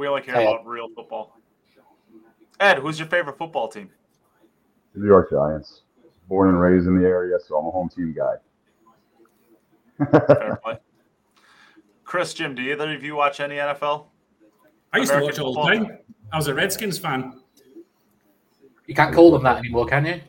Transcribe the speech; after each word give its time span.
We 0.00 0.08
only 0.08 0.22
care 0.22 0.40
about 0.40 0.66
real 0.66 0.88
football. 0.96 1.38
Ed, 2.58 2.78
who's 2.78 2.98
your 2.98 3.06
favorite 3.06 3.36
football 3.36 3.68
team? 3.68 3.90
The 4.94 5.00
New 5.00 5.06
York 5.06 5.28
Giants. 5.30 5.82
Born 6.26 6.48
and 6.48 6.58
raised 6.58 6.86
in 6.86 6.98
the 6.98 7.06
area, 7.06 7.36
so 7.46 7.58
I'm 7.58 7.66
a 7.66 7.70
home 7.70 7.90
team 7.90 8.16
guy. 8.16 8.36
Fair 10.10 10.58
play. 10.64 10.78
Chris, 12.02 12.32
Jim, 12.32 12.54
do 12.54 12.62
either 12.62 12.90
of 12.94 13.02
you 13.02 13.14
watch 13.14 13.40
any 13.40 13.56
NFL? 13.56 14.06
I 14.90 14.98
used 15.00 15.12
American 15.12 15.34
to 15.34 15.44
watch 15.44 15.56
all 15.56 15.66
the 15.66 15.70
time. 15.70 15.98
I 16.32 16.36
was 16.38 16.46
a 16.46 16.54
Redskins 16.54 16.98
fan. 16.98 17.42
You 18.86 18.94
can't 18.94 19.14
call 19.14 19.30
them 19.30 19.42
that 19.42 19.58
anymore, 19.58 19.84
can 19.84 20.06
you? 20.06 20.20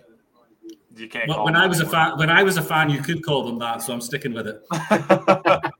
You 0.98 1.08
can't. 1.08 1.30
Well, 1.30 1.46
when 1.46 1.56
I 1.56 1.66
was 1.66 1.80
anymore. 1.80 1.96
a 1.96 2.08
fan, 2.10 2.18
when 2.18 2.30
I 2.30 2.44
was 2.44 2.58
a 2.58 2.62
fan, 2.62 2.90
you 2.90 3.02
could 3.02 3.24
call 3.24 3.46
them 3.46 3.58
that, 3.60 3.82
so 3.82 3.94
I'm 3.94 4.02
sticking 4.02 4.34
with 4.34 4.48
it. 4.48 4.62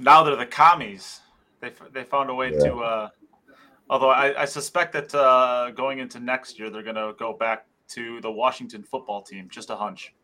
now 0.00 0.22
they're 0.22 0.34
the 0.34 0.46
commies. 0.46 1.20
They 1.60 1.72
they 1.92 2.04
found 2.04 2.30
a 2.30 2.34
way 2.34 2.52
yeah. 2.52 2.58
to. 2.60 2.78
Uh, 2.78 3.08
although 3.90 4.10
I, 4.10 4.42
I 4.42 4.44
suspect 4.44 4.92
that 4.92 5.14
uh, 5.14 5.70
going 5.72 5.98
into 5.98 6.20
next 6.20 6.58
year, 6.58 6.70
they're 6.70 6.82
going 6.82 6.96
to 6.96 7.14
go 7.18 7.32
back 7.32 7.66
to 7.88 8.20
the 8.20 8.30
Washington 8.30 8.82
football 8.82 9.22
team. 9.22 9.48
Just 9.50 9.70
a 9.70 9.76
hunch. 9.76 10.14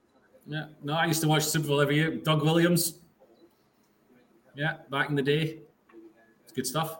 Yeah. 0.47 0.67
No, 0.83 0.95
I 0.95 1.07
used 1.07 1.23
to 1.23 1.29
watch 1.29 1.45
Super 1.45 1.69
Bowl 1.69 1.81
every 1.81 1.97
year. 1.97 2.17
Doug 2.17 2.43
Williams. 2.43 3.01
Yeah, 4.55 4.77
back 4.91 5.09
in 5.09 5.17
the 5.17 5.23
day, 5.23 5.59
it's 6.45 6.53
good 6.53 6.67
stuff. 6.67 6.99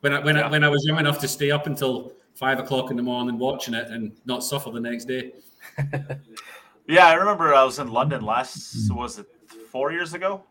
When 0.00 0.12
I 0.12 0.20
when 0.20 0.36
yeah. 0.36 0.46
I, 0.46 0.50
when 0.50 0.62
I 0.62 0.68
was 0.68 0.84
young 0.86 1.00
enough 1.00 1.18
to 1.20 1.28
stay 1.28 1.50
up 1.50 1.66
until 1.66 2.12
five 2.34 2.60
o'clock 2.60 2.90
in 2.90 2.96
the 2.96 3.02
morning 3.02 3.38
watching 3.38 3.74
it 3.74 3.88
and 3.88 4.12
not 4.24 4.44
suffer 4.44 4.70
the 4.70 4.78
next 4.78 5.06
day. 5.06 5.32
yeah, 6.86 7.06
I 7.06 7.14
remember 7.14 7.54
I 7.54 7.64
was 7.64 7.78
in 7.78 7.88
London 7.88 8.22
last 8.22 8.90
was 8.92 9.18
it 9.18 9.26
four 9.72 9.90
years 9.90 10.14
ago 10.14 10.44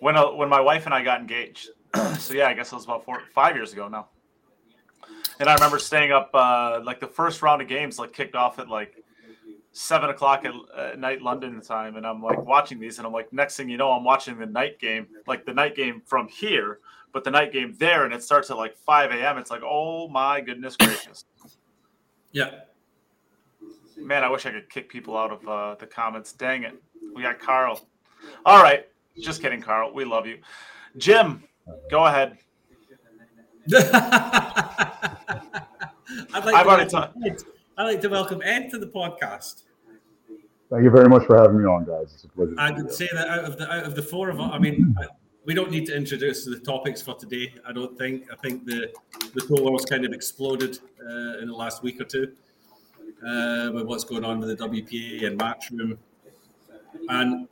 when 0.00 0.16
uh, 0.16 0.30
when 0.32 0.48
my 0.48 0.60
wife 0.60 0.84
and 0.84 0.94
I 0.94 1.02
got 1.02 1.20
engaged. 1.20 1.70
so 2.18 2.34
yeah, 2.34 2.48
I 2.48 2.54
guess 2.54 2.72
it 2.72 2.74
was 2.74 2.84
about 2.84 3.04
four 3.04 3.22
five 3.34 3.56
years 3.56 3.72
ago 3.72 3.88
now. 3.88 4.08
And 5.38 5.48
I 5.48 5.54
remember 5.54 5.78
staying 5.78 6.12
up 6.12 6.30
uh, 6.34 6.80
like 6.84 7.00
the 7.00 7.06
first 7.06 7.42
round 7.42 7.62
of 7.62 7.68
games 7.68 7.98
like 7.98 8.12
kicked 8.12 8.34
off 8.34 8.58
at 8.58 8.68
like 8.68 9.02
seven 9.72 10.10
o'clock 10.10 10.44
at, 10.44 10.52
at 10.76 10.98
night 10.98 11.22
London 11.22 11.60
time, 11.60 11.96
and 11.96 12.06
I'm 12.06 12.22
like 12.22 12.44
watching 12.44 12.78
these, 12.78 12.98
and 12.98 13.06
I'm 13.06 13.12
like, 13.12 13.32
next 13.32 13.56
thing 13.56 13.68
you 13.68 13.76
know, 13.76 13.90
I'm 13.92 14.04
watching 14.04 14.38
the 14.38 14.46
night 14.46 14.78
game, 14.78 15.06
like 15.26 15.44
the 15.46 15.54
night 15.54 15.74
game 15.76 16.02
from 16.04 16.28
here, 16.28 16.80
but 17.12 17.24
the 17.24 17.30
night 17.30 17.52
game 17.52 17.74
there, 17.78 18.04
and 18.04 18.14
it 18.14 18.22
starts 18.22 18.50
at 18.50 18.56
like 18.56 18.76
5 18.76 19.12
a.m. 19.12 19.38
It's 19.38 19.50
like, 19.50 19.62
oh 19.64 20.08
my 20.08 20.40
goodness 20.40 20.76
gracious. 20.76 21.24
Yeah. 22.32 22.60
Man, 23.96 24.22
I 24.22 24.28
wish 24.28 24.46
I 24.46 24.52
could 24.52 24.70
kick 24.70 24.88
people 24.88 25.16
out 25.16 25.32
of 25.32 25.48
uh, 25.48 25.74
the 25.74 25.86
comments. 25.86 26.32
Dang 26.32 26.62
it. 26.62 26.80
We 27.12 27.22
got 27.22 27.40
Carl. 27.40 27.88
All 28.46 28.62
right. 28.62 28.86
Just 29.18 29.42
kidding, 29.42 29.60
Carl. 29.60 29.92
We 29.92 30.04
love 30.04 30.28
you. 30.28 30.38
Jim, 30.96 31.42
go 31.90 32.06
ahead. 32.06 32.38
I'd 36.32 36.44
like 36.44 36.54
I've 36.54 36.66
already 36.66 36.90
talked. 36.90 37.16
I'd 37.76 37.84
like 37.84 38.00
to 38.00 38.08
welcome 38.08 38.40
Ed 38.44 38.70
to 38.70 38.78
the 38.78 38.86
podcast. 38.86 39.64
Thank 40.70 40.84
you 40.84 40.90
very 40.90 41.08
much 41.08 41.26
for 41.26 41.36
having 41.36 41.58
me 41.58 41.64
on, 41.64 41.84
guys. 41.84 42.12
It's 42.14 42.24
a 42.24 42.28
pleasure. 42.28 42.54
I 42.58 42.70
would 42.70 42.92
say 42.92 43.08
that 43.12 43.28
out 43.28 43.44
of 43.44 43.58
the 43.58 43.72
out 43.72 43.84
of 43.84 43.94
the 43.94 44.02
four 44.02 44.30
of 44.30 44.40
us, 44.40 44.50
I 44.52 44.58
mean, 44.58 44.94
we 45.44 45.54
don't 45.54 45.70
need 45.70 45.86
to 45.86 45.96
introduce 45.96 46.44
the 46.44 46.58
topics 46.60 47.02
for 47.02 47.14
today. 47.14 47.52
I 47.66 47.72
don't 47.72 47.96
think. 47.98 48.32
I 48.32 48.36
think 48.36 48.64
the 48.64 48.92
the 49.34 49.44
whole 49.46 49.64
world's 49.64 49.84
kind 49.84 50.04
of 50.04 50.12
exploded 50.12 50.78
uh, 51.04 51.38
in 51.38 51.48
the 51.48 51.54
last 51.54 51.82
week 51.82 52.00
or 52.00 52.04
two 52.04 52.32
uh, 53.26 53.70
with 53.72 53.86
what's 53.86 54.04
going 54.04 54.24
on 54.24 54.40
with 54.40 54.56
the 54.56 54.68
WPA 54.68 55.26
and 55.26 55.38
Matchroom. 55.38 55.98
And 57.08 57.48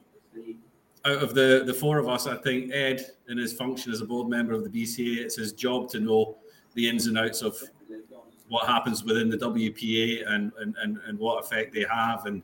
out 1.08 1.22
of 1.22 1.34
the 1.34 1.62
the 1.66 1.74
four 1.74 1.98
of 1.98 2.08
us, 2.08 2.26
I 2.26 2.36
think 2.36 2.72
Ed, 2.72 3.04
in 3.28 3.38
his 3.38 3.52
function 3.52 3.92
as 3.92 4.00
a 4.00 4.06
board 4.06 4.28
member 4.28 4.52
of 4.52 4.64
the 4.64 4.70
BCA, 4.70 5.18
it's 5.18 5.36
his 5.36 5.52
job 5.52 5.88
to 5.90 6.00
know 6.00 6.38
the 6.74 6.88
ins 6.88 7.06
and 7.06 7.18
outs 7.18 7.42
of 7.42 7.56
what 8.48 8.66
happens 8.66 9.04
within 9.04 9.28
the 9.28 9.36
WPA 9.36 10.26
and, 10.26 10.52
and, 10.58 10.74
and, 10.80 10.98
and 11.06 11.18
what 11.18 11.44
effect 11.44 11.74
they 11.74 11.84
have 11.90 12.24
and 12.24 12.42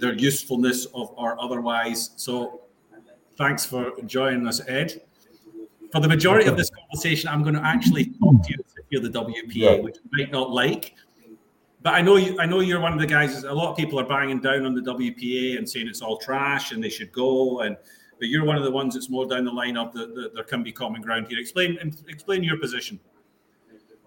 their 0.00 0.12
usefulness 0.12 0.84
of 0.86 1.14
or 1.16 1.40
otherwise. 1.40 2.10
So 2.16 2.66
Thanks 3.36 3.66
for 3.66 3.92
joining 4.06 4.46
us, 4.46 4.62
Ed. 4.66 5.02
For 5.92 6.00
the 6.00 6.08
majority 6.08 6.48
of 6.48 6.56
this 6.56 6.70
conversation, 6.70 7.28
I'm 7.28 7.42
going 7.42 7.54
to 7.54 7.64
actually 7.64 8.06
talk 8.06 8.42
to 8.44 8.50
you 8.50 8.64
if 8.76 8.84
you're 8.88 9.02
the 9.02 9.10
WPA, 9.10 9.54
yeah. 9.54 9.76
which 9.76 9.96
you 9.96 10.10
might 10.12 10.32
not 10.32 10.50
like. 10.50 10.94
But 11.82 11.94
I 11.94 12.00
know 12.00 12.16
you. 12.16 12.40
I 12.40 12.46
know 12.46 12.60
you're 12.60 12.80
one 12.80 12.94
of 12.94 12.98
the 12.98 13.06
guys. 13.06 13.44
A 13.44 13.52
lot 13.52 13.70
of 13.70 13.76
people 13.76 14.00
are 14.00 14.06
banging 14.06 14.40
down 14.40 14.64
on 14.64 14.74
the 14.74 14.80
WPA 14.80 15.58
and 15.58 15.68
saying 15.68 15.86
it's 15.86 16.00
all 16.00 16.16
trash 16.16 16.72
and 16.72 16.82
they 16.82 16.88
should 16.88 17.12
go. 17.12 17.60
And 17.60 17.76
but 18.18 18.28
you're 18.28 18.44
one 18.44 18.56
of 18.56 18.64
the 18.64 18.70
ones 18.70 18.94
that's 18.94 19.08
more 19.08 19.26
down 19.26 19.44
the 19.44 19.52
line 19.52 19.76
of 19.76 19.92
that 19.94 20.32
there 20.34 20.44
can 20.44 20.62
be 20.62 20.72
common 20.72 21.02
ground 21.02 21.26
here. 21.28 21.38
Explain 21.38 21.78
explain 22.08 22.42
your 22.42 22.58
position. 22.58 22.98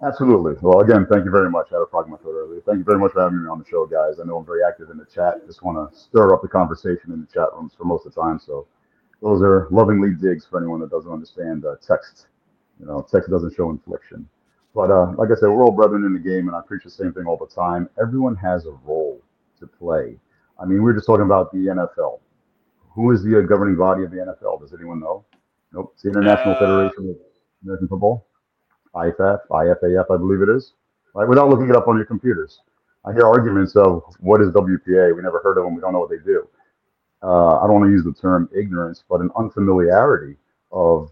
Absolutely. 0.01 0.55
Well, 0.61 0.79
again, 0.79 1.05
thank 1.11 1.25
you 1.25 1.31
very 1.31 1.49
much. 1.49 1.67
I 1.71 1.75
had 1.75 1.81
a 1.81 1.87
frog 1.87 2.05
in 2.05 2.11
my 2.11 2.17
throat 2.17 2.35
earlier. 2.35 2.61
Thank 2.61 2.77
you 2.77 2.85
very 2.85 2.97
much 2.97 3.11
for 3.11 3.21
having 3.21 3.43
me 3.43 3.49
on 3.49 3.59
the 3.59 3.65
show, 3.65 3.85
guys. 3.85 4.19
I 4.19 4.23
know 4.23 4.37
I'm 4.37 4.45
very 4.45 4.61
active 4.65 4.89
in 4.89 4.97
the 4.97 5.05
chat. 5.05 5.45
Just 5.45 5.61
want 5.61 5.91
to 5.91 5.97
stir 5.97 6.33
up 6.33 6.41
the 6.41 6.47
conversation 6.47 7.11
in 7.11 7.19
the 7.19 7.27
chat 7.27 7.49
rooms 7.53 7.73
for 7.77 7.83
most 7.83 8.05
of 8.05 8.15
the 8.15 8.21
time. 8.21 8.39
So 8.39 8.65
those 9.21 9.41
are 9.41 9.67
lovingly 9.71 10.11
digs 10.11 10.45
for 10.45 10.57
anyone 10.57 10.79
that 10.79 10.89
doesn't 10.89 11.11
understand 11.11 11.65
uh, 11.65 11.75
text. 11.85 12.27
You 12.79 12.85
know, 12.85 13.05
text 13.11 13.29
doesn't 13.29 13.53
show 13.55 13.71
infliction. 13.71 14.27
But 14.73 14.89
uh, 14.89 15.11
like 15.17 15.31
I 15.31 15.35
said, 15.35 15.49
we're 15.49 15.65
all 15.65 15.71
brethren 15.71 16.05
in 16.05 16.13
the 16.13 16.19
game, 16.19 16.47
and 16.47 16.55
I 16.55 16.61
preach 16.65 16.85
the 16.85 16.89
same 16.89 17.11
thing 17.11 17.25
all 17.25 17.35
the 17.35 17.53
time. 17.53 17.89
Everyone 18.01 18.37
has 18.37 18.65
a 18.65 18.71
role 18.85 19.19
to 19.59 19.67
play. 19.67 20.17
I 20.61 20.65
mean, 20.65 20.81
we 20.81 20.91
are 20.91 20.93
just 20.93 21.07
talking 21.07 21.25
about 21.25 21.51
the 21.51 21.57
NFL. 21.57 22.19
Who 22.89 23.11
is 23.11 23.23
the 23.23 23.39
uh, 23.39 23.41
governing 23.41 23.75
body 23.75 24.03
of 24.03 24.11
the 24.11 24.17
NFL? 24.17 24.61
Does 24.61 24.73
anyone 24.73 24.99
know? 24.99 25.25
Nope. 25.73 25.91
It's 25.93 26.03
the 26.03 26.09
International 26.09 26.55
uh, 26.55 26.59
Federation 26.59 27.09
of 27.09 27.15
American 27.63 27.87
Football, 27.87 28.25
IFF, 28.95 29.41
IFAF, 29.51 30.05
I 30.09 30.17
believe 30.17 30.41
it 30.41 30.49
is. 30.49 30.73
Right, 31.15 31.27
without 31.27 31.49
looking 31.49 31.69
it 31.69 31.75
up 31.75 31.87
on 31.87 31.97
your 31.97 32.05
computers. 32.05 32.61
I 33.05 33.13
hear 33.13 33.25
arguments 33.25 33.75
of 33.75 34.03
what 34.19 34.41
is 34.41 34.49
WPA. 34.49 35.15
We 35.15 35.21
never 35.21 35.39
heard 35.43 35.57
of 35.57 35.63
them. 35.63 35.73
We 35.73 35.81
don't 35.81 35.93
know 35.93 35.99
what 35.99 36.09
they 36.09 36.19
do 36.23 36.47
uh, 37.21 37.57
I 37.59 37.67
don't 37.67 37.81
want 37.81 37.85
to 37.85 37.91
use 37.91 38.03
the 38.03 38.13
term 38.13 38.49
ignorance, 38.55 39.03
but 39.09 39.21
an 39.21 39.29
unfamiliarity 39.37 40.37
of 40.71 41.11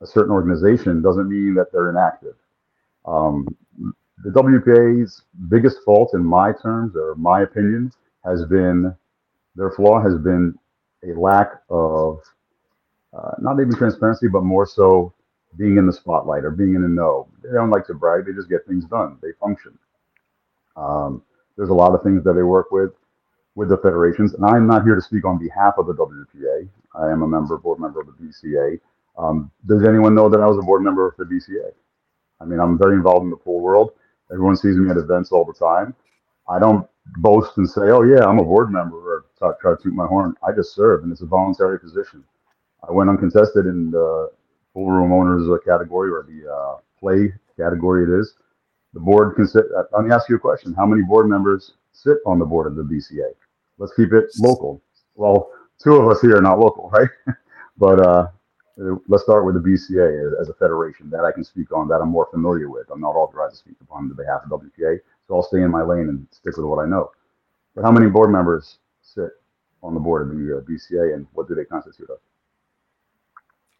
a 0.00 0.06
certain 0.06 0.32
organization 0.32 1.00
doesn't 1.00 1.28
mean 1.28 1.54
that 1.54 1.72
they're 1.72 1.90
inactive. 1.90 2.34
Um, 3.06 3.46
the 4.24 4.30
WPA's 4.30 5.22
biggest 5.48 5.78
fault, 5.84 6.14
in 6.14 6.24
my 6.24 6.52
terms 6.52 6.96
or 6.96 7.14
my 7.14 7.42
opinion, 7.42 7.92
has 8.24 8.44
been 8.44 8.94
their 9.56 9.70
flaw 9.70 10.00
has 10.00 10.16
been 10.16 10.58
a 11.04 11.18
lack 11.18 11.62
of 11.70 12.20
uh, 13.16 13.32
not 13.40 13.60
even 13.60 13.74
transparency, 13.76 14.28
but 14.28 14.42
more 14.44 14.66
so 14.66 15.12
being 15.58 15.76
in 15.78 15.86
the 15.86 15.92
spotlight 15.92 16.44
or 16.44 16.50
being 16.50 16.74
in 16.74 16.82
the 16.82 16.88
know. 16.88 17.28
They 17.42 17.52
don't 17.52 17.70
like 17.70 17.86
to 17.88 17.94
brag; 17.94 18.26
they 18.26 18.32
just 18.32 18.48
get 18.50 18.66
things 18.66 18.84
done. 18.86 19.18
They 19.22 19.32
function. 19.40 19.78
Um, 20.76 21.22
there's 21.56 21.70
a 21.70 21.74
lot 21.74 21.94
of 21.94 22.02
things 22.02 22.24
that 22.24 22.34
they 22.34 22.42
work 22.42 22.70
with 22.70 22.92
with 23.54 23.68
the 23.68 23.76
federations. 23.78 24.34
And 24.34 24.44
I'm 24.46 24.66
not 24.66 24.84
here 24.84 24.94
to 24.94 25.02
speak 25.02 25.24
on 25.26 25.38
behalf 25.38 25.74
of 25.78 25.86
the 25.86 25.94
WPA. 25.94 26.68
I 26.94 27.10
am 27.12 27.22
a 27.22 27.28
member, 27.28 27.58
board 27.58 27.80
member 27.80 28.00
of 28.00 28.06
the 28.08 28.12
BCA. 28.14 28.80
Um, 29.18 29.50
does 29.66 29.84
anyone 29.84 30.14
know 30.14 30.28
that 30.30 30.40
I 30.40 30.46
was 30.46 30.58
a 30.58 30.62
board 30.62 30.82
member 30.82 31.06
of 31.06 31.16
the 31.18 31.24
BCA? 31.24 31.72
I 32.40 32.44
mean, 32.44 32.60
I'm 32.60 32.78
very 32.78 32.94
involved 32.94 33.24
in 33.24 33.30
the 33.30 33.36
pool 33.36 33.60
world. 33.60 33.92
Everyone 34.32 34.56
sees 34.56 34.76
me 34.76 34.90
at 34.90 34.96
events 34.96 35.32
all 35.32 35.44
the 35.44 35.52
time. 35.54 35.94
I 36.48 36.58
don't 36.58 36.86
boast 37.18 37.58
and 37.58 37.68
say, 37.68 37.90
"Oh 37.90 38.02
yeah, 38.02 38.24
I'm 38.26 38.38
a 38.38 38.44
board 38.44 38.70
member," 38.72 38.96
or 38.96 39.21
try, 39.60 39.72
to 39.74 39.82
toot 39.82 39.94
my 39.94 40.06
horn. 40.06 40.34
I 40.46 40.52
just 40.52 40.74
serve, 40.74 41.02
and 41.02 41.12
it's 41.12 41.22
a 41.22 41.26
voluntary 41.26 41.78
position. 41.80 42.24
I 42.88 42.92
went 42.92 43.10
uncontested 43.10 43.66
in 43.66 43.90
the 43.90 44.30
pool 44.74 44.90
room 44.90 45.12
owners 45.12 45.48
category 45.64 46.10
or 46.10 46.26
the 46.28 46.50
uh, 46.52 46.76
play 46.98 47.32
category. 47.56 48.04
It 48.04 48.20
is 48.20 48.34
the 48.94 49.00
board. 49.00 49.36
Consider. 49.36 49.68
Uh, 49.78 49.84
let 49.96 50.04
me 50.06 50.12
ask 50.12 50.28
you 50.28 50.36
a 50.36 50.40
question: 50.40 50.74
How 50.74 50.86
many 50.86 51.02
board 51.02 51.28
members 51.28 51.74
sit 51.92 52.18
on 52.26 52.38
the 52.38 52.46
board 52.46 52.66
of 52.66 52.76
the 52.76 52.82
BCA? 52.82 53.32
let's 53.78 53.92
keep 53.94 54.12
it 54.12 54.30
local. 54.38 54.80
Well, 55.16 55.50
two 55.82 55.96
of 55.96 56.08
us 56.08 56.20
here 56.20 56.36
are 56.36 56.42
not 56.42 56.58
local, 56.58 56.88
right? 56.90 57.08
but 57.76 58.00
uh, 58.00 58.28
let's 59.08 59.24
start 59.24 59.44
with 59.44 59.54
the 59.54 59.60
BCA 59.60 60.40
as 60.40 60.48
a 60.48 60.54
federation 60.54 61.10
that 61.10 61.24
I 61.24 61.32
can 61.32 61.44
speak 61.44 61.72
on 61.72 61.88
that 61.88 62.00
I'm 62.00 62.08
more 62.08 62.28
familiar 62.30 62.70
with. 62.70 62.86
I'm 62.90 63.00
not 63.00 63.16
authorized 63.16 63.54
to 63.54 63.58
speak 63.58 63.76
upon 63.80 64.08
the 64.08 64.14
behalf 64.14 64.42
of 64.44 64.60
WPA, 64.60 64.98
so 65.26 65.34
I'll 65.34 65.42
stay 65.42 65.62
in 65.62 65.70
my 65.70 65.82
lane 65.82 66.08
and 66.08 66.26
stick 66.30 66.56
with 66.56 66.66
what 66.66 66.82
I 66.82 66.86
know. 66.86 67.10
But 67.74 67.84
how 67.84 67.90
many 67.90 68.08
board 68.08 68.30
members 68.30 68.78
sit 69.14 69.30
on 69.82 69.94
the 69.94 70.00
board 70.00 70.22
of 70.22 70.28
the 70.28 70.58
uh, 70.58 70.60
BCA, 70.60 71.14
and 71.14 71.26
what 71.32 71.48
do 71.48 71.54
they 71.54 71.64
constitute 71.64 72.10
of? 72.10 72.18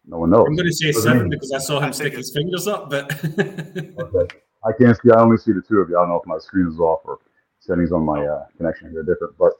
No 0.05 0.19
one 0.19 0.29
knows. 0.31 0.45
I'm 0.47 0.55
going 0.55 0.67
to 0.67 0.73
say 0.73 0.91
seven 0.91 1.29
because 1.29 1.51
I 1.53 1.59
saw 1.59 1.79
him 1.79 1.93
stick 1.93 2.13
his 2.13 2.31
fingers 2.33 2.67
up, 2.67 2.89
but 2.89 3.11
okay. 3.25 4.35
I 4.65 4.71
can't 4.77 4.97
see. 5.01 5.11
I 5.11 5.21
only 5.21 5.37
see 5.37 5.53
the 5.53 5.61
two 5.61 5.77
of 5.77 5.89
you. 5.89 5.97
I 5.97 6.01
don't 6.01 6.09
know 6.09 6.19
if 6.19 6.25
my 6.25 6.37
screen 6.39 6.67
is 6.67 6.79
off 6.79 7.01
or 7.05 7.19
settings 7.59 7.91
on 7.91 8.03
my 8.03 8.25
uh, 8.25 8.45
connection 8.57 8.91
here 8.91 8.99
are 8.99 9.03
different, 9.03 9.37
but 9.37 9.53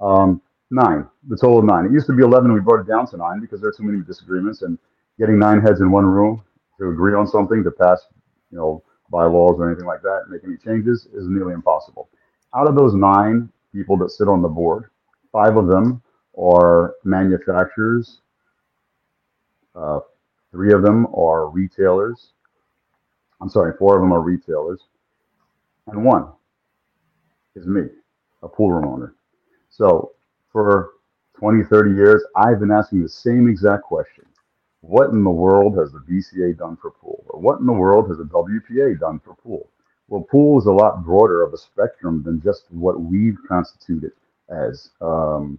um, 0.00 0.40
nine, 0.70 1.06
the 1.28 1.36
total 1.36 1.58
of 1.58 1.64
nine. 1.64 1.84
It 1.84 1.92
used 1.92 2.06
to 2.06 2.14
be 2.14 2.22
11. 2.22 2.52
We 2.52 2.60
brought 2.60 2.80
it 2.80 2.88
down 2.88 3.06
to 3.08 3.16
nine 3.16 3.40
because 3.40 3.60
there 3.60 3.68
are 3.68 3.74
too 3.76 3.82
many 3.82 4.02
disagreements 4.02 4.62
and 4.62 4.78
getting 5.18 5.38
nine 5.38 5.60
heads 5.60 5.80
in 5.80 5.90
one 5.90 6.06
room 6.06 6.42
to 6.78 6.88
agree 6.88 7.14
on 7.14 7.26
something 7.26 7.62
to 7.62 7.70
pass, 7.70 8.06
you 8.50 8.56
know, 8.56 8.82
bylaws 9.10 9.56
or 9.58 9.68
anything 9.68 9.86
like 9.86 10.02
that, 10.02 10.24
make 10.28 10.42
any 10.44 10.56
changes 10.56 11.06
is 11.12 11.28
nearly 11.28 11.52
impossible. 11.52 12.08
Out 12.54 12.68
of 12.68 12.74
those 12.74 12.94
nine 12.94 13.50
people 13.72 13.96
that 13.98 14.10
sit 14.10 14.28
on 14.28 14.40
the 14.40 14.48
board, 14.48 14.90
five 15.32 15.56
of 15.56 15.66
them 15.66 16.02
are 16.38 16.94
manufacturers, 17.04 18.20
uh, 19.74 20.00
three 20.50 20.72
of 20.72 20.82
them 20.82 21.06
are 21.14 21.48
retailers, 21.48 22.32
I'm 23.40 23.48
sorry, 23.48 23.72
four 23.78 23.96
of 23.96 24.02
them 24.02 24.12
are 24.12 24.20
retailers, 24.20 24.80
and 25.86 26.04
one 26.04 26.28
is 27.54 27.66
me, 27.66 27.82
a 28.42 28.48
pool 28.48 28.72
room 28.72 28.86
owner. 28.86 29.14
So 29.70 30.12
for 30.52 30.90
20, 31.34 31.64
30 31.64 31.92
years, 31.92 32.22
I've 32.36 32.60
been 32.60 32.70
asking 32.70 33.02
the 33.02 33.08
same 33.08 33.48
exact 33.48 33.84
question. 33.84 34.24
What 34.82 35.10
in 35.10 35.22
the 35.22 35.30
world 35.30 35.76
has 35.78 35.92
the 35.92 35.98
BCA 35.98 36.56
done 36.58 36.76
for 36.76 36.90
pool? 36.90 37.24
Or 37.28 37.40
what 37.40 37.60
in 37.60 37.66
the 37.66 37.72
world 37.72 38.08
has 38.08 38.18
the 38.18 38.24
WPA 38.24 38.98
done 38.98 39.20
for 39.20 39.34
pool? 39.34 39.68
Well, 40.08 40.22
pool 40.22 40.58
is 40.58 40.66
a 40.66 40.72
lot 40.72 41.04
broader 41.04 41.42
of 41.42 41.52
a 41.52 41.58
spectrum 41.58 42.22
than 42.24 42.42
just 42.42 42.64
what 42.70 43.00
we've 43.00 43.38
constituted 43.46 44.12
as 44.50 44.90
um, 45.00 45.58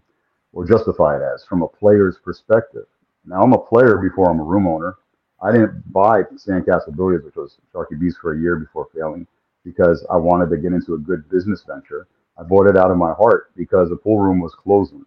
or 0.54 0.66
justify 0.66 1.18
it 1.18 1.22
as 1.24 1.46
from 1.46 1.62
a 1.64 1.68
player's 1.68 2.18
perspective. 2.18 2.86
Now, 3.26 3.42
I'm 3.42 3.54
a 3.54 3.58
player 3.58 3.98
before 3.98 4.30
I'm 4.30 4.40
a 4.40 4.44
room 4.44 4.68
owner. 4.68 4.98
I 5.42 5.52
didn't 5.52 5.92
buy 5.92 6.24
Sandcastle 6.24 6.96
Billiards, 6.96 7.26
which 7.26 7.36
was 7.36 7.58
Sharky 7.74 8.00
Beast 8.00 8.18
for 8.22 8.34
a 8.34 8.40
year 8.40 8.58
before 8.58 8.90
failing, 8.94 9.28
because 9.66 10.06
I 10.12 10.18
wanted 10.18 10.50
to 10.50 10.58
get 10.58 10.74
into 10.74 10.96
a 10.96 11.00
good 11.00 11.30
business 11.30 11.64
venture. 11.68 12.08
I 12.38 12.44
bought 12.44 12.68
it 12.68 12.78
out 12.78 12.92
of 12.92 12.98
my 12.98 13.14
heart 13.14 13.52
because 13.56 13.90
the 13.90 13.96
pool 13.98 14.20
room 14.20 14.40
was 14.40 14.56
closing, 14.56 15.06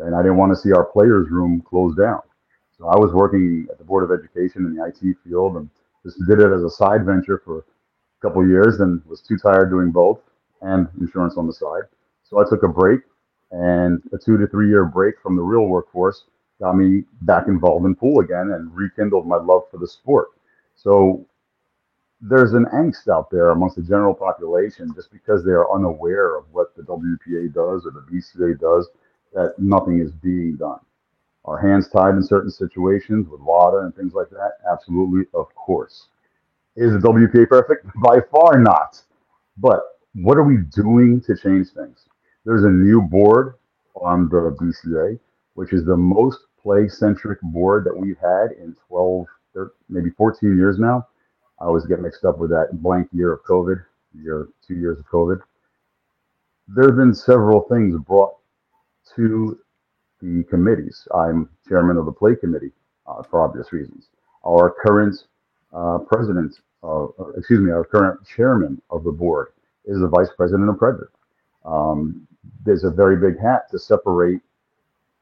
and 0.00 0.14
I 0.14 0.22
didn't 0.22 0.38
want 0.38 0.52
to 0.52 0.56
see 0.60 0.72
our 0.72 0.84
players' 0.84 1.30
room 1.30 1.62
close 1.62 1.94
down. 1.96 2.20
So 2.78 2.88
I 2.88 2.96
was 2.98 3.12
working 3.12 3.66
at 3.70 3.78
the 3.78 3.84
Board 3.84 4.04
of 4.04 4.18
Education 4.18 4.66
in 4.66 4.74
the 4.76 4.84
IT 4.86 5.16
field, 5.24 5.56
and 5.56 5.70
just 6.04 6.18
did 6.28 6.40
it 6.40 6.52
as 6.52 6.62
a 6.62 6.70
side 6.70 7.04
venture 7.06 7.42
for 7.44 7.58
a 7.60 7.62
couple 8.22 8.46
years, 8.46 8.80
and 8.80 9.04
was 9.06 9.20
too 9.22 9.38
tired 9.38 9.70
doing 9.70 9.90
both 9.90 10.20
and 10.62 10.88
insurance 11.00 11.36
on 11.36 11.46
the 11.46 11.52
side. 11.52 11.82
So 12.28 12.40
I 12.40 12.48
took 12.48 12.62
a 12.62 12.68
break, 12.68 13.00
and 13.52 14.02
a 14.12 14.18
two 14.18 14.36
to 14.36 14.46
three 14.46 14.68
year 14.68 14.84
break 14.84 15.20
from 15.22 15.36
the 15.36 15.42
real 15.42 15.66
workforce 15.66 16.24
got 16.60 16.76
me 16.76 17.04
back 17.22 17.48
involved 17.48 17.86
in 17.86 17.94
pool 17.94 18.20
again 18.20 18.52
and 18.52 18.74
rekindled 18.74 19.26
my 19.26 19.36
love 19.36 19.62
for 19.70 19.78
the 19.78 19.86
sport. 19.86 20.28
So 20.74 21.26
there's 22.20 22.54
an 22.54 22.66
angst 22.74 23.08
out 23.08 23.30
there 23.30 23.50
amongst 23.50 23.76
the 23.76 23.82
general 23.82 24.14
population 24.14 24.92
just 24.94 25.12
because 25.12 25.44
they 25.44 25.52
are 25.52 25.72
unaware 25.72 26.36
of 26.36 26.44
what 26.52 26.74
the 26.74 26.82
WPA 26.82 27.52
does 27.52 27.86
or 27.86 27.90
the 27.92 28.04
BCA 28.10 28.58
does, 28.58 28.88
that 29.34 29.54
nothing 29.58 30.00
is 30.00 30.12
being 30.12 30.56
done. 30.56 30.80
Are 31.44 31.58
hands 31.58 31.88
tied 31.88 32.14
in 32.14 32.22
certain 32.22 32.50
situations 32.50 33.28
with 33.28 33.40
WADA 33.40 33.78
and 33.78 33.94
things 33.94 34.14
like 34.14 34.30
that? 34.30 34.52
Absolutely, 34.70 35.26
of 35.34 35.54
course. 35.54 36.08
Is 36.74 36.92
the 36.92 36.98
WPA 36.98 37.48
perfect? 37.48 37.86
By 38.02 38.18
far 38.32 38.58
not. 38.58 39.00
But 39.58 39.80
what 40.14 40.38
are 40.38 40.42
we 40.44 40.56
doing 40.56 41.20
to 41.22 41.36
change 41.36 41.68
things? 41.70 42.06
There's 42.46 42.62
a 42.62 42.70
new 42.70 43.02
board 43.02 43.54
on 43.96 44.28
the 44.28 44.56
BCA, 44.60 45.18
which 45.54 45.72
is 45.72 45.84
the 45.84 45.96
most 45.96 46.38
play 46.62 46.88
centric 46.88 47.40
board 47.42 47.84
that 47.84 47.96
we've 47.96 48.18
had 48.18 48.52
in 48.52 48.76
12, 48.86 49.26
13, 49.52 49.70
maybe 49.88 50.10
14 50.10 50.56
years 50.56 50.78
now. 50.78 51.08
I 51.60 51.64
always 51.64 51.86
get 51.86 52.00
mixed 52.00 52.24
up 52.24 52.38
with 52.38 52.50
that 52.50 52.68
blank 52.74 53.08
year 53.12 53.32
of 53.32 53.42
COVID, 53.42 53.84
year, 54.14 54.48
two 54.64 54.76
years 54.76 54.96
of 54.96 55.06
COVID. 55.06 55.40
There 56.68 56.86
have 56.86 56.96
been 56.96 57.14
several 57.14 57.62
things 57.62 57.98
brought 57.98 58.36
to 59.16 59.58
the 60.22 60.44
committees. 60.44 61.08
I'm 61.12 61.48
chairman 61.68 61.96
of 61.96 62.06
the 62.06 62.12
play 62.12 62.36
committee 62.36 62.72
uh, 63.08 63.24
for 63.24 63.42
obvious 63.42 63.72
reasons. 63.72 64.06
Our 64.46 64.72
current 64.86 65.16
uh, 65.72 65.98
president, 65.98 66.60
uh, 66.84 67.06
excuse 67.36 67.58
me, 67.58 67.72
our 67.72 67.84
current 67.84 68.20
chairman 68.24 68.80
of 68.90 69.02
the 69.02 69.10
board 69.10 69.48
is 69.84 69.98
the 69.98 70.06
vice 70.06 70.30
president 70.36 70.70
of 70.70 70.78
Predator. 70.78 71.10
Um, 71.64 72.28
there's 72.64 72.84
a 72.84 72.90
very 72.90 73.16
big 73.16 73.40
hat 73.40 73.70
to 73.70 73.78
separate 73.78 74.40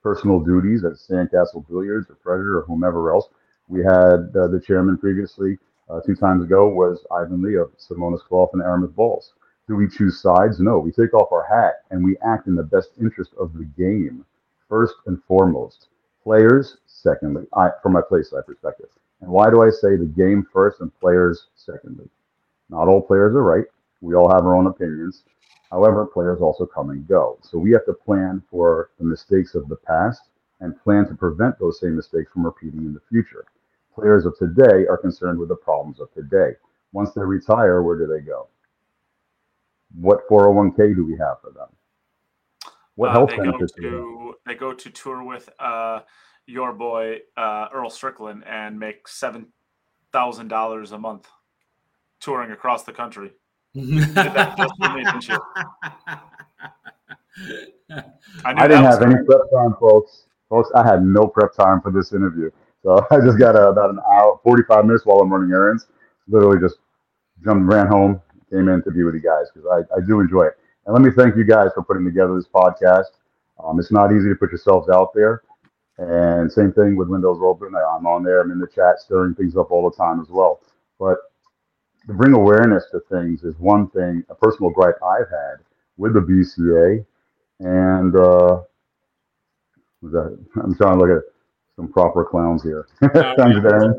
personal 0.02 0.40
duties 0.40 0.84
at 0.84 0.92
Sandcastle 0.92 1.66
Billiards 1.68 2.10
or 2.10 2.16
Predator 2.16 2.58
or 2.58 2.62
whomever 2.62 3.12
else. 3.12 3.28
We 3.68 3.80
had 3.80 4.34
uh, 4.36 4.48
the 4.48 4.62
chairman 4.64 4.98
previously, 4.98 5.58
uh, 5.88 6.00
two 6.00 6.14
times 6.14 6.44
ago, 6.44 6.68
was 6.68 7.06
Ivan 7.10 7.42
Lee 7.42 7.56
of 7.56 7.72
Simonis 7.78 8.20
Cloth 8.20 8.50
and 8.52 8.62
Aramith 8.62 8.94
Balls. 8.94 9.32
Do 9.66 9.76
we 9.76 9.88
choose 9.88 10.20
sides? 10.20 10.60
No. 10.60 10.78
We 10.78 10.92
take 10.92 11.14
off 11.14 11.32
our 11.32 11.46
hat 11.46 11.84
and 11.90 12.04
we 12.04 12.18
act 12.18 12.46
in 12.46 12.54
the 12.54 12.62
best 12.62 12.90
interest 13.00 13.32
of 13.38 13.54
the 13.54 13.64
game, 13.64 14.24
first 14.68 14.94
and 15.06 15.22
foremost. 15.24 15.88
Players, 16.22 16.78
secondly, 16.86 17.46
I, 17.56 17.70
from 17.82 17.92
my 17.92 18.02
play 18.06 18.22
side 18.22 18.46
perspective. 18.46 18.88
And 19.22 19.30
why 19.30 19.48
do 19.50 19.62
I 19.62 19.70
say 19.70 19.96
the 19.96 20.04
game 20.04 20.46
first 20.52 20.80
and 20.80 20.94
players 21.00 21.46
secondly? 21.54 22.08
Not 22.68 22.88
all 22.88 23.00
players 23.00 23.34
are 23.34 23.42
right. 23.42 23.64
We 24.04 24.14
all 24.14 24.30
have 24.30 24.44
our 24.44 24.54
own 24.54 24.66
opinions. 24.66 25.24
However, 25.70 26.04
players 26.04 26.40
also 26.40 26.66
come 26.66 26.90
and 26.90 27.08
go. 27.08 27.38
So 27.42 27.58
we 27.58 27.72
have 27.72 27.86
to 27.86 27.94
plan 27.94 28.42
for 28.50 28.90
the 28.98 29.04
mistakes 29.04 29.54
of 29.54 29.66
the 29.68 29.76
past 29.76 30.20
and 30.60 30.78
plan 30.82 31.08
to 31.08 31.14
prevent 31.14 31.58
those 31.58 31.80
same 31.80 31.96
mistakes 31.96 32.30
from 32.30 32.44
repeating 32.44 32.80
in 32.80 32.92
the 32.92 33.00
future. 33.08 33.46
Players 33.94 34.26
of 34.26 34.36
today 34.38 34.86
are 34.88 34.98
concerned 34.98 35.38
with 35.38 35.48
the 35.48 35.56
problems 35.56 36.00
of 36.00 36.12
today. 36.12 36.52
Once 36.92 37.12
they 37.12 37.22
retire, 37.22 37.82
where 37.82 37.96
do 37.96 38.06
they 38.06 38.20
go? 38.20 38.48
What 39.98 40.28
401k 40.28 40.94
do 40.94 41.04
we 41.04 41.16
have 41.16 41.40
for 41.40 41.50
them? 41.52 41.68
What 42.96 43.08
uh, 43.08 43.12
health 43.12 43.30
they 43.30 43.38
benefits 43.38 43.72
go 43.72 43.82
to, 43.82 44.34
they 44.46 44.54
go 44.54 44.74
to 44.74 44.90
tour 44.90 45.24
with 45.24 45.48
uh, 45.58 46.00
your 46.46 46.72
boy 46.72 47.20
uh, 47.36 47.68
Earl 47.72 47.90
Strickland 47.90 48.44
and 48.46 48.78
make 48.78 49.08
seven 49.08 49.46
thousand 50.12 50.48
dollars 50.48 50.92
a 50.92 50.98
month 50.98 51.26
touring 52.20 52.52
across 52.52 52.84
the 52.84 52.92
country. 52.92 53.32
I, 53.76 54.52
I 58.44 58.68
didn't 58.68 58.84
have 58.84 59.02
any 59.02 59.16
prep 59.24 59.40
time, 59.52 59.74
folks. 59.80 60.26
Folks, 60.48 60.70
I 60.76 60.86
had 60.86 61.04
no 61.04 61.26
prep 61.26 61.54
time 61.54 61.80
for 61.80 61.90
this 61.90 62.12
interview. 62.12 62.50
So 62.82 63.04
I 63.10 63.20
just 63.20 63.38
got 63.38 63.56
about 63.56 63.90
an 63.90 63.98
hour, 64.10 64.38
45 64.44 64.84
minutes 64.84 65.04
while 65.04 65.18
I'm 65.18 65.32
running 65.32 65.50
errands. 65.50 65.88
Literally 66.28 66.60
just 66.60 66.76
jumped, 67.44 67.72
ran 67.72 67.88
home, 67.88 68.22
came 68.50 68.68
in 68.68 68.82
to 68.84 68.90
be 68.92 69.02
with 69.02 69.14
you 69.14 69.20
guys 69.20 69.46
because 69.52 69.68
I, 69.68 69.96
I 69.96 70.00
do 70.06 70.20
enjoy 70.20 70.44
it. 70.44 70.58
And 70.86 70.94
let 70.94 71.02
me 71.02 71.10
thank 71.10 71.36
you 71.36 71.44
guys 71.44 71.70
for 71.74 71.82
putting 71.82 72.04
together 72.04 72.36
this 72.36 72.46
podcast. 72.46 73.10
Um, 73.62 73.80
it's 73.80 73.90
not 73.90 74.12
easy 74.12 74.28
to 74.28 74.34
put 74.36 74.50
yourselves 74.50 74.88
out 74.88 75.12
there. 75.14 75.42
And 75.98 76.50
same 76.50 76.72
thing 76.72 76.96
with 76.96 77.08
Windows 77.08 77.40
Open. 77.42 77.72
I'm 77.74 78.06
on 78.06 78.22
there. 78.22 78.40
I'm 78.40 78.50
in 78.50 78.58
the 78.58 78.66
chat, 78.66 79.00
stirring 79.00 79.34
things 79.34 79.56
up 79.56 79.70
all 79.70 79.88
the 79.88 79.96
time 79.96 80.20
as 80.20 80.28
well. 80.28 80.60
But 80.98 81.18
bring 82.06 82.34
awareness 82.34 82.84
to 82.92 83.00
things 83.10 83.44
is 83.44 83.54
one 83.58 83.88
thing, 83.90 84.24
a 84.28 84.34
personal 84.34 84.70
gripe 84.70 84.98
I've 85.02 85.30
had 85.30 85.56
with 85.96 86.14
the 86.14 86.20
BCA. 86.20 87.04
And 87.60 88.14
uh, 88.16 88.62
that, 90.02 90.38
I'm 90.62 90.74
trying 90.76 90.98
to 90.98 91.04
look 91.04 91.18
at 91.18 91.24
some 91.76 91.88
proper 91.88 92.24
clowns 92.24 92.62
here. 92.62 92.86
Thanks, 93.00 93.58
Darren. 93.58 93.94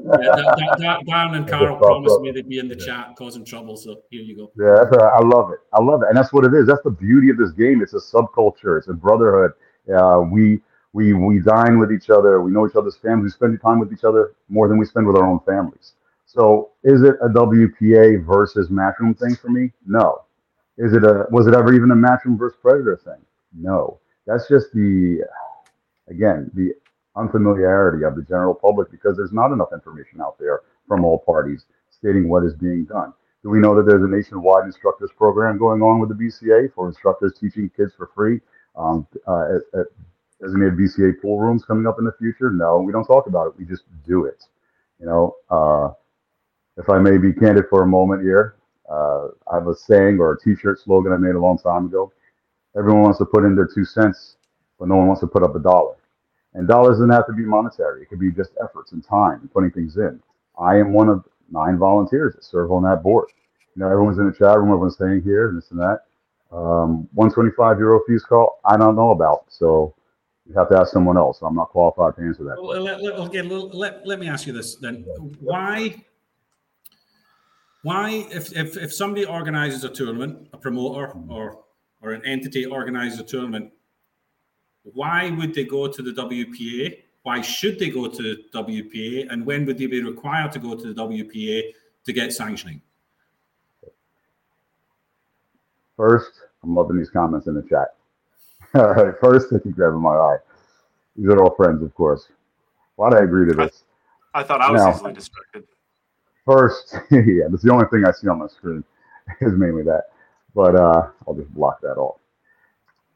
yeah, 0.79 0.97
Darren 1.07 1.35
and 1.35 1.47
Carol 1.49 1.77
promised 1.77 2.21
me 2.21 2.31
they'd 2.31 2.47
be 2.47 2.59
in 2.59 2.67
the 2.67 2.75
chat 2.75 3.15
causing 3.17 3.43
trouble. 3.43 3.75
So 3.75 4.01
here 4.09 4.21
you 4.21 4.35
go. 4.35 4.51
Yeah, 4.57 4.83
that's 4.83 4.95
a, 4.95 5.03
I 5.05 5.19
love 5.19 5.51
it. 5.51 5.59
I 5.73 5.81
love 5.81 6.01
it. 6.03 6.09
And 6.09 6.17
that's 6.17 6.31
what 6.31 6.45
it 6.45 6.53
is. 6.53 6.67
That's 6.67 6.83
the 6.83 6.91
beauty 6.91 7.29
of 7.29 7.37
this 7.37 7.51
game. 7.51 7.81
It's 7.81 7.93
a 7.93 7.99
subculture, 7.99 8.77
it's 8.77 8.87
a 8.87 8.93
brotherhood. 8.93 9.51
Uh, 9.93 10.21
we, 10.31 10.61
we, 10.93 11.13
we 11.13 11.39
dine 11.39 11.77
with 11.77 11.91
each 11.91 12.09
other. 12.09 12.41
We 12.41 12.51
know 12.51 12.67
each 12.67 12.75
other's 12.75 12.95
families. 12.97 13.33
We 13.39 13.47
spend 13.47 13.61
time 13.61 13.79
with 13.79 13.91
each 13.91 14.03
other 14.03 14.33
more 14.47 14.67
than 14.67 14.77
we 14.77 14.85
spend 14.85 15.05
with 15.05 15.17
our 15.17 15.25
own 15.25 15.41
families. 15.45 15.93
So 16.25 16.71
is 16.83 17.03
it 17.03 17.15
a 17.21 17.29
WPA 17.29 18.25
versus 18.25 18.69
Matchroom 18.69 19.17
thing 19.17 19.35
for 19.35 19.49
me? 19.49 19.71
No. 19.85 20.23
Is 20.77 20.93
it 20.93 21.03
a 21.03 21.25
was 21.31 21.47
it 21.47 21.53
ever 21.53 21.73
even 21.73 21.91
a 21.91 21.95
Matchroom 21.95 22.37
versus 22.37 22.57
Predator 22.61 22.99
thing? 23.03 23.21
No. 23.53 23.99
That's 24.25 24.47
just 24.47 24.73
the 24.73 25.21
again 26.09 26.51
the 26.53 26.73
unfamiliarity 27.15 28.03
of 28.03 28.15
the 28.15 28.23
general 28.23 28.53
public 28.53 28.91
because 28.91 29.15
there's 29.15 29.31
not 29.31 29.51
enough 29.53 29.69
information 29.73 30.19
out 30.21 30.37
there 30.39 30.61
from 30.87 31.05
all 31.05 31.19
parties 31.19 31.65
stating 31.89 32.27
what 32.27 32.43
is 32.43 32.53
being 32.53 32.85
done. 32.85 33.13
Do 33.43 33.49
we 33.49 33.59
know 33.59 33.75
that 33.75 33.83
there's 33.83 34.03
a 34.03 34.07
nationwide 34.07 34.65
instructors 34.65 35.11
program 35.15 35.57
going 35.57 35.81
on 35.81 35.99
with 35.99 36.09
the 36.09 36.15
BCA 36.15 36.73
for 36.73 36.87
instructors 36.87 37.37
teaching 37.39 37.69
kids 37.77 37.93
for 37.95 38.09
free 38.15 38.41
um, 38.75 39.07
uh, 39.27 39.57
at, 39.73 39.79
at 39.79 39.85
designated 40.41 40.77
BCA 40.77 41.21
pool 41.21 41.39
rooms 41.39 41.63
coming 41.63 41.87
up 41.87 41.97
in 41.99 42.05
the 42.05 42.11
future? 42.19 42.49
No, 42.51 42.79
we 42.79 42.91
don't 42.91 43.05
talk 43.05 43.27
about 43.27 43.47
it. 43.47 43.53
We 43.57 43.65
just 43.65 43.83
do 44.05 44.25
it. 44.25 44.43
You 44.99 45.05
know, 45.05 45.35
uh, 45.49 45.91
if 46.77 46.89
I 46.89 46.99
may 46.99 47.17
be 47.17 47.33
candid 47.33 47.65
for 47.69 47.83
a 47.83 47.87
moment 47.87 48.21
here, 48.21 48.55
uh, 48.89 49.29
I 49.51 49.55
have 49.55 49.67
a 49.67 49.75
saying 49.75 50.19
or 50.19 50.33
a 50.33 50.39
T-shirt 50.39 50.79
slogan 50.79 51.13
I 51.13 51.17
made 51.17 51.35
a 51.35 51.39
long 51.39 51.57
time 51.57 51.85
ago. 51.85 52.11
Everyone 52.77 53.03
wants 53.03 53.19
to 53.19 53.25
put 53.25 53.45
in 53.45 53.55
their 53.55 53.67
two 53.67 53.85
cents, 53.85 54.37
but 54.79 54.87
no 54.87 54.97
one 54.97 55.07
wants 55.07 55.21
to 55.21 55.27
put 55.27 55.43
up 55.43 55.55
a 55.55 55.59
dollar. 55.59 55.95
And 56.53 56.67
dollars 56.67 56.97
doesn't 56.97 57.09
have 57.09 57.27
to 57.27 57.33
be 57.33 57.43
monetary. 57.43 58.03
It 58.03 58.09
could 58.09 58.19
be 58.19 58.31
just 58.31 58.51
efforts 58.63 58.91
and 58.91 59.03
time 59.03 59.41
and 59.41 59.51
putting 59.51 59.71
things 59.71 59.97
in. 59.97 60.21
I 60.59 60.77
am 60.77 60.93
one 60.93 61.09
of 61.09 61.25
nine 61.51 61.77
volunteers 61.77 62.35
that 62.35 62.43
serve 62.43 62.71
on 62.71 62.83
that 62.83 63.03
board. 63.03 63.27
You 63.75 63.81
know, 63.81 63.89
everyone's 63.89 64.19
in 64.19 64.27
the 64.27 64.31
chat 64.31 64.57
room, 64.57 64.69
everyone's 64.69 64.95
staying 64.95 65.21
here, 65.21 65.49
and 65.49 65.57
this 65.57 65.71
and 65.71 65.79
that. 65.79 66.03
Um, 66.51 67.09
125 67.13 67.79
euro 67.79 67.99
fees 68.07 68.23
call, 68.23 68.59
I 68.63 68.77
don't 68.77 68.95
know 68.95 69.11
about. 69.11 69.45
So 69.49 69.93
you 70.47 70.55
have 70.55 70.69
to 70.69 70.77
ask 70.77 70.93
someone 70.93 71.17
else. 71.17 71.39
I'm 71.41 71.55
not 71.55 71.69
qualified 71.69 72.15
to 72.15 72.21
answer 72.21 72.43
that. 72.45 72.61
Well, 72.61 72.81
let, 72.81 73.01
let, 73.01 73.13
okay, 73.15 73.41
let, 73.41 74.05
let 74.07 74.19
me 74.19 74.29
ask 74.29 74.47
you 74.47 74.53
this 74.53 74.75
then. 74.75 75.03
Why 75.39 75.95
why 77.85 78.25
if, 78.31 78.51
if 78.57 78.77
if 78.77 78.91
somebody 78.91 79.25
organizes 79.25 79.83
a 79.83 79.89
tournament 79.89 80.47
a 80.53 80.57
promoter 80.57 81.13
or 81.29 81.45
or 82.01 82.13
an 82.13 82.25
entity 82.25 82.65
organizes 82.65 83.19
a 83.19 83.23
tournament 83.23 83.71
why 84.99 85.29
would 85.29 85.53
they 85.53 85.63
go 85.63 85.87
to 85.87 86.01
the 86.01 86.11
wpa 86.23 86.97
why 87.21 87.41
should 87.41 87.77
they 87.77 87.91
go 87.91 88.07
to 88.07 88.23
the 88.23 88.35
wpa 88.53 89.31
and 89.31 89.45
when 89.45 89.65
would 89.67 89.77
they 89.77 89.85
be 89.85 90.01
required 90.01 90.51
to 90.51 90.57
go 90.57 90.73
to 90.73 90.93
the 90.93 90.99
wpa 90.99 91.61
to 92.05 92.13
get 92.13 92.33
sanctioning? 92.33 92.81
First, 95.97 96.33
I'm 96.63 96.75
loving 96.75 96.97
these 96.97 97.09
comments 97.09 97.47
in 97.47 97.55
the 97.55 97.63
chat. 97.63 97.95
All 98.75 98.93
right, 98.93 99.13
first, 99.19 99.53
I 99.53 99.59
keep 99.59 99.75
grabbing 99.75 100.01
my 100.01 100.15
eye. 100.15 100.37
These 101.15 101.27
are 101.29 101.41
all 101.41 101.55
friends, 101.55 101.81
of 101.81 101.95
course. 101.95 102.27
Why 102.97 103.09
do 103.09 103.15
I 103.15 103.23
agree 103.23 103.47
to 103.47 103.55
this? 103.55 103.85
I 104.33 104.43
thought 104.43 104.61
I 104.61 104.69
was 104.69 104.81
No. 104.83 104.89
easily 104.91 105.13
distracted. 105.13 105.63
First, 106.45 106.95
yeah, 107.11 107.45
that's 107.49 107.63
the 107.63 107.71
only 107.73 107.85
thing 107.91 108.05
I 108.05 108.11
see 108.11 108.27
on 108.27 108.39
my 108.39 108.47
screen 108.47 108.83
is 109.41 109.53
mainly 109.53 109.83
that. 109.83 110.05
But 110.53 110.75
uh, 110.75 111.09
I'll 111.27 111.35
just 111.35 111.53
block 111.53 111.81
that 111.81 111.97
off. 111.97 112.17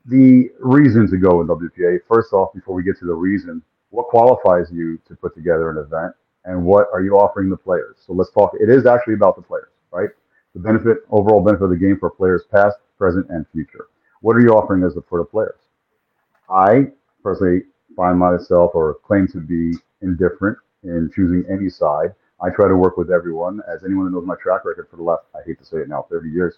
The 0.06 0.50
reason 0.60 1.10
to 1.10 1.18
go 1.18 1.42
in 1.42 1.48
WPA, 1.48 2.00
first 2.08 2.34
off, 2.34 2.54
before 2.54 2.76
we 2.76 2.84
get 2.84 2.98
to 3.00 3.06
the 3.06 3.14
reason, 3.14 3.62
what 3.92 4.08
qualifies 4.08 4.72
you 4.72 5.00
to 5.08 5.16
put 5.16 5.36
together 5.36 5.70
an 5.70 5.78
event 5.78 6.14
and 6.46 6.64
what 6.64 6.88
are 6.94 7.02
you 7.02 7.16
offering 7.18 7.50
the 7.50 7.58
players? 7.58 7.98
So 8.06 8.14
let's 8.14 8.32
talk, 8.32 8.54
it 8.60 8.70
is 8.70 8.86
actually 8.86 9.14
about 9.16 9.36
the 9.36 9.42
players, 9.42 9.70
right? 9.92 10.10
The 10.54 10.60
benefit, 10.62 11.00
overall 11.12 11.44
benefit 11.44 11.66
of 11.66 11.70
the 11.70 11.78
game 11.78 11.98
for 12.00 12.10
players 12.10 12.44
past, 12.52 12.78
present, 12.98 13.28
and 13.30 13.46
future. 13.54 13.88
What 14.22 14.36
are 14.36 14.42
you 14.42 14.50
offering 14.50 14.84
as 14.84 14.96
the, 14.96 15.02
for 15.04 15.20
the 15.20 15.26
players? 15.26 15.60
I 16.50 16.92
personally 17.24 17.64
find 17.96 18.18
myself 18.18 18.72
or 18.74 18.96
claim 19.06 19.28
to 19.30 19.40
be 19.40 19.78
indifferent 20.02 20.58
in 20.84 21.12
choosing 21.16 21.46
any 21.50 21.70
side. 21.70 22.16
I 22.42 22.50
try 22.50 22.68
to 22.68 22.76
work 22.76 22.98
with 22.98 23.12
everyone. 23.12 23.62
As 23.68 23.84
anyone 23.84 24.08
who 24.08 24.12
knows 24.12 24.26
my 24.26 24.36
track 24.36 24.66
record 24.66 24.88
for 24.90 24.98
the 24.98 25.04
last, 25.04 25.24
I 25.36 25.40
hate 25.46 25.60
to 25.60 25.66
say 25.66 25.78
it 25.78 25.90
now, 25.90 26.06
30 26.10 26.30
years 26.30 26.56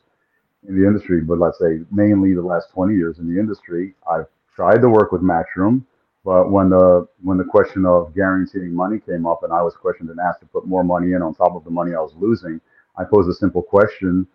in 0.67 0.79
the 0.79 0.85
industry, 0.85 1.21
but 1.21 1.39
let's 1.39 1.57
say 1.57 1.79
mainly 1.91 2.33
the 2.33 2.41
last 2.41 2.69
20 2.71 2.95
years 2.95 3.19
in 3.19 3.33
the 3.33 3.39
industry, 3.39 3.95
I've 4.09 4.27
tried 4.53 4.81
to 4.81 4.89
work 4.89 5.11
with 5.11 5.21
Matchroom. 5.21 5.83
But 6.23 6.51
when 6.51 6.69
the 6.69 7.07
when 7.23 7.39
the 7.39 7.43
question 7.43 7.83
of 7.85 8.13
guaranteeing 8.13 8.75
money 8.75 9.00
came 9.00 9.25
up, 9.25 9.41
and 9.43 9.51
I 9.51 9.63
was 9.63 9.75
questioned 9.75 10.11
and 10.11 10.19
asked 10.19 10.41
to 10.41 10.45
put 10.45 10.67
more 10.67 10.83
money 10.83 11.13
in 11.13 11.23
on 11.23 11.33
top 11.33 11.55
of 11.55 11.63
the 11.63 11.71
money 11.71 11.95
I 11.95 12.00
was 12.00 12.13
losing, 12.15 12.61
I 12.95 13.03
posed 13.03 13.27
a 13.27 13.33
simple 13.33 13.63
question 13.63 14.27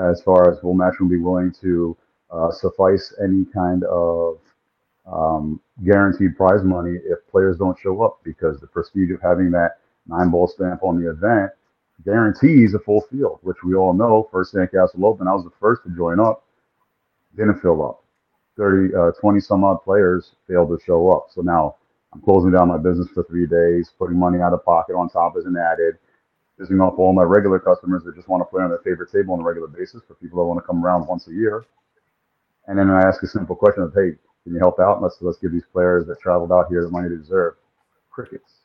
as 0.00 0.22
far 0.22 0.50
as 0.50 0.62
will 0.62 0.76
Matchroom 0.76 1.10
be 1.10 1.16
willing 1.18 1.52
to 1.60 1.96
uh, 2.30 2.50
suffice 2.52 3.12
any 3.22 3.44
kind 3.44 3.82
of 3.84 4.38
um, 5.10 5.60
guaranteed 5.84 6.36
prize 6.36 6.62
money 6.62 6.96
if 7.04 7.18
players 7.28 7.58
don't 7.58 7.78
show 7.78 8.02
up 8.02 8.20
because 8.22 8.60
the 8.60 8.66
prestige 8.68 9.10
of 9.10 9.20
having 9.20 9.50
that 9.50 9.78
nine 10.06 10.30
ball 10.30 10.48
stamp 10.48 10.82
on 10.82 11.02
the 11.02 11.10
event 11.10 11.52
guarantees 12.04 12.74
a 12.74 12.78
full 12.78 13.02
field, 13.02 13.38
which 13.42 13.62
we 13.64 13.74
all 13.74 13.92
know. 13.92 14.28
First 14.32 14.54
Sandcastle 14.54 15.04
Open, 15.04 15.28
I 15.28 15.34
was 15.34 15.44
the 15.44 15.52
first 15.60 15.84
to 15.84 15.90
join 15.90 16.20
up, 16.20 16.44
didn't 17.36 17.60
fill 17.60 17.84
up. 17.84 18.04
30, 18.56 18.94
uh, 18.94 19.12
20 19.20 19.40
some 19.40 19.64
odd 19.64 19.82
players 19.82 20.32
failed 20.48 20.68
to 20.70 20.84
show 20.84 21.10
up. 21.10 21.28
So 21.30 21.42
now 21.42 21.76
I'm 22.12 22.20
closing 22.22 22.52
down 22.52 22.68
my 22.68 22.78
business 22.78 23.08
for 23.14 23.24
three 23.24 23.46
days, 23.46 23.90
putting 23.98 24.18
money 24.18 24.40
out 24.40 24.52
of 24.52 24.64
pocket 24.64 24.94
on 24.94 25.08
top 25.08 25.34
as 25.38 25.46
an 25.46 25.56
added, 25.56 25.98
pissing 26.60 26.82
off 26.86 26.98
all 26.98 27.12
my 27.12 27.22
regular 27.24 27.58
customers 27.58 28.04
that 28.04 28.16
just 28.16 28.28
want 28.28 28.42
to 28.42 28.46
play 28.46 28.62
on 28.62 28.70
their 28.70 28.80
favorite 28.80 29.12
table 29.12 29.34
on 29.34 29.40
a 29.40 29.44
regular 29.44 29.68
basis 29.68 30.02
for 30.08 30.14
people 30.16 30.38
that 30.40 30.46
want 30.46 30.58
to 30.58 30.66
come 30.66 30.84
around 30.84 31.06
once 31.08 31.28
a 31.28 31.32
year. 31.32 31.64
And 32.68 32.78
then 32.78 32.90
I 32.90 33.02
ask 33.02 33.22
a 33.22 33.26
simple 33.26 33.56
question 33.56 33.82
of, 33.84 33.94
hey, 33.94 34.16
can 34.44 34.54
you 34.54 34.58
help 34.58 34.80
out? 34.80 35.02
Let's 35.02 35.18
let's 35.20 35.38
give 35.38 35.52
these 35.52 35.66
players 35.72 36.06
that 36.08 36.20
traveled 36.20 36.52
out 36.52 36.68
here 36.68 36.82
the 36.82 36.90
money 36.90 37.08
they 37.08 37.16
deserve. 37.16 37.54
Crickets. 38.10 38.61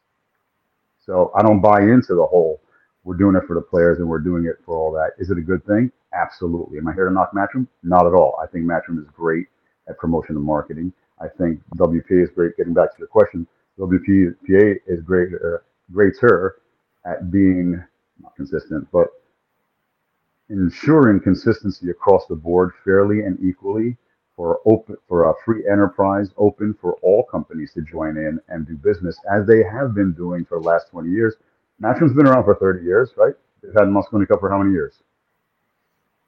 So 1.08 1.32
I 1.36 1.44
don't 1.44 1.62
buy 1.62 1.82
into 1.84 2.16
the 2.16 2.28
whole 2.28 2.62
we're 3.06 3.16
doing 3.18 3.38
it 3.38 3.44
for 3.48 3.56
the 3.56 3.62
players 3.62 4.00
and 4.00 4.10
we're 4.10 4.20
doing 4.20 4.46
it 4.46 4.58
for 4.66 4.78
all 4.78 4.92
that. 4.94 5.12
Is 5.20 5.32
it 5.32 5.40
a 5.40 5.42
good 5.42 5.66
thing? 5.66 5.92
Absolutely. 6.14 6.80
Am 6.80 6.90
I 6.90 6.94
here 6.94 7.08
to 7.08 7.14
knock 7.14 7.32
Matchroom? 7.34 7.68
Not 7.84 8.08
at 8.08 8.14
all. 8.14 8.38
I 8.44 8.48
think 8.48 8.66
Matchroom 8.66 9.00
is 9.00 9.08
great 9.16 9.48
at 9.90 9.98
promotion 9.98 10.36
and 10.36 10.46
marketing. 10.46 10.94
I 11.22 11.28
think 11.30 11.62
WPA 11.78 12.26
is 12.26 12.32
great. 12.36 12.58
Getting 12.58 12.76
back 12.76 12.92
to 12.92 13.00
your 13.00 13.08
question, 13.08 13.48
WPA 13.80 14.78
is 14.88 15.02
great, 15.04 15.30
uh, 15.36 15.60
greater 15.94 16.58
at 17.06 17.32
being 17.32 17.84
not 18.22 18.36
consistent, 18.36 18.88
but 18.92 19.08
ensuring 20.50 21.22
consistency 21.22 21.92
across 21.92 22.26
the 22.28 22.36
board 22.36 22.74
fairly 22.86 23.22
and 23.22 23.40
equally 23.44 23.98
for 24.38 24.60
open 24.65 24.96
for 25.08 25.29
a 25.32 25.34
free 25.44 25.67
enterprise 25.70 26.29
open 26.38 26.74
for 26.79 26.94
all 27.01 27.24
companies 27.24 27.74
to 27.74 27.82
join 27.82 28.15
in 28.17 28.39
and 28.48 28.65
do 28.67 28.75
business 28.77 29.17
as 29.29 29.46
they 29.48 29.63
have 29.63 29.94
been 29.96 30.13
doing 30.13 30.46
for 30.46 30.60
the 30.60 30.63
last 30.65 30.89
20 30.91 31.10
years. 31.10 31.34
Matchroom's 31.82 32.13
been 32.13 32.27
around 32.27 32.46
for 32.46 32.56
30 32.56 32.86
years, 32.86 33.10
right? 33.17 33.34
They've 33.62 33.74
had 33.74 33.86
Mosconi 33.88 34.27
Cup 34.27 34.39
for 34.39 34.50
how 34.50 34.60
many 34.60 34.72
years? 34.72 35.01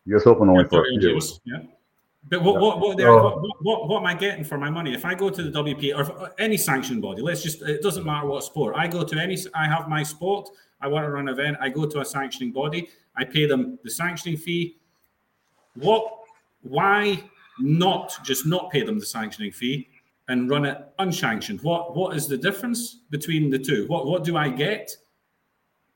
US 0.05 0.25
Open 0.25 0.49
only 0.49 0.67
for 0.67 0.81
a 0.81 0.89
few. 0.89 0.99
years, 1.11 1.39
Yeah. 1.45 1.59
But 2.29 2.43
what, 2.43 2.55
Yeah. 2.55 2.59
what, 2.61 2.79
what, 2.79 2.99
So- 2.99 3.23
what, 3.23 3.41
what, 3.41 3.55
what, 3.61 3.87
what 3.89 3.99
am 4.01 4.07
I 4.07 4.15
getting 4.15 4.43
for 4.43 4.57
my 4.57 4.71
money? 4.71 4.93
If 4.93 5.05
I 5.05 5.13
go 5.13 5.29
to 5.29 5.43
the 5.43 5.51
WPA 5.63 5.95
or 5.97 6.23
uh, 6.23 6.29
any 6.39 6.57
sanctioned 6.57 7.01
body, 7.03 7.21
let's 7.21 7.43
just, 7.43 7.61
it 7.61 7.81
doesn't 7.83 8.03
matter 8.05 8.27
what 8.27 8.43
sport. 8.43 8.75
I 8.75 8.87
go 8.87 9.03
to 9.03 9.19
any, 9.21 9.37
I 9.53 9.67
have 9.67 9.87
my 9.87 10.01
sport, 10.01 10.49
I 10.81 10.87
want 10.87 11.05
to 11.05 11.11
run 11.11 11.27
an 11.27 11.33
event, 11.33 11.57
I 11.61 11.69
go 11.69 11.85
to 11.85 11.99
a 12.01 12.05
sanctioning 12.05 12.51
body, 12.51 12.89
I 13.15 13.23
pay 13.23 13.45
them 13.45 13.77
the 13.83 13.89
sanctioning 13.91 14.37
fee. 14.37 14.77
What, 15.75 16.11
why 16.63 17.23
not 17.59 18.17
just 18.23 18.45
not 18.45 18.71
pay 18.71 18.83
them 18.83 18.99
the 18.99 19.05
sanctioning 19.05 19.51
fee 19.51 19.89
and 20.27 20.49
run 20.49 20.65
it 20.65 20.77
unsanctioned? 20.99 21.61
What, 21.61 21.95
what 21.95 22.15
is 22.15 22.27
the 22.27 22.37
difference 22.37 23.01
between 23.09 23.49
the 23.49 23.59
two? 23.59 23.85
What, 23.87 24.05
what 24.05 24.23
do 24.23 24.37
I 24.37 24.49
get 24.49 24.91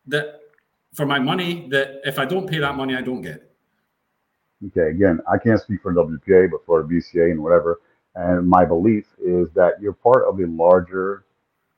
that 0.07 0.41
for 0.93 1.05
my 1.05 1.19
money 1.19 1.67
that 1.69 2.01
if 2.03 2.19
I 2.19 2.25
don't 2.25 2.47
pay 2.47 2.59
that 2.59 2.75
money, 2.75 2.95
I 2.95 3.01
don't 3.01 3.21
get? 3.21 3.49
Okay, 4.67 4.89
again, 4.89 5.19
I 5.31 5.37
can't 5.37 5.59
speak 5.59 5.81
for 5.81 5.93
WPA, 5.93 6.49
but 6.51 6.65
for 6.65 6.83
BCA 6.83 7.31
and 7.31 7.43
whatever. 7.43 7.81
And 8.15 8.47
my 8.47 8.63
belief 8.63 9.07
is 9.19 9.49
that 9.55 9.73
you're 9.81 9.93
part 9.93 10.25
of 10.27 10.39
a 10.39 10.45
larger, 10.45 11.25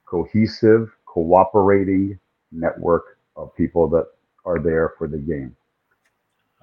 cohesive, 0.05 0.91
cooperating 1.05 2.19
network 2.51 3.17
of 3.35 3.55
people 3.55 3.87
that 3.89 4.05
are 4.45 4.59
there 4.59 4.93
for 4.97 5.07
the 5.07 5.17
game. 5.17 5.55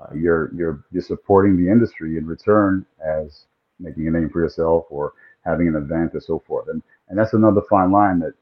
Uh, 0.00 0.14
you're 0.14 0.54
you're 0.54 0.84
you're 0.92 1.02
supporting 1.02 1.56
the 1.56 1.70
industry 1.70 2.16
in 2.18 2.26
return 2.26 2.84
as 3.04 3.44
making 3.80 4.08
a 4.08 4.10
name 4.10 4.30
for 4.30 4.40
yourself 4.40 4.86
or 4.90 5.12
having 5.44 5.68
an 5.68 5.76
event 5.76 6.12
or 6.14 6.20
so 6.20 6.42
forth. 6.46 6.68
And 6.68 6.82
and 7.08 7.18
that's 7.18 7.34
another 7.34 7.62
fine 7.70 7.92
line 7.92 8.18
that 8.20 8.34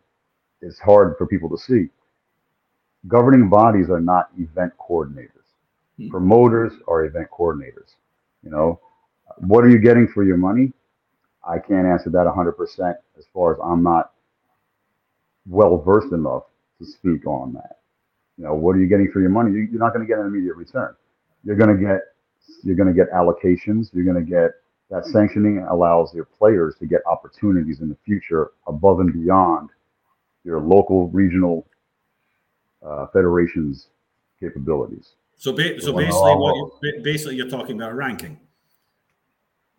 is 0.62 0.78
hard 0.78 1.16
for 1.18 1.26
people 1.26 1.50
to 1.50 1.58
see. 1.58 1.88
Governing 3.08 3.48
bodies 3.48 3.90
are 3.90 4.00
not 4.00 4.30
event 4.38 4.72
coordinators 4.78 5.40
promoters 6.08 6.72
are 6.88 7.04
event 7.04 7.28
coordinators. 7.30 7.94
You 8.42 8.50
know, 8.50 8.80
what 9.38 9.64
are 9.64 9.68
you 9.68 9.78
getting 9.78 10.08
for 10.08 10.24
your 10.24 10.36
money? 10.36 10.72
I 11.46 11.58
can't 11.58 11.86
answer 11.86 12.10
that 12.10 12.26
100% 12.26 12.94
as 13.18 13.24
far 13.34 13.54
as 13.54 13.60
I'm 13.64 13.82
not 13.82 14.12
well 15.46 15.78
versed 15.78 16.12
enough 16.12 16.44
to 16.78 16.86
speak 16.86 17.26
on 17.26 17.52
that. 17.54 17.78
You 18.38 18.44
know, 18.44 18.54
what 18.54 18.76
are 18.76 18.80
you 18.80 18.86
getting 18.86 19.10
for 19.12 19.20
your 19.20 19.30
money? 19.30 19.50
You're 19.52 19.80
not 19.80 19.92
going 19.92 20.06
to 20.06 20.08
get 20.08 20.18
an 20.18 20.26
immediate 20.26 20.56
return. 20.56 20.94
You're 21.44 21.56
going 21.56 21.76
to 21.76 21.82
get 21.82 22.00
you're 22.62 22.76
going 22.76 22.88
to 22.88 22.94
get 22.94 23.10
allocations. 23.12 23.90
You're 23.94 24.04
going 24.04 24.22
to 24.24 24.28
get 24.28 24.52
that 24.90 25.06
sanctioning 25.06 25.58
allows 25.70 26.12
your 26.14 26.24
players 26.24 26.74
to 26.80 26.86
get 26.86 27.00
opportunities 27.06 27.80
in 27.80 27.88
the 27.88 27.96
future 28.04 28.50
above 28.66 29.00
and 29.00 29.12
beyond 29.12 29.70
your 30.44 30.60
local 30.60 31.08
regional 31.08 31.66
uh, 32.84 33.06
federations 33.08 33.88
capabilities. 34.40 35.12
So, 35.36 35.52
ba- 35.52 35.80
so 35.80 35.92
basically, 35.92 36.34
what 36.34 36.54
you, 36.56 36.72
ba- 36.82 37.02
basically 37.02 37.36
you're 37.36 37.48
talking 37.48 37.76
about 37.76 37.94
ranking, 37.94 38.38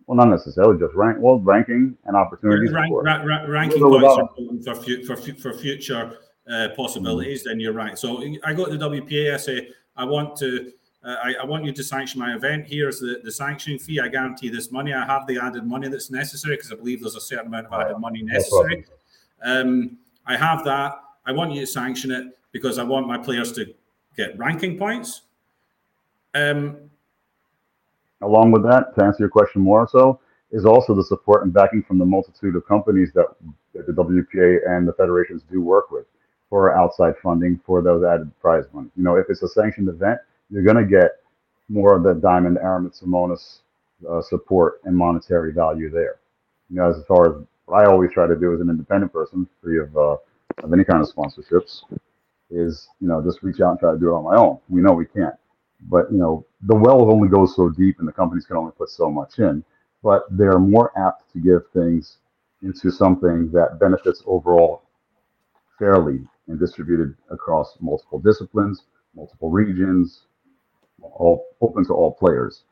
Well, 0.08 0.16
not 0.18 0.30
necessarily 0.30 0.80
just 0.80 0.96
rank. 0.96 1.18
Well, 1.20 1.40
ranking 1.40 1.98
and 2.06 2.16
opportunities. 2.16 2.72
Rank, 2.72 2.92
ra- 2.94 3.22
ra- 3.24 3.46
ranking 3.48 3.82
points 3.82 4.06
are 4.06 4.22
important 4.22 4.64
for 4.64 4.76
fu- 4.76 5.04
for 5.04 5.16
fu- 5.16 5.34
for 5.34 5.54
future 5.54 6.18
uh, 6.50 6.70
possibilities. 6.76 7.44
Then 7.44 7.60
you're 7.60 7.74
right. 7.74 7.98
So 8.00 8.24
I 8.44 8.54
go 8.54 8.66
to 8.66 8.78
the 8.78 8.90
WPA. 8.90 9.34
I 9.34 9.38
say 9.38 9.70
I 9.96 10.06
want 10.06 10.36
to. 10.38 10.72
Uh, 11.04 11.16
I, 11.24 11.34
I 11.42 11.46
want 11.46 11.66
you 11.66 11.72
to 11.72 11.84
sanction 11.84 12.20
my 12.20 12.36
event. 12.36 12.68
Here's 12.68 13.00
the, 13.00 13.20
the 13.24 13.32
sanctioning 13.32 13.80
fee. 13.80 14.00
I 14.00 14.08
guarantee 14.08 14.50
this 14.50 14.72
money. 14.72 14.94
I 14.94 15.06
have 15.06 15.26
the 15.26 15.40
added 15.40 15.66
money 15.66 15.88
that's 15.88 16.12
necessary 16.12 16.58
because 16.58 16.72
I 16.72 16.76
believe 16.76 17.02
there's 17.02 17.16
a 17.16 17.22
certain 17.22 17.48
amount 17.48 17.68
of 17.68 17.74
added 17.74 17.98
money 17.98 18.22
necessary. 18.22 18.86
Um, 19.44 19.98
I 20.28 20.38
have 20.38 20.64
that. 20.66 21.02
I 21.26 21.32
want 21.32 21.54
you 21.54 21.62
to 21.62 21.68
sanction 21.68 22.12
it 22.12 22.38
because 22.52 22.78
I 22.78 22.84
want 22.84 23.08
my 23.08 23.18
players 23.18 23.52
to 23.54 23.74
get 24.16 24.38
ranking 24.38 24.78
points. 24.78 25.22
Um, 26.34 26.78
Along 28.22 28.52
with 28.52 28.64
that, 28.64 28.94
to 28.96 29.04
answer 29.04 29.24
your 29.24 29.30
question 29.30 29.62
more 29.64 29.88
so, 29.92 30.20
is 30.52 30.66
also 30.66 30.94
the 30.94 31.04
support 31.04 31.44
and 31.44 31.52
backing 31.52 31.82
from 31.82 31.98
the 31.98 32.06
multitude 32.06 32.56
of 32.56 32.68
companies 32.68 33.12
that, 33.14 33.26
that 33.74 33.88
the 33.88 33.94
WPA 33.94 34.60
and 34.70 34.88
the 34.88 34.94
federations 34.94 35.42
do 35.52 35.62
work 35.62 35.90
with 35.90 36.06
for 36.50 36.78
outside 36.78 37.16
funding 37.24 37.60
for 37.66 37.82
those 37.82 38.04
added 38.04 38.30
prize 38.40 38.66
money. 38.74 38.90
You 38.96 39.04
know, 39.04 39.16
if 39.16 39.28
it's 39.30 39.42
a 39.42 39.48
sanctioned 39.48 39.88
event, 39.88 40.20
you're 40.52 40.64
going 40.64 40.78
to 40.78 40.86
get 40.86 41.12
more 41.70 41.96
of 41.96 42.04
the 42.04 42.14
Diamond 42.14 42.58
Aramith 42.58 43.02
Simonis 43.02 43.60
uh, 44.10 44.22
support 44.22 44.82
and 44.84 44.96
monetary 44.96 45.54
value 45.54 45.90
there. 45.90 46.20
You 46.70 46.78
know, 46.78 46.90
as 46.90 47.04
far 47.08 47.28
as 47.28 47.48
what 47.66 47.82
I 47.82 47.90
always 47.90 48.12
try 48.12 48.28
to 48.28 48.36
do 48.36 48.54
as 48.54 48.60
an 48.60 48.70
independent 48.70 49.14
person, 49.14 49.48
free 49.64 49.80
of 49.80 49.96
uh, 49.96 50.18
of 50.64 50.74
any 50.74 50.84
kind 50.84 51.02
of 51.02 51.10
sponsorships, 51.10 51.84
is 52.50 52.90
you 53.00 53.08
know 53.08 53.22
just 53.22 53.42
reach 53.44 53.62
out 53.62 53.72
and 53.72 53.80
try 53.80 53.94
to 53.94 54.00
do 54.00 54.10
it 54.10 54.14
on 54.14 54.24
my 54.24 54.36
own. 54.36 54.60
We 54.70 54.82
know 54.82 54.92
we 54.92 55.06
can't, 55.06 55.36
but 55.90 56.12
you 56.12 56.18
know 56.18 56.46
the 56.68 56.76
well 56.76 57.12
only 57.12 57.30
goes 57.30 57.56
so 57.56 57.70
deep, 57.70 58.00
and 58.00 58.08
the 58.08 58.12
companies 58.12 58.46
can 58.46 58.58
only 58.58 58.74
put 58.78 58.90
so 58.90 59.10
much 59.10 59.40
in. 59.40 59.64
But 60.04 60.24
they're 60.32 60.60
more 60.60 60.92
apt 60.98 61.32
to 61.34 61.40
give 61.40 61.62
things 61.74 62.18
into 62.64 62.92
something 62.92 63.52
that 63.52 63.80
benefits 63.80 64.24
overall 64.26 64.84
fairly 65.78 66.22
and 66.48 66.60
distributed 66.60 67.16
across 67.30 67.78
multiple 67.80 68.20
disciplines, 68.20 68.84
multiple 69.16 69.50
regions, 69.50 70.24
all 71.02 71.48
open 71.62 71.86
to 71.86 71.94
all 71.94 72.12
players. 72.12 72.64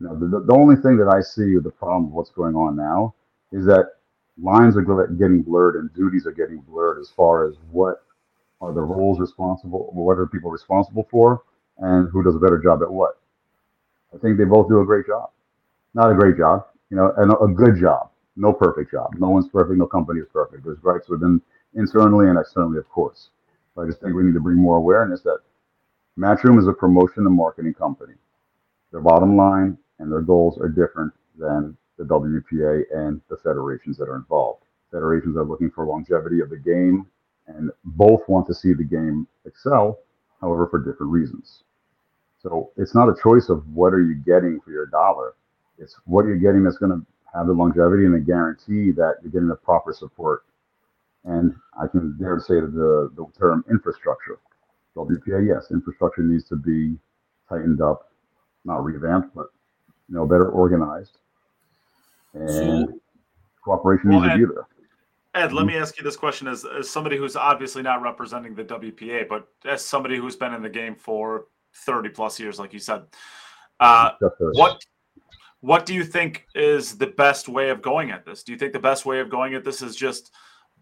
Now, 0.00 0.14
the, 0.14 0.26
the 0.46 0.54
only 0.54 0.76
thing 0.76 0.96
that 0.96 1.08
I 1.08 1.20
see 1.20 1.58
the 1.58 1.70
problem 1.70 2.06
of 2.06 2.12
what's 2.12 2.30
going 2.30 2.54
on 2.54 2.76
now 2.76 3.14
is 3.52 3.66
that 3.66 3.92
lines 4.42 4.76
are 4.76 4.82
getting 4.82 5.42
blurred 5.42 5.76
and 5.76 5.92
duties 5.94 6.26
are 6.26 6.32
getting 6.32 6.60
blurred 6.60 7.00
as 7.00 7.10
far 7.10 7.46
as 7.46 7.56
what 7.70 8.02
are 8.60 8.72
the 8.72 8.80
roles 8.80 9.20
responsible, 9.20 9.90
what 9.92 10.18
are 10.18 10.26
people 10.26 10.50
responsible 10.50 11.06
for, 11.10 11.42
and 11.78 12.08
who 12.10 12.22
does 12.22 12.36
a 12.36 12.38
better 12.38 12.58
job 12.58 12.82
at 12.82 12.90
what. 12.90 13.18
I 14.14 14.18
think 14.18 14.38
they 14.38 14.44
both 14.44 14.68
do 14.68 14.80
a 14.80 14.86
great 14.86 15.06
job. 15.06 15.30
Not 15.94 16.10
a 16.10 16.14
great 16.14 16.36
job, 16.36 16.66
you 16.90 16.96
know, 16.96 17.12
and 17.16 17.32
a 17.32 17.54
good 17.54 17.78
job. 17.78 18.10
No 18.36 18.52
perfect 18.52 18.90
job. 18.90 19.14
No 19.18 19.28
one's 19.30 19.48
perfect. 19.48 19.78
No 19.78 19.86
company 19.86 20.20
is 20.20 20.28
perfect. 20.32 20.64
There's 20.64 20.78
gripes 20.78 21.08
within 21.08 21.42
internally 21.74 22.28
and 22.28 22.38
externally, 22.38 22.78
of 22.78 22.88
course. 22.88 23.30
But 23.74 23.82
I 23.82 23.86
just 23.86 24.00
think 24.00 24.14
we 24.14 24.22
need 24.24 24.34
to 24.34 24.40
bring 24.40 24.56
more 24.56 24.76
awareness 24.76 25.20
that 25.22 25.40
Matchroom 26.18 26.58
is 26.58 26.66
a 26.66 26.72
promotion 26.72 27.26
and 27.26 27.34
marketing 27.34 27.74
company. 27.74 28.14
Their 28.90 29.00
bottom 29.00 29.36
line 29.36 29.78
and 29.98 30.10
their 30.10 30.20
goals 30.20 30.58
are 30.58 30.68
different 30.68 31.12
than 31.38 31.76
the 31.98 32.04
WPA 32.04 32.84
and 32.92 33.20
the 33.28 33.36
federations 33.36 33.96
that 33.98 34.08
are 34.08 34.16
involved. 34.16 34.64
Federations 34.90 35.36
are 35.36 35.44
looking 35.44 35.70
for 35.70 35.84
longevity 35.86 36.40
of 36.40 36.50
the 36.50 36.56
game, 36.56 37.06
and 37.46 37.70
both 37.84 38.28
want 38.28 38.46
to 38.48 38.54
see 38.54 38.72
the 38.72 38.84
game 38.84 39.26
excel, 39.46 39.98
however, 40.40 40.66
for 40.66 40.78
different 40.78 41.12
reasons. 41.12 41.62
So 42.42 42.70
it's 42.76 42.94
not 42.94 43.08
a 43.08 43.14
choice 43.22 43.48
of 43.48 43.66
what 43.72 43.92
are 43.92 44.02
you 44.02 44.14
getting 44.14 44.60
for 44.60 44.70
your 44.70 44.86
dollar. 44.86 45.34
It's 45.78 45.94
what 46.06 46.24
you're 46.24 46.36
getting 46.36 46.64
that's 46.64 46.78
going 46.78 46.92
to 46.92 47.06
have 47.34 47.46
the 47.46 47.52
longevity 47.52 48.04
and 48.06 48.14
the 48.14 48.18
guarantee 48.18 48.90
that 48.92 49.16
you're 49.22 49.30
getting 49.30 49.48
the 49.48 49.54
proper 49.54 49.92
support. 49.92 50.44
And 51.24 51.54
I 51.80 51.86
can 51.86 52.16
dare 52.18 52.40
say 52.40 52.54
the, 52.54 53.12
the 53.14 53.26
term 53.38 53.64
infrastructure. 53.70 54.38
WPA, 54.96 55.46
yes, 55.46 55.70
infrastructure 55.70 56.22
needs 56.22 56.44
to 56.48 56.56
be 56.56 56.96
tightened 57.48 57.80
up, 57.80 58.10
not 58.64 58.84
revamped, 58.84 59.34
but 59.34 59.46
you 60.08 60.16
know, 60.16 60.26
better 60.26 60.50
organized. 60.50 61.18
And 62.34 62.50
so, 62.88 63.00
cooperation 63.64 64.10
well, 64.10 64.20
needs 64.20 64.34
to 64.34 64.46
be 64.46 64.54
there. 64.54 64.66
Ed, 65.34 65.52
let 65.52 65.60
mm-hmm. 65.60 65.68
me 65.68 65.76
ask 65.76 65.96
you 65.96 66.04
this 66.04 66.16
question 66.16 66.48
as, 66.48 66.64
as 66.64 66.90
somebody 66.90 67.16
who's 67.16 67.36
obviously 67.36 67.82
not 67.82 68.02
representing 68.02 68.54
the 68.54 68.64
WPA, 68.64 69.28
but 69.28 69.46
as 69.64 69.84
somebody 69.84 70.16
who's 70.16 70.36
been 70.36 70.52
in 70.54 70.62
the 70.62 70.68
game 70.68 70.96
for 70.96 71.46
30 71.74 72.08
plus 72.10 72.40
years, 72.40 72.58
like 72.58 72.72
you 72.72 72.80
said. 72.80 73.02
Uh, 73.78 74.10
what 74.52 74.84
what 75.60 75.86
do 75.86 75.94
you 75.94 76.04
think 76.04 76.46
is 76.54 76.96
the 76.96 77.06
best 77.06 77.48
way 77.48 77.70
of 77.70 77.82
going 77.82 78.10
at 78.10 78.24
this? 78.24 78.42
Do 78.42 78.52
you 78.52 78.58
think 78.58 78.72
the 78.72 78.78
best 78.78 79.06
way 79.06 79.20
of 79.20 79.30
going 79.30 79.54
at 79.54 79.64
this 79.64 79.82
is 79.82 79.94
just 79.94 80.32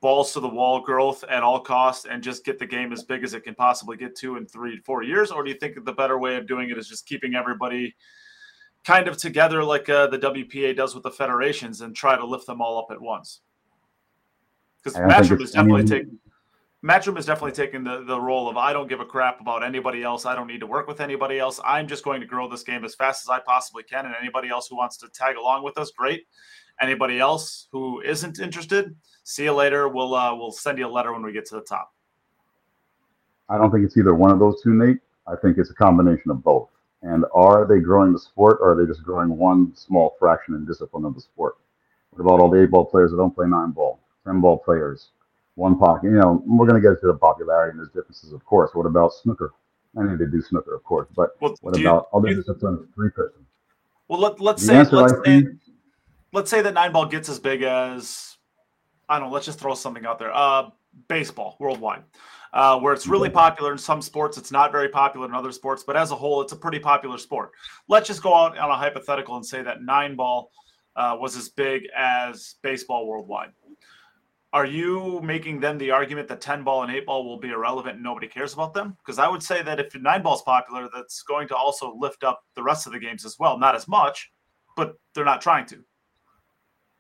balls 0.00 0.32
to 0.32 0.40
the 0.40 0.48
wall 0.48 0.80
growth 0.80 1.24
at 1.24 1.42
all 1.42 1.60
costs 1.60 2.06
and 2.06 2.22
just 2.22 2.44
get 2.44 2.58
the 2.58 2.66
game 2.66 2.92
as 2.92 3.02
big 3.02 3.24
as 3.24 3.34
it 3.34 3.42
can 3.42 3.54
possibly 3.54 3.96
get 3.96 4.16
to 4.16 4.36
in 4.36 4.46
three, 4.46 4.78
four 4.78 5.02
years? 5.02 5.30
Or 5.30 5.42
do 5.42 5.50
you 5.50 5.56
think 5.56 5.84
the 5.84 5.92
better 5.92 6.18
way 6.18 6.36
of 6.36 6.46
doing 6.46 6.70
it 6.70 6.78
is 6.78 6.88
just 6.88 7.06
keeping 7.06 7.34
everybody 7.34 7.94
kind 8.84 9.08
of 9.08 9.16
together 9.16 9.64
like 9.64 9.88
uh, 9.88 10.06
the 10.06 10.18
WPA 10.18 10.76
does 10.76 10.94
with 10.94 11.02
the 11.02 11.10
federations 11.10 11.80
and 11.80 11.94
try 11.94 12.16
to 12.16 12.24
lift 12.24 12.46
them 12.46 12.60
all 12.60 12.78
up 12.78 12.90
at 12.90 13.00
once? 13.00 13.40
Because 14.82 14.98
Matchroom 14.98 15.42
is 15.42 15.50
definitely 15.50 15.84
taking 15.84 16.18
Matchroom 16.84 17.18
is 17.18 17.26
definitely 17.26 17.52
taking 17.52 17.82
the, 17.82 18.04
the 18.04 18.20
role 18.20 18.48
of 18.48 18.56
I 18.56 18.72
don't 18.72 18.88
give 18.88 19.00
a 19.00 19.04
crap 19.04 19.40
about 19.40 19.64
anybody 19.64 20.04
else. 20.04 20.24
I 20.24 20.36
don't 20.36 20.46
need 20.46 20.60
to 20.60 20.66
work 20.66 20.86
with 20.86 21.00
anybody 21.00 21.40
else. 21.40 21.58
I'm 21.64 21.88
just 21.88 22.04
going 22.04 22.20
to 22.20 22.26
grow 22.26 22.48
this 22.48 22.62
game 22.62 22.84
as 22.84 22.94
fast 22.94 23.24
as 23.24 23.28
I 23.28 23.40
possibly 23.40 23.82
can. 23.82 24.06
And 24.06 24.14
anybody 24.14 24.48
else 24.48 24.68
who 24.68 24.76
wants 24.76 24.96
to 24.98 25.08
tag 25.08 25.36
along 25.36 25.64
with 25.64 25.76
us, 25.76 25.90
great. 25.90 26.28
Anybody 26.80 27.18
else 27.18 27.68
who 27.72 28.00
isn't 28.02 28.38
interested, 28.38 28.94
see 29.24 29.44
you 29.44 29.52
later. 29.52 29.88
We'll 29.88 30.14
uh, 30.14 30.34
we'll 30.34 30.52
send 30.52 30.78
you 30.78 30.86
a 30.86 30.88
letter 30.90 31.12
when 31.12 31.22
we 31.22 31.32
get 31.32 31.46
to 31.46 31.56
the 31.56 31.62
top. 31.62 31.92
I 33.48 33.58
don't 33.58 33.70
think 33.70 33.84
it's 33.84 33.96
either 33.96 34.14
one 34.14 34.30
of 34.30 34.38
those 34.38 34.62
two, 34.62 34.74
Neight. 34.74 34.98
I 35.26 35.34
think 35.36 35.58
it's 35.58 35.70
a 35.70 35.74
combination 35.74 36.30
of 36.30 36.42
both. 36.42 36.68
And 37.02 37.24
are 37.32 37.66
they 37.66 37.80
growing 37.80 38.12
the 38.12 38.18
sport, 38.18 38.58
or 38.60 38.72
are 38.72 38.74
they 38.74 38.90
just 38.90 39.02
growing 39.02 39.36
one 39.36 39.74
small 39.74 40.16
fraction 40.18 40.54
and 40.54 40.66
discipline 40.66 41.04
of 41.04 41.14
the 41.14 41.20
sport? 41.20 41.56
What 42.10 42.22
about 42.22 42.40
all 42.40 42.50
the 42.50 42.62
eight 42.62 42.70
ball 42.70 42.84
players 42.84 43.10
that 43.10 43.16
don't 43.16 43.34
play 43.34 43.46
nine 43.46 43.70
ball, 43.70 44.00
ten 44.24 44.40
ball 44.40 44.58
players? 44.58 45.08
one 45.58 45.76
pocket. 45.76 46.04
You 46.04 46.18
know, 46.18 46.42
we're 46.46 46.66
going 46.66 46.80
to 46.80 46.88
get 46.88 47.00
to 47.00 47.08
the 47.08 47.14
popularity 47.14 47.72
and 47.72 47.80
there's 47.80 47.90
differences, 47.90 48.32
of 48.32 48.44
course. 48.46 48.70
What 48.74 48.86
about 48.86 49.12
snooker? 49.12 49.52
I 49.98 50.04
need 50.04 50.18
to 50.18 50.26
do 50.26 50.40
snooker, 50.40 50.74
of 50.74 50.84
course, 50.84 51.08
but 51.16 51.30
well, 51.40 51.56
what 51.60 51.78
about 51.78 52.08
you, 52.12 52.18
other 52.18 52.34
disciplines, 52.34 52.86
three 52.94 53.10
person? 53.10 53.44
Well, 54.06 54.20
let, 54.20 54.40
let's 54.40 54.64
the 54.64 54.84
say 54.84 54.96
let's 54.96 55.14
say, 55.24 55.42
let's 56.38 56.50
say 56.50 56.62
that 56.62 56.74
nine 56.74 56.92
ball 56.92 57.06
gets 57.06 57.28
as 57.28 57.38
big 57.38 57.62
as 57.62 58.36
I 59.08 59.18
don't 59.18 59.28
know. 59.28 59.34
Let's 59.34 59.46
just 59.46 59.58
throw 59.58 59.74
something 59.74 60.06
out 60.06 60.18
there. 60.18 60.34
Uh, 60.34 60.70
baseball 61.08 61.56
worldwide, 61.60 62.04
uh, 62.52 62.78
where 62.78 62.92
it's 62.92 63.06
really 63.06 63.30
popular 63.30 63.72
in 63.72 63.78
some 63.78 64.00
sports. 64.00 64.38
It's 64.38 64.52
not 64.52 64.72
very 64.72 64.88
popular 64.88 65.26
in 65.26 65.34
other 65.34 65.52
sports, 65.52 65.82
but 65.86 65.96
as 65.96 66.10
a 66.10 66.14
whole, 66.14 66.40
it's 66.40 66.52
a 66.52 66.56
pretty 66.56 66.78
popular 66.78 67.18
sport. 67.18 67.50
Let's 67.88 68.06
just 68.06 68.22
go 68.22 68.34
out 68.34 68.56
on 68.56 68.70
a 68.70 68.76
hypothetical 68.76 69.36
and 69.36 69.44
say 69.44 69.62
that 69.62 69.82
nine 69.82 70.16
ball 70.16 70.50
uh, 70.96 71.16
was 71.18 71.36
as 71.36 71.48
big 71.48 71.88
as 71.96 72.54
baseball 72.62 73.06
worldwide 73.06 73.50
are 74.52 74.64
you 74.64 75.20
making 75.22 75.60
then 75.60 75.76
the 75.76 75.90
argument 75.90 76.28
that 76.28 76.40
10 76.40 76.64
ball 76.64 76.82
and 76.82 76.92
8 76.92 77.06
ball 77.06 77.24
will 77.24 77.38
be 77.38 77.50
irrelevant 77.50 77.96
and 77.96 78.02
nobody 78.02 78.26
cares 78.26 78.54
about 78.54 78.72
them? 78.72 78.96
Because 78.98 79.18
I 79.18 79.28
would 79.28 79.42
say 79.42 79.62
that 79.62 79.78
if 79.78 79.94
9 79.94 80.22
ball 80.22 80.36
is 80.36 80.42
popular, 80.42 80.88
that's 80.94 81.22
going 81.22 81.48
to 81.48 81.56
also 81.56 81.94
lift 81.94 82.24
up 82.24 82.42
the 82.54 82.62
rest 82.62 82.86
of 82.86 82.92
the 82.92 82.98
games 82.98 83.26
as 83.26 83.38
well. 83.38 83.58
Not 83.58 83.74
as 83.74 83.86
much, 83.86 84.32
but 84.74 84.94
they're 85.14 85.24
not 85.24 85.42
trying 85.42 85.66
to. 85.66 85.84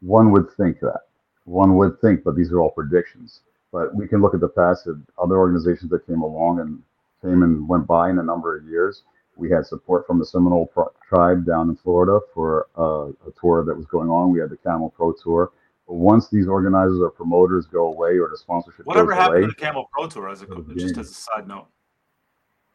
One 0.00 0.30
would 0.32 0.50
think 0.56 0.80
that. 0.80 1.00
One 1.44 1.76
would 1.76 2.00
think, 2.00 2.24
but 2.24 2.36
these 2.36 2.52
are 2.52 2.60
all 2.60 2.70
predictions. 2.70 3.40
But 3.72 3.94
we 3.94 4.08
can 4.08 4.22
look 4.22 4.34
at 4.34 4.40
the 4.40 4.48
past 4.48 4.86
of 4.86 5.00
other 5.22 5.38
organizations 5.38 5.90
that 5.90 6.06
came 6.06 6.22
along 6.22 6.60
and 6.60 6.82
came 7.22 7.42
and 7.42 7.68
went 7.68 7.86
by 7.86 8.10
in 8.10 8.18
a 8.18 8.22
number 8.22 8.56
of 8.56 8.64
years. 8.66 9.02
We 9.36 9.50
had 9.50 9.66
support 9.66 10.06
from 10.06 10.18
the 10.18 10.26
Seminole 10.26 10.70
tribe 11.08 11.46
down 11.46 11.68
in 11.68 11.76
Florida 11.76 12.20
for 12.34 12.66
uh, 12.76 13.28
a 13.28 13.32
tour 13.40 13.64
that 13.64 13.76
was 13.76 13.86
going 13.86 14.10
on. 14.10 14.32
We 14.32 14.40
had 14.40 14.50
the 14.50 14.56
Camel 14.56 14.90
Pro 14.90 15.12
Tour 15.12 15.52
once 15.86 16.28
these 16.28 16.46
organizers 16.46 17.00
or 17.00 17.10
promoters 17.10 17.66
go 17.66 17.86
away 17.86 18.18
or 18.18 18.28
the 18.28 18.36
sponsorship 18.36 18.84
whatever 18.84 19.14
happened 19.14 19.38
away, 19.38 19.40
to 19.42 19.46
the 19.48 19.54
Camel 19.54 19.88
Pro 19.92 20.06
Tour 20.06 20.28
as 20.28 20.42
a 20.42 20.46
just 20.76 20.98
as 20.98 21.10
a 21.10 21.14
side 21.14 21.48
note. 21.48 21.68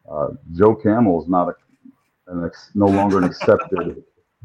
Uh, 0.09 0.29
Joe 0.53 0.75
Camel 0.75 1.21
is 1.21 1.29
not 1.29 1.49
a, 1.49 2.31
an 2.31 2.45
ex, 2.45 2.71
no 2.75 2.87
longer 2.87 3.19
an 3.19 3.23
accepted 3.23 4.03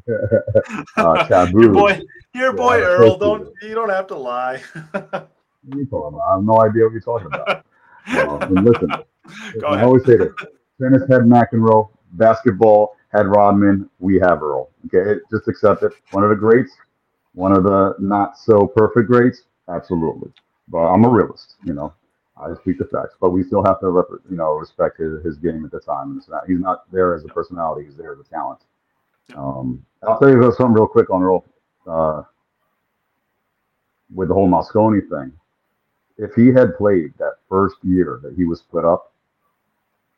uh, 0.96 1.28
taboo. 1.28 1.62
Your 1.62 1.72
boy, 1.72 2.00
your 2.34 2.52
boy 2.52 2.78
yeah, 2.78 2.84
Earl, 2.84 3.18
don't 3.18 3.52
you 3.62 3.74
don't 3.74 3.90
have 3.90 4.06
to 4.08 4.16
lie. 4.16 4.62
I 4.84 6.32
have 6.32 6.42
no 6.42 6.60
idea 6.60 6.84
what 6.84 6.92
you're 6.92 7.00
talking 7.00 7.26
about. 7.26 7.64
Uh, 8.08 8.38
and 8.46 8.64
listen, 8.64 8.90
I 9.66 9.82
always 9.82 10.04
say 10.04 10.16
this: 10.16 10.32
tennis 10.80 11.02
had 11.02 11.22
McEnroe, 11.22 11.90
basketball 12.12 12.96
had 13.12 13.26
Rodman. 13.26 13.90
We 13.98 14.18
have 14.20 14.42
Earl. 14.42 14.70
Okay, 14.86 15.20
just 15.30 15.48
accept 15.48 15.82
it. 15.82 15.92
One 16.12 16.24
of 16.24 16.30
the 16.30 16.36
greats 16.36 16.72
one 17.38 17.52
of 17.52 17.62
the 17.62 17.94
not 18.00 18.36
so 18.36 18.66
perfect 18.66 19.08
greats, 19.08 19.42
absolutely. 19.68 20.32
But 20.66 20.88
I'm 20.92 21.04
a 21.04 21.08
realist, 21.08 21.54
you 21.64 21.72
know. 21.72 21.94
I 22.36 22.52
speak 22.54 22.78
the 22.78 22.84
facts, 22.84 23.14
but 23.20 23.30
we 23.30 23.42
still 23.42 23.64
have 23.64 23.80
to, 23.80 23.86
you 24.30 24.36
know, 24.36 24.52
respect 24.52 24.98
his, 24.98 25.24
his 25.24 25.38
game 25.38 25.64
at 25.64 25.70
the 25.70 25.80
time. 25.80 26.20
Not, 26.28 26.46
he's 26.46 26.60
not 26.60 26.90
there 26.92 27.14
as 27.14 27.24
a 27.24 27.28
personality; 27.28 27.84
he's 27.84 27.96
there 27.96 28.12
as 28.12 28.18
a 28.18 28.24
talent. 28.24 28.60
Um, 29.36 29.84
I'll 30.06 30.18
tell 30.18 30.30
you 30.30 30.42
something 30.52 30.74
real 30.74 30.86
quick 30.86 31.10
on 31.10 31.22
Earl 31.22 31.44
uh, 31.86 32.22
with 34.14 34.28
the 34.28 34.34
whole 34.34 34.48
Mosconi 34.48 35.00
thing. 35.08 35.32
If 36.16 36.34
he 36.34 36.48
had 36.48 36.76
played 36.76 37.12
that 37.18 37.34
first 37.48 37.76
year 37.82 38.20
that 38.22 38.34
he 38.34 38.44
was 38.44 38.60
split 38.60 38.84
up, 38.84 39.12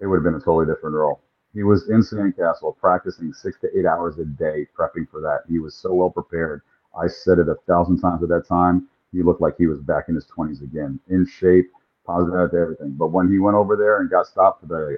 it 0.00 0.06
would 0.06 0.16
have 0.16 0.24
been 0.24 0.34
a 0.34 0.40
totally 0.40 0.66
different 0.66 0.94
Earl. 0.96 1.20
He 1.52 1.62
was 1.62 1.88
in 1.90 2.00
Sandcastle 2.00 2.76
practicing 2.78 3.32
six 3.32 3.58
to 3.60 3.78
eight 3.78 3.86
hours 3.86 4.18
a 4.18 4.24
day, 4.24 4.66
prepping 4.78 5.08
for 5.10 5.20
that. 5.20 5.40
He 5.48 5.58
was 5.58 5.74
so 5.74 5.92
well 5.92 6.10
prepared. 6.10 6.62
I 6.98 7.06
said 7.08 7.38
it 7.38 7.48
a 7.48 7.56
thousand 7.66 8.00
times 8.00 8.22
at 8.22 8.28
that 8.30 8.46
time. 8.46 8.88
He 9.12 9.22
looked 9.22 9.40
like 9.40 9.56
he 9.58 9.66
was 9.66 9.80
back 9.80 10.08
in 10.08 10.14
his 10.14 10.26
20s 10.26 10.62
again, 10.62 11.00
in 11.08 11.26
shape, 11.26 11.70
positive 12.06 12.54
everything. 12.54 12.92
But 12.92 13.08
when 13.08 13.30
he 13.30 13.38
went 13.38 13.56
over 13.56 13.76
there 13.76 14.00
and 14.00 14.08
got 14.08 14.26
stopped 14.26 14.60
for 14.60 14.66
the 14.66 14.96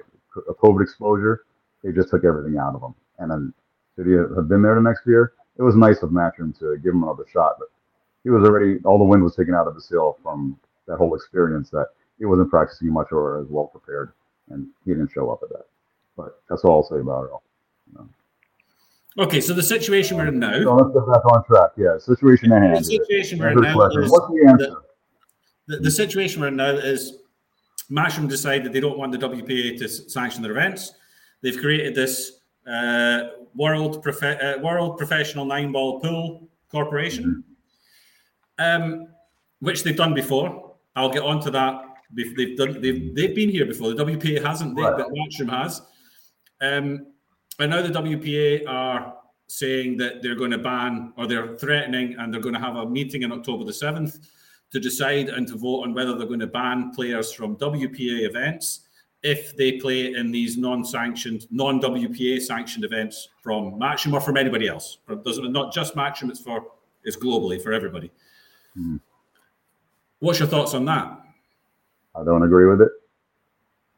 COVID 0.53 0.83
exposure, 0.83 1.45
they 1.83 1.91
just 1.91 2.09
took 2.09 2.23
everything 2.23 2.57
out 2.57 2.75
of 2.75 2.83
him. 2.83 2.93
And 3.17 3.31
then 3.31 3.53
should 3.95 4.07
he 4.07 4.13
have 4.13 4.47
been 4.47 4.61
there 4.61 4.75
the 4.75 4.81
next 4.81 5.05
year? 5.05 5.33
It 5.57 5.61
was 5.61 5.75
nice 5.75 6.01
of 6.01 6.09
Matchroom 6.09 6.57
to 6.59 6.77
give 6.77 6.93
him 6.93 7.03
another 7.03 7.25
shot, 7.31 7.55
but 7.59 7.69
he 8.23 8.29
was 8.29 8.43
already 8.43 8.79
all 8.85 8.97
the 8.97 9.03
wind 9.03 9.23
was 9.23 9.35
taken 9.35 9.53
out 9.53 9.67
of 9.67 9.75
his 9.75 9.85
sail 9.85 10.17
from 10.23 10.57
that 10.87 10.97
whole 10.97 11.15
experience 11.15 11.69
that 11.69 11.87
he 12.17 12.25
wasn't 12.25 12.49
practicing 12.49 12.91
much 12.91 13.11
or 13.11 13.39
as 13.39 13.47
well 13.49 13.65
prepared, 13.65 14.13
and 14.49 14.67
he 14.85 14.91
didn't 14.91 15.11
show 15.11 15.29
up 15.29 15.41
at 15.43 15.49
that. 15.49 15.65
But 16.17 16.41
that's 16.49 16.63
all 16.63 16.77
I'll 16.77 16.83
say 16.83 16.99
about 17.01 17.25
it. 17.25 17.31
All. 17.31 17.43
You 17.91 17.99
know. 17.99 19.25
Okay, 19.25 19.41
so 19.41 19.53
the 19.53 19.63
situation 19.63 20.17
we're 20.17 20.27
in 20.27 20.39
now. 20.39 20.53
So 20.63 20.75
let's 20.75 20.93
get 20.93 21.05
back 21.05 21.25
on 21.25 21.43
track. 21.45 21.71
Yeah, 21.77 21.97
situation 21.99 22.51
at 22.51 22.63
hand. 22.63 22.77
The 22.77 22.83
situation 22.83 23.39
we're 23.39 23.51
in 23.51 23.61
now 23.61 23.85
is 23.85 24.11
What's 24.11 24.27
the 24.27 24.45
answer? 24.47 24.65
The, 25.67 25.75
the, 25.75 25.83
the 25.83 25.91
situation 25.91 26.41
we're 26.41 26.47
in 26.47 26.55
now 26.55 26.71
is 26.71 27.19
Matchroom 27.91 28.27
decided 28.27 28.73
they 28.73 28.79
don't 28.79 28.97
want 28.97 29.11
the 29.11 29.19
WPA 29.19 29.77
to 29.77 29.87
sanction 29.87 30.41
their 30.41 30.51
events. 30.51 30.93
They've 31.41 31.57
created 31.57 31.93
this 31.93 32.39
world 33.55 34.01
prof- 34.01 34.23
uh, 34.23 34.57
world 34.61 34.97
professional 34.97 35.45
nine 35.45 35.71
ball 35.71 35.99
pool 35.99 36.47
corporation, 36.69 37.43
mm-hmm. 38.59 38.83
um, 38.83 39.07
which 39.59 39.83
they've 39.83 39.97
done 39.97 40.13
before. 40.13 40.75
I'll 40.95 41.09
get 41.09 41.23
onto 41.23 41.49
that 41.51 41.93
They've, 42.13 42.35
they've 42.35 42.57
done. 42.57 42.81
They've, 42.81 43.13
they've 43.15 43.35
been 43.35 43.49
here 43.49 43.65
before. 43.65 43.93
The 43.93 44.05
WPA 44.05 44.45
hasn't, 44.45 44.75
they, 44.75 44.81
Right. 44.81 44.97
but 44.97 45.07
Matchroom 45.09 45.49
has. 45.49 45.81
Um, 46.61 47.07
and 47.59 47.71
now 47.71 47.81
the 47.81 47.89
WPA 47.89 48.67
are 48.67 49.15
saying 49.47 49.97
that 49.97 50.21
they're 50.21 50.35
going 50.35 50.51
to 50.51 50.57
ban, 50.57 51.13
or 51.17 51.27
they're 51.27 51.57
threatening, 51.57 52.15
and 52.17 52.33
they're 52.33 52.41
going 52.41 52.55
to 52.55 52.61
have 52.61 52.75
a 52.75 52.89
meeting 52.89 53.23
in 53.23 53.31
October 53.31 53.63
the 53.63 53.73
seventh 53.73 54.29
to 54.71 54.79
decide 54.79 55.29
and 55.29 55.47
to 55.47 55.55
vote 55.55 55.83
on 55.83 55.93
whether 55.93 56.15
they're 56.17 56.27
going 56.27 56.39
to 56.39 56.47
ban 56.47 56.91
players 56.91 57.31
from 57.31 57.55
WPA 57.57 58.27
events 58.27 58.82
if 59.23 59.55
they 59.55 59.73
play 59.73 60.13
in 60.13 60.31
these 60.31 60.57
non-sanctioned, 60.57 61.47
non-WPA 61.49 62.41
sanctioned 62.41 62.83
events 62.83 63.29
from 63.41 63.79
Matchroom 63.79 64.13
or 64.13 64.19
from 64.19 64.35
anybody 64.37 64.67
else. 64.67 64.97
It 65.09 65.23
doesn't 65.23 65.51
not 65.51 65.73
just 65.73 65.95
Matchroom. 65.95 66.29
It's 66.29 66.41
for 66.41 66.65
it's 67.03 67.17
globally 67.17 67.61
for 67.61 67.73
everybody. 67.73 68.11
Hmm. 68.75 68.97
What's 70.19 70.39
your 70.39 70.47
thoughts 70.47 70.73
on 70.73 70.85
that? 70.85 71.19
I 72.15 72.23
don't 72.23 72.43
agree 72.43 72.65
with 72.65 72.81
it. 72.81 72.89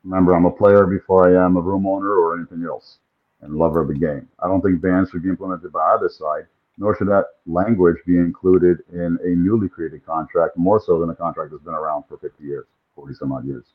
Remember, 0.03 0.33
I'm 0.33 0.45
a 0.45 0.51
player 0.51 0.85
before 0.85 1.27
I 1.27 1.45
am 1.45 1.57
a 1.57 1.61
room 1.61 1.85
owner 1.87 2.13
or 2.13 2.37
anything 2.37 2.63
else, 2.63 2.99
and 3.41 3.55
lover 3.55 3.81
of 3.81 3.87
the 3.87 3.95
game. 3.95 4.27
I 4.39 4.47
don't 4.47 4.61
think 4.61 4.81
bans 4.81 5.09
should 5.09 5.23
be 5.23 5.29
implemented 5.29 5.71
by 5.71 5.95
either 5.95 6.09
side, 6.09 6.45
nor 6.77 6.95
should 6.95 7.07
that 7.07 7.25
language 7.47 7.97
be 8.05 8.17
included 8.17 8.79
in 8.93 9.17
a 9.23 9.29
newly 9.29 9.69
created 9.69 10.05
contract, 10.05 10.57
more 10.57 10.79
so 10.79 10.99
than 10.99 11.09
a 11.09 11.15
contract 11.15 11.51
that's 11.51 11.63
been 11.63 11.73
around 11.73 12.03
for 12.07 12.17
50 12.17 12.43
years, 12.43 12.65
40 12.95 13.15
some 13.15 13.31
odd 13.31 13.45
years. 13.45 13.65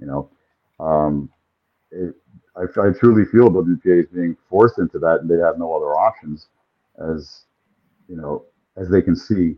You 0.00 0.06
know, 0.06 0.30
um, 0.80 1.30
it, 1.92 2.14
I, 2.56 2.62
I 2.62 2.90
truly 2.98 3.24
feel 3.26 3.50
WPA 3.50 4.00
is 4.00 4.06
being 4.08 4.36
forced 4.50 4.78
into 4.78 4.98
that, 5.00 5.20
and 5.22 5.30
they 5.30 5.42
have 5.44 5.58
no 5.58 5.74
other 5.74 5.94
options, 5.98 6.48
as 7.14 7.42
you 8.08 8.16
know, 8.16 8.44
as 8.76 8.88
they 8.90 9.02
can 9.02 9.16
see 9.16 9.56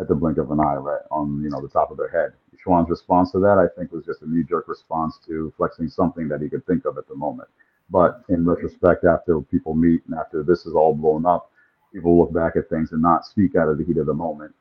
at 0.00 0.08
the 0.08 0.14
blink 0.14 0.38
of 0.38 0.50
an 0.50 0.60
eye, 0.60 0.74
right 0.74 1.02
on 1.10 1.40
you 1.42 1.50
know 1.50 1.60
the 1.60 1.68
top 1.68 1.90
of 1.90 1.96
their 1.96 2.10
head. 2.10 2.32
Schwann's 2.62 2.90
response 2.90 3.30
to 3.32 3.38
that, 3.40 3.58
I 3.58 3.68
think, 3.78 3.92
was 3.92 4.04
just 4.06 4.22
a 4.22 4.30
knee-jerk 4.30 4.68
response 4.68 5.18
to 5.26 5.52
flexing 5.56 5.88
something 5.88 6.28
that 6.28 6.40
he 6.42 6.48
could 6.48 6.66
think 6.66 6.86
of 6.86 6.98
at 6.98 7.06
the 7.08 7.14
moment. 7.14 7.48
But 7.90 8.22
in 8.30 8.44
retrospect, 8.46 9.04
after 9.04 9.40
people 9.42 9.74
meet 9.74 10.02
and 10.06 10.18
after 10.18 10.42
this 10.42 10.66
is 10.66 10.74
all 10.74 10.94
blown 10.94 11.26
up, 11.26 11.50
people 11.92 12.18
look 12.18 12.32
back 12.32 12.56
at 12.56 12.70
things 12.70 12.92
and 12.92 13.02
not 13.02 13.26
speak 13.26 13.54
out 13.56 13.68
of 13.68 13.78
the 13.78 13.84
heat 13.84 13.98
of 13.98 14.06
the 14.06 14.14
moment. 14.14 14.54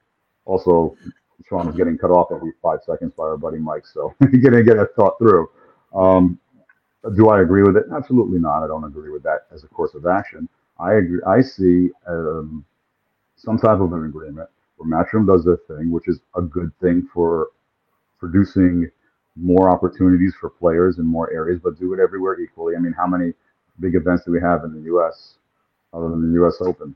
Also, 0.46 0.98
Schwann 1.48 1.68
was 1.68 1.76
getting 1.78 1.98
cut 1.98 2.12
off 2.12 2.28
every 2.34 2.52
five 2.62 2.80
seconds 2.86 3.14
by 3.18 3.24
our 3.24 3.38
buddy 3.38 3.60
Mike, 3.60 3.88
so 3.88 4.14
he 4.32 4.38
didn't 4.40 4.66
get 4.66 4.78
a 4.78 4.88
thought 4.98 5.18
through. 5.20 5.50
Um, 5.94 6.40
do 7.16 7.30
I 7.30 7.42
agree 7.42 7.64
with 7.64 7.78
it? 7.78 7.86
Absolutely 7.94 8.40
not. 8.40 8.64
I 8.64 8.68
don't 8.68 8.86
agree 8.86 9.12
with 9.12 9.24
that 9.24 9.48
as 9.54 9.64
a 9.64 9.68
course 9.68 9.94
of 9.94 10.06
action. 10.06 10.48
I 10.80 10.94
agree. 10.96 11.22
I 11.28 11.42
see 11.42 11.90
um, 12.08 12.66
some 13.36 13.58
type 13.58 13.80
of 13.80 13.94
an 13.94 14.06
agreement 14.06 14.50
where 14.78 14.90
Matchroom 14.90 15.28
does 15.28 15.46
their 15.46 15.58
thing, 15.68 15.92
which 15.92 16.08
is 16.08 16.20
a 16.36 16.42
good 16.42 16.72
thing 16.82 17.08
for 17.14 17.50
producing 18.20 18.90
more 19.36 19.70
opportunities 19.70 20.34
for 20.40 20.50
players 20.50 21.00
in 21.00 21.06
more 21.06 21.32
areas, 21.34 21.60
but 21.64 21.80
do 21.80 21.94
it 21.94 22.00
everywhere 22.00 22.40
equally. 22.40 22.76
I 22.76 22.80
mean, 22.80 22.94
how 22.94 23.08
many 23.08 23.34
big 23.80 23.96
events 23.96 24.24
do 24.26 24.32
we 24.32 24.42
have 24.42 24.64
in 24.64 24.74
the 24.74 24.82
U.S. 24.88 25.36
other 25.94 26.10
than 26.10 26.30
the 26.30 26.36
U.S. 26.42 26.58
Open? 26.62 26.96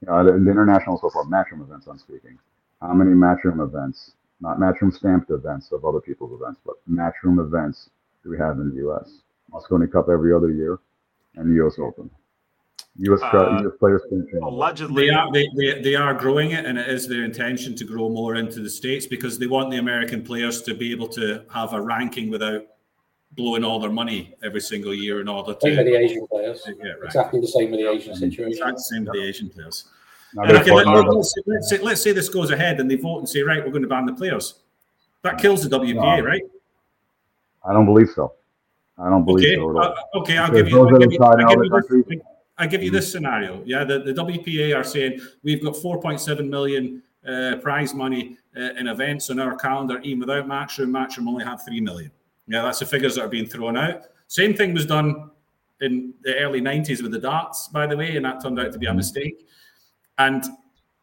You 0.00 0.08
know, 0.08 0.24
the, 0.24 0.32
the 0.32 0.50
international 0.50 0.98
so 0.98 1.10
far 1.10 1.24
Matchroom 1.24 1.62
events. 1.62 1.86
I'm 1.86 1.98
speaking. 1.98 2.38
How 2.80 2.92
many 2.94 3.12
Matchroom 3.12 3.62
events, 3.64 4.12
not 4.40 4.58
Matchroom 4.58 4.92
stamped 4.92 5.30
events 5.30 5.70
of 5.72 5.84
other 5.84 6.00
people's 6.00 6.40
events, 6.40 6.60
but 6.66 6.74
Matchroom 6.90 7.40
events 7.44 7.90
we 8.30 8.38
have 8.38 8.58
in 8.58 8.70
the 8.70 8.76
U.S.? 8.76 9.18
Mosconi 9.52 9.90
Cup 9.90 10.08
every 10.08 10.32
other 10.32 10.50
year, 10.50 10.78
and 11.36 11.50
the 11.50 11.54
U.S. 11.56 11.78
Open. 11.78 12.10
U.S. 12.98 13.20
Uh, 13.22 13.62
US 13.66 13.72
players. 13.78 14.02
Allegedly, 14.42 15.06
They 15.06 15.10
are 15.14 15.32
they, 15.32 15.48
they, 15.56 15.80
they 15.80 15.94
are 15.94 16.12
growing 16.14 16.50
it, 16.50 16.64
and 16.66 16.78
it 16.78 16.88
is 16.88 17.08
their 17.08 17.24
intention 17.24 17.74
to 17.76 17.84
grow 17.84 18.08
more 18.08 18.36
into 18.36 18.60
the 18.60 18.68
states 18.70 19.06
because 19.06 19.38
they 19.38 19.46
want 19.46 19.70
the 19.70 19.78
American 19.78 20.22
players 20.22 20.62
to 20.62 20.74
be 20.74 20.90
able 20.92 21.08
to 21.08 21.42
have 21.52 21.72
a 21.72 21.80
ranking 21.80 22.30
without 22.30 22.66
blowing 23.32 23.64
all 23.64 23.80
their 23.80 23.90
money 23.90 24.34
every 24.44 24.60
single 24.60 24.92
year 24.92 25.22
in 25.22 25.28
order 25.28 25.56
Same 25.62 25.76
with 25.76 25.86
to 25.86 25.92
the 25.92 25.96
Asian 25.98 26.26
players. 26.26 26.62
yeah 26.66 26.90
right. 26.92 27.04
Exactly 27.04 27.40
the 27.40 27.48
same 27.48 27.70
with 27.70 27.80
the 27.80 27.88
Asian 27.88 28.14
situation. 28.14 28.52
Exactly 28.52 28.72
the 28.74 28.78
same 28.80 29.04
with 29.06 29.14
the 29.14 29.22
Asian 29.22 29.48
players. 29.48 29.84
Now, 30.34 30.42
okay, 30.44 30.70
let's 30.70 31.32
say, 31.34 31.40
let's, 31.46 31.70
say, 31.70 31.78
let's 31.78 32.02
say 32.02 32.12
this 32.12 32.28
goes 32.28 32.50
ahead 32.50 32.78
and 32.80 32.90
they 32.90 32.96
vote 32.96 33.20
and 33.20 33.28
say, 33.28 33.40
right, 33.42 33.64
we're 33.64 33.70
going 33.70 33.82
to 33.82 33.88
ban 33.88 34.04
the 34.04 34.12
players. 34.12 34.60
That 35.22 35.38
kills 35.38 35.66
the 35.66 35.78
WPA, 35.78 36.18
No. 36.18 36.24
right? 36.24 36.42
I 37.64 37.72
don't 37.72 37.86
believe 37.86 38.08
so. 38.10 38.34
I 38.98 39.08
don't 39.08 39.24
believe 39.24 39.46
Okay, 39.46 39.56
so 39.56 39.70
at 39.70 39.76
all. 39.76 39.82
uh, 39.82 40.18
okay, 40.20 40.38
I'll 40.38 40.50
give 40.52 40.68
you. 40.68 40.78
I'll 40.78 40.98
give 40.98 41.12
you, 41.12 41.18
I'll 41.20 41.36
give 41.36 41.64
you 41.64 41.70
this, 41.70 41.86
countries. 41.88 42.20
I 42.58 42.66
give 42.66 42.82
you 42.82 42.90
this 42.90 43.10
scenario. 43.10 43.62
Yeah, 43.64 43.84
the, 43.84 44.00
the 44.00 44.12
WPA 44.12 44.76
are 44.76 44.84
saying 44.84 45.20
we've 45.42 45.62
got 45.62 45.74
4.7 45.74 46.48
million 46.48 47.02
uh, 47.26 47.56
prize 47.62 47.94
money 47.94 48.36
uh, 48.56 48.74
in 48.78 48.88
events 48.88 49.30
on 49.30 49.40
our 49.40 49.56
calendar, 49.56 49.98
even 50.00 50.20
without 50.20 50.46
Matchroom. 50.46 50.90
Matchroom 50.90 51.26
only 51.28 51.44
have 51.44 51.64
3 51.64 51.80
million. 51.80 52.10
Yeah, 52.46 52.62
that's 52.62 52.80
the 52.80 52.86
figures 52.86 53.14
that 53.14 53.24
are 53.24 53.28
being 53.28 53.46
thrown 53.46 53.76
out. 53.76 54.02
Same 54.28 54.54
thing 54.54 54.74
was 54.74 54.86
done 54.86 55.30
in 55.80 56.14
the 56.22 56.36
early 56.36 56.60
90s 56.60 57.02
with 57.02 57.12
the 57.12 57.18
darts, 57.18 57.68
by 57.68 57.86
the 57.86 57.96
way, 57.96 58.16
and 58.16 58.24
that 58.24 58.42
turned 58.42 58.60
out 58.60 58.72
to 58.72 58.78
be 58.78 58.86
a 58.86 58.94
mistake. 58.94 59.48
And 60.18 60.44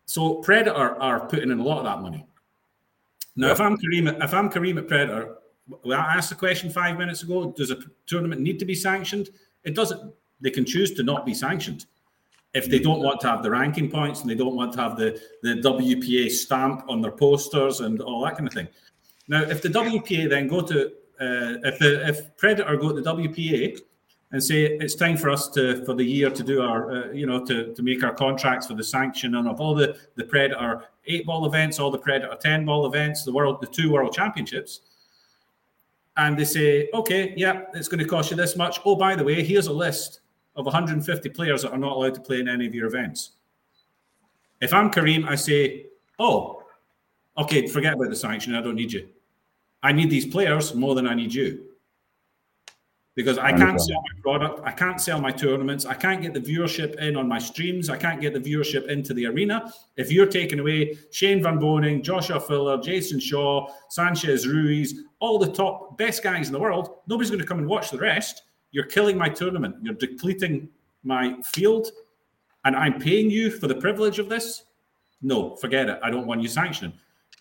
so 0.06 0.36
Predator 0.36 1.02
are 1.02 1.28
putting 1.28 1.52
in 1.52 1.60
a 1.60 1.64
lot 1.64 1.80
of 1.80 1.86
that 1.86 2.02
money. 2.02 2.26
Now, 3.36 3.52
if 3.52 3.60
I'm 3.60 3.78
Kareem, 3.78 4.24
if 4.24 4.34
I'm 4.34 4.50
Kareem 4.50 4.78
at 4.78 4.88
Predator, 4.88 5.38
well, 5.84 6.00
I 6.00 6.16
asked 6.16 6.30
the 6.30 6.36
question 6.36 6.70
five 6.70 6.98
minutes 6.98 7.24
ago: 7.24 7.52
Does 7.56 7.72
a 7.72 7.78
tournament 8.06 8.42
need 8.42 8.60
to 8.60 8.66
be 8.66 8.76
sanctioned? 8.76 9.30
It 9.64 9.76
doesn't. 9.76 10.14
They 10.42 10.50
can 10.50 10.66
choose 10.66 10.94
to 10.96 11.04
not 11.04 11.26
be 11.26 11.34
sanctioned 11.34 11.86
if 12.54 12.70
they 12.70 12.80
don't 12.80 13.02
want 13.02 13.20
to 13.22 13.28
have 13.28 13.44
the 13.44 13.52
ranking 13.52 13.92
points 13.92 14.22
and 14.22 14.30
they 14.30 14.36
don't 14.36 14.56
want 14.56 14.74
to 14.74 14.82
have 14.82 14.98
the 14.98 15.22
the 15.44 15.56
WPA 15.56 16.30
stamp 16.32 16.84
on 16.88 17.02
their 17.02 17.12
posters 17.12 17.82
and 17.82 18.02
all 18.02 18.24
that 18.26 18.36
kind 18.36 18.48
of 18.48 18.54
thing. 18.54 18.68
Now, 19.28 19.44
if 19.44 19.62
the 19.62 19.70
WPA 19.70 20.30
then 20.30 20.48
go 20.48 20.62
to 20.62 20.88
uh, 20.88 21.60
if 21.64 21.80
the 21.80 22.08
if 22.08 22.36
Predator 22.38 22.76
go 22.78 22.94
to 22.94 23.02
the 23.02 23.14
WPA 23.14 23.80
and 24.32 24.44
say 24.44 24.66
it's 24.66 24.96
time 24.96 25.18
for 25.18 25.30
us 25.30 25.50
to 25.50 25.84
for 25.86 25.94
the 25.94 26.04
year 26.04 26.30
to 26.30 26.44
do 26.44 26.62
our 26.62 26.92
uh, 26.92 27.12
you 27.12 27.26
know 27.26 27.44
to, 27.46 27.74
to 27.74 27.82
make 27.82 28.04
our 28.04 28.14
contracts 28.14 28.68
for 28.68 28.76
the 28.76 28.84
sanction 28.84 29.36
and 29.36 29.48
of 29.48 29.60
all 29.60 29.74
the 29.74 29.98
the 30.16 30.24
predator 30.24 30.84
eight 31.08 31.26
ball 31.26 31.46
events 31.46 31.80
all 31.80 31.90
the 31.90 31.98
predator 31.98 32.36
10 32.40 32.66
ball 32.66 32.86
events 32.86 33.24
the 33.24 33.32
world 33.32 33.60
the 33.62 33.68
two 33.68 33.92
world 33.92 34.14
championships 34.14 34.82
and 36.20 36.38
they 36.38 36.46
say 36.46 36.90
okay 36.94 37.34
yeah 37.38 37.64
it's 37.74 37.88
going 37.88 38.04
to 38.04 38.06
cost 38.08 38.30
you 38.30 38.38
this 38.38 38.56
much. 38.56 38.80
Oh 38.86 38.96
by 38.96 39.16
the 39.16 39.24
way 39.24 39.44
here's 39.44 39.68
a 39.68 39.74
list 39.74 40.22
of 40.56 40.66
150 40.66 41.30
players 41.30 41.64
that 41.64 41.72
are 41.72 41.78
not 41.78 41.94
allowed 41.94 42.14
to 42.16 42.22
play 42.22 42.40
in 42.40 42.48
any 42.48 42.68
of 42.68 42.76
your 42.76 42.88
events. 42.88 43.32
If 44.62 44.74
i'm 44.74 44.92
kareem 44.92 45.28
i 45.28 45.36
say 45.36 45.86
oh 46.20 46.64
okay 47.38 47.68
forget 47.68 47.94
about 47.94 48.10
the 48.10 48.16
sanction 48.16 48.54
i 48.54 48.62
don't 48.62 48.76
need 48.76 48.92
you. 48.92 49.08
I 49.82 49.94
need 49.94 50.10
these 50.10 50.26
players 50.26 50.76
more 50.76 50.94
than 50.94 51.08
i 51.08 51.16
need 51.16 51.34
you. 51.34 51.66
Because 53.16 53.38
I 53.38 53.52
can't 53.52 53.82
sell 53.82 53.98
my 53.98 54.22
product, 54.22 54.62
I 54.64 54.72
can't 54.72 55.02
sell 55.02 55.20
my 55.20 55.32
tournaments, 55.32 55.86
I 55.86 55.94
can't 55.94 56.22
get 56.22 56.34
the 56.34 56.40
viewership 56.40 56.96
in 57.00 57.18
on 57.18 57.28
my 57.28 57.40
streams, 57.40 57.90
I 57.90 57.98
can't 57.98 58.22
get 58.22 58.34
the 58.34 58.40
viewership 58.40 58.88
into 58.88 59.14
the 59.14 59.26
arena. 59.26 59.74
If 59.98 60.10
you're 60.10 60.28
taking 60.28 60.60
away 60.60 60.98
Shane 61.12 61.44
Van 61.44 61.60
Boening, 61.60 62.02
Joshua 62.02 62.40
Filler, 62.40 62.78
Jayson 62.78 63.20
Shaw, 63.22 63.68
Sanchez 63.90 64.48
Ruiz, 64.48 65.04
all 65.20 65.38
the 65.38 65.52
top 65.52 65.98
best 65.98 66.24
guys 66.24 66.48
in 66.48 66.54
the 66.54 66.60
world, 66.60 66.98
nobody's 67.08 67.30
going 67.30 67.42
to 67.42 67.48
come 67.48 67.60
and 67.60 67.68
watch 67.68 67.92
the 67.92 67.98
rest. 67.98 68.44
You're 68.72 68.86
killing 68.86 69.18
my 69.18 69.30
tournament. 69.30 69.76
You're 69.82 69.96
depleting 69.96 70.70
my 71.04 71.36
field, 71.44 71.92
and 72.66 72.76
I'm 72.76 73.00
paying 73.00 73.30
you 73.30 73.52
for 73.52 73.68
the 73.68 73.76
privilege 73.76 74.20
of 74.20 74.30
this. 74.30 74.64
No, 75.22 75.56
forget 75.56 75.90
it. 75.90 76.00
I 76.04 76.10
don't 76.10 76.28
want 76.28 76.42
you 76.42 76.48
sanctioning. 76.48 76.94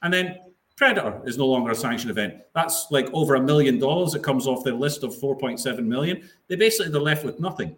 And 0.02 0.12
then 0.12 0.38
Predator 0.76 1.20
is 1.24 1.36
no 1.36 1.46
longer 1.46 1.72
a 1.72 1.74
sanctioned 1.74 2.10
event. 2.10 2.34
That's 2.54 2.86
like 2.90 3.08
over 3.12 3.34
a 3.34 3.40
million 3.40 3.78
dollars. 3.78 4.14
It 4.14 4.22
comes 4.22 4.46
off 4.46 4.64
their 4.64 4.74
list 4.74 5.02
of 5.02 5.12
4.7 5.12 5.84
million. 5.84 6.28
They 6.46 6.54
basically 6.56 6.92
they're 6.92 7.00
left 7.00 7.24
with 7.24 7.40
nothing. 7.40 7.76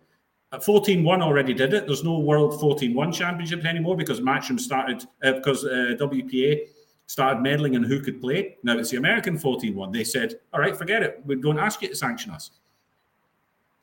At 0.53 0.61
14-1 0.61 1.23
already 1.23 1.55
did 1.55 1.73
it. 1.73 1.87
There's 1.87 2.05
no 2.05 2.19
World 2.19 2.61
14-1 2.61 3.15
Championships 3.15 3.65
anymore 3.65 3.97
because 3.97 4.21
Matchroom 4.21 4.61
started 4.61 5.05
uh, 5.23 5.33
because 5.33 5.65
uh, 5.65 5.97
WPA 5.99 6.67
started 7.11 7.43
meddling 7.43 7.75
in 7.75 7.83
who 7.83 7.99
could 7.99 8.21
play. 8.21 8.57
Now 8.63 8.79
it's 8.79 8.91
the 8.91 8.97
American 8.97 9.37
14-1. 9.37 9.93
They 9.93 10.05
said, 10.05 10.39
"All 10.53 10.61
right, 10.61 10.77
forget 10.77 11.03
it. 11.03 11.21
We 11.27 11.35
don't 11.35 11.59
ask 11.59 11.83
you 11.83 11.89
to 11.89 11.97
sanction 11.97 12.31
us." 12.31 12.53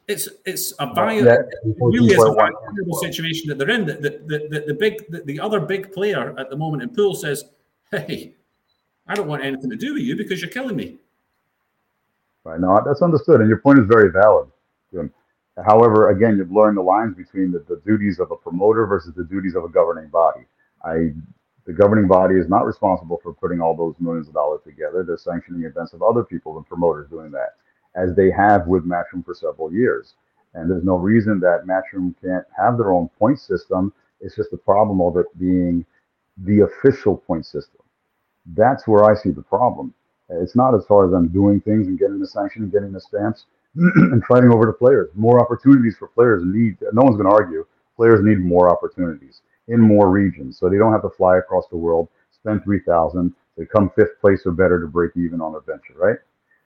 It's 0.08 0.30
it's 0.46 0.74
a 0.80 0.94
viable, 0.94 1.28
Yeah, 1.28 1.38
really 1.82 2.14
is 2.14 2.24
a 2.24 2.32
viable 2.32 2.98
situation 3.02 3.50
that 3.50 3.58
they're 3.58 3.70
in. 3.70 3.86
The, 3.86 3.96
the, 3.96 4.48
the, 4.50 4.64
the 4.68 4.74
big 4.74 5.12
the, 5.12 5.24
the 5.24 5.42
other 5.42 5.60
big 5.60 5.92
player 5.92 6.34
at 6.40 6.50
the 6.50 6.56
moment 6.56 6.84
in 6.84 6.90
pool 6.90 7.16
says, 7.16 7.44
"Hey, 7.92 8.34
I 9.08 9.14
don't 9.14 9.28
want 9.28 9.44
anything 9.44 9.70
to 9.72 9.76
do 9.76 9.96
with 9.96 10.04
you 10.04 10.16
because 10.16 10.42
you're 10.42 10.50
killing 10.50 10.78
me." 10.78 10.96
Right. 12.46 12.62
No, 12.62 12.82
that's 12.86 13.02
understood, 13.02 13.42
and 13.42 13.50
your 13.50 13.60
point 13.60 13.80
is 13.80 13.88
very 13.88 14.10
valid. 14.10 14.48
Jim. 14.94 15.12
However, 15.66 16.12
again, 16.12 16.38
you've 16.38 16.54
learned 16.54 16.78
the 16.78 16.82
lines 16.82 17.14
between 17.14 17.52
the, 17.52 17.60
the 17.68 17.82
duties 17.86 18.20
of 18.20 18.32
a 18.32 18.38
promoter 18.38 18.86
versus 18.86 19.14
the 19.16 19.26
duties 19.26 19.56
of 19.56 19.66
a 19.66 19.70
governing 19.70 20.08
body. 20.08 20.46
I, 20.86 21.12
the 21.68 21.74
governing 21.74 22.08
body 22.08 22.36
is 22.36 22.48
not 22.48 22.66
responsible 22.66 23.20
for 23.22 23.34
putting 23.34 23.60
all 23.60 23.76
those 23.76 23.96
millions 24.00 24.30
of 24.30 24.34
dollars 24.34 24.62
together. 24.64 25.04
They're 25.04 25.18
sanctioning 25.18 25.66
events 25.66 25.92
of 25.92 26.02
other 26.02 26.24
people 26.24 26.56
and 26.56 26.66
promoters 26.66 27.10
doing 27.10 27.30
that, 27.32 27.56
as 27.94 28.16
they 28.16 28.32
have 28.32 28.68
with 28.68 28.88
Matchroom 28.88 29.26
for 29.26 29.36
several 29.36 29.72
years. 29.72 30.14
And 30.54 30.72
there's 30.72 30.86
no 30.86 30.96
reason 30.96 31.42
that 31.42 31.68
Matchroom 31.68 32.16
can't 32.24 32.46
have 32.58 32.78
their 32.78 32.94
own 32.94 33.10
point 33.20 33.40
system. 33.42 33.94
It's 34.22 34.36
just 34.36 34.50
the 34.50 34.58
problem 34.58 35.02
of 35.02 35.18
it 35.18 35.26
being 35.38 35.86
the 36.38 36.62
official 36.62 37.18
point 37.18 37.46
system. 37.46 37.82
That's 38.56 38.88
where 38.88 39.04
I 39.04 39.14
see 39.14 39.32
the 39.32 39.42
problem. 39.42 39.94
It's 40.30 40.56
not 40.56 40.74
as 40.74 40.86
far 40.86 41.06
as 41.06 41.12
them 41.12 41.28
doing 41.28 41.60
things 41.60 41.88
and 41.88 42.00
getting 42.00 42.20
the 42.20 42.28
sanction 42.28 42.64
and 42.64 42.72
getting 42.72 42.94
the 42.94 43.02
stamps 43.02 43.46
and 43.76 44.24
fighting 44.26 44.54
over 44.54 44.66
the 44.66 44.74
players. 44.74 45.10
More 45.16 45.42
opportunities 45.42 45.98
for 46.00 46.08
players 46.08 46.44
need. 46.46 46.78
No 46.94 47.02
one's 47.04 47.18
going 47.18 47.30
to 47.30 47.36
argue. 47.36 47.66
Players 47.98 48.22
need 48.24 48.40
more 48.40 48.70
opportunities 48.70 49.42
in 49.70 49.82
more 49.82 50.10
regions, 50.12 50.60
so 50.60 50.70
they 50.70 50.78
don't 50.78 50.94
have 50.94 51.04
to 51.04 51.10
fly 51.10 51.38
across 51.40 51.68
the 51.70 51.78
world, 51.78 52.10
spend 52.34 52.64
three 52.64 52.82
thousand, 52.82 53.34
they 53.58 53.66
come 53.66 53.92
fifth 53.96 54.20
place 54.22 54.44
or 54.46 54.52
better 54.54 54.80
to 54.82 54.88
break 54.88 55.12
even 55.18 55.42
on 55.42 55.56
a 55.56 55.62
venture, 55.62 55.96
right? 55.98 56.18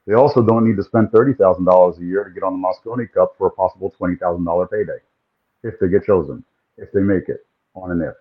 They 0.08 0.14
also 0.16 0.44
don't 0.44 0.68
need 0.68 0.78
to 0.78 0.84
spend 0.84 1.12
thirty 1.12 1.34
thousand 1.34 1.66
dollars 1.66 1.98
a 2.00 2.06
year 2.06 2.24
to 2.26 2.32
get 2.32 2.44
on 2.44 2.62
the 2.62 2.68
Mosconi 2.68 3.12
Cup 3.14 3.36
for 3.38 3.48
a 3.48 3.52
possible 3.52 3.92
twenty 3.98 4.16
thousand 4.18 4.46
dollar 4.46 4.68
payday, 4.68 5.00
if 5.64 5.80
they 5.80 5.90
get 5.90 6.06
chosen, 6.06 6.44
if 6.78 6.92
they 6.94 7.02
make 7.02 7.30
it 7.30 7.46
on 7.76 7.92
an 7.92 8.02
if. 8.02 8.16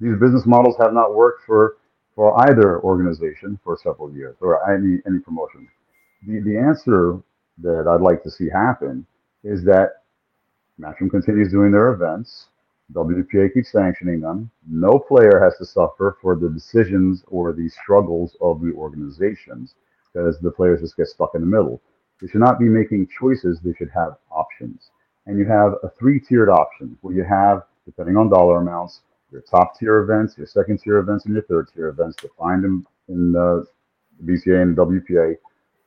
These 0.00 0.18
business 0.20 0.46
models 0.46 0.76
have 0.80 0.92
not 0.92 1.14
worked 1.14 1.44
for 1.46 1.78
for 2.14 2.38
either 2.50 2.80
organization 2.82 3.58
for 3.64 3.78
several 3.82 4.12
years 4.14 4.36
or 4.40 4.70
any 4.70 5.00
any 5.06 5.20
promotion. 5.20 5.68
The 6.26 6.40
the 6.40 6.58
answer 6.58 7.18
that 7.58 7.86
I'd 7.88 8.02
like 8.02 8.22
to 8.24 8.30
see 8.30 8.48
happen 8.50 9.06
is 9.44 9.64
that 9.64 10.02
Matchroom 10.80 11.10
continues 11.10 11.52
doing 11.52 11.72
their 11.72 11.90
events. 11.92 12.48
WPA 12.92 13.52
keeps 13.54 13.72
sanctioning 13.72 14.20
them. 14.20 14.50
No 14.68 14.98
player 14.98 15.40
has 15.42 15.56
to 15.58 15.64
suffer 15.64 16.18
for 16.20 16.36
the 16.36 16.50
decisions 16.50 17.24
or 17.28 17.52
the 17.52 17.68
struggles 17.68 18.36
of 18.40 18.60
the 18.60 18.72
organizations 18.72 19.74
because 20.12 20.38
the 20.38 20.50
players 20.50 20.80
just 20.80 20.96
get 20.96 21.08
stuck 21.08 21.34
in 21.34 21.40
the 21.40 21.46
middle. 21.46 21.80
They 22.20 22.28
should 22.28 22.40
not 22.40 22.58
be 22.58 22.68
making 22.68 23.08
choices, 23.08 23.60
they 23.60 23.72
should 23.74 23.90
have 23.90 24.16
options. 24.30 24.90
And 25.26 25.38
you 25.38 25.46
have 25.46 25.74
a 25.82 25.88
three 25.98 26.20
tiered 26.20 26.50
option 26.50 26.96
where 27.00 27.14
you 27.14 27.24
have, 27.24 27.62
depending 27.86 28.16
on 28.16 28.28
dollar 28.28 28.60
amounts, 28.60 29.00
your 29.32 29.40
top 29.40 29.78
tier 29.78 29.98
events, 29.98 30.36
your 30.36 30.46
second 30.46 30.78
tier 30.78 30.98
events, 30.98 31.24
and 31.24 31.34
your 31.34 31.42
third 31.44 31.68
tier 31.74 31.88
events 31.88 32.16
defined 32.16 32.64
in, 32.64 32.86
in 33.08 33.32
the 33.32 33.66
BCA 34.24 34.62
and 34.62 34.76
WPA. 34.76 35.36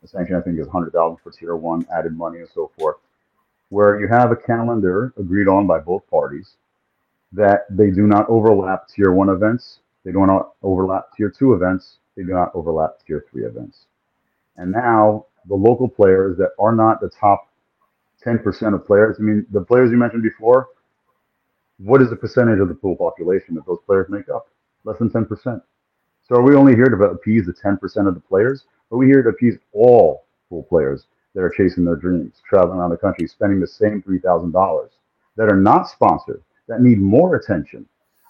The 0.01 0.07
sanction, 0.07 0.35
I 0.35 0.41
think, 0.41 0.59
is 0.59 0.67
100000 0.67 1.17
for 1.23 1.31
tier 1.31 1.55
one, 1.55 1.85
added 1.95 2.17
money, 2.17 2.39
and 2.39 2.49
so 2.49 2.71
forth, 2.77 2.97
where 3.69 3.99
you 3.99 4.07
have 4.07 4.31
a 4.31 4.35
calendar 4.35 5.13
agreed 5.17 5.47
on 5.47 5.67
by 5.67 5.79
both 5.79 6.07
parties 6.09 6.55
that 7.33 7.65
they 7.69 7.89
do 7.89 8.07
not 8.07 8.29
overlap 8.29 8.87
tier 8.87 9.11
one 9.11 9.29
events, 9.29 9.79
they 10.05 10.11
do 10.11 10.25
not 10.25 10.53
overlap 10.63 11.09
tier 11.15 11.29
two 11.29 11.53
events, 11.53 11.97
they 12.15 12.23
do 12.23 12.31
not 12.31 12.51
overlap 12.53 12.99
tier 13.05 13.25
three 13.29 13.45
events. 13.45 13.85
And 14.55 14.71
now 14.71 15.25
the 15.47 15.55
local 15.55 15.87
players 15.87 16.37
that 16.37 16.51
are 16.59 16.73
not 16.73 17.01
the 17.01 17.09
top 17.09 17.47
10% 18.25 18.73
of 18.73 18.85
players, 18.85 19.17
I 19.19 19.23
mean, 19.23 19.45
the 19.51 19.61
players 19.61 19.91
you 19.91 19.97
mentioned 19.97 20.23
before, 20.23 20.69
what 21.79 22.01
is 22.01 22.09
the 22.09 22.15
percentage 22.15 22.59
of 22.59 22.69
the 22.69 22.73
pool 22.73 22.95
population 22.95 23.55
that 23.55 23.65
those 23.65 23.79
players 23.85 24.07
make 24.09 24.29
up? 24.29 24.47
Less 24.83 24.97
than 24.97 25.09
10%. 25.09 25.61
So 26.27 26.35
are 26.35 26.41
we 26.41 26.55
only 26.55 26.75
here 26.75 26.85
to 26.85 26.97
appease 27.03 27.45
the 27.45 27.53
10% 27.53 28.07
of 28.07 28.15
the 28.15 28.19
players? 28.19 28.65
Are 28.91 28.97
we 28.97 29.05
here 29.05 29.21
to 29.21 29.29
appease 29.29 29.57
all 29.73 30.25
pool 30.49 30.63
players 30.63 31.05
that 31.35 31.41
are 31.41 31.49
chasing 31.49 31.85
their 31.85 31.95
dreams, 31.95 32.41
traveling 32.49 32.79
around 32.79 32.89
the 32.89 32.97
country, 32.97 33.27
spending 33.27 33.59
the 33.59 33.67
same 33.67 34.01
$3,000 34.01 34.89
that 35.35 35.51
are 35.51 35.55
not 35.55 35.87
sponsored, 35.87 36.41
that 36.67 36.81
need 36.81 36.99
more 36.99 37.35
attention? 37.35 37.87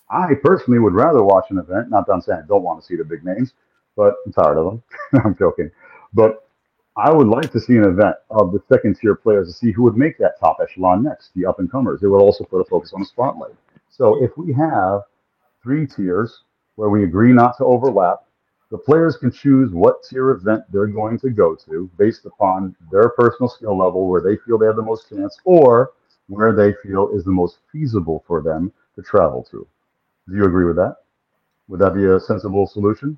I 0.09 0.33
personally 0.41 0.79
would 0.79 0.93
rather 0.93 1.23
watch 1.23 1.45
an 1.49 1.57
event, 1.57 1.89
not 1.89 2.05
that 2.07 2.13
I'm 2.13 2.21
saying 2.21 2.41
I 2.43 2.47
don't 2.47 2.63
want 2.63 2.79
to 2.79 2.85
see 2.85 2.95
the 2.95 3.03
big 3.03 3.25
names, 3.25 3.53
but 3.95 4.15
I'm 4.25 4.31
tired 4.31 4.57
of 4.57 4.65
them. 4.65 4.83
I'm 5.25 5.35
joking. 5.35 5.69
But 6.13 6.47
I 6.95 7.11
would 7.11 7.27
like 7.27 7.51
to 7.51 7.59
see 7.59 7.75
an 7.75 7.83
event 7.83 8.15
of 8.31 8.51
the 8.51 8.61
second 8.69 8.97
tier 8.97 9.15
players 9.15 9.47
to 9.47 9.53
see 9.53 9.71
who 9.71 9.83
would 9.83 9.97
make 9.97 10.17
that 10.17 10.39
top 10.39 10.57
echelon 10.61 11.03
next, 11.03 11.31
the 11.35 11.45
up 11.45 11.59
and 11.59 11.71
comers. 11.71 12.01
It 12.01 12.07
would 12.07 12.21
also 12.21 12.43
put 12.43 12.61
a 12.61 12.65
focus 12.65 12.93
on 12.93 13.01
the 13.01 13.05
spotlight. 13.05 13.53
So 13.89 14.23
if 14.23 14.35
we 14.37 14.53
have 14.53 15.01
three 15.61 15.85
tiers 15.85 16.41
where 16.75 16.89
we 16.89 17.03
agree 17.03 17.33
not 17.33 17.57
to 17.57 17.65
overlap, 17.65 18.23
the 18.71 18.77
players 18.77 19.15
can 19.15 19.31
choose 19.31 19.71
what 19.71 20.03
tier 20.03 20.31
event 20.31 20.63
they're 20.71 20.87
going 20.87 21.19
to 21.19 21.29
go 21.29 21.55
to 21.55 21.89
based 21.97 22.25
upon 22.25 22.75
their 22.91 23.09
personal 23.09 23.49
skill 23.49 23.77
level, 23.77 24.07
where 24.07 24.21
they 24.21 24.35
feel 24.37 24.57
they 24.57 24.65
have 24.65 24.75
the 24.75 24.81
most 24.81 25.09
chance, 25.09 25.37
or 25.45 25.91
where 26.27 26.53
they 26.53 26.73
feel 26.83 27.09
is 27.13 27.23
the 27.23 27.31
most 27.31 27.59
feasible 27.71 28.23
for 28.27 28.41
them 28.41 28.71
to 28.95 29.01
travel 29.01 29.43
to. 29.51 29.67
Do 30.29 30.35
you 30.35 30.45
agree 30.45 30.65
with 30.65 30.75
that? 30.75 30.97
Would 31.67 31.79
that 31.79 31.93
be 31.93 32.05
a 32.05 32.19
sensible 32.19 32.67
solution? 32.67 33.17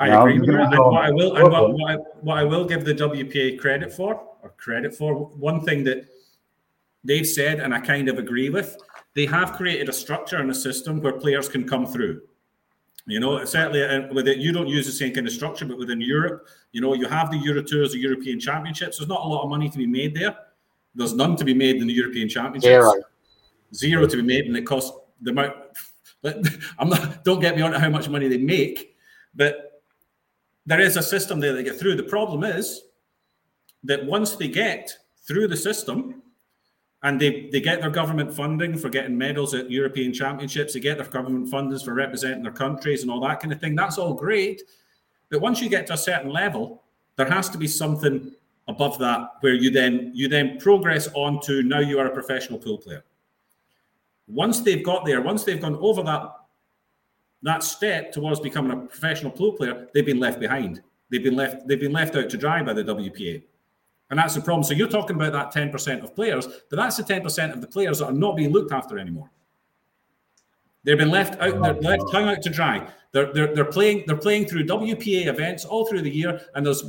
I 0.00 0.08
Now, 0.08 0.26
agree 0.26 0.38
with 0.38 0.48
can 0.48 0.56
that. 0.56 0.72
And 0.72 0.84
what 0.84 1.04
I 1.04 1.10
will, 1.10 1.36
and 1.36 1.50
what, 1.50 1.74
what, 1.74 1.90
I, 1.90 1.96
what 2.20 2.38
I 2.38 2.44
will 2.44 2.64
give 2.64 2.84
the 2.84 2.94
WPA 2.94 3.58
credit 3.58 3.92
for, 3.92 4.14
or 4.42 4.50
credit 4.56 4.94
for, 4.94 5.14
one 5.14 5.60
thing 5.62 5.82
that 5.84 6.06
they've 7.02 7.26
said, 7.26 7.58
and 7.60 7.74
I 7.74 7.80
kind 7.80 8.08
of 8.08 8.18
agree 8.18 8.50
with, 8.50 8.76
they 9.14 9.26
have 9.26 9.54
created 9.54 9.88
a 9.88 9.92
structure 9.92 10.36
and 10.36 10.50
a 10.50 10.54
system 10.54 11.00
where 11.00 11.12
players 11.12 11.48
can 11.48 11.66
come 11.66 11.86
through. 11.86 12.22
You 13.06 13.20
know, 13.20 13.42
certainly 13.44 13.82
uh, 13.82 14.12
with 14.12 14.28
it, 14.28 14.38
you 14.38 14.52
don't 14.52 14.68
use 14.68 14.84
the 14.86 14.92
same 14.92 15.14
kind 15.14 15.26
of 15.26 15.32
structure, 15.32 15.64
but 15.64 15.78
within 15.78 16.00
Europe, 16.00 16.46
you 16.72 16.80
know, 16.80 16.92
you 16.94 17.08
have 17.08 17.30
the 17.30 17.38
Euro 17.38 17.62
Tours, 17.62 17.92
the 17.92 17.98
European 17.98 18.38
Championships. 18.38 18.98
There's 18.98 19.08
not 19.08 19.24
a 19.24 19.26
lot 19.26 19.42
of 19.42 19.48
money 19.48 19.70
to 19.70 19.78
be 19.78 19.86
made 19.86 20.14
there. 20.14 20.36
There's 20.98 21.14
none 21.14 21.36
to 21.36 21.44
be 21.44 21.54
made 21.54 21.76
in 21.76 21.86
the 21.86 21.94
European 21.94 22.28
Championships 22.28 22.64
Zero. 22.68 22.92
zero 23.72 24.06
to 24.06 24.16
be 24.16 24.22
made, 24.22 24.46
and 24.46 24.56
it 24.56 24.66
costs 24.66 24.98
the 25.22 25.30
amount. 25.30 25.54
I'm 26.78 26.88
not. 26.88 27.24
Don't 27.24 27.40
get 27.40 27.54
me 27.56 27.62
on 27.62 27.70
to 27.70 27.78
how 27.78 27.88
much 27.88 28.08
money 28.08 28.26
they 28.26 28.38
make, 28.38 28.96
but 29.34 29.82
there 30.66 30.80
is 30.80 30.96
a 30.96 31.02
system 31.02 31.38
there 31.38 31.54
they 31.54 31.62
get 31.62 31.78
through. 31.78 31.94
The 31.94 32.02
problem 32.02 32.42
is 32.42 32.82
that 33.84 34.04
once 34.04 34.34
they 34.34 34.48
get 34.48 34.92
through 35.26 35.46
the 35.46 35.56
system, 35.56 36.20
and 37.04 37.20
they 37.20 37.48
they 37.52 37.60
get 37.60 37.80
their 37.80 37.90
government 37.90 38.34
funding 38.34 38.76
for 38.76 38.88
getting 38.88 39.16
medals 39.16 39.54
at 39.54 39.70
European 39.70 40.12
Championships, 40.12 40.74
they 40.74 40.80
get 40.80 40.98
their 40.98 41.06
government 41.06 41.46
fundings 41.46 41.84
for 41.84 41.94
representing 41.94 42.42
their 42.42 42.52
countries 42.52 43.02
and 43.02 43.10
all 43.10 43.20
that 43.20 43.38
kind 43.38 43.52
of 43.52 43.60
thing. 43.60 43.76
That's 43.76 43.98
all 43.98 44.14
great, 44.14 44.62
but 45.30 45.40
once 45.40 45.60
you 45.60 45.68
get 45.68 45.86
to 45.86 45.92
a 45.92 45.98
certain 45.98 46.32
level, 46.32 46.82
there 47.14 47.30
has 47.30 47.48
to 47.50 47.58
be 47.58 47.68
something 47.68 48.32
above 48.68 48.98
that 48.98 49.30
where 49.40 49.54
you 49.54 49.70
then 49.70 50.12
you 50.14 50.28
then 50.28 50.58
progress 50.58 51.08
on 51.14 51.40
to 51.40 51.62
now 51.62 51.80
you 51.80 51.98
are 51.98 52.06
a 52.06 52.10
professional 52.10 52.58
pool 52.58 52.78
player 52.78 53.02
once 54.28 54.60
they've 54.60 54.84
got 54.84 55.04
there, 55.04 55.20
once 55.20 55.44
they've 55.44 55.60
gone 55.60 55.76
over 55.76 56.02
that 56.02 56.34
that 57.42 57.62
step 57.62 58.12
towards 58.12 58.40
becoming 58.40 58.72
a 58.72 58.86
professional 58.86 59.30
pool 59.30 59.52
player, 59.52 59.88
they've 59.94 60.04
been 60.04 60.18
left 60.18 60.40
behind. 60.40 60.82
They've 61.10 61.22
been 61.22 61.36
left 61.36 61.66
they've 61.66 61.80
been 61.80 61.92
left 61.92 62.14
out 62.14 62.28
to 62.30 62.36
dry 62.36 62.62
by 62.62 62.74
the 62.74 62.84
WPA. 62.84 63.42
And 64.10 64.18
that's 64.18 64.34
the 64.34 64.40
problem. 64.40 64.64
So 64.64 64.72
you're 64.72 64.88
talking 64.88 65.16
about 65.16 65.32
that 65.32 65.52
10% 65.52 66.02
of 66.02 66.14
players, 66.14 66.46
but 66.70 66.76
that's 66.76 66.96
the 66.96 67.02
10% 67.02 67.52
of 67.52 67.60
the 67.60 67.66
players 67.66 67.98
that 67.98 68.06
are 68.06 68.12
not 68.12 68.36
being 68.36 68.52
looked 68.52 68.72
after 68.72 68.98
anymore. 68.98 69.30
They've 70.82 70.96
been 70.96 71.10
left 71.10 71.38
out, 71.42 71.60
they're 71.62 71.74
left 71.74 72.10
hung 72.10 72.28
out 72.28 72.40
to 72.40 72.48
dry. 72.48 72.88
They're, 73.12 73.30
they're, 73.32 73.54
they're 73.54 73.64
playing 73.64 74.04
they're 74.06 74.16
playing 74.16 74.46
through 74.46 74.64
WPA 74.64 75.26
events 75.26 75.64
all 75.64 75.86
through 75.86 76.02
the 76.02 76.10
year, 76.10 76.40
and 76.54 76.64
there's 76.64 76.84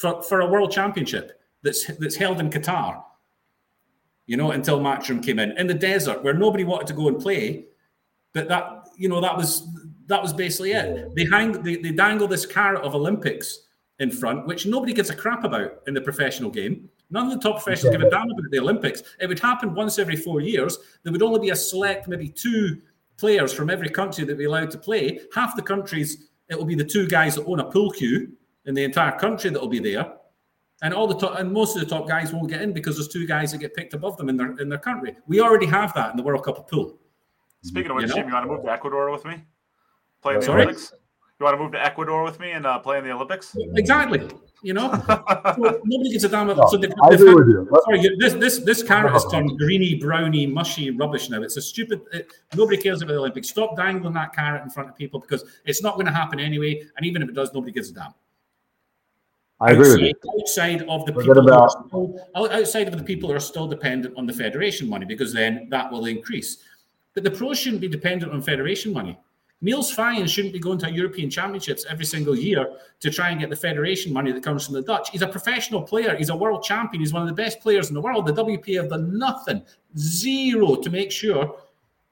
for, 0.00 0.22
for 0.22 0.40
a 0.40 0.46
world 0.46 0.72
championship 0.72 1.40
that's 1.62 1.86
that's 1.98 2.16
held 2.16 2.40
in 2.40 2.50
Qatar 2.50 3.02
you 4.30 4.36
know, 4.36 4.52
until 4.52 4.78
Matchroom 4.78 5.20
came 5.20 5.40
in 5.40 5.58
in 5.58 5.66
the 5.66 5.74
desert 5.74 6.22
where 6.22 6.32
nobody 6.32 6.62
wanted 6.62 6.86
to 6.86 6.92
go 6.92 7.08
and 7.08 7.18
play. 7.18 7.64
But 8.32 8.46
that, 8.46 8.86
you 8.96 9.08
know, 9.08 9.20
that 9.20 9.36
was 9.36 9.66
that 10.06 10.22
was 10.22 10.32
basically 10.32 10.70
it. 10.70 11.12
They 11.16 11.24
hang, 11.24 11.50
they, 11.64 11.74
they 11.74 11.90
dangle 11.90 12.28
this 12.28 12.46
carrot 12.46 12.82
of 12.82 12.94
Olympics 12.94 13.66
in 13.98 14.12
front, 14.12 14.46
which 14.46 14.66
nobody 14.66 14.92
gives 14.92 15.10
a 15.10 15.16
crap 15.16 15.42
about 15.42 15.80
in 15.88 15.94
the 15.94 16.00
professional 16.00 16.48
game. 16.48 16.88
None 17.10 17.26
of 17.26 17.32
the 17.32 17.40
top 17.40 17.60
professionals 17.60 17.96
give 17.96 18.06
a 18.06 18.08
damn 18.08 18.30
about 18.30 18.50
the 18.52 18.60
Olympics. 18.60 19.02
It 19.18 19.26
would 19.26 19.40
happen 19.40 19.74
once 19.74 19.98
every 19.98 20.14
four 20.14 20.40
years. 20.40 20.78
There 21.02 21.12
would 21.12 21.22
only 21.22 21.40
be 21.40 21.50
a 21.50 21.56
select, 21.56 22.06
maybe 22.06 22.28
two 22.28 22.80
players 23.16 23.52
from 23.52 23.68
every 23.68 23.88
country 23.88 24.22
that 24.24 24.30
would 24.30 24.38
be 24.38 24.44
allowed 24.44 24.70
to 24.70 24.78
play. 24.78 25.22
Half 25.34 25.56
the 25.56 25.62
countries, 25.62 26.28
it 26.48 26.56
will 26.56 26.66
be 26.66 26.76
the 26.76 26.84
two 26.84 27.08
guys 27.08 27.34
that 27.34 27.46
own 27.46 27.58
a 27.58 27.64
pool 27.64 27.90
cue 27.90 28.30
in 28.66 28.74
the 28.74 28.84
entire 28.84 29.18
country 29.18 29.50
that 29.50 29.60
will 29.60 29.68
be 29.68 29.78
there 29.78 30.12
and 30.82 30.94
all 30.94 31.06
the 31.06 31.14
top 31.18 31.38
and 31.38 31.52
most 31.52 31.76
of 31.76 31.80
the 31.82 31.88
top 31.88 32.06
guys 32.08 32.32
won't 32.32 32.48
get 32.48 32.62
in 32.62 32.72
because 32.72 32.96
there's 32.96 33.08
two 33.08 33.26
guys 33.26 33.52
that 33.52 33.58
get 33.58 33.74
picked 33.74 33.94
above 33.94 34.16
them 34.16 34.28
in 34.28 34.36
their 34.36 34.56
in 34.58 34.68
their 34.68 34.78
country. 34.78 35.16
We 35.26 35.40
already 35.40 35.66
have 35.66 35.92
that 35.94 36.10
in 36.10 36.16
the 36.16 36.22
World 36.22 36.44
Cup 36.44 36.58
of 36.58 36.66
pool. 36.68 36.98
Speaking 37.62 37.90
of 37.90 37.96
which, 37.96 38.04
You 38.04 38.08
know? 38.08 38.14
Jim, 38.16 38.28
you 38.28 38.32
want 38.34 38.46
to 38.46 38.50
move 38.52 38.62
to 38.64 38.70
Ecuador 38.72 39.10
with 39.10 39.24
me? 39.26 39.42
Play 40.22 40.34
in 40.34 40.40
the 40.40 40.46
Sorry? 40.46 40.62
Olympics? 40.62 40.92
You 41.38 41.44
want 41.44 41.56
to 41.56 41.62
move 41.62 41.72
to 41.72 41.84
Ecuador 41.84 42.22
with 42.22 42.38
me 42.40 42.52
and 42.52 42.66
uh, 42.66 42.78
play 42.78 42.98
in 42.98 43.04
the 43.04 43.10
Olympics? 43.12 43.56
Exactly. 43.76 44.26
You 44.62 44.74
know, 44.74 44.90
so 45.06 45.80
nobody 45.84 46.10
gives 46.10 46.24
a 46.24 46.28
damn. 46.28 46.50
about 46.50 46.70
so 46.70 46.76
the, 46.76 46.88
I 47.02 47.08
the 47.10 47.14
agree 47.14 47.26
fact- 47.28 47.38
with 47.38 47.48
you. 47.48 47.68
Let- 47.70 47.82
Sorry, 47.84 48.00
you- 48.00 48.16
this 48.18 48.34
this 48.34 48.58
this 48.58 48.82
carrot 48.82 49.12
has 49.12 49.24
turned 49.26 49.58
greeny, 49.58 49.94
browny, 49.94 50.46
mushy 50.46 50.90
rubbish 50.90 51.30
now. 51.30 51.42
It's 51.42 51.56
a 51.56 51.62
stupid. 51.62 52.02
It, 52.12 52.30
nobody 52.54 52.76
cares 52.76 53.00
about 53.00 53.14
the 53.14 53.18
Olympics. 53.20 53.48
Stop 53.48 53.74
dangling 53.76 54.12
that 54.14 54.34
carrot 54.34 54.62
in 54.62 54.68
front 54.70 54.90
of 54.90 54.96
people 54.96 55.18
because 55.18 55.44
it's 55.64 55.82
not 55.82 55.94
going 55.94 56.04
to 56.06 56.12
happen 56.12 56.38
anyway. 56.40 56.82
And 56.96 57.06
even 57.06 57.22
if 57.22 57.28
it 57.30 57.34
does, 57.34 57.52
nobody 57.54 57.72
gives 57.72 57.88
a 57.90 57.94
damn. 57.94 58.12
I 59.60 59.72
agree 59.72 59.90
with 59.90 60.00
you. 60.00 60.12
outside, 60.40 60.82
outside 60.82 60.88
of 60.88 61.06
the 61.06 61.12
Forget 61.12 61.34
people 61.34 61.48
about- 61.48 61.70
still, 61.70 62.28
outside 62.34 62.88
of 62.88 62.96
the 62.96 63.04
people 63.04 63.28
who 63.28 63.34
are 63.34 63.40
still 63.40 63.66
dependent 63.66 64.16
on 64.16 64.26
the 64.26 64.32
federation 64.32 64.88
money 64.88 65.04
because 65.04 65.32
then 65.32 65.68
that 65.70 65.90
will 65.92 66.06
increase. 66.06 66.58
But 67.14 67.24
the 67.24 67.30
pros 67.30 67.58
shouldn't 67.58 67.80
be 67.80 67.88
dependent 67.88 68.32
on 68.32 68.40
federation 68.40 68.92
money. 68.92 69.18
Niels 69.62 69.94
Feijen 69.94 70.26
shouldn't 70.26 70.54
be 70.54 70.58
going 70.58 70.78
to 70.78 70.90
European 70.90 71.28
Championships 71.28 71.84
every 71.90 72.06
single 72.06 72.34
year 72.34 72.66
to 73.00 73.10
try 73.10 73.28
and 73.28 73.38
get 73.38 73.50
the 73.50 73.56
federation 73.56 74.10
money 74.10 74.32
that 74.32 74.42
comes 74.42 74.64
from 74.64 74.74
the 74.74 74.80
Dutch. 74.80 75.10
He's 75.10 75.20
a 75.20 75.26
professional 75.28 75.82
player. 75.82 76.16
He's 76.16 76.30
a 76.30 76.36
world 76.36 76.62
champion. 76.62 77.02
He's 77.02 77.12
one 77.12 77.20
of 77.20 77.28
the 77.28 77.34
best 77.34 77.60
players 77.60 77.88
in 77.88 77.94
the 77.94 78.00
world. 78.00 78.26
The 78.26 78.32
WPA 78.32 78.76
have 78.76 78.88
done 78.88 79.18
nothing, 79.18 79.62
zero, 79.98 80.76
to 80.76 80.88
make 80.88 81.12
sure 81.12 81.56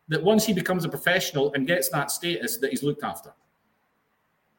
that 0.08 0.22
once 0.22 0.44
he 0.44 0.52
becomes 0.52 0.84
a 0.84 0.90
professional 0.90 1.50
and 1.54 1.66
gets 1.66 1.88
that 1.88 2.10
status, 2.10 2.58
that 2.58 2.68
he's 2.70 2.82
looked 2.82 3.02
after. 3.02 3.32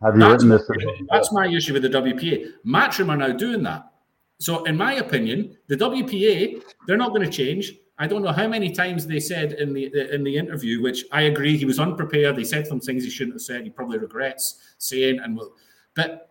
Have 0.02 0.16
you 0.16 0.22
That's, 0.22 0.46
written 0.46 0.50
this? 0.50 1.08
that's 1.12 1.32
my 1.34 1.48
issue 1.48 1.74
with 1.74 1.82
the 1.82 1.90
WPA. 1.90 2.54
Matchroom 2.66 3.10
are 3.10 3.18
now 3.18 3.34
doing 3.34 3.64
that. 3.64 3.92
So, 4.40 4.64
in 4.64 4.78
my 4.78 4.94
opinion, 4.94 5.58
the 5.68 5.76
WPA 5.76 6.64
they're 6.88 6.98
not 6.98 7.10
going 7.10 7.30
to 7.30 7.32
change. 7.32 7.74
I 7.98 8.08
don't 8.08 8.24
know 8.24 8.32
how 8.32 8.48
many 8.48 8.72
times 8.72 9.06
they 9.06 9.20
said 9.20 9.54
in 9.54 9.74
the 9.74 9.92
in 10.14 10.24
the 10.24 10.38
interview, 10.38 10.82
which 10.82 11.04
I 11.12 11.24
agree 11.24 11.58
he 11.58 11.66
was 11.66 11.80
unprepared. 11.80 12.38
He 12.38 12.46
said 12.46 12.66
some 12.66 12.80
things 12.80 13.04
he 13.04 13.10
shouldn't 13.10 13.36
have 13.36 13.42
said. 13.42 13.64
He 13.64 13.70
probably 13.70 13.98
regrets 13.98 14.76
saying 14.78 15.20
and 15.20 15.36
will. 15.36 15.54
But 15.96 16.30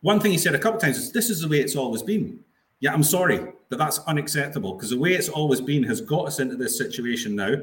one 0.00 0.18
thing 0.18 0.32
he 0.32 0.38
said 0.38 0.56
a 0.56 0.58
couple 0.58 0.78
of 0.78 0.82
times 0.82 0.98
is, 0.98 1.12
"This 1.12 1.30
is 1.30 1.42
the 1.42 1.48
way 1.48 1.60
it's 1.60 1.76
always 1.76 2.02
been." 2.02 2.40
Yeah, 2.80 2.92
I'm 2.92 3.04
sorry, 3.04 3.52
but 3.68 3.78
that's 3.78 4.00
unacceptable 4.00 4.74
because 4.74 4.90
the 4.90 4.98
way 4.98 5.12
it's 5.12 5.28
always 5.28 5.60
been 5.60 5.84
has 5.84 6.00
got 6.00 6.26
us 6.26 6.40
into 6.40 6.56
this 6.56 6.76
situation 6.76 7.36
now, 7.36 7.54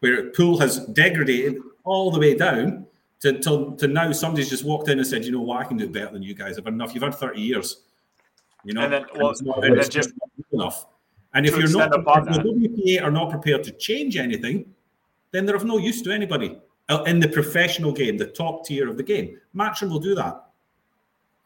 where 0.00 0.28
pool 0.30 0.58
has 0.58 0.84
degraded 0.88 1.56
all 1.84 2.10
the 2.10 2.20
way 2.20 2.34
down 2.34 2.86
to, 3.20 3.38
to, 3.40 3.74
to 3.78 3.86
now 3.88 4.12
somebody's 4.12 4.50
just 4.50 4.64
walked 4.64 4.88
in 4.88 4.98
and 4.98 5.06
said, 5.06 5.24
you 5.24 5.32
know 5.32 5.40
what, 5.40 5.60
I 5.60 5.64
can 5.64 5.76
do 5.76 5.88
better 5.88 6.12
than 6.12 6.22
you 6.22 6.34
guys. 6.34 6.58
I've 6.58 6.64
had 6.64 6.74
enough. 6.74 6.94
You've 6.94 7.04
had 7.04 7.14
30 7.14 7.40
years. 7.40 7.84
You 8.64 8.74
know, 8.74 8.82
And 8.82 8.92
then, 8.92 9.04
well, 9.16 9.30
it's 9.30 9.42
not- 9.42 9.64
and 9.64 9.76
then 9.78 9.90
just 9.90 10.12
enough. 10.52 10.86
And 11.34 11.46
if 11.46 11.56
you're 11.56 11.68
not, 11.70 11.88
if 11.92 12.04
the 12.04 12.42
WPA 12.42 13.02
are 13.02 13.10
not 13.10 13.30
prepared 13.30 13.64
to 13.64 13.72
change 13.72 14.16
anything, 14.16 14.72
then 15.32 15.44
they're 15.46 15.56
of 15.56 15.64
no 15.64 15.78
use 15.78 16.00
to 16.02 16.12
anybody 16.12 16.58
uh, 16.88 17.02
in 17.06 17.18
the 17.18 17.28
professional 17.28 17.92
game, 17.92 18.16
the 18.16 18.26
top 18.26 18.64
tier 18.64 18.88
of 18.88 18.96
the 18.96 19.02
game. 19.02 19.40
Matchroom 19.54 19.90
will 19.90 19.98
do 19.98 20.14
that. 20.14 20.44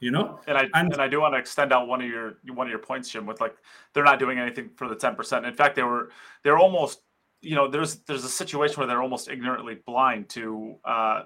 You 0.00 0.10
know, 0.12 0.38
And 0.46 0.56
I 0.56 0.68
And- 0.74 0.92
and, 0.92 1.02
I 1.02 1.08
do 1.08 1.20
want 1.20 1.34
to 1.34 1.38
extend 1.38 1.72
out 1.72 1.88
one 1.88 2.00
of 2.00 2.08
your 2.08 2.38
one 2.54 2.66
of 2.68 2.70
your 2.70 2.78
points, 2.78 3.08
Jim, 3.08 3.26
with 3.26 3.40
like 3.40 3.56
they're 3.92 4.04
not 4.04 4.18
doing 4.20 4.38
anything 4.38 4.70
for 4.76 4.88
the 4.88 4.94
ten 4.94 5.16
percent. 5.16 5.44
In 5.44 5.54
fact, 5.54 5.74
they 5.74 5.82
were 5.82 6.10
they're 6.44 6.58
almost 6.58 7.00
you 7.40 7.56
know 7.56 7.66
there's 7.66 7.96
there's 8.00 8.24
a 8.24 8.28
situation 8.28 8.76
where 8.76 8.86
they're 8.86 9.02
almost 9.02 9.28
ignorantly 9.28 9.76
blind 9.86 10.28
to 10.30 10.76
uh, 10.84 11.22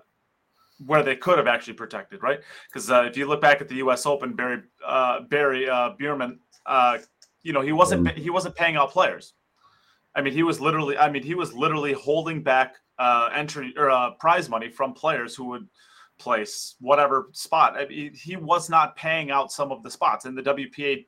where 0.87 1.03
they 1.03 1.17
could 1.17 1.39
have 1.39 1.47
actually 1.47 1.75
protected, 1.75 2.23
right? 2.23 2.41
Because 2.69 2.91
uh, 2.91 3.05
if 3.05 3.17
you 3.17 3.27
look 3.27 3.41
back 3.41 3.61
at 3.61 3.69
the 3.69 3.77
U.S. 3.77 4.07
Open, 4.07 4.35
Barry 4.35 4.63
uh, 4.87 5.21
Barry 5.29 5.69
uh, 5.69 5.91
Behrman, 5.99 6.39
uh, 6.67 6.99
you 7.43 7.53
know 7.53 7.61
he 7.61 7.73
wasn't 7.73 8.09
he 8.11 8.31
wasn't 8.31 8.55
paying 8.55 8.77
out 8.77 8.91
players. 8.91 9.35
I 10.15 10.21
mean, 10.21 10.33
he 10.33 10.43
was 10.43 10.61
literally 10.61 10.97
I 10.97 11.11
mean 11.11 11.23
he 11.23 11.35
was 11.35 11.55
literally 11.55 11.93
holding 11.93 12.43
back 12.43 12.77
uh, 12.99 13.31
entry 13.35 13.75
or 13.77 13.91
uh, 13.91 14.13
prize 14.13 14.49
money 14.49 14.69
from 14.69 14.93
players 14.93 15.35
who 15.35 15.47
would 15.47 15.69
place 16.19 16.77
whatever 16.81 17.29
spot. 17.33 17.77
I 17.77 17.87
mean, 17.87 18.15
he 18.15 18.37
was 18.37 18.71
not 18.71 18.97
paying 18.97 19.31
out 19.31 19.51
some 19.51 19.73
of 19.73 19.83
the 19.83 19.91
spots 19.91 20.25
in 20.25 20.35
the 20.35 20.43
WPA. 20.43 21.05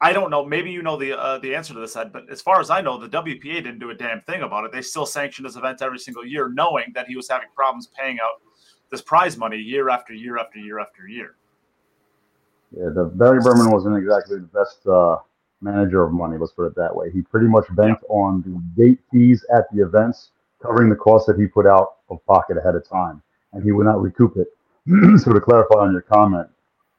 I 0.00 0.12
don't 0.12 0.30
know. 0.30 0.44
Maybe 0.44 0.70
you 0.70 0.82
know 0.82 0.96
the 0.96 1.18
uh, 1.18 1.38
the 1.38 1.54
answer 1.54 1.72
to 1.72 1.80
this, 1.80 1.96
Ed. 1.96 2.12
But 2.12 2.24
as 2.30 2.42
far 2.42 2.60
as 2.60 2.68
I 2.68 2.80
know, 2.80 2.98
the 2.98 3.08
WPA 3.08 3.62
didn't 3.62 3.78
do 3.78 3.90
a 3.90 3.94
damn 3.94 4.20
thing 4.22 4.42
about 4.42 4.64
it. 4.64 4.72
They 4.72 4.82
still 4.82 5.06
sanctioned 5.06 5.46
his 5.46 5.56
event 5.56 5.82
every 5.82 5.98
single 5.98 6.26
year, 6.26 6.48
knowing 6.48 6.86
that 6.94 7.06
he 7.06 7.16
was 7.16 7.28
having 7.28 7.48
problems 7.54 7.88
paying 7.98 8.18
out 8.20 8.42
this 8.94 9.02
prize 9.02 9.36
money 9.36 9.56
year 9.56 9.90
after 9.90 10.12
year 10.14 10.38
after 10.38 10.60
year 10.60 10.78
after 10.78 11.08
year. 11.08 11.34
Yeah, 12.76 12.90
the 12.94 13.06
Barry 13.06 13.40
Behrman 13.40 13.72
wasn't 13.72 13.96
exactly 13.96 14.38
the 14.38 14.46
best 14.46 14.86
uh, 14.86 15.16
manager 15.60 16.04
of 16.04 16.12
money. 16.12 16.38
Let's 16.38 16.52
put 16.52 16.66
it 16.66 16.76
that 16.76 16.94
way. 16.94 17.10
He 17.10 17.20
pretty 17.20 17.48
much 17.48 17.64
banked 17.72 18.04
on 18.08 18.42
the 18.46 18.84
gate 18.84 19.00
fees 19.10 19.44
at 19.52 19.64
the 19.72 19.82
events 19.82 20.30
covering 20.62 20.88
the 20.90 20.96
cost 20.96 21.26
that 21.26 21.36
he 21.38 21.46
put 21.46 21.66
out 21.66 21.96
of 22.08 22.24
pocket 22.26 22.56
ahead 22.56 22.76
of 22.76 22.88
time, 22.88 23.20
and 23.52 23.64
he 23.64 23.72
would 23.72 23.84
not 23.84 24.00
recoup 24.00 24.36
it. 24.36 24.46
so 25.18 25.32
to 25.32 25.40
clarify 25.40 25.80
on 25.80 25.92
your 25.92 26.02
comment, 26.02 26.48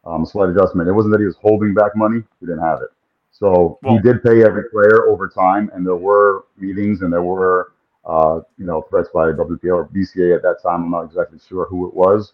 um, 0.05 0.25
slight 0.25 0.49
adjustment. 0.49 0.89
It 0.89 0.93
wasn't 0.93 1.13
that 1.13 1.19
he 1.21 1.25
was 1.25 1.37
holding 1.37 1.73
back 1.73 1.95
money; 1.95 2.23
he 2.41 2.45
didn't 2.45 2.61
have 2.61 2.81
it. 2.81 2.89
So 3.31 3.79
Well- 3.83 3.93
he 3.95 4.01
did 4.01 4.21
pay 4.21 4.43
every 4.43 4.69
player 4.69 5.07
over 5.07 5.29
time, 5.29 5.71
and 5.73 5.85
there 5.85 5.95
were 5.95 6.43
meetings 6.57 7.03
and 7.03 7.13
there 7.13 7.23
were, 7.23 7.71
uh, 8.05 8.41
you 8.57 8.65
know, 8.65 8.83
threats 8.89 9.09
by 9.13 9.31
WPA 9.31 9.75
or 9.75 9.87
BCA 9.87 10.35
at 10.35 10.43
that 10.43 10.61
time. 10.61 10.83
I'm 10.83 10.91
not 10.91 11.05
exactly 11.05 11.39
sure 11.47 11.65
who 11.65 11.87
it 11.87 11.93
was. 11.93 12.33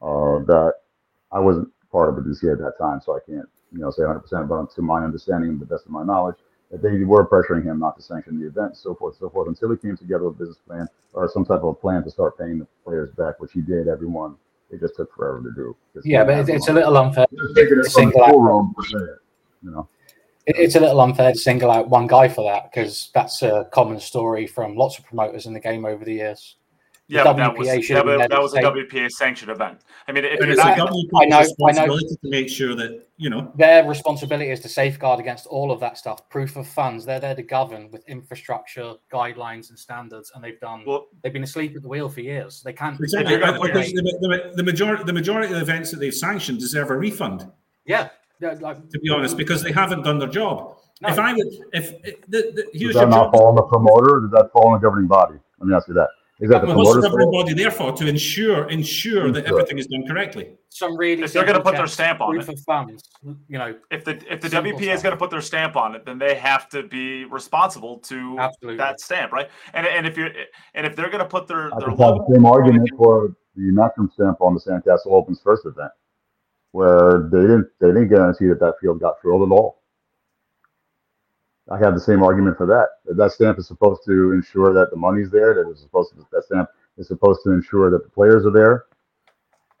Uh, 0.00 0.44
that 0.46 0.74
I 1.30 1.38
wasn't 1.38 1.68
part 1.92 2.08
of 2.08 2.16
the 2.16 2.22
BCA 2.22 2.54
at 2.54 2.58
that 2.58 2.76
time, 2.78 3.00
so 3.04 3.14
I 3.14 3.20
can't, 3.24 3.48
you 3.72 3.78
know, 3.78 3.90
say 3.90 4.02
100%. 4.02 4.48
But 4.48 4.74
to 4.74 4.82
my 4.82 5.04
understanding, 5.04 5.50
and 5.50 5.60
the 5.60 5.66
best 5.66 5.84
of 5.86 5.92
my 5.92 6.02
knowledge, 6.02 6.36
that 6.72 6.82
they 6.82 7.04
were 7.04 7.26
pressuring 7.26 7.64
him 7.64 7.78
not 7.78 7.96
to 7.96 8.02
sanction 8.02 8.40
the 8.40 8.46
event, 8.46 8.76
so 8.76 8.94
forth, 8.94 9.16
so 9.18 9.28
forth, 9.30 9.46
until 9.46 9.70
he 9.70 9.76
came 9.76 9.96
together 9.96 10.24
with 10.24 10.36
a 10.36 10.38
business 10.38 10.58
plan 10.66 10.88
or 11.12 11.28
some 11.28 11.44
type 11.44 11.60
of 11.60 11.68
a 11.68 11.74
plan 11.74 12.02
to 12.02 12.10
start 12.10 12.38
paying 12.38 12.58
the 12.58 12.66
players 12.84 13.10
back, 13.10 13.38
which 13.38 13.52
he 13.52 13.60
did. 13.60 13.86
Everyone, 13.86 14.34
it 14.70 14.80
just 14.80 14.96
took 14.96 15.14
forever 15.14 15.42
to 15.42 15.54
do. 15.54 15.76
Yeah, 16.02 16.24
but 16.24 16.38
it's, 16.38 16.48
it's 16.48 16.68
a 16.68 16.72
little 16.72 16.96
unfair. 16.96 17.26
Just 17.30 17.54
taking 17.54 17.78
it 17.78 17.92
from 17.92 18.10
the 18.10 18.22
out. 18.22 18.28
schoolroom 18.30 18.74
to 18.80 18.88
say 18.88 18.96
it, 18.96 19.18
you 19.62 19.70
know. 19.70 19.88
It- 20.46 20.56
It's 20.58 20.74
a 20.76 20.80
little 20.80 21.00
unfair 21.00 21.32
to 21.32 21.38
single 21.38 21.70
out 21.70 21.88
one 21.88 22.06
guy 22.06 22.28
for 22.28 22.44
that 22.50 22.70
because 22.72 23.10
that's 23.14 23.42
a 23.42 23.68
common 23.72 24.00
story 24.00 24.46
from 24.46 24.74
lots 24.76 24.98
of 24.98 25.04
promoters 25.04 25.46
in 25.46 25.52
the 25.52 25.60
game 25.60 25.84
over 25.84 26.04
the 26.04 26.14
years. 26.14 26.56
The 27.08 27.16
Yeah, 27.18 27.24
but 27.24 27.36
that 27.36 27.58
was 27.58 27.68
WPA 27.68 27.82
should 27.82 27.96
have 27.96 28.06
been 28.06 28.18
there 28.20 28.28
that 28.28 28.40
was 28.40 28.54
a 28.54 28.62
WPA 28.62 29.10
sanctioned 29.10 29.50
event. 29.50 29.80
I 30.08 30.12
mean, 30.12 30.24
if 30.24 30.40
it's 30.40 30.56
not, 30.56 30.76
the 30.76 30.84
gonna- 30.84 30.90
WPA's 30.92 31.10
I 31.20 31.24
know- 31.26 31.36
I 31.36 31.36
know. 31.36 31.38
responsibility 31.40 32.06
to 32.06 32.30
make 32.30 32.48
sure 32.48 32.74
that 32.76 33.06
you 33.18 33.28
know 33.28 33.52
Their 33.56 33.84
responsibility 33.86 34.50
is 34.50 34.60
to 34.60 34.68
safeguard 34.68 35.20
against 35.20 35.46
all 35.46 35.70
of 35.72 35.78
that 35.80 35.98
stuff. 35.98 36.26
Proof 36.30 36.56
of 36.56 36.66
funds. 36.66 37.04
They're 37.04 37.20
there 37.20 37.34
to 37.34 37.42
govern 37.42 37.90
with 37.90 38.02
infrastructure, 38.08 38.94
guidelines, 39.12 39.68
and 39.68 39.78
standards, 39.78 40.32
and 40.34 40.42
they've 40.42 40.58
done. 40.60 40.84
well, 40.86 41.08
they've 41.22 41.32
been 41.32 41.42
asleep 41.42 41.76
at 41.76 41.82
the 41.82 41.88
wheel 41.88 42.08
for 42.08 42.20
years. 42.20 42.62
They 42.62 42.72
can't. 42.72 42.98
exactly 42.98 43.32
you're 43.32 43.40
gonna 43.40 43.58
put 43.58 43.72
because 43.74 43.92
the, 43.92 44.02
the, 44.02 44.52
the 44.56 44.62
majority 44.62 45.04
the 45.04 45.12
majority 45.12 45.48
of 45.48 45.54
the 45.56 45.60
events 45.60 45.90
that 45.90 45.98
they've 46.00 46.14
sanctioned 46.14 46.60
deserve 46.60 46.90
a 46.90 46.96
refund. 46.96 47.46
Yeah. 47.84 48.08
Yeah, 48.42 48.56
like, 48.60 48.90
To 48.90 48.98
be 48.98 49.08
honest, 49.10 49.36
because 49.36 49.62
they 49.62 49.72
haven't 49.72 50.02
done 50.02 50.18
their 50.18 50.28
job. 50.28 50.76
No. 51.00 51.08
If 51.08 51.18
I 51.18 51.32
would, 51.32 51.46
if 51.72 51.94
if 52.04 52.20
the, 52.28 52.52
the, 52.54 52.66
here's 52.72 52.94
Does 52.94 53.02
that 53.02 53.08
not 53.08 53.24
job, 53.26 53.32
fall 53.32 53.46
on 53.48 53.54
the 53.56 53.62
promoter 53.62 54.16
or 54.16 54.20
does 54.20 54.30
that 54.32 54.50
fall 54.52 54.68
on 54.68 54.74
the 54.74 54.78
governing 54.78 55.08
body? 55.08 55.38
Let 55.58 55.68
me 55.68 55.74
ask 55.74 55.88
you 55.88 55.94
that. 55.94 56.08
Is 56.40 56.50
that 56.50 56.66
the 56.66 56.74
what's 56.74 56.94
the 56.94 57.02
governing 57.02 57.30
fault? 57.30 57.46
body 57.46 57.54
there 57.54 57.70
for? 57.70 57.92
To 57.92 58.06
ensure 58.06 58.68
ensure 58.68 59.30
that 59.30 59.44
Ensure. 59.44 59.58
everything 59.58 59.78
is 59.78 59.86
done 59.86 60.04
correctly. 60.08 60.56
some 60.70 60.96
really. 60.96 61.22
If 61.22 61.32
they're 61.32 61.44
gonna 61.44 61.62
put 61.62 61.76
their 61.76 61.86
stamp 61.86 62.20
on 62.20 62.36
it. 62.36 62.48
of 62.48 62.60
funds. 62.66 63.02
You 63.24 63.58
know, 63.58 63.76
if 63.92 64.04
the 64.04 64.20
if 64.32 64.40
the 64.40 64.50
Simple 64.50 64.72
WPA 64.72 64.94
is 64.94 65.02
going 65.02 65.12
to 65.12 65.16
put 65.16 65.30
their 65.30 65.40
stamp 65.40 65.76
on 65.76 65.94
it, 65.94 66.04
then 66.04 66.18
they 66.18 66.34
have 66.34 66.68
to 66.70 66.82
be 66.82 67.24
responsible 67.26 67.98
to 68.00 68.36
absolutely. 68.40 68.76
that 68.78 69.00
stamp, 69.00 69.32
right? 69.32 69.48
And 69.72 69.86
and 69.86 70.04
if 70.04 70.16
you're 70.16 70.30
and 70.74 70.84
if 70.84 70.96
they're 70.96 71.10
going 71.10 71.22
to 71.22 71.28
put 71.28 71.46
their 71.46 71.66
I 71.66 71.78
their 71.78 71.90
could 71.90 71.90
have 71.90 71.98
logo 72.00 72.26
the 72.28 72.34
same 72.34 72.46
argument 72.46 72.90
for 72.96 73.36
the 73.54 73.62
Matchroom 73.62 74.12
stamp 74.12 74.40
on 74.40 74.54
the 74.54 74.60
Sandcastle 74.60 75.12
Open's 75.12 75.40
first 75.42 75.64
event, 75.64 75.92
where 76.72 77.28
they 77.30 77.40
didn't 77.40 77.68
they 77.80 77.88
didn't 77.88 78.08
guarantee 78.08 78.46
that 78.46 78.60
that 78.60 78.74
field 78.80 79.00
got 79.00 79.20
filled 79.22 79.50
at 79.50 79.54
all. 79.54 79.78
I 81.70 81.78
have 81.78 81.94
the 81.94 82.00
same 82.00 82.22
argument 82.22 82.56
for 82.56 82.66
that. 82.66 82.88
That 83.06 83.16
that 83.16 83.32
stamp 83.32 83.58
is 83.58 83.66
supposed 83.66 84.02
to 84.06 84.32
ensure 84.32 84.74
that 84.74 84.90
the 84.90 84.96
money's 84.96 85.30
there. 85.30 85.54
That 85.54 85.70
it's 85.70 85.80
supposed 85.80 86.10
to 86.12 86.26
that 86.32 86.44
stamp 86.44 86.68
is 86.98 87.08
supposed 87.08 87.40
to 87.44 87.52
ensure 87.52 87.90
that 87.90 88.02
the 88.02 88.10
players 88.10 88.44
are 88.44 88.50
there. 88.50 88.86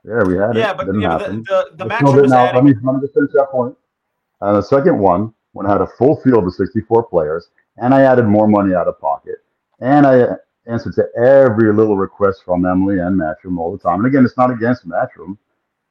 Yeah, 0.04 0.22
we 0.24 0.36
had 0.36 0.56
it. 0.56 0.56
yeah, 0.56 0.74
but, 0.74 0.86
didn't 0.86 1.00
yeah, 1.00 1.18
happen. 1.18 1.44
the 1.48 1.68
the, 1.72 1.76
the 1.76 1.84
I 1.84 1.88
match 1.88 1.98
still 2.00 2.22
was 2.22 2.32
adding 2.32 2.54
let 2.54 2.64
me 2.64 2.74
let 2.82 2.94
me 2.94 3.00
just 3.00 3.14
finish 3.14 3.32
that 3.32 3.48
point. 3.50 3.76
And 4.40 4.56
the 4.56 4.62
second 4.62 4.98
one, 4.98 5.32
when 5.52 5.66
I 5.66 5.72
had 5.72 5.80
a 5.80 5.86
full 5.86 6.20
field 6.20 6.44
of 6.44 6.52
64 6.54 7.04
players, 7.04 7.48
and 7.76 7.94
I 7.94 8.02
added 8.02 8.26
more 8.26 8.48
money 8.48 8.74
out 8.74 8.88
of 8.88 9.00
pocket, 9.00 9.36
and 9.80 10.06
I 10.06 10.26
answered 10.66 10.94
to 10.94 11.06
every 11.16 11.72
little 11.72 11.96
request 11.96 12.42
from 12.44 12.66
Emily 12.66 12.98
and 12.98 13.20
Matchroom 13.20 13.58
all 13.58 13.72
the 13.72 13.78
time. 13.78 13.98
And 14.00 14.06
again, 14.06 14.24
it's 14.24 14.36
not 14.36 14.50
against 14.50 14.88
Matchroom. 14.88 15.36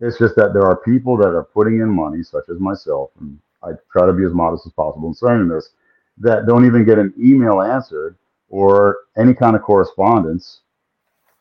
It's 0.02 0.18
just 0.18 0.36
that 0.36 0.54
there 0.54 0.66
are 0.66 0.76
people 0.78 1.16
that 1.18 1.30
are 1.30 1.44
putting 1.44 1.76
in 1.76 1.90
money, 1.90 2.24
such 2.24 2.50
as 2.50 2.60
myself, 2.60 3.12
and 3.20 3.40
I 3.64 3.72
try 3.92 4.06
to 4.08 4.14
be 4.14 4.26
as 4.26 4.34
modest 4.34 4.66
as 4.66 4.74
possible 4.74 5.08
in 5.08 5.14
saying 5.14 5.48
this, 5.48 5.70
that 6.18 6.48
don't 6.48 6.66
even 6.66 6.86
get 6.86 7.00
an 7.00 7.14
email 7.20 7.62
answered 7.62 8.18
or 8.50 8.98
any 9.18 9.34
kind 9.34 9.56
of 9.56 9.62
correspondence 9.62 10.62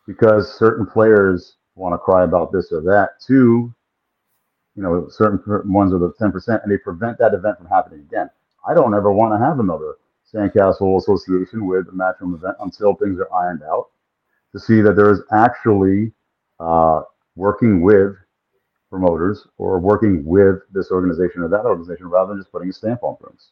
because 0.07 0.57
certain 0.59 0.87
players 0.87 1.57
want 1.75 1.95
to 1.95 1.99
cry 1.99 2.25
about 2.25 2.53
this 2.53 2.71
or 2.73 2.83
that 2.83 3.21
too 3.21 3.75
you 4.77 4.83
know, 4.83 5.09
certain 5.11 5.41
ones 5.71 5.93
are 5.93 5.99
the 5.99 6.13
10%, 6.15 6.63
and 6.63 6.73
they 6.73 6.79
prevent 6.79 7.19
that 7.19 7.35
event 7.35 7.59
from 7.59 7.67
happening 7.67 8.01
again. 8.01 8.31
I 8.67 8.75
don't 8.75 8.95
ever 8.95 9.13
want 9.13 9.35
to 9.35 9.39
have 9.45 9.59
another 9.59 9.97
Sandcastle 10.33 10.99
Association 10.99 11.67
with 11.67 11.89
a 11.89 11.93
matchroom 11.93 12.35
event 12.35 12.57
until 12.61 12.95
things 12.95 13.19
are 13.19 13.33
ironed 13.33 13.63
out 13.63 13.89
to 14.53 14.61
see 14.61 14.81
that 14.81 14.97
there 14.97 15.11
is 15.11 15.21
actually 15.33 16.13
uh, 16.61 17.03
working 17.37 17.83
with 17.83 18.17
promoters 18.91 19.47
or 19.57 19.79
working 19.79 20.25
with 20.25 20.57
this 20.73 20.91
organization 20.91 21.43
or 21.43 21.49
that 21.49 21.65
organization 21.65 22.09
rather 22.09 22.31
than 22.31 22.39
just 22.39 22.53
putting 22.53 22.69
a 22.69 22.73
stamp 22.73 23.03
on 23.03 23.17
things. 23.17 23.51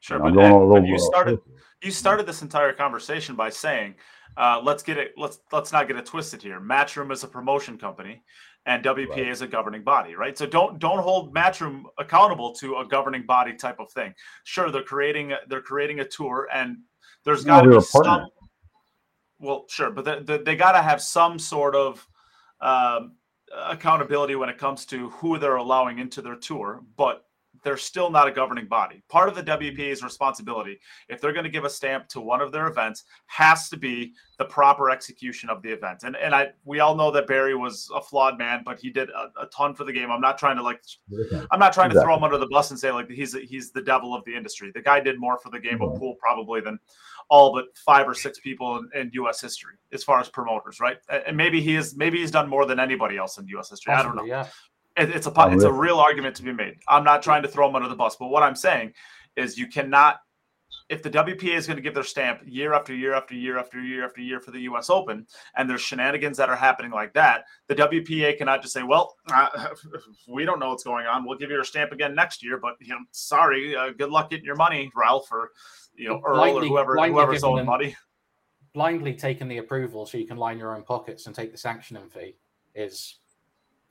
Sure, 0.00 0.16
And 0.16 0.22
but, 0.22 0.28
I'm 0.28 0.34
going 0.34 0.52
Ed, 0.52 0.52
a 0.52 0.58
little 0.58 0.80
but 0.80 0.88
you 0.88 0.98
started 0.98 1.40
you 1.82 1.90
started 1.90 2.26
this 2.26 2.42
entire 2.42 2.72
conversation 2.72 3.36
by 3.36 3.50
saying, 3.50 3.96
uh, 4.36 4.60
"Let's 4.62 4.82
get 4.82 4.96
it. 4.96 5.12
Let's 5.16 5.40
let's 5.52 5.72
not 5.72 5.88
get 5.88 5.96
it 5.96 6.06
twisted 6.06 6.42
here. 6.42 6.60
Matchroom 6.60 7.12
is 7.12 7.22
a 7.24 7.28
promotion 7.28 7.76
company, 7.76 8.22
and 8.64 8.82
WPA 8.82 9.08
Right. 9.08 9.28
is 9.28 9.42
a 9.42 9.46
governing 9.46 9.82
body, 9.82 10.14
right? 10.14 10.36
So 10.38 10.46
don't 10.46 10.78
don't 10.78 11.00
hold 11.00 11.34
Matchroom 11.34 11.84
accountable 11.98 12.54
to 12.54 12.76
a 12.76 12.86
governing 12.86 13.26
body 13.26 13.54
type 13.54 13.78
of 13.78 13.90
thing. 13.92 14.14
Sure, 14.44 14.70
they're 14.70 14.82
creating 14.82 15.32
they're 15.48 15.60
creating 15.60 16.00
a 16.00 16.04
tour, 16.04 16.48
and 16.52 16.78
there's 17.24 17.44
got 17.44 17.62
to 17.62 17.70
be 17.70 17.76
a 17.76 17.80
partner. 17.80 18.12
some. 18.20 18.28
Well, 19.38 19.66
sure, 19.68 19.90
but 19.90 20.04
they, 20.04 20.20
they, 20.20 20.42
they 20.42 20.56
got 20.56 20.72
to 20.72 20.82
have 20.82 21.02
some 21.02 21.38
sort 21.38 21.74
of 21.74 22.06
um, 22.60 23.16
accountability 23.56 24.36
when 24.36 24.48
it 24.48 24.58
comes 24.58 24.84
to 24.86 25.10
who 25.10 25.38
they're 25.38 25.56
allowing 25.56 25.98
into 25.98 26.22
their 26.22 26.36
tour. 26.36 26.82
But 26.96 27.25
they're 27.62 27.76
still 27.76 28.10
not 28.10 28.28
a 28.28 28.32
governing 28.32 28.66
body. 28.66 29.02
Part 29.08 29.28
of 29.28 29.34
the 29.34 29.42
WPA's 29.42 30.02
responsibility, 30.02 30.78
if 31.08 31.20
they're 31.20 31.32
going 31.32 31.44
to 31.44 31.50
give 31.50 31.64
a 31.64 31.70
stamp 31.70 32.08
to 32.08 32.20
one 32.20 32.40
of 32.40 32.52
their 32.52 32.66
events, 32.66 33.04
has 33.26 33.68
to 33.70 33.76
be 33.76 34.12
the 34.38 34.44
proper 34.44 34.90
execution 34.90 35.48
of 35.48 35.62
the 35.62 35.70
event. 35.70 36.02
And 36.04 36.16
and 36.16 36.34
I 36.34 36.48
we 36.64 36.80
all 36.80 36.94
know 36.94 37.10
that 37.10 37.26
Barry 37.26 37.54
was 37.54 37.90
a 37.94 38.00
flawed 38.00 38.38
man, 38.38 38.62
but 38.64 38.78
he 38.78 38.90
did 38.90 39.10
a, 39.10 39.42
a 39.42 39.46
ton 39.46 39.74
for 39.74 39.84
the 39.84 39.92
game. 39.92 40.10
I'm 40.10 40.20
not 40.20 40.38
trying 40.38 40.56
to 40.56 40.62
like 40.62 40.82
I'm 41.50 41.58
not 41.58 41.72
trying 41.72 41.90
to 41.90 42.00
throw 42.00 42.16
him 42.16 42.24
under 42.24 42.38
the 42.38 42.48
bus 42.48 42.70
and 42.70 42.78
say 42.78 42.90
like 42.90 43.10
he's 43.10 43.34
he's 43.34 43.72
the 43.72 43.82
devil 43.82 44.14
of 44.14 44.24
the 44.24 44.34
industry. 44.34 44.70
The 44.74 44.82
guy 44.82 45.00
did 45.00 45.18
more 45.18 45.38
for 45.38 45.50
the 45.50 45.60
game 45.60 45.82
of 45.82 45.90
mm-hmm. 45.90 45.98
pool 45.98 46.14
probably 46.20 46.60
than 46.60 46.78
all 47.28 47.52
but 47.52 47.66
five 47.76 48.06
or 48.06 48.14
six 48.14 48.38
people 48.38 48.78
in, 48.78 49.00
in, 49.00 49.10
U.S. 49.14 49.40
history 49.40 49.74
as 49.92 50.04
far 50.04 50.20
as 50.20 50.28
promoters, 50.28 50.78
right? 50.78 50.98
And 51.08 51.36
maybe 51.36 51.60
he 51.60 51.74
is 51.74 51.96
maybe 51.96 52.18
he's 52.18 52.30
done 52.30 52.48
more 52.48 52.66
than 52.66 52.78
anybody 52.78 53.16
else 53.16 53.38
in 53.38 53.48
U.S. 53.48 53.70
history. 53.70 53.92
Possibly, 53.92 54.12
I 54.12 54.16
don't 54.16 54.26
know. 54.28 54.32
Yeah. 54.32 54.46
It, 54.96 55.10
it's 55.10 55.26
a 55.26 55.32
it's 55.50 55.64
a 55.64 55.72
real 55.72 55.98
argument 55.98 56.36
to 56.36 56.42
be 56.42 56.52
made. 56.52 56.76
I'm 56.88 57.04
not 57.04 57.22
trying 57.22 57.42
to 57.42 57.48
throw 57.48 57.68
him 57.68 57.76
under 57.76 57.88
the 57.88 57.94
bus, 57.94 58.16
but 58.16 58.28
what 58.28 58.42
I'm 58.42 58.56
saying 58.56 58.92
is 59.36 59.58
you 59.58 59.66
cannot. 59.66 60.20
If 60.88 61.02
the 61.02 61.10
WPA 61.10 61.56
is 61.56 61.66
going 61.66 61.76
to 61.76 61.82
give 61.82 61.94
their 61.94 62.04
stamp 62.04 62.42
year 62.44 62.72
after 62.72 62.94
year 62.94 63.12
after 63.12 63.34
year 63.34 63.58
after 63.58 63.80
year 63.80 64.04
after 64.04 64.20
year 64.20 64.38
for 64.38 64.52
the 64.52 64.60
U.S. 64.60 64.88
Open, 64.88 65.26
and 65.56 65.68
there's 65.68 65.80
shenanigans 65.80 66.36
that 66.36 66.48
are 66.48 66.54
happening 66.54 66.92
like 66.92 67.12
that, 67.14 67.44
the 67.66 67.74
WPA 67.74 68.38
cannot 68.38 68.62
just 68.62 68.72
say, 68.72 68.84
"Well, 68.84 69.16
uh, 69.32 69.48
we 70.28 70.44
don't 70.44 70.60
know 70.60 70.68
what's 70.68 70.84
going 70.84 71.06
on. 71.06 71.26
We'll 71.26 71.38
give 71.38 71.50
you 71.50 71.56
your 71.56 71.64
stamp 71.64 71.90
again 71.90 72.14
next 72.14 72.42
year, 72.42 72.58
but 72.58 72.76
you 72.80 72.90
know, 72.90 73.00
sorry, 73.10 73.74
uh, 73.74 73.90
good 73.90 74.10
luck 74.10 74.30
getting 74.30 74.44
your 74.44 74.54
money, 74.54 74.90
Ralph, 74.94 75.30
or 75.32 75.50
you 75.96 76.08
know, 76.08 76.22
Earl 76.24 76.36
blindly, 76.36 76.66
or 76.66 76.70
whoever 76.70 76.96
whoever's 76.96 77.44
owing 77.44 77.66
money. 77.66 77.96
Blindly 78.72 79.14
taking 79.14 79.48
the 79.48 79.58
approval 79.58 80.06
so 80.06 80.18
you 80.18 80.26
can 80.26 80.36
line 80.36 80.58
your 80.58 80.76
own 80.76 80.82
pockets 80.82 81.26
and 81.26 81.34
take 81.34 81.50
the 81.50 81.58
sanctioning 81.58 82.08
fee 82.08 82.36
is 82.74 83.18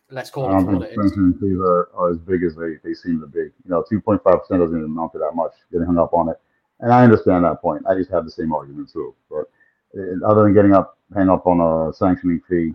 let's 0.09 0.29
call 0.29 0.51
it 0.51 0.61
what 0.61 0.75
it 0.75 0.83
is. 0.83 0.95
Sanctioning 0.95 1.33
fees 1.39 1.57
are, 1.59 1.89
are 1.95 2.11
as 2.11 2.17
big 2.19 2.43
as 2.43 2.55
they, 2.55 2.75
they 2.83 2.93
seem 2.93 3.19
to 3.21 3.27
be. 3.27 3.39
You 3.39 3.51
know, 3.67 3.83
two 3.87 4.01
point 4.01 4.23
five 4.23 4.41
percent 4.41 4.61
doesn't 4.61 4.77
even 4.77 4.91
amount 4.91 5.13
to 5.13 5.19
that 5.19 5.33
much. 5.35 5.53
Getting 5.71 5.87
hung 5.87 5.97
up 5.97 6.13
on 6.13 6.29
it, 6.29 6.39
and 6.79 6.91
I 6.91 7.03
understand 7.03 7.45
that 7.45 7.61
point. 7.61 7.85
I 7.87 7.95
just 7.95 8.11
have 8.11 8.25
the 8.25 8.31
same 8.31 8.53
argument 8.53 8.91
too. 8.91 9.15
But 9.29 9.49
uh, 9.97 10.25
other 10.27 10.43
than 10.43 10.53
getting 10.53 10.73
up, 10.73 10.97
hang 11.15 11.29
up 11.29 11.47
on 11.47 11.59
a 11.61 11.93
sanctioning 11.93 12.41
fee, 12.49 12.73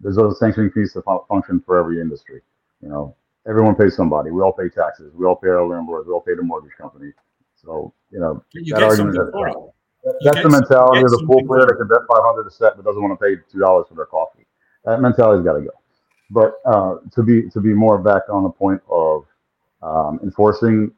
there's 0.00 0.18
other 0.18 0.34
sanctioning 0.34 0.70
fees 0.70 0.92
to 0.94 1.02
function 1.28 1.60
for 1.64 1.78
every 1.78 2.00
industry. 2.00 2.42
You 2.82 2.88
know, 2.88 3.16
everyone 3.48 3.74
pays 3.74 3.96
somebody. 3.96 4.30
We 4.30 4.42
all 4.42 4.52
pay 4.52 4.68
taxes. 4.68 5.12
We 5.14 5.26
all 5.26 5.36
pay 5.36 5.48
our 5.48 5.66
landlords. 5.66 6.06
We 6.06 6.12
all 6.12 6.20
pay 6.20 6.34
the 6.34 6.42
mortgage 6.42 6.72
company. 6.78 7.12
So 7.56 7.92
you 8.10 8.20
know 8.20 8.42
you 8.52 8.74
that 8.74 8.82
argument 8.82 9.16
is 9.18 9.30
that's 10.24 10.42
the 10.42 10.48
mentality 10.48 11.02
of 11.04 11.10
the 11.10 11.22
pool 11.26 11.42
player 11.46 11.66
that 11.66 11.76
can 11.76 11.88
bet 11.88 12.00
500 12.08 12.46
a 12.46 12.50
set 12.50 12.76
but 12.76 12.84
doesn't 12.84 13.02
want 13.02 13.18
to 13.18 13.24
pay 13.24 13.36
two 13.50 13.58
dollars 13.58 13.86
for 13.88 13.94
their 13.94 14.06
coffee. 14.06 14.46
That 14.84 15.00
mentality's 15.00 15.44
got 15.44 15.54
to 15.54 15.62
go. 15.62 15.70
But 16.30 16.54
uh, 16.66 16.96
to 17.14 17.22
be 17.22 17.48
to 17.50 17.60
be 17.60 17.74
more 17.74 17.98
back 17.98 18.22
on 18.30 18.42
the 18.42 18.50
point 18.50 18.82
of 18.90 19.24
um, 19.82 20.20
enforcing 20.22 20.92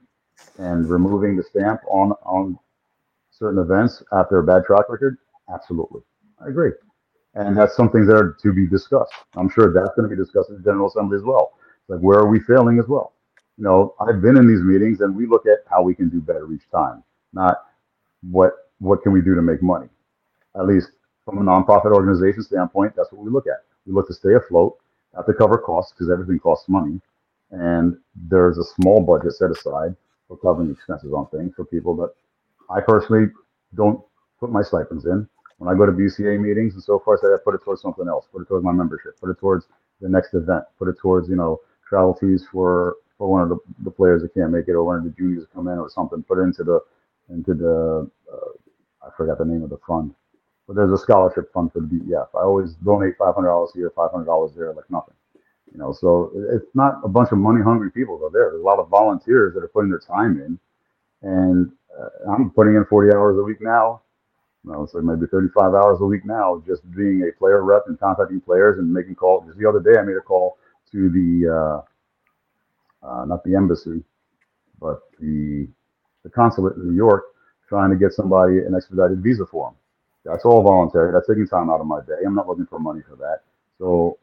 and 0.58 0.88
removing 0.88 1.36
the 1.36 1.42
stamp 1.42 1.80
on 1.88 2.12
on 2.24 2.58
certain 3.30 3.60
events 3.60 4.02
after 4.12 4.38
a 4.38 4.44
bad 4.44 4.64
track 4.64 4.88
record, 4.88 5.18
absolutely, 5.52 6.02
I 6.44 6.48
agree, 6.48 6.72
and 7.34 7.56
that's 7.56 7.76
something 7.76 8.06
there 8.06 8.36
to 8.42 8.52
be 8.52 8.66
discussed. 8.66 9.12
I'm 9.36 9.50
sure 9.50 9.72
that's 9.72 9.94
going 9.96 10.08
to 10.10 10.14
be 10.16 10.20
discussed 10.20 10.50
in 10.50 10.56
the 10.56 10.62
General 10.62 10.88
Assembly 10.88 11.16
as 11.18 11.22
well. 11.24 11.52
Like 11.88 12.00
where 12.00 12.18
are 12.18 12.28
we 12.28 12.40
failing 12.40 12.78
as 12.80 12.88
well? 12.88 13.14
you 13.58 13.64
know, 13.64 13.94
I've 14.00 14.22
been 14.22 14.36
in 14.38 14.46
these 14.48 14.62
meetings 14.62 15.00
and 15.00 15.14
we 15.14 15.26
look 15.26 15.46
at 15.46 15.58
how 15.70 15.82
we 15.82 15.94
can 15.94 16.08
do 16.08 16.20
better 16.20 16.52
each 16.52 16.68
time, 16.72 17.04
not 17.32 17.58
what 18.30 18.54
what 18.78 19.02
can 19.02 19.12
we 19.12 19.20
do 19.22 19.34
to 19.34 19.42
make 19.42 19.62
money. 19.62 19.88
At 20.56 20.66
least 20.66 20.90
from 21.24 21.38
a 21.38 21.42
nonprofit 21.42 21.92
organization 21.92 22.42
standpoint, 22.42 22.94
that's 22.96 23.12
what 23.12 23.24
we 23.24 23.30
look 23.30 23.46
at. 23.46 23.64
We 23.86 23.92
look 23.92 24.08
to 24.08 24.14
stay 24.14 24.34
afloat, 24.34 24.76
have 25.16 25.26
to 25.26 25.34
cover 25.34 25.58
costs 25.58 25.92
because 25.92 26.10
everything 26.10 26.38
costs 26.38 26.68
money, 26.68 27.00
and 27.50 27.98
there's 28.14 28.58
a 28.58 28.64
small 28.64 29.00
budget 29.00 29.34
set 29.34 29.50
aside 29.50 29.96
for 30.28 30.36
covering 30.38 30.70
expenses 30.70 31.12
on 31.12 31.26
things 31.28 31.52
for 31.56 31.64
people 31.64 31.96
that 31.96 32.12
I 32.70 32.80
personally 32.80 33.30
don't 33.74 34.02
put 34.38 34.50
my 34.50 34.62
stipends 34.62 35.06
in. 35.06 35.28
When 35.58 35.74
I 35.74 35.76
go 35.78 35.86
to 35.86 35.92
BCA 35.92 36.40
meetings 36.40 36.74
and 36.74 36.82
so 36.82 36.98
forth, 37.00 37.20
I 37.24 37.36
put 37.44 37.54
it 37.54 37.62
towards 37.64 37.82
something 37.82 38.08
else, 38.08 38.26
put 38.32 38.42
it 38.42 38.48
towards 38.48 38.64
my 38.64 38.72
membership, 38.72 39.20
put 39.20 39.30
it 39.30 39.38
towards 39.38 39.66
the 40.00 40.08
next 40.08 40.34
event, 40.34 40.64
put 40.78 40.88
it 40.88 40.98
towards 40.98 41.28
you 41.28 41.36
know 41.36 41.60
travel 41.88 42.14
fees 42.14 42.46
for 42.50 42.96
for 43.18 43.28
one 43.30 43.42
of 43.42 43.50
the, 43.50 43.58
the 43.84 43.90
players 43.90 44.22
that 44.22 44.32
can't 44.34 44.50
make 44.50 44.68
it 44.68 44.72
or 44.72 44.84
one 44.84 44.96
of 44.96 45.04
the 45.04 45.10
juniors 45.10 45.46
come 45.54 45.68
in 45.68 45.78
or 45.78 45.90
something, 45.90 46.22
put 46.22 46.38
it 46.38 46.42
into 46.42 46.64
the 46.64 46.80
into 47.28 47.54
the 47.54 48.10
uh, 48.32 49.06
I 49.06 49.10
forgot 49.16 49.38
the 49.38 49.44
name 49.44 49.62
of 49.62 49.70
the 49.70 49.78
fund, 49.86 50.14
but 50.70 50.76
there's 50.76 50.92
a 50.92 51.02
scholarship 51.02 51.52
fund 51.52 51.72
for 51.72 51.80
the 51.80 51.88
BEF. 51.88 52.28
I 52.36 52.42
always 52.42 52.74
donate 52.74 53.16
five 53.18 53.34
hundred 53.34 53.48
dollars 53.48 53.72
here, 53.74 53.92
five 53.96 54.12
hundred 54.12 54.26
dollars 54.26 54.52
there, 54.56 54.72
like 54.72 54.88
nothing. 54.88 55.16
You 55.72 55.80
know, 55.80 55.92
so 55.92 56.30
it's 56.52 56.70
not 56.74 57.00
a 57.04 57.08
bunch 57.08 57.32
of 57.32 57.38
money 57.38 57.60
hungry 57.62 57.90
people 57.90 58.18
that 58.20 58.26
are 58.26 58.30
there. 58.30 58.50
There's 58.52 58.62
a 58.62 58.66
lot 58.66 58.78
of 58.78 58.88
volunteers 58.88 59.54
that 59.54 59.64
are 59.64 59.68
putting 59.68 59.90
their 59.90 59.98
time 60.00 60.40
in, 60.40 60.60
and 61.28 61.72
uh, 62.00 62.32
I'm 62.32 62.50
putting 62.50 62.76
in 62.76 62.84
40 62.86 63.14
hours 63.16 63.38
a 63.38 63.42
week 63.42 63.60
now. 63.60 64.02
You 64.64 64.72
know, 64.72 64.86
so 64.86 65.00
maybe 65.02 65.26
35 65.26 65.74
hours 65.74 66.00
a 66.00 66.06
week 66.06 66.24
now, 66.26 66.62
just 66.66 66.82
being 66.96 67.22
a 67.28 67.38
player 67.38 67.64
rep 67.64 67.84
and 67.88 67.98
contacting 68.00 68.40
players 68.40 68.78
and 68.78 68.92
making 68.92 69.16
calls. 69.16 69.46
Just 69.46 69.58
the 69.58 69.68
other 69.68 69.80
day, 69.80 69.98
I 69.98 70.02
made 70.02 70.16
a 70.16 70.22
call 70.22 70.58
to 70.92 71.10
the 71.10 71.84
uh, 73.04 73.06
uh, 73.06 73.24
not 73.26 73.44
the 73.44 73.56
embassy, 73.56 74.02
but 74.80 75.00
the 75.20 75.68
the 76.24 76.30
consulate 76.30 76.76
in 76.76 76.88
New 76.88 76.96
York, 76.96 77.24
trying 77.68 77.90
to 77.90 77.96
get 77.96 78.12
somebody 78.12 78.58
an 78.58 78.74
expedited 78.76 79.22
visa 79.22 79.46
for 79.46 79.70
them. 79.70 79.76
That's 80.24 80.44
all 80.44 80.62
voluntary. 80.62 81.12
That's 81.12 81.26
taking 81.26 81.46
time 81.46 81.70
out 81.70 81.80
of 81.80 81.86
my 81.86 82.00
day. 82.00 82.24
I'm 82.26 82.34
not 82.34 82.46
looking 82.46 82.66
for 82.66 82.78
money 82.78 83.00
for 83.08 83.16
that. 83.16 83.40
So 83.78 84.18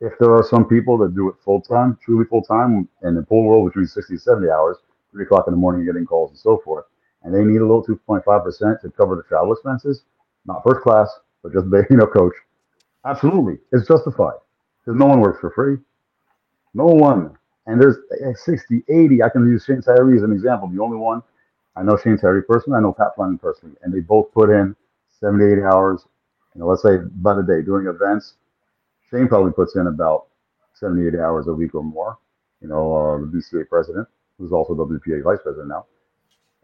if 0.00 0.12
there 0.18 0.34
are 0.34 0.44
some 0.44 0.66
people 0.68 0.98
that 0.98 1.14
do 1.14 1.28
it 1.28 1.36
full 1.44 1.60
time, 1.60 1.98
truly 2.02 2.24
full 2.26 2.42
time, 2.42 2.88
in 3.02 3.14
the 3.14 3.22
pool 3.22 3.44
world 3.44 3.66
between 3.66 3.86
60 3.86 4.14
and 4.14 4.22
70 4.22 4.50
hours, 4.50 4.76
three 5.10 5.24
o'clock 5.24 5.44
in 5.46 5.52
the 5.52 5.58
morning, 5.58 5.84
getting 5.84 6.06
calls 6.06 6.30
and 6.30 6.38
so 6.38 6.58
forth, 6.64 6.84
and 7.22 7.34
they 7.34 7.42
need 7.44 7.60
a 7.60 7.66
little 7.66 7.84
2.5% 7.84 8.80
to 8.80 8.90
cover 8.90 9.16
the 9.16 9.22
travel 9.22 9.52
expenses, 9.52 10.04
not 10.46 10.62
first 10.62 10.82
class, 10.82 11.08
but 11.42 11.52
just 11.52 11.66
you 11.90 11.96
know, 11.96 12.06
coach. 12.06 12.34
Absolutely, 13.04 13.58
it's 13.72 13.88
justified 13.88 14.36
because 14.84 14.98
no 14.98 15.06
one 15.06 15.20
works 15.20 15.40
for 15.40 15.50
free. 15.50 15.78
No 16.74 16.86
one. 16.86 17.36
And 17.66 17.80
there's 17.80 17.96
eh, 18.22 18.32
60, 18.34 18.84
80. 18.88 19.22
I 19.22 19.28
can 19.28 19.46
use 19.46 19.64
Shane 19.64 19.80
Tyree 19.80 20.16
as 20.16 20.22
an 20.22 20.32
example. 20.32 20.68
The 20.68 20.80
only 20.80 20.98
one 20.98 21.22
I 21.74 21.82
know 21.82 21.96
Shane 21.96 22.16
Tyree 22.18 22.42
personally, 22.42 22.78
I 22.78 22.80
know 22.82 22.92
Pat 22.92 23.14
Fleming 23.16 23.38
personally, 23.38 23.76
and 23.82 23.92
they 23.92 24.00
both 24.00 24.32
put 24.32 24.50
in 24.50 24.76
78 25.20 25.62
hours, 25.62 26.04
you 26.54 26.60
know, 26.60 26.68
let's 26.68 26.82
say 26.82 26.98
by 26.98 27.34
the 27.34 27.42
day 27.42 27.62
during 27.62 27.86
events. 27.88 28.34
Shane 29.10 29.28
probably 29.28 29.52
puts 29.52 29.76
in 29.76 29.86
about 29.86 30.26
78 30.74 31.18
hours 31.18 31.46
a 31.48 31.52
week 31.52 31.74
or 31.74 31.84
more. 31.84 32.18
You 32.60 32.68
know, 32.68 32.96
uh, 32.96 33.18
the 33.18 33.26
BCA 33.26 33.68
president, 33.68 34.08
who's 34.38 34.52
also 34.52 34.74
WPA 34.74 35.22
vice 35.22 35.38
president 35.42 35.68
now. 35.68 35.86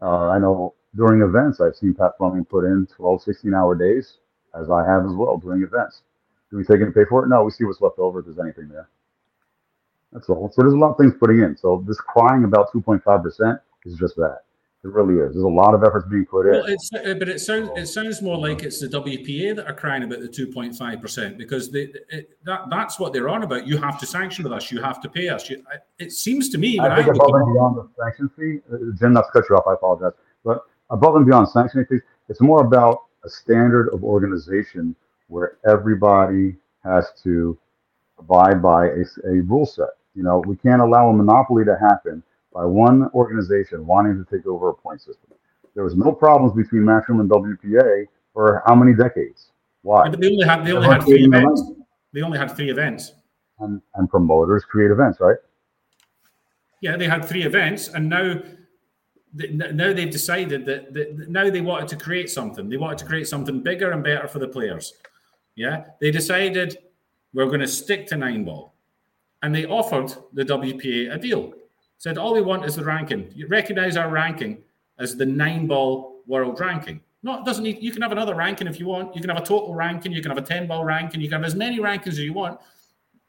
Uh, 0.01 0.29
I 0.29 0.39
know 0.39 0.75
during 0.95 1.21
events, 1.21 1.61
I've 1.61 1.75
seen 1.75 1.93
Pat 1.93 2.13
Fleming 2.17 2.45
put 2.45 2.65
in 2.65 2.87
12, 2.95 3.23
16 3.23 3.53
hour 3.53 3.75
days, 3.75 4.17
as 4.59 4.69
I 4.69 4.85
have 4.85 5.05
as 5.05 5.13
well 5.13 5.37
during 5.37 5.63
events. 5.63 6.01
Do 6.51 6.57
we 6.57 6.63
take 6.63 6.81
any 6.81 6.91
pay 6.91 7.05
for 7.09 7.25
it? 7.25 7.29
No, 7.29 7.43
we 7.43 7.51
see 7.51 7.63
what's 7.63 7.81
left 7.81 7.99
over 7.99 8.19
if 8.19 8.25
there's 8.25 8.39
anything 8.39 8.69
there. 8.69 8.89
That's 10.11 10.29
all. 10.29 10.51
So 10.53 10.61
there's 10.61 10.73
a 10.73 10.77
lot 10.77 10.91
of 10.91 10.97
things 10.97 11.13
putting 11.19 11.39
in. 11.39 11.57
So 11.57 11.83
this 11.87 11.99
crying 11.99 12.43
about 12.43 12.71
2.5% 12.73 13.59
is 13.85 13.97
just 13.97 14.15
that. 14.17 14.41
It 14.83 14.91
really 14.91 15.15
is. 15.15 15.33
There's 15.33 15.45
a 15.45 15.47
lot 15.47 15.73
of 15.73 15.83
efforts 15.85 16.07
being 16.09 16.25
put 16.25 16.45
well, 16.45 16.65
in. 16.65 16.73
It's, 16.73 16.89
uh, 16.93 17.13
but 17.17 17.29
it 17.29 17.39
sounds 17.39 17.69
it 17.77 17.85
sounds 17.85 18.21
more 18.21 18.37
like 18.37 18.63
it's 18.63 18.81
the 18.81 18.87
WPA 18.87 19.55
that 19.55 19.65
are 19.65 19.73
crying 19.73 20.03
about 20.03 20.19
the 20.19 20.27
2.5 20.27 21.01
percent 21.01 21.37
because 21.37 21.71
they, 21.71 21.93
it, 22.09 22.37
that 22.43 22.69
that's 22.69 22.99
what 22.99 23.13
they're 23.13 23.29
on 23.29 23.43
about. 23.43 23.65
You 23.65 23.77
have 23.77 23.97
to 24.01 24.05
sanction 24.05 24.43
with 24.43 24.51
us. 24.51 24.73
You 24.73 24.81
have 24.81 24.99
to 25.01 25.09
pay 25.09 25.29
us. 25.29 25.49
You, 25.49 25.63
it 25.99 26.11
seems 26.11 26.49
to 26.49 26.57
me. 26.57 26.79
I 26.81 26.97
think 26.97 27.07
I 27.07 27.11
above 27.11 27.33
and 27.33 27.53
beyond 27.53 27.77
the 27.77 27.89
sanction 27.97 28.29
fee, 28.35 28.59
uh, 28.73 28.77
Jim, 28.99 29.13
not 29.13 29.27
to 29.27 29.31
cut 29.31 29.45
you 29.49 29.55
off. 29.55 29.63
I 29.67 29.73
apologize, 29.73 30.19
but 30.43 30.65
above 30.89 31.15
and 31.15 31.25
beyond 31.25 31.47
sanctioning 31.47 31.85
fees, 31.85 32.01
it's 32.27 32.41
more 32.41 32.65
about 32.65 33.03
a 33.23 33.29
standard 33.29 33.87
of 33.93 34.03
organization 34.03 34.97
where 35.27 35.59
everybody 35.65 36.57
has 36.83 37.13
to 37.23 37.57
abide 38.19 38.61
by 38.61 38.87
a, 38.87 39.03
a 39.25 39.41
rule 39.43 39.65
set. 39.65 39.91
You 40.13 40.23
know, 40.23 40.43
we 40.45 40.57
can't 40.57 40.81
allow 40.81 41.09
a 41.09 41.13
monopoly 41.13 41.63
to 41.63 41.77
happen 41.79 42.21
by 42.53 42.65
one 42.65 43.09
organization 43.13 43.85
wanting 43.85 44.23
to 44.23 44.35
take 44.35 44.45
over 44.45 44.69
a 44.69 44.73
point 44.73 45.01
system. 45.01 45.31
There 45.75 45.83
was 45.83 45.95
no 45.95 46.11
problems 46.11 46.53
between 46.55 46.83
Matchroom 46.83 47.19
and 47.19 47.29
WPA 47.29 48.07
for 48.31 48.61
how 48.65 48.75
many 48.75 48.93
decades? 48.93 49.51
Why? 49.81 50.09
But 50.09 50.21
they 50.21 50.27
only 50.27 50.45
had 50.45 50.65
they 50.65 50.71
only 50.71 50.87
had 50.87 51.03
three 51.03 51.25
events. 51.25 51.63
They 52.13 52.21
only 52.21 52.37
had 52.37 52.55
three 52.55 52.69
events. 52.69 53.13
And, 53.59 53.81
and 53.95 54.09
promoters 54.09 54.65
create 54.65 54.91
events, 54.91 55.19
right? 55.19 55.37
Yeah, 56.81 56.97
they 56.97 57.07
had 57.07 57.25
three 57.25 57.43
events, 57.43 57.87
and 57.87 58.09
now 58.09 58.41
now 59.33 59.93
they've 59.93 60.11
decided 60.11 60.65
that, 60.65 60.93
that 60.93 61.29
now 61.29 61.49
they 61.49 61.61
wanted 61.61 61.87
to 61.89 61.95
create 61.95 62.29
something. 62.29 62.69
They 62.69 62.77
wanted 62.77 62.99
to 62.99 63.05
create 63.05 63.27
something 63.27 63.63
bigger 63.63 63.91
and 63.91 64.03
better 64.03 64.27
for 64.27 64.39
the 64.39 64.47
players. 64.47 64.93
Yeah, 65.55 65.85
they 65.99 66.11
decided 66.11 66.77
we're 67.33 67.47
going 67.47 67.61
to 67.61 67.67
stick 67.67 68.05
to 68.07 68.17
nine 68.17 68.43
ball, 68.43 68.75
and 69.41 69.55
they 69.55 69.65
offered 69.65 70.13
the 70.33 70.43
WPA 70.43 71.15
a 71.15 71.17
deal. 71.17 71.53
Said 72.03 72.17
all 72.17 72.33
we 72.33 72.41
want 72.41 72.65
is 72.65 72.75
the 72.75 72.83
ranking. 72.83 73.31
You 73.33 73.47
recognize 73.47 73.95
our 73.95 74.09
ranking 74.09 74.61
as 74.99 75.15
the 75.15 75.25
nine 75.25 75.67
ball 75.67 76.21
world 76.27 76.59
ranking. 76.59 76.99
Not 77.23 77.45
doesn't 77.45 77.63
need. 77.63 77.81
You 77.81 77.93
can 77.93 78.01
have 78.01 78.11
another 78.11 78.35
ranking 78.35 78.67
if 78.67 78.77
you 78.77 78.87
want. 78.87 79.15
You 79.15 79.21
can 79.21 79.29
have 79.29 79.41
a 79.41 79.45
total 79.45 79.73
ranking. 79.73 80.11
You 80.11 80.21
can 80.21 80.29
have 80.29 80.37
a 80.37 80.45
ten 80.45 80.67
ball 80.67 80.83
ranking. 80.83 81.21
You 81.21 81.29
can 81.29 81.39
have 81.41 81.47
as 81.47 81.55
many 81.55 81.79
rankings 81.79 82.07
as 82.07 82.19
you 82.19 82.33
want. 82.33 82.59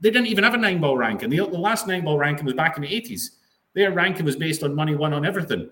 They 0.01 0.11
didn't 0.11 0.27
even 0.27 0.43
have 0.43 0.55
a 0.55 0.57
nine 0.57 0.81
ball 0.81 0.97
ranking. 0.99 1.31
The, 1.31 1.37
the 1.37 1.57
last 1.57 1.87
nine 1.87 2.05
ball 2.05 2.19
ranking 2.19 2.47
was 2.47 2.55
back 2.55 2.77
in 2.77 2.83
the 2.83 2.93
eighties. 2.93 3.37
Their 3.75 3.93
ranking 3.93 4.25
was 4.25 4.35
based 4.35 4.65
on 4.65 4.75
money 4.75 4.97
won 4.97 5.13
on 5.13 5.25
everything. 5.25 5.71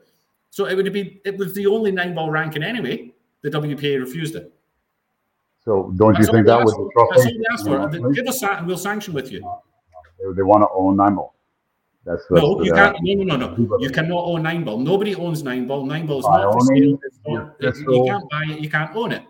So 0.51 0.67
it 0.67 0.77
would 0.77 0.93
be 0.93 1.21
it 1.25 1.37
was 1.37 1.55
the 1.55 1.67
only 1.67 1.91
nine 1.91 2.15
ball 2.15 2.31
ranking 2.31 2.63
anyway. 2.63 3.11
The 3.41 3.51
WPA 3.51 3.99
refused 3.99 4.37
it. 4.37 4.53
So 5.65 5.93
don't 5.97 6.15
you 6.15 6.21
That's 6.21 6.31
think 6.31 6.47
that 6.47 6.63
was 6.63 6.73
the 6.73 6.89
for. 6.95 7.09
That's 7.11 7.19
all 7.19 7.25
trophy? 7.25 7.39
we 7.41 7.47
asked 7.53 8.01
for. 8.01 8.13
Give 8.13 8.29
us 8.29 8.41
that 8.43 8.59
and 8.59 8.69
we'll 8.69 8.79
sanction 8.79 9.13
with 9.13 9.33
you. 9.33 9.41
They, 10.21 10.33
they 10.37 10.43
want 10.43 10.63
to 10.63 10.69
own 10.73 10.97
nine 10.99 11.17
ball. 11.17 11.35
That's, 12.05 12.25
No, 12.31 12.61
you 12.63 12.73
can't. 12.73 12.97
No, 13.01 13.15
no, 13.23 13.37
no, 13.37 13.55
no. 13.55 13.79
You 13.79 13.91
cannot 13.91 14.25
own 14.25 14.43
nine 14.43 14.65
ball. 14.65 14.79
Nobody 14.79 15.15
owns 15.15 15.43
nine 15.43 15.67
ball. 15.67 15.87
Nine 15.87 16.07
ball 16.07 16.19
is 16.19 16.25
not 16.25 16.53
for 16.53 16.61
sale. 16.63 16.99
not, 17.27 17.61
you 17.61 18.05
can't 18.07 18.31
buy 18.31 18.43
it. 18.49 18.61
You 18.61 18.71
can't 18.71 18.97
own 18.97 19.13
it. 19.13 19.23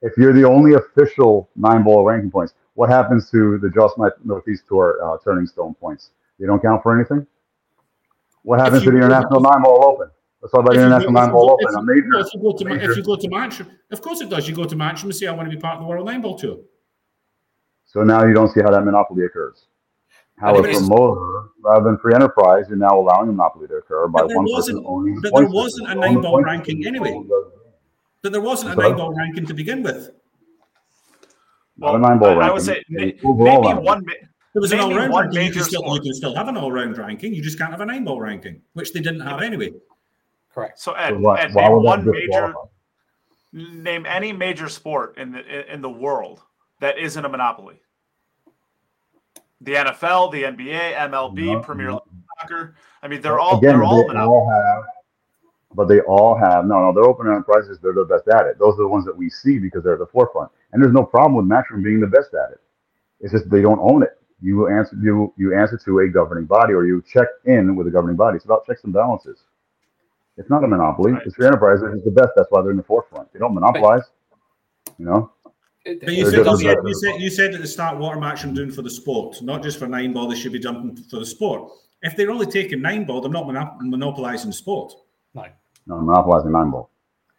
If 0.00 0.16
you're 0.16 0.32
the 0.32 0.44
only 0.44 0.74
official 0.74 1.50
nine 1.56 1.82
ball 1.82 2.04
ranking 2.04 2.30
points, 2.30 2.54
what 2.74 2.88
happens 2.88 3.30
to 3.32 3.58
the 3.58 3.68
Just 3.68 3.98
My 3.98 4.08
Northeast 4.24 4.62
Tour 4.68 4.98
uh, 5.02 5.18
Turning 5.22 5.46
Stone 5.46 5.74
points? 5.74 6.10
They 6.38 6.46
don't 6.46 6.62
count 6.62 6.82
for 6.82 6.94
anything. 6.94 7.26
What 8.42 8.60
happens 8.60 8.84
to 8.84 8.90
the 8.90 8.96
International 8.96 9.40
Nine 9.40 9.62
Ball 9.62 9.84
Open? 9.84 10.08
Let's 10.40 10.52
talk 10.52 10.60
about 10.60 10.74
the 10.74 10.80
International 10.84 11.12
Nine 11.12 11.30
Ball 11.32 11.50
Open. 11.50 11.74
A 11.74 11.82
major. 11.82 12.20
If 12.20 12.32
you 12.32 12.40
go 12.40 12.52
to 12.52 12.64
major- 12.64 12.90
if 12.92 12.96
you 12.96 13.02
go 13.02 13.16
to 13.16 13.28
Matchroom, 13.28 13.66
of 13.90 14.00
course 14.00 14.20
it 14.20 14.30
does. 14.30 14.48
You 14.48 14.54
go 14.54 14.64
to 14.64 14.76
Matchroom 14.76 15.04
and 15.04 15.16
say, 15.16 15.26
"I 15.26 15.32
want 15.32 15.50
to 15.50 15.54
be 15.54 15.60
part 15.60 15.74
of 15.78 15.82
the 15.82 15.88
World 15.88 16.06
Nine 16.06 16.22
Ball 16.22 16.38
Tour." 16.38 16.58
So 17.84 18.04
now 18.04 18.24
you 18.24 18.32
don't 18.32 18.48
see 18.48 18.62
how 18.62 18.70
that 18.70 18.84
monopoly 18.84 19.24
occurs. 19.24 19.66
How 20.40 20.52
But 20.52 20.60
a 20.60 20.62
there 20.62 20.70
is- 20.70 20.78
promoter, 20.78 21.48
rather 21.62 21.84
than 21.84 21.98
free 21.98 22.14
enterprise, 22.14 22.66
you're 22.68 22.78
now 22.78 22.98
allowing 22.98 23.28
a 23.28 23.32
monopoly 23.32 23.66
to 23.68 23.74
occur 23.74 24.06
by 24.08 24.22
one 24.22 24.46
person 24.54 24.82
owning 24.86 25.20
but 25.20 25.34
there 25.34 25.48
wasn't 25.48 25.88
a 25.90 25.94
nine-ball 25.94 26.42
ranking 26.42 26.86
anyway. 26.86 27.20
But 28.22 28.32
there 28.32 28.40
wasn't 28.40 28.72
a 28.72 28.76
nine 28.76 28.96
ball 28.96 29.14
ranking 29.14 29.46
to 29.46 29.54
begin 29.54 29.82
with. 29.82 30.10
Not 31.76 31.94
a 31.94 31.98
nine 31.98 32.18
ball 32.18 32.30
I, 32.30 32.32
ranking. 32.32 32.50
I 32.50 32.52
would 32.52 32.62
say 32.62 32.78
an 32.78 32.84
maybe 32.88 33.18
one. 33.22 34.04
There 34.54 34.62
was 34.62 34.72
an 34.72 34.78
Maybe 34.78 34.92
all 34.92 34.98
round 34.98 35.12
one 35.12 35.24
ranking. 35.26 35.40
You 35.42 35.48
major 35.48 35.60
can, 35.60 35.68
still, 35.68 35.94
you 35.94 36.00
can 36.00 36.14
still 36.14 36.34
have 36.34 36.48
an 36.48 36.56
all 36.56 36.72
round 36.72 36.98
ranking. 36.98 37.34
You 37.34 37.42
just 37.42 37.58
can't 37.58 37.70
have 37.70 37.80
a 37.80 37.86
nine 37.86 38.04
ball 38.04 38.20
ranking, 38.20 38.62
which 38.72 38.92
they 38.92 39.00
didn't 39.00 39.20
have 39.20 39.40
anyway. 39.42 39.72
Correct. 40.52 40.78
So 40.80 40.92
So 40.92 40.96
Ed, 40.96 41.20
why, 41.20 41.40
Ed 41.40 41.54
name 41.54 41.82
one 41.82 42.04
major. 42.10 42.54
Name 43.52 44.04
any 44.06 44.32
major 44.32 44.68
sport 44.68 45.16
in 45.16 45.32
the 45.32 45.72
in 45.72 45.80
the 45.80 45.88
world 45.90 46.40
that 46.80 46.98
isn't 46.98 47.24
a 47.24 47.28
monopoly. 47.28 47.80
The 49.60 49.74
NFL, 49.74 50.32
the 50.32 50.44
NBA, 50.44 50.94
MLB, 50.94 51.46
No, 51.46 51.60
Premier. 51.60 51.92
League 51.92 52.02
soccer. 52.40 52.76
I 53.02 53.08
mean, 53.08 53.20
they're 53.20 53.40
all 53.40 53.58
Again, 53.58 53.74
they're 53.74 53.84
all 53.84 54.06
they 54.08 54.18
all 54.18 54.50
have, 54.50 54.84
but 55.74 55.88
they 55.88 56.00
all 56.00 56.36
have 56.36 56.64
no, 56.64 56.80
no. 56.80 56.92
They're 56.92 57.08
open 57.08 57.26
enterprises. 57.26 57.78
They're 57.82 57.92
the 57.92 58.04
best 58.04 58.28
at 58.28 58.46
it. 58.46 58.58
Those 58.58 58.74
are 58.74 58.82
the 58.82 58.88
ones 58.88 59.04
that 59.06 59.16
we 59.16 59.28
see 59.30 59.58
because 59.58 59.82
they're 59.82 59.94
at 59.94 59.98
the 59.98 60.06
forefront. 60.06 60.50
And 60.72 60.82
there's 60.82 60.92
no 60.92 61.04
problem 61.04 61.34
with 61.34 61.46
Matchroom 61.46 61.82
being 61.82 62.00
the 62.00 62.06
best 62.06 62.34
at 62.34 62.52
it. 62.52 62.60
It's 63.20 63.32
just 63.32 63.50
they 63.50 63.62
don't 63.62 63.80
own 63.80 64.02
it. 64.02 64.20
You 64.40 64.68
answer 64.68 64.96
you 65.00 65.32
you 65.36 65.56
answer 65.56 65.76
to 65.84 65.98
a 66.00 66.08
governing 66.08 66.44
body 66.44 66.72
or 66.72 66.84
you 66.86 67.02
check 67.02 67.26
in 67.44 67.74
with 67.74 67.88
a 67.88 67.90
governing 67.90 68.16
body. 68.16 68.36
It's 68.36 68.44
about 68.44 68.64
checks 68.66 68.84
and 68.84 68.92
balances. 68.92 69.40
It's 70.36 70.48
not 70.48 70.62
a 70.62 70.68
monopoly. 70.68 71.12
Right. 71.12 71.22
It's 71.26 71.34
free 71.34 71.46
enterprise. 71.46 71.80
It's 71.82 72.04
the 72.04 72.12
best. 72.12 72.30
That's 72.36 72.48
why 72.50 72.62
they're 72.62 72.70
in 72.70 72.76
the 72.76 72.84
forefront. 72.84 73.32
They 73.32 73.40
don't 73.40 73.54
monopolize. 73.54 74.04
You 74.98 75.06
know. 75.06 75.32
But 76.00 76.14
you 76.14 76.30
said, 76.30 76.46
you, 76.46 76.56
said, 76.56 76.76
you, 76.84 76.94
said, 76.94 77.20
you 77.20 77.30
said 77.30 77.54
at 77.54 77.60
the 77.60 77.66
start 77.66 77.98
what 77.98 78.16
are 78.16 78.20
Matchroom 78.20 78.54
doing 78.54 78.70
for 78.70 78.82
the 78.82 78.90
sport, 78.90 79.40
not 79.42 79.62
just 79.62 79.78
for 79.78 79.86
nine 79.86 80.12
ball. 80.12 80.28
They 80.28 80.36
should 80.36 80.52
be 80.52 80.58
jumping 80.58 80.96
for 81.04 81.18
the 81.18 81.26
sport. 81.26 81.72
If 82.02 82.16
they're 82.16 82.30
only 82.30 82.46
taking 82.46 82.82
nine 82.82 83.04
ball, 83.04 83.20
they're 83.20 83.30
not 83.30 83.46
monop- 83.46 83.80
monopolizing 83.80 84.52
sport. 84.52 84.94
No. 85.34 85.46
No, 85.86 86.00
monopolizing 86.00 86.52
nine 86.52 86.70
ball. 86.70 86.90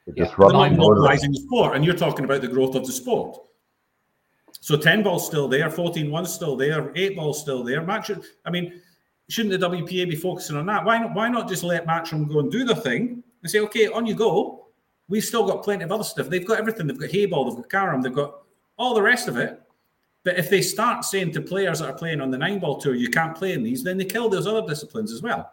It 0.07 0.15
Yeah. 0.17 0.25
disrupts 0.25 0.53
They're 0.53 0.69
not 0.69 0.77
monopolizing 0.77 1.31
the 1.31 1.39
sport, 1.39 1.75
and 1.75 1.85
you're 1.85 1.95
talking 1.95 2.25
about 2.25 2.41
the 2.41 2.47
growth 2.47 2.75
of 2.75 2.85
the 2.85 2.91
sport. 2.91 3.37
So 4.61 4.75
10 4.75 5.03
ball's 5.03 5.25
still 5.25 5.47
there, 5.47 5.69
14 5.69 6.11
one's 6.11 6.33
still 6.33 6.55
there, 6.55 6.91
8 6.95 7.15
ball's 7.15 7.39
still 7.39 7.63
there. 7.63 7.81
Match 7.81 8.11
I 8.45 8.49
mean, 8.49 8.81
shouldn't 9.29 9.59
the 9.59 9.69
WPA 9.69 10.09
be 10.09 10.15
focusing 10.15 10.57
on 10.57 10.65
that? 10.65 10.83
Why 10.83 10.99
not, 10.99 11.13
why 11.13 11.29
not 11.29 11.47
just 11.47 11.63
let 11.63 11.85
Matchroom 11.87 12.27
go 12.27 12.39
and 12.39 12.51
do 12.51 12.65
their 12.65 12.75
thing 12.75 13.23
and 13.41 13.49
say, 13.49 13.59
okay, 13.59 13.87
on 13.87 14.05
you 14.05 14.15
go. 14.15 14.58
We've 15.09 15.23
still 15.23 15.45
got 15.45 15.63
plenty 15.63 15.83
of 15.83 15.91
other 15.91 16.03
stuff. 16.03 16.29
They've 16.29 16.45
got 16.45 16.59
everything. 16.59 16.87
They've 16.87 16.97
got 16.97 17.09
Heyball, 17.09 17.49
they've 17.49 17.57
got 17.57 17.69
carom, 17.69 18.01
they've 18.01 18.13
got 18.13 18.43
all 18.77 18.93
the 18.93 19.01
rest 19.01 19.27
of 19.27 19.37
it. 19.37 19.61
But 20.23 20.37
if 20.37 20.49
they 20.49 20.61
start 20.61 21.03
saying 21.05 21.31
to 21.33 21.41
players 21.41 21.79
that 21.79 21.89
are 21.89 21.97
playing 21.97 22.21
on 22.21 22.29
the 22.29 22.37
nine 22.37 22.59
ball 22.59 22.77
tour, 22.77 22.93
you 22.93 23.09
can't 23.09 23.35
play 23.35 23.53
in 23.53 23.63
these, 23.63 23.83
then 23.83 23.97
they 23.97 24.05
kill 24.05 24.29
those 24.29 24.45
other 24.45 24.65
disciplines 24.67 25.11
as 25.11 25.21
well 25.21 25.51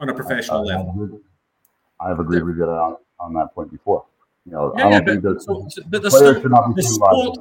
on 0.00 0.08
a 0.08 0.14
professional 0.14 0.68
I- 0.68 0.76
level. 0.76 1.20
I've 2.00 2.18
agreed 2.18 2.42
with 2.42 2.56
you 2.56 2.64
on, 2.64 2.96
on 3.20 3.32
that 3.34 3.54
point 3.54 3.70
before. 3.70 4.04
You 4.44 4.52
know, 4.52 4.74
Yeah, 4.76 4.86
I 4.86 4.90
don't 4.90 5.06
think 5.06 5.22
but, 5.22 5.34
that 5.34 5.42
so, 5.42 5.68
the, 5.88 6.00
players 6.00 6.14
still, 6.14 6.42
should 6.42 6.50
not 6.50 6.74
be 6.74 6.82
penalized 6.82 7.38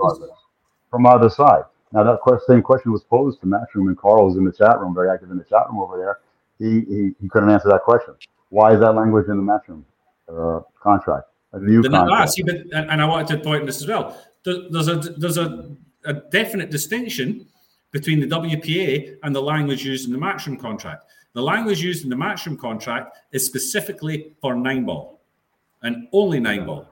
from 0.92 1.08
either 1.08 1.30
side. 1.32 1.64
Now 1.92 2.04
that 2.04 2.20
que- 2.24 2.40
same 2.48 2.62
question 2.62 2.92
was 2.92 3.04
posed 3.04 3.40
to 3.42 3.48
Matchroom 3.48 3.88
and 3.88 3.98
Carl 3.98 4.28
was 4.28 4.38
in 4.38 4.46
the 4.46 4.52
chat 4.52 4.80
room, 4.80 4.94
very 4.94 5.10
active 5.10 5.32
in 5.32 5.38
the 5.38 5.44
chat 5.44 5.68
room 5.68 5.80
over 5.80 5.98
there. 5.98 6.20
He 6.60 6.82
he, 6.82 7.12
he 7.20 7.28
couldn't 7.28 7.50
answer 7.50 7.70
that 7.70 7.82
question. 7.82 8.14
Why 8.50 8.74
is 8.74 8.80
that 8.82 8.94
language 8.94 9.28
in 9.30 9.38
the 9.38 9.44
Matchroom 9.44 9.84
uh, 10.30 10.62
contract? 10.80 11.28
A 11.54 11.60
new 11.60 11.84
ah, 11.88 11.90
contract. 11.90 12.32
see, 12.32 12.44
but, 12.44 12.56
and, 12.74 13.02
I 13.02 13.06
wanted 13.06 13.38
to 13.38 13.44
point 13.44 13.66
this 13.66 13.82
as 13.82 13.88
well. 13.88 14.22
There's 14.44 14.88
a 14.88 14.96
there's 14.96 15.38
a, 15.38 15.76
a 16.06 16.14
definite 16.14 16.70
distinction 16.70 17.48
between 17.92 18.20
the 18.20 18.28
WPA 18.28 19.18
and 19.24 19.36
the 19.36 19.42
language 19.42 19.84
used 19.84 20.08
in 20.08 20.14
the 20.14 20.20
matchroom 20.20 20.60
contract. 20.60 21.06
The 21.34 21.42
language 21.42 21.82
used 21.82 22.04
in 22.04 22.10
the 22.10 22.16
matchroom 22.16 22.58
contract 22.58 23.18
is 23.32 23.46
specifically 23.46 24.34
for 24.42 24.56
nine 24.56 24.86
ball 24.86 25.22
and 25.84 26.08
only 26.14 26.40
nine 26.40 26.66
ball. 26.66 26.88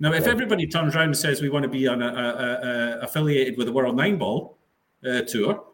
Now, 0.00 0.12
if 0.12 0.26
everybody 0.26 0.66
turns 0.66 0.96
around 0.96 1.08
and 1.08 1.16
says 1.16 1.40
we 1.40 1.50
want 1.50 1.62
to 1.62 1.68
be 1.68 1.86
on 1.86 2.02
a, 2.02 2.06
a, 2.06 2.10
a, 2.10 2.16
a- 2.16 2.98
affiliated 3.00 3.56
with 3.56 3.66
the 3.66 3.72
World 3.72 3.96
Nine 3.96 4.18
Ball 4.18 4.58
uh, 5.06 5.22
Tour, 5.22 5.64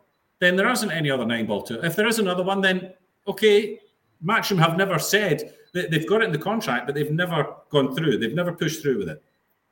then 0.40 0.56
there 0.56 0.70
isn't 0.70 0.90
any 0.90 1.10
other 1.10 1.24
nine 1.24 1.46
ball 1.46 1.62
tour. 1.62 1.84
If 1.84 1.96
there 1.96 2.06
is 2.06 2.18
another 2.18 2.42
one, 2.42 2.60
then 2.60 2.92
okay, 3.26 3.78
Matchroom 4.24 4.58
have 4.58 4.76
never 4.76 4.98
said 4.98 5.54
that 5.74 5.90
they've 5.90 6.08
got 6.08 6.22
it 6.22 6.26
in 6.26 6.32
the 6.32 6.38
contract, 6.38 6.86
but 6.86 6.94
they've 6.94 7.10
never 7.10 7.54
gone 7.70 7.94
through. 7.94 8.18
They've 8.18 8.34
never 8.34 8.52
pushed 8.52 8.82
through 8.82 8.98
with 8.98 9.08
it. 9.08 9.22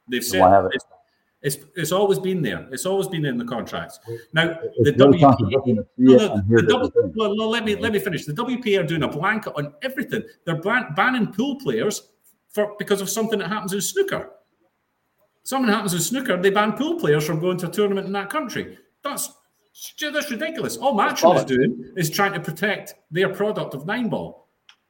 They've 0.08 0.24
said 0.24 0.40
have 0.40 0.66
it? 0.66 0.72
it's, 0.74 0.84
it's 1.40 1.56
it's 1.76 1.92
always 1.92 2.18
been 2.18 2.42
there. 2.42 2.66
It's 2.72 2.86
always 2.86 3.08
been 3.08 3.24
in 3.24 3.38
the 3.38 3.44
contracts. 3.44 4.00
Now 4.32 4.46
the 4.46 4.90
It's 4.90 5.02
WPA, 5.02 5.20
contradicting 5.20 5.76
to 5.76 5.82
see 5.96 6.04
no, 6.04 6.42
no, 6.48 6.60
the 6.60 6.62
W- 6.62 7.12
well, 7.14 7.36
no, 7.36 7.48
let 7.48 7.64
me 7.64 7.76
let 7.76 7.92
me 7.92 7.98
finish. 7.98 8.24
The 8.24 8.32
WPA 8.32 8.80
are 8.80 8.86
doing 8.86 9.02
a 9.02 9.08
blanket 9.08 9.52
on 9.56 9.74
everything. 9.82 10.22
They're 10.44 10.60
ban- 10.60 10.94
banning 10.94 11.32
pool 11.32 11.56
players 11.56 12.08
for 12.48 12.74
because 12.78 13.00
of 13.00 13.08
something 13.08 13.38
that 13.38 13.48
happens 13.48 13.72
in 13.72 13.80
snooker. 13.80 14.30
Something 15.44 15.72
happens 15.72 15.94
in 15.94 16.00
snooker, 16.00 16.36
they 16.36 16.50
ban 16.50 16.72
pool 16.72 16.98
players 16.98 17.24
from 17.24 17.40
going 17.40 17.56
to 17.58 17.68
a 17.68 17.70
tournament 17.70 18.06
in 18.06 18.12
that 18.12 18.30
country. 18.30 18.78
That's 19.02 19.32
that's 20.00 20.30
ridiculous. 20.30 20.76
All 20.76 20.94
Matchroom 20.94 21.36
is 21.36 21.44
doing 21.44 21.92
is 21.96 22.10
trying 22.10 22.32
to 22.32 22.40
protect 22.40 22.96
their 23.10 23.28
product 23.28 23.74
of 23.74 23.86
nine 23.86 24.08
ball. 24.08 24.47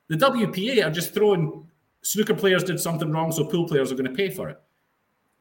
The 0.09 0.17
WPA 0.17 0.87
are 0.87 0.91
just 0.91 1.15
throwing 1.15 1.67
snooker 2.03 2.35
players 2.35 2.65
did 2.65 2.81
something 2.81 3.11
wrong, 3.11 3.31
so 3.33 3.45
pool 3.45 3.67
players 3.67 3.93
are 3.93 3.95
going 3.95 4.09
to 4.09 4.15
pay 4.15 4.31
for 4.31 4.49
it. 4.49 4.61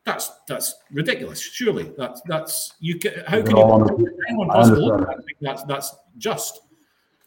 That's 0.04 0.32
that's 0.48 0.76
ridiculous. 0.92 1.42
Surely 1.42 1.92
that's 1.98 2.22
that's 2.28 2.74
you. 2.80 2.98
Can, 2.98 3.14
how 3.28 3.42
can 3.42 3.58
you? 3.58 4.16
anyone 4.30 4.48
possible? 4.48 4.94
I 4.94 5.16
think 5.16 5.38
that's 5.42 5.64
that's 5.64 5.96
just. 6.18 6.62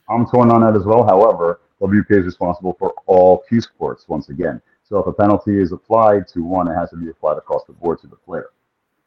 I'm 0.08 0.26
torn 0.26 0.50
on 0.50 0.62
that 0.62 0.74
as 0.74 0.84
well. 0.84 1.04
However, 1.04 1.60
WPA 1.80 2.20
is 2.20 2.24
responsible 2.26 2.74
for 2.78 2.94
all 3.06 3.42
cue 3.48 3.60
sports 3.60 4.08
once 4.08 4.28
again. 4.30 4.60
So 4.82 4.98
if 4.98 5.06
a 5.06 5.12
penalty 5.12 5.60
is 5.60 5.72
applied 5.72 6.26
to 6.28 6.42
one, 6.42 6.68
it 6.68 6.74
has 6.74 6.90
to 6.90 6.96
be 6.96 7.10
applied 7.10 7.36
across 7.38 7.64
the 7.64 7.74
board 7.74 8.00
to 8.00 8.06
the 8.06 8.16
player. 8.16 8.50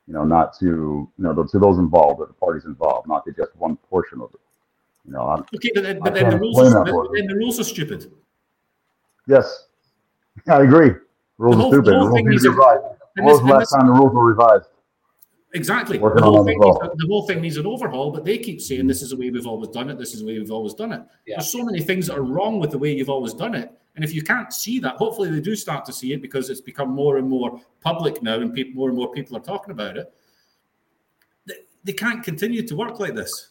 You 0.08 0.14
know, 0.14 0.24
not 0.24 0.58
to 0.60 0.66
you 0.66 1.10
know 1.18 1.34
to 1.34 1.60
those 1.60 1.78
involved 1.80 2.20
or 2.20 2.28
the 2.28 2.34
parties 2.34 2.66
involved, 2.66 3.08
not 3.08 3.26
to 3.26 3.32
just 3.32 3.56
one 3.56 3.76
portion 3.90 4.22
of 4.22 4.34
it. 4.34 4.40
You 5.06 5.14
know, 5.14 5.28
I'm, 5.28 5.44
Okay, 5.56 5.72
but, 5.74 5.84
then- 5.84 6.00
but 6.00 6.14
then 6.14 6.30
the 6.30 6.38
rules. 6.38 6.60
Are, 6.60 6.70
that 6.70 6.86
but 6.86 6.92
for 6.92 7.06
you. 7.16 7.22
then 7.22 7.28
the 7.28 7.36
rules 7.36 7.60
are 7.60 7.64
stupid. 7.64 8.12
Yes, 9.28 9.68
I 10.48 10.64
agree. 10.64 10.92
Rules 11.38 11.58
The 11.58 11.64
are 11.64 11.68
stupid. 11.70 11.86
the 11.86 11.92
whole 11.94 12.08
rules 12.08 12.16
thing 12.16 12.30
need 12.30 12.38
to 12.38 12.44
be 12.44 12.50
revised. 12.50 12.82
When 13.16 13.26
was 13.26 13.38
the 13.40 13.44
and 13.44 13.50
last 13.52 13.60
this- 13.60 13.72
time 13.72 13.88
the 13.88 13.94
rules 13.94 14.14
were 14.14 14.26
revised? 14.26 14.66
Exactly. 15.56 16.00
The, 16.00 16.10
whole 16.20 16.44
thing 16.44 16.58
needs, 16.60 16.80
the 16.80 17.06
whole 17.08 17.28
thing 17.28 17.40
needs 17.40 17.58
an 17.58 17.68
overhaul, 17.68 18.10
but 18.10 18.26
they 18.26 18.40
keep 18.40 18.60
saying 18.60 18.88
this 18.88 19.04
is 19.04 19.12
the 19.12 19.16
way 19.18 19.30
we've 19.30 19.46
always 19.46 19.70
done 19.70 19.88
it. 19.92 20.00
This 20.00 20.16
is 20.16 20.22
the 20.22 20.26
way 20.26 20.40
we've 20.40 20.50
always 20.50 20.74
done 20.74 20.92
it. 20.92 21.04
Yeah. 21.28 21.36
There's 21.36 21.52
so 21.52 21.64
many 21.64 21.80
things 21.80 22.08
that 22.08 22.18
are 22.18 22.24
wrong 22.24 22.60
with 22.60 22.72
the 22.72 22.80
way 22.80 22.92
you've 22.92 23.12
always 23.12 23.36
done 23.36 23.54
it. 23.54 23.72
And 23.96 24.04
if 24.04 24.16
you 24.16 24.24
can't 24.24 24.52
see 24.52 24.80
that, 24.80 24.96
hopefully 24.96 25.30
they 25.30 25.40
do 25.40 25.56
start 25.56 25.86
to 25.86 25.94
see 25.94 26.12
it 26.12 26.24
because 26.24 26.50
it's 26.50 26.60
become 26.60 26.90
more 26.90 27.18
and 27.18 27.30
more 27.30 27.62
public 27.82 28.24
now 28.24 28.38
and 28.40 28.52
people, 28.52 28.74
more 28.74 28.90
and 28.90 28.98
more 28.98 29.12
people 29.12 29.38
are 29.38 29.42
talking 29.42 29.72
about 29.72 29.96
it. 29.96 30.12
They, 31.46 31.54
they 31.84 31.94
can't 31.94 32.24
continue 32.24 32.66
to 32.66 32.76
work 32.76 33.00
like 33.00 33.14
this. 33.14 33.50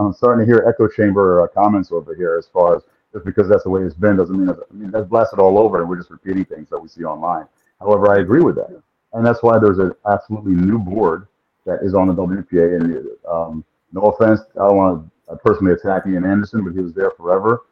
I'm 0.00 0.12
starting 0.14 0.44
to 0.44 0.52
hear 0.52 0.64
echo 0.68 0.88
chamber 0.88 1.40
uh, 1.42 1.46
comments 1.46 1.92
over 1.92 2.16
here 2.16 2.34
as 2.36 2.48
far 2.48 2.74
as 2.74 2.82
just 3.12 3.24
because 3.24 3.48
that's 3.48 3.64
the 3.64 3.70
way 3.70 3.82
it's 3.82 3.94
been 3.94 4.16
doesn't 4.16 4.36
mean 4.36 4.46
that, 4.46 4.58
I 4.70 4.74
mean 4.74 4.90
that's 4.90 5.06
blasted 5.06 5.38
all 5.38 5.58
over 5.58 5.80
and 5.80 5.88
we're 5.88 5.98
just 5.98 6.10
repeating 6.10 6.44
things 6.44 6.68
that 6.70 6.78
we 6.78 6.88
see 6.88 7.04
online. 7.04 7.46
However, 7.80 8.10
I 8.12 8.20
agree 8.20 8.42
with 8.42 8.56
that, 8.56 8.82
and 9.12 9.26
that's 9.26 9.42
why 9.42 9.58
there's 9.58 9.78
an 9.78 9.92
absolutely 10.10 10.54
new 10.54 10.78
board 10.78 11.26
that 11.66 11.80
is 11.82 11.94
on 11.94 12.08
the 12.08 12.14
WPA. 12.14 12.80
And 12.80 13.06
um, 13.28 13.64
no 13.92 14.02
offense, 14.02 14.40
I 14.54 14.68
don't 14.68 14.76
want 14.76 15.10
to 15.28 15.36
personally 15.36 15.72
attack 15.72 16.04
Ian 16.06 16.24
Anderson, 16.24 16.64
but 16.64 16.74
he 16.74 16.80
was 16.80 16.94
there 16.94 17.10
forever, 17.10 17.62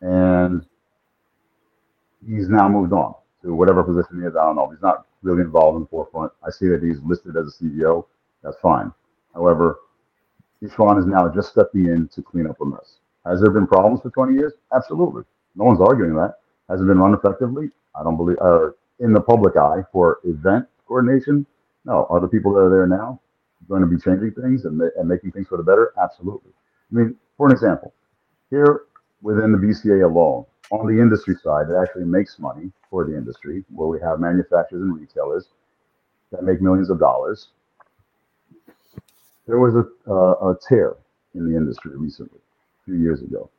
and 0.00 0.64
he's 2.26 2.48
now 2.48 2.68
moved 2.68 2.92
on 2.92 3.14
to 3.42 3.54
whatever 3.54 3.82
position 3.82 4.20
he 4.20 4.26
is. 4.26 4.36
I 4.36 4.44
don't 4.44 4.56
know. 4.56 4.68
He's 4.68 4.82
not 4.82 5.06
really 5.22 5.42
involved 5.42 5.76
in 5.76 5.82
the 5.82 5.88
forefront. 5.88 6.32
I 6.46 6.50
see 6.50 6.68
that 6.68 6.82
he's 6.82 7.00
listed 7.02 7.36
as 7.36 7.46
a 7.60 7.64
CEO. 7.64 8.06
That's 8.42 8.56
fine. 8.62 8.92
However, 9.34 9.78
Ishwan 10.62 10.98
is 10.98 11.06
now 11.06 11.28
just 11.28 11.50
stepping 11.52 11.86
in 11.86 12.08
to 12.08 12.22
clean 12.22 12.46
up 12.46 12.60
a 12.60 12.64
mess. 12.64 12.98
Has 13.26 13.40
there 13.40 13.50
been 13.50 13.66
problems 13.66 14.00
for 14.00 14.10
20 14.10 14.34
years? 14.34 14.52
Absolutely. 14.74 15.22
No 15.54 15.64
one's 15.64 15.80
arguing 15.80 16.14
that. 16.14 16.36
Has 16.68 16.80
it 16.80 16.86
been 16.86 16.98
run 16.98 17.14
effectively? 17.14 17.70
I 17.94 18.02
don't 18.02 18.16
believe, 18.16 18.38
uh, 18.40 18.70
in 19.00 19.12
the 19.12 19.20
public 19.20 19.56
eye 19.56 19.82
for 19.92 20.20
event 20.24 20.66
coordination? 20.86 21.46
No. 21.84 22.06
Are 22.10 22.20
the 22.20 22.28
people 22.28 22.52
that 22.54 22.60
are 22.60 22.70
there 22.70 22.86
now 22.86 23.20
going 23.68 23.82
to 23.82 23.88
be 23.88 23.98
changing 23.98 24.32
things 24.32 24.64
and, 24.64 24.80
and 24.80 25.08
making 25.08 25.32
things 25.32 25.48
for 25.48 25.56
the 25.56 25.62
better? 25.62 25.92
Absolutely. 26.02 26.52
I 26.90 26.94
mean, 26.94 27.16
for 27.36 27.46
an 27.46 27.52
example, 27.52 27.92
here 28.50 28.82
within 29.22 29.52
the 29.52 29.58
BCA 29.58 30.04
alone, 30.04 30.44
on 30.70 30.86
the 30.86 31.00
industry 31.00 31.34
side, 31.42 31.68
it 31.68 31.76
actually 31.80 32.04
makes 32.04 32.38
money 32.38 32.70
for 32.88 33.04
the 33.04 33.16
industry, 33.16 33.64
where 33.70 33.88
we 33.88 34.00
have 34.00 34.20
manufacturers 34.20 34.82
and 34.82 34.98
retailers 34.98 35.48
that 36.30 36.44
make 36.44 36.62
millions 36.62 36.90
of 36.90 36.98
dollars. 36.98 37.48
There 39.46 39.58
was 39.58 39.74
a, 39.74 39.84
uh, 40.10 40.50
a 40.50 40.56
tear 40.68 40.96
in 41.34 41.50
the 41.50 41.56
industry 41.56 41.96
recently, 41.96 42.38
few 42.90 43.00
years 43.00 43.22
ago, 43.22 43.50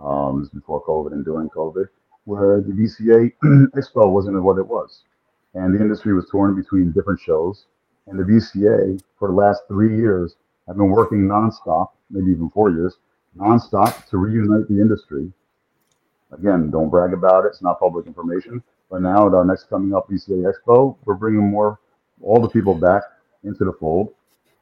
um, 0.00 0.40
this 0.40 0.48
before 0.48 0.82
COVID 0.84 1.12
and 1.12 1.24
during 1.24 1.48
COVID, 1.50 1.88
where 2.24 2.60
the 2.60 2.72
BCA 2.72 3.32
Expo 3.76 4.10
wasn't 4.10 4.42
what 4.42 4.58
it 4.58 4.66
was. 4.66 5.02
And 5.54 5.74
the 5.74 5.80
industry 5.80 6.14
was 6.14 6.26
torn 6.30 6.54
between 6.54 6.92
different 6.92 7.20
shows. 7.20 7.66
And 8.06 8.18
the 8.18 8.24
BCA, 8.24 9.00
for 9.18 9.28
the 9.28 9.34
last 9.34 9.62
three 9.68 9.96
years, 9.96 10.36
have 10.66 10.76
been 10.76 10.90
working 10.90 11.26
nonstop, 11.26 11.90
maybe 12.10 12.30
even 12.30 12.50
four 12.50 12.70
years, 12.70 12.96
nonstop 13.36 14.06
to 14.08 14.16
reunite 14.16 14.68
the 14.68 14.80
industry. 14.80 15.30
Again, 16.32 16.70
don't 16.70 16.90
brag 16.90 17.12
about 17.12 17.44
it, 17.44 17.48
it's 17.48 17.62
not 17.62 17.80
public 17.80 18.06
information. 18.06 18.62
But 18.90 19.02
now 19.02 19.26
at 19.26 19.34
our 19.34 19.44
next 19.44 19.68
coming 19.68 19.94
up 19.94 20.08
BCA 20.08 20.50
Expo, 20.50 20.96
we're 21.04 21.14
bringing 21.14 21.50
more, 21.50 21.78
all 22.22 22.40
the 22.40 22.48
people 22.48 22.74
back 22.74 23.02
into 23.44 23.64
the 23.64 23.72
fold 23.72 24.14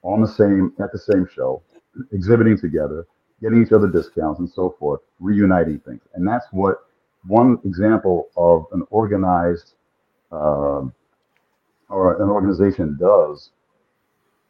on 0.02 0.20
the 0.20 0.28
same, 0.28 0.72
at 0.80 0.92
the 0.92 0.98
same 0.98 1.28
show, 1.32 1.62
exhibiting 2.12 2.58
together, 2.58 3.06
getting 3.40 3.62
each 3.62 3.72
other 3.72 3.88
discounts 3.88 4.40
and 4.40 4.48
so 4.48 4.74
forth, 4.78 5.00
reuniting 5.20 5.78
things. 5.80 6.00
And 6.14 6.26
that's 6.26 6.46
what 6.52 6.86
one 7.26 7.58
example 7.64 8.28
of 8.36 8.66
an 8.72 8.86
organized 8.90 9.74
um, 10.32 10.92
or 11.88 12.20
an 12.22 12.28
organization 12.28 12.96
does 12.98 13.50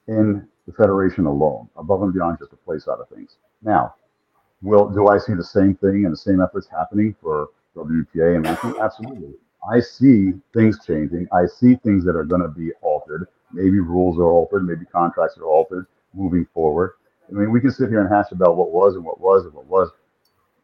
in 0.09 0.47
the 0.66 0.72
federation 0.72 1.26
alone, 1.26 1.68
above 1.76 2.03
and 2.03 2.12
beyond 2.12 2.39
just 2.39 2.51
the 2.51 2.57
play 2.57 2.78
side 2.78 2.99
of 3.01 3.09
things. 3.09 3.37
Now, 3.62 3.95
will 4.62 4.89
do 4.89 5.09
I 5.09 5.18
see 5.18 5.34
the 5.34 5.45
same 5.45 5.74
thing 5.76 6.05
and 6.05 6.12
the 6.12 6.16
same 6.16 6.41
efforts 6.41 6.66
happening 6.68 7.14
for 7.20 7.49
WPA 7.76 8.37
and? 8.37 8.47
Absolutely. 8.47 9.34
I 9.70 9.80
see 9.80 10.32
things 10.55 10.78
changing. 10.87 11.26
I 11.32 11.47
see 11.47 11.76
things 11.76 12.05
that 12.05 12.16
are 12.16 12.24
going 12.24 12.43
to 12.43 12.49
be 12.49 12.70
altered. 12.82 13.26
Maybe 13.53 13.80
rules 13.80 14.18
are 14.18 14.30
altered. 14.30 14.66
Maybe 14.66 14.84
contracts 14.87 15.37
are 15.39 15.45
altered 15.45 15.87
moving 16.14 16.47
forward. 16.55 16.93
I 17.29 17.33
mean, 17.33 17.51
we 17.51 17.61
can 17.61 17.70
sit 17.70 17.89
here 17.89 18.01
and 18.01 18.09
hash 18.12 18.31
about 18.33 18.57
what 18.57 18.70
was 18.70 18.95
and 18.95 19.05
what 19.05 19.20
was 19.20 19.45
and 19.45 19.55
what 19.55 19.66
was. 19.66 19.91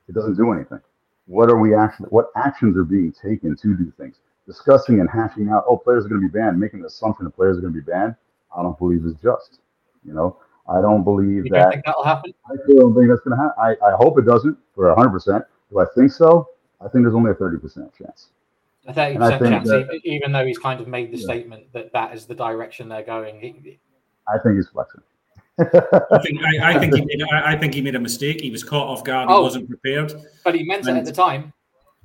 It 0.08 0.14
doesn't 0.14 0.36
do 0.36 0.52
anything. 0.52 0.80
What 1.26 1.50
are 1.50 1.58
we 1.58 1.74
actually? 1.74 2.08
What 2.08 2.30
actions 2.36 2.76
are 2.76 2.84
being 2.84 3.12
taken 3.12 3.56
to 3.56 3.76
do 3.76 3.92
things? 3.96 4.16
Discussing 4.46 5.00
and 5.00 5.08
hashing 5.08 5.48
out. 5.50 5.64
Oh, 5.68 5.76
players 5.76 6.04
are 6.04 6.08
going 6.08 6.20
to 6.20 6.28
be 6.28 6.32
banned. 6.32 6.58
Making 6.58 6.80
the 6.80 6.86
assumption 6.86 7.24
that 7.24 7.30
players 7.30 7.58
are 7.58 7.60
going 7.60 7.72
to 7.74 7.80
be 7.80 7.84
banned. 7.90 8.14
I 8.56 8.62
don't 8.62 8.78
believe 8.78 9.04
is 9.06 9.14
just. 9.22 9.60
You 10.04 10.12
know, 10.14 10.36
I 10.68 10.80
don't 10.80 11.04
believe 11.04 11.44
You 11.46 11.50
that. 11.50 11.58
don't 11.62 11.70
think 11.72 11.84
that'll 11.86 12.04
happen? 12.04 12.32
I 12.50 12.54
still 12.64 12.80
don't 12.80 12.94
think 12.96 13.08
that's 13.08 13.20
going 13.20 13.36
to 13.38 13.42
happen. 13.42 13.54
I, 13.62 13.86
I 13.92 13.96
hope 13.96 14.18
it 14.18 14.26
doesn't 14.26 14.58
for 14.74 14.92
100%. 14.94 15.44
Do 15.70 15.78
I 15.78 15.84
think 15.94 16.10
so? 16.12 16.48
I 16.80 16.88
think 16.88 17.04
there's 17.04 17.14
only 17.14 17.30
a 17.30 17.34
30% 17.34 17.96
chance. 17.96 18.28
A 18.88 18.92
30% 18.92 19.38
chance, 19.48 19.68
that- 19.68 20.00
even 20.02 20.32
though 20.32 20.44
he's 20.44 20.58
kind 20.58 20.80
of 20.80 20.88
made 20.88 21.12
the 21.12 21.18
Yeah. 21.18 21.24
statement 21.24 21.72
that 21.72 21.92
that 21.92 22.14
is 22.16 22.26
the 22.26 22.34
direction 22.34 22.88
they're 22.88 23.04
going. 23.04 23.36
I 24.28 24.38
think 24.38 24.56
he's 24.56 24.68
flexing. 24.68 25.02
I 25.60 26.18
think 26.24 26.40
I, 26.42 26.74
I 26.74 26.78
think 26.78 26.94
he 26.94 27.04
made 27.04 27.22
I, 27.32 27.52
I 27.52 27.56
think 27.58 27.74
he 27.74 27.82
made 27.82 27.94
a 27.94 28.00
mistake. 28.00 28.40
He 28.40 28.50
was 28.50 28.64
caught 28.64 28.88
off 28.88 29.04
guard. 29.04 29.28
He 29.28 29.34
Oh. 29.34 29.42
wasn't 29.42 29.68
prepared. 29.68 30.12
But 30.44 30.54
he 30.54 30.64
meant 30.64 30.86
it 30.88 30.96
at 30.96 31.04
the 31.04 31.12
time. 31.12 31.52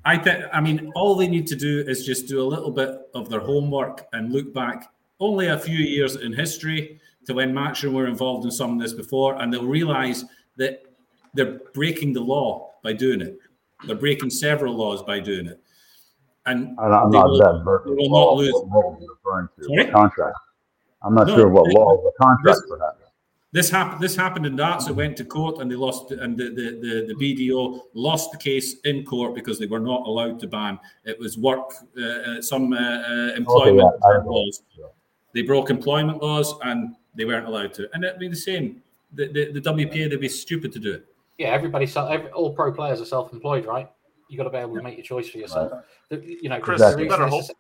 I 0.06 0.18
think. 0.18 0.44
I 0.54 0.62
mean, 0.62 0.92
all 0.96 1.16
they 1.16 1.28
need 1.28 1.48
to 1.48 1.56
do 1.56 1.84
is 1.88 2.06
just 2.06 2.28
do 2.28 2.42
a 2.42 2.48
little 2.48 2.72
bit 2.72 2.92
of 3.14 3.30
their 3.30 3.40
homework 3.40 4.06
and 4.14 4.32
look 4.32 4.54
back 4.54 4.92
only 5.20 5.48
a 5.48 5.58
few 5.58 5.78
years 5.78 6.16
in 6.18 6.34
history 6.34 7.00
to 7.26 7.34
when 7.34 7.54
Matchroom 7.54 7.94
were 7.94 8.08
involved 8.08 8.46
in 8.46 8.52
some 8.52 8.74
of 8.74 8.80
this 8.80 8.94
before, 8.94 9.42
and 9.42 9.52
they'll 9.52 9.66
realise 9.66 10.24
that 10.58 10.84
they're 11.34 11.60
breaking 11.74 12.14
the 12.14 12.22
law 12.22 12.74
by 12.84 12.94
doing 12.94 13.22
it. 13.22 13.38
They're 13.86 13.96
breaking 13.96 14.30
several 14.30 14.74
laws 14.76 15.04
by 15.04 15.20
doing 15.20 15.48
it, 15.48 15.60
and 16.46 16.76
I- 16.80 16.86
I'm 16.86 17.12
They 17.12 17.18
not 17.18 17.28
will- 17.30 17.38
that 17.40 17.62
versed 17.66 17.86
they 17.86 17.92
will 17.96 18.10
not 18.10 18.36
lose. 18.38 18.54
what 18.54 18.68
law 18.86 18.98
you're 19.00 19.10
referring 19.16 19.48
to. 19.60 19.64
Sorry? 19.66 19.92
Contract? 19.92 20.38
I'm 21.04 21.14
not 21.16 21.28
No, 21.28 21.36
sure 21.36 21.50
what 21.50 21.68
law, 21.74 21.96
what 22.02 22.14
contract 22.22 22.60
this- 22.60 22.70
perhaps. 22.70 23.04
This 23.54 23.70
happened. 23.70 24.02
This 24.02 24.16
happened 24.16 24.46
in 24.46 24.56
darts. 24.58 24.88
It 24.88 24.94
went 24.94 25.16
to 25.18 25.26
court, 25.26 25.60
and 25.60 25.72
they 25.72 25.76
lost. 25.76 26.12
And 26.12 26.38
the, 26.38 26.50
the, 26.50 27.06
the, 27.08 27.14
the 27.14 27.50
BDO 27.50 27.82
lost 27.94 28.32
the 28.32 28.38
case 28.38 28.80
in 28.84 29.06
court 29.06 29.34
because 29.36 29.58
they 29.58 29.66
were 29.68 29.80
not 29.80 30.06
allowed 30.06 30.40
to 30.42 30.48
ban. 30.48 30.78
It 31.06 31.18
was 31.18 31.38
work, 31.38 31.74
uh, 31.98 32.04
uh, 32.04 32.42
some 32.42 32.74
uh, 32.74 32.78
uh, 32.78 33.34
employment 33.36 33.90
I 34.06 34.18
know. 34.18 34.24
laws. 34.26 34.64
They 35.34 35.44
broke 35.44 35.70
employment 35.70 36.22
laws, 36.22 36.56
and 36.64 36.96
they 37.16 37.24
weren't 37.26 37.48
allowed 37.48 37.74
to. 37.76 37.88
And 37.94 38.04
it'd 38.04 38.20
be 38.20 38.28
the 38.28 38.36
same. 38.36 38.82
The, 39.14 39.28
the, 39.28 39.60
the 39.60 39.62
WPA, 39.62 40.10
they'd 40.10 40.20
be 40.20 40.28
stupid 40.28 40.74
to 40.74 40.80
do 40.80 40.94
it. 40.94 41.06
Yeah, 41.38 41.48
everybody, 41.50 41.88
every, 41.96 42.30
all 42.32 42.54
pro 42.54 42.74
players 42.74 43.00
are 43.00 43.06
self-employed, 43.06 43.66
right? 43.66 43.90
You 44.28 44.38
got 44.38 44.44
to 44.44 44.50
be 44.50 44.58
able 44.58 44.76
to 44.76 44.82
make 44.84 44.98
your 44.98 45.06
choice 45.06 45.30
for 45.30 45.38
yourself. 45.38 45.72
The- 46.10 46.38
You 46.42 46.50
know, 46.50 46.60
Chris, 46.60 46.82
the 46.82 46.90
you 46.90 46.96
reason 46.98 47.10
better 47.10 47.28
is- 47.28 47.34
hope- 47.34 47.58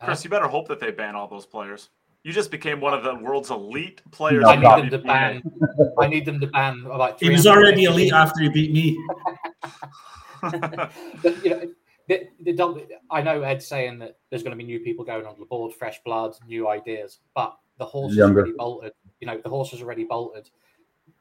Huh? 0.00 0.06
Chris, 0.06 0.24
you 0.24 0.30
better 0.30 0.46
hope 0.46 0.68
that 0.68 0.78
they 0.80 0.90
ban 0.92 1.14
all 1.16 1.26
those 1.28 1.44
players. 1.44 1.90
You 2.22 2.32
just 2.32 2.50
became 2.50 2.80
one 2.80 2.92
of 2.92 3.02
the 3.02 3.14
world's 3.14 3.50
elite 3.50 4.02
players. 4.10 4.42
No, 4.42 4.50
I 4.50 4.56
need 4.56 4.82
them 4.82 4.90
to 4.90 4.98
ban. 4.98 5.42
I 5.98 6.06
need 6.06 6.26
them 6.26 6.40
to 6.40 6.46
ban 6.48 6.84
like. 6.84 7.18
He 7.18 7.30
was 7.30 7.46
already 7.46 7.86
players. 7.86 7.94
elite 7.94 8.12
after 8.12 8.42
he 8.42 8.48
beat 8.48 8.72
me. 8.72 8.98
But, 11.22 11.44
you 11.44 11.50
know, 11.50 11.62
the, 12.08 12.28
the, 12.40 12.52
W- 12.54 12.86
I 13.10 13.20
know 13.22 13.42
Ed's 13.42 13.66
saying 13.66 13.98
that 13.98 14.18
there's 14.30 14.42
going 14.42 14.56
to 14.56 14.56
be 14.56 14.64
new 14.64 14.80
people 14.80 15.04
going 15.04 15.26
on 15.26 15.36
the 15.38 15.44
board, 15.44 15.74
fresh 15.74 16.02
blood, 16.02 16.34
new 16.46 16.66
ideas, 16.68 17.18
but 17.34 17.56
the 17.78 17.84
horse 17.84 18.14
Younger. 18.14 18.40
is 18.40 18.44
already 18.44 18.52
bolted. 18.56 18.92
You 19.20 19.26
know, 19.26 19.40
the 19.42 19.50
horse 19.50 19.72
is 19.72 19.82
already 19.82 20.04
bolted. 20.04 20.50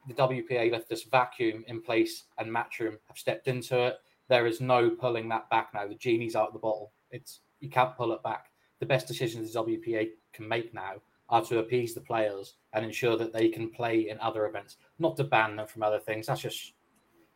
The 0.08 0.14
WPA 0.14 0.72
left 0.72 0.90
this 0.90 1.04
vacuum 1.04 1.64
in 1.68 1.82
place, 1.82 2.24
and 2.38 2.50
Matchroom 2.50 2.98
have 3.08 3.18
stepped 3.18 3.48
into 3.48 3.88
it. 3.88 3.98
There 4.30 4.48
is 4.48 4.62
no 4.62 4.90
pulling 4.90 5.28
that 5.30 5.50
back 5.50 5.70
now. 5.74 5.88
The 5.88 5.96
genie's 5.96 6.36
out 6.36 6.48
of 6.48 6.54
the 6.54 6.60
bottle. 6.60 6.92
It's 7.12 7.42
you 7.60 7.70
can't 7.70 7.96
pull 7.96 8.12
it 8.14 8.24
back. 8.24 8.49
The 8.80 8.86
best 8.86 9.08
decisions 9.08 9.54
the 9.54 9.64
WPA 9.64 10.12
can 10.34 10.48
make 10.48 10.74
now 10.74 10.96
are 11.30 11.44
to 11.46 11.60
appease 11.60 11.94
the 11.94 12.02
players 12.02 12.56
and 12.74 12.84
ensure 12.84 13.18
that 13.18 13.34
they 13.34 13.50
can 13.50 13.70
play 13.70 14.10
in 14.10 14.20
other 14.20 14.48
events, 14.48 14.78
not 14.98 15.16
to 15.18 15.24
ban 15.24 15.56
them 15.56 15.68
from 15.68 15.84
other 15.84 16.00
things. 16.00 16.28
That's 16.28 16.42
just 16.42 16.74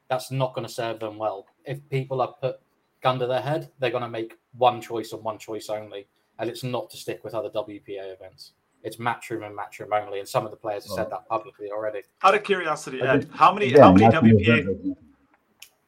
that's 0.10 0.32
not 0.32 0.54
going 0.54 0.68
to 0.68 0.74
serve 0.74 1.00
them 1.00 1.18
well. 1.18 1.46
If 1.66 1.80
people 1.90 2.22
are 2.22 2.34
put 2.42 2.60
gun 3.02 3.20
to 3.20 3.28
their 3.28 3.42
head, 3.42 3.70
they're 3.80 3.92
going 3.92 4.04
to 4.04 4.10
make 4.10 4.38
one 4.58 4.82
choice 4.82 5.12
and 5.12 5.24
one 5.24 5.38
choice 5.38 5.70
only, 5.70 6.08
and 6.40 6.50
it's 6.50 6.64
not 6.64 6.90
to 6.92 6.98
stick 6.98 7.24
with 7.24 7.34
other 7.34 7.50
WPA 7.50 8.14
events. 8.14 8.54
It's 8.84 8.98
matchroom 8.98 9.46
and 9.46 9.58
matchroom 9.58 9.94
only, 9.94 10.20
and 10.20 10.28
some 10.28 10.46
of 10.46 10.52
the 10.52 10.58
players 10.58 10.86
have 10.86 10.96
said 10.96 11.10
that 11.10 11.28
publicly 11.30 11.72
already. 11.72 12.02
Out 12.22 12.36
of 12.36 12.44
curiosity, 12.44 13.02
Ed, 13.02 13.30
how 13.34 13.54
many 13.54 13.68
Again, 13.68 13.82
how 13.82 13.94
many 13.94 14.06
WPA 14.06 14.60
event. 14.60 14.98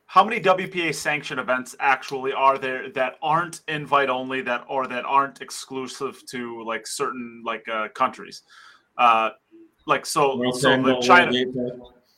How 0.07 0.23
many 0.23 0.39
WPA 0.39 0.93
sanctioned 0.93 1.39
events 1.39 1.75
actually 1.79 2.31
are 2.31 2.57
there 2.57 2.89
that 2.91 3.15
aren't 3.21 3.61
invite 3.67 4.09
only 4.09 4.41
that 4.41 4.65
or 4.69 4.87
that 4.87 5.03
aren't 5.05 5.41
exclusive 5.41 6.23
to 6.27 6.63
like 6.63 6.87
certain 6.87 7.41
like 7.45 7.67
uh, 7.67 7.89
countries? 7.89 8.43
Uh, 8.97 9.31
like 9.87 10.05
so, 10.05 10.37
World 10.37 10.59
so 10.59 10.81
the 10.81 10.99
China, 11.01 11.31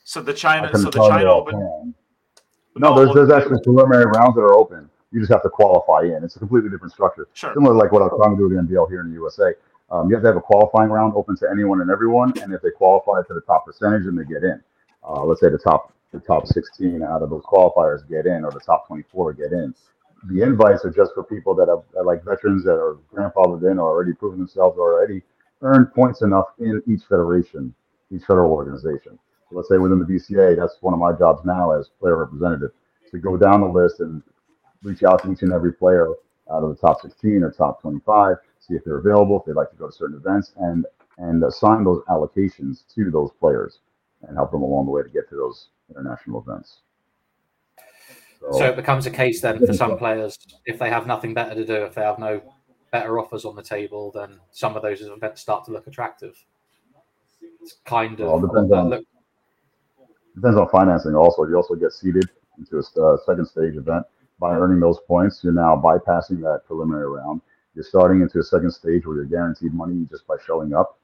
so 0.03 0.21
the 0.21 0.33
China, 0.33 0.69
so 0.77 0.89
the 0.89 0.91
China 0.91 1.29
Open. 1.29 1.55
offhand. 1.55 1.93
No, 2.75 2.95
there's, 2.95 3.13
there's 3.15 3.31
actually 3.31 3.59
preliminary 3.63 4.05
rounds 4.05 4.35
that 4.35 4.41
are 4.41 4.53
open. 4.53 4.89
You 5.11 5.19
just 5.19 5.31
have 5.31 5.41
to 5.43 5.49
qualify 5.49 6.03
in. 6.03 6.23
It's 6.23 6.35
a 6.35 6.39
completely 6.39 6.69
different 6.69 6.93
structure. 6.93 7.27
Sure. 7.33 7.53
Similar 7.53 7.73
to 7.73 7.79
like 7.79 7.91
what 7.91 8.03
I 8.03 8.05
was 8.05 8.19
trying 8.21 8.35
to 8.35 8.38
do 8.38 8.47
with 8.47 8.55
the 8.55 8.73
NBL 8.73 8.89
here 8.89 9.01
in 9.01 9.07
the 9.07 9.13
USA. 9.13 9.53
Um, 9.89 10.09
you 10.09 10.15
have 10.15 10.23
to 10.23 10.27
have 10.27 10.38
a 10.38 10.41
qualifying 10.41 10.89
round 10.89 11.13
open 11.15 11.35
to 11.38 11.49
anyone 11.49 11.81
and 11.81 11.89
everyone, 11.89 12.33
and 12.41 12.53
if 12.53 12.61
they 12.61 12.71
qualify 12.71 13.23
to 13.27 13.33
the 13.33 13.41
top 13.41 13.65
percentage, 13.65 14.03
then 14.05 14.15
they 14.15 14.25
get 14.25 14.43
in. 14.43 14.61
Uh, 15.03 15.23
let's 15.23 15.41
say 15.41 15.49
the 15.49 15.57
top 15.57 15.93
the 16.12 16.20
top 16.20 16.47
16 16.47 17.03
out 17.03 17.22
of 17.22 17.30
those 17.30 17.43
qualifiers 17.43 18.08
get 18.10 18.26
in, 18.26 18.43
or 18.45 18.51
the 18.51 18.60
top 18.60 18.88
24 18.88 19.34
get 19.34 19.51
in. 19.51 19.74
The 20.30 20.41
invites 20.41 20.84
are 20.86 20.91
just 20.91 21.14
for 21.14 21.24
people 21.24 21.53
that 21.55 21.68
have 21.68 21.84
that 21.93 22.03
like 22.03 22.24
veterans 22.24 22.64
that 22.64 22.74
are 22.74 22.97
grandfathered 23.14 23.70
in 23.70 23.78
or 23.80 23.89
already 23.89 24.14
proven 24.14 24.39
themselves 24.39 24.78
already 24.78 25.22
earned 25.62 25.93
points 25.93 26.22
enough 26.22 26.47
in 26.60 26.82
each 26.88 27.03
federation, 27.03 27.74
each 28.12 28.24
federal 28.24 28.51
organization. 28.51 29.20
So 29.49 29.55
let's 29.55 29.70
say 29.70 29.78
within 29.78 29.99
the 29.99 30.05
BCA, 30.05 30.58
that's 30.58 30.78
one 30.82 30.93
of 30.93 30.99
my 30.99 31.14
jobs 31.14 31.41
now 31.45 31.72
as 31.72 31.89
player 31.99 32.18
representative 32.18 32.72
to 33.12 33.20
go 33.20 33.38
down 33.38 33.62
the 33.62 33.68
list 33.68 33.99
and 33.99 34.22
reach 34.84 35.03
out 35.03 35.24
to 35.24 35.32
each 35.32 35.41
and 35.43 35.53
every 35.53 35.74
player 35.74 36.10
out 36.51 36.64
of 36.64 36.70
the 36.70 36.76
top 36.76 37.01
16 37.01 37.43
or 37.43 37.51
top 37.51 37.82
25, 37.82 38.38
see 38.60 38.76
if 38.76 38.84
they're 38.84 38.97
available, 38.97 39.39
if 39.39 39.45
they'd 39.45 39.53
like 39.53 39.70
to 39.70 39.78
go 39.78 39.88
to 39.88 39.93
certain 39.93 40.18
events, 40.18 40.53
and 40.58 40.86
and 41.18 41.43
assign 41.43 41.84
those 41.84 42.03
allocations 42.10 42.84
to 42.93 43.10
those 43.10 43.32
players 43.39 43.80
and 44.28 44.38
help 44.38 44.51
them 44.51 44.62
along 44.62 44.86
the 44.86 44.91
way 44.91 45.01
to 45.01 45.10
get 45.10 45.28
to 45.30 45.36
those 45.36 45.70
international 45.89 46.41
events. 46.47 46.81
So 48.51 48.65
it 48.65 48.75
becomes 48.75 49.05
a 49.05 49.11
case 49.11 49.41
then 49.41 49.65
for 49.65 49.73
some 49.73 49.97
players, 49.97 50.38
if 50.65 50.79
they 50.79 50.89
have 50.89 51.07
nothing 51.07 51.33
better 51.33 51.55
to 51.55 51.65
do, 51.65 51.73
if 51.83 51.95
they 51.95 52.03
have 52.03 52.19
no 52.19 52.41
better 52.91 53.19
offers 53.19 53.45
on 53.45 53.55
the 53.55 53.63
table, 53.63 54.11
then 54.13 54.39
some 54.51 54.75
of 54.75 54.83
those 54.83 55.01
events 55.01 55.41
start 55.41 55.65
to 55.65 55.71
look 55.71 55.88
attractive. 55.88 56.38
It's 57.61 57.77
kind 57.85 58.19
of 58.19 58.27
Well, 58.27 58.39
depends 58.39 58.71
on- 58.71 58.89
look, 58.89 59.05
depends 60.35 60.57
on 60.57 60.69
financing 60.69 61.15
also. 61.15 61.45
You 61.45 61.55
also 61.55 61.75
get 61.75 61.91
seeded 61.91 62.29
into 62.57 62.77
a 62.77 63.01
uh, 63.03 63.17
second 63.25 63.45
stage 63.47 63.75
event 63.75 64.05
by 64.39 64.55
earning 64.55 64.79
those 64.79 64.99
points. 65.07 65.43
You're 65.43 65.53
now 65.53 65.75
bypassing 65.75 66.39
that 66.41 66.61
preliminary 66.65 67.09
round. 67.09 67.41
You're 67.73 67.83
starting 67.83 68.21
into 68.21 68.39
a 68.39 68.43
second 68.43 68.71
stage 68.71 69.05
where 69.05 69.17
you're 69.17 69.25
guaranteed 69.25 69.73
money 69.73 70.07
just 70.09 70.25
by 70.25 70.35
showing 70.45 70.73
up, 70.73 70.97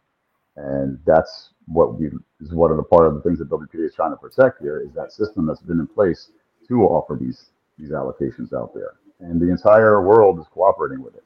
and 0.56 1.00
that's 1.06 1.50
what 1.68 2.00
we 2.00 2.08
is 2.42 2.54
one 2.54 2.72
of 2.72 2.78
the 2.78 2.84
part 2.84 3.08
of 3.08 3.16
the 3.16 3.22
things 3.22 3.40
that 3.40 3.50
WPA 3.50 3.86
is 3.86 3.96
trying 3.96 4.12
to 4.12 4.18
protect 4.18 4.62
here 4.62 4.82
is 4.82 4.94
that 4.94 5.12
system 5.12 5.46
that's 5.46 5.62
been 5.62 5.80
in 5.80 5.88
place 5.88 6.30
to 6.68 6.82
offer 6.84 7.18
these 7.20 7.50
these 7.78 7.90
allocations 7.90 8.54
out 8.54 8.74
there, 8.74 8.96
and 9.20 9.42
the 9.42 9.50
entire 9.50 10.02
world 10.06 10.40
is 10.40 10.46
cooperating 10.54 11.04
with 11.04 11.16
it. 11.16 11.24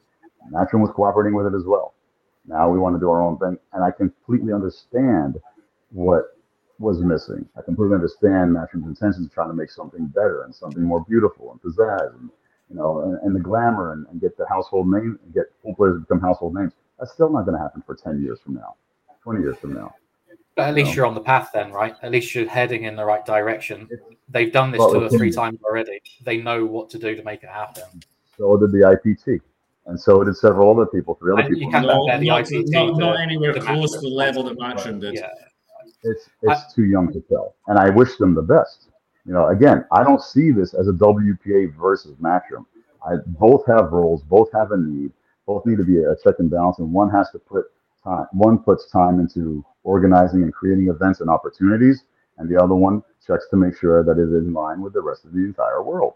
Matchroom 0.52 0.80
was 0.80 0.90
cooperating 0.94 1.34
with 1.34 1.46
it 1.46 1.54
as 1.54 1.64
well. 1.64 1.94
Now 2.46 2.70
we 2.70 2.78
want 2.78 2.96
to 2.96 3.00
do 3.00 3.10
our 3.10 3.20
own 3.20 3.38
thing, 3.38 3.58
and 3.72 3.84
I 3.84 3.90
completely 3.90 4.52
understand 4.52 5.38
what 5.90 6.36
was 6.78 7.00
missing. 7.02 7.46
I 7.58 7.62
completely 7.62 7.94
understand 7.94 8.54
Matchroom's 8.54 8.86
intentions 8.86 9.26
of 9.26 9.32
trying 9.32 9.48
to 9.48 9.54
make 9.54 9.70
something 9.70 10.06
better 10.06 10.44
and 10.44 10.54
something 10.54 10.82
more 10.82 11.04
beautiful 11.08 11.50
and 11.52 11.60
pizzazz, 11.60 12.14
and 12.14 12.30
you 12.70 12.76
know, 12.76 13.00
and, 13.00 13.18
and 13.22 13.34
the 13.34 13.40
glamour 13.40 13.92
and, 13.92 14.06
and, 14.08 14.20
get 14.20 14.36
the 14.36 14.46
household 14.48 14.88
name, 14.88 15.18
and 15.22 15.34
get 15.34 15.46
pool 15.62 15.74
players 15.74 15.96
to 15.96 16.00
become 16.00 16.20
household 16.20 16.54
names. 16.54 16.72
That's 16.98 17.12
still 17.12 17.30
not 17.30 17.44
going 17.46 17.56
to 17.56 17.62
happen 17.62 17.82
for 17.84 17.94
ten 17.94 18.22
years 18.22 18.38
from 18.44 18.54
now, 18.54 18.76
twenty 19.22 19.40
years 19.40 19.58
from 19.58 19.74
now. 19.74 19.94
But 20.56 20.68
at 20.68 20.74
least 20.74 20.96
you 20.96 21.02
are 21.02 21.06
on 21.06 21.14
the 21.14 21.20
path 21.20 21.50
then, 21.54 21.70
right? 21.70 21.94
At 22.02 22.10
least 22.10 22.34
you're 22.34 22.48
heading 22.48 22.84
in 22.84 22.96
the 22.96 23.04
right 23.04 23.24
direction. 23.24 23.88
They've 24.28 24.52
done 24.52 24.72
this 24.72 24.80
well, 24.80 24.92
two 24.92 25.04
or 25.04 25.08
three 25.08 25.30
times 25.30 25.60
already. 25.62 26.00
They 26.24 26.38
know 26.38 26.64
what 26.64 26.90
to 26.90 26.98
do 26.98 27.14
to 27.14 27.22
make 27.22 27.44
it 27.44 27.48
happen. 27.48 27.84
So 28.36 28.56
did 28.56 28.72
the 28.72 28.78
IPT 28.78 29.40
and 29.88 29.98
so 29.98 30.22
did 30.22 30.36
several 30.36 30.70
other 30.70 30.86
people, 30.86 31.14
three 31.14 31.32
other 31.32 31.48
people. 31.48 31.70
No, 31.70 31.80
not, 31.80 32.22
not, 32.22 32.98
not, 32.98 33.20
anywhere 33.20 33.54
close 33.54 33.92
to 33.94 34.00
the 34.00 34.08
level 34.08 34.44
that 34.44 34.58
Matchroom 34.58 35.00
did. 35.00 35.14
Yeah. 35.14 35.30
It's 36.04 36.28
it's 36.42 36.60
I, 36.60 36.74
too 36.74 36.84
young 36.84 37.12
to 37.12 37.20
tell, 37.22 37.56
and 37.66 37.78
I 37.78 37.90
wish 37.90 38.16
them 38.16 38.34
the 38.34 38.42
best. 38.42 38.90
You 39.26 39.32
know, 39.32 39.48
again, 39.48 39.84
I 39.90 40.04
don't 40.04 40.22
see 40.22 40.52
this 40.52 40.74
as 40.74 40.88
a 40.88 40.92
WPA 40.92 41.74
versus 41.74 42.14
Matchroom. 42.22 42.66
I 43.04 43.16
both 43.26 43.66
have 43.66 43.90
roles, 43.92 44.22
both 44.22 44.48
have 44.52 44.70
a 44.70 44.76
need, 44.76 45.10
both 45.46 45.66
need 45.66 45.78
to 45.78 45.84
be 45.84 45.98
a 45.98 46.14
check 46.22 46.36
and 46.38 46.50
balance, 46.50 46.78
and 46.78 46.92
one 46.92 47.10
has 47.10 47.30
to 47.30 47.38
put 47.38 47.64
time. 48.08 48.26
One 48.32 48.58
puts 48.58 48.90
time 48.90 49.20
into 49.20 49.64
organizing 49.84 50.42
and 50.42 50.52
creating 50.52 50.88
events 50.88 51.20
and 51.20 51.30
opportunities, 51.30 52.04
and 52.38 52.48
the 52.48 52.62
other 52.62 52.74
one 52.74 53.02
checks 53.26 53.46
to 53.50 53.56
make 53.56 53.76
sure 53.78 54.02
that 54.04 54.18
it 54.18 54.28
is 54.28 54.46
in 54.46 54.52
line 54.52 54.80
with 54.80 54.92
the 54.92 55.02
rest 55.02 55.24
of 55.24 55.32
the 55.32 55.40
entire 55.40 55.82
world 55.82 56.14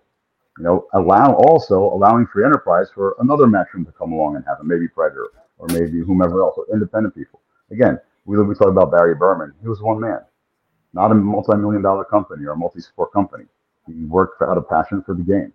you 0.58 0.64
know, 0.64 0.86
allow 0.92 1.34
also 1.34 1.78
allowing 1.78 2.26
free 2.26 2.44
enterprise 2.44 2.88
for 2.94 3.16
another 3.20 3.44
matchroom 3.44 3.86
to 3.86 3.92
come 3.92 4.12
along 4.12 4.36
and 4.36 4.44
have 4.46 4.58
it, 4.60 4.64
maybe 4.64 4.86
Predator 4.88 5.28
or 5.58 5.66
maybe 5.68 6.00
whomever 6.00 6.42
else, 6.42 6.54
or 6.58 6.66
independent 6.72 7.14
people. 7.14 7.40
Again, 7.70 7.98
we 8.24 8.40
we 8.42 8.54
talk 8.54 8.68
about 8.68 8.90
Barry 8.90 9.14
Behrman. 9.14 9.52
He 9.62 9.68
was 9.68 9.80
one 9.80 10.00
man, 10.00 10.20
not 10.92 11.10
a 11.10 11.14
multi-million 11.14 11.82
dollar 11.82 12.04
company 12.04 12.44
or 12.44 12.52
a 12.52 12.56
multi-sport 12.56 13.12
company. 13.12 13.44
He 13.86 14.04
worked 14.04 14.42
out 14.42 14.58
of 14.58 14.68
passion 14.68 15.02
for 15.02 15.14
the 15.14 15.22
game. 15.22 15.52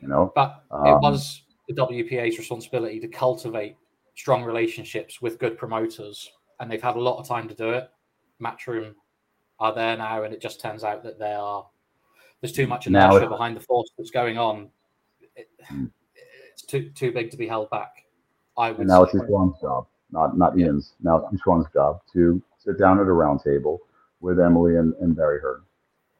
You 0.00 0.08
know, 0.08 0.32
but 0.34 0.62
um, 0.70 0.86
it 0.86 0.98
was 1.00 1.42
the 1.68 1.74
WPA's 1.74 2.38
responsibility 2.38 3.00
to 3.00 3.08
cultivate 3.08 3.76
strong 4.14 4.44
relationships 4.44 5.20
with 5.20 5.38
good 5.38 5.58
promoters, 5.58 6.30
and 6.60 6.70
they've 6.70 6.82
had 6.82 6.96
a 6.96 7.00
lot 7.00 7.18
of 7.18 7.26
time 7.26 7.48
to 7.48 7.54
do 7.54 7.70
it. 7.70 7.90
Matchroom 8.42 8.94
are 9.58 9.74
there 9.74 9.96
now, 9.96 10.24
and 10.24 10.34
it 10.34 10.40
just 10.40 10.60
turns 10.60 10.84
out 10.84 11.02
that 11.02 11.18
they 11.18 11.32
are 11.32 11.66
there's 12.40 12.52
too 12.52 12.66
much 12.66 12.86
inertia 12.86 13.20
now, 13.20 13.28
behind 13.28 13.56
the 13.56 13.60
force 13.60 13.90
that's 13.96 14.10
going 14.10 14.36
on. 14.36 14.68
It, 15.34 15.48
hmm. 15.66 15.86
it's 16.52 16.62
too 16.62 16.90
too 16.90 17.10
big 17.10 17.30
to 17.30 17.36
be 17.36 17.46
held 17.46 17.70
back. 17.70 18.04
I 18.58 18.70
would. 18.70 18.80
And 18.80 18.88
now 18.88 19.02
it's 19.02 19.14
Ishwan's 19.14 19.60
job, 19.60 19.86
not 20.10 20.36
not. 20.36 20.58
Ian's. 20.58 20.94
Now 21.02 21.16
it's 21.16 21.42
Ishwan's 21.42 21.66
job 21.72 22.00
to 22.12 22.42
sit 22.58 22.78
down 22.78 23.00
at 23.00 23.06
a 23.06 23.12
round 23.12 23.40
table 23.42 23.80
with 24.20 24.40
Emily 24.40 24.76
and, 24.76 24.94
and 25.00 25.16
Barry 25.16 25.40
Hearn 25.40 25.62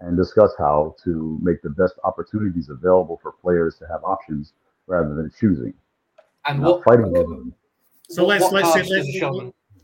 and 0.01 0.17
discuss 0.17 0.53
how 0.59 0.95
to 1.05 1.39
make 1.43 1.63
the 1.63 1.71
best 1.71 1.95
opportunities 2.05 2.69
available 2.69 3.19
for 3.23 3.33
players 3.33 3.77
to 3.79 3.87
have 3.87 4.03
options 4.05 4.53
rather 4.87 5.15
than 5.15 5.31
choosing. 5.39 5.73
And 6.47 6.61
not 6.61 6.77
what, 6.77 6.85
fighting 6.85 7.17
over 7.17 7.35
them. 7.35 7.55
So 8.11 8.27
let's 8.27 8.51
let's 8.53 8.73
say 8.73 8.83
let's, 8.83 9.19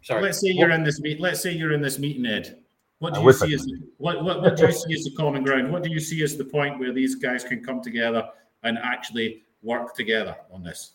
Sorry. 0.02 0.22
let's 0.22 0.40
say 0.40 0.48
you're 0.48 0.70
in 0.70 0.84
this 0.84 1.00
meet. 1.00 1.20
Let's 1.20 1.40
say 1.40 1.52
you're 1.52 1.72
in 1.72 1.80
this 1.80 1.98
meeting, 1.98 2.26
Ed, 2.26 2.58
what 3.00 3.14
do 3.14 3.22
you 3.22 3.32
see 3.32 3.54
as 3.54 3.66
what, 3.96 4.22
what, 4.22 4.42
what 4.42 4.56
do 4.56 4.66
you 4.66 4.72
see 4.72 4.94
as 4.94 5.04
the 5.04 5.12
common 5.16 5.42
ground? 5.42 5.72
What 5.72 5.82
do 5.82 5.90
you 5.90 6.00
see 6.00 6.22
as 6.22 6.36
the 6.36 6.44
point 6.44 6.78
where 6.78 6.92
these 6.92 7.14
guys 7.14 7.42
can 7.42 7.64
come 7.64 7.82
together 7.82 8.28
and 8.62 8.78
actually 8.78 9.44
work 9.62 9.94
together 9.94 10.36
on 10.52 10.62
this? 10.62 10.92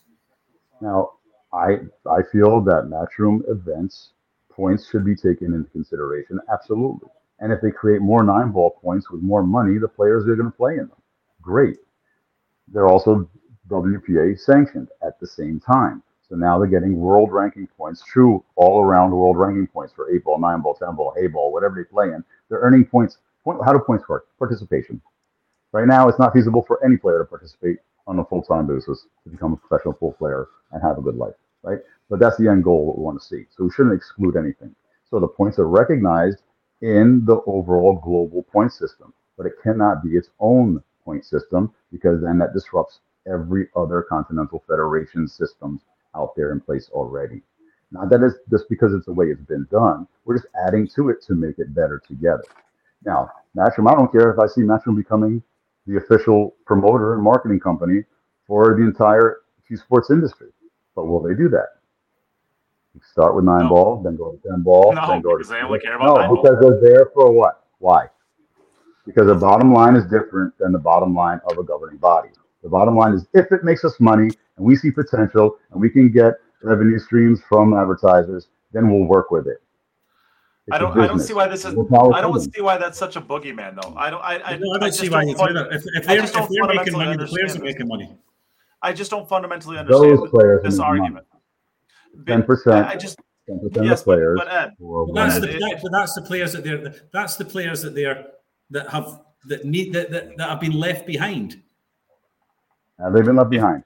Now, 0.82 1.14
I 1.52 1.80
I 2.10 2.22
feel 2.32 2.62
that 2.62 2.86
matchroom 2.86 3.42
events 3.50 4.12
points 4.52 4.88
should 4.90 5.04
be 5.04 5.16
taken 5.16 5.54
into 5.54 5.70
consideration. 5.72 6.40
Absolutely. 6.52 7.10
And 7.40 7.52
if 7.52 7.60
they 7.62 7.72
create 7.72 8.02
more 8.02 8.24
nine 8.24 8.52
ball 8.52 8.80
points 8.82 9.10
with 9.10 9.22
more 9.22 9.44
money, 9.44 9.78
the 9.78 9.88
players 9.88 10.28
are 10.28 10.36
going 10.36 10.52
to 10.52 10.56
play 10.56 10.74
in 10.74 10.88
them. 10.88 11.02
Great. 11.42 11.78
They're 12.68 12.88
also 12.88 13.30
WPA 13.70 14.40
sanctioned 14.40 14.90
at 15.06 15.20
the 15.20 15.28
same 15.28 15.60
time. 15.60 16.02
So 16.28 16.36
now 16.36 16.58
they're 16.58 16.68
getting 16.68 16.98
world 16.98 17.32
ranking 17.32 17.68
points, 17.78 18.04
true 18.04 18.44
all 18.56 18.82
around 18.82 19.12
world 19.12 19.38
ranking 19.38 19.68
points 19.68 19.94
for 19.94 20.14
eight 20.14 20.24
ball, 20.24 20.40
nine 20.40 20.62
ball, 20.62 20.74
ten 20.74 20.96
ball, 20.96 21.14
heyball, 21.18 21.52
whatever 21.52 21.76
they 21.76 21.84
play 21.84 22.08
in. 22.08 22.24
They're 22.50 22.60
earning 22.60 22.86
points. 22.86 23.18
How 23.46 23.74
do 23.74 23.80
points 23.80 24.10
work? 24.10 24.28
Participation. 24.40 25.02
Right 25.72 25.88
now, 25.88 26.08
it's 26.08 26.18
not 26.18 26.34
feasible 26.34 26.64
for 26.64 26.84
any 26.84 26.98
player 26.98 27.20
to 27.20 27.26
participate 27.26 27.78
on 28.08 28.20
a 28.20 28.26
full 28.26 28.42
time 28.42 28.66
basis 28.66 29.06
to 29.24 29.30
become 29.30 29.54
a 29.54 29.58
professional 29.58 29.94
pool 29.94 30.14
player 30.14 30.48
and 30.72 30.82
have 30.82 30.98
a 30.98 31.02
good 31.02 31.16
life, 31.16 31.36
right? 31.64 31.80
But 32.10 32.20
that's 32.20 32.38
the 32.38 32.48
end 32.48 32.64
goal 32.64 32.88
that 32.88 32.98
we 32.98 33.04
want 33.04 33.22
to 33.22 33.26
see. 33.26 33.46
So 33.56 33.64
we 33.64 33.72
shouldn't 33.72 33.96
exclude 33.96 34.36
anything. 34.36 34.76
So 35.10 35.20
the 35.20 35.28
points 35.28 35.60
are 35.60 35.68
recognized 35.68 36.40
in 36.82 37.24
the 37.26 37.42
overall 37.46 38.00
global 38.04 38.44
point 38.44 38.74
system, 38.74 39.14
but 39.38 39.46
it 39.46 39.54
cannot 39.62 40.04
be 40.04 40.18
its 40.18 40.30
own 40.40 40.82
point 41.04 41.24
system 41.24 41.72
because 41.92 42.22
then 42.22 42.40
that 42.40 42.54
disrupts 42.54 43.00
every 43.28 43.68
other 43.76 44.02
continental 44.02 44.64
federation 44.68 45.28
systems 45.28 45.82
out 46.16 46.36
there 46.36 46.52
in 46.52 46.60
place 46.60 46.90
already. 46.92 47.42
Not 47.92 48.10
that 48.10 48.24
it's 48.24 48.36
just 48.50 48.68
because 48.70 48.94
it's 48.94 49.06
the 49.06 49.14
way 49.14 49.28
it's 49.28 49.42
been 49.42 49.68
done. 49.72 50.08
We're 50.26 50.38
just 50.38 50.48
adding 50.68 50.88
to 50.96 51.10
it 51.10 51.22
to 51.24 51.34
make 51.34 51.60
it 51.60 51.74
better 51.74 52.02
together. 52.08 52.44
Now, 53.06 53.30
Matchroom, 53.56 53.90
I 53.90 53.96
don't 53.96 54.12
care 54.12 54.32
if 54.32 54.40
I 54.40 54.48
see 54.48 54.62
Matchroom 54.62 54.96
becoming 54.96 55.42
the 55.88 55.98
official 55.98 56.56
promoter 56.66 57.14
and 57.14 57.24
marketing 57.24 57.60
company 57.60 58.04
for 58.48 58.76
the 58.76 58.84
entire 58.84 59.42
sports 59.76 60.10
industry. 60.10 60.50
But 60.96 61.06
will 61.06 61.22
they 61.22 61.36
do 61.36 61.50
that? 61.50 61.80
Start 63.12 63.36
with 63.36 63.44
nine 63.44 63.64
no. 63.64 63.70
ball, 63.70 64.04
then 64.04 64.16
go 64.16 64.32
to 64.32 64.50
ten 64.50 64.62
ball, 64.62 64.94
no, 64.94 65.08
then 65.08 65.22
go 65.22 65.38
because 65.38 65.50
to 65.50 65.54
they 65.54 65.62
only 65.62 65.80
care 65.80 65.96
about 65.96 66.30
no, 66.30 66.36
because 66.36 66.58
they're 66.62 66.80
there 66.80 67.12
for 67.14 67.32
what? 67.32 67.66
Why? 67.80 68.08
Because 69.06 69.28
the 69.28 69.36
bottom 69.36 69.74
line 69.74 69.96
is 69.98 70.06
different 70.06 70.58
than 70.58 70.72
the 70.72 70.80
bottom 70.80 71.14
line 71.14 71.42
of 71.50 71.58
a 71.58 71.64
governing 71.64 71.98
body. 71.98 72.30
The 72.66 72.72
bottom 72.72 72.98
line 72.98 73.14
is 73.14 73.28
if 73.36 73.52
it 73.52 73.64
makes 73.64 73.86
us 73.86 73.94
money 74.00 74.32
and 74.58 74.66
we 74.66 74.76
see 74.76 74.90
potential 74.90 75.58
and 75.70 75.80
we 75.80 75.88
can 75.88 76.12
get 76.12 76.34
revenue 76.64 76.98
streams 76.98 77.40
from 77.48 77.76
advertisers, 77.76 78.48
then 78.74 78.90
we'll 78.90 79.08
work 79.08 79.30
with 79.30 79.46
it. 79.46 79.62
It's 80.66 80.76
I 80.76 80.80
don't. 80.80 81.00
I 81.00 81.06
don't 81.06 81.20
see 81.20 81.36
why 81.36 81.48
this 81.48 81.64
is. 81.64 81.76
I 81.76 82.22
don't 82.22 82.40
see 82.40 82.62
why 82.62 82.78
that's 82.78 82.98
such 82.98 83.18
a 83.18 83.22
boogeyman, 83.22 83.80
though. 83.80 83.94
I 83.96 84.10
don't. 84.10 84.22
I. 84.22 84.42
I, 84.42 84.58
no, 84.58 84.72
I 84.74 84.80
don't 84.80 84.94
see 84.96 85.10
why 85.10 85.26
it's 85.26 85.40
fun, 85.40 85.56
if, 85.56 85.84
if 85.86 86.08
they're, 86.08 86.24
if 86.24 86.34
they're 86.34 86.76
making 86.76 86.94
money, 86.94 87.16
the 87.16 87.28
players 87.28 87.56
are 87.56 87.64
making 87.64 87.88
money. 87.88 88.18
I 88.82 88.94
just 88.94 89.12
don't 89.12 89.30
fundamentally 89.30 89.78
understand 89.78 90.18
Those 90.18 90.30
players 90.32 90.64
this 90.64 90.80
argument. 90.80 91.28
Ten 92.26 92.42
percent. 92.42 92.88
I 92.88 92.96
just. 92.96 93.20
10% 93.48 93.86
yes, 93.86 94.00
of 94.00 94.06
players. 94.06 94.40
But, 94.40 94.48
Ed, 94.52 94.72
but 94.80 95.14
that's, 95.14 95.36
the, 95.36 95.46
that, 95.46 95.80
but 95.84 95.92
that's 95.92 96.16
the 96.16 96.24
players 96.24 96.54
that 96.54 96.64
they're. 96.64 96.96
That's 97.14 97.36
the 97.36 97.46
players 97.46 97.84
that 97.84 97.94
they're 97.94 98.26
that 98.72 98.90
have 98.90 99.22
that 99.46 99.66
need 99.66 99.94
that, 99.94 100.10
that, 100.10 100.36
that 100.38 100.50
have 100.50 100.60
been 100.60 100.74
left 100.74 101.06
behind. 101.06 101.62
Have 103.00 103.14
they 103.14 103.22
been 103.22 103.36
left 103.36 103.50
behind? 103.50 103.84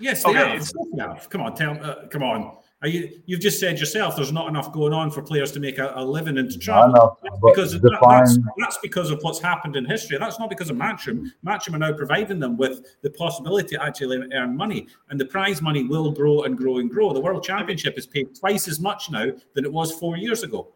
Yes, 0.00 0.22
they 0.22 0.30
okay. 0.30 0.60
have. 0.98 1.28
Come 1.28 1.40
on, 1.40 1.54
tell 1.54 1.82
uh, 1.84 2.06
come 2.08 2.22
on. 2.22 2.58
Are 2.80 2.86
you, 2.86 3.20
you've 3.26 3.40
just 3.40 3.58
said 3.58 3.80
yourself 3.80 4.14
there's 4.14 4.30
not 4.30 4.48
enough 4.48 4.72
going 4.72 4.92
on 4.92 5.10
for 5.10 5.20
players 5.20 5.50
to 5.50 5.58
make 5.58 5.78
a, 5.78 5.92
a 5.96 6.04
living 6.04 6.38
and 6.38 6.48
to 6.48 6.58
travel. 6.58 7.18
That's 7.24 7.36
because 7.42 7.72
that, 7.80 7.98
that's, 8.00 8.38
that's, 8.56 8.78
because 8.78 9.10
of 9.10 9.18
what's 9.22 9.40
happened 9.40 9.74
in 9.74 9.84
history. 9.84 10.16
That's 10.16 10.38
not 10.38 10.48
because 10.48 10.70
of 10.70 10.76
Matchroom. 10.76 11.26
Matchroom 11.44 11.74
are 11.74 11.78
now 11.78 11.92
providing 11.92 12.38
them 12.38 12.56
with 12.56 13.02
the 13.02 13.10
possibility 13.10 13.74
to 13.74 13.82
actually 13.82 14.22
earn 14.32 14.56
money, 14.56 14.86
and 15.10 15.18
the 15.18 15.24
prize 15.24 15.60
money 15.60 15.82
will 15.82 16.12
grow 16.12 16.42
and 16.44 16.56
grow 16.56 16.78
and 16.78 16.88
grow. 16.88 17.12
The 17.12 17.18
World 17.18 17.42
Championship 17.42 17.98
is 17.98 18.06
paid 18.06 18.36
twice 18.38 18.68
as 18.68 18.78
much 18.78 19.10
now 19.10 19.26
than 19.54 19.64
it 19.64 19.72
was 19.72 19.90
four 19.90 20.16
years 20.16 20.44
ago. 20.44 20.68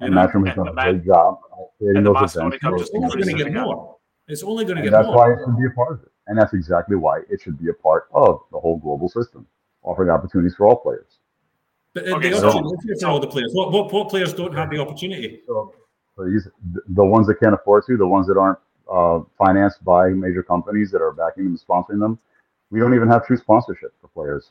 And 0.00 0.14
Matchroom 0.14 0.46
has 0.46 0.56
done 0.56 0.68
a 0.68 0.72
great 0.72 1.04
job 1.04 1.40
creating 1.78 2.04
those 2.04 2.36
events. 2.36 2.56
It's 2.62 2.90
only 2.94 3.22
going 3.22 3.36
to 3.36 3.44
get 3.44 3.52
more. 3.52 3.96
It's 4.28 4.42
only 4.42 4.64
going 4.64 4.76
to 4.76 4.82
get 4.82 4.92
more. 4.92 5.02
That's 5.02 5.14
why 5.14 5.32
it 5.32 5.38
should 5.44 5.58
be 5.58 5.66
a 5.66 5.70
part 5.70 5.92
of 5.92 6.02
it. 6.04 6.12
And 6.28 6.38
that's 6.38 6.54
exactly 6.54 6.96
why 6.96 7.20
it 7.28 7.40
should 7.40 7.58
be 7.58 7.70
a 7.70 7.72
part 7.74 8.08
of 8.12 8.42
the 8.52 8.60
whole 8.60 8.78
global 8.78 9.08
system, 9.08 9.46
offering 9.82 10.10
opportunities 10.10 10.54
for 10.54 10.66
all 10.66 10.76
players. 10.76 11.18
But 11.94 12.06
uh, 12.06 12.16
okay, 12.16 12.30
the 12.30 12.38
so, 12.38 12.48
opportunity 12.50 13.00
for 13.00 13.06
all 13.06 13.20
the 13.20 13.26
players. 13.26 13.50
What, 13.54 13.72
what, 13.72 13.92
what 13.92 14.08
players 14.08 14.34
don't 14.34 14.54
have 14.54 14.70
the 14.70 14.78
opportunity? 14.78 15.40
So, 15.46 15.74
these, 16.18 16.48
the 16.88 17.04
ones 17.04 17.26
that 17.28 17.40
can't 17.40 17.54
afford 17.54 17.84
to, 17.86 17.96
the 17.96 18.06
ones 18.06 18.26
that 18.26 18.36
aren't 18.36 18.58
uh, 18.92 19.20
financed 19.38 19.84
by 19.84 20.08
major 20.10 20.42
companies 20.42 20.90
that 20.90 21.00
are 21.00 21.12
backing 21.12 21.44
them 21.44 21.52
and 21.52 21.60
sponsoring 21.60 22.00
them. 22.00 22.18
We 22.70 22.80
don't 22.80 22.94
even 22.94 23.08
have 23.08 23.26
true 23.26 23.36
sponsorship 23.36 23.94
for 24.00 24.08
players. 24.08 24.50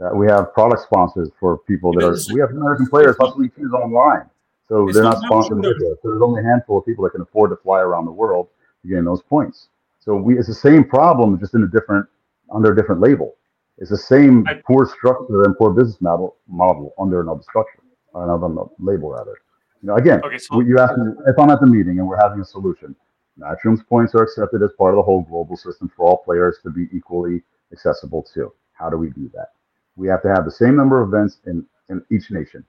Uh, 0.00 0.10
we 0.14 0.26
have 0.26 0.52
product 0.52 0.82
sponsors 0.82 1.30
for 1.38 1.58
people 1.58 1.92
that 1.92 2.04
are. 2.04 2.16
We 2.34 2.40
have 2.40 2.50
American 2.50 2.86
players 2.86 3.16
hustling 3.18 3.50
shoes 3.56 3.72
online. 3.72 4.28
So 4.68 4.88
they're 4.92 5.02
not 5.02 5.22
not 5.22 5.24
sponsored. 5.24 5.64
it. 5.64 5.76
So 6.02 6.10
there's 6.10 6.22
only 6.22 6.40
a 6.40 6.44
handful 6.44 6.78
of 6.78 6.86
people 6.86 7.04
that 7.04 7.10
can 7.10 7.20
afford 7.20 7.50
to 7.50 7.56
fly 7.56 7.80
around 7.80 8.06
the 8.06 8.12
world 8.12 8.48
to 8.82 8.88
gain 8.88 9.04
those 9.04 9.22
points. 9.22 9.68
So 10.04 10.14
we, 10.14 10.38
it's 10.38 10.48
the 10.48 10.54
same 10.54 10.84
problem, 10.84 11.38
just 11.38 11.54
in 11.54 11.62
a 11.62 11.66
different, 11.66 12.06
under 12.54 12.72
a 12.72 12.76
different 12.76 13.00
label. 13.00 13.36
It's 13.78 13.88
the 13.88 13.96
same 13.96 14.44
I- 14.46 14.60
poor 14.66 14.84
structure 14.84 15.44
and 15.44 15.56
poor 15.56 15.70
business 15.70 15.98
model, 16.02 16.36
model 16.46 16.92
under 16.98 17.22
another 17.22 17.40
structure, 17.40 17.80
another 18.14 18.48
label 18.78 19.12
rather. 19.12 19.38
You 19.80 19.88
know, 19.88 19.94
again, 19.96 20.20
Okay, 20.22 20.36
so 20.36 20.60
you 20.60 20.78
asked 20.78 20.98
me 20.98 21.10
if 21.26 21.38
I'm 21.38 21.48
at 21.48 21.60
the 21.60 21.66
meeting 21.66 21.98
and 22.00 22.06
we're 22.06 22.20
having 22.20 22.40
a 22.40 22.44
solution. 22.44 22.94
Matchroom's 23.40 23.82
points 23.82 24.14
are 24.14 24.22
accepted 24.22 24.62
as 24.62 24.72
part 24.78 24.92
of 24.92 24.96
the 24.96 25.02
whole 25.02 25.22
global 25.22 25.56
system 25.56 25.90
for 25.96 26.06
all 26.06 26.18
players 26.18 26.58
to 26.64 26.70
be 26.70 26.86
equally 26.92 27.42
accessible 27.72 28.22
to. 28.34 28.52
How 28.74 28.90
do 28.90 28.98
we 28.98 29.08
do 29.10 29.30
that? 29.34 29.52
We 29.96 30.06
have 30.08 30.22
to 30.22 30.28
have 30.28 30.44
the 30.44 30.50
same 30.50 30.76
number 30.76 31.00
of 31.00 31.08
events 31.08 31.38
in, 31.46 31.66
in 31.88 32.04
each 32.10 32.30
nation, 32.30 32.62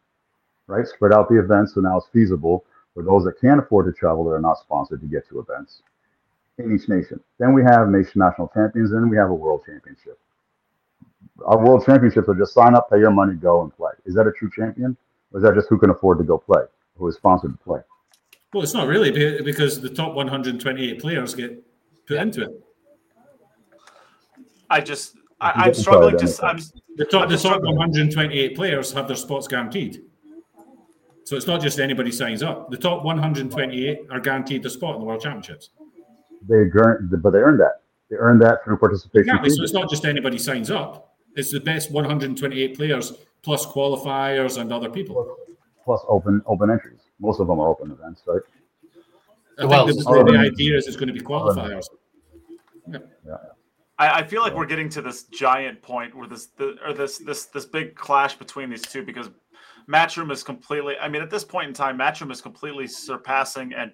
right? 0.67 0.87
Spread 0.87 1.13
out 1.13 1.27
the 1.27 1.37
events 1.37 1.73
so 1.73 1.81
now 1.81 1.97
it's 1.97 2.07
feasible 2.13 2.65
for 2.93 3.03
those 3.03 3.25
that 3.25 3.39
can't 3.41 3.59
afford 3.59 3.85
to 3.87 3.91
travel 3.91 4.23
that 4.23 4.31
are 4.31 4.41
not 4.41 4.57
sponsored 4.57 5.01
to 5.01 5.07
get 5.07 5.27
to 5.29 5.39
events 5.39 5.81
in 6.57 6.75
each 6.75 6.87
nation. 6.87 7.19
Then 7.39 7.53
we 7.53 7.63
have 7.63 7.89
nation 7.89 8.19
national 8.19 8.49
champions, 8.53 8.91
and 8.91 9.09
we 9.09 9.17
have 9.17 9.29
a 9.29 9.33
world 9.33 9.63
championship. 9.65 10.19
Our 11.45 11.63
world 11.63 11.85
championships 11.85 12.29
are 12.29 12.35
just 12.35 12.53
sign 12.53 12.75
up, 12.75 12.89
pay 12.89 12.99
your 12.99 13.11
money, 13.11 13.33
go 13.33 13.61
and 13.61 13.75
play. 13.75 13.91
Is 14.05 14.15
that 14.15 14.25
a 14.27 14.31
true 14.31 14.49
champion? 14.55 14.95
Or 15.31 15.39
is 15.39 15.43
that 15.43 15.53
just 15.53 15.67
who 15.69 15.77
can 15.77 15.89
afford 15.89 16.17
to 16.19 16.23
go 16.23 16.37
play, 16.37 16.61
who 16.97 17.07
is 17.07 17.15
sponsored 17.15 17.51
to 17.51 17.57
play? 17.57 17.81
Well, 18.53 18.63
it's 18.63 18.73
not 18.73 18.87
really 18.87 19.11
because 19.41 19.81
the 19.81 19.89
top 19.89 20.13
128 20.13 21.01
players 21.01 21.35
get 21.35 21.61
put 22.07 22.17
into 22.17 22.43
it. 22.43 22.63
I 24.69 24.79
just 24.79 25.17
I, 25.41 25.51
I'm 25.51 25.61
I'm 25.63 25.73
struggling 25.73 26.17
to. 26.17 26.45
I'm 26.45 26.59
The 26.95 27.05
top, 27.05 27.23
I'm 27.23 27.29
the 27.29 27.37
top 27.37 27.61
128 27.61 28.55
players 28.55 28.93
have 28.93 29.07
their 29.07 29.17
spots 29.17 29.47
guaranteed. 29.47 30.03
So 31.25 31.35
it's 31.35 31.47
not 31.47 31.59
just 31.59 31.79
anybody 31.79 32.11
signs 32.11 32.43
up. 32.43 32.69
The 32.69 32.77
top 32.77 33.03
128 33.03 33.99
are 34.11 34.19
guaranteed 34.19 34.63
the 34.63 34.69
spot 34.69 34.95
in 34.95 35.01
the 35.01 35.05
World 35.05 35.21
Championships. 35.21 35.71
They 36.47 36.55
earn, 36.55 37.09
but 37.21 37.31
they 37.31 37.39
earned 37.39 37.59
that. 37.59 37.81
They 38.09 38.17
earned 38.17 38.41
that 38.41 38.63
through 38.63 38.77
participation. 38.77 39.29
Exactly. 39.29 39.49
So 39.49 39.63
it's 39.63 39.73
not 39.73 39.89
just 39.89 40.05
anybody 40.05 40.37
signs 40.37 40.69
up. 40.69 41.15
It's 41.35 41.51
the 41.51 41.59
best 41.59 41.91
128 41.91 42.77
players 42.77 43.13
plus 43.41 43.65
qualifiers 43.65 44.59
and 44.59 44.71
other 44.71 44.89
people. 44.89 45.37
plus 45.83 46.01
open 46.07 46.41
open 46.45 46.69
entries. 46.69 47.01
Most 47.19 47.39
of 47.39 47.47
them 47.47 47.59
are 47.59 47.69
open 47.69 47.91
events, 47.91 48.23
right? 48.27 48.41
I 49.59 49.65
Well, 49.65 49.87
think 49.87 49.97
the, 50.03 50.23
the 50.25 50.33
yeah. 50.33 50.39
idea 50.41 50.77
is 50.77 50.87
it's 50.87 50.97
going 50.97 51.07
to 51.07 51.13
be 51.13 51.21
qualifiers. 51.21 51.85
I, 53.97 54.19
I 54.19 54.23
feel 54.23 54.41
like 54.41 54.53
we're 54.53 54.65
getting 54.65 54.89
to 54.89 55.01
this 55.01 55.23
giant 55.23 55.81
point 55.81 56.15
where 56.15 56.27
this 56.27 56.47
the, 56.57 56.75
or 56.85 56.93
this 56.93 57.17
this 57.19 57.45
this 57.45 57.65
big 57.65 57.95
clash 57.95 58.35
between 58.35 58.69
these 58.69 58.81
two 58.81 59.03
because 59.03 59.29
Matchroom 59.89 60.31
is 60.31 60.43
completely. 60.43 60.95
I 60.99 61.07
mean, 61.07 61.21
at 61.21 61.29
this 61.29 61.43
point 61.43 61.67
in 61.67 61.73
time, 61.73 61.97
Matchroom 61.97 62.31
is 62.31 62.41
completely 62.41 62.87
surpassing 62.87 63.73
and 63.73 63.91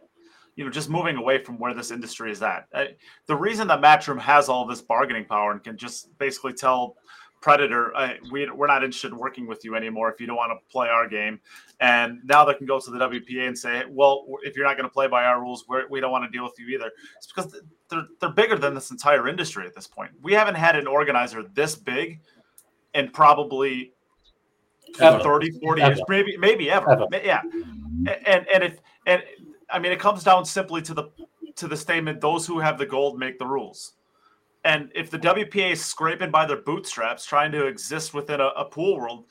you 0.56 0.66
know 0.66 0.70
just 0.70 0.90
moving 0.90 1.18
away 1.18 1.44
from 1.44 1.58
where 1.58 1.74
this 1.74 1.92
industry 1.92 2.32
is 2.32 2.42
at. 2.42 2.68
I, 2.74 2.96
the 3.28 3.36
reason 3.36 3.68
that 3.68 3.82
Matchroom 3.82 4.20
has 4.20 4.50
all 4.50 4.66
this 4.66 4.82
bargaining 4.82 5.26
power 5.26 5.52
and 5.52 5.64
can 5.64 5.78
just 5.78 6.18
basically 6.18 6.54
tell 6.54 6.96
Predator, 7.42 7.96
uh, 7.96 8.14
we, 8.32 8.50
we're 8.52 8.68
not 8.68 8.84
interested 8.84 9.12
in 9.12 9.18
working 9.18 9.48
with 9.48 9.66
you 9.66 9.76
anymore 9.76 10.12
if 10.12 10.22
you 10.22 10.28
don't 10.28 10.38
want 10.38 10.52
to 10.52 10.72
play 10.72 10.88
our 10.88 11.08
game. 11.08 11.40
And 11.80 12.20
now 12.24 12.46
they 12.46 12.54
can 12.54 12.68
go 12.68 12.80
to 12.80 12.92
the 12.92 13.00
WPA 13.00 13.48
and 13.48 13.58
say, 13.58 13.84
well, 13.90 14.28
if 14.44 14.56
you're 14.56 14.66
not 14.66 14.78
going 14.78 14.88
to 14.88 14.94
play 14.94 15.08
by 15.08 15.24
our 15.24 15.42
rules, 15.42 15.66
we're, 15.68 15.88
we 15.90 16.00
don't 16.00 16.12
want 16.12 16.24
to 16.24 16.30
deal 16.30 16.44
with 16.44 16.54
you 16.60 16.68
either. 16.68 16.92
It's 17.18 17.26
because 17.26 17.60
they're, 17.90 18.06
they're 18.20 18.30
bigger 18.30 18.58
than 18.58 18.76
this 18.76 18.92
entire 18.92 19.28
industry 19.28 19.66
at 19.66 19.74
this 19.74 19.88
point. 19.88 20.12
We 20.22 20.34
haven't 20.34 20.54
had 20.54 20.76
an 20.76 20.86
organizer 20.86 21.44
this 21.56 21.76
big 21.76 22.20
in 22.94 23.10
probably 23.10 23.94
Ever. 25.00 25.20
30, 25.20 25.60
40 25.62 25.82
Ever. 25.82 25.92
years, 25.92 26.04
maybe, 26.10 26.38
maybe 26.38 26.70
ever. 26.70 26.92
Ever. 26.92 27.08
Yeah. 27.24 27.42
And, 28.26 28.46
and 28.54 28.64
if, 28.64 28.80
and 29.08 29.24
I 29.72 29.80
mean, 29.80 29.92
it 29.92 30.00
comes 30.00 30.24
down 30.24 30.46
simply 30.46 30.82
to 30.84 30.94
the, 30.94 31.10
to 31.56 31.68
the 31.68 31.78
statement, 31.78 32.22
those 32.22 32.46
who 32.46 32.60
have 32.60 32.78
the 32.78 32.86
gold 32.86 33.18
make 33.18 33.40
the 33.40 33.46
rules. 33.46 33.94
And 34.64 34.92
if 34.94 35.10
the 35.10 35.20
WPA 35.20 35.72
is 35.72 35.84
scraping 35.84 36.30
by 36.30 36.46
their 36.46 36.62
bootstraps, 36.62 37.26
trying 37.26 37.52
to 37.54 37.66
exist 37.66 38.14
within 38.14 38.40
a, 38.40 38.48
a 38.50 38.66
pool 38.66 39.00
world, 39.00 39.26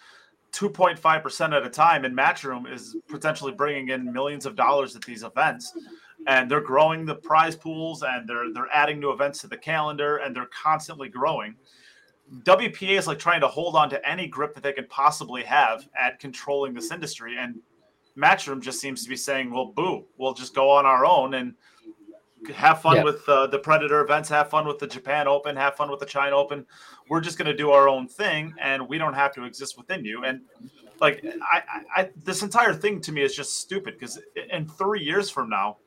2.5% 0.52 1.56
at 1.56 1.64
a 1.64 1.70
time, 1.70 2.04
and 2.04 2.16
Matchroom 2.16 2.70
is 2.70 2.96
potentially 3.08 3.52
bringing 3.52 3.90
in 3.90 4.12
millions 4.12 4.46
of 4.46 4.56
dollars 4.56 4.96
at 4.96 5.02
these 5.02 5.22
events, 5.22 5.72
and 6.26 6.50
they're 6.50 6.60
growing 6.60 7.06
the 7.06 7.14
prize 7.14 7.54
pools, 7.54 8.02
and 8.02 8.28
they're 8.28 8.52
they're 8.52 8.68
adding 8.72 8.98
new 8.98 9.12
events 9.12 9.40
to 9.40 9.46
the 9.46 9.56
calendar, 9.56 10.18
and 10.18 10.34
they're 10.34 10.46
constantly 10.46 11.08
growing. 11.08 11.54
WPA 12.42 12.98
is 12.98 13.06
like 13.06 13.18
trying 13.18 13.40
to 13.40 13.48
hold 13.48 13.74
on 13.74 13.90
to 13.90 14.08
any 14.08 14.26
grip 14.26 14.54
that 14.54 14.62
they 14.62 14.72
can 14.72 14.86
possibly 14.86 15.42
have 15.42 15.88
at 15.98 16.18
controlling 16.18 16.74
this 16.74 16.90
industry, 16.90 17.36
and 17.38 17.60
Matchroom 18.20 18.60
just 18.60 18.80
seems 18.80 19.02
to 19.02 19.08
be 19.08 19.16
saying, 19.16 19.50
"Well, 19.50 19.72
boo, 19.74 20.06
we'll 20.18 20.34
just 20.34 20.54
go 20.54 20.70
on 20.70 20.86
our 20.86 21.04
own 21.04 21.34
and." 21.34 21.54
have 22.54 22.80
fun 22.80 22.96
Yeah. 22.96 23.04
with 23.04 23.28
uh, 23.28 23.46
the 23.48 23.58
Predator 23.58 24.00
events, 24.00 24.28
have 24.30 24.48
fun 24.48 24.66
with 24.66 24.78
the 24.78 24.86
Japan 24.86 25.28
Open, 25.28 25.54
have 25.56 25.76
fun 25.76 25.90
with 25.90 26.00
the 26.00 26.06
China 26.06 26.36
Open. 26.36 26.64
We're 27.08 27.20
just 27.20 27.36
going 27.36 27.48
to 27.48 27.54
do 27.54 27.70
our 27.70 27.86
own 27.86 28.08
thing, 28.08 28.54
and 28.58 28.88
we 28.88 28.96
don't 28.96 29.12
have 29.12 29.34
to 29.34 29.44
exist 29.44 29.76
within 29.76 30.06
you. 30.06 30.24
And 30.24 30.40
like, 31.00 31.22
I, 31.52 31.62
I, 31.96 32.00
I 32.00 32.10
this 32.24 32.42
entire 32.42 32.72
thing 32.72 33.00
to 33.02 33.12
me 33.12 33.20
is 33.22 33.34
just 33.34 33.58
stupid 33.60 33.94
because 33.98 34.18
in 34.50 34.66
three 34.66 35.02
years 35.02 35.28
from 35.28 35.50
now, 35.50 35.78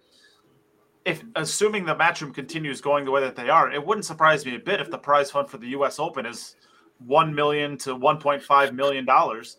if 1.06 1.24
assuming 1.36 1.86
the 1.86 1.96
Matchroom 1.96 2.34
continues 2.34 2.82
going 2.82 3.04
the 3.06 3.12
way 3.12 3.22
that 3.22 3.36
they 3.36 3.50
are, 3.50 3.72
it 3.72 3.84
wouldn't 3.84 4.06
surprise 4.06 4.46
me 4.46 4.56
a 4.56 4.60
bit 4.60 4.80
if 4.80 4.90
the 4.90 4.98
prize 4.98 5.32
fund 5.32 5.50
for 5.50 5.58
the 5.58 5.70
U.S. 5.70 6.00
Open 6.00 6.26
is 6.26 6.56
one 7.00 7.34
million 7.34 7.78
to 7.80 7.96
one 7.96 8.20
point 8.20 8.42
five 8.42 8.74
million 8.74 9.06
dollars, 9.06 9.58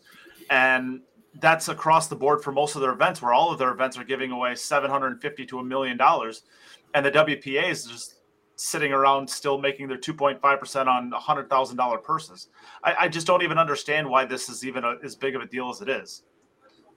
and 0.49 1.01
that's 1.41 1.67
across 1.67 2.07
the 2.07 2.15
board 2.15 2.43
for 2.43 2.51
most 2.51 2.75
of 2.75 2.81
their 2.81 2.91
events, 2.91 3.21
where 3.21 3.33
all 3.33 3.51
of 3.51 3.59
their 3.59 3.71
events 3.71 3.97
are 3.97 4.03
giving 4.03 4.31
away 4.31 4.55
seven 4.55 4.89
hundred 4.89 5.07
and 5.07 5.21
fifty 5.21 5.45
to 5.45 5.59
a 5.59 5.63
million 5.63 5.97
dollars 5.97 6.43
and 6.95 7.05
the 7.05 7.11
WPA 7.11 7.69
is 7.69 7.83
just 7.83 8.15
sitting 8.55 8.93
around 8.93 9.29
still 9.29 9.57
making 9.57 9.87
their 9.89 9.97
2.5% 9.97 10.87
on 10.87 11.11
$100,000 11.11 12.03
purses. 12.03 12.47
I, 12.85 12.95
I, 13.01 13.07
just 13.09 13.27
don't 13.27 13.43
even 13.43 13.57
understand 13.57 14.09
why 14.09 14.23
this 14.23 14.47
is 14.47 14.65
even 14.65 14.85
a, 14.85 14.95
as 15.03 15.13
big 15.13 15.35
of 15.35 15.41
a 15.41 15.45
deal 15.45 15.69
as 15.69 15.81
it 15.81 15.89
is. 15.89 16.23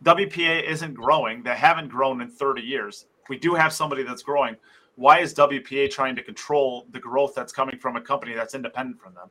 WPA 0.04 0.62
isn't 0.62 0.94
growing. 0.94 1.42
They 1.42 1.56
haven't 1.56 1.88
grown 1.88 2.20
in 2.20 2.30
30 2.30 2.62
years. 2.62 3.06
We 3.28 3.36
do 3.38 3.54
have 3.54 3.72
somebody 3.72 4.04
that's 4.04 4.22
growing. 4.22 4.54
Why 4.94 5.18
is 5.18 5.34
WPA 5.34 5.90
trying 5.90 6.14
to 6.14 6.22
control 6.22 6.86
the 6.92 7.00
growth 7.00 7.32
that's 7.34 7.52
coming 7.52 7.76
from 7.76 7.96
a 7.96 8.00
company 8.00 8.34
that's 8.34 8.54
independent 8.54 9.00
from 9.00 9.14
them? 9.14 9.28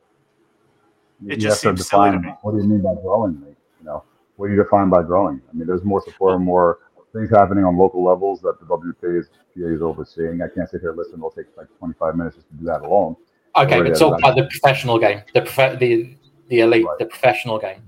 It 1.26 1.36
You 1.36 1.48
just 1.48 1.62
seems 1.62 1.88
silly 1.88 2.10
to 2.10 2.20
me. 2.20 2.34
what 2.42 2.52
do 2.52 2.58
you 2.58 2.68
mean 2.68 2.82
by 2.82 2.94
growing? 3.00 3.40
Like, 3.40 3.56
you 3.80 3.86
know, 3.86 4.04
what 4.38 4.46
do 4.46 4.54
you 4.54 4.62
define 4.62 4.88
by 4.88 5.02
growing? 5.02 5.42
I 5.50 5.52
mean, 5.56 5.66
there's 5.66 5.84
more 5.84 6.00
support 6.02 6.34
and 6.36 6.44
more 6.44 6.78
things 7.12 7.28
happening 7.30 7.64
on 7.64 7.76
local 7.76 8.02
levels 8.04 8.40
that 8.42 8.58
the 8.60 8.66
WPA 8.66 9.18
is, 9.20 9.28
PA 9.28 9.66
is 9.68 9.82
overseeing. 9.82 10.40
I 10.42 10.48
can't 10.48 10.68
sit 10.70 10.80
here 10.80 10.90
and 10.90 10.98
listen. 10.98 11.14
It'll 11.14 11.30
take 11.30 11.46
like 11.56 11.66
25 11.78 12.16
minutes 12.16 12.36
just 12.36 12.48
to 12.48 12.54
do 12.54 12.64
that 12.66 12.82
alone. 12.82 13.16
Okay, 13.56 13.74
Already 13.74 13.88
let's 13.90 13.98
talk 14.00 14.18
about 14.18 14.36
the 14.36 14.44
professional 14.44 14.98
game, 14.98 15.22
the 15.34 15.42
prof- 15.42 15.78
the 15.80 16.14
the 16.48 16.60
elite, 16.60 16.86
Right. 16.86 16.98
the 16.98 17.06
professional 17.06 17.58
game. 17.58 17.82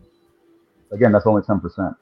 Again, 0.93 1.13
that's 1.13 1.27
only 1.27 1.41
10%. 1.43 1.95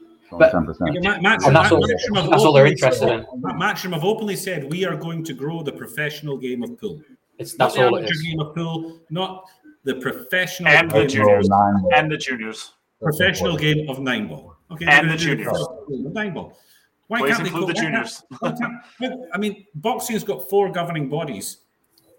It's 0.00 0.30
But- 0.30 0.52
10%. 0.52 0.80
Ma- 0.80 0.86
And 1.14 1.24
that's 1.24 1.42
Ma- 1.42 1.48
all- 1.48 1.80
Matchroom 1.82 2.16
have 2.16 2.30
that's 2.30 2.44
all 2.44 2.52
they're 2.52 2.62
openly 2.62 2.70
interested 2.70 3.08
said- 3.08 3.26
Ma- 3.40 3.52
Matchroom 3.54 3.92
have 3.94 4.04
openly 4.04 4.36
said 4.36 4.70
we 4.70 4.84
are 4.86 4.96
going 4.96 5.24
to 5.24 5.32
grow 5.34 5.62
the 5.62 5.72
professional 5.72 6.36
game 6.38 6.62
of 6.62 6.78
pool. 6.78 7.00
It's 7.38 7.58
Not 7.58 7.66
that's 7.66 7.76
the 7.76 7.86
all 7.88 7.94
it 7.96 8.00
amateur 8.00 8.12
is. 8.14 8.22
game 8.22 8.40
of 8.40 8.54
pool, 8.54 8.98
not 9.10 9.44
the 9.84 9.94
professional 9.96 10.68
And 10.70 10.90
the 10.90 11.06
juniors. 11.06 11.48
And 11.94 12.10
the 12.12 12.16
juniors. 12.16 12.72
Professional 13.02 13.56
game 13.56 13.88
of 13.88 13.98
nine 14.00 14.28
ball. 14.28 14.56
Okay, 14.70 14.84
And 14.86 15.10
the 15.10 15.16
juniors. 15.16 15.46
professional 15.48 15.84
game 15.88 16.06
of 16.06 16.12
Nine 16.12 16.34
ball. 16.34 16.58
Why 17.06 17.20
Please 17.20 17.30
can't 17.36 17.42
they 17.44 17.48
include 17.48 17.68
the 17.68 17.72
juniors. 17.74 18.22
I 19.32 19.38
mean, 19.38 19.64
boxing's 19.74 20.24
got 20.24 20.48
four 20.50 20.70
governing 20.70 21.08
bodies, 21.08 21.58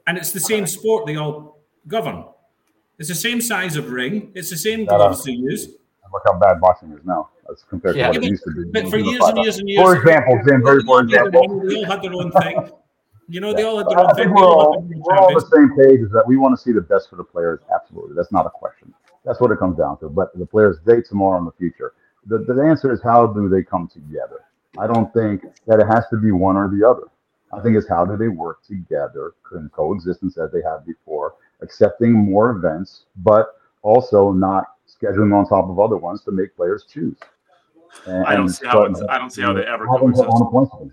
and 0.07 0.17
it's 0.17 0.32
the 0.32 0.39
same 0.39 0.65
sport 0.65 1.05
they 1.05 1.15
all 1.15 1.59
govern. 1.88 2.25
It's 2.97 3.07
the 3.09 3.15
same 3.15 3.39
size 3.39 3.75
of 3.77 3.91
ring. 3.91 4.32
It's 4.34 4.49
the 4.49 4.57
same 4.57 4.80
Shut 4.80 4.89
gloves 4.89 5.19
up. 5.19 5.25
they 5.25 5.34
use. 5.34 5.67
Look 6.11 6.23
how 6.25 6.34
bad 6.39 6.59
boxing 6.59 6.91
is 6.91 7.05
now 7.05 7.30
as 7.51 7.63
compared 7.69 7.95
Yeah. 7.95 8.07
to 8.11 8.17
what 8.17 8.23
Yeah, 8.23 8.27
it 8.27 8.32
used 8.32 8.43
to 8.45 8.51
be. 8.51 8.71
But 8.71 8.89
for 8.89 8.97
years 8.97 9.21
and 9.23 9.38
years 9.38 9.57
and 9.59 9.69
years, 9.69 9.82
For 9.86 9.95
example, 9.95 10.41
Jim, 10.43 10.63
very 10.63 10.82
for 10.82 11.01
example, 11.01 11.59
they 11.67 11.75
all 11.75 11.86
had 11.86 12.01
their 12.01 12.13
own 12.15 12.32
thing. 12.32 12.71
You 13.27 13.41
know, 13.41 13.53
they 13.53 13.61
all 13.63 13.77
had 13.77 13.88
their 13.89 13.99
I 13.99 14.01
own 14.01 14.15
think 14.15 14.17
thing. 14.30 14.34
we're 14.34 14.43
all 14.43 14.59
all, 14.59 14.82
had 14.82 14.89
their 14.89 14.97
own 14.97 15.03
we're 15.05 15.17
all 15.17 15.27
on 15.27 15.34
the 15.36 15.41
same 15.55 15.77
page 15.77 15.99
is 16.01 16.11
that 16.13 16.25
we 16.27 16.36
want 16.38 16.57
to 16.57 16.61
see 16.61 16.71
the 16.71 16.82
best 16.82 17.11
for 17.11 17.15
the 17.15 17.23
players. 17.23 17.59
Absolutely. 17.71 18.15
That's 18.15 18.32
not 18.32 18.47
a 18.47 18.49
question. 18.49 18.91
That's 19.30 19.39
what 19.39 19.51
it 19.51 19.59
comes 19.59 19.77
down 19.77 19.99
to. 19.99 20.09
But 20.09 20.36
the 20.36 20.47
players 20.47 20.77
today, 20.84 21.03
tomorrow, 21.07 21.38
and 21.38 21.45
the 21.45 21.51
future. 21.51 21.93
The, 22.25 22.39
the 22.39 22.63
answer 22.63 22.91
is 22.91 22.99
how 23.03 23.27
do 23.27 23.47
they 23.47 23.61
come 23.61 23.88
together? 23.88 24.41
I 24.80 24.88
don't 24.88 25.13
think 25.13 25.43
that 25.67 25.80
it 25.80 25.86
has 25.86 26.05
to 26.09 26.17
be 26.17 26.32
one 26.32 26.57
or 26.57 26.67
the 26.67 26.84
other. 26.84 27.03
I 27.53 27.61
think 27.61 27.77
it's 27.77 27.88
how 27.88 28.05
do 28.05 28.17
they 28.17 28.27
work 28.27 28.63
together 28.65 29.34
in 29.51 29.69
coexistence 29.69 30.39
as 30.39 30.51
they 30.51 30.63
have 30.63 30.84
before, 30.84 31.36
accepting 31.61 32.11
more 32.11 32.49
events, 32.49 33.05
but 33.17 33.59
also 33.84 34.32
not 34.32 34.65
scheduling 34.88 35.32
on 35.32 35.47
top 35.47 35.69
of 35.69 35.80
other 35.80 35.97
ones 35.97 36.23
to 36.23 36.32
make 36.32 36.55
players 36.55 36.86
choose. 36.91 37.17
And, 38.07 38.25
I 38.25 38.36
don't 38.36 38.49
see 38.49 38.65
how 38.65 38.84
I 39.09 39.19
don't 39.19 39.30
see 39.30 39.43
how 39.43 39.53
they 39.53 39.63
ever 39.63 39.86
coexist. 39.86 40.27
own 40.27 40.41
a 40.41 40.45
point. 40.49 40.91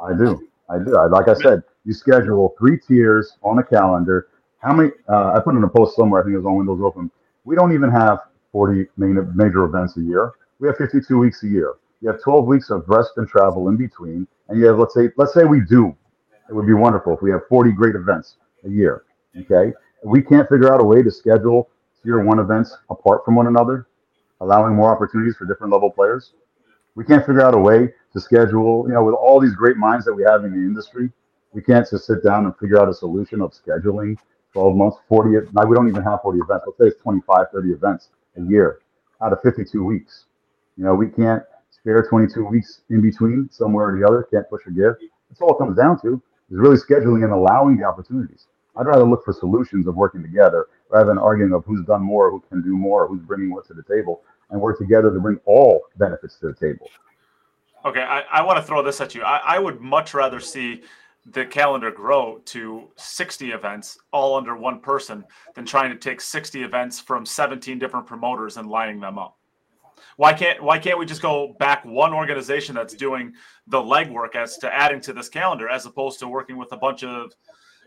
I 0.00 0.14
do. 0.14 0.48
I 0.70 0.78
do. 0.78 0.96
I, 0.96 1.04
like 1.04 1.28
I 1.28 1.34
said, 1.34 1.64
you 1.84 1.92
schedule 1.92 2.54
three 2.58 2.78
tiers 2.78 3.36
on 3.42 3.58
a 3.58 3.62
calendar. 3.62 4.28
How 4.62 4.72
many? 4.72 4.90
Uh, 5.06 5.34
I 5.34 5.40
put 5.40 5.54
in 5.54 5.62
a 5.64 5.68
post 5.68 5.96
somewhere. 5.96 6.22
I 6.22 6.24
think 6.24 6.32
it 6.32 6.38
was 6.38 6.46
on 6.46 6.56
Windows 6.56 6.80
Open. 6.82 7.10
We 7.44 7.56
don't 7.56 7.72
even 7.72 7.90
have 7.90 8.20
40 8.52 8.86
main, 8.96 9.18
major 9.34 9.64
events 9.64 9.96
a 9.96 10.00
year. 10.00 10.32
We 10.58 10.68
have 10.68 10.76
52 10.76 11.18
weeks 11.18 11.42
a 11.42 11.48
year. 11.48 11.74
You 12.00 12.10
have 12.10 12.22
12 12.22 12.46
weeks 12.46 12.70
of 12.70 12.84
rest 12.88 13.12
and 13.16 13.28
travel 13.28 13.68
in 13.68 13.76
between, 13.76 14.26
and 14.48 14.58
you 14.58 14.66
have 14.66 14.78
let's 14.78 14.94
say 14.94 15.10
let's 15.16 15.32
say 15.34 15.44
we 15.44 15.60
do. 15.60 15.96
It 16.48 16.54
would 16.54 16.66
be 16.66 16.74
wonderful 16.74 17.14
if 17.14 17.22
we 17.22 17.30
have 17.30 17.42
40 17.48 17.72
great 17.72 17.94
events 17.94 18.36
a 18.64 18.68
year. 18.68 19.04
Okay, 19.38 19.72
we 20.04 20.20
can't 20.20 20.48
figure 20.48 20.72
out 20.72 20.80
a 20.80 20.84
way 20.84 21.02
to 21.02 21.10
schedule 21.10 21.70
tier 22.02 22.22
one 22.22 22.38
events 22.40 22.76
apart 22.90 23.24
from 23.24 23.36
one 23.36 23.46
another, 23.46 23.86
allowing 24.40 24.74
more 24.74 24.92
opportunities 24.92 25.36
for 25.36 25.44
different 25.46 25.72
level 25.72 25.90
players. 25.90 26.34
We 26.94 27.04
can't 27.04 27.24
figure 27.24 27.42
out 27.42 27.54
a 27.54 27.58
way 27.58 27.94
to 28.12 28.20
schedule, 28.20 28.84
you 28.86 28.94
know, 28.94 29.04
with 29.04 29.14
all 29.14 29.40
these 29.40 29.54
great 29.54 29.76
minds 29.76 30.04
that 30.04 30.14
we 30.14 30.22
have 30.24 30.44
in 30.44 30.52
the 30.52 30.58
industry, 30.58 31.10
we 31.52 31.62
can't 31.62 31.88
just 31.88 32.06
sit 32.06 32.22
down 32.24 32.44
and 32.44 32.56
figure 32.56 32.80
out 32.80 32.88
a 32.88 32.94
solution 32.94 33.40
of 33.40 33.52
scheduling 33.52 34.16
12 34.52 34.76
months, 34.76 34.98
40, 35.08 35.48
now 35.52 35.64
we 35.66 35.74
don't 35.74 35.88
even 35.88 36.02
have 36.02 36.20
40 36.22 36.40
events. 36.40 36.64
Let's 36.66 36.78
say 36.78 36.86
it's 36.88 37.02
25, 37.02 37.46
30 37.52 37.68
events 37.70 38.08
a 38.36 38.42
year 38.42 38.80
out 39.22 39.32
of 39.32 39.40
52 39.42 39.84
weeks. 39.84 40.26
You 40.76 40.84
know, 40.84 40.94
we 40.94 41.08
can't 41.08 41.42
spare 41.70 42.02
22 42.02 42.44
weeks 42.44 42.82
in 42.90 43.00
between 43.00 43.48
somewhere 43.50 43.88
or 43.88 43.98
the 43.98 44.06
other, 44.06 44.26
can't 44.30 44.48
push 44.48 44.66
or 44.66 44.70
give. 44.70 44.94
That's 45.28 45.40
all 45.40 45.54
it 45.54 45.58
comes 45.58 45.76
down 45.76 46.00
to 46.02 46.22
is 46.50 46.58
really 46.58 46.76
scheduling 46.76 47.24
and 47.24 47.32
allowing 47.32 47.76
the 47.78 47.84
opportunities. 47.84 48.46
I'd 48.76 48.86
rather 48.86 49.04
look 49.04 49.24
for 49.24 49.32
solutions 49.32 49.86
of 49.86 49.96
working 49.96 50.22
together 50.22 50.66
rather 50.90 51.06
than 51.06 51.18
arguing 51.18 51.52
of 51.52 51.64
who's 51.64 51.84
done 51.86 52.02
more, 52.02 52.30
who 52.30 52.42
can 52.48 52.62
do 52.62 52.76
more, 52.76 53.06
who's 53.06 53.22
bringing 53.22 53.52
what 53.52 53.66
to 53.68 53.74
the 53.74 53.82
table, 53.82 54.22
and 54.50 54.60
work 54.60 54.78
together 54.78 55.12
to 55.12 55.20
bring 55.20 55.40
all 55.46 55.82
benefits 55.96 56.36
to 56.36 56.48
the 56.48 56.54
table. 56.54 56.88
Okay, 57.84 58.02
I, 58.02 58.20
I 58.30 58.42
want 58.42 58.58
to 58.58 58.62
throw 58.62 58.82
this 58.82 59.00
at 59.00 59.14
you. 59.14 59.22
I, 59.22 59.56
I 59.56 59.58
would 59.58 59.80
much 59.80 60.14
rather 60.14 60.40
see 60.40 60.82
the 61.26 61.46
calendar 61.46 61.90
grow 61.90 62.38
to 62.46 62.88
60 62.96 63.52
events 63.52 63.98
all 64.12 64.36
under 64.36 64.56
one 64.56 64.80
person 64.80 65.24
than 65.54 65.64
trying 65.64 65.90
to 65.90 65.96
take 65.96 66.20
60 66.20 66.62
events 66.62 67.00
from 67.00 67.24
17 67.24 67.78
different 67.78 68.06
promoters 68.06 68.56
and 68.56 68.68
lining 68.68 69.00
them 69.00 69.18
up. 69.18 69.38
Why 70.16 70.32
can't 70.32 70.62
why 70.62 70.78
can't 70.78 70.98
we 70.98 71.06
just 71.06 71.22
go 71.22 71.54
back 71.58 71.84
one 71.84 72.12
organization 72.12 72.74
that's 72.74 72.94
doing 72.94 73.32
the 73.66 73.78
legwork 73.78 74.34
as 74.34 74.58
to 74.58 74.72
adding 74.72 75.00
to 75.02 75.12
this 75.12 75.28
calendar 75.28 75.68
as 75.68 75.86
opposed 75.86 76.18
to 76.20 76.28
working 76.28 76.58
with 76.58 76.72
a 76.72 76.76
bunch 76.76 77.02
of 77.02 77.32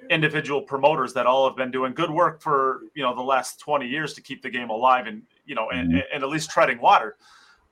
individual 0.10 0.62
promoters 0.62 1.14
that 1.14 1.26
all 1.26 1.48
have 1.48 1.56
been 1.56 1.72
doing 1.72 1.94
good 1.94 2.10
work 2.10 2.42
for 2.42 2.82
you 2.96 3.04
know 3.04 3.16
the 3.16 3.22
last 3.22 3.60
20 3.60 3.88
years 3.88 4.14
to 4.14 4.22
keep 4.22 4.42
the 4.42 4.50
game 4.50 4.70
alive 4.70 5.08
and 5.08 5.24
you 5.46 5.56
know 5.56 5.70
and, 5.70 5.90
mm-hmm. 5.92 6.00
and 6.14 6.24
at 6.24 6.30
least 6.30 6.50
treading 6.50 6.80
water 6.80 7.18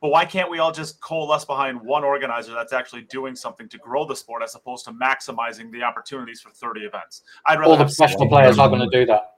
but 0.04 0.12
why 0.12 0.26
can't 0.26 0.52
we 0.52 0.60
all 0.60 0.72
just 0.72 1.02
coalesce 1.02 1.46
behind 1.46 1.82
one 1.82 2.04
organizer 2.04 2.54
that's 2.54 2.74
actually 2.74 3.02
doing 3.04 3.36
something 3.36 3.68
to 3.70 3.80
grow 3.80 4.06
the 4.06 4.16
sport 4.16 4.44
as 4.44 4.54
opposed 4.54 4.86
to 4.86 4.92
maximizing 4.92 5.72
the 5.72 5.82
opportunities 5.82 6.42
for 6.42 6.52
30 6.52 6.82
events 6.82 7.24
i'd 7.48 7.60
rather 7.60 7.72
all 7.72 7.78
the 7.78 7.86
professional 7.86 8.28
players 8.28 8.60
are 8.60 8.70
going 8.70 8.82
to 8.82 8.98
do 9.00 9.06
that 9.06 9.38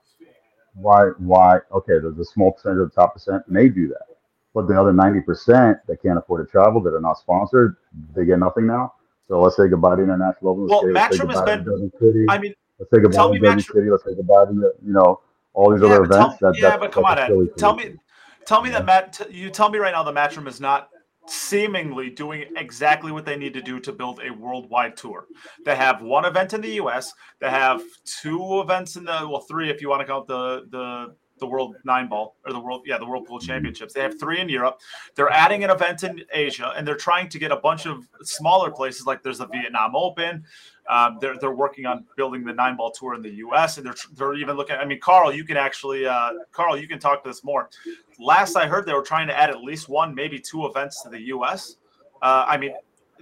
why 0.74 1.04
why 1.18 1.58
okay 1.72 1.98
the, 1.98 2.14
a 2.20 2.24
small 2.24 2.52
percentage 2.52 2.80
of 2.80 2.90
the 2.90 2.94
top 2.94 3.14
percent 3.14 3.42
may 3.48 3.68
do 3.68 3.88
that 3.88 4.16
but 4.54 4.66
the 4.68 4.78
other 4.78 4.92
90% 4.92 5.80
that 5.86 6.02
can't 6.02 6.18
afford 6.18 6.46
to 6.46 6.50
travel 6.50 6.80
that 6.82 6.92
are 6.92 7.00
not 7.00 7.18
sponsored 7.18 7.76
they 8.14 8.26
get 8.26 8.38
nothing 8.38 8.66
now 8.66 8.92
so 9.28 9.40
let's 9.40 9.56
say 9.56 9.68
goodbye 9.68 9.96
to 9.96 10.02
international 10.02 10.52
open. 10.52 10.66
Well, 10.68 10.84
Matchroom 10.84 11.32
has 11.32 11.42
been. 11.42 12.28
I 12.28 12.38
mean, 12.38 12.54
Let's 12.78 12.90
say 12.90 13.00
goodbye 13.00 13.32
to 13.32 13.38
Derby 13.38 13.62
City. 13.62 13.90
Let's 13.90 14.04
say 14.04 14.14
goodbye 14.14 14.44
to 14.46 14.52
you 14.52 14.92
know 14.92 15.20
all 15.54 15.72
these 15.72 15.80
yeah, 15.80 15.94
other 15.94 16.04
events. 16.04 16.38
Tell, 16.38 16.52
that, 16.52 16.60
yeah, 16.60 16.76
but 16.76 16.92
come 16.92 17.04
on, 17.04 17.18
Ed. 17.18 17.32
Tell 17.56 17.74
me, 17.74 17.94
tell 18.46 18.62
me 18.62 18.70
that 18.70 18.84
Matt. 18.84 19.20
You 19.30 19.50
tell 19.50 19.70
me 19.70 19.78
right 19.78 19.92
now 19.92 20.02
the 20.02 20.12
Matchroom 20.12 20.48
is 20.48 20.60
not 20.60 20.88
seemingly 21.28 22.08
doing 22.10 22.44
exactly 22.56 23.10
what 23.10 23.24
they 23.24 23.36
need 23.36 23.52
to 23.54 23.60
do 23.60 23.80
to 23.80 23.92
build 23.92 24.20
a 24.20 24.32
worldwide 24.32 24.96
tour. 24.96 25.26
They 25.64 25.74
have 25.76 26.00
one 26.00 26.24
event 26.24 26.54
in 26.54 26.60
the 26.60 26.74
U.S. 26.74 27.12
They 27.40 27.50
have 27.50 27.82
two 28.04 28.60
events 28.60 28.96
in 28.96 29.04
the 29.04 29.26
well, 29.28 29.44
three 29.48 29.70
if 29.70 29.80
you 29.80 29.88
want 29.88 30.00
to 30.00 30.06
count 30.06 30.26
the 30.26 30.66
the 30.70 31.16
the 31.38 31.46
World 31.46 31.76
Nine 31.84 32.08
Ball 32.08 32.36
or 32.44 32.52
the 32.52 32.60
World, 32.60 32.82
yeah, 32.86 32.98
the 32.98 33.06
World 33.06 33.26
Pool 33.26 33.38
Championships. 33.38 33.92
They 33.92 34.00
have 34.00 34.18
three 34.18 34.40
in 34.40 34.48
Europe. 34.48 34.80
They're 35.14 35.30
adding 35.30 35.64
an 35.64 35.70
event 35.70 36.02
in 36.02 36.22
Asia, 36.32 36.72
and 36.76 36.86
they're 36.86 36.96
trying 36.96 37.28
to 37.30 37.38
get 37.38 37.52
a 37.52 37.56
bunch 37.56 37.86
of 37.86 38.06
smaller 38.22 38.70
places 38.70 39.06
like 39.06 39.22
there's 39.22 39.38
the 39.38 39.48
Vietnam 39.48 39.94
Open. 39.94 40.44
Um, 40.88 41.18
they're 41.20 41.36
they're 41.38 41.54
working 41.54 41.86
on 41.86 42.04
building 42.16 42.44
the 42.44 42.52
nine 42.52 42.76
ball 42.76 42.90
tour 42.90 43.14
in 43.14 43.22
the 43.22 43.30
U.S. 43.30 43.76
and 43.76 43.86
they're 43.86 43.96
they're 44.14 44.34
even 44.34 44.56
looking. 44.56 44.76
I 44.76 44.84
mean, 44.84 45.00
Carl, 45.00 45.34
you 45.34 45.44
can 45.44 45.56
actually, 45.56 46.06
uh, 46.06 46.30
Carl, 46.52 46.76
you 46.76 46.86
can 46.86 46.98
talk 46.98 47.22
to 47.24 47.30
this 47.30 47.44
more. 47.44 47.68
Last 48.18 48.56
I 48.56 48.66
heard, 48.66 48.86
they 48.86 48.94
were 48.94 49.02
trying 49.02 49.26
to 49.28 49.36
add 49.36 49.50
at 49.50 49.62
least 49.62 49.88
one, 49.88 50.14
maybe 50.14 50.38
two 50.38 50.66
events 50.66 51.02
to 51.02 51.08
the 51.08 51.20
U.S. 51.22 51.76
Uh, 52.22 52.46
I 52.48 52.56
mean, 52.56 52.74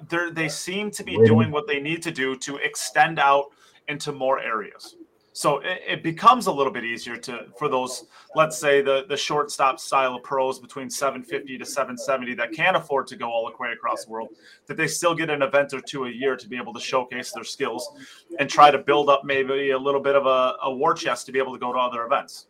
they 0.09 0.31
they 0.33 0.49
seem 0.49 0.91
to 0.93 1.05
be 1.05 1.17
doing 1.25 1.51
what 1.51 1.67
they 1.67 1.81
need 1.81 2.03
to 2.03 2.11
do 2.11 2.37
to 2.39 2.57
extend 2.57 3.19
out 3.19 3.47
into 3.89 4.13
more 4.13 4.41
areas. 4.41 4.97
So 5.37 5.59
it, 5.59 5.83
it, 5.85 6.03
becomes 6.05 6.47
a 6.47 6.53
little 6.53 6.73
bit 6.73 6.85
easier 6.85 7.17
to 7.17 7.47
for 7.59 7.69
those, 7.69 8.07
let's 8.37 8.57
say 8.57 8.83
the 8.83 9.05
the 9.09 9.17
shortstop 9.17 9.81
style 9.81 10.15
of 10.15 10.23
pros 10.23 10.61
between 10.61 10.89
750 10.89 11.59
to 11.59 11.67
770 11.67 12.35
that 12.37 12.53
can't 12.53 12.77
afford 12.77 13.09
to 13.09 13.17
go 13.17 13.29
all 13.29 13.45
the 13.51 13.53
way 13.61 13.73
across 13.73 14.05
the 14.05 14.13
world, 14.13 14.29
that 14.67 14.77
they 14.77 14.87
still 14.87 15.13
get 15.13 15.31
an 15.31 15.43
event 15.43 15.75
or 15.75 15.81
two 15.81 16.05
a 16.05 16.09
year 16.09 16.37
to 16.37 16.49
be 16.49 16.57
able 16.57 16.73
to 16.73 16.79
showcase 16.79 17.33
their 17.33 17.43
skills 17.43 17.91
and 18.39 18.49
try 18.49 18.71
to 18.71 18.79
build 18.79 19.09
up 19.09 19.25
maybe 19.25 19.71
a 19.73 19.79
little 19.79 20.01
bit 20.01 20.15
of 20.15 20.25
a, 20.27 20.55
a 20.63 20.73
war 20.73 20.95
chest 20.95 21.27
to 21.27 21.33
be 21.33 21.41
able 21.41 21.53
to 21.53 21.59
go 21.59 21.73
to 21.73 21.79
other 21.81 22.05
events. 22.05 22.47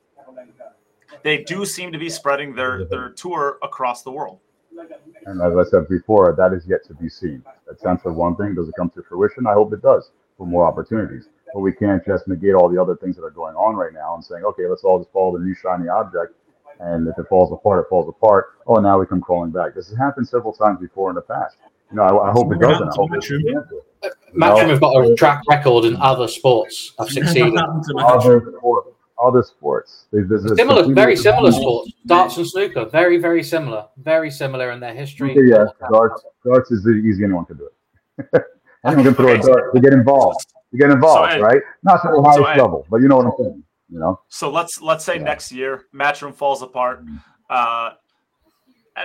They 1.23 1.43
do 1.43 1.65
seem 1.65 1.91
to 1.91 1.99
be 1.99 2.11
spreading 2.11 2.55
their 2.55 2.85
their 2.85 3.09
tour 3.09 3.59
across 3.63 4.03
the 4.03 4.11
world. 4.11 4.41
And 5.25 5.41
as 5.41 5.57
I 5.57 5.65
said 5.71 5.89
before, 5.89 6.35
that 6.37 6.53
is 6.53 6.67
yet 6.67 6.85
to 6.89 6.93
be 6.93 7.09
seen. 7.09 7.43
That 7.67 7.81
sounds 7.81 8.05
like 8.05 8.15
one 8.15 8.37
thing. 8.37 8.55
Does 8.55 8.69
it 8.69 8.75
come 8.77 8.91
to 8.91 9.03
fruition? 9.03 9.47
I 9.47 9.55
hope 9.55 9.73
it 9.73 9.81
does 9.81 10.11
for 10.37 10.47
more 10.47 10.67
opportunities 10.67 11.29
but 11.55 11.61
we 11.61 11.73
can't 11.73 12.05
just 12.05 12.27
negate 12.27 12.55
all 12.55 12.69
the 12.69 12.83
other 12.83 12.97
things 12.97 13.15
that 13.15 13.23
are 13.23 13.31
going 13.31 13.55
on 13.55 13.77
right 13.77 13.93
now 13.95 14.17
and 14.17 14.25
saying, 14.25 14.43
okay, 14.45 14.67
let's 14.69 14.83
all 14.83 14.99
just 14.99 15.13
follow 15.13 15.39
the 15.39 15.45
new 15.45 15.55
shiny 15.55 15.89
object. 15.89 16.35
And 16.81 17.07
if 17.07 17.17
it 17.17 17.27
falls 17.29 17.53
apart, 17.53 17.87
it 17.87 17.89
falls 17.89 18.09
apart. 18.09 18.59
Oh, 18.67 18.81
now 18.81 18.99
we 18.99 19.07
come 19.07 19.21
crawling 19.21 19.53
back. 19.53 19.77
This 19.77 19.89
has 19.89 19.97
happened 19.97 20.27
several 20.27 20.53
times 20.53 20.81
before 20.81 21.11
in 21.11 21.15
the 21.15 21.23
past. 21.23 21.57
You 21.93 21.99
know, 21.99 22.03
I, 22.03 22.31
I 22.31 22.33
hope 22.33 22.53
it 22.53 22.59
doesn't. 22.59 22.89
I 22.89 22.93
hope 22.97 23.11
it 23.15 23.23
Matchroom 24.35 24.71
have 24.71 24.81
got 24.81 25.07
a 25.07 25.15
track 25.15 25.43
record 25.49 25.85
in 25.85 25.95
other 25.97 26.27
sports. 26.27 26.93
I've 26.99 27.09
succeeded. 27.09 27.57
Other 27.57 28.53
sports. 28.59 28.89
Other 29.23 29.43
sports. 29.45 30.07
They 30.13 30.23
visit 30.23 30.57
similar, 30.57 30.93
very 30.93 31.15
similar 31.15 31.53
sports. 31.53 31.93
Darts 32.05 32.37
and 32.37 32.47
snooker, 32.49 32.85
very, 32.87 33.19
very 33.19 33.45
similar. 33.45 33.87
Very 33.97 34.33
similar 34.33 34.73
in 34.73 34.81
their 34.81 34.93
history. 34.93 35.31
Okay, 35.31 35.49
yeah, 35.49 35.67
darts. 35.89 36.25
Darts 36.45 36.73
is 36.73 36.83
the 36.83 36.91
easy. 36.91 37.23
Anyone 37.23 37.45
can 37.45 37.59
do 37.59 37.69
it. 38.19 38.43
anyone 38.85 39.05
can 39.05 39.15
throw 39.15 39.35
a 39.35 39.39
dart. 39.39 39.73
They 39.73 39.79
get 39.79 39.93
involved 39.93 40.45
to 40.75 40.79
get 40.79 40.91
involved, 40.91 41.33
so, 41.33 41.41
right? 41.41 41.63
Not 41.83 42.03
to 42.03 42.09
the 42.09 42.23
highest 42.23 42.57
so, 42.57 42.63
level, 42.63 42.87
but 42.91 43.01
you 43.01 43.09
know 43.09 43.17
what 43.17 43.27
I'm 43.27 43.33
saying. 43.39 43.65
You 43.91 43.99
know. 44.01 44.21
So 44.29 44.51
let's 44.51 44.81
let's 44.81 45.05
say 45.05 45.17
yeah. 45.17 45.23
next 45.23 45.53
year 45.53 45.87
Matchroom 45.95 46.35
falls 46.35 46.63
apart. 46.63 47.05
Mm-hmm. 47.05 47.17
Uh, 47.49 47.91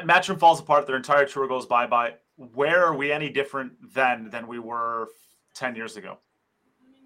Matchroom 0.04 0.40
falls 0.40 0.60
apart. 0.60 0.88
Their 0.88 0.96
entire 0.96 1.26
tour 1.26 1.48
goes 1.48 1.66
bye 1.66 1.88
bye. 1.88 2.16
Where 2.54 2.84
are 2.86 2.96
we 2.96 3.12
any 3.12 3.30
different 3.30 3.74
then 3.94 4.30
than 4.30 4.48
we 4.48 4.60
were 4.60 5.10
ten 5.54 5.76
years 5.76 5.98
ago 5.98 6.18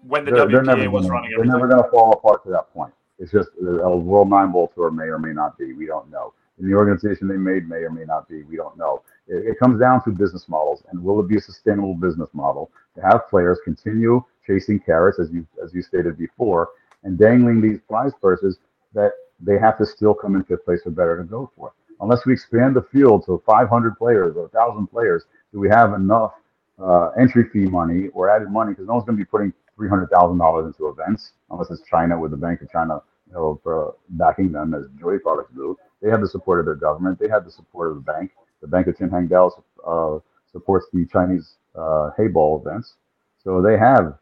when 0.02 0.24
the 0.24 0.30
they're, 0.30 0.46
WPA 0.46 0.76
they're 0.78 0.90
was 0.90 1.02
gonna, 1.02 1.14
running? 1.14 1.30
They're 1.36 1.44
never 1.44 1.68
going 1.68 1.82
to 1.82 1.90
fall 1.90 2.12
apart 2.12 2.44
to 2.44 2.50
that 2.50 2.72
point. 2.72 2.92
It's 3.18 3.32
just 3.32 3.50
a 3.60 3.96
World 3.96 4.30
Nine 4.30 4.52
Ball 4.52 4.70
tour 4.74 4.90
may 4.90 5.04
or 5.04 5.18
may 5.18 5.32
not 5.32 5.58
be. 5.58 5.72
We 5.72 5.86
don't 5.86 6.10
know. 6.10 6.32
In 6.58 6.68
the 6.68 6.74
organization 6.74 7.26
they 7.26 7.36
made 7.36 7.68
may 7.68 7.76
or 7.76 7.90
may 7.90 8.04
not 8.04 8.28
be. 8.28 8.44
We 8.44 8.56
don't 8.56 8.76
know. 8.78 9.02
It, 9.26 9.46
it 9.46 9.58
comes 9.58 9.80
down 9.80 10.04
to 10.04 10.10
business 10.10 10.48
models, 10.48 10.84
and 10.90 11.02
will 11.02 11.20
it 11.20 11.28
be 11.28 11.36
a 11.36 11.40
sustainable 11.40 11.94
business 11.94 12.28
model 12.32 12.70
to 12.94 13.02
have 13.02 13.28
players 13.28 13.58
continue 13.64 14.24
chasing 14.46 14.78
carrots, 14.80 15.18
as 15.18 15.30
you 15.30 15.46
as 15.62 15.74
you 15.74 15.82
stated 15.82 16.16
before, 16.18 16.70
and 17.02 17.18
dangling 17.18 17.60
these 17.60 17.78
prize 17.88 18.12
purses 18.20 18.58
that 18.94 19.12
they 19.40 19.58
have 19.58 19.78
to 19.78 19.86
still 19.86 20.14
come 20.14 20.36
in 20.36 20.44
fifth 20.44 20.64
place 20.64 20.80
or 20.84 20.90
better 20.90 21.16
to 21.18 21.24
go 21.24 21.50
for. 21.56 21.72
Unless 22.00 22.26
we 22.26 22.32
expand 22.32 22.74
the 22.74 22.82
field 22.82 23.24
to 23.26 23.42
500 23.46 23.96
players 23.96 24.36
or 24.36 24.42
1,000 24.42 24.86
players, 24.88 25.24
do 25.52 25.60
we 25.60 25.68
have 25.68 25.94
enough 25.94 26.32
uh, 26.78 27.08
entry 27.10 27.48
fee 27.52 27.66
money 27.66 28.08
or 28.08 28.28
added 28.28 28.50
money? 28.50 28.72
Because 28.72 28.86
no 28.86 28.94
one's 28.94 29.06
going 29.06 29.16
to 29.16 29.24
be 29.24 29.28
putting 29.28 29.52
$300,000 29.78 30.66
into 30.66 30.88
events 30.88 31.32
unless 31.50 31.70
it's 31.70 31.82
China 31.88 32.18
with 32.18 32.30
the 32.30 32.36
Bank 32.36 32.62
of 32.62 32.70
China 32.70 33.00
you 33.28 33.34
know, 33.34 33.60
for 33.62 33.94
backing 34.10 34.52
them 34.52 34.74
as 34.74 34.84
Joy 34.98 35.18
Products 35.18 35.52
do. 35.54 35.76
They 36.02 36.10
have 36.10 36.20
the 36.20 36.28
support 36.28 36.60
of 36.60 36.66
their 36.66 36.74
government. 36.74 37.18
They 37.18 37.28
have 37.28 37.44
the 37.44 37.50
support 37.50 37.90
of 37.90 37.96
the 37.96 38.02
bank. 38.02 38.32
The 38.60 38.68
Bank 38.68 38.86
of 38.86 38.96
Qinghai 38.96 39.50
uh, 39.86 40.18
supports 40.50 40.86
the 40.92 41.06
Chinese 41.06 41.54
uh, 41.74 42.10
Heyball 42.18 42.60
events. 42.60 42.94
So 43.42 43.60
they 43.62 43.76
have 43.78 44.18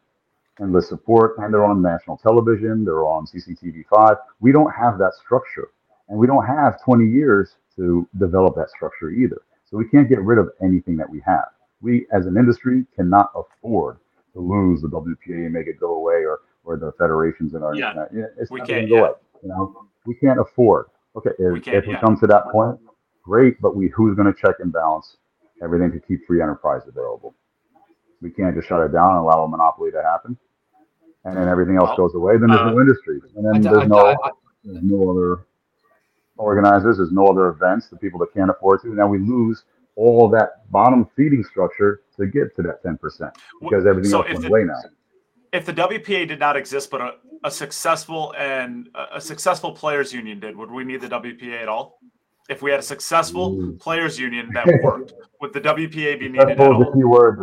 endless 0.60 0.88
support, 0.88 1.38
and 1.38 1.52
they're 1.52 1.64
on 1.64 1.82
national 1.82 2.16
television. 2.18 2.84
They're 2.84 3.04
on 3.04 3.26
CCTV5. 3.26 4.16
We 4.40 4.52
don't 4.52 4.70
have 4.72 4.98
that 4.98 5.14
structure, 5.14 5.68
and 6.08 6.18
we 6.18 6.26
don't 6.26 6.46
have 6.46 6.82
20 6.84 7.06
years 7.06 7.56
to 7.76 8.08
develop 8.18 8.54
that 8.56 8.70
structure 8.70 9.10
either. 9.10 9.42
So 9.64 9.76
we 9.76 9.88
can't 9.88 10.08
get 10.08 10.20
rid 10.22 10.38
of 10.38 10.50
anything 10.62 10.96
that 10.98 11.08
we 11.08 11.20
have. 11.24 11.46
We, 11.80 12.06
as 12.12 12.26
an 12.26 12.36
industry, 12.36 12.84
cannot 12.94 13.30
afford 13.34 13.98
to 14.34 14.40
lose 14.40 14.82
the 14.82 14.88
WPA 14.88 15.46
and 15.46 15.52
make 15.52 15.66
it 15.66 15.80
go 15.80 15.94
away, 15.94 16.24
or 16.24 16.40
or 16.64 16.76
the 16.76 16.92
federations 16.98 17.54
in 17.54 17.62
our 17.62 17.74
yeah. 17.74 18.04
It's 18.38 18.50
we 18.50 18.60
not 18.60 18.68
can't. 18.68 18.88
Go 18.88 18.96
yeah. 18.96 19.00
away, 19.02 19.12
you 19.42 19.48
know, 19.48 19.86
we 20.06 20.14
can't 20.14 20.38
afford. 20.38 20.86
Okay, 21.16 21.30
if 21.38 21.52
we, 21.52 21.72
if 21.72 21.86
we 21.86 21.92
yeah. 21.94 22.00
come 22.00 22.18
to 22.20 22.26
that 22.28 22.48
point, 22.50 22.78
great. 23.22 23.60
But 23.60 23.74
we 23.74 23.88
who's 23.88 24.14
going 24.14 24.32
to 24.32 24.38
check 24.38 24.56
and 24.60 24.72
balance 24.72 25.16
everything 25.62 25.92
to 25.92 26.00
keep 26.00 26.26
free 26.26 26.42
enterprise 26.42 26.82
available? 26.86 27.34
We 28.22 28.30
can't 28.30 28.54
just 28.54 28.68
shut 28.68 28.80
it 28.80 28.92
down 28.92 29.10
and 29.10 29.18
allow 29.18 29.44
a 29.44 29.48
monopoly 29.48 29.90
to 29.90 30.02
happen, 30.02 30.38
and 31.24 31.36
then 31.36 31.48
everything 31.48 31.76
else 31.76 31.90
goes 31.96 32.14
away. 32.14 32.38
Then 32.38 32.48
there's 32.50 32.60
uh, 32.60 32.70
no 32.70 32.80
industry, 32.80 33.20
and 33.36 33.44
then 33.44 33.60
there's 33.60 33.88
no 33.88 34.16
there's 34.64 34.82
no 34.82 35.10
other 35.10 35.46
organizers. 36.36 36.98
There's 36.98 37.12
no 37.12 37.26
other 37.26 37.48
events. 37.48 37.88
The 37.88 37.96
people 37.96 38.18
that 38.20 38.32
can't 38.32 38.50
afford 38.50 38.80
to. 38.82 38.94
Now 38.94 39.08
we 39.08 39.18
lose 39.18 39.64
all 39.96 40.28
that 40.30 40.70
bottom 40.70 41.06
feeding 41.16 41.44
structure 41.44 42.02
to 42.16 42.26
get 42.26 42.54
to 42.56 42.62
that 42.62 42.82
10% 42.82 42.98
because 43.60 43.84
everything 43.86 44.10
So 44.10 44.22
else 44.22 44.28
went 44.32 44.40
the- 44.42 44.48
away 44.48 44.64
now. 44.64 44.80
If 45.52 45.66
the 45.66 45.74
WPA 45.74 46.26
did 46.28 46.38
not 46.40 46.56
exist, 46.56 46.90
but 46.90 47.02
a, 47.02 47.14
a 47.44 47.50
successful 47.50 48.32
and 48.38 48.88
a 48.94 49.16
a 49.16 49.20
successful 49.20 49.72
players 49.72 50.10
union 50.10 50.40
did, 50.40 50.56
would 50.56 50.70
we 50.70 50.82
need 50.82 51.02
the 51.02 51.08
WPA 51.08 51.60
at 51.60 51.68
all? 51.68 52.00
If 52.48 52.62
we 52.62 52.70
had 52.70 52.80
a 52.80 52.82
successful 52.82 53.60
Ooh. 53.60 53.76
players 53.78 54.18
union 54.18 54.50
that 54.54 54.66
worked, 54.82 55.12
would 55.42 55.52
the 55.52 55.60
WPA 55.60 56.18
be 56.18 56.28
needed 56.30 56.48
That's 56.48 56.58
the 56.58 56.64
all? 56.72 56.92
key 56.94 57.04
word. 57.04 57.38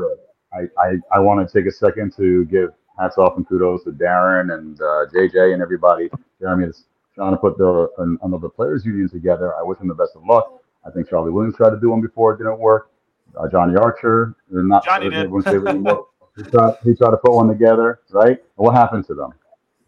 I, 0.54 0.62
I, 0.82 0.96
I 1.12 1.20
want 1.20 1.48
to 1.48 1.54
take 1.54 1.68
a 1.68 1.72
second 1.72 2.16
to 2.18 2.46
give 2.46 2.72
hats 3.00 3.18
off 3.18 3.38
and 3.38 3.48
kudos 3.48 3.84
to 3.84 3.92
Darren 3.92 4.54
and 4.54 4.80
uh, 4.82 5.06
JJ 5.14 5.54
and 5.54 5.62
everybody. 5.62 6.10
Jeremy 6.40 6.66
is 6.68 6.86
trying 7.16 7.32
to 7.32 7.38
put 7.38 7.58
the 7.58 7.90
an, 8.00 8.18
another 8.24 8.50
players 8.50 8.86
union 8.86 9.10
together. 9.10 9.56
I 9.58 9.64
wish 9.64 9.80
him 9.80 9.88
the 9.88 9.94
best 9.94 10.16
of 10.16 10.24
luck. 10.26 10.62
I 10.86 10.92
think 10.92 11.10
Charlie 11.10 11.32
Williams 11.32 11.56
tried 11.56 11.72
to 11.72 11.80
do 11.80 11.90
one 11.90 12.02
before, 12.02 12.34
it 12.34 12.38
didn't 12.38 12.60
work. 12.60 12.92
Uh, 13.38 13.48
Johnny 13.48 13.76
Archer, 13.76 14.36
not 14.50 14.84
Johnny 14.84 15.10
did. 15.10 15.30
he, 16.36 16.44
tried, 16.44 16.76
he 16.84 16.96
tried 16.96 17.12
to 17.12 17.18
put 17.18 17.34
one 17.34 17.48
together, 17.48 18.00
right? 18.10 18.40
What 18.56 18.74
happened 18.74 19.06
to 19.08 19.14
them? 19.14 19.32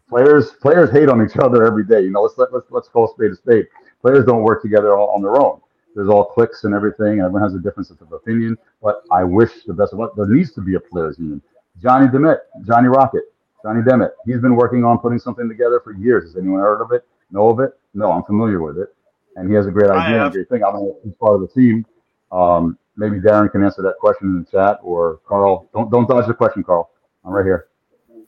Players 0.08 0.50
players 0.60 0.90
hate 0.90 1.08
on 1.08 1.24
each 1.24 1.36
other 1.38 1.66
every 1.66 1.84
day. 1.84 2.02
You 2.02 2.10
know, 2.10 2.20
let's 2.20 2.36
let, 2.38 2.52
let's 2.52 2.66
let's 2.70 2.88
call 2.88 3.06
a 3.06 3.08
spade 3.08 3.32
a 3.32 3.36
spade. 3.36 3.66
Players 4.02 4.26
don't 4.26 4.42
work 4.42 4.62
together 4.62 4.96
all 4.96 5.08
on 5.10 5.22
their 5.22 5.40
own. 5.40 5.60
There's 5.94 6.08
all 6.08 6.24
cliques 6.24 6.64
and 6.64 6.74
everything, 6.74 7.14
and 7.14 7.22
everyone 7.22 7.42
has 7.42 7.54
a 7.54 7.58
difference 7.58 7.90
of 7.90 8.00
opinion. 8.12 8.56
But 8.82 9.02
I 9.12 9.24
wish 9.24 9.50
the 9.66 9.74
best 9.74 9.92
of 9.92 9.98
luck. 9.98 10.12
There 10.16 10.26
needs 10.26 10.52
to 10.54 10.60
be 10.60 10.74
a 10.74 10.80
players 10.80 11.18
union. 11.18 11.42
Johnny 11.82 12.06
Demet, 12.08 12.38
Johnny 12.66 12.88
Rocket, 12.88 13.24
Johnny 13.62 13.82
Demet. 13.82 14.10
He's 14.26 14.40
been 14.40 14.56
working 14.56 14.84
on 14.84 14.98
putting 14.98 15.18
something 15.18 15.48
together 15.48 15.80
for 15.84 15.94
years. 15.94 16.24
Has 16.24 16.36
anyone 16.36 16.60
heard 16.60 16.82
of 16.82 16.92
it? 16.92 17.06
Know 17.30 17.50
of 17.50 17.60
it? 17.60 17.72
No, 17.94 18.12
I'm 18.12 18.24
familiar 18.24 18.62
with 18.62 18.78
it, 18.78 18.94
and 19.36 19.48
he 19.48 19.54
has 19.54 19.66
a 19.66 19.70
great 19.70 19.90
idea 19.90 20.18
and 20.24 20.28
a 20.28 20.30
great 20.30 20.48
thing. 20.48 20.62
I 20.64 20.72
don't 20.72 20.82
know 20.84 20.96
if 20.98 21.04
he's 21.04 21.14
part 21.14 21.34
of 21.34 21.40
the 21.42 21.48
team. 21.48 21.86
Um, 22.32 22.78
maybe 22.96 23.20
Darren 23.20 23.50
can 23.52 23.64
answer 23.64 23.82
that 23.82 23.96
question 24.00 24.28
in 24.28 24.40
the 24.44 24.50
chat, 24.50 24.78
or 24.82 25.20
Carl. 25.26 25.68
Don't 25.74 25.90
don't 25.90 26.08
dodge 26.08 26.26
the 26.26 26.34
question, 26.34 26.62
Carl. 26.64 26.90
I'm 27.24 27.32
right 27.32 27.44
here. 27.44 27.68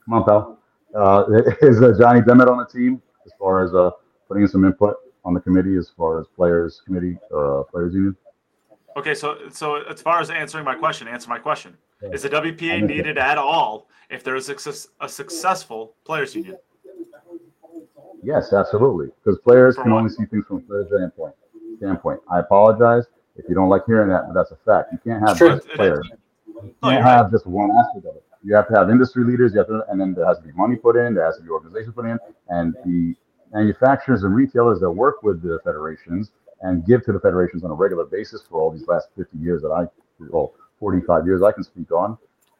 Come 0.05 0.13
on, 0.15 0.23
pal. 0.25 0.59
Uh, 0.95 1.25
is 1.61 1.81
uh, 1.81 1.93
Johnny 1.99 2.21
Demet 2.21 2.47
on 2.49 2.57
the 2.59 2.65
team 2.67 3.01
as 3.25 3.31
far 3.39 3.63
as 3.63 3.73
uh, 3.73 3.91
putting 4.27 4.43
in 4.43 4.49
some 4.49 4.65
input 4.65 4.95
on 5.25 5.33
the 5.33 5.41
committee 5.41 5.75
as 5.75 5.89
far 5.89 6.19
as 6.19 6.27
players 6.27 6.81
committee 6.85 7.17
or 7.31 7.61
uh, 7.61 7.63
players 7.63 7.93
union? 7.93 8.15
Okay, 8.95 9.13
so 9.13 9.37
so 9.49 9.81
as 9.83 10.01
far 10.01 10.21
as 10.21 10.29
answering 10.29 10.63
my 10.63 10.75
question, 10.75 11.07
answer 11.07 11.29
my 11.29 11.39
question. 11.39 11.75
Yeah. 12.01 12.09
Is 12.09 12.21
the 12.21 12.29
WPA 12.29 12.85
needed 12.87 13.17
at 13.17 13.37
all 13.37 13.89
if 14.09 14.23
there 14.23 14.35
is 14.35 14.49
a, 14.49 14.55
a 15.03 15.09
successful 15.09 15.95
players 16.05 16.35
union? 16.35 16.57
Yes, 18.23 18.53
absolutely. 18.53 19.07
Because 19.23 19.39
players 19.39 19.75
For 19.75 19.83
can 19.83 19.91
what? 19.91 19.99
only 19.99 20.09
see 20.09 20.25
things 20.25 20.45
from 20.47 20.57
a 20.57 20.59
player's 20.61 20.87
standpoint. 20.87 21.35
Standpoint. 21.77 22.21
I 22.31 22.39
apologize 22.39 23.05
if 23.35 23.45
you 23.49 23.55
don't 23.55 23.69
like 23.69 23.85
hearing 23.85 24.09
that, 24.09 24.27
but 24.27 24.33
that's 24.33 24.51
a 24.51 24.55
fact. 24.65 24.93
You 24.93 24.99
can't 25.03 25.27
have 25.27 25.37
just 25.37 25.67
players. 25.69 26.07
You 26.47 26.53
can't 26.53 26.75
you're 26.83 26.91
right. 26.91 27.03
have 27.03 27.31
just 27.31 27.45
one 27.45 27.69
aspect 27.71 28.05
of 28.05 28.15
it. 28.15 28.23
You 28.43 28.55
have 28.55 28.67
to 28.69 28.75
have 28.75 28.89
industry 28.89 29.23
leaders. 29.23 29.53
You 29.53 29.59
have 29.59 29.67
to, 29.67 29.83
and 29.89 29.99
then 29.99 30.13
there 30.13 30.25
has 30.25 30.37
to 30.37 30.43
be 30.43 30.51
money 30.53 30.75
put 30.75 30.95
in. 30.95 31.13
There 31.13 31.25
has 31.25 31.37
to 31.37 31.43
be 31.43 31.49
organization 31.49 31.91
put 31.91 32.05
in, 32.05 32.17
and 32.49 32.75
the 32.85 33.15
manufacturers 33.55 34.23
and 34.23 34.35
retailers 34.35 34.79
that 34.81 34.91
work 34.91 35.23
with 35.23 35.41
the 35.41 35.59
federations 35.63 36.31
and 36.61 36.85
give 36.85 37.03
to 37.05 37.13
the 37.13 37.19
federations 37.19 37.63
on 37.63 37.71
a 37.71 37.73
regular 37.73 38.05
basis 38.05 38.43
for 38.49 38.61
all 38.61 38.69
these 38.69 38.87
last 38.87 39.07
50 39.15 39.37
years 39.37 39.61
that 39.61 39.69
I, 39.69 39.85
well, 40.29 40.53
45 40.79 41.25
years 41.25 41.41
I 41.41 41.51
can 41.51 41.63
speak 41.63 41.91
on, 41.91 42.17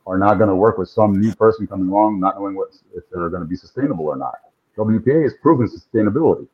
are 0.08 0.18
not 0.18 0.36
going 0.36 0.50
to 0.50 0.56
work 0.56 0.78
with 0.78 0.90
some 0.90 1.20
new 1.20 1.34
person 1.36 1.68
coming 1.68 1.90
along, 1.90 2.20
not 2.20 2.40
knowing 2.40 2.56
what 2.56 2.70
if 2.96 3.04
they're 3.12 3.30
going 3.30 3.42
to 3.42 3.48
be 3.48 3.56
sustainable 3.56 4.06
or 4.06 4.16
not. 4.16 4.36
WPA 4.78 5.24
has 5.24 5.34
proven 5.42 5.68
sustainability, 5.68 6.48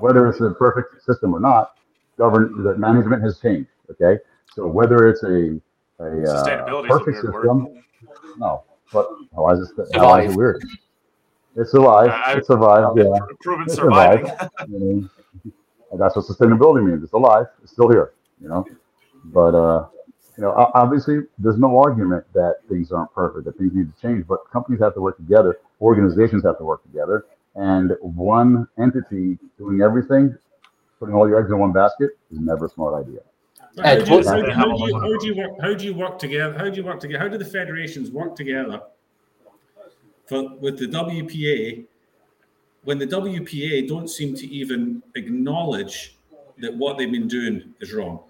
whether 0.00 0.28
it's 0.28 0.40
a 0.40 0.50
perfect 0.50 1.02
system 1.04 1.34
or 1.34 1.40
not. 1.40 1.74
Govern 2.18 2.62
the 2.62 2.76
management 2.76 3.22
has 3.22 3.38
changed. 3.38 3.70
Okay, 3.90 4.20
so 4.54 4.66
whether 4.66 5.08
it's 5.08 5.22
a 5.22 5.60
a 5.98 6.22
uh, 6.22 6.44
Sustainability 6.44 6.84
a 6.84 6.88
perfect 6.88 7.22
weird 7.22 7.34
word. 7.34 7.42
system, 7.42 7.84
no. 8.38 8.64
But 8.92 9.08
how 9.34 9.48
is 9.50 9.70
it? 9.70 9.88
How 9.94 10.16
is 10.16 10.32
it 10.32 10.36
weird? 10.36 10.62
It 11.56 11.68
survived. 11.68 12.12
I- 12.12 12.38
It 12.38 12.46
survived. 12.46 12.98
Yeah. 12.98 13.04
Proven 13.40 13.66
It 13.66 13.70
surviving. 13.70 14.26
You 14.68 14.78
know, 14.78 15.08
and 15.90 16.00
that's 16.00 16.16
what 16.16 16.24
sustainability 16.24 16.84
means. 16.84 17.02
It's 17.02 17.12
alive. 17.12 17.46
It's 17.62 17.72
still 17.72 17.88
here. 17.90 18.12
You 18.40 18.48
know, 18.48 18.66
but 19.26 19.54
uh, 19.54 19.86
you 20.36 20.42
know, 20.42 20.70
obviously, 20.74 21.20
there's 21.38 21.58
no 21.58 21.78
argument 21.78 22.24
that 22.32 22.56
things 22.68 22.90
aren't 22.90 23.12
perfect. 23.12 23.44
That 23.44 23.56
things 23.58 23.72
need 23.74 23.94
to 23.94 24.00
change. 24.00 24.26
But 24.26 24.50
companies 24.50 24.80
have 24.80 24.94
to 24.94 25.00
work 25.00 25.16
together. 25.18 25.58
Organizations 25.80 26.42
have 26.44 26.58
to 26.58 26.64
work 26.64 26.82
together. 26.82 27.26
And 27.54 27.94
one 28.00 28.66
entity 28.78 29.38
doing 29.58 29.82
everything, 29.82 30.36
putting 30.98 31.14
all 31.14 31.28
your 31.28 31.38
eggs 31.38 31.50
in 31.50 31.58
one 31.58 31.72
basket, 31.72 32.12
is 32.32 32.40
never 32.40 32.64
a 32.64 32.68
smart 32.70 32.94
idea. 32.94 33.20
How 33.78 33.94
do 33.94 35.86
you 35.86 35.94
work 35.94 36.18
together? 36.18 36.56
How 36.56 36.66
do 36.68 36.74
you 36.74 36.84
work 36.84 36.98
together? 36.98 37.18
How 37.18 37.28
do 37.28 37.38
the 37.38 37.44
federations 37.44 38.10
work 38.10 38.34
together 38.34 38.80
for 40.32 40.56
with 40.56 40.78
the 40.78 40.86
WPA 40.86 41.84
when 42.84 42.98
the 42.98 43.06
WPA 43.06 43.86
don't 43.86 44.08
seem 44.08 44.34
to 44.34 44.46
even 44.48 45.02
acknowledge 45.14 46.16
that 46.58 46.74
what 46.74 46.98
they've 46.98 47.12
been 47.12 47.28
doing 47.28 47.74
is 47.80 47.92
wrong? 47.92 48.20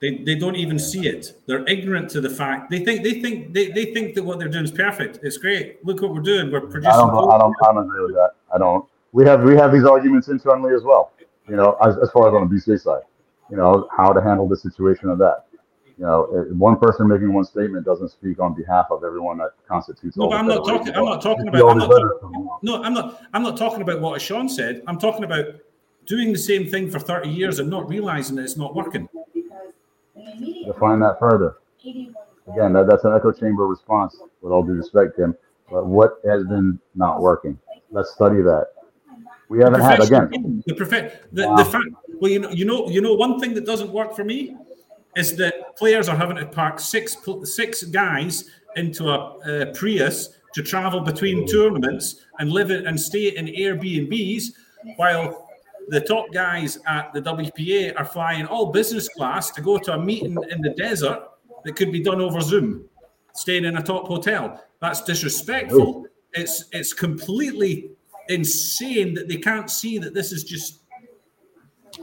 They, 0.00 0.18
they 0.18 0.34
don't 0.34 0.56
even 0.56 0.78
see 0.78 1.08
it. 1.08 1.40
They're 1.46 1.66
ignorant 1.66 2.10
to 2.10 2.20
the 2.20 2.28
fact. 2.28 2.70
They 2.70 2.84
think 2.84 3.02
they 3.02 3.20
think 3.22 3.54
they, 3.54 3.70
they 3.70 3.86
think 3.94 4.14
that 4.14 4.22
what 4.22 4.38
they're 4.38 4.48
doing 4.48 4.64
is 4.64 4.72
perfect. 4.72 5.20
It's 5.22 5.38
great. 5.38 5.84
Look 5.84 6.02
what 6.02 6.12
we're 6.12 6.20
doing. 6.20 6.52
We're 6.52 6.60
producing. 6.60 6.90
I 6.90 6.96
don't, 6.96 7.32
I 7.32 7.38
don't, 7.38 7.54
I 7.66 7.72
don't 7.72 7.84
agree 7.84 8.02
with 8.02 8.14
that. 8.14 8.32
I 8.54 8.58
don't. 8.58 8.84
We 9.12 9.24
have 9.24 9.42
we 9.42 9.56
have 9.56 9.72
these 9.72 9.84
arguments 9.84 10.28
internally 10.28 10.74
as 10.74 10.82
well. 10.82 11.12
You 11.48 11.56
know, 11.56 11.76
as, 11.82 11.96
as 11.96 12.10
far 12.10 12.28
as 12.28 12.34
on 12.34 12.48
the 12.48 12.54
BCA 12.54 12.80
side, 12.80 13.02
you 13.50 13.56
know, 13.56 13.88
how 13.96 14.12
to 14.12 14.20
handle 14.20 14.46
the 14.46 14.56
situation 14.56 15.08
of 15.08 15.18
that. 15.18 15.46
You 15.98 16.06
know, 16.06 16.46
one 16.50 16.76
person 16.76 17.06
making 17.06 17.32
one 17.32 17.44
statement 17.44 17.84
doesn't 17.84 18.08
speak 18.08 18.40
on 18.40 18.52
behalf 18.54 18.86
of 18.90 19.04
everyone 19.04 19.38
that 19.38 19.52
constitutes. 19.68 20.16
No, 20.16 20.32
I'm 20.32 20.48
not 20.48 20.66
talking. 20.66 20.92
I'm 20.94 21.04
not 21.04 21.22
talking 21.22 21.46
about. 21.46 21.70
I'm 21.70 21.78
not, 21.78 21.92
out. 21.92 22.62
No, 22.62 22.82
I'm 22.82 22.94
not. 22.94 23.22
I'm 23.32 23.42
not 23.44 23.56
talking 23.56 23.82
about 23.82 24.00
what 24.00 24.20
Sean 24.20 24.48
said. 24.48 24.82
I'm 24.88 24.98
talking 24.98 25.22
about 25.22 25.54
doing 26.06 26.32
the 26.32 26.38
same 26.38 26.68
thing 26.68 26.90
for 26.90 26.98
30 26.98 27.28
years 27.28 27.60
and 27.60 27.70
not 27.70 27.88
realizing 27.88 28.36
that 28.36 28.42
it's 28.42 28.56
not 28.56 28.74
working. 28.74 29.08
Define 30.66 30.98
that 31.00 31.16
further. 31.20 31.58
Again, 31.80 32.72
that, 32.72 32.86
that's 32.88 33.04
an 33.04 33.14
echo 33.14 33.30
chamber 33.30 33.66
response. 33.66 34.16
With 34.42 34.52
all 34.52 34.64
due 34.64 34.72
respect, 34.72 35.16
Tim, 35.16 35.36
but 35.70 35.86
what 35.86 36.20
has 36.26 36.44
been 36.44 36.78
not 36.96 37.20
working? 37.20 37.58
Let's 37.90 38.10
study 38.10 38.42
that. 38.42 38.68
We 39.48 39.60
haven't 39.60 39.80
had 39.80 40.00
again. 40.00 40.62
the 40.66 40.74
prof- 40.74 41.20
the, 41.32 41.46
Wow. 41.46 41.56
the 41.56 41.64
fact. 41.64 41.86
Well, 42.20 42.30
you 42.30 42.40
know, 42.40 42.50
you 42.50 42.64
know, 42.64 42.88
you 42.88 43.00
know, 43.00 43.14
one 43.14 43.38
thing 43.38 43.54
that 43.54 43.64
doesn't 43.64 43.90
work 43.92 44.14
for 44.16 44.24
me 44.24 44.56
is 45.16 45.36
that 45.36 45.76
players 45.76 46.08
are 46.08 46.16
having 46.16 46.36
to 46.36 46.46
park 46.46 46.80
six 46.80 47.16
six 47.44 47.84
guys 47.84 48.50
into 48.76 49.08
a, 49.08 49.18
uh 49.38 49.72
Prius 49.74 50.40
to 50.54 50.62
travel 50.62 51.00
between 51.00 51.46
tournaments 51.46 52.24
and 52.38 52.50
live 52.50 52.70
in, 52.70 52.86
and 52.86 53.00
stay 53.00 53.36
in 53.36 53.46
Airbnbs, 53.46 54.44
while 54.96 55.48
the 55.88 56.00
top 56.00 56.32
guys 56.32 56.78
at 56.86 57.12
the 57.12 57.20
WPA 57.20 57.98
are 57.98 58.04
flying 58.04 58.46
all 58.46 58.72
business 58.72 59.08
class 59.08 59.50
to 59.50 59.60
go 59.60 59.78
to 59.78 59.92
a 59.92 59.98
meeting 59.98 60.36
in 60.50 60.60
the 60.62 60.70
desert 60.70 61.20
that 61.64 61.76
could 61.76 61.92
be 61.92 62.00
done 62.00 62.20
over 62.20 62.40
Zoom, 62.40 62.84
staying 63.34 63.64
in 63.64 63.76
a 63.76 63.82
top 63.82 64.06
hotel. 64.06 64.62
That's 64.80 65.02
disrespectful. 65.02 66.06
It's 66.32 66.64
it's 66.72 66.92
completely 66.92 67.90
insane 68.28 69.14
that 69.14 69.28
they 69.28 69.36
can't 69.36 69.70
see 69.70 69.98
that 69.98 70.14
this 70.14 70.32
is 70.32 70.44
just 70.44 70.80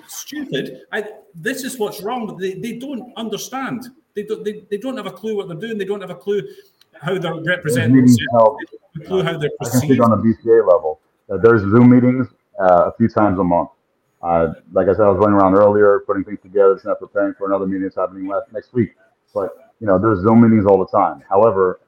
stupid. 0.08 0.82
I, 0.92 1.06
this 1.36 1.64
is 1.64 1.78
what's 1.78 2.02
wrong. 2.02 2.38
They, 2.38 2.54
they 2.54 2.78
don't 2.78 3.14
understand. 3.18 3.88
They 4.16 4.24
don't 4.24 4.44
they, 4.44 4.64
they 4.70 4.78
don't 4.78 4.98
have 4.98 5.06
a 5.06 5.12
clue 5.12 5.38
what 5.38 5.48
they're 5.48 5.58
doing. 5.58 5.78
They 5.78 5.86
don't 5.86 6.02
have 6.02 6.10
a 6.10 6.16
clue 6.16 6.42
how 7.00 7.18
they're 7.18 7.42
representing. 7.42 8.06
themselves. 8.06 8.64
They 8.96 9.06
a 9.06 9.08
clue 9.08 9.24
how 9.24 9.38
they're 9.38 9.50
I 9.62 9.64
perceived. 9.64 10.02
on 10.02 10.12
the 10.12 10.18
BCA 10.18 10.68
level. 10.68 11.00
Uh, 11.30 11.38
there's 11.38 11.62
Zoom 11.62 11.90
meetings 11.90 12.28
uh, 12.60 12.92
a 12.92 12.94
few 12.98 13.08
times 13.08 13.40
a 13.40 13.44
month. 13.44 13.70
Uh, 14.22 14.54
like 14.72 14.88
I 14.88 14.94
said, 14.94 15.02
I 15.02 15.10
was 15.10 15.18
running 15.18 15.36
around 15.36 15.56
earlier, 15.56 16.04
putting 16.06 16.24
things 16.24 16.40
together, 16.44 16.76
just 16.76 16.86
not 16.86 17.00
preparing 17.00 17.34
for 17.34 17.48
another 17.48 17.66
meeting 17.66 17.84
that's 17.84 17.96
happening 17.96 18.28
last, 18.28 18.52
next 18.54 18.74
week. 18.74 18.92
But 19.34 19.72
you 19.80 19.88
know, 19.88 19.98
there's 19.98 20.20
Zoom 20.22 20.42
meetings 20.42 20.66
all 20.66 20.78
the 20.78 20.88
time. 20.88 21.24
However, 21.28 21.80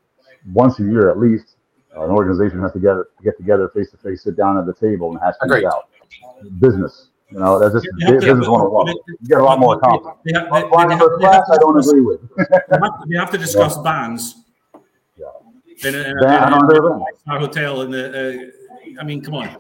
once 0.51 0.79
a 0.79 0.83
year 0.83 1.11
at 1.11 1.19
least, 1.19 1.55
uh, 1.95 2.05
an 2.05 2.11
organization 2.11 2.59
has 2.61 2.71
to 2.73 2.79
get 2.79 2.95
get 3.23 3.37
together 3.37 3.69
face 3.69 3.91
to 3.91 3.97
face, 3.97 4.23
sit 4.23 4.35
down 4.35 4.57
at 4.57 4.65
the 4.65 4.73
table, 4.73 5.11
and 5.11 5.19
hash 5.19 5.35
things 5.41 5.51
Agreed. 5.51 5.65
out. 5.65 5.89
Business, 6.59 7.09
you 7.33 7.39
know, 7.39 7.59
that's 7.59 7.73
just 7.73 7.85
to- 7.85 8.19
business 8.19 8.47
101. 8.47 8.87
You 8.87 9.17
get 9.27 9.39
a 9.39 9.43
lot 9.43 9.59
more. 9.59 9.79
They 9.81 9.87
have, 9.89 10.49
they, 10.51 10.61
they, 10.61 10.69
they 10.69 10.95
have, 10.95 10.99
they 10.99 11.17
class, 11.17 11.49
I 11.49 11.55
to 11.55 11.59
don't 11.59 11.75
discuss, 11.75 11.91
agree 11.91 12.01
with. 12.01 12.21
they 12.37 12.43
have 12.53 12.67
to- 12.67 13.05
they 13.09 13.15
have 13.17 13.31
to 13.31 13.37
discuss 13.37 13.77
bans. 13.79 14.35
Yeah. 15.17 15.25
In 15.89 15.95
a, 15.95 15.97
in 15.99 16.17
a, 16.17 16.21
Ban- 16.21 16.43
I 16.43 16.49
don't 16.49 16.71
in 16.71 17.33
a 17.35 17.39
hotel 17.39 17.81
in 17.81 17.91
the. 17.91 18.51
Uh, 18.51 18.99
I 19.01 19.03
mean, 19.03 19.21
come 19.21 19.35
on. 19.35 19.57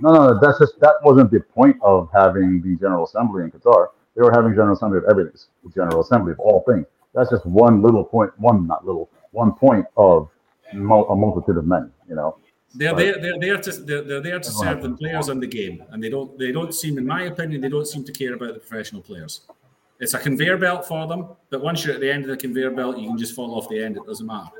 No, 0.00 0.12
no, 0.12 0.26
no, 0.32 0.40
that's 0.40 0.58
just 0.58 0.80
that 0.80 0.94
wasn't 1.04 1.30
the 1.30 1.40
point 1.40 1.76
of 1.82 2.08
having 2.12 2.60
the 2.62 2.76
General 2.76 3.04
Assembly 3.04 3.44
in 3.44 3.50
Qatar. 3.52 3.88
They 4.16 4.22
were 4.22 4.32
having 4.32 4.52
General 4.52 4.74
Assembly 4.74 4.98
of 4.98 5.04
everything, 5.08 5.32
the 5.64 5.70
General 5.70 6.00
Assembly 6.00 6.32
of 6.32 6.40
all 6.40 6.64
things. 6.66 6.86
That's 7.14 7.30
just 7.30 7.44
one 7.46 7.82
little 7.82 8.04
point, 8.04 8.30
one 8.38 8.66
not 8.66 8.84
little, 8.86 9.10
one 9.32 9.52
point 9.52 9.86
of 9.96 10.28
a 10.72 10.74
multitude 10.76 11.56
of 11.58 11.66
men. 11.66 11.90
You 12.08 12.14
know, 12.16 12.36
They're 12.74 12.94
Right. 12.94 13.14
there. 13.14 13.20
They're 13.20 13.38
there 13.38 13.58
to. 13.58 13.72
They're, 13.72 14.02
they're 14.02 14.20
there 14.20 14.40
to 14.40 14.50
serve 14.50 14.82
the 14.82 14.90
players 14.90 15.28
and 15.28 15.42
the 15.42 15.46
game, 15.46 15.84
and 15.90 16.02
they 16.02 16.08
don't. 16.08 16.38
They 16.38 16.52
don't 16.52 16.74
seem, 16.74 16.96
in 16.98 17.06
my 17.06 17.24
opinion, 17.24 17.60
they 17.60 17.68
don't 17.68 17.86
seem 17.86 18.02
to 18.04 18.12
care 18.12 18.34
about 18.34 18.54
the 18.54 18.60
professional 18.60 19.02
players. 19.02 19.42
It's 20.00 20.14
a 20.14 20.18
conveyor 20.18 20.56
belt 20.56 20.86
for 20.86 21.06
them, 21.06 21.28
but 21.50 21.62
once 21.62 21.84
you're 21.84 21.94
at 21.94 22.00
the 22.00 22.10
end 22.10 22.24
of 22.24 22.30
the 22.30 22.36
conveyor 22.36 22.70
belt, 22.70 22.98
you 22.98 23.06
can 23.08 23.18
just 23.18 23.34
fall 23.36 23.54
off 23.56 23.68
the 23.68 23.82
end. 23.84 23.96
It 23.96 24.06
doesn't 24.06 24.26
matter. 24.26 24.50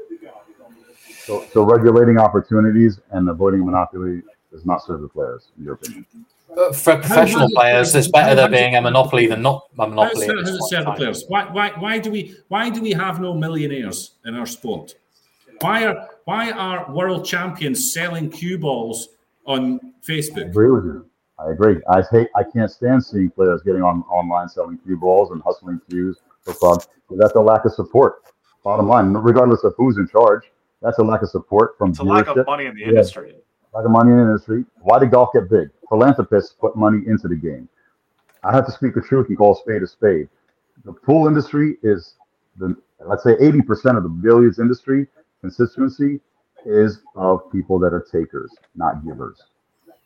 So, 1.24 1.44
so 1.52 1.62
regulating 1.64 2.18
opportunities 2.18 3.00
and 3.10 3.28
avoiding 3.28 3.64
monopoly 3.64 4.22
does 4.52 4.66
not 4.66 4.84
serve 4.84 5.00
the 5.02 5.08
players, 5.08 5.48
in 5.56 5.64
your 5.64 5.74
opinion. 5.74 6.06
Uh, 6.56 6.72
For 6.72 6.96
professional 6.96 7.48
players, 7.50 7.94
it's 7.94 8.08
better 8.08 8.34
there 8.34 8.48
being 8.48 8.76
a 8.76 8.80
monopoly 8.82 9.26
than 9.26 9.40
not 9.42 9.68
a 9.78 9.82
How's 9.82 9.88
monopoly. 9.88 10.26
at 10.26 10.36
that, 10.36 10.42
this 10.44 10.50
how's 10.50 10.58
it 10.58 10.68
serve 10.76 10.84
the 10.84 10.92
players? 10.92 11.24
Why, 11.28 11.44
why, 11.50 11.70
why 11.78 11.98
do 11.98 12.10
we 12.10 12.36
why 12.48 12.68
do 12.70 12.82
we 12.82 12.90
have 12.92 13.20
no 13.20 13.32
millionaires 13.34 14.12
in 14.26 14.34
our 14.34 14.46
sport? 14.46 14.94
Why 15.62 15.84
are 15.84 16.08
why 16.24 16.50
are 16.50 16.92
world 16.92 17.24
champions 17.24 17.92
selling 17.92 18.28
cue 18.30 18.58
balls 18.58 19.10
on 19.46 19.78
Facebook? 20.06 20.38
I 20.38 20.40
Facebook? 20.44 20.48
agree 20.50 20.70
with 20.72 20.84
you. 20.84 21.06
I 21.38 21.50
agree. 21.52 21.76
I 21.88 22.02
hate. 22.10 22.28
I 22.34 22.42
can't 22.42 22.70
stand 22.70 23.04
seeing 23.04 23.30
players 23.30 23.62
getting 23.62 23.82
on 23.82 24.02
online 24.10 24.48
selling 24.48 24.78
cue 24.78 24.96
balls 24.96 25.30
and 25.30 25.40
hustling 25.42 25.80
cues 25.88 26.18
for 26.42 26.54
fun. 26.54 26.78
That's 27.10 27.34
a 27.36 27.40
lack 27.40 27.64
of 27.64 27.72
support. 27.72 28.24
Bottom 28.64 28.88
line, 28.88 29.12
regardless 29.12 29.62
of 29.64 29.74
who's 29.76 29.98
in 29.98 30.08
charge, 30.08 30.50
that's 30.80 30.98
a 30.98 31.02
lack 31.02 31.22
of 31.22 31.30
support 31.30 31.78
from 31.78 31.90
It's 31.90 32.00
a 32.00 32.04
lack 32.04 32.26
of 32.26 32.44
money 32.46 32.66
in 32.66 32.74
the 32.74 32.80
Yeah. 32.82 32.88
industry. 32.88 33.36
lack 33.74 33.84
of 33.84 33.90
money 33.90 34.10
in 34.10 34.16
the 34.16 34.22
industry. 34.24 34.64
Why 34.82 34.98
did 34.98 35.10
golf 35.12 35.32
get 35.32 35.48
big? 35.48 35.70
Philanthropists 35.88 36.54
put 36.60 36.76
money 36.76 37.06
into 37.06 37.26
the 37.28 37.36
game. 37.36 37.68
I 38.44 38.52
have 38.52 38.66
to 38.66 38.72
speak 38.72 38.94
the 38.94 39.00
truth 39.00 39.28
and 39.28 39.38
call 39.38 39.52
a 39.52 39.56
spade 39.56 39.82
a 39.82 39.86
spade. 39.86 40.28
The 40.84 40.92
pool 40.92 41.26
industry 41.28 41.78
is 41.82 42.16
the 42.58 42.76
let's 43.04 43.22
say 43.24 43.36
80% 43.40 43.96
of 43.96 44.02
the 44.02 44.08
billiards 44.08 44.58
industry 44.58 45.06
constituency 45.42 46.20
is 46.64 47.00
of 47.16 47.52
people 47.52 47.78
that 47.80 47.92
are 47.92 48.06
takers, 48.10 48.50
not 48.74 49.04
givers. 49.04 49.42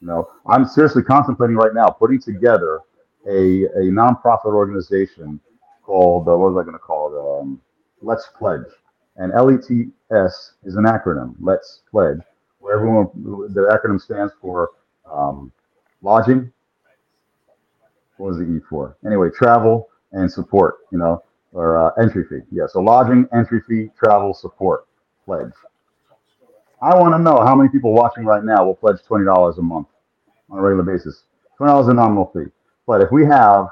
You 0.00 0.08
know, 0.08 0.28
I'm 0.46 0.66
seriously 0.66 1.02
contemplating 1.02 1.56
right 1.56 1.74
now 1.74 1.88
putting 1.88 2.20
together 2.20 2.80
a, 3.28 3.64
a 3.64 3.90
nonprofit 3.90 4.46
organization 4.46 5.38
called 5.82 6.28
uh, 6.28 6.36
what 6.36 6.52
was 6.52 6.60
I 6.60 6.64
going 6.64 6.74
to 6.74 6.80
call 6.80 7.14
it? 7.14 7.42
Um, 7.42 7.60
Let's 8.02 8.28
Pledge. 8.36 8.66
And 9.16 9.32
LETS 9.32 9.70
is 9.70 10.76
an 10.76 10.84
acronym. 10.84 11.34
Let's 11.40 11.82
Pledge 11.90 12.20
where 12.66 12.74
everyone 12.76 13.08
the 13.54 13.60
acronym 13.70 14.00
stands 14.00 14.32
for 14.40 14.70
um, 15.10 15.52
lodging. 16.02 16.52
What 18.16 18.28
was 18.28 18.38
the 18.38 18.44
E 18.44 18.60
for? 18.68 18.96
Anyway, 19.06 19.28
travel 19.30 19.88
and 20.12 20.30
support. 20.30 20.78
You 20.90 20.98
know, 20.98 21.22
or 21.52 21.78
uh, 21.78 21.90
entry 22.02 22.24
fee. 22.28 22.40
Yeah, 22.50 22.64
so 22.66 22.80
lodging, 22.80 23.28
entry 23.32 23.60
fee, 23.68 23.90
travel, 23.96 24.34
support, 24.34 24.85
pledge. 25.26 25.52
I 26.82 26.94
want 26.96 27.14
to 27.14 27.18
know 27.18 27.44
how 27.44 27.54
many 27.56 27.68
people 27.70 27.92
watching 27.92 28.24
right 28.24 28.44
now 28.44 28.64
will 28.64 28.76
pledge 28.76 28.98
twenty 29.06 29.26
dollars 29.26 29.58
a 29.58 29.62
month 29.62 29.88
on 30.50 30.58
a 30.58 30.62
regular 30.62 30.84
basis. 30.84 31.24
Twenty 31.58 31.70
dollars 31.72 31.86
is 31.86 31.90
a 31.90 31.94
nominal 31.94 32.30
fee. 32.34 32.50
But 32.86 33.02
if 33.02 33.12
we 33.12 33.26
have 33.26 33.68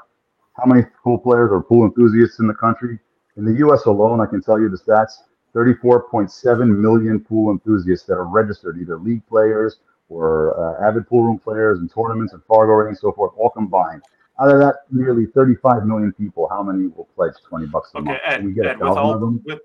how 0.57 0.65
many 0.65 0.83
pool 1.03 1.17
players 1.17 1.51
or 1.51 1.63
pool 1.63 1.85
enthusiasts 1.85 2.39
in 2.39 2.47
the 2.47 2.53
country? 2.53 2.99
In 3.37 3.45
the 3.45 3.53
U.S. 3.59 3.85
alone, 3.85 4.21
I 4.21 4.27
can 4.27 4.41
tell 4.41 4.59
you 4.59 4.69
the 4.69 4.77
stats: 4.77 5.23
34.7 5.55 6.77
million 6.77 7.19
pool 7.19 7.51
enthusiasts 7.51 8.07
that 8.07 8.15
are 8.15 8.25
registered, 8.25 8.79
either 8.81 8.97
league 8.99 9.25
players 9.27 9.79
or 10.09 10.55
uh, 10.59 10.87
avid 10.87 11.07
pool 11.07 11.23
room 11.23 11.39
players 11.39 11.79
and 11.79 11.91
tournaments 11.93 12.33
and 12.33 12.43
Fargo 12.45 12.73
ratings, 12.73 13.01
so 13.01 13.11
forth, 13.13 13.33
all 13.37 13.49
combined. 13.49 14.03
Out 14.39 14.51
of 14.51 14.59
that, 14.59 14.75
nearly 14.91 15.27
35 15.27 15.85
million 15.85 16.13
people, 16.13 16.47
how 16.49 16.63
many 16.63 16.87
will 16.87 17.09
pledge 17.15 17.33
20 17.49 17.67
bucks 17.67 17.91
a 17.95 17.99
Okay, 17.99 18.07
month? 18.07 18.21
Ed, 18.25 18.45
we 18.45 18.51
get 18.53 18.65
a 18.65 18.71
Ed, 18.71 18.79
with 18.81 18.87
thousand 18.87 18.97
all 18.97 19.15
of 19.15 19.21
them? 19.21 19.45
with 19.45 19.59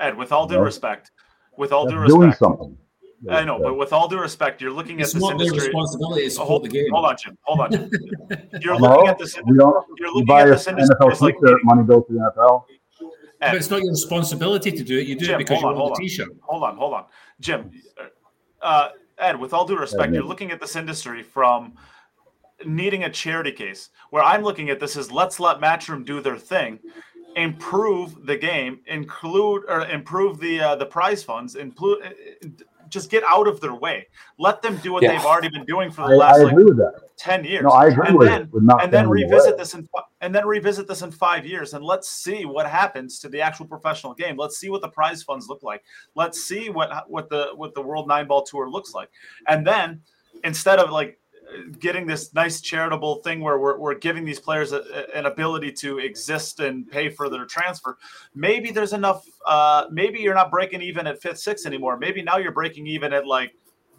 Ed, 0.00 0.16
with 0.16 0.32
all 0.32 0.46
due 0.46 0.58
No. 0.58 0.64
respect, 0.64 1.10
with 1.56 1.72
all 1.72 1.86
due 1.86 1.98
That's 2.00 2.12
doing 2.12 2.28
respect, 2.28 2.38
something. 2.38 2.78
I 3.30 3.44
know, 3.44 3.58
but 3.58 3.74
with 3.78 3.92
all 3.92 4.06
due 4.06 4.18
respect, 4.20 4.60
you're 4.60 4.70
looking 4.70 5.00
at 5.00 5.04
It's 5.04 5.12
this 5.14 5.22
not 5.22 5.38
their 5.38 5.46
industry. 5.46 5.68
responsibility 5.68 6.28
to 6.28 6.40
Hold, 6.40 6.64
the 6.64 6.68
game. 6.68 6.90
hold 6.92 7.06
on, 7.06 7.16
Jim. 7.22 7.38
Hold 7.42 7.60
on. 7.60 7.70
Jim. 7.72 7.90
You're 8.60 8.78
No, 8.78 8.88
looking 8.88 9.08
at 9.08 9.18
this. 9.18 9.36
we 9.46 9.56
don't. 9.56 9.86
You're 9.98 10.08
You 10.08 10.14
looking 10.14 10.26
buy 10.26 10.42
at 10.42 10.48
a 10.48 10.50
this 10.50 10.66
industry 10.66 10.94
NFL 11.00 11.12
as 11.12 11.22
like 11.22 11.36
money 11.64 11.84
goes 11.84 12.02
to 12.08 12.12
the 12.12 12.32
NFL. 12.36 12.64
But 13.40 13.54
it's 13.54 13.70
not 13.70 13.80
your 13.82 13.90
responsibility 13.90 14.72
to 14.72 14.84
do 14.84 14.98
it. 14.98 15.06
You 15.06 15.16
do 15.16 15.26
Jim, 15.26 15.34
it 15.36 15.38
because 15.38 15.60
hold 15.60 15.62
you 15.62 15.68
on, 15.68 15.74
want 15.74 15.78
hold 15.78 15.90
the 15.90 15.94
on. 15.94 16.00
t-shirt. 16.00 16.28
hold 16.42 16.62
on, 16.64 16.76
hold 16.76 16.94
on, 16.94 17.04
Jim. 17.40 17.70
Uh, 18.60 18.88
Ed, 19.18 19.38
with 19.38 19.52
all 19.54 19.64
due 19.66 19.78
respect, 19.78 20.08
Ed, 20.08 20.14
you're 20.14 20.24
looking 20.24 20.50
at 20.50 20.60
this 20.60 20.76
industry 20.76 21.22
from 21.22 21.74
needing 22.66 23.04
a 23.04 23.10
charity 23.10 23.52
case. 23.52 23.90
Where 24.10 24.22
I'm 24.22 24.42
looking 24.42 24.70
at 24.70 24.80
this 24.80 24.96
is 24.96 25.10
let's 25.10 25.40
let 25.40 25.58
Matchroom 25.60 26.04
do 26.04 26.20
their 26.20 26.36
thing, 26.36 26.78
improve 27.36 28.26
the 28.26 28.36
game, 28.36 28.80
include 28.86 29.64
or 29.68 29.86
improve 29.86 30.38
the 30.38 30.60
uh, 30.60 30.76
the 30.76 30.86
prize 30.86 31.22
funds, 31.22 31.56
include 31.56 32.14
just 32.88 33.10
get 33.10 33.24
out 33.28 33.48
of 33.48 33.60
their 33.60 33.74
way. 33.74 34.06
Let 34.38 34.62
them 34.62 34.76
do 34.76 34.92
what 34.92 35.02
Yeah. 35.02 35.12
they've 35.12 35.24
already 35.24 35.48
been 35.48 35.64
doing 35.64 35.90
for 35.90 36.02
I, 36.02 36.08
the 36.10 36.16
last 36.16 36.40
I 36.40 36.42
like 36.44 36.94
ten 37.16 37.44
years. 37.44 37.64
No, 37.64 37.70
I 37.70 37.86
agree 37.86 38.08
and 38.08 38.18
with 38.18 38.28
then, 38.28 38.42
it. 38.42 38.52
With 38.52 38.62
not 38.62 38.82
and 38.82 38.92
then 38.92 39.06
standing 39.06 39.24
in 39.24 39.28
the 39.30 39.36
revisit 39.36 39.58
this 39.58 39.74
in 39.74 39.88
and 40.20 40.34
then 40.34 40.46
revisit 40.46 40.88
this 40.88 41.02
in 41.02 41.10
five 41.10 41.46
years 41.46 41.74
and 41.74 41.84
let's 41.84 42.08
see 42.08 42.44
what 42.44 42.66
happens 42.66 43.18
to 43.20 43.28
the 43.28 43.40
actual 43.40 43.66
professional 43.66 44.14
game 44.14 44.36
let's 44.38 44.56
see 44.56 44.70
what 44.70 44.80
the 44.80 44.88
prize 44.88 45.22
funds 45.22 45.48
look 45.48 45.62
like 45.62 45.84
let's 46.14 46.42
see 46.42 46.70
what 46.70 47.08
what 47.10 47.28
the 47.28 47.50
what 47.56 47.74
the 47.74 47.82
world 47.82 48.08
nine 48.08 48.26
ball 48.26 48.42
tour 48.42 48.70
looks 48.70 48.94
like 48.94 49.10
and 49.48 49.66
then 49.66 50.00
instead 50.44 50.78
of 50.78 50.90
like 50.90 51.18
getting 51.78 52.06
this 52.06 52.32
nice 52.34 52.60
charitable 52.60 53.16
thing 53.22 53.40
where 53.40 53.58
we're, 53.58 53.78
we're 53.78 53.94
giving 53.94 54.24
these 54.24 54.40
players 54.40 54.72
a, 54.72 54.78
a- 54.92 55.18
an 55.18 55.26
ability 55.26 55.72
to 55.72 55.98
exist 55.98 56.60
and 56.60 56.88
pay 56.90 57.08
for 57.08 57.28
their 57.28 57.44
transfer. 57.44 57.96
Maybe 58.34 58.70
there's 58.70 58.92
enough 58.92 59.24
uh 59.46 59.86
maybe 59.90 60.18
you're 60.20 60.34
not 60.34 60.50
breaking 60.50 60.82
even 60.82 61.06
at 61.06 61.20
fifth 61.20 61.38
sixth 61.38 61.66
anymore. 61.66 61.96
Maybe 61.98 62.22
now 62.22 62.38
you're 62.38 62.52
breaking 62.52 62.86
even 62.86 63.12
at 63.12 63.26
like 63.26 63.54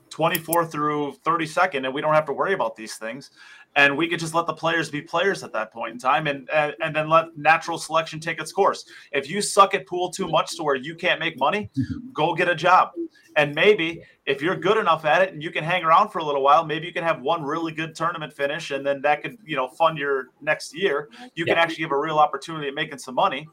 24 0.09 0.67
through 0.67 1.13
32nd 1.25 1.85
and 1.85 1.93
we 1.93 1.99
don't 2.01 2.13
have 2.13 2.25
to 2.25 2.33
worry 2.33 2.53
about 2.53 2.75
these 2.75 2.95
things. 2.95 3.31
And 3.77 3.97
we 3.97 4.07
could 4.07 4.19
just 4.19 4.33
let 4.33 4.45
the 4.47 4.53
players 4.53 4.89
be 4.89 5.01
players 5.01 5.43
at 5.43 5.51
that 5.51 5.73
point 5.73 5.91
in 5.91 5.99
time 5.99 6.27
and, 6.27 6.49
and 6.49 6.73
and 6.81 6.95
then 6.95 7.09
let 7.09 7.37
natural 7.37 7.77
selection 7.77 8.19
take 8.21 8.39
its 8.39 8.53
course. 8.53 8.85
If 9.11 9.29
you 9.29 9.41
suck 9.41 9.73
at 9.73 9.85
pool 9.85 10.09
too 10.09 10.27
much 10.29 10.55
to 10.55 10.63
where 10.63 10.75
you 10.75 10.95
can't 10.95 11.19
make 11.19 11.37
money 11.37 11.69
go 12.13 12.33
get 12.33 12.47
a 12.49 12.55
job. 12.55 12.91
And 13.35 13.53
maybe 13.53 14.01
if 14.25 14.41
you're 14.41 14.55
good 14.55 14.77
enough 14.77 15.05
at 15.05 15.21
it 15.21 15.33
and 15.33 15.43
you 15.43 15.51
can 15.51 15.63
hang 15.63 15.83
around 15.83 16.09
for 16.09 16.19
a 16.19 16.23
little 16.23 16.41
while 16.41 16.65
maybe 16.65 16.85
you 16.87 16.93
can 16.93 17.03
have 17.03 17.21
one 17.21 17.43
really 17.43 17.71
good 17.71 17.95
tournament 17.95 18.33
finish 18.33 18.71
and 18.71 18.85
then 18.85 19.01
that 19.01 19.21
could 19.21 19.37
you 19.45 19.55
know 19.55 19.67
fund 19.67 19.97
your 19.97 20.27
next 20.41 20.75
year 20.75 21.09
you 21.35 21.45
can 21.45 21.57
actually 21.57 21.83
have 21.83 21.91
a 21.91 21.99
real 21.99 22.17
opportunity 22.17 22.67
at 22.67 22.73
making 22.73 22.97
some 22.97 23.15
money 23.15 23.47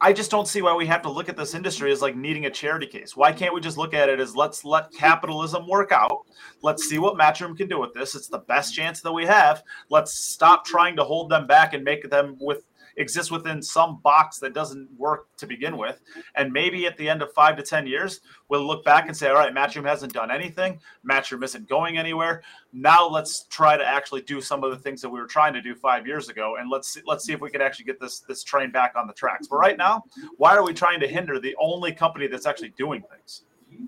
I 0.00 0.12
just 0.12 0.30
don't 0.30 0.46
see 0.46 0.60
why 0.60 0.74
we 0.74 0.86
have 0.86 1.02
to 1.02 1.10
look 1.10 1.28
at 1.28 1.36
this 1.36 1.54
industry 1.54 1.90
as 1.90 2.02
like 2.02 2.16
needing 2.16 2.46
a 2.46 2.50
charity 2.50 2.86
case. 2.86 3.16
Why 3.16 3.32
can't 3.32 3.54
we 3.54 3.60
just 3.60 3.78
look 3.78 3.94
at 3.94 4.08
it 4.08 4.20
as 4.20 4.36
let's 4.36 4.64
let 4.64 4.92
capitalism 4.92 5.66
work 5.66 5.90
out? 5.90 6.26
Let's 6.62 6.88
see 6.88 6.98
what 6.98 7.16
Matchroom 7.16 7.56
can 7.56 7.68
do 7.68 7.80
with 7.80 7.94
this. 7.94 8.14
It's 8.14 8.28
the 8.28 8.40
best 8.40 8.74
chance 8.74 9.00
that 9.00 9.12
we 9.12 9.24
have. 9.24 9.62
Let's 9.88 10.12
stop 10.12 10.66
trying 10.66 10.96
to 10.96 11.04
hold 11.04 11.30
them 11.30 11.46
back 11.46 11.72
and 11.72 11.82
make 11.82 12.10
them 12.10 12.36
with 12.40 12.64
exist 12.96 13.30
within 13.30 13.62
some 13.62 14.00
box 14.02 14.38
that 14.38 14.54
doesn't 14.54 14.88
work 14.96 15.28
to 15.36 15.46
begin 15.46 15.76
with. 15.76 16.00
And 16.34 16.52
maybe 16.52 16.86
at 16.86 16.96
the 16.96 17.08
end 17.08 17.22
of 17.22 17.32
five 17.32 17.56
to 17.56 17.62
ten 17.62 17.86
years, 17.86 18.20
we'll 18.48 18.66
look 18.66 18.84
back 18.84 19.06
and 19.06 19.16
say, 19.16 19.28
all 19.28 19.34
right, 19.34 19.54
Matchroom 19.54 19.86
hasn't 19.86 20.12
done 20.12 20.30
anything. 20.30 20.80
Matchroom 21.08 21.44
isn't 21.44 21.68
going 21.68 21.98
anywhere. 21.98 22.42
Now 22.72 23.08
let's 23.08 23.44
try 23.44 23.76
to 23.76 23.84
actually 23.84 24.22
do 24.22 24.40
some 24.40 24.64
of 24.64 24.70
the 24.70 24.78
things 24.78 25.00
that 25.02 25.08
we 25.08 25.20
were 25.20 25.26
trying 25.26 25.52
to 25.54 25.62
do 25.62 25.74
five 25.74 26.06
years 26.06 26.28
ago, 26.28 26.56
and 26.58 26.70
let's 26.70 26.88
see, 26.88 27.00
let's 27.06 27.24
see 27.24 27.32
if 27.32 27.40
we 27.40 27.50
can 27.50 27.60
actually 27.60 27.86
get 27.86 28.00
this 28.00 28.20
this 28.20 28.42
train 28.42 28.70
back 28.70 28.94
on 28.96 29.06
the 29.06 29.14
tracks. 29.14 29.46
But 29.48 29.56
right 29.56 29.76
now, 29.76 30.04
why 30.36 30.56
are 30.56 30.64
we 30.64 30.74
trying 30.74 31.00
to 31.00 31.08
hinder 31.08 31.38
the 31.38 31.56
only 31.60 31.92
company 31.92 32.26
that's 32.26 32.46
actually 32.46 32.74
doing 32.76 33.02
things? 33.10 33.42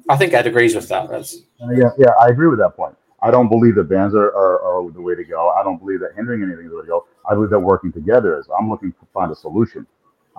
I 0.09 0.17
think 0.17 0.33
Ed 0.35 0.47
agrees 0.47 0.75
with 0.75 0.89
that. 0.89 1.09
That's 1.09 1.43
Uh, 1.61 1.71
yeah, 1.71 1.91
yeah, 1.99 2.11
I 2.21 2.29
agree 2.29 2.49
with 2.49 2.59
that 2.59 2.77
point. 2.77 2.95
I 3.21 3.31
don't 3.31 3.49
believe 3.49 3.75
that 3.75 3.85
bans 3.85 4.15
are, 4.15 4.29
are, 4.29 4.63
are 4.63 4.91
the 4.93 5.01
way 5.01 5.15
to 5.17 5.25
go. 5.25 5.49
I 5.51 5.65
don't 5.65 5.79
believe 5.79 6.01
that 6.01 6.15
hindering 6.15 6.43
anything 6.43 6.67
is 6.67 6.71
the 6.71 6.77
way 6.77 6.83
to 6.83 6.89
go. 6.89 7.07
I 7.29 7.35
believe 7.35 7.51
that 7.51 7.61
working 7.61 7.93
together 7.93 8.39
is. 8.39 8.49
I'm 8.59 8.71
looking 8.71 8.93
to 8.93 9.07
find 9.13 9.31
a 9.31 9.35
solution. 9.35 9.87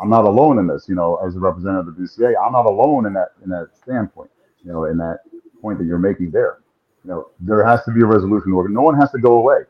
I'm 0.01 0.09
not 0.09 0.25
alone 0.25 0.59
in 0.59 0.67
this. 0.67 0.87
You 0.87 0.95
know, 0.95 1.17
as 1.25 1.35
a 1.35 1.39
representative 1.39 1.89
of 1.89 1.97
the 1.97 2.03
BCA, 2.03 2.33
I'm 2.43 2.53
not 2.53 2.65
alone 2.65 3.05
in 3.05 3.13
that 3.13 3.29
in 3.43 3.49
that 3.49 3.69
standpoint. 3.81 4.31
You 4.63 4.71
know, 4.71 4.85
in 4.85 4.97
that 4.97 5.19
point 5.61 5.77
that 5.79 5.85
you're 5.85 5.99
making 5.99 6.31
there. 6.31 6.59
You 7.03 7.11
know, 7.11 7.29
there 7.39 7.65
has 7.65 7.83
to 7.85 7.91
be 7.91 8.01
a 8.01 8.05
resolution. 8.05 8.51
No 8.51 8.81
one 8.81 8.95
has 8.99 9.11
to 9.11 9.19
go 9.19 9.37
away. 9.37 9.61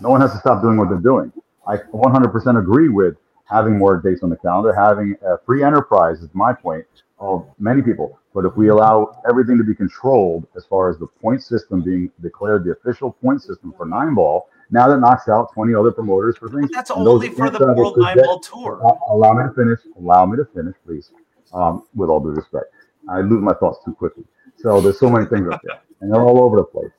No 0.00 0.08
one 0.10 0.20
has 0.20 0.32
to 0.32 0.38
stop 0.38 0.62
doing 0.62 0.76
what 0.76 0.88
they're 0.88 0.98
doing. 0.98 1.32
I 1.66 1.76
100% 1.76 2.58
agree 2.58 2.88
with 2.88 3.16
having 3.48 3.76
more 3.76 4.00
dates 4.00 4.22
on 4.22 4.30
the 4.30 4.36
calendar, 4.36 4.72
having 4.72 5.16
a 5.26 5.36
free 5.44 5.62
enterprise 5.62 6.20
is 6.20 6.28
my 6.32 6.52
point 6.52 6.86
of 7.18 7.46
many 7.58 7.82
people. 7.82 8.18
But 8.34 8.44
if 8.44 8.56
we 8.56 8.68
allow 8.68 9.20
everything 9.28 9.58
to 9.58 9.64
be 9.64 9.74
controlled 9.74 10.46
as 10.56 10.64
far 10.64 10.88
as 10.88 10.98
the 10.98 11.06
point 11.06 11.42
system 11.42 11.82
being 11.82 12.10
declared 12.22 12.64
the 12.64 12.72
official 12.72 13.12
point 13.12 13.42
system 13.42 13.74
for 13.76 13.86
nine 13.86 14.14
ball, 14.14 14.48
now 14.70 14.88
that 14.88 14.98
knocks 14.98 15.28
out 15.28 15.52
20 15.52 15.74
other 15.74 15.90
promoters 15.92 16.36
for 16.36 16.48
things. 16.48 16.68
But 16.70 16.72
that's 16.74 16.90
and 16.90 17.06
only 17.06 17.28
for 17.30 17.50
the 17.50 17.72
World 17.74 17.96
get- 18.14 18.42
Tour. 18.42 18.80
uh, 18.86 18.92
Allow 19.14 19.34
me 19.34 19.44
to 19.48 19.54
finish. 19.54 19.80
Allow 19.98 20.26
me 20.26 20.36
to 20.36 20.44
finish, 20.54 20.76
please. 20.86 21.12
Um, 21.52 21.84
with 21.94 22.10
all 22.10 22.20
due 22.20 22.28
respect, 22.30 22.66
I 23.08 23.20
lose 23.20 23.42
my 23.42 23.52
thoughts 23.54 23.78
too 23.84 23.92
quickly. 23.92 24.24
So 24.56 24.80
there's 24.80 24.98
so 25.00 25.10
many 25.10 25.26
things 25.26 25.48
up 25.50 25.60
there, 25.64 25.80
and 26.00 26.12
they're 26.12 26.22
all 26.22 26.42
over 26.42 26.56
the 26.56 26.64
place. 26.64 26.92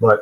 But 0.00 0.20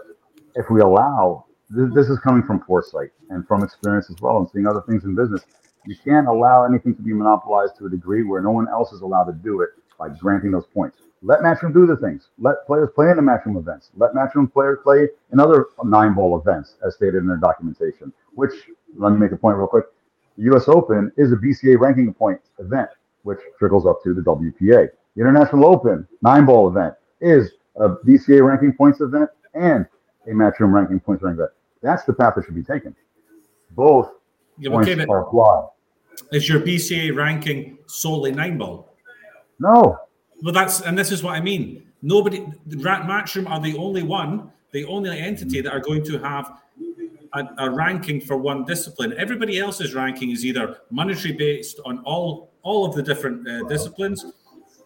if 0.56 0.68
we 0.70 0.80
allow, 0.80 1.46
this, 1.70 1.88
this 1.94 2.08
is 2.08 2.18
coming 2.18 2.42
from 2.42 2.60
foresight 2.64 3.10
and 3.30 3.46
from 3.46 3.62
experience 3.62 4.10
as 4.10 4.16
well, 4.20 4.38
and 4.38 4.48
seeing 4.50 4.66
other 4.66 4.82
things 4.88 5.04
in 5.04 5.14
business. 5.14 5.42
You 5.84 5.96
can't 6.04 6.28
allow 6.28 6.64
anything 6.64 6.94
to 6.94 7.02
be 7.02 7.12
monopolized 7.12 7.76
to 7.78 7.86
a 7.86 7.90
degree 7.90 8.22
where 8.22 8.40
no 8.40 8.50
one 8.52 8.68
else 8.68 8.92
is 8.92 9.00
allowed 9.00 9.24
to 9.24 9.32
do 9.32 9.62
it 9.62 9.70
by 9.98 10.08
granting 10.10 10.50
those 10.52 10.66
points. 10.66 10.98
Let 11.22 11.40
Matchroom 11.40 11.72
do 11.72 11.86
the 11.86 11.96
things. 11.96 12.28
Let 12.38 12.66
players 12.66 12.90
play 12.94 13.10
in 13.10 13.16
the 13.16 13.22
Matchroom 13.22 13.56
events. 13.56 13.90
Let 13.96 14.12
Matchroom 14.12 14.52
players 14.52 14.78
play 14.82 15.08
in 15.32 15.38
other 15.38 15.66
nine 15.84 16.14
ball 16.14 16.38
events, 16.38 16.74
as 16.84 16.96
stated 16.96 17.16
in 17.16 17.28
their 17.28 17.36
documentation. 17.36 18.12
Which, 18.34 18.52
let 18.96 19.10
me 19.12 19.18
make 19.18 19.30
a 19.32 19.36
point 19.36 19.56
real 19.56 19.68
quick. 19.68 19.84
The 20.36 20.44
U.S. 20.44 20.64
Open 20.66 21.12
is 21.16 21.30
a 21.32 21.36
BCA 21.36 21.78
ranking 21.78 22.12
point 22.12 22.40
event, 22.58 22.88
which 23.22 23.38
trickles 23.58 23.86
up 23.86 24.02
to 24.02 24.14
the 24.14 24.22
WPA. 24.22 24.88
The 25.14 25.20
International 25.20 25.66
Open 25.66 26.08
nine 26.22 26.44
ball 26.44 26.68
event 26.68 26.94
is 27.20 27.52
a 27.76 27.90
BCA 27.90 28.44
ranking 28.44 28.72
points 28.72 29.00
event 29.00 29.30
and 29.54 29.86
a 30.26 30.30
matchroom 30.30 30.72
ranking 30.72 31.00
points 31.00 31.22
event. 31.22 31.50
That's 31.82 32.04
the 32.04 32.12
path 32.12 32.34
that 32.36 32.44
should 32.46 32.54
be 32.54 32.62
taken. 32.62 32.96
Both 33.72 34.12
Yeah, 34.58 34.70
points 34.70 34.88
okay, 34.90 35.04
are 35.06 35.22
applied. 35.26 35.68
is 36.32 36.48
your 36.48 36.60
BCA 36.60 37.14
ranking 37.14 37.78
solely 37.86 38.32
nine 38.32 38.58
ball? 38.58 38.94
No, 39.58 39.98
Well, 40.42 40.52
that's 40.52 40.80
and 40.80 40.98
this 40.98 41.12
is 41.12 41.22
what 41.22 41.34
I 41.34 41.40
mean. 41.40 41.86
Nobody, 42.02 42.44
the 42.66 42.78
Ra- 42.78 43.02
Matchroom 43.02 43.48
are 43.48 43.60
the 43.60 43.76
only 43.76 44.02
one, 44.02 44.50
the 44.72 44.84
only 44.86 45.16
entity 45.18 45.60
that 45.60 45.72
are 45.72 45.80
going 45.80 46.04
to 46.04 46.18
have 46.18 46.58
a, 47.34 47.46
a 47.58 47.70
ranking 47.70 48.20
for 48.20 48.36
one 48.36 48.64
discipline. 48.64 49.14
Everybody 49.16 49.58
else's 49.58 49.94
ranking 49.94 50.30
is 50.30 50.44
either 50.44 50.78
monetary 50.90 51.32
based 51.34 51.78
on 51.84 52.00
all 52.00 52.50
all 52.62 52.84
of 52.84 52.94
the 52.94 53.02
different 53.02 53.48
uh, 53.48 53.62
disciplines, 53.68 54.24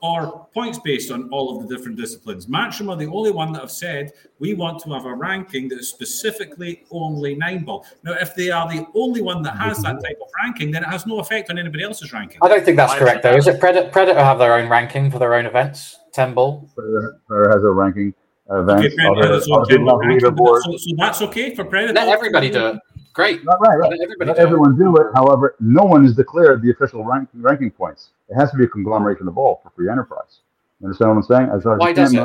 or 0.06 0.46
points 0.54 0.78
based 0.78 1.10
on 1.10 1.28
all 1.30 1.56
of 1.56 1.66
the 1.66 1.74
different 1.74 1.96
disciplines. 1.96 2.46
Matchroom 2.46 2.90
are 2.90 2.96
the 2.96 3.06
only 3.06 3.30
one 3.30 3.52
that 3.52 3.60
have 3.60 3.70
said 3.70 4.12
we 4.38 4.54
want 4.54 4.80
to 4.82 4.92
have 4.92 5.04
a 5.04 5.14
ranking 5.14 5.68
that 5.68 5.78
is 5.78 5.88
specifically 5.88 6.84
only 6.90 7.34
nine 7.34 7.64
ball. 7.64 7.84
Now, 8.04 8.12
if 8.12 8.34
they 8.34 8.50
are 8.50 8.68
the 8.68 8.86
only 8.94 9.22
one 9.22 9.42
that 9.42 9.56
has 9.56 9.82
that 9.82 10.02
type 10.02 10.18
of 10.22 10.28
ranking, 10.42 10.70
then 10.70 10.82
it 10.84 10.88
has 10.88 11.06
no 11.06 11.18
effect 11.18 11.50
on 11.50 11.58
anybody 11.58 11.84
else's 11.84 12.12
ranking. 12.12 12.38
I 12.42 12.48
don't 12.48 12.64
think 12.64 12.76
that's 12.76 12.92
Why 12.92 12.98
correct, 12.98 13.22
though. 13.22 13.36
Is 13.36 13.46
it 13.46 13.58
Predator? 13.58 13.90
Predator 13.90 14.20
have 14.20 14.38
their 14.38 14.54
own 14.54 14.68
ranking 14.68 15.10
for 15.10 15.18
their 15.18 15.34
own 15.34 15.46
events? 15.46 15.98
Ten 16.12 16.34
ball. 16.34 16.68
Predator 16.74 17.20
Predator 17.26 17.52
has 17.52 17.64
a 17.64 17.70
ranking 17.70 18.14
event. 18.50 18.84
Okay, 18.84 18.94
Predator 18.94 19.26
other, 19.26 19.34
has 19.34 19.48
other 19.50 19.78
ranking, 19.98 20.20
so, 20.20 20.76
so 20.76 20.90
that's 20.96 21.22
okay 21.22 21.54
for 21.54 21.64
Predator. 21.64 21.94
Let 21.94 22.08
everybody 22.08 22.50
do 22.50 22.66
it. 22.68 22.76
Great. 23.16 23.44
Not 23.44 23.58
right, 23.60 23.76
right. 23.76 23.92
Everybody 24.00 24.28
Let 24.28 24.38
everyone 24.38 24.78
do 24.78 24.94
it. 24.98 25.06
However, 25.14 25.56
no 25.58 25.82
one 25.84 26.04
has 26.04 26.14
declared 26.14 26.60
the 26.62 26.70
official 26.70 27.02
rank, 27.02 27.28
ranking 27.32 27.70
points. 27.70 28.10
It 28.28 28.34
has 28.34 28.50
to 28.50 28.58
be 28.58 28.64
a 28.64 28.68
conglomeration 28.68 29.26
of 29.26 29.38
all 29.38 29.60
for 29.62 29.70
free 29.70 29.90
enterprise. 29.90 30.40
You 30.80 30.86
understand 30.88 31.10
what 31.10 31.16
I'm 31.16 31.22
saying? 31.22 31.50
As 31.50 31.64
Why 31.64 31.94
does 31.94 32.12
it? 32.12 32.22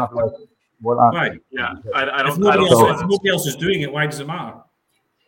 What 0.82 0.98
I'm, 0.98 1.14
Why? 1.14 1.38
Yeah, 1.50 1.76
I, 1.96 2.02
I 2.02 2.24
don't. 2.24 2.32
I 2.32 2.36
nobody, 2.36 2.58
don't 2.58 2.72
else, 2.72 2.80
know. 2.82 2.90
if 2.90 3.02
nobody 3.02 3.30
else 3.30 3.46
is 3.48 3.56
doing 3.56 3.82
it, 3.82 3.92
why 3.94 4.06
does 4.06 4.20
it 4.20 4.28
matter? 4.28 4.58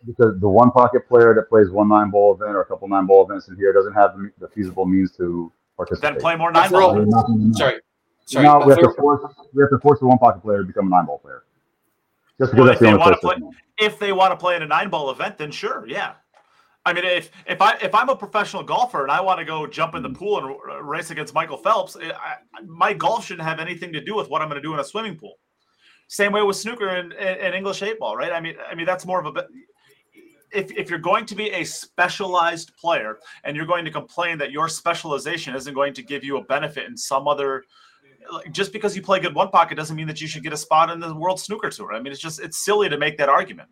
because 0.06 0.38
the 0.42 0.50
one 0.50 0.70
pocket 0.72 1.08
player 1.08 1.34
that 1.34 1.48
plays 1.48 1.70
one 1.70 1.88
nine 1.88 2.10
ball 2.10 2.34
event 2.34 2.52
or 2.56 2.62
a 2.62 2.66
couple 2.66 2.88
nine 2.90 3.06
ball 3.06 3.24
events 3.26 3.48
in 3.48 3.56
here 3.56 3.72
doesn't 3.72 3.94
have 3.94 4.18
the, 4.18 4.30
the 4.40 4.48
feasible 4.50 4.86
means 4.86 5.16
to 5.16 5.50
participate. 5.78 6.14
Then 6.14 6.20
play 6.20 6.36
more 6.36 6.52
nine 6.52 6.70
for 6.70 6.82
all- 6.82 6.90
ball. 6.90 6.96
They're 6.96 7.06
not 7.06 7.28
gonna- 7.28 7.54
Sorry. 7.54 7.80
Sorry. 8.26 8.46
now 8.46 8.62
we 8.66 8.72
have 8.72 8.80
to 8.80 8.94
force 8.98 9.22
we 9.54 9.62
have 9.62 9.70
to 9.70 9.80
force 9.80 10.00
the 10.00 10.08
one 10.08 10.18
pocket 10.18 10.42
player 10.42 10.60
to 10.60 10.64
become 10.66 10.88
a 10.88 10.90
nine 10.90 11.06
ball 11.06 11.20
player. 11.20 11.44
Just 12.40 12.52
because 12.52 12.58
Well, 12.58 12.66
that's 12.66 12.76
if 12.76 12.80
the 12.80 12.86
they 12.98 13.04
only 13.04 13.16
place. 13.18 13.40
play- 13.40 13.50
If 13.80 14.00
they 14.00 14.12
want 14.12 14.32
to 14.32 14.38
play 14.38 14.56
in 14.56 14.62
a 14.62 14.68
nine 14.68 14.90
ball 14.90 15.10
event, 15.12 15.38
then 15.38 15.52
sure, 15.52 15.86
yeah. 15.88 16.14
I 16.86 16.92
mean, 16.94 17.06
if 17.06 17.32
if 17.48 17.62
I 17.62 17.78
if 17.82 17.96
I'm 17.96 18.10
a 18.10 18.16
professional 18.16 18.62
golfer 18.64 19.04
and 19.04 19.12
I 19.12 19.22
want 19.22 19.40
to 19.40 19.46
go 19.46 19.66
jump 19.66 19.96
in 19.96 20.04
the 20.04 20.10
mm-hmm. 20.10 20.18
pool 20.18 20.38
and 20.40 20.48
r- 20.48 20.84
race 20.84 21.12
against 21.12 21.34
Michael 21.34 21.58
Phelps, 21.58 21.96
I, 21.96 22.12
I- 22.12 22.38
my 22.66 22.94
golf 22.94 23.26
shouldn't 23.26 23.48
have 23.48 23.60
anything 23.60 23.94
to 23.94 24.02
do 24.04 24.16
with 24.16 24.30
what 24.30 24.42
I'm 24.42 24.50
going 24.50 24.62
to 24.62 24.68
do 24.68 24.74
in 24.74 24.80
a 24.80 24.84
swimming 24.84 25.16
pool. 25.16 25.36
Same 26.08 26.34
way 26.34 26.42
with 26.44 26.58
snooker 26.58 26.90
and, 26.90 27.14
and, 27.14 27.40
and 27.40 27.56
English 27.56 27.82
eight 27.82 28.00
ball, 28.00 28.18
right? 28.18 28.32
I 28.34 28.40
mean, 28.42 28.56
I 28.70 28.76
mean 28.76 28.86
that's 28.86 29.06
more 29.06 29.24
of 29.26 29.36
a. 29.38 29.48
If, 30.52 30.72
if 30.72 30.88
you're 30.90 31.00
going 31.00 31.26
to 31.28 31.36
be 31.36 31.50
a 31.50 31.64
specialized 31.64 32.76
player 32.78 33.18
and 33.44 33.56
you're 33.56 33.66
going 33.66 33.86
to 33.86 33.92
complain 33.92 34.38
that 34.38 34.52
your 34.52 34.68
specialization 34.68 35.56
isn't 35.56 35.74
going 35.74 35.94
to 35.96 36.04
give 36.04 36.24
you 36.24 36.38
a 36.38 36.44
benefit 36.44 36.86
in 36.88 36.96
some 36.96 37.28
other 37.28 37.64
just 38.52 38.74
because 38.74 38.96
you 38.96 39.02
play 39.02 39.20
good 39.20 39.36
one 39.36 39.50
pocket 39.50 39.76
doesn't 39.76 39.96
mean 39.96 40.08
that 40.08 40.22
you 40.22 40.28
should 40.28 40.44
get 40.44 40.54
a 40.54 40.58
spot 40.58 40.90
in 40.90 41.00
the 41.00 41.14
world 41.14 41.40
snooker 41.40 41.70
tour. 41.70 41.94
I 41.94 42.00
mean, 42.00 42.12
it's 42.12 42.22
just 42.22 42.40
it's 42.42 42.64
silly 42.64 42.90
to 42.90 42.98
make 42.98 43.18
that 43.18 43.30
argument. 43.30 43.70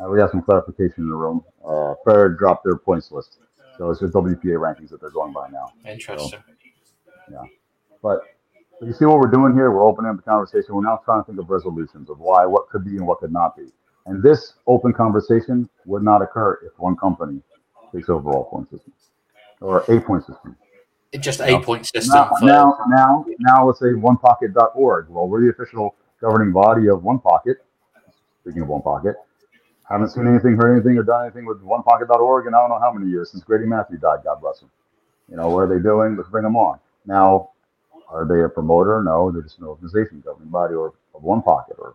Uh, 0.00 0.08
we 0.08 0.20
have 0.20 0.30
some 0.30 0.42
clarification 0.42 1.04
in 1.04 1.10
the 1.10 1.16
room. 1.16 1.44
Uh, 1.66 1.94
Fair 2.04 2.28
dropped 2.28 2.64
their 2.64 2.76
points 2.76 3.10
list, 3.10 3.38
so 3.76 3.90
it's 3.90 4.00
just 4.00 4.14
WPA 4.14 4.56
rankings 4.56 4.90
that 4.90 5.00
they're 5.00 5.10
going 5.10 5.32
by 5.32 5.48
now. 5.48 5.72
Interesting. 5.84 6.38
Yeah. 7.30 7.42
But 8.02 8.20
you 8.80 8.92
see 8.92 9.04
what 9.06 9.18
we're 9.18 9.30
doing 9.30 9.54
here? 9.54 9.72
We're 9.72 9.86
opening 9.86 10.10
up 10.10 10.16
the 10.16 10.22
conversation. 10.22 10.74
We're 10.74 10.82
now 10.82 11.00
trying 11.04 11.22
to 11.22 11.26
think 11.26 11.38
of 11.40 11.50
resolutions 11.50 12.10
of 12.10 12.20
why, 12.20 12.46
what 12.46 12.68
could 12.68 12.84
be 12.84 12.96
and 12.96 13.06
what 13.06 13.18
could 13.18 13.32
not 13.32 13.56
be. 13.56 13.66
And 14.06 14.22
this 14.22 14.54
open 14.66 14.92
conversation 14.92 15.68
would 15.84 16.02
not 16.02 16.22
occur 16.22 16.60
if 16.64 16.78
one 16.78 16.96
company 16.96 17.40
takes 17.92 18.08
over 18.08 18.30
all 18.30 18.44
point 18.44 18.70
systems 18.70 19.10
or 19.60 19.80
a 19.88 20.00
point 20.00 20.24
system. 20.24 20.56
Just 21.20 21.40
a 21.40 21.58
point 21.60 21.86
system. 21.86 22.14
Now, 22.14 22.28
for, 22.28 22.46
now, 22.46 22.78
now, 22.88 23.24
now, 23.40 23.66
let's 23.66 23.78
say 23.78 23.86
onepocket.org. 23.86 25.08
Well, 25.08 25.26
we're 25.26 25.40
the 25.40 25.48
official 25.48 25.94
governing 26.20 26.52
body 26.52 26.88
of 26.88 27.02
One 27.02 27.18
Pocket. 27.18 27.58
Speaking 28.42 28.62
of 28.62 28.68
One 28.68 28.82
Pocket, 28.82 29.16
haven't 29.88 30.10
seen 30.10 30.26
anything, 30.26 30.56
heard 30.56 30.74
anything, 30.74 30.98
or 30.98 31.02
done 31.02 31.24
anything 31.24 31.46
with 31.46 31.62
onepocket.org 31.62 32.46
in 32.46 32.54
I 32.54 32.60
don't 32.60 32.68
know 32.68 32.78
how 32.78 32.92
many 32.92 33.10
years 33.10 33.30
since 33.30 33.42
Grady 33.42 33.64
Matthew 33.64 33.96
died. 33.96 34.18
God 34.24 34.40
bless 34.42 34.60
him. 34.60 34.70
You 35.30 35.36
know, 35.36 35.48
what 35.48 35.60
are 35.60 35.66
they 35.66 35.82
doing? 35.82 36.16
Let's 36.16 36.28
bring 36.28 36.44
them 36.44 36.56
on. 36.56 36.78
Now, 37.06 37.50
are 38.08 38.26
they 38.26 38.42
a 38.42 38.48
promoter? 38.48 39.02
No, 39.02 39.30
they're 39.30 39.42
just 39.42 39.58
an 39.58 39.64
organization, 39.64 40.22
governing 40.24 40.50
body, 40.50 40.74
or 40.74 40.92
of 41.14 41.22
One 41.22 41.40
Pocket, 41.40 41.76
or 41.78 41.94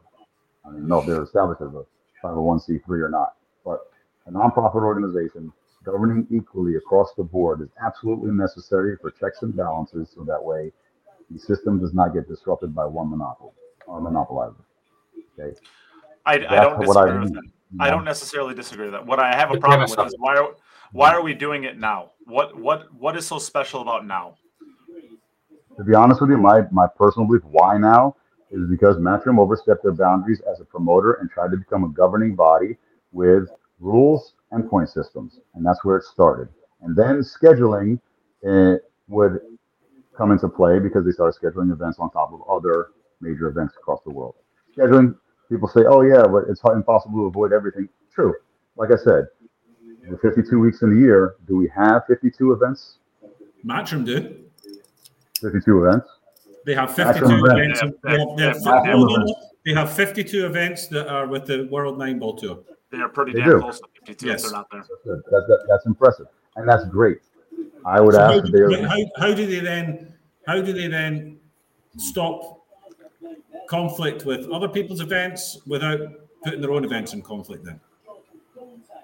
I 0.65 0.69
don't 0.69 0.77
even 0.77 0.87
know 0.87 0.99
if 0.99 1.05
they're 1.05 1.21
established 1.21 1.61
as 1.61 1.73
a 1.73 1.85
501c3 2.23 2.87
or 2.89 3.09
not. 3.09 3.35
But 3.63 3.91
a 4.25 4.31
nonprofit 4.31 4.81
organization 4.81 5.53
governing 5.83 6.27
equally 6.31 6.75
across 6.75 7.13
the 7.15 7.23
board 7.23 7.61
is 7.61 7.69
absolutely 7.85 8.31
necessary 8.31 8.97
for 9.01 9.11
checks 9.11 9.41
and 9.41 9.55
balances 9.55 10.09
so 10.15 10.23
that 10.23 10.43
way 10.43 10.71
the 11.29 11.39
system 11.39 11.79
does 11.79 11.93
not 11.93 12.13
get 12.13 12.27
disrupted 12.27 12.73
by 12.73 12.85
one 12.85 13.09
monopoly 13.09 13.51
or 13.87 14.01
monopolizer. 14.01 14.55
Okay. 15.39 15.57
I, 16.25 16.33
I 16.33 16.37
don't 16.37 16.87
what 16.87 16.97
I 16.97 17.05
disagree 17.05 17.19
with 17.19 17.33
that. 17.33 17.43
you 17.43 17.77
I 17.79 17.89
don't 17.89 18.05
necessarily 18.05 18.53
disagree 18.53 18.85
with 18.85 18.93
that. 18.93 19.05
What 19.05 19.19
I 19.19 19.35
have 19.35 19.51
a 19.51 19.57
problem 19.57 19.89
with 19.89 20.07
is 20.07 20.15
why 20.19 20.37
are 20.37 20.55
why 20.91 21.11
are 21.13 21.21
we 21.21 21.33
doing 21.33 21.63
it 21.63 21.77
now? 21.77 22.11
What 22.25 22.57
what 22.57 22.93
what 22.93 23.17
is 23.17 23.25
so 23.25 23.39
special 23.39 23.81
about 23.81 24.05
now? 24.05 24.35
To 25.77 25.83
be 25.83 25.95
honest 25.95 26.21
with 26.21 26.29
you, 26.29 26.37
my, 26.37 26.61
my 26.71 26.85
personal 26.85 27.27
belief 27.27 27.43
why 27.45 27.77
now 27.77 28.15
is 28.51 28.69
because 28.69 28.97
Matchroom 28.97 29.39
overstepped 29.39 29.81
their 29.81 29.91
boundaries 29.91 30.39
as 30.41 30.59
a 30.59 30.65
promoter 30.65 31.13
and 31.13 31.31
tried 31.31 31.49
to 31.49 31.57
become 31.57 31.83
a 31.83 31.89
governing 31.89 32.35
body 32.35 32.77
with 33.11 33.49
rules 33.79 34.33
and 34.53 34.69
point 34.69 34.89
systems. 34.89 35.39
And 35.55 35.65
that's 35.65 35.83
where 35.83 35.97
it 35.97 36.03
started. 36.03 36.47
And 36.81 36.95
then 36.95 37.21
scheduling 37.21 37.99
uh, 38.47 38.77
would 39.07 39.39
come 40.15 40.31
into 40.31 40.47
play 40.47 40.79
because 40.79 41.05
they 41.05 41.11
started 41.11 41.39
scheduling 41.39 41.71
events 41.71 41.99
on 41.99 42.11
top 42.11 42.31
of 42.33 42.41
other 42.49 42.89
major 43.19 43.47
events 43.47 43.75
across 43.77 43.99
the 44.05 44.11
world. 44.11 44.35
Scheduling, 44.77 45.15
people 45.49 45.67
say, 45.67 45.81
oh, 45.87 46.01
yeah, 46.01 46.23
but 46.23 46.45
it's 46.49 46.61
impossible 46.65 47.19
to 47.19 47.25
avoid 47.25 47.51
everything. 47.51 47.89
True. 48.13 48.33
Like 48.75 48.91
I 48.91 48.97
said, 48.97 49.25
with 50.09 50.21
52 50.21 50.59
weeks 50.59 50.81
in 50.81 50.95
the 50.95 51.01
year, 51.01 51.35
do 51.47 51.55
we 51.57 51.69
have 51.75 52.03
52 52.07 52.51
events? 52.53 52.97
Matchroom 53.65 54.05
do. 54.05 54.39
52 55.41 55.85
events? 55.85 56.07
They 56.65 56.75
have 56.75 56.95
52 56.95 57.25
events. 57.25 57.81
events. 57.81 57.97
They 58.03 58.17
have, 58.17 58.37
they, 58.37 58.43
have, 58.43 58.57
Matchroom 58.57 58.85
no, 58.85 58.97
no, 58.97 59.05
no. 59.05 59.15
events. 59.15 59.33
They 59.65 59.73
have 59.73 59.93
52 59.93 60.45
events 60.45 60.87
that 60.87 61.07
are 61.07 61.27
with 61.27 61.45
the 61.45 61.67
World 61.71 61.97
Nine 61.97 62.19
Ball 62.19 62.35
Tour. 62.35 62.59
They 62.91 62.97
are 62.99 63.09
pretty 63.09 63.33
They 63.33 63.39
damn 63.39 63.49
do. 63.49 63.59
close 63.61 63.79
to 63.79 63.87
52 64.05 64.27
Yes. 64.27 64.43
if 64.43 64.49
they're 64.49 64.57
not 64.59 64.67
there. 64.71 64.83
That, 65.05 65.23
that, 65.31 65.45
that, 65.47 65.65
that's 65.69 65.85
impressive, 65.85 66.27
and 66.55 66.67
that's 66.67 66.85
great. 66.85 67.19
I 67.85 67.99
would 68.01 68.15
So 68.15 68.21
how, 68.21 68.33
ask 68.33 68.45
if 68.45 68.51
they 68.51 68.57
do, 68.59 68.87
how, 68.87 68.97
how 69.17 69.33
do 69.33 69.45
they 69.45 69.59
then 69.59 70.13
how 70.47 70.61
do 70.61 70.73
they 70.73 70.87
then 70.87 71.37
stop 71.97 72.65
conflict 73.69 74.25
with 74.25 74.49
other 74.49 74.67
people's 74.67 75.01
events 75.01 75.59
without 75.67 75.99
putting 76.43 76.61
their 76.61 76.71
own 76.71 76.83
events 76.83 77.13
in 77.13 77.21
conflict 77.21 77.63
then? 77.65 77.79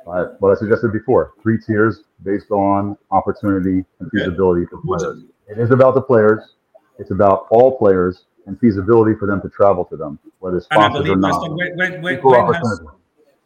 uh, 0.07 0.26
what 0.39 0.55
I 0.55 0.59
suggested 0.59 0.91
before, 0.91 1.34
three 1.41 1.57
tiers 1.59 2.03
based 2.23 2.51
on 2.51 2.97
opportunity 3.11 3.85
and 3.99 4.11
feasibility 4.11 4.65
for 4.65 4.81
players. 4.81 5.23
It 5.47 5.59
is 5.59 5.71
about 5.71 5.95
the 5.95 6.01
players. 6.01 6.55
It's 6.97 7.11
about 7.11 7.47
all 7.51 7.77
players 7.77 8.26
and 8.45 8.59
feasibility 8.59 9.17
for 9.17 9.27
them 9.27 9.41
to 9.41 9.49
travel 9.49 9.85
to 9.85 9.97
them, 9.97 10.19
whether 10.39 10.57
it's 10.57 10.67
And 10.71 10.81
I 10.81 10.89
sponsored 10.89 11.09
or 11.09 11.15
not. 11.15 11.41
when, 11.55 11.77
when, 11.77 12.01
when, 12.01 12.17
Equal 12.17 12.34
has, 12.34 12.55
opportunity. 12.55 12.98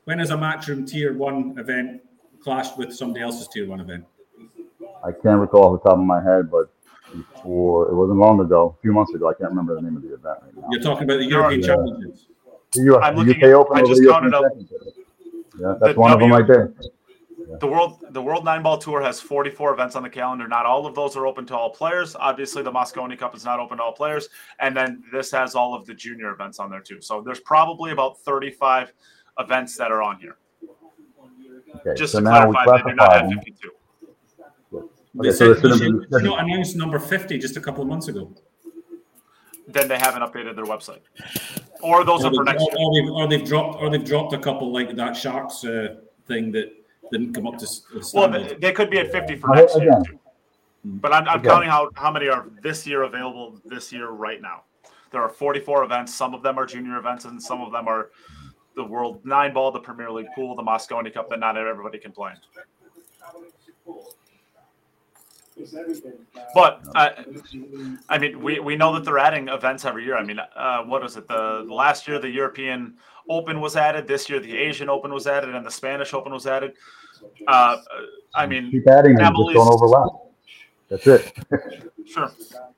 When 0.05 0.19
has 0.19 0.31
a 0.31 0.35
matchroom 0.35 0.87
tier 0.87 1.13
one 1.13 1.55
event 1.57 2.01
clashed 2.41 2.77
with 2.77 2.93
somebody 2.93 3.23
else's 3.23 3.47
tier 3.47 3.67
one 3.67 3.79
event? 3.79 4.05
I 5.03 5.11
can't 5.11 5.39
recall 5.39 5.73
off 5.75 5.83
the 5.83 5.89
top 5.89 5.99
of 5.99 6.05
my 6.05 6.21
head, 6.23 6.49
but 6.49 6.71
before 7.11 7.89
it 7.89 7.95
wasn't 7.95 8.19
long 8.19 8.39
ago, 8.39 8.75
a 8.77 8.81
few 8.81 8.93
months 8.93 9.13
ago, 9.13 9.29
I 9.29 9.33
can't 9.33 9.49
remember 9.49 9.75
the 9.75 9.81
name 9.81 9.95
of 9.97 10.01
the 10.01 10.09
event 10.13 10.39
right 10.41 10.55
now. 10.55 10.67
You're 10.71 10.81
talking 10.81 11.03
about 11.03 11.17
the 11.17 11.25
European 11.25 11.61
Yeah. 11.61 11.67
Championships. 11.67 12.27
The, 12.73 12.81
U- 12.83 12.99
I'm 12.99 13.15
the 13.15 13.23
looking 13.23 13.43
UK 13.43 13.49
at- 13.49 13.55
Open 13.55 13.77
I 13.77 13.81
just 13.83 14.01
the 14.01 14.07
counted 14.09 14.33
up 14.33 14.43
Yeah, 15.59 15.75
that's 15.79 15.93
the 15.93 15.99
one 15.99 16.11
of 16.11 16.19
them 16.19 16.31
right 16.31 16.47
there. 16.47 16.73
The 17.59 17.67
world 17.67 18.03
the 18.11 18.21
World 18.21 18.45
Nine 18.45 18.63
Ball 18.63 18.77
Tour 18.79 19.01
has 19.01 19.19
44 19.21 19.73
events 19.73 19.95
on 19.95 20.01
the 20.01 20.09
calendar. 20.09 20.47
Not 20.47 20.65
all 20.65 20.87
of 20.87 20.95
those 20.95 21.15
are 21.15 21.27
open 21.27 21.45
to 21.47 21.55
all 21.57 21.69
players. 21.69 22.15
Obviously, 22.15 22.63
the 22.63 22.71
Mosconi 22.71 23.17
Cup 23.19 23.35
is 23.35 23.45
not 23.45 23.59
open 23.59 23.77
to 23.77 23.83
all 23.83 23.91
players, 23.91 24.27
and 24.59 24.75
then 24.75 25.03
this 25.11 25.29
has 25.31 25.53
all 25.53 25.75
of 25.75 25.85
the 25.85 25.93
junior 25.93 26.31
events 26.31 26.57
on 26.57 26.71
there 26.71 26.79
too. 26.79 26.99
So 27.01 27.21
there's 27.21 27.41
probably 27.41 27.91
about 27.91 28.17
35 28.21 28.91
events 29.39 29.77
that 29.77 29.91
are 29.91 30.01
on 30.01 30.17
here. 30.19 30.37
Okay, 31.77 31.95
Just 31.95 32.13
so 32.13 32.19
to 32.19 32.23
now 32.25 32.47
we 32.47 32.53
clarify, 32.53 32.83
they're 32.85 32.95
not 32.95 33.05
classify 33.09 33.17
have 33.21 33.29
them. 33.29 33.39
52. 33.39 33.71
Okay, 34.75 34.87
They 35.15 35.31
so 35.31 35.53
said 35.53 35.63
there 35.63 35.77
shouldn't 35.77 36.03
should- 36.11 36.21
you 36.23 36.27
know, 36.29 36.37
announced 36.37 36.75
number 36.75 36.99
50 36.99 37.37
just 37.39 37.57
a 37.57 37.61
couple 37.61 37.81
of 37.81 37.87
months 37.89 38.07
ago. 38.07 38.31
Then 39.67 39.87
they 39.87 39.97
haven't 39.97 40.21
updated 40.21 40.55
their 40.55 40.65
website, 40.65 40.99
or 41.81 42.03
those 42.03 42.23
Or 42.25 42.27
are 42.27 42.33
for 42.33 42.43
they've, 42.45 42.53
next 42.55 42.61
year. 42.63 42.75
or, 42.77 42.93
they've, 42.93 43.11
or 43.11 43.27
they've 43.27 43.45
dropped 43.47 43.81
or 43.81 43.89
they've 43.89 44.03
dropped 44.03 44.33
a 44.33 44.37
couple 44.37 44.71
like 44.73 44.93
that 44.95 45.15
Sharks 45.15 45.63
uh, 45.63 45.95
thing 46.27 46.51
that 46.51 46.73
didn't 47.11 47.33
come 47.33 47.47
up 47.47 47.57
to 47.59 47.63
s- 47.65 47.81
Well, 48.13 48.29
they, 48.29 48.55
they 48.55 48.71
could 48.73 48.89
be 48.89 48.99
at 48.99 49.11
50 49.11 49.37
for 49.37 49.55
next 49.55 49.77
year. 49.79 49.89
again. 49.89 50.03
too. 50.03 50.19
But 50.85 51.13
I'm, 51.13 51.25
I'm 51.29 51.39
Again. 51.39 51.49
counting 51.51 51.69
how, 51.69 51.89
how 51.95 52.11
many 52.11 52.27
are 52.27 52.45
this 52.61 52.85
year 52.85 53.03
available 53.03 53.57
this 53.63 53.93
year 53.93 54.09
right 54.09 54.41
now. 54.41 54.63
There 55.11 55.21
are 55.21 55.29
44 55.29 55.85
events. 55.85 56.13
Some 56.13 56.33
of 56.33 56.43
them 56.43 56.57
are 56.59 56.65
junior 56.65 56.97
events, 56.97 57.23
and 57.23 57.41
some 57.41 57.61
of 57.61 57.71
them 57.71 57.87
are 57.87 58.09
the 58.75 58.83
World 58.83 59.25
Nine 59.25 59.53
Ball, 59.53 59.71
the 59.71 59.79
Premier 59.79 60.11
League 60.11 60.27
Pool, 60.35 60.55
the 60.55 60.63
Mosconi 60.63 61.13
Cup 61.13 61.29
that 61.29 61.39
not 61.39 61.57
everybody 61.57 61.97
can 61.97 62.11
play. 62.11 62.33
But 66.55 66.81
I, 66.95 67.25
I 68.09 68.17
mean, 68.17 68.41
we, 68.41 68.59
we 68.59 68.75
know 68.75 68.93
that 68.93 69.05
they're 69.05 69.19
adding 69.19 69.49
events 69.49 69.85
every 69.85 70.03
year. 70.03 70.17
I 70.17 70.23
mean, 70.23 70.39
uh, 70.39 70.83
what 70.83 71.03
was 71.03 71.15
it? 71.15 71.27
The, 71.27 71.63
the 71.67 71.73
last 71.73 72.07
year, 72.07 72.19
the 72.19 72.29
European 72.29 72.95
Open 73.29 73.61
was 73.61 73.75
added. 73.75 74.07
This 74.07 74.29
year, 74.29 74.39
the 74.39 74.57
Asian 74.57 74.89
Open 74.89 75.13
was 75.13 75.27
added, 75.27 75.53
and 75.53 75.65
the 75.65 75.71
Spanish 75.71 76.13
Open 76.13 76.33
was 76.33 76.47
added. 76.47 76.73
Uh, 77.47 77.77
I 78.33 78.47
mean, 78.47 78.71
Keep 78.71 78.87
adding 78.87 79.15
them, 79.15 79.33
just 79.33 79.53
don't 79.53 79.71
overlap. 79.71 80.09
That's 80.89 81.07
it. 81.07 81.33
sure. 82.05 82.31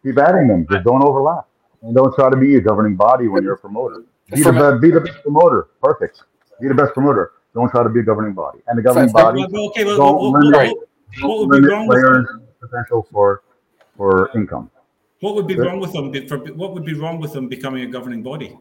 Keep 0.04 0.18
adding 0.18 0.48
them, 0.48 0.68
just 0.70 0.86
don't 0.86 1.04
overlap. 1.04 1.48
And 1.82 1.96
don't 1.96 2.14
try 2.14 2.30
to 2.30 2.38
be 2.38 2.56
a 2.56 2.62
governing 2.62 2.96
body 2.96 3.28
when 3.28 3.44
you're 3.44 3.54
a 3.54 3.58
promoter. 3.58 4.04
Be 4.34 4.42
the, 4.44 4.50
a- 4.50 4.54
best, 4.54 4.82
be 4.82 4.92
the 4.92 5.02
best 5.02 5.22
promoter. 5.24 5.68
Perfect. 5.82 6.24
Be 6.62 6.68
the 6.68 6.74
best 6.74 6.94
promoter. 6.94 7.34
Don't 7.54 7.70
try 7.70 7.84
to 7.84 7.90
be 7.90 8.00
a 8.00 8.04
governing 8.04 8.34
body. 8.34 8.60
And 8.68 8.78
the 8.78 8.82
governing 8.82 9.12
body 9.12 9.40
Well, 9.40 9.50
well, 9.52 9.66
okay, 9.70 9.86
well, 9.86 9.98
don't 9.98 10.16
what, 10.16 10.44
limit, 10.44 10.78
what, 11.22 11.30
what 11.30 11.40
would 11.40 11.50
be 11.50 11.56
limit 11.56 11.72
wrong 11.72 11.88
with 11.88 12.02
players' 12.02 12.28
potential 12.60 13.08
for 13.12 13.44
for 13.96 14.30
income. 14.36 14.70
what 15.22 15.36
would 15.36 15.48
be 15.48 15.58
wrong 15.58 15.80
with 15.80 15.94
them? 15.94 16.12
For, 16.28 16.38
what 16.54 16.74
would 16.74 16.86
be 16.86 16.94
wrong 16.94 17.20
with 17.20 17.34
them 17.34 17.48
becoming 17.48 17.84
a 17.84 17.88
governing 17.88 18.24
body? 18.24 18.58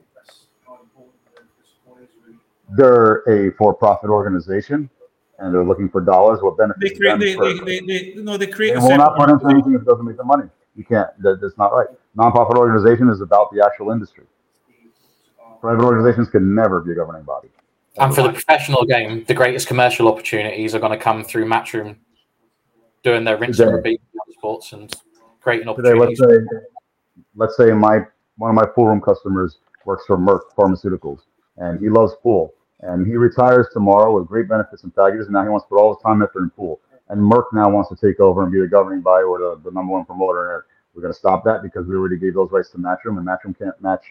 They're 2.77 3.23
a 3.28 3.53
for-profit 3.57 4.11
organization, 4.11 4.89
and 5.39 5.53
they're 5.53 5.65
looking 5.65 5.89
for 5.89 6.01
dollars. 6.01 6.41
What 6.41 6.57
They 6.57 6.65
benefits 6.65 6.99
create, 6.99 7.11
them 7.11 7.20
they, 7.20 7.35
they, 7.35 7.81
they, 7.81 8.15
they, 8.15 8.23
no, 8.23 8.36
they 8.36 8.47
They 8.47 8.53
create 8.53 8.77
a 8.77 8.81
will 8.81 8.97
not 8.97 9.28
into 9.28 9.49
anything 9.49 9.74
if 9.74 9.82
it 9.82 9.86
doesn't 9.86 10.05
make 10.05 10.16
them 10.16 10.28
money. 10.28 10.49
You 10.77 10.85
can't. 10.85 11.11
That, 11.23 11.41
that's 11.41 11.59
not 11.59 11.73
right. 11.73 11.89
Nonprofit 12.16 12.57
organization 12.57 13.09
is 13.09 13.20
about 13.20 13.53
the 13.53 13.65
actual 13.65 13.91
industry. 13.91 14.24
Private 15.65 15.82
organizations 15.82 16.28
can 16.28 16.55
never 16.55 16.82
be 16.82 16.93
a 16.93 16.95
governing 16.95 17.23
body. 17.23 17.49
And 17.97 18.15
for 18.15 18.20
the 18.20 18.28
professional 18.28 18.85
game, 18.85 19.24
the 19.24 19.32
greatest 19.32 19.66
commercial 19.66 20.09
opportunities 20.09 20.74
are 20.74 20.78
going 20.78 20.93
to 20.93 21.03
come 21.03 21.24
through 21.24 21.47
Matchroom 21.47 21.97
doing 23.03 23.24
their 23.24 23.39
rinse 23.39 23.61
and 23.61 23.73
repeat 23.73 23.99
sports 24.32 24.74
and 24.74 24.95
creating 25.41 25.74
Today, 25.74 25.95
let's 25.95 26.20
opportunities. 26.20 26.49
say, 26.51 27.23
let's 27.35 27.57
say 27.57 27.73
my 27.73 28.01
one 28.36 28.51
of 28.51 28.55
my 28.55 28.66
pool 28.66 28.89
room 28.89 29.01
customers 29.01 29.57
works 29.86 30.05
for 30.07 30.19
Merck 30.19 30.41
Pharmaceuticals, 30.55 31.20
and 31.57 31.81
he 31.81 31.89
loves 31.89 32.12
pool, 32.23 32.53
and 32.81 33.07
he 33.07 33.16
retires 33.16 33.66
tomorrow 33.73 34.15
with 34.15 34.28
great 34.28 34.51
benefits 34.51 34.85
and 34.85 34.95
packages, 34.95 35.28
and 35.28 35.32
now 35.32 35.45
he 35.45 35.49
wants 35.49 35.65
to 35.65 35.70
put 35.70 35.78
all 35.78 35.95
his 35.95 36.03
time 36.03 36.20
effort 36.20 36.43
in 36.43 36.51
pool. 36.51 36.78
And 37.09 37.19
Merck 37.19 37.45
now 37.55 37.70
wants 37.70 37.89
to 37.89 37.97
take 37.97 38.20
over 38.20 38.43
and 38.43 38.53
be 38.53 38.61
the 38.61 38.69
governing 38.69 39.01
body 39.01 39.24
or 39.24 39.39
the, 39.39 39.61
the 39.65 39.70
number 39.70 39.95
one 39.95 40.05
promoter. 40.05 40.57
And 40.57 40.62
we're 40.93 41.01
going 41.01 41.15
to 41.15 41.19
stop 41.19 41.43
that 41.45 41.62
because 41.62 41.86
we 41.86 41.95
already 41.95 42.19
gave 42.19 42.35
those 42.35 42.51
rights 42.53 42.69
to 42.73 42.77
Matchroom, 42.77 43.16
and 43.16 43.27
Matchroom 43.27 43.59
can't 43.59 43.81
match 43.81 44.05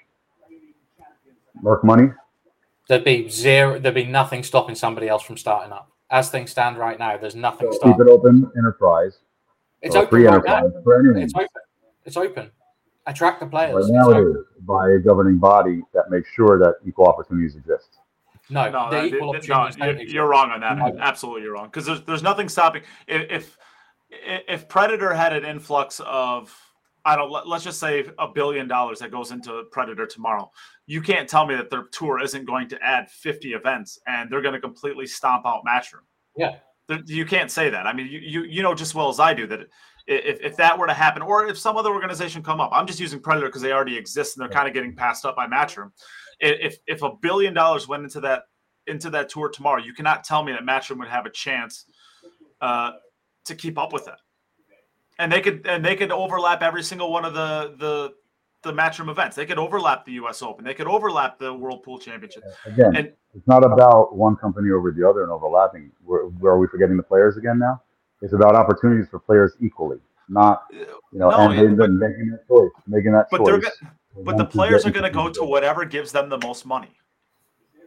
Merck 1.61 1.83
money. 1.83 2.11
There'd 2.89 3.03
be 3.03 3.29
zero. 3.29 3.79
There'd 3.79 3.95
be 3.95 4.05
nothing 4.05 4.43
stopping 4.43 4.75
somebody 4.75 5.07
else 5.07 5.23
from 5.23 5.37
starting 5.37 5.71
up. 5.71 5.89
As 6.09 6.29
things 6.29 6.51
stand 6.51 6.77
right 6.77 6.99
now, 6.99 7.17
there's 7.17 7.35
nothing 7.35 7.71
So 7.73 7.79
keep 7.79 7.99
it 7.99 8.07
open 8.07 8.51
enterprise, 8.57 9.19
It's 9.81 9.95
open 9.95 10.09
free 10.09 10.27
right 10.27 10.43
now. 10.45 10.69
for 10.83 10.99
anyone. 10.99 11.17
It's 11.21 11.33
open. 11.33 11.47
It's 12.05 12.17
open. 12.17 12.51
Attract 13.05 13.39
the 13.39 13.45
Right 13.47 13.71
players. 13.71 13.89
now 13.89 14.09
It's 14.09 14.17
it 14.17 14.21
open. 14.21 14.31
is 14.57 14.61
by 14.65 14.91
a 14.91 14.99
governing 14.99 15.37
body 15.37 15.81
that 15.93 16.09
makes 16.09 16.29
sure 16.29 16.59
that 16.59 16.75
equal 16.85 17.07
opportunities 17.07 17.55
exist. 17.55 17.97
No, 18.49 18.69
No, 18.69 18.89
the 18.89 18.95
that- 18.97 19.05
equal 19.05 19.19
no, 19.33 19.37
opportunities 19.39 19.75
don't 19.77 19.99
you're, 19.99 20.07
you're 20.07 20.27
wrong 20.27 20.51
on 20.51 20.59
that. 20.61 20.77
No. 20.77 20.95
Absolutely, 20.99 21.43
you're 21.43 21.53
wrong. 21.53 21.65
Because 21.67 21.85
there's 21.85 22.01
there's 22.03 22.23
nothing 22.23 22.49
stopping 22.49 22.83
if 23.07 23.31
if 23.31 23.57
if 24.47 24.67
Predator 24.67 25.13
had 25.13 25.33
an 25.33 25.45
influx 25.45 25.99
of 26.05 26.53
I 27.05 27.15
don't 27.17 27.31
let, 27.31 27.47
let's 27.47 27.63
just 27.65 27.79
say 27.79 28.05
a 28.19 28.27
billion 28.27 28.67
dollars 28.67 28.99
that 28.99 29.11
goes 29.11 29.31
into 29.31 29.63
Predator 29.71 30.05
tomorrow. 30.05 30.51
You 30.85 31.01
can't 31.01 31.29
tell 31.29 31.45
me 31.45 31.55
that 31.55 31.69
their 31.69 31.83
tour 31.91 32.21
isn't 32.21 32.45
going 32.45 32.67
to 32.69 32.83
add 32.83 33.09
50 33.09 33.53
events 33.53 33.99
and 34.05 34.29
they're 34.29 34.41
going 34.41 34.53
to 34.53 34.59
completely 34.59 35.07
stomp 35.07 35.45
out 35.45 35.63
Matchroom. 35.67 36.05
Yeah. 36.35 36.55
You 37.05 37.25
can't 37.25 37.49
say 37.49 37.69
that. 37.69 37.87
I 37.87 37.93
mean, 37.93 38.07
you, 38.07 38.19
you 38.19 38.43
you 38.43 38.61
know 38.61 38.75
just 38.75 38.93
well 38.93 39.07
as 39.07 39.19
I 39.19 39.33
do 39.33 39.47
that 39.47 39.61
if, 40.07 40.41
if 40.41 40.57
that 40.57 40.77
were 40.77 40.87
to 40.87 40.93
happen, 40.93 41.21
or 41.21 41.47
if 41.47 41.57
some 41.57 41.77
other 41.77 41.91
organization 41.91 42.43
come 42.43 42.59
up, 42.59 42.71
I'm 42.73 42.85
just 42.85 42.99
using 42.99 43.19
Predator 43.19 43.47
because 43.47 43.61
they 43.61 43.71
already 43.71 43.97
exist 43.97 44.35
and 44.35 44.41
they're 44.41 44.53
kind 44.53 44.67
of 44.67 44.73
getting 44.73 44.95
passed 44.95 45.25
up 45.25 45.35
by 45.35 45.47
Matchroom. 45.47 45.91
If 46.39 46.77
if 46.87 47.01
a 47.03 47.11
billion 47.21 47.53
dollars 47.53 47.87
went 47.87 48.03
into 48.03 48.19
that 48.21 48.43
into 48.87 49.09
that 49.11 49.29
tour 49.29 49.49
tomorrow, 49.49 49.81
you 49.81 49.93
cannot 49.93 50.23
tell 50.23 50.43
me 50.43 50.51
that 50.51 50.63
Matchroom 50.63 50.99
would 50.99 51.07
have 51.07 51.25
a 51.25 51.29
chance 51.29 51.85
uh, 52.59 52.91
to 53.45 53.55
keep 53.55 53.77
up 53.77 53.93
with 53.93 54.05
that. 54.05 54.19
And 55.19 55.31
they 55.31 55.39
could 55.39 55.65
and 55.65 55.85
they 55.85 55.95
could 55.95 56.11
overlap 56.11 56.61
every 56.61 56.83
single 56.83 57.11
one 57.11 57.23
of 57.23 57.33
the 57.33 57.75
the 57.77 58.13
the 58.63 58.71
Matchroom 58.73 59.09
events. 59.09 59.35
They 59.35 59.45
could 59.45 59.59
overlap 59.59 60.05
the 60.05 60.13
U.S. 60.13 60.41
Open. 60.41 60.65
They 60.65 60.73
could 60.73 60.87
overlap 60.87 61.37
the 61.37 61.53
World 61.53 61.83
Pool 61.83 61.99
Championship. 61.99 62.43
Again, 62.65 62.95
And- 62.95 63.13
it's 63.35 63.47
not 63.47 63.63
about 63.63 64.15
one 64.15 64.35
company 64.35 64.69
over 64.71 64.91
the 64.91 65.07
other 65.07 65.23
and 65.23 65.31
overlapping. 65.31 65.91
Where, 66.05 66.25
where 66.25 66.53
are 66.53 66.59
we 66.59 66.67
forgetting 66.67 66.97
the 66.97 67.03
players 67.03 67.35
again 67.35 67.57
now? 67.57 67.81
It's 68.21 68.33
about 68.33 68.55
opportunities 68.55 69.07
for 69.09 69.17
players 69.19 69.53
equally, 69.59 69.97
not 70.29 70.63
you 70.71 70.85
know, 71.13 71.29
No, 71.31 71.49
and 71.49 71.77
they, 71.77 71.87
making 71.87 72.29
that 72.29 72.47
choice, 72.47 72.69
making 72.87 73.11
that 73.13 73.25
But 73.31 73.43
they're 73.43 73.59
choice. 73.59 73.71
but 74.23 74.37
the 74.37 74.45
players 74.45 74.85
are 74.85 74.91
going 74.91 75.03
to 75.03 75.09
go 75.09 75.29
to 75.29 75.43
whatever 75.43 75.83
gives 75.83 76.11
them 76.11 76.29
the 76.29 76.37
most 76.37 76.65
money. 76.67 76.91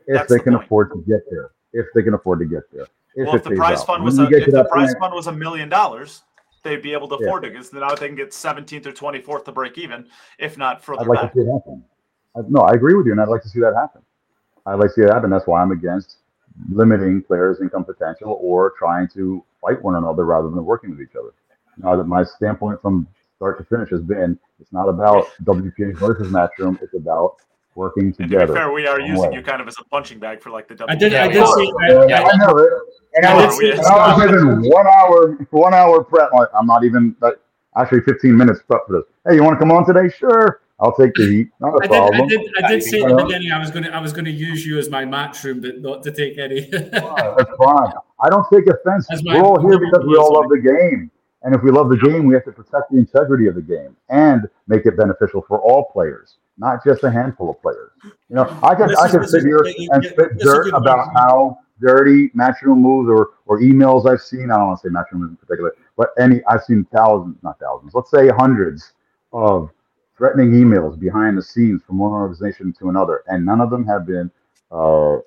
if 0.09 0.17
that's 0.17 0.29
they 0.29 0.39
the 0.39 0.43
can 0.43 0.53
point. 0.55 0.65
afford 0.67 0.91
to 0.91 1.05
get 1.09 1.21
there. 1.31 1.53
If 1.73 1.87
they 1.95 2.03
can 2.03 2.15
afford 2.15 2.41
to 2.41 2.45
get 2.45 2.65
there. 2.73 2.87
If 3.15 3.27
well, 3.29 3.37
if 3.37 3.45
the 3.45 3.51
prize 3.53 3.81
out. 3.81 3.87
fund 3.87 4.03
was 4.05 4.19
a, 4.19 4.25
if 4.29 4.51
the 4.51 4.65
prize 4.65 4.95
fund 4.99 5.15
was 5.15 5.29
a 5.29 5.33
million 5.33 5.69
dollars, 5.69 6.23
they'd 6.67 6.83
be 6.83 6.93
able 6.93 7.09
to 7.09 7.17
Yeah. 7.21 7.27
afford 7.27 7.45
it 7.45 7.53
because 7.53 7.73
now 7.73 7.95
they 7.95 8.09
can 8.09 8.17
get 8.17 8.33
17th 8.33 8.87
or 8.87 8.93
24th 8.93 9.45
to 9.45 9.53
break 9.53 9.79
even, 9.79 10.07
if 10.39 10.59
not 10.59 10.83
further 10.83 11.03
I'd 11.03 11.07
like 11.07 11.21
back. 11.21 11.33
to 11.33 11.39
see 11.43 11.49
it 11.49 11.53
happen. 11.53 11.85
I, 12.37 12.41
no, 12.49 12.61
I 12.61 12.73
agree 12.73 12.95
with 12.95 13.07
you, 13.07 13.13
and 13.13 13.21
I'd 13.21 13.29
like 13.29 13.43
to 13.43 13.49
see 13.49 13.61
that 13.61 13.75
happen. 13.75 14.03
I'd 14.67 14.75
like 14.75 14.89
to 14.89 14.95
see 14.95 15.03
it 15.03 15.13
happen. 15.13 15.31
That's 15.31 15.47
why 15.47 15.63
I'm 15.63 15.71
against 15.71 16.17
limiting 16.71 17.23
players' 17.23 17.61
income 17.61 17.85
potential 17.85 18.39
or 18.43 18.73
trying 18.79 19.09
to 19.15 19.43
fight 19.61 19.81
one 19.83 19.95
another 19.95 20.25
rather 20.25 20.49
than 20.51 20.65
working 20.65 20.91
with 20.91 21.01
each 21.01 21.15
other. 21.19 21.33
Now, 21.79 21.95
that 21.97 22.05
my 22.05 22.25
standpoint 22.25 22.83
from 22.83 23.07
start 23.37 23.59
to 23.59 23.65
finish 23.65 23.91
has 23.91 24.01
been 24.03 24.39
it's 24.59 24.73
not 24.73 24.89
about 24.89 25.27
WPA 25.45 25.97
versus 25.97 26.33
Matchroom. 26.33 26.81
It's 26.83 26.95
about 26.95 27.37
working 27.77 28.05
And 28.07 28.15
to 28.15 28.23
be 28.25 28.29
together. 28.31 28.55
fair, 28.55 28.73
we 28.73 28.87
are 28.87 29.01
using 29.01 29.31
way. 29.31 29.37
you 29.37 29.43
kind 29.43 29.61
of 29.61 29.69
as 29.69 29.77
a 29.81 29.85
punching 29.85 30.19
bag 30.19 30.43
for 30.43 30.51
like 30.51 30.67
the 30.69 30.85
I 30.89 30.95
did, 30.97 31.13
Yeah, 31.13 31.25
I 31.25 31.29
did 31.29 31.43
are. 31.43 31.55
see, 31.57 31.73
I, 31.83 31.89
Yeah, 31.93 32.07
Yeah. 32.09 32.29
I 32.33 32.37
know 32.39 32.57
it. 32.59 32.73
And 33.15 33.25
I 33.27 33.33
I 33.33 33.47
was, 33.47 33.59
did 33.59 33.75
see, 33.75 33.79
and 33.79 33.87
I 33.87 34.15
was 34.17 34.25
given 34.31 34.63
one 34.71 34.87
hour, 34.87 35.33
one 35.51 35.73
hour 35.75 36.03
prep. 36.05 36.33
Like, 36.33 36.49
I'm 36.59 36.67
not 36.67 36.85
even 36.85 37.15
like, 37.21 37.39
actually 37.77 38.01
15 38.03 38.37
minutes 38.37 38.61
prep 38.69 38.87
for 38.87 38.95
this. 38.99 39.05
Hey, 39.27 39.37
you 39.37 39.45
want 39.45 39.55
to 39.55 39.59
come 39.59 39.71
on 39.73 39.87
today? 39.87 40.09
Sure, 40.15 40.61
I'll 40.81 40.95
take 40.95 41.15
the 41.15 41.27
heat. 41.27 41.49
Not 41.61 41.75
a 41.75 41.77
I 41.77 41.81
did, 41.81 41.89
problem. 41.91 42.23
I 42.23 42.27
did, 42.29 42.41
I 42.65 42.69
did 42.73 42.83
say 42.83 43.01
at 43.03 43.09
the 43.09 43.25
beginning 43.25 43.53
I 43.53 43.59
was 43.59 43.71
going 43.71 43.85
to, 43.85 43.95
I 43.95 44.01
was 44.01 44.13
going 44.13 44.27
to 44.27 44.31
use 44.31 44.67
you 44.67 44.79
as 44.79 44.91
my 44.91 45.05
Matchroom, 45.05 45.63
but 45.63 45.81
not 45.81 46.03
to 46.03 46.11
take 46.13 46.37
any. 46.39 46.61
That's 46.71 46.99
fine. 47.59 47.93
I 48.21 48.29
don't 48.29 48.47
take 48.53 48.67
offense. 48.67 49.07
That's 49.09 49.23
We're 49.23 49.43
all 49.43 49.61
here 49.61 49.79
because 49.79 50.05
we 50.07 50.17
all 50.17 50.33
love 50.35 50.49
the 50.51 50.59
game. 50.61 51.11
And 51.43 51.55
if 51.55 51.63
we 51.63 51.71
love 51.71 51.89
the 51.91 51.97
game, 51.99 52.27
we 52.27 52.35
have 52.35 52.45
to 52.45 52.53
protect 52.53 52.91
the 52.91 52.99
integrity 52.99 53.47
of 53.47 53.55
the 53.55 53.63
game 53.63 53.97
and 54.09 54.49
make 54.67 54.85
it 54.85 54.97
beneficial 54.97 55.43
for 55.47 55.61
all 55.61 55.85
players, 55.93 56.39
not 56.59 56.85
just 56.85 57.05
a 57.05 57.11
handful 57.11 57.51
of 57.51 57.61
players. 57.61 57.91
You 58.05 58.37
know, 58.37 58.59
I 58.63 58.75
could 58.75 58.97
I 58.97 59.09
could 59.11 59.29
sit 59.29 59.43
here 59.43 59.65
and 59.91 60.05
spit 60.05 60.39
dirt 60.39 60.73
about 60.73 61.13
how 61.15 61.59
dirty 61.81 62.31
matchroom 62.31 62.79
moves 62.79 63.09
or 63.09 63.31
or 63.47 63.61
emails 63.61 64.11
I've 64.11 64.23
seen. 64.23 64.51
I 64.51 64.57
don't 64.57 64.69
want 64.69 64.81
to 64.81 64.89
say 64.89 64.93
matchroom 64.93 65.29
in 65.29 65.37
particular, 65.37 65.75
but 65.97 66.11
any 66.19 66.41
I've 66.49 66.65
seen 66.65 66.87
thousands, 66.95 67.37
not 67.43 67.59
thousands, 67.59 67.95
let's 67.95 68.11
say 68.11 68.29
hundreds 68.29 68.93
of 69.33 69.71
threatening 70.17 70.53
emails 70.53 70.99
behind 70.99 71.37
the 71.37 71.43
scenes 71.43 71.83
from 71.87 71.99
one 71.99 72.13
organization 72.13 72.73
to 72.79 72.89
another, 72.89 73.23
and 73.27 73.45
none 73.45 73.61
of 73.61 73.71
them 73.71 73.87
have 73.87 74.07
been 74.07 74.31
uh, 74.73 75.19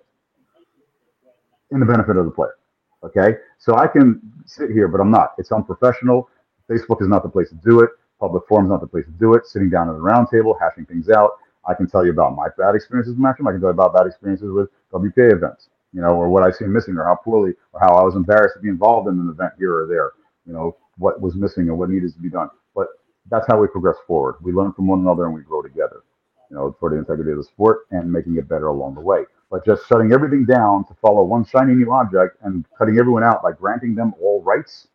in 1.71 1.79
the 1.79 1.85
benefit 1.85 2.17
of 2.17 2.25
the 2.25 2.31
player. 2.31 2.55
Okay, 3.03 3.37
so 3.59 3.77
I 3.77 3.87
can 3.87 4.19
sit 4.45 4.71
here, 4.71 4.87
but 4.87 4.99
I'm 4.99 5.11
not. 5.11 5.33
It's 5.37 5.51
unprofessional. 5.51 6.29
Facebook 6.69 7.01
is 7.01 7.07
not 7.07 7.23
the 7.23 7.29
place 7.29 7.49
to 7.49 7.55
do 7.55 7.81
it. 7.81 7.91
Public 8.19 8.43
forum's 8.47 8.69
not 8.69 8.81
the 8.81 8.87
place 8.87 9.05
to 9.05 9.11
do 9.11 9.33
it. 9.33 9.45
Sitting 9.47 9.69
down 9.69 9.89
at 9.89 9.95
a 9.95 9.99
round 9.99 10.27
table, 10.29 10.57
hashing 10.59 10.85
things 10.85 11.09
out. 11.09 11.31
I 11.67 11.73
can 11.73 11.87
tell 11.87 12.03
you 12.05 12.11
about 12.11 12.35
my 12.35 12.47
bad 12.57 12.75
experiences 12.75 13.15
with 13.15 13.23
Matchroom. 13.23 13.47
I 13.47 13.51
can 13.51 13.61
tell 13.61 13.69
you 13.69 13.79
about 13.79 13.93
bad 13.93 14.07
experiences 14.07 14.51
with 14.51 14.69
WPA 14.93 15.33
events, 15.33 15.69
you 15.93 16.01
know, 16.01 16.09
or 16.09 16.29
what 16.29 16.43
I 16.43 16.51
see 16.51 16.65
missing, 16.65 16.97
or 16.97 17.05
how 17.05 17.15
poorly, 17.15 17.53
or 17.73 17.79
how 17.79 17.93
I 17.95 18.03
was 18.03 18.15
embarrassed 18.15 18.55
to 18.55 18.61
be 18.61 18.69
involved 18.69 19.07
in 19.07 19.19
an 19.19 19.29
event 19.29 19.53
here 19.57 19.77
or 19.77 19.87
there. 19.87 20.11
You 20.45 20.53
know, 20.53 20.77
what 20.97 21.21
was 21.21 21.35
missing 21.35 21.69
and 21.69 21.77
what 21.77 21.89
needed 21.89 22.13
to 22.13 22.19
be 22.19 22.29
done. 22.29 22.49
But 22.75 22.87
that's 23.29 23.45
how 23.47 23.59
we 23.59 23.67
progress 23.67 23.97
forward. 24.07 24.35
We 24.41 24.51
learn 24.51 24.73
from 24.73 24.87
one 24.87 24.99
another 24.99 25.25
and 25.25 25.33
we 25.33 25.41
grow 25.41 25.61
together. 25.61 26.03
You 26.49 26.57
know, 26.57 26.75
for 26.79 26.89
the 26.89 26.97
integrity 26.97 27.31
of 27.31 27.37
the 27.37 27.43
sport 27.43 27.81
and 27.91 28.11
making 28.11 28.37
it 28.37 28.49
better 28.49 28.67
along 28.67 28.95
the 28.95 29.01
way. 29.01 29.25
But 29.51 29.65
just 29.65 29.87
shutting 29.87 30.13
everything 30.13 30.45
down 30.45 30.85
to 30.85 30.95
follow 31.01 31.23
one 31.23 31.45
shiny 31.45 31.73
new 31.75 31.93
object 31.93 32.37
and 32.41 32.65
cutting 32.77 32.97
everyone 32.97 33.23
out 33.23 33.43
by 33.43 33.51
granting 33.51 33.93
them 33.93 34.13
all 34.21 34.41
rights, 34.41 34.87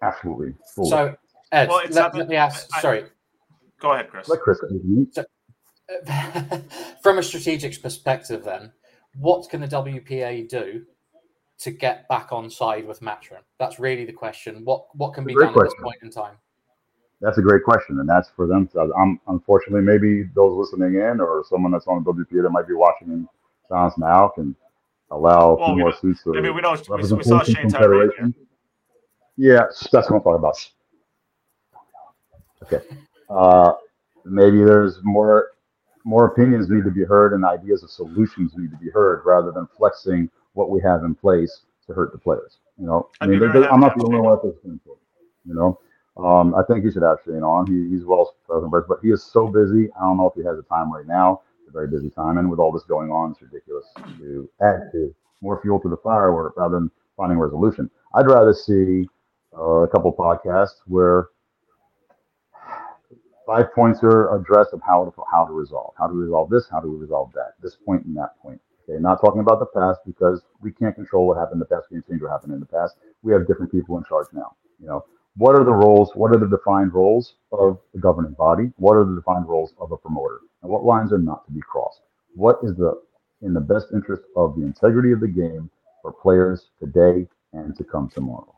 absolutely. 0.00 0.54
So, 0.64 1.16
Ed, 1.54 1.68
Well, 1.68 1.82
let, 1.90 2.14
let 2.16 2.28
me 2.28 2.36
ask. 2.36 2.68
I- 2.74 2.80
sorry, 2.80 3.04
Go 3.80 3.92
ahead, 3.92 4.10
Chris. 4.10 4.28
Let 4.28 4.40
Chris 4.40 4.58
speak 4.58 5.14
to 5.14 5.26
me. 6.56 6.62
from 7.02 7.18
a 7.18 7.22
strategic 7.22 7.80
perspective, 7.80 8.42
then, 8.44 8.72
what 9.18 9.48
can 9.48 9.60
the 9.60 9.68
WPA 9.68 10.48
do 10.48 10.84
to 11.58 11.70
get 11.70 12.08
back 12.08 12.32
on 12.32 12.50
side 12.50 12.86
with 12.86 13.00
Matchroom? 13.00 13.42
That's 13.58 13.78
really 13.78 14.04
the 14.04 14.12
question. 14.12 14.64
What 14.64 14.86
what 14.96 15.14
can 15.14 15.24
be 15.24 15.34
Great 15.34 15.54
done 15.54 15.58
at 15.58 15.70
this 15.70 15.74
point 15.82 15.98
in 16.02 16.10
time? 16.10 16.36
That's 17.20 17.38
a 17.38 17.42
great 17.42 17.62
question, 17.62 18.00
and 18.00 18.08
that's 18.08 18.28
for 18.30 18.46
them. 18.46 18.66
To, 18.68 18.80
I'm 18.80 18.90
um, 19.00 19.20
unfortunately 19.28 19.82
maybe 19.82 20.24
those 20.34 20.56
listening 20.56 20.94
in 20.94 21.20
or 21.20 21.44
someone 21.48 21.70
that's 21.70 21.86
on 21.86 22.02
the 22.02 22.12
WPA 22.12 22.42
that 22.42 22.50
might 22.50 22.66
be 22.66 22.74
watching 22.74 23.08
in 23.08 23.28
silence 23.68 23.94
now 23.98 24.28
can 24.34 24.56
allow 25.10 25.54
a 25.54 25.66
few 25.66 25.76
more 25.76 25.90
don't- 25.92 26.00
seats 26.00 26.26
of 26.26 26.36
I 26.36 26.40
mean, 26.40 26.54
we 26.54 26.60
know 26.62 26.76
we, 26.88 27.12
we 27.12 27.22
saw 27.22 27.42
Shane 27.44 27.70
from 27.70 27.80
Tyree. 27.80 28.08
here. 28.18 28.32
Yeah, 29.36 29.64
that's 29.92 29.92
what 29.92 30.16
I'm 30.16 30.22
talking 30.22 30.34
about. 30.36 30.56
Okay, 32.64 32.80
uh, 33.28 33.74
maybe 34.24 34.62
there's 34.64 35.00
more 35.02 35.48
more 36.04 36.26
opinions 36.26 36.68
need 36.68 36.84
to 36.84 36.90
be 36.90 37.04
heard 37.04 37.32
and 37.32 37.44
ideas 37.44 37.82
of 37.82 37.90
solutions 37.90 38.52
need 38.56 38.70
to 38.70 38.76
be 38.76 38.90
heard 38.90 39.22
rather 39.24 39.50
than 39.50 39.66
flexing 39.76 40.30
what 40.52 40.70
we 40.70 40.80
have 40.80 41.02
in 41.04 41.14
place 41.14 41.62
to 41.86 41.92
hurt 41.94 42.12
the 42.12 42.18
players. 42.18 42.58
You 42.78 42.86
know, 42.86 43.08
I 43.20 43.26
mean, 43.26 43.38
very 43.38 43.52
there- 43.52 43.72
I'm 43.72 43.80
not 43.80 43.96
the 43.96 44.04
only 44.04 44.20
one 44.20 44.38
that's 44.42 44.62
to 44.62 44.70
it. 44.72 44.98
You 45.46 45.54
know, 45.54 45.78
um, 46.16 46.54
I 46.54 46.62
think 46.62 46.84
he 46.84 46.90
should 46.90 47.02
have 47.02 47.18
Shane 47.24 47.42
on. 47.42 47.66
He, 47.66 47.88
he's 47.94 48.04
well 48.04 48.34
spoken, 48.44 48.70
but 48.70 48.88
but 48.88 48.98
he 49.02 49.10
is 49.10 49.22
so 49.22 49.46
busy. 49.48 49.90
I 49.92 50.00
don't 50.00 50.16
know 50.16 50.28
if 50.28 50.34
he 50.34 50.42
has 50.44 50.56
the 50.56 50.62
time 50.62 50.92
right 50.92 51.06
now. 51.06 51.42
It's 51.60 51.68
a 51.68 51.72
very 51.72 51.88
busy 51.88 52.10
time, 52.10 52.38
and 52.38 52.50
with 52.50 52.58
all 52.60 52.72
this 52.72 52.84
going 52.84 53.10
on, 53.10 53.32
it's 53.32 53.42
ridiculous 53.42 53.86
to 54.18 54.48
add 54.62 54.90
to 54.92 55.14
more 55.42 55.60
fuel 55.60 55.80
to 55.80 55.88
the 55.88 55.96
fire 55.98 56.32
rather 56.56 56.76
than 56.76 56.90
finding 57.16 57.38
resolution. 57.38 57.90
I'd 58.14 58.26
rather 58.26 58.54
see 58.54 59.08
uh, 59.56 59.82
a 59.82 59.88
couple 59.88 60.12
podcasts 60.12 60.80
where 60.86 61.28
five 63.46 63.72
points 63.74 64.00
are 64.02 64.34
addressed 64.36 64.72
of 64.72 64.80
how 64.86 65.04
to 65.04 65.22
how 65.30 65.44
to 65.44 65.52
resolve, 65.52 65.94
how 65.98 66.06
to 66.06 66.12
resolve 66.12 66.50
this, 66.50 66.68
how 66.70 66.80
to 66.80 66.88
resolve 66.88 67.32
that, 67.34 67.54
this 67.62 67.76
point 67.76 68.04
and 68.04 68.16
that 68.16 68.38
point. 68.40 68.60
Okay, 68.88 69.00
not 69.00 69.20
talking 69.20 69.40
about 69.40 69.60
the 69.60 69.66
past 69.66 70.00
because 70.06 70.42
we 70.60 70.70
can't 70.70 70.94
control 70.94 71.26
what 71.26 71.38
happened 71.38 71.54
in 71.54 71.58
the 71.60 71.74
past. 71.74 71.86
We 71.90 71.96
can't 71.96 72.08
change 72.08 72.22
what 72.22 72.30
happened 72.30 72.52
in 72.52 72.60
the 72.60 72.66
past. 72.66 72.96
We 73.22 73.32
have 73.32 73.46
different 73.46 73.72
people 73.72 73.96
in 73.96 74.04
charge 74.04 74.26
now. 74.32 74.56
You 74.78 74.86
know, 74.86 75.04
what 75.36 75.54
are 75.54 75.64
the 75.64 75.72
roles? 75.72 76.10
What 76.14 76.32
are 76.32 76.38
the 76.38 76.48
defined 76.48 76.92
roles 76.92 77.36
of 77.52 77.78
the 77.92 78.00
governing 78.00 78.32
body? 78.32 78.72
What 78.76 78.94
are 78.94 79.04
the 79.04 79.16
defined 79.16 79.48
roles 79.48 79.74
of 79.80 79.92
a 79.92 79.96
promoter? 79.96 80.40
And 80.62 80.70
what 80.70 80.84
lines 80.84 81.12
are 81.12 81.18
not 81.18 81.44
to 81.46 81.52
be 81.52 81.60
crossed? 81.60 82.02
What 82.34 82.58
is 82.62 82.74
the 82.76 83.00
in 83.42 83.52
the 83.52 83.60
best 83.60 83.88
interest 83.92 84.22
of 84.36 84.56
the 84.56 84.62
integrity 84.62 85.12
of 85.12 85.20
the 85.20 85.28
game 85.28 85.70
for 86.02 86.12
players 86.12 86.68
today 86.78 87.26
and 87.52 87.76
to 87.76 87.84
come 87.84 88.10
tomorrow? 88.10 88.54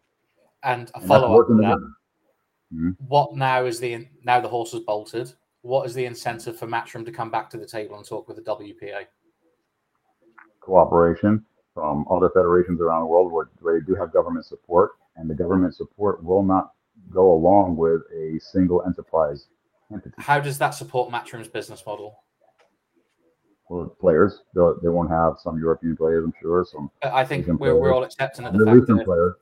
And 0.63 0.91
a 0.95 1.01
follow 1.01 1.41
up 1.41 1.49
working 2.71 2.79
to 2.81 2.91
that. 2.91 2.99
together. 2.99 3.09
What 3.09 3.37
now 3.37 3.65
is 3.65 3.81
the 3.81 4.09
now 4.25 4.41
the 4.41 4.49
horse 4.49 4.73
has 4.73 4.81
bolted? 4.81 5.33
What 5.63 5.87
is 5.87 5.95
the 5.95 6.05
incentive 6.05 6.57
for 6.59 6.67
Matchroom 6.67 7.05
to 7.05 7.13
come 7.13 7.31
back 7.31 7.51
to 7.51 7.57
the 7.57 7.67
table 7.67 7.97
and 7.97 8.07
talk 8.07 8.29
with 8.29 8.37
the 8.37 8.43
WPA? 8.43 9.07
cooperation 10.67 11.45
from 11.73 12.05
other 12.11 12.29
federations 12.31 12.81
around 12.81 13.01
the 13.01 13.07
world 13.07 13.33
where, 13.33 13.49
where 13.61 13.79
they 13.79 13.87
do 13.87 13.95
have 13.95 14.13
government 14.13 14.45
support, 14.45 14.93
and 15.17 15.31
the 15.31 15.35
government 15.35 15.75
support 15.75 16.23
will 16.23 16.43
not 16.43 16.73
go 17.11 17.33
along 17.33 17.77
with 17.77 18.03
a 18.15 18.39
single 18.41 18.83
enterprise 18.85 19.47
entity. 19.93 20.15
How 20.19 20.41
does 20.41 20.59
that 20.59 20.71
support 20.71 21.11
Matchroom's 21.11 21.49
business 21.49 21.85
model? 21.87 22.19
For 23.69 23.89
players, 23.89 24.43
they 24.55 24.89
won't 24.89 25.11
have 25.11 25.35
some 25.43 25.59
European 25.59 25.97
players, 25.97 26.25
I'm 26.25 26.33
sure, 26.41 26.65
some 26.71 26.91
I 27.03 27.25
think 27.25 27.47
we're, 27.47 27.75
we're 27.75 27.93
all 27.93 28.05
accepting 28.05 28.45
of 28.45 28.53
the 28.53 28.65
fact 28.65 28.87
that 28.87 29.05
players. 29.05 29.35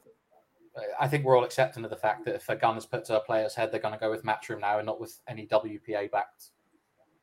I 1.00 1.06
think 1.08 1.24
we're 1.24 1.36
all 1.36 1.44
accepting 1.44 1.84
of 1.84 1.90
the 1.90 1.96
fact 1.96 2.24
that 2.24 2.34
if 2.34 2.48
a 2.48 2.56
gun 2.56 2.76
is 2.76 2.86
put 2.86 3.04
to 3.06 3.16
a 3.16 3.20
player's 3.20 3.54
head, 3.54 3.70
they're 3.70 3.80
going 3.80 3.94
to 3.94 4.00
go 4.00 4.10
with 4.10 4.24
Matchroom 4.24 4.60
now 4.60 4.78
and 4.78 4.86
not 4.86 5.00
with 5.00 5.20
any 5.28 5.46
WPA 5.46 6.10
backed. 6.10 6.50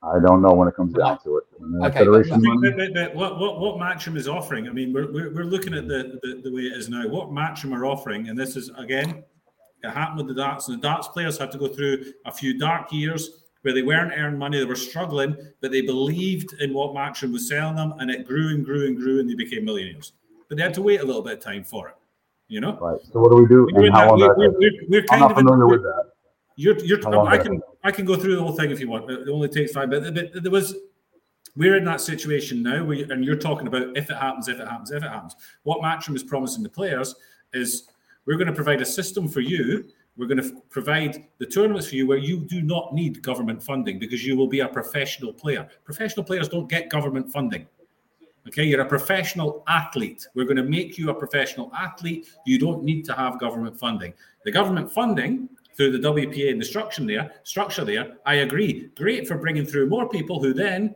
I 0.03 0.19
don't 0.19 0.41
know 0.41 0.53
when 0.53 0.67
it 0.67 0.75
comes 0.75 0.93
down 0.93 1.19
to 1.23 1.37
it. 1.37 1.43
Okay, 1.83 1.85
uh, 1.85 1.91
federation 1.91 2.33
I 2.33 2.37
mean, 2.37 2.55
money- 2.55 2.71
but, 2.71 2.93
but, 2.93 2.93
but 2.93 3.15
what, 3.15 3.39
what, 3.39 3.59
what 3.59 3.75
Matchroom 3.75 4.17
is 4.17 4.27
offering, 4.27 4.67
I 4.67 4.71
mean, 4.71 4.93
we're, 4.93 5.11
we're, 5.11 5.31
we're 5.33 5.43
looking 5.45 5.75
at 5.75 5.87
the, 5.87 6.19
the, 6.23 6.41
the 6.43 6.51
way 6.51 6.61
it 6.63 6.73
is 6.77 6.89
now. 6.89 7.07
What 7.07 7.29
Matchroom 7.29 7.75
are 7.77 7.85
offering, 7.85 8.29
and 8.29 8.37
this 8.37 8.55
is, 8.55 8.71
again, 8.77 9.23
it 9.83 9.89
happened 9.89 10.17
with 10.17 10.27
the 10.27 10.41
darts, 10.41 10.67
and 10.67 10.77
the 10.77 10.81
darts 10.87 11.07
players 11.07 11.37
had 11.37 11.51
to 11.51 11.57
go 11.59 11.67
through 11.67 12.13
a 12.25 12.31
few 12.31 12.57
dark 12.57 12.91
years 12.91 13.41
where 13.61 13.73
they 13.75 13.83
weren't 13.83 14.11
earning 14.15 14.39
money, 14.39 14.57
they 14.57 14.65
were 14.65 14.75
struggling, 14.75 15.35
but 15.61 15.71
they 15.71 15.81
believed 15.81 16.53
in 16.61 16.73
what 16.73 16.95
Matchroom 16.95 17.33
was 17.33 17.47
selling 17.47 17.75
them, 17.75 17.93
and 17.99 18.09
it 18.09 18.25
grew 18.27 18.49
and 18.49 18.65
grew 18.65 18.87
and 18.87 18.97
grew, 18.97 19.19
and 19.19 19.29
they 19.29 19.35
became 19.35 19.65
millionaires. 19.65 20.13
But 20.49 20.57
they 20.57 20.63
had 20.63 20.73
to 20.75 20.81
wait 20.81 21.01
a 21.01 21.05
little 21.05 21.21
bit 21.21 21.33
of 21.33 21.39
time 21.41 21.63
for 21.63 21.89
it, 21.89 21.95
you 22.51 22.59
know? 22.59 22.77
Right. 22.81 22.99
So 23.11 23.19
what 23.21 23.31
do 23.31 23.37
we 23.37 23.47
do? 23.47 23.67
We're, 23.71 23.85
And 23.85 23.95
how 23.95 24.17
that, 24.17 24.35
we're, 24.37 24.51
we're, 24.51 24.71
we're, 24.89 25.01
I'm 25.01 25.07
kind 25.07 25.21
not 25.21 25.31
of 25.31 25.37
in, 25.37 25.45
familiar 25.45 25.67
we're, 25.67 25.73
with 25.77 25.83
that. 25.83 26.03
you're, 26.57 26.77
you're, 26.79 27.27
I 27.27 27.37
can, 27.37 27.61
I 27.85 27.91
can 27.91 28.05
go 28.05 28.17
through 28.17 28.35
the 28.35 28.41
whole 28.43 28.51
thing 28.51 28.71
if 28.71 28.79
you 28.81 28.89
want. 28.89 29.09
It 29.09 29.29
only 29.29 29.47
takes 29.47 29.71
five. 29.71 29.89
But, 29.89 30.13
but 30.13 30.43
there 30.43 30.51
was, 30.51 30.75
we're 31.55 31.77
in 31.77 31.85
that 31.85 32.01
situation 32.01 32.61
now, 32.61 32.91
you, 32.91 33.07
and 33.09 33.23
you're 33.23 33.37
talking 33.37 33.67
about 33.67 33.95
if 33.95 34.09
it 34.09 34.17
happens, 34.17 34.49
if 34.49 34.59
it 34.59 34.67
happens, 34.67 34.91
if 34.91 35.01
it 35.01 35.09
happens. 35.09 35.35
What 35.63 35.79
Matchroom 35.81 36.15
is 36.15 36.23
promising 36.23 36.61
the 36.61 36.69
players 36.69 37.15
is 37.53 37.87
we're 38.25 38.37
going 38.37 38.47
to 38.47 38.53
provide 38.53 38.81
a 38.81 38.85
system 38.85 39.29
for 39.29 39.39
you. 39.39 39.85
We're 40.17 40.27
going 40.27 40.43
to 40.43 40.61
provide 40.69 41.23
the 41.37 41.45
tournaments 41.45 41.87
for 41.87 41.95
you 41.95 42.05
where 42.05 42.17
you 42.17 42.41
do 42.41 42.61
not 42.61 42.93
need 42.93 43.21
government 43.21 43.63
funding 43.63 43.97
because 43.97 44.25
you 44.25 44.35
will 44.35 44.47
be 44.47 44.59
a 44.59 44.67
professional 44.67 45.31
player. 45.31 45.69
Professional 45.85 46.25
players 46.25 46.49
don't 46.49 46.69
get 46.69 46.89
government 46.89 47.31
funding. 47.31 47.65
Okay, 48.47 48.63
you're 48.63 48.81
a 48.81 48.85
professional 48.85 49.63
athlete. 49.67 50.27
We're 50.33 50.45
going 50.45 50.57
to 50.57 50.63
make 50.63 50.97
you 50.97 51.09
a 51.09 51.13
professional 51.13 51.71
athlete. 51.75 52.27
You 52.45 52.57
don't 52.57 52.83
need 52.83 53.05
to 53.05 53.13
have 53.13 53.39
government 53.39 53.77
funding. 53.77 54.13
The 54.45 54.51
government 54.51 54.91
funding 54.91 55.47
through 55.75 55.97
the 55.97 56.07
WPA 56.09 56.51
and 56.51 56.59
the 56.59 56.65
structure 56.65 57.05
there, 57.05 57.31
structure 57.43 57.85
there, 57.85 58.17
I 58.25 58.35
agree. 58.35 58.89
Great 58.95 59.27
for 59.27 59.37
bringing 59.37 59.65
through 59.65 59.89
more 59.89 60.09
people 60.09 60.41
who 60.41 60.53
then 60.53 60.95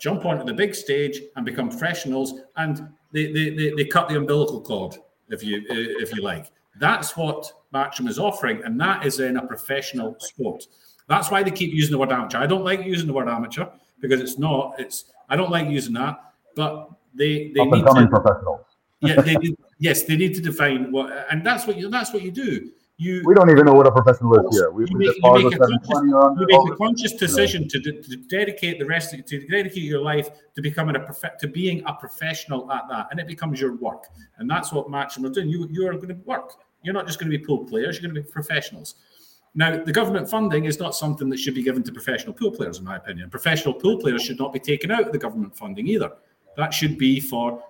jump 0.00 0.24
onto 0.24 0.44
the 0.44 0.52
big 0.52 0.74
stage 0.74 1.20
and 1.36 1.46
become 1.46 1.68
professionals, 1.68 2.40
and 2.56 2.88
they 3.12 3.32
they, 3.32 3.50
they, 3.50 3.70
they 3.70 3.84
cut 3.84 4.08
the 4.08 4.16
umbilical 4.16 4.60
cord, 4.60 4.96
if 5.28 5.42
you 5.42 5.64
if 5.68 6.14
you 6.14 6.22
like. 6.22 6.50
That's 6.78 7.16
what 7.16 7.50
Matchroom 7.72 8.08
is 8.08 8.18
offering, 8.18 8.62
and 8.64 8.78
that 8.80 9.06
is 9.06 9.20
in 9.20 9.36
a 9.36 9.46
professional 9.46 10.16
sport. 10.18 10.64
That's 11.08 11.30
why 11.30 11.42
they 11.42 11.50
keep 11.50 11.72
using 11.72 11.92
the 11.92 11.98
word 11.98 12.12
amateur. 12.12 12.38
I 12.38 12.46
don't 12.46 12.64
like 12.64 12.84
using 12.84 13.06
the 13.06 13.12
word 13.12 13.28
amateur 13.28 13.66
because 14.00 14.20
it's 14.20 14.38
not. 14.38 14.74
It's 14.78 15.06
I 15.28 15.36
don't 15.36 15.50
like 15.50 15.68
using 15.68 15.94
that, 15.94 16.18
but 16.56 16.90
they 17.14 17.52
they 17.54 17.60
Up 17.60 17.68
need 17.70 17.84
to 17.86 18.08
professionals. 18.08 18.62
yeah 19.00 19.20
they 19.22 19.36
need, 19.44 19.56
yes 19.78 20.02
they 20.02 20.16
need 20.16 20.34
to 20.34 20.42
define 20.42 20.90
what 20.90 21.06
and 21.30 21.46
that's 21.46 21.66
what 21.66 21.76
you 21.78 21.88
that's 21.88 22.12
what 22.12 22.22
you 22.22 22.32
do. 22.32 22.70
You 22.98 23.22
We 23.26 23.34
don't 23.34 23.50
even 23.50 23.66
know 23.66 23.74
what 23.74 23.86
a 23.86 23.92
professional 23.92 24.32
is 24.48 24.56
here. 24.58 24.70
We, 24.70 24.86
You 24.88 24.96
make- 24.96 25.16
you 25.22 25.50
make 25.50 25.54
a 25.54 25.58
conscious- 25.58 26.02
you 26.40 26.46
make 26.48 26.72
a 26.72 26.76
conscious 26.76 27.12
decision 27.12 27.68
to, 27.68 27.78
de- 27.78 28.00
to 28.00 28.16
dedicate 28.36 28.78
the 28.78 28.86
rest 28.86 29.12
of, 29.12 29.26
to 29.26 29.46
dedicate 29.48 29.82
your 29.82 30.00
life 30.00 30.30
to 30.54 30.62
becoming 30.62 30.96
a 30.96 31.00
prof- 31.00 31.36
to 31.42 31.46
being 31.46 31.82
a 31.84 31.92
professional 31.92 32.72
at 32.72 32.84
that 32.88 33.08
and 33.10 33.20
it 33.20 33.26
becomes 33.26 33.60
your 33.60 33.74
work. 33.76 34.04
And 34.38 34.48
that's 34.48 34.72
what 34.72 34.88
Matchroom 34.88 35.26
are 35.26 35.34
doing 35.36 35.50
you 35.50 35.68
you 35.70 35.86
are 35.86 35.92
going 35.92 36.08
to 36.08 36.20
work. 36.24 36.54
You're 36.82 36.94
not 36.94 37.06
just 37.06 37.18
going 37.20 37.30
to 37.30 37.36
be 37.38 37.44
pool 37.44 37.66
players 37.66 37.90
you're 38.00 38.10
going 38.10 38.14
to 38.14 38.26
be 38.26 38.32
professionals. 38.40 38.94
Now 39.54 39.70
the 39.90 39.92
government 39.92 40.26
funding 40.30 40.64
is 40.64 40.80
not 40.80 40.94
something 40.94 41.28
that 41.28 41.38
should 41.38 41.54
be 41.54 41.62
given 41.62 41.82
to 41.82 41.92
professional 41.92 42.32
pool 42.32 42.50
players 42.50 42.78
in 42.78 42.84
my 42.84 42.96
opinion. 42.96 43.28
Professional 43.28 43.74
pool 43.74 43.98
players 43.98 44.22
should 44.22 44.38
not 44.38 44.54
be 44.54 44.58
taken 44.72 44.90
out 44.90 45.04
of 45.08 45.12
the 45.12 45.18
government 45.18 45.54
funding 45.54 45.86
either 45.86 46.12
that 46.56 46.72
should 46.72 46.98
be 46.98 47.20
for 47.20 47.62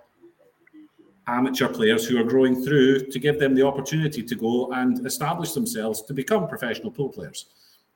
amateur 1.27 1.67
players 1.67 2.07
who 2.07 2.17
are 2.19 2.23
growing 2.23 2.63
through 2.63 3.05
to 3.07 3.19
give 3.19 3.39
them 3.39 3.53
the 3.53 3.65
opportunity 3.65 4.23
to 4.23 4.35
go 4.35 4.71
and 4.71 5.05
establish 5.05 5.51
themselves 5.51 6.01
to 6.03 6.13
become 6.13 6.47
professional 6.47 6.89
pool 6.89 7.09
players. 7.09 7.47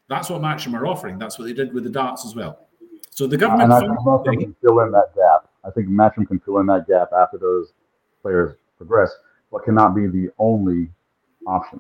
That's 0.10 0.30
what 0.30 0.42
Matchroom 0.42 0.74
are 0.74 0.86
offering. 0.86 1.18
That's 1.18 1.40
what 1.40 1.46
they 1.46 1.54
did 1.54 1.74
with 1.74 1.86
the 1.86 1.90
darts 1.90 2.26
as 2.26 2.36
well. 2.36 2.68
So 3.10 3.28
the 3.28 3.38
government 3.38 3.72
And 3.72 3.74
I 3.74 3.80
think 3.80 3.98
funding, 4.04 4.40
can 4.42 4.56
fill 4.62 4.82
in 4.82 4.92
that 4.92 5.16
gap. 5.16 5.50
I 5.64 5.70
think 5.70 5.88
Matchroom 5.88 6.28
can 6.28 6.40
fill 6.40 6.60
in 6.60 6.66
that 6.68 6.88
gap 6.88 7.10
after 7.18 7.38
those 7.38 7.72
players 8.22 8.58
progress, 8.78 9.12
but 9.52 9.64
cannot 9.64 9.96
be 9.96 10.08
the 10.08 10.30
only 10.38 10.90
option. 11.48 11.80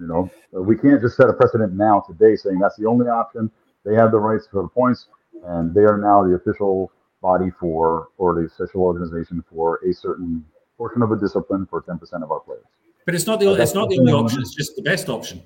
You 0.00 0.06
know, 0.06 0.30
we 0.52 0.76
can't 0.76 1.00
just 1.00 1.16
set 1.16 1.28
a 1.28 1.32
precedent 1.32 1.74
now 1.74 2.00
today 2.00 2.36
saying 2.36 2.58
that's 2.58 2.76
the 2.76 2.86
only 2.86 3.08
option. 3.08 3.50
They 3.84 3.94
have 3.94 4.10
the 4.10 4.18
rights 4.18 4.48
for 4.50 4.62
the 4.62 4.68
points, 4.68 5.06
and 5.44 5.74
they 5.74 5.82
are 5.82 5.98
now 5.98 6.24
the 6.24 6.34
official 6.34 6.90
body 7.20 7.50
for 7.58 8.08
or 8.18 8.34
the 8.40 8.48
social 8.48 8.82
organization 8.82 9.42
for 9.50 9.80
a 9.88 9.92
certain 9.92 10.44
portion 10.76 11.02
of 11.02 11.10
a 11.12 11.16
discipline 11.16 11.66
for 11.66 11.82
10% 11.82 12.22
of 12.22 12.30
our 12.30 12.40
players. 12.40 12.64
but 13.06 13.14
it's 13.14 13.26
not 13.26 13.40
the 13.40 13.48
uh, 13.50 13.54
it's 13.54 13.74
not 13.74 13.88
the 13.90 13.98
only 13.98 14.12
option. 14.12 14.40
It's 14.40 14.54
just 14.54 14.76
the 14.76 14.82
best 14.82 15.08
option. 15.08 15.38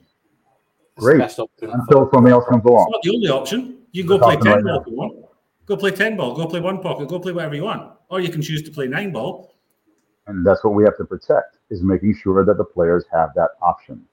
It's 0.96 1.04
Great. 1.04 1.14
the 1.14 1.18
best 1.20 1.38
option 1.38 1.68
for- 1.70 1.74
Until 1.78 2.10
something 2.12 2.32
else 2.32 2.44
comes 2.48 2.62
It's 2.64 2.90
not 2.90 3.02
the 3.02 3.14
only 3.14 3.28
option. 3.28 3.78
You 3.92 4.02
can 4.04 4.08
go 4.08 4.18
play 4.18 4.36
ten 4.36 4.44
right 4.44 4.64
ball 4.64 4.74
now. 4.74 4.80
if 4.80 4.86
you 4.86 4.96
want. 4.96 5.26
Go 5.66 5.76
play 5.76 5.90
ten 5.92 6.16
ball. 6.16 6.34
Go 6.34 6.46
play 6.46 6.60
one 6.60 6.80
pocket. 6.82 7.08
Go 7.08 7.18
play 7.18 7.32
whatever 7.32 7.54
you 7.54 7.64
want. 7.64 7.92
Or 8.10 8.20
you 8.20 8.28
can 8.28 8.42
choose 8.42 8.62
to 8.64 8.70
play 8.70 8.86
nine 8.88 9.12
ball. 9.12 9.54
And 10.26 10.46
that's 10.46 10.62
what 10.64 10.74
we 10.74 10.84
have 10.84 10.96
to 10.98 11.04
protect 11.04 11.56
is 11.70 11.82
making 11.82 12.14
sure 12.22 12.44
that 12.44 12.56
the 12.58 12.64
players 12.64 13.04
have 13.12 13.30
that 13.34 13.50
option. 13.62 14.04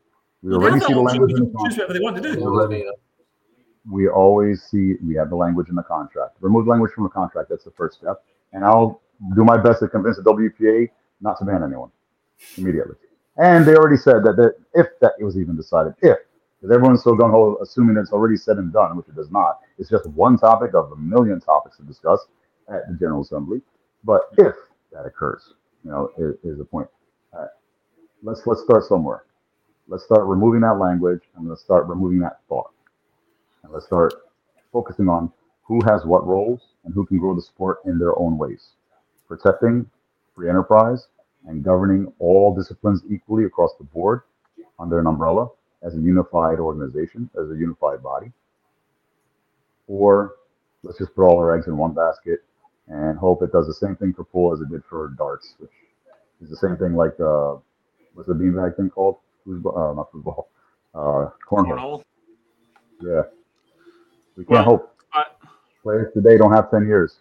We 0.41 0.49
They 0.52 0.56
already 0.56 0.80
see 0.80 0.94
the 0.94 1.02
language 1.02 1.31
They 1.34 1.40
in 1.40 1.45
can 1.45 1.53
the 1.53 1.60
choose 1.65 1.77
whatever 1.77 1.94
they 1.94 1.99
want 1.99 2.15
to 2.15 2.22
do. 2.22 2.94
We 3.91 4.07
always 4.10 4.64
see 4.64 4.95
we 5.03 5.16
have 5.16 5.30
the 5.30 5.36
language 5.36 5.70
in 5.70 5.76
the 5.76 5.84
contract. 5.84 6.38
Remove 6.41 6.68
language 6.68 6.91
from 6.94 7.06
the 7.06 7.10
contract. 7.10 7.49
That's 7.49 7.64
the 7.64 7.72
first 7.72 7.99
step. 7.99 8.24
And 8.53 8.64
I'll 8.66 9.02
do 9.36 9.44
my 9.44 9.57
best 9.57 9.80
to 9.82 9.88
convince 9.88 10.18
the 10.18 10.24
WPA 10.24 10.90
not 11.22 11.40
to 11.40 11.45
ban 11.45 11.64
anyone 11.64 11.91
immediately. 12.57 12.95
And 13.38 13.66
they 13.66 13.76
already 13.76 13.98
said 13.98 14.24
that, 14.26 14.36
that 14.38 14.56
if 14.74 14.88
that 15.02 15.14
was 15.20 15.38
even 15.38 15.56
decided, 15.56 15.94
if 16.02 16.18
because 16.61 16.76
everyone's 16.76 17.03
so 17.03 17.16
gung 17.16 17.32
ho 17.32 17.57
assuming 17.61 17.98
it's 17.98 18.11
already 18.11 18.36
said 18.36 18.57
and 18.57 18.74
done, 18.74 18.98
which 18.98 19.07
it 19.07 19.16
does 19.16 19.32
not. 19.32 19.60
It's 19.78 19.90
just 19.90 20.06
one 20.07 20.38
topic 20.38 20.74
of 20.74 20.91
a 20.91 20.95
million 20.98 21.40
topics 21.40 21.78
to 21.78 21.84
discuss 21.84 22.28
at 22.70 22.88
the 22.90 22.95
General 22.95 23.22
Assembly. 23.22 23.61
But 24.03 24.24
if 24.38 24.56
that 24.91 25.06
occurs, 25.06 25.53
you 25.86 25.91
know, 25.91 26.11
is, 26.18 26.36
is 26.44 26.57
the 26.57 26.66
point. 26.66 26.90
Uh, 27.38 27.45
let's 28.24 28.45
let's 28.45 28.61
start 28.64 28.84
somewhere. 28.86 29.24
Let's 29.88 30.03
start 30.03 30.26
removing 30.28 30.61
that 30.61 30.80
language 30.80 31.22
and 31.38 31.48
let's 31.49 31.61
start 31.61 31.88
removing 31.88 32.20
that 32.20 32.40
thought. 32.49 32.72
Let's 33.72 33.86
start 33.86 34.14
focusing 34.74 35.08
on 35.08 35.32
who 35.64 35.80
has 35.86 36.04
what 36.04 36.26
roles 36.26 36.62
and 36.86 36.94
who 36.94 37.06
can 37.06 37.20
grow 37.20 37.36
the 37.36 37.41
sport 37.41 37.80
in 37.86 38.00
their 38.00 38.18
own 38.18 38.38
ways. 38.38 38.70
Protecting 39.28 39.86
free 40.36 40.50
enterprise 40.50 41.08
and 41.48 41.64
governing 41.64 42.12
all 42.18 42.56
disciplines 42.56 43.04
equally 43.10 43.46
across 43.46 43.76
the 43.78 43.84
board 43.84 44.22
under 44.80 45.00
an 45.00 45.06
umbrella 45.06 45.50
as 45.84 45.96
a 45.96 46.00
unified 46.00 46.58
organization, 46.60 47.30
as 47.40 47.52
a 47.52 47.56
unified 47.56 48.02
body. 48.02 48.32
Or 49.88 50.36
let's 50.82 50.98
just 50.98 51.16
put 51.16 51.24
all 51.24 51.38
our 51.38 51.56
eggs 51.56 51.68
in 51.68 51.78
one 51.78 51.94
basket 51.94 52.40
and 52.88 53.20
hope 53.20 53.44
it 53.44 53.52
does 53.52 53.68
the 53.68 53.74
same 53.74 53.96
thing 53.96 54.14
for 54.14 54.24
pool 54.24 54.52
as 54.52 54.62
it 54.62 54.70
did 54.72 54.84
for 54.90 55.10
darts, 55.10 55.54
which 55.60 55.70
is 56.41 56.50
the 56.50 56.58
same 56.58 56.76
thing 56.76 56.96
like 56.96 57.20
uh, 57.20 57.56
what's 58.16 58.28
the 58.28 58.34
beanbag 58.34 58.76
thing 58.76 58.90
called? 58.90 59.18
Foosball, 59.48 59.91
uh, 59.91 59.94
not 59.94 60.12
football, 60.12 60.50
uh, 60.96 61.30
cornhole. 61.48 61.78
Cornhole. 61.78 62.04
Yeah, 63.02 63.22
we 64.40 64.45
can't 64.45 64.49
Well, 64.52 64.64
hope. 64.64 64.95
I- 65.14 65.26
Players 65.84 66.11
today 66.14 66.38
don't 66.38 66.52
have 66.52 66.70
ten 66.72 66.86
years. 66.88 67.20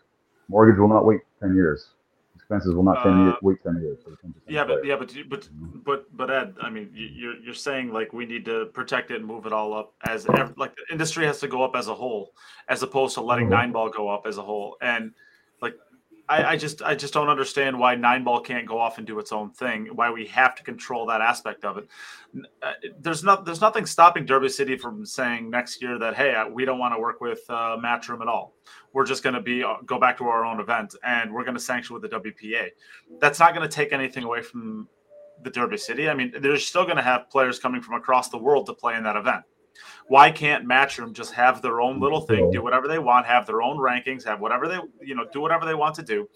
Mortgage 0.49 0.79
will 0.79 0.89
not 0.89 1.05
wait 1.05 1.21
ten 1.41 1.55
years. 1.55 1.91
Expenses 2.35 2.75
will 2.75 2.83
not 2.83 3.03
10 3.03 3.13
Uh, 3.13 3.25
years, 3.27 3.35
wait 3.43 3.63
ten 3.63 3.77
years. 3.77 3.99
for 4.03 4.11
10% 4.11 4.35
Yeah, 4.49 4.65
but 4.65 4.85
yeah, 4.85 4.97
but 4.97 5.13
but 5.29 5.49
but 5.85 6.17
but 6.17 6.31
Ed, 6.31 6.55
I 6.63 6.71
mean, 6.71 6.91
you- 6.95 7.07
you're 7.21 7.37
you're 7.37 7.55
saying 7.55 7.93
like 7.93 8.13
we 8.13 8.25
need 8.25 8.45
to 8.47 8.67
protect 8.67 9.11
it 9.11 9.17
and 9.17 9.27
move 9.27 9.45
it 9.47 9.53
all 9.53 9.75
up 9.75 9.93
as 10.05 10.27
like 10.57 10.75
the 10.77 10.85
industry 10.91 11.25
has 11.27 11.39
to 11.41 11.49
go 11.49 11.63
up 11.63 11.77
as 11.77 11.89
a 11.89 11.95
whole, 11.95 12.33
as 12.69 12.83
opposed 12.83 13.15
to 13.17 13.21
letting 13.21 13.47
Mhm. 13.49 13.51
nine 13.59 13.73
ball 13.73 13.91
go 13.91 14.09
up 14.09 14.27
as 14.27 14.39
a 14.39 14.43
whole. 14.43 14.77
And 14.81 15.13
I, 16.29 16.45
I 16.45 16.57
just 16.57 16.83
I 16.83 16.95
just 16.95 17.15
don't 17.15 17.29
understand 17.29 17.79
why 17.79 17.95
nine 17.95 18.23
ball 18.23 18.41
can't 18.41 18.67
go 18.67 18.79
off 18.79 18.99
and 18.99 19.07
do 19.07 19.19
its 19.19 19.33
own 19.33 19.51
thing. 19.51 19.87
Why 19.93 20.11
we 20.11 20.27
have 20.27 20.55
to 20.57 20.63
control 20.63 21.07
that 21.07 21.21
aspect 21.21 21.65
of 21.65 21.79
it. 21.79 21.89
Uh, 22.63 22.73
There's 23.01 23.25
not 23.25 23.45
there's 23.45 23.61
nothing 23.61 23.87
stopping 23.87 24.27
Derby 24.27 24.49
City 24.49 24.77
from 24.77 25.07
saying 25.07 25.49
next 25.49 25.81
year 25.81 25.99
that 25.99 26.15
hey, 26.17 26.35
uh, 26.35 26.49
we 26.49 26.65
don't 26.65 26.79
want 26.79 26.95
to 26.95 27.01
work 27.01 27.21
with 27.21 27.41
uh, 27.49 27.77
Matchroom 27.83 28.21
at 28.21 28.29
all. 28.29 28.55
We're 28.93 29.07
just 29.07 29.23
going 29.23 29.35
to 29.35 29.41
be 29.41 29.65
uh, 29.65 29.77
go 29.87 29.99
back 29.99 30.19
to 30.19 30.25
our 30.25 30.45
own 30.45 30.61
event 30.61 30.95
and 31.03 31.33
we're 31.33 31.45
going 31.45 31.57
to 31.57 31.63
sanction 31.63 31.95
with 31.95 32.03
the 32.03 32.21
WPA 32.21 32.69
that's 33.21 33.39
not 33.39 33.55
going 33.55 33.69
to 33.69 33.75
take 33.75 33.93
anything 33.93 34.25
away 34.25 34.43
from 34.43 34.89
the 35.43 35.51
Derby 35.51 35.79
City. 35.79 36.09
I 36.09 36.15
mean, 36.15 36.33
they're 36.41 36.59
still 36.59 36.85
going 36.85 36.97
to 36.97 37.03
have 37.03 37.31
players 37.31 37.59
coming 37.59 37.81
from 37.81 37.95
across 37.95 38.29
the 38.29 38.39
world 38.39 38.67
to 38.67 38.75
play 38.75 38.97
in 38.97 39.03
that 39.05 39.17
event. 39.17 39.45
Why 40.09 40.31
can't 40.31 40.67
Matchroom 40.67 41.13
just 41.13 41.33
have 41.33 41.63
their 41.63 41.81
own 41.81 41.99
mm, 41.99 42.03
little 42.03 42.21
thing, 42.21 42.51
do 42.51 42.63
whatever 42.63 42.89
they 42.89 42.99
want, 42.99 43.27
have 43.27 43.47
their 43.47 43.63
own 43.63 43.77
rankings, 43.79 44.25
have 44.25 44.41
whatever 44.41 44.69
they, 44.69 44.79
you 45.01 45.15
know, 45.15 45.27
do 45.33 45.41
whatever 45.41 45.65
they 45.67 45.75
want 45.75 45.95
to 45.97 46.03
do. 46.03 46.29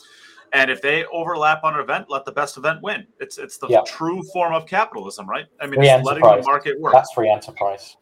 And 0.53 0.71
if 0.71 0.83
they 0.83 1.05
overlap 1.07 1.65
on 1.65 1.75
an 1.75 1.81
event, 1.81 2.07
let 2.11 2.25
the 2.25 2.33
best 2.33 2.59
event 2.59 2.83
win. 2.83 3.07
It's 3.21 3.39
it's 3.39 3.57
the 3.57 3.69
Yeah. 3.69 3.83
true 3.87 4.23
form 4.23 4.53
of 4.53 4.67
capitalism, 4.67 5.29
right? 5.29 5.47
I 5.61 5.67
mean, 5.67 5.81
Free 5.81 5.89
it's 5.89 6.05
letting 6.05 6.23
the 6.23 6.43
market 6.43 6.79
work. 6.79 6.93
That's 6.93 7.13
free 7.13 7.31
enterprise. 7.31 7.97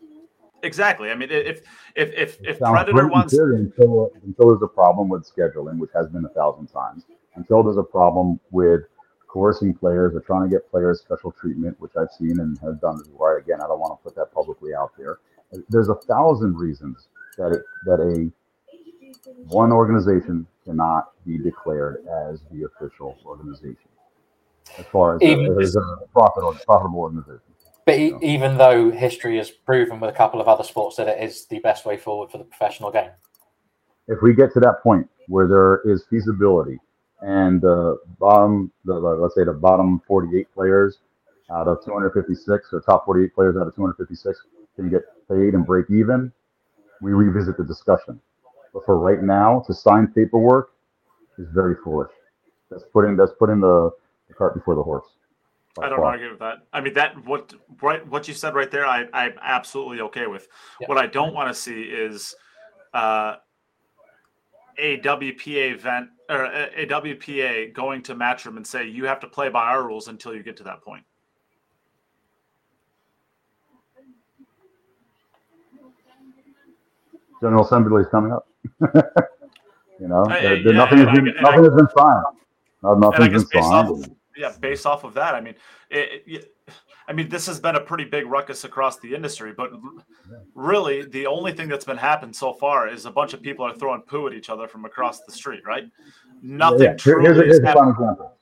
Exactly. 0.62 1.11
I 1.11 1.15
mean, 1.15 1.31
if 1.31 1.62
if 1.95 2.12
if 2.12 2.39
if 2.45 2.59
Predator 2.59 3.07
wants 3.07 3.35
until, 3.39 4.11
until 4.25 4.49
there's 4.49 4.62
a 4.62 4.67
problem 4.67 5.09
with 5.09 5.25
scheduling, 5.25 5.79
which 5.79 5.91
has 5.95 6.09
been 6.09 6.25
a 6.25 6.29
thousand 6.31 6.67
times. 6.67 7.05
Until 7.37 7.62
there's 7.62 7.79
a 7.79 7.83
problem 7.83 8.41
with 8.51 8.83
coercing 9.29 9.73
players 9.73 10.15
or 10.15 10.21
trying 10.21 10.43
to 10.43 10.49
get 10.49 10.69
players 10.71 11.01
special 11.01 11.31
treatment, 11.31 11.81
which 11.81 11.93
I've 11.97 12.11
seen 12.11 12.41
and 12.41 12.59
have 12.59 12.81
done 12.81 12.99
before. 12.99 13.39
Again, 13.39 13.61
I 13.62 13.69
don't 13.69 13.79
want 13.79 13.99
to 13.99 14.03
put 14.03 14.17
that 14.17 14.35
publicly 14.35 14.75
out 14.75 14.93
there. 14.99 15.19
There's 15.68 15.89
a 15.89 15.94
thousand 15.97 16.56
reasons 16.56 17.09
that 17.39 17.52
it, 17.52 17.62
that 17.86 18.01
a 18.01 18.31
one 19.48 19.72
organization 19.72 20.47
cannot 20.64 21.12
be 21.27 21.39
declared 21.39 22.05
as 22.28 22.40
the 22.52 22.64
official 22.64 23.18
organization, 23.24 23.89
as 24.78 24.86
far 24.86 25.16
as, 25.16 25.22
Even- 25.22 25.60
as 25.60 25.77
a 25.77 25.97
profit 26.12 26.44
or 26.44 26.55
profitable 26.66 27.01
organization. 27.01 27.40
But 27.86 27.98
even 28.22 28.56
though 28.56 28.90
history 28.90 29.39
has 29.39 29.51
proven 29.51 29.98
with 29.98 30.10
a 30.10 30.12
couple 30.12 30.40
of 30.40 30.47
other 30.47 30.62
sports 30.62 30.97
that 30.97 31.09
it 31.09 31.20
is 31.24 31.47
the 31.47 31.59
best 31.60 31.85
way 31.86 31.97
forward 31.97 32.31
for 32.31 32.39
the 32.39 32.44
professional 32.44 32.90
game. 32.93 33.10
if 34.06 34.18
we 34.22 34.35
get 34.35 34.52
to 34.52 34.60
that 34.60 34.81
point 34.82 35.09
where 35.27 35.48
there 35.48 35.81
is 35.90 36.05
feasibility 36.09 36.78
and 37.22 37.60
the 37.60 37.98
bottom, 38.18 38.70
the, 38.85 38.94
the- 38.94 39.01
let's 39.01 39.35
say 39.35 39.44
the 39.44 39.52
bottom 39.52 40.01
48 40.06 40.52
players 40.55 40.98
out 41.51 41.66
of 41.66 41.85
256 41.85 42.68
or 42.72 42.81
top 42.82 43.05
48 43.06 43.35
players 43.35 43.56
out 43.56 43.66
of 43.66 43.74
256 43.74 44.40
can 44.77 44.91
get 44.91 45.03
paid 45.29 45.55
and 45.55 45.67
break 45.67 45.87
even, 45.91 46.33
we 47.01 47.13
revisit 47.13 47.57
the 47.57 47.65
discussion. 47.65 48.21
But 48.73 48.85
for 48.85 48.99
right 48.99 49.23
now, 49.23 49.63
to 49.67 49.75
sign 49.75 50.09
paperwork 50.09 50.73
is 51.39 51.49
very 51.53 51.75
foolish. 51.83 52.11
That's 52.71 52.85
putting 52.93 53.17
that's 53.17 53.33
putting 53.39 53.61
the, 53.61 53.91
the 54.29 54.35
cart 54.35 54.55
before 54.55 54.75
the 54.75 54.83
horse. 54.83 55.07
I 55.79 55.89
don't 55.89 55.99
far. 55.99 56.07
argue 56.07 56.31
with 56.31 56.39
that. 56.41 56.59
I 56.73 56.81
mean 56.81 56.95
that 56.95 57.25
what 57.25 57.53
right 57.83 58.07
what 58.07 58.29
you 58.29 58.35
said 58.35 58.55
right 58.55 58.71
there, 58.71 58.87
I 58.87 59.07
I'm 59.13 59.35
absolutely 59.41 60.01
okay 60.03 60.27
with. 60.27 60.49
Yeah. 60.81 60.89
What 60.89 60.99
I 60.99 61.07
don't 61.07 61.35
want 61.35 61.49
to 61.49 61.55
see 61.55 61.83
is 61.83 62.35
uh, 62.95 63.37
a 64.79 64.99
WPA 65.01 65.73
event 65.73 66.09
or 66.29 66.45
a, 66.45 66.83
a 66.83 66.87
WPA 66.87 67.73
going 67.73 68.03
to 68.03 68.15
Matchroom 68.15 68.57
and 68.57 68.67
say 68.67 68.87
you 68.87 69.05
have 69.07 69.21
to 69.21 69.27
play 69.27 69.49
by 69.49 69.67
our 69.67 69.87
rules 69.87 70.09
until 70.09 70.35
you 70.35 70.43
get 70.43 70.57
to 70.59 70.65
that 70.65 70.83
point. 70.83 71.05
General 77.41 77.65
Assembly 77.65 78.03
is 78.03 78.09
coming 78.09 78.33
up. 78.33 78.47
you 80.01 80.09
know, 80.09 80.25
I- 80.29 80.41
there- 80.41 80.62
there- 80.62 80.73
yeah, 80.73 80.73
nothing, 80.73 80.99
has 80.99 81.07
been, 81.19 81.35
I- 81.39 81.43
nothing 81.43 81.65
has 81.65 81.75
been 81.75 81.89
signed. 81.97 82.25
No, 82.83 82.93
And 82.93 83.05
I 83.05 83.29
been 83.29 83.47
signed. 83.49 84.17
yeah, 84.37 84.53
based 84.61 84.87
off 84.87 85.05
of 85.05 85.15
that, 85.15 85.35
I 85.35 85.41
mean, 85.41 85.55
it, 85.91 86.23
it, 86.27 86.55
I 87.09 87.12
mean, 87.12 87.29
this 87.29 87.47
has 87.47 87.59
been 87.61 87.77
a 87.77 87.81
pretty 87.81 88.05
big 88.05 88.27
ruckus 88.27 88.65
across 88.65 88.99
the 89.01 89.15
industry, 89.15 89.53
but 89.55 89.71
really, 90.55 91.05
the 91.05 91.27
only 91.27 91.53
thing 91.53 91.69
that's 91.69 91.85
been 91.85 91.97
happened 91.99 92.35
so 92.35 92.53
far 92.55 92.89
is 92.89 93.05
a 93.05 93.11
bunch 93.11 93.35
of 93.35 93.43
people 93.43 93.67
are 93.67 93.75
throwing 93.75 94.01
poo 94.03 94.27
at 94.29 94.33
each 94.33 94.49
other 94.49 94.67
from 94.69 94.85
across 94.85 95.21
the 95.21 95.33
street, 95.33 95.61
right? 95.67 95.85
Nothing 96.43 96.81
Yeah, 96.81 96.87
Here- 96.89 96.97
truly 96.97 97.25
here's, 97.25 97.39
a, 97.39 97.43
here's 97.43 97.59
a 97.59 97.73
fun 97.73 97.89
example. 97.91 98.37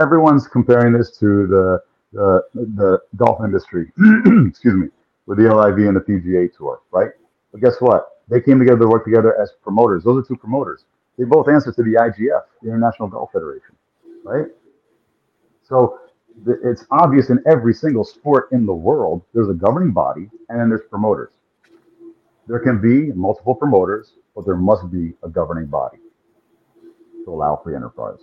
Everyone's 0.00 0.48
comparing 0.48 0.92
this 0.92 1.16
to 1.18 1.46
the 1.46 1.82
the, 2.14 2.42
the 2.54 2.98
golf 3.16 3.44
industry, 3.44 3.92
excuse 4.48 4.74
me, 4.74 4.88
with 5.26 5.36
the 5.38 5.44
LIV 5.54 5.88
and 5.88 5.94
the 5.96 6.00
PGA 6.00 6.48
Tour, 6.56 6.80
right? 6.90 7.10
But 7.58 7.70
guess 7.70 7.80
what? 7.80 8.22
They 8.28 8.40
came 8.40 8.58
together 8.58 8.80
to 8.80 8.88
work 8.88 9.04
together 9.04 9.40
as 9.40 9.52
promoters. 9.62 10.04
Those 10.04 10.24
are 10.24 10.26
two 10.26 10.36
promoters. 10.36 10.84
They 11.18 11.24
both 11.24 11.48
answer 11.48 11.72
to 11.72 11.82
the 11.82 11.94
IGF, 11.94 12.42
the 12.62 12.68
International 12.68 13.08
Golf 13.08 13.32
Federation, 13.32 13.74
right? 14.22 14.46
So 15.64 15.98
it's 16.46 16.84
obvious 16.90 17.30
in 17.30 17.42
every 17.50 17.74
single 17.74 18.04
sport 18.04 18.48
in 18.52 18.64
the 18.64 18.72
world, 18.72 19.22
there's 19.34 19.48
a 19.48 19.54
governing 19.54 19.92
body 19.92 20.30
and 20.48 20.60
then 20.60 20.68
there's 20.68 20.86
promoters. 20.88 21.32
There 22.46 22.60
can 22.60 22.80
be 22.80 23.12
multiple 23.12 23.54
promoters, 23.54 24.12
but 24.34 24.46
there 24.46 24.56
must 24.56 24.90
be 24.90 25.14
a 25.22 25.28
governing 25.28 25.66
body 25.66 25.98
to 27.24 27.30
allow 27.30 27.56
free 27.56 27.74
enterprise. 27.74 28.20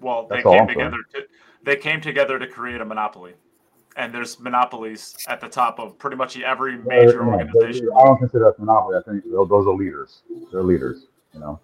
Well, 0.00 0.26
they 0.28 0.36
That's 0.36 0.48
came 0.48 0.68
together 0.68 0.98
to 1.14 1.22
they 1.62 1.76
came 1.76 2.00
together 2.00 2.38
to 2.38 2.46
create 2.46 2.80
a 2.80 2.84
monopoly, 2.86 3.34
and 3.96 4.14
there's 4.14 4.38
monopolies 4.40 5.16
at 5.28 5.40
the 5.40 5.48
top 5.48 5.78
of 5.78 5.98
pretty 5.98 6.16
much 6.16 6.38
every 6.38 6.78
major 6.78 7.24
yeah, 7.24 7.34
organization. 7.34 7.88
I 7.98 8.04
don't 8.04 8.18
consider 8.18 8.44
that 8.44 8.58
monopoly. 8.58 8.96
I 8.96 9.02
think 9.10 9.24
those 9.24 9.66
are 9.66 9.74
leaders. 9.74 10.22
They're 10.52 10.62
leaders, 10.62 11.06
you 11.34 11.40
know. 11.40 11.60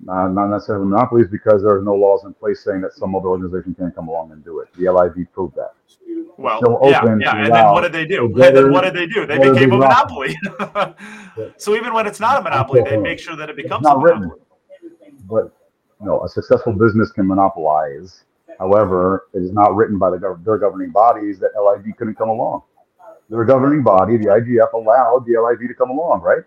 Not, 0.00 0.28
not 0.32 0.48
necessarily 0.48 0.86
monopolies 0.86 1.28
because 1.28 1.62
there 1.62 1.74
are 1.74 1.82
no 1.82 1.94
laws 1.94 2.24
in 2.24 2.34
place 2.34 2.62
saying 2.62 2.82
that 2.82 2.92
some 2.92 3.14
other 3.14 3.28
organization 3.28 3.74
can't 3.74 3.94
come 3.94 4.08
along 4.08 4.32
and 4.32 4.44
do 4.44 4.60
it. 4.60 4.68
The 4.74 4.90
LIV 4.90 5.32
proved 5.32 5.54
that. 5.56 5.72
Well, 6.36 6.60
yeah, 6.82 7.02
yeah. 7.18 7.36
And 7.36 7.54
then 7.54 7.72
what 7.72 7.80
did 7.80 7.92
they 7.92 8.04
do? 8.04 8.26
And 8.26 8.56
then 8.56 8.72
what 8.72 8.82
did 8.82 8.92
they 8.94 9.06
do? 9.06 9.24
They 9.26 9.38
became 9.38 9.72
a 9.72 9.78
monopoly. 9.78 10.36
So 11.58 11.74
even 11.76 11.92
when 11.92 12.06
it's 12.06 12.20
not 12.20 12.40
a 12.40 12.42
monopoly, 12.42 12.82
they 12.82 12.96
make 12.96 13.18
sure 13.18 13.36
that 13.36 13.50
it 13.50 13.58
It's 13.58 13.64
becomes 13.64 13.86
a 13.86 13.90
not 13.90 14.02
written, 14.02 14.20
monopoly. 14.20 14.42
but 15.28 15.52
you 16.00 16.06
know, 16.06 16.22
a 16.24 16.28
successful 16.28 16.72
business 16.72 17.10
can 17.12 17.26
monopolize. 17.26 18.24
However, 18.58 19.26
it 19.34 19.42
is 19.42 19.52
not 19.52 19.74
written 19.76 19.98
by 19.98 20.10
the 20.10 20.16
gov- 20.18 20.44
their 20.44 20.58
governing 20.58 20.90
bodies 20.90 21.38
that 21.40 21.50
LIV 21.56 21.96
couldn't 21.96 22.14
come 22.16 22.28
along. 22.28 22.62
Their 23.28 23.44
governing 23.44 23.82
body, 23.82 24.16
the 24.16 24.26
IGF, 24.26 24.72
allowed 24.72 25.24
the 25.26 25.36
LIV 25.40 25.68
to 25.68 25.74
come 25.74 25.90
along, 25.90 26.22
right? 26.22 26.42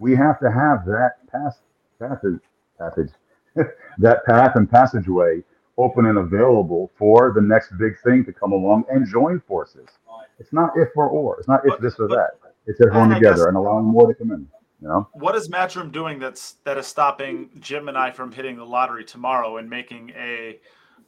We 0.00 0.14
have 0.16 0.38
to 0.40 0.50
have 0.50 0.84
that 0.86 1.18
pass, 1.30 1.60
passage, 1.98 2.40
passage, 2.78 3.10
that 3.98 4.24
path 4.26 4.56
and 4.56 4.68
passageway 4.70 5.42
open 5.78 6.06
and 6.06 6.18
available 6.18 6.90
for 6.98 7.32
the 7.34 7.40
next 7.40 7.76
big 7.78 7.94
thing 8.02 8.24
to 8.24 8.32
come 8.32 8.52
along 8.52 8.84
and 8.90 9.06
join 9.06 9.40
forces. 9.40 9.88
It's 10.38 10.52
not 10.52 10.72
if 10.76 10.88
or 10.96 11.08
or. 11.08 11.38
It's 11.38 11.48
not 11.48 11.60
if 11.64 11.70
But- 11.72 11.80
this 11.80 11.98
or 11.98 12.08
but- 12.08 12.16
that. 12.16 12.30
It's 12.66 12.80
everyone 12.80 13.12
I 13.12 13.16
together 13.16 13.36
guess- 13.36 13.44
and 13.46 13.56
allowing 13.58 13.84
more 13.84 14.06
to 14.08 14.14
come 14.14 14.32
in. 14.32 14.48
You 14.80 14.88
know, 14.88 15.08
What 15.12 15.34
is 15.36 15.48
Matchroom 15.48 15.92
doing 15.92 16.18
that's 16.18 16.52
that 16.64 16.76
is 16.78 16.86
stopping 16.86 17.50
Jim 17.60 17.88
and 17.88 17.96
I 17.96 18.10
from 18.10 18.32
hitting 18.32 18.56
the 18.56 18.64
lottery 18.66 19.04
tomorrow 19.04 19.56
and 19.58 19.68
making 19.70 20.10
a 20.16 20.58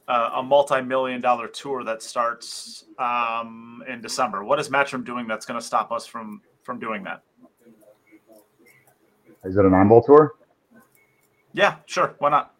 uh, 0.07 0.31
a 0.35 0.43
multi-million 0.43 1.19
dollar 1.21 1.47
tour 1.47 1.83
that 1.83 2.01
starts 2.01 2.85
um, 2.99 3.83
in 3.87 4.01
December? 4.01 4.43
What 4.43 4.59
is 4.59 4.69
Matchroom 4.69 5.03
doing 5.05 5.27
that's 5.27 5.45
going 5.45 5.59
to 5.59 5.65
stop 5.65 5.91
us 5.91 6.05
from 6.05 6.41
from 6.63 6.79
doing 6.79 7.03
that? 7.03 7.23
is 9.45 9.55
it 9.55 9.63
a 9.65 9.69
nine 9.69 9.87
ball 9.87 10.03
tour? 10.03 10.35
Yeah, 11.53 11.75
sure. 11.85 12.15
Why 12.19 12.29
not? 12.29 12.53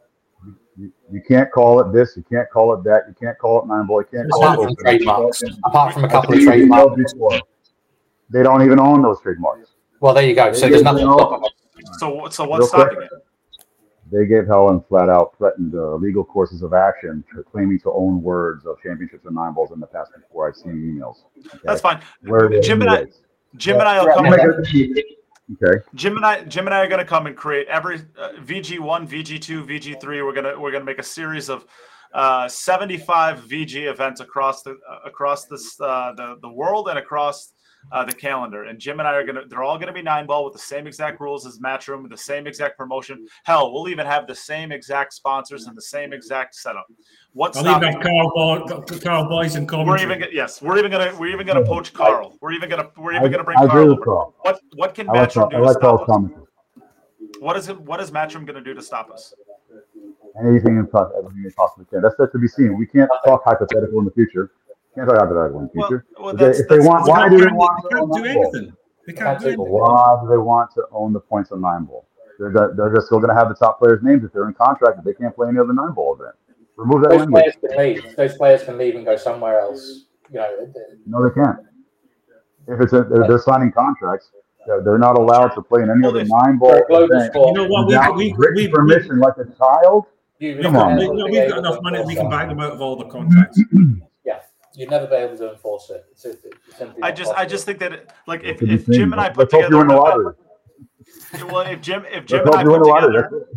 You, 0.78 0.92
you 1.12 1.22
can't 1.28 1.52
call 1.52 1.82
it 1.82 1.92
this. 1.92 2.16
You 2.16 2.24
can't 2.32 2.50
call 2.50 2.74
it 2.74 2.84
that. 2.84 3.04
You 3.08 3.16
can't 3.20 3.38
call 3.38 3.62
it 3.62 3.68
nine 3.68 3.86
ball. 3.88 4.02
You 4.02 4.08
can't 4.20 4.30
call 4.32 4.44
Apart 4.44 4.60
it 4.60 4.62
from 4.62 4.72
open. 4.72 4.84
trademarks, 4.86 5.44
apart 5.66 5.94
from 5.94 6.04
a 6.06 6.10
couple 6.10 6.34
of 6.36 6.42
trademarks. 6.42 7.14
They 8.30 8.44
don't 8.44 8.62
even 8.64 8.80
own 8.80 9.02
those 9.02 9.20
trademarks. 9.22 9.72
Well, 10.00 10.14
there 10.14 10.24
you 10.26 10.36
go. 10.36 10.54
So 10.54 10.62
there's 10.62 10.76
gave 10.76 10.84
nothing. 10.84 11.08
Helen- 11.08 11.42
So 12.00 12.28
so 12.30 12.44
Real 12.44 12.52
what's 12.52 12.70
quick, 12.70 12.88
stopping 12.92 13.02
it? 13.04 13.10
They 14.12 14.26
gave 14.26 14.48
Helen 14.48 14.84
flat 14.88 15.10
out 15.10 15.36
threatened 15.38 15.76
uh, 15.76 15.96
legal 15.96 16.24
courses 16.24 16.62
of 16.62 16.74
action 16.74 17.24
for 17.34 17.44
claiming 17.44 17.80
to 17.82 17.92
own 17.92 18.22
words 18.22 18.66
of 18.66 18.78
championships 18.82 19.26
and 19.26 19.36
nine 19.36 19.54
balls 19.54 19.72
in 19.72 19.80
the 19.80 19.88
past 19.88 20.12
before 20.16 20.48
I've 20.48 20.56
seen 20.56 20.74
emails. 20.74 21.24
Okay? 21.48 21.60
That's 21.64 21.82
fine. 21.82 22.02
Where 22.22 22.46
are 22.46 22.50
they 22.50 22.62
Jim 22.62 22.82
and 22.82 22.90
I- 22.90 22.96
anyways? 22.98 23.22
Jim 23.56 23.80
and 23.80 23.88
I 23.88 24.04
will 24.04 24.14
come. 24.14 24.26
yeah, 24.74 25.02
Okay. 25.64 25.80
Jim 25.96 26.18
and 26.18 26.26
I, 26.26 26.44
Jim 26.44 26.68
and 26.68 26.74
I 26.76 26.80
are 26.84 26.88
going 26.88 27.00
to 27.00 27.06
come 27.06 27.26
and 27.26 27.36
create 27.36 27.68
every 27.68 28.02
uh, 28.20 28.32
VG 28.42 28.80
one, 28.80 29.08
VG 29.08 29.40
two, 29.42 29.64
VG 29.64 30.00
three. 30.02 30.22
We're 30.22 30.34
gonna 30.34 30.60
we're 30.60 30.72
gonna 30.72 30.84
make 30.84 31.00
a 31.00 31.04
series 31.04 31.48
of 31.50 31.66
uh, 32.14 32.50
seventy 32.50 32.98
five 32.98 33.40
VG 33.46 33.90
events 33.90 34.20
across 34.20 34.62
the 34.64 34.72
uh, 34.72 35.00
across 35.06 35.46
this 35.46 35.80
uh, 35.80 36.12
the 36.18 36.38
the 36.42 36.50
world 36.50 36.90
and 36.90 37.00
across 37.00 37.54
uh, 37.92 38.04
the 38.06 38.14
calendar. 38.14 38.64
And 38.66 38.80
Jim 38.80 39.00
and 39.00 39.08
I 39.08 39.14
are 39.14 39.26
gonna 39.26 39.42
they're 39.48 39.64
all 39.64 39.78
gonna 39.78 39.94
be 39.94 40.02
nine 40.02 40.26
ball 40.26 40.44
with 40.44 40.54
the 40.54 40.60
same 40.60 40.88
exact 40.88 41.20
rules 41.20 41.46
as 41.46 41.60
Matchroom, 41.60 42.02
with 42.02 42.12
the 42.12 42.18
same 42.18 42.48
exact 42.48 42.78
promotion. 42.78 43.26
Hell, 43.44 43.74
we'll 43.74 43.90
even 43.90 44.06
have 44.06 44.28
the 44.28 44.36
same 44.36 44.72
exact 44.72 45.14
sponsors 45.14 45.68
and 45.68 45.76
the 45.76 45.82
same 45.82 46.14
exact 46.14 46.56
setup. 46.56 46.88
What's 47.34 47.58
I'll 47.58 47.68
even 47.68 47.94
stopping? 47.94 47.94
have 47.94 48.02
Carl, 48.02 48.80
Boy, 48.80 48.98
Karl 49.00 49.30
Boyes 49.30 49.56
in 49.56 49.64
We're 49.64 49.70
commentary. 49.70 50.02
even 50.04 50.20
go- 50.20 50.28
yes, 50.32 50.62
we're 50.62 50.78
even 50.78 50.92
gonna 50.92 51.16
we're 51.20 51.34
even 51.34 51.48
gonna 51.48 51.66
poach 51.66 51.94
Carl. 51.94 52.38
We're 52.42 52.54
even 52.54 52.70
gonna 52.70 52.90
we're 52.98 53.14
even 53.14 53.32
gonna 53.32 53.44
bring 53.44 53.58
I 53.58 53.64
agree 53.64 53.82
Carl 53.84 53.92
over. 53.92 54.02
Carl. 54.04 54.36
What 54.42 54.60
what 54.76 54.94
can 54.94 55.10
I 55.10 55.14
like 55.14 55.30
Matchroom 55.30 55.34
Carl. 55.34 55.50
do 55.50 55.58
I 55.58 55.68
to 55.68 55.74
stop 55.74 56.06
Carl's 56.06 56.34
us? 56.36 56.48
What 57.40 57.58
is 57.58 57.70
it? 57.70 57.80
What 57.80 58.02
is 58.02 58.12
Matchroom 58.12 58.46
going 58.46 58.56
to 58.56 58.62
do 58.62 58.74
to 58.74 58.82
stop 58.82 59.12
us? 59.12 59.34
Anything 60.40 60.78
and 60.78 60.90
talk, 60.90 61.12
everything 61.18 61.44
you 61.44 61.52
possibly 61.56 61.86
can. 61.86 62.02
That's 62.02 62.16
yet 62.20 62.32
to 62.32 62.40
be 62.40 62.48
seen. 62.48 62.78
We 62.78 62.86
can't 62.86 63.10
talk 63.26 63.44
hypothetical 63.44 64.00
in 64.00 64.06
the 64.06 64.12
future. 64.12 64.52
Can't 64.98 65.08
talk 65.10 65.20
hypothetical 65.20 65.60
in 65.62 65.66
the 65.68 65.72
Well, 65.76 65.88
future. 65.88 66.06
well 66.20 66.30
Okay, 66.30 66.46
that's, 66.46 66.60
if 66.60 66.68
they 66.68 66.78
that's- 66.78 66.88
want- 66.90 67.06
They 67.06 67.12
why 67.12 67.30
do 67.30 67.38
do 67.38 67.46
they 67.46 67.52
want 67.52 67.92
to 67.92 67.98
own 68.00 68.10
do 68.12 68.26
anything. 68.26 68.74
They 69.06 69.14
can't 69.14 69.40
do 69.40 69.46
That's 69.46 69.46
anything. 69.46 69.72
Why 69.72 70.18
do 70.22 70.28
they 70.28 70.38
want 70.38 70.72
to 70.74 70.84
own 70.92 71.14
the 71.14 71.20
points 71.20 71.52
on 71.52 71.62
nine 71.62 71.86
ball? 71.86 72.08
They're, 72.40 72.52
they're 72.52 72.74
they're 72.76 72.94
just 72.96 73.06
still 73.08 73.20
going 73.20 73.30
to 73.30 73.36
have 73.36 73.48
the 73.50 73.56
top 73.56 73.80
players' 73.80 74.02
names 74.04 74.24
if 74.24 74.34
they're 74.34 74.48
in 74.48 74.54
contract. 74.56 75.00
If 75.00 75.06
they 75.06 75.14
can't 75.14 75.36
play 75.36 75.48
any 75.50 75.60
other 75.60 75.74
nine 75.74 75.92
ball 75.94 76.16
event, 76.20 76.36
remove 76.76 77.02
that 77.04 77.10
Those 77.12 77.20
language. 77.22 77.44
players 77.44 77.56
can 77.62 77.78
leave. 77.78 78.16
Those 78.16 78.38
players 78.38 78.64
can 78.64 78.78
leave 78.78 78.96
and 78.96 79.06
go 79.06 79.16
somewhere 79.16 79.60
else. 79.60 80.06
You 80.32 80.40
know, 80.40 80.74
No, 81.06 81.24
they 81.28 81.34
can't. 81.34 81.58
If 82.68 82.82
it's 82.82 82.94
a, 82.94 83.04
they're, 83.04 83.28
they're 83.28 83.40
signing 83.40 83.72
contracts, 83.72 84.32
they're, 84.68 84.82
they're 84.84 84.98
not 84.98 85.18
allowed 85.18 85.50
to 85.56 85.62
play 85.62 85.82
in 85.84 85.90
any 85.90 86.02
Well, 86.02 86.10
other 86.12 86.26
nine 86.26 86.58
ball 86.58 86.72
For 86.72 86.78
a 86.84 86.88
global 86.88 87.16
event. 87.16 87.32
You 87.34 87.54
know 87.54 87.68
what? 87.68 87.88
We, 87.88 87.94
without 87.96 88.16
we, 88.18 88.34
written 88.38 88.56
we, 88.56 88.68
we, 88.68 88.74
permission, 88.74 89.20
like 89.20 89.38
a 89.38 89.46
child. 89.58 90.06
you, 90.40 90.56
we've 90.56 90.64
Come 90.64 90.74
got, 90.74 90.92
on. 90.92 90.98
we, 90.98 91.08
no, 91.08 91.26
we've 91.26 91.48
got 91.50 91.60
enough 91.60 91.78
money. 91.82 92.04
We 92.06 92.16
can 92.16 92.30
back 92.30 92.50
them 92.50 92.60
out 92.60 92.74
of 92.74 92.82
all 92.82 92.98
the 92.98 93.06
contracts. 93.06 93.62
Yeah, 94.78 94.84
you'd 94.84 94.92
never 94.92 95.08
be 95.08 95.16
able 95.16 95.36
to 95.38 95.52
enforce 95.52 95.90
it. 95.90 96.06
It's, 96.12 96.24
it's 96.26 96.44
simply 96.78 97.02
I 97.02 97.10
not 97.10 97.18
just 97.18 97.34
I 97.34 97.46
just 97.46 97.66
think 97.66 97.80
that 97.80 97.94
it, 97.94 98.12
like 98.28 98.44
if, 98.44 98.62
if 98.62 98.86
Jim 98.88 99.12
and 99.12 99.20
I 99.20 99.34
Let's 99.34 99.52
put 99.52 99.52
hope 99.52 99.62
you 99.64 99.68
together 99.70 99.78
win 99.78 99.88
the 99.88 99.96
lottery. 99.96 100.34
well 101.52 101.62
if 101.62 101.82
Jim 101.82 102.06
if 102.12 102.26
Jim 102.26 102.46
Let's 102.46 102.56
and 102.56 102.56
I 102.56 102.58
hope 102.58 102.66
you 102.66 102.72
win 102.72 102.82
put 102.82 103.08
together 103.08 103.48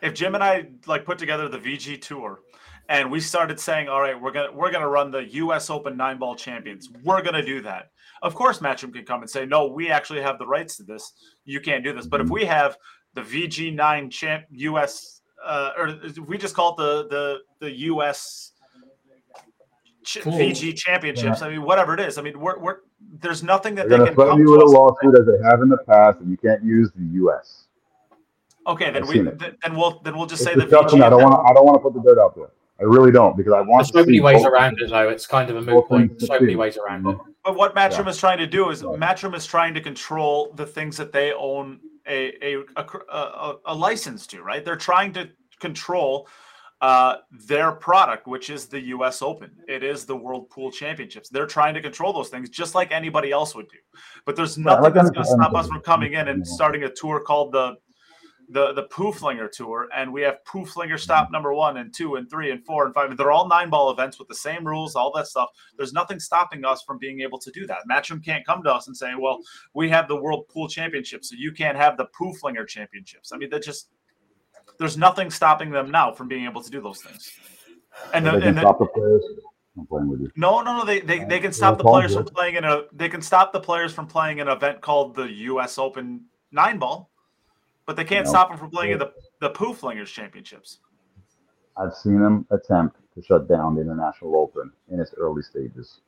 if 0.00 0.14
Jim 0.14 0.34
and 0.36 0.44
I 0.44 0.68
like 0.86 1.04
put 1.04 1.18
together 1.18 1.48
the 1.48 1.58
VG 1.58 2.00
tour 2.00 2.40
and 2.88 3.10
we 3.10 3.18
started 3.18 3.58
saying 3.58 3.88
all 3.88 4.00
right 4.00 4.20
we're 4.20 4.30
gonna 4.30 4.52
we're 4.52 4.70
gonna 4.70 4.88
run 4.88 5.10
the 5.10 5.24
US 5.34 5.70
Open 5.70 5.96
nine 5.96 6.18
ball 6.18 6.36
champions. 6.36 6.88
We're 7.02 7.22
gonna 7.22 7.44
do 7.44 7.60
that. 7.62 7.90
Of 8.22 8.36
course 8.36 8.60
Matchroom 8.60 8.94
can 8.94 9.04
come 9.04 9.22
and 9.22 9.30
say 9.30 9.44
no 9.44 9.66
we 9.66 9.90
actually 9.90 10.22
have 10.22 10.38
the 10.38 10.46
rights 10.46 10.76
to 10.76 10.84
this. 10.84 11.12
You 11.44 11.60
can't 11.60 11.82
do 11.82 11.92
this. 11.92 12.06
But 12.06 12.20
if 12.20 12.30
we 12.30 12.44
have 12.44 12.76
the 13.14 13.22
VG 13.22 13.74
nine 13.74 14.08
champ 14.08 14.44
US 14.50 15.20
uh, 15.44 15.70
or 15.76 15.98
we 16.28 16.38
just 16.38 16.54
call 16.54 16.74
it 16.74 16.76
the 16.76 17.08
the 17.08 17.38
the 17.66 17.72
US 17.88 18.51
ch- 20.04 20.20
Cool. 20.22 20.32
VG 20.32 20.74
championships 20.76 21.42
I 21.42 21.48
mean 21.50 21.62
whatever 21.62 21.94
it 21.94 22.00
is 22.00 22.18
I 22.18 22.22
mean 22.22 22.38
we're, 22.38 22.58
we're 22.58 22.76
there's 23.20 23.42
nothing 23.42 23.74
that 23.76 23.88
They're 23.88 23.98
they 23.98 24.04
can 24.06 24.14
threaten 24.14 24.32
come 24.32 24.40
you 24.40 24.46
to 24.46 24.52
with 24.52 24.60
a 24.60 24.64
us 24.64 24.70
and 24.72 24.78
lawsuit 24.78 25.18
as 25.20 25.26
they 25.26 25.48
have 25.48 25.60
in 25.62 25.68
the 25.68 25.78
past, 25.78 26.18
and 26.20 26.30
you 26.30 26.36
can't 26.36 26.62
use 26.64 26.90
the 26.96 27.04
U.S. 27.20 27.64
Okay, 28.66 28.90
then 28.90 29.02
I've 29.02 29.08
we 29.08 29.14
th- 29.22 29.54
then 29.62 29.76
we'll 29.76 30.00
then 30.04 30.16
we'll 30.16 30.26
just 30.26 30.42
It's 30.42 30.50
say 30.50 30.54
the 30.54 30.62
disgusting. 30.62 31.00
VG. 31.00 31.04
I 31.04 31.10
don't 31.10 31.22
want 31.22 31.34
to. 31.34 31.50
I 31.50 31.52
don't 31.52 31.66
want 31.66 31.76
to 31.76 31.80
put 31.80 31.94
the 31.94 32.00
dirt 32.08 32.18
out 32.20 32.34
there. 32.36 32.50
I 32.80 32.84
really 32.84 33.10
don't 33.10 33.36
because 33.36 33.52
I 33.52 33.60
want. 33.60 33.80
There's 33.82 33.88
so 33.88 33.98
to 34.02 34.06
many 34.06 34.18
see 34.18 34.22
ways 34.22 34.44
around 34.44 34.80
it, 34.80 34.88
though. 34.88 35.08
It's 35.08 35.26
kind 35.26 35.50
of 35.50 35.56
a 35.56 35.62
moot 35.62 35.86
point. 35.86 36.10
things 36.18 36.26
So 36.26 36.38
many 36.40 36.54
ways 36.56 36.78
around 36.78 37.06
it. 37.08 37.18
But 37.44 37.56
what 37.56 37.74
Matchroom 37.74 38.04
Yeah. 38.04 38.10
is 38.10 38.18
trying 38.18 38.38
to 38.38 38.46
do 38.46 38.70
is 38.70 38.84
Right. 38.84 38.98
Matchroom 38.98 39.34
is 39.34 39.46
trying 39.46 39.74
to 39.74 39.80
control 39.80 40.52
the 40.54 40.64
things 40.66 40.96
that 40.96 41.12
they 41.12 41.32
own 41.32 41.80
a 42.06 42.32
a, 42.40 42.54
a, 42.76 42.86
a, 43.12 43.16
a- 43.16 43.56
a 43.66 43.74
license 43.74 44.26
to, 44.28 44.42
right? 44.42 44.64
They're 44.64 44.76
trying 44.76 45.12
to 45.14 45.28
control 45.60 46.28
uh, 46.82 47.18
their 47.30 47.70
product, 47.70 48.26
which 48.26 48.50
is 48.50 48.66
the 48.66 48.80
U.S. 48.80 49.22
Open. 49.22 49.52
It 49.68 49.84
is 49.84 50.04
the 50.04 50.16
World 50.16 50.50
Pool 50.50 50.72
Championships. 50.72 51.28
They're 51.28 51.46
trying 51.46 51.74
to 51.74 51.80
control 51.80 52.12
those 52.12 52.28
things 52.28 52.50
just 52.50 52.74
like 52.74 52.90
anybody 52.90 53.30
else 53.30 53.54
would 53.54 53.68
do. 53.68 53.78
But 54.26 54.34
there's 54.34 54.58
nothing 54.58 54.82
like 54.82 54.94
that's 54.94 55.10
going 55.10 55.24
to 55.24 55.30
stop 55.30 55.54
us 55.54 55.68
from 55.68 55.80
coming 55.80 56.14
in 56.14 56.26
and 56.26 56.44
starting 56.44 56.82
a 56.82 56.90
tour 56.90 57.20
called 57.20 57.52
the 57.52 57.76
the 58.48 58.72
the 58.72 58.82
Pooflinger 58.84 59.50
Tour, 59.52 59.88
and 59.94 60.12
we 60.12 60.22
have 60.22 60.38
Pooflinger 60.44 60.98
Stop 60.98 61.30
number 61.30 61.54
one 61.54 61.76
and 61.76 61.94
two 61.94 62.16
and 62.16 62.28
three 62.28 62.50
and 62.50 62.66
four 62.66 62.84
and 62.84 62.92
five. 62.92 63.16
They're 63.16 63.30
all 63.30 63.48
nine 63.48 63.70
ball 63.70 63.90
events 63.90 64.18
with 64.18 64.26
the 64.26 64.34
same 64.34 64.66
rules, 64.66 64.96
all 64.96 65.12
that 65.14 65.28
stuff. 65.28 65.50
There's 65.76 65.92
nothing 65.92 66.18
stopping 66.18 66.64
us 66.64 66.82
from 66.82 66.98
being 66.98 67.20
able 67.20 67.38
to 67.38 67.50
do 67.52 67.64
that. 67.68 67.78
Matchroom 67.88 68.24
can't 68.24 68.44
come 68.44 68.62
to 68.64 68.74
us 68.74 68.88
and 68.88 68.96
say, 68.96 69.12
"Well, 69.16 69.38
we 69.74 69.88
have 69.90 70.08
the 70.08 70.20
World 70.20 70.48
Pool 70.48 70.68
Championship, 70.68 71.24
so 71.24 71.36
you 71.38 71.52
can't 71.52 71.76
have 71.76 71.96
the 71.96 72.06
Pooflinger 72.06 72.66
Championships." 72.66 73.32
I 73.32 73.36
mean, 73.36 73.50
that 73.50 73.62
just 73.62 73.88
there's 74.82 74.98
nothing 74.98 75.30
stopping 75.30 75.70
them 75.70 75.92
now 75.92 76.10
from 76.10 76.26
being 76.26 76.44
able 76.44 76.60
to 76.60 76.68
do 76.68 76.80
those 76.80 76.98
things. 77.00 77.30
And, 78.12 78.26
the, 78.26 78.32
They 78.32 78.40
can 78.40 78.48
and 78.48 78.58
stop 78.58 78.80
the 78.80 78.86
players. 78.86 79.24
I'm 79.78 79.86
playing 79.86 80.08
with 80.08 80.20
you. 80.20 80.32
no, 80.34 80.60
no, 80.60 80.76
no. 80.78 80.84
They 80.84 80.98
they, 81.00 81.24
they 81.24 81.38
can 81.38 81.52
stop 81.52 81.78
the 81.78 81.84
players 81.84 82.12
from 82.14 82.24
playing 82.24 82.56
in 82.56 82.64
a. 82.64 82.82
They 82.92 83.08
can 83.08 83.22
stop 83.22 83.52
the 83.52 83.60
players 83.60 83.94
from 83.94 84.08
playing 84.08 84.40
an 84.40 84.48
event 84.48 84.80
called 84.80 85.14
the 85.14 85.30
U.S. 85.52 85.78
Open 85.78 86.24
nine 86.50 86.78
ball, 86.78 87.10
but 87.86 87.94
they 87.94 88.02
can't 88.04 88.26
No. 88.26 88.30
stop 88.32 88.48
them 88.48 88.58
from 88.58 88.70
playing 88.70 88.92
in 88.92 88.98
the 88.98 89.12
the 89.40 89.50
Pooflingers 89.50 90.08
Championships. 90.08 90.80
I've 91.76 91.94
seen 91.94 92.20
them 92.20 92.44
attempt 92.50 92.96
to 93.14 93.22
shut 93.22 93.48
down 93.48 93.76
the 93.76 93.82
International 93.82 94.34
Open 94.36 94.72
in 94.90 94.98
its 94.98 95.14
early 95.16 95.42
stages. 95.42 96.00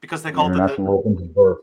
because 0.00 0.22
they 0.24 0.30
The 0.30 0.36
called 0.36 0.50
it 0.50 0.56
the, 0.56 0.62
International 0.64 0.98
Open's 0.98 1.28
birth 1.28 1.60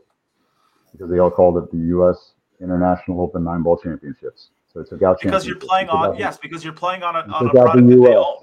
because 0.92 1.10
they 1.10 1.18
all 1.18 1.30
called 1.30 1.58
it 1.58 1.70
the 1.70 1.84
U.S. 1.98 2.32
International 2.60 3.20
Open 3.20 3.44
Nine 3.44 3.62
Ball 3.62 3.76
Championships. 3.76 4.50
So 4.72 4.80
it 4.80 4.88
took 4.88 5.02
out 5.02 5.20
because 5.20 5.46
you're 5.46 5.56
playing 5.56 5.88
on 5.88 6.10
out- 6.10 6.18
yes 6.18 6.38
because 6.38 6.62
you're 6.62 6.72
playing 6.72 7.02
on 7.02 7.16
a, 7.16 7.20
on 7.20 7.46
a 7.46 7.48
took 7.48 7.52
product 7.52 7.88
that 7.88 7.96
they 7.96 8.14
own. 8.14 8.36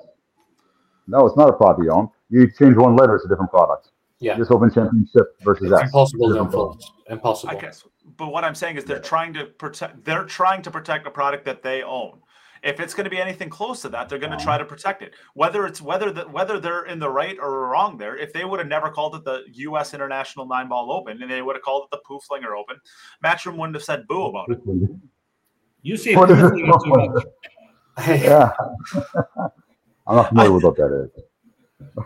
No, 1.08 1.26
it's 1.26 1.38
not 1.38 1.50
a 1.50 1.54
product 1.54 1.84
you 1.84 1.92
own. 1.92 2.10
You 2.30 2.52
change 2.52 2.76
one 2.76 2.96
letter, 2.96 3.16
it's 3.16 3.26
a 3.26 3.30
different 3.30 3.50
product. 3.50 3.92
Yeah, 4.20 4.38
This 4.38 4.50
Open 4.50 4.74
Championship 4.74 5.40
versus 5.44 5.72
it's 5.72 5.80
X. 5.80 5.90
impossible 5.90 6.34
to 6.34 6.40
enforce. 6.40 6.92
Impossible. 7.08 7.56
I 7.56 7.60
guess, 7.60 7.86
but 8.18 8.32
what 8.32 8.44
I'm 8.44 8.56
saying 8.56 8.78
is 8.78 8.84
they're 8.84 9.00
trying 9.00 9.32
to 9.36 9.46
protect. 9.46 10.04
They're 10.04 10.26
trying 10.26 10.64
to 10.64 10.72
protect 10.72 11.06
a 11.06 11.12
product 11.12 11.46
that 11.46 11.62
they 11.62 11.84
own. 11.84 12.20
If 12.64 12.80
it's 12.80 12.96
going 12.96 13.04
to 13.04 13.12
be 13.12 13.20
anything 13.22 13.50
close 13.50 13.84
to 13.84 13.90
that, 13.90 14.10
they're 14.10 14.18
going 14.18 14.36
to 14.36 14.44
try 14.44 14.56
uh-huh. 14.56 14.64
to 14.64 14.66
protect 14.66 15.04
it. 15.04 15.14
Whether 15.36 15.68
it's 15.68 15.82
whether 15.82 16.12
the, 16.12 16.24
whether 16.24 16.60
they're 16.60 16.86
in 16.86 16.98
the 16.98 17.10
right 17.10 17.38
or 17.40 17.70
wrong 17.70 17.98
there. 17.98 18.18
If 18.18 18.34
they 18.34 18.44
would 18.44 18.60
have 18.60 18.68
never 18.68 18.90
called 18.90 19.16
it 19.16 19.24
the 19.24 19.44
U.S. 19.54 19.94
International 19.94 20.48
Nine 20.48 20.68
Ball 20.68 20.92
Open 20.92 21.22
and 21.22 21.30
they 21.30 21.44
would 21.44 21.56
have 21.56 21.64
called 21.64 21.88
it 21.92 21.96
the 21.96 22.02
Pooflinger 22.10 22.58
Open, 22.58 22.78
Matchroom 23.24 23.58
wouldn't 23.58 23.76
have 23.76 23.84
said 23.84 24.08
boo 24.08 24.26
about 24.26 24.50
it. 24.50 24.60
You 25.82 25.98
say 25.98 26.16
What 26.16 26.32
is 26.32 26.40
it? 26.40 26.50
Too 26.52 26.66
much. 26.66 27.24
Yeah. 28.08 28.52
I'm 30.08 30.16
not 30.16 30.30
familiar 30.30 30.52
with 30.54 30.64
what 30.64 30.76
that 30.78 31.10
is. 31.16 31.24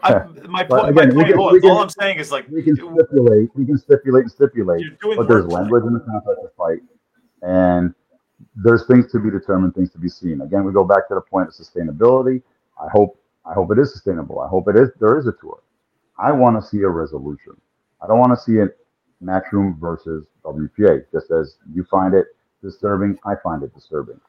I, 0.03 0.23
my 0.47 0.63
point, 0.63 0.89
again, 0.89 1.09
we 1.09 1.15
point 1.23 1.27
can- 1.29 1.37
was, 1.39 1.61
can- 1.61 1.69
all 1.71 1.79
I'm 1.81 1.89
saying 1.89 2.17
is 2.19 2.31
like 2.31 2.47
We 2.49 2.63
can 2.63 2.75
stipulate, 2.75 3.49
we 3.55 3.65
can 3.65 3.77
stipulate 3.77 4.23
and 4.23 4.31
stipulate, 4.31 4.85
but 5.15 5.27
there's 5.27 5.45
language 5.45 5.83
in 5.85 5.93
the 5.93 5.99
contract 5.99 6.39
to 6.43 6.49
fight, 6.57 6.79
and 7.41 7.93
there's 8.55 8.85
things 8.87 9.11
to 9.11 9.19
be 9.19 9.29
determined, 9.29 9.75
things 9.75 9.91
to 9.91 9.97
be 9.97 10.09
seen. 10.09 10.41
Again, 10.41 10.63
we 10.65 10.71
go 10.73 10.83
back 10.83 11.07
to 11.09 11.15
the 11.15 11.21
point 11.21 11.47
of 11.49 11.53
sustainability. 11.53 12.41
I 12.81 12.87
hope, 12.91 13.19
I 13.45 13.53
hope 13.53 13.71
it 13.71 13.79
is 13.79 13.91
sustainable. 13.93 14.39
I 14.39 14.47
hope 14.47 14.67
it 14.69 14.75
is. 14.75 14.89
There 14.99 15.17
is 15.19 15.27
a 15.27 15.33
tour. 15.33 15.59
I 16.17 16.31
want 16.31 16.61
to 16.61 16.67
see 16.67 16.81
a 16.81 16.89
resolution. 16.89 17.53
I 18.01 18.07
don't 18.07 18.19
want 18.19 18.37
to 18.37 18.41
see 18.43 18.57
it 18.57 18.77
Matchroom 19.23 19.79
versus 19.79 20.25
WPA. 20.43 21.03
Just 21.11 21.31
as 21.31 21.57
you 21.73 21.83
find 21.85 22.13
it 22.13 22.27
disturbing, 22.61 23.17
I 23.25 23.35
find 23.35 23.63
it 23.63 23.73
disturbing. 23.73 24.19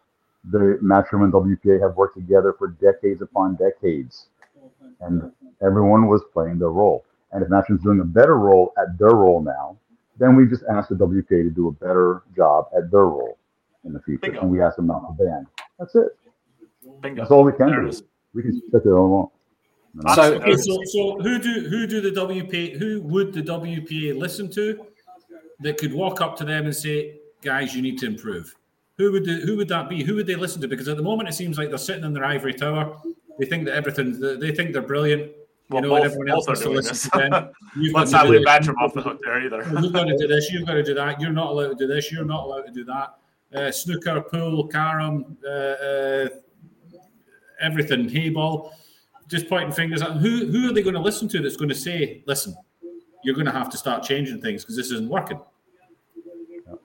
The 0.51 0.79
Matchroom 0.83 1.25
and 1.25 1.33
WPA 1.33 1.81
have 1.81 1.97
worked 1.97 2.17
together 2.17 2.55
for 2.59 2.69
decades 2.69 3.23
upon 3.23 3.57
decades, 3.57 4.27
and 5.01 5.31
everyone 5.65 6.09
was 6.09 6.23
playing 6.33 6.59
their 6.59 6.71
role. 6.71 7.05
And 7.33 7.43
if 7.43 7.49
Matchroom's 7.49 7.83
doing 7.83 8.01
a 8.01 8.05
better 8.05 8.39
role 8.39 8.73
at 8.77 8.99
their 8.99 9.15
role 9.15 9.41
now, 9.41 9.77
then 10.19 10.37
we 10.37 10.47
just 10.47 10.65
ask 10.71 10.89
the 10.89 10.95
WPA 10.97 11.43
to 11.45 11.51
do 11.51 11.69
a 11.69 11.73
better 11.73 12.23
job 12.37 12.67
at 12.77 12.91
their 12.91 13.07
role 13.07 13.39
in 13.85 13.93
the 13.93 14.01
future, 14.01 14.21
Bingo. 14.23 14.41
and 14.41 14.51
we 14.51 14.61
ask 14.63 14.77
them 14.77 14.87
not 14.87 15.01
to 15.17 15.25
ban. 15.25 15.47
That's 15.79 15.95
it. 15.95 16.17
bingo. 17.01 17.23
That's 17.23 17.31
all 17.31 17.45
we 17.45 17.53
can 17.53 17.69
There 17.69 17.83
do. 17.83 17.89
is. 17.89 18.03
We 18.35 18.43
can 18.43 18.53
stick 18.69 18.83
it 18.85 18.89
along. 18.89 19.31
So- 20.15 20.35
Okay, 20.35 20.57
so, 20.57 20.79
so 20.85 21.19
who 21.21 21.39
do 21.39 21.69
who 21.69 21.87
do 21.87 22.01
the 22.01 22.11
WPA 22.11 22.79
who 22.79 23.03
would 23.03 23.33
the 23.33 23.43
WPA 23.43 24.17
listen 24.19 24.51
to 24.53 24.87
that 25.61 25.77
could 25.79 25.93
walk 25.93 26.21
up 26.21 26.37
to 26.39 26.45
them 26.45 26.65
and 26.65 26.75
say, 26.75 27.19
guys, 27.43 27.74
you 27.74 27.82
need 27.82 27.98
to 27.98 28.06
improve? 28.06 28.55
who 28.98 29.10
would 29.10 29.27
who 29.27 29.56
would 29.56 29.69
that 29.69 29.89
be? 29.89 30.02
Who 30.05 30.14
would 30.16 30.27
they 30.27 30.36
listen 30.36 30.60
to? 30.60 30.69
Because 30.69 30.86
at 30.86 30.97
the 30.97 31.02
moment 31.02 31.28
it 31.28 31.32
seems 31.32 31.56
like 31.59 31.70
they're 31.70 31.78
sitting 31.78 32.05
in 32.05 32.12
their 32.12 32.24
ivory 32.24 32.52
tower. 32.55 32.97
They 33.39 33.47
think 33.47 33.64
that 33.64 33.74
everything. 33.74 34.20
They 34.39 34.52
think 34.55 34.73
they're 34.73 34.82
brilliant. 34.82 35.23
You 35.23 35.35
Well, 35.70 35.82
know, 35.82 35.89
both- 35.89 36.05
everyone 36.05 36.28
else 36.28 36.47
has 36.47 36.60
are 36.60 36.64
to 36.64 36.70
listen 36.70 36.93
this. 36.93 37.02
to 37.05 37.31
them. 37.31 37.51
You've 37.77 37.94
Let's 37.94 38.10
got 38.12 38.19
not 38.19 38.23
to 38.24 38.28
do 38.28 38.35
leave 38.39 38.47
this. 38.47 38.69
Matchroom 38.69 38.74
off 38.82 38.93
the 38.94 39.01
hook 39.02 39.20
there 39.24 39.40
either. 39.44 39.81
You've 39.82 39.93
got 39.93 40.05
to 40.05 40.16
do 40.19 40.28
this. 40.28 40.51
You've 40.52 40.66
got 40.66 40.74
to 40.74 40.82
do 40.82 40.94
that. 40.94 41.20
You're 41.20 41.32
not 41.32 41.48
allowed 41.52 41.69
to 41.70 41.74
do 41.74 41.86
this. 41.86 42.12
You're 42.12 42.27
not 42.27 42.44
allowed 42.44 42.66
to 42.66 42.73
do 42.73 42.85
that. 42.85 43.14
Uh, 43.55 43.73
snooker, 43.73 44.20
pool, 44.20 44.69
carom, 44.69 45.36
uh, 45.44 45.48
uh, 45.51 46.28
everything, 47.60 48.09
heyball. 48.09 48.70
Just 49.28 49.48
pointing 49.48 49.73
fingers 49.73 50.02
at 50.02 50.09
them. 50.10 50.19
Who 50.19 50.47
who 50.52 50.69
are 50.70 50.73
they 50.74 50.82
going 50.82 50.94
to 50.94 51.01
listen 51.01 51.28
to? 51.28 51.40
That's 51.40 51.56
going 51.56 51.70
to 51.70 51.74
say, 51.74 52.23
"Listen, 52.27 52.55
you're 53.24 53.35
going 53.35 53.47
to 53.47 53.52
have 53.52 53.70
to 53.70 53.78
start 53.78 54.02
changing 54.02 54.40
things 54.43 54.62
because 54.62 54.77
this 54.77 54.90
isn't 54.90 55.09
working." 55.09 55.40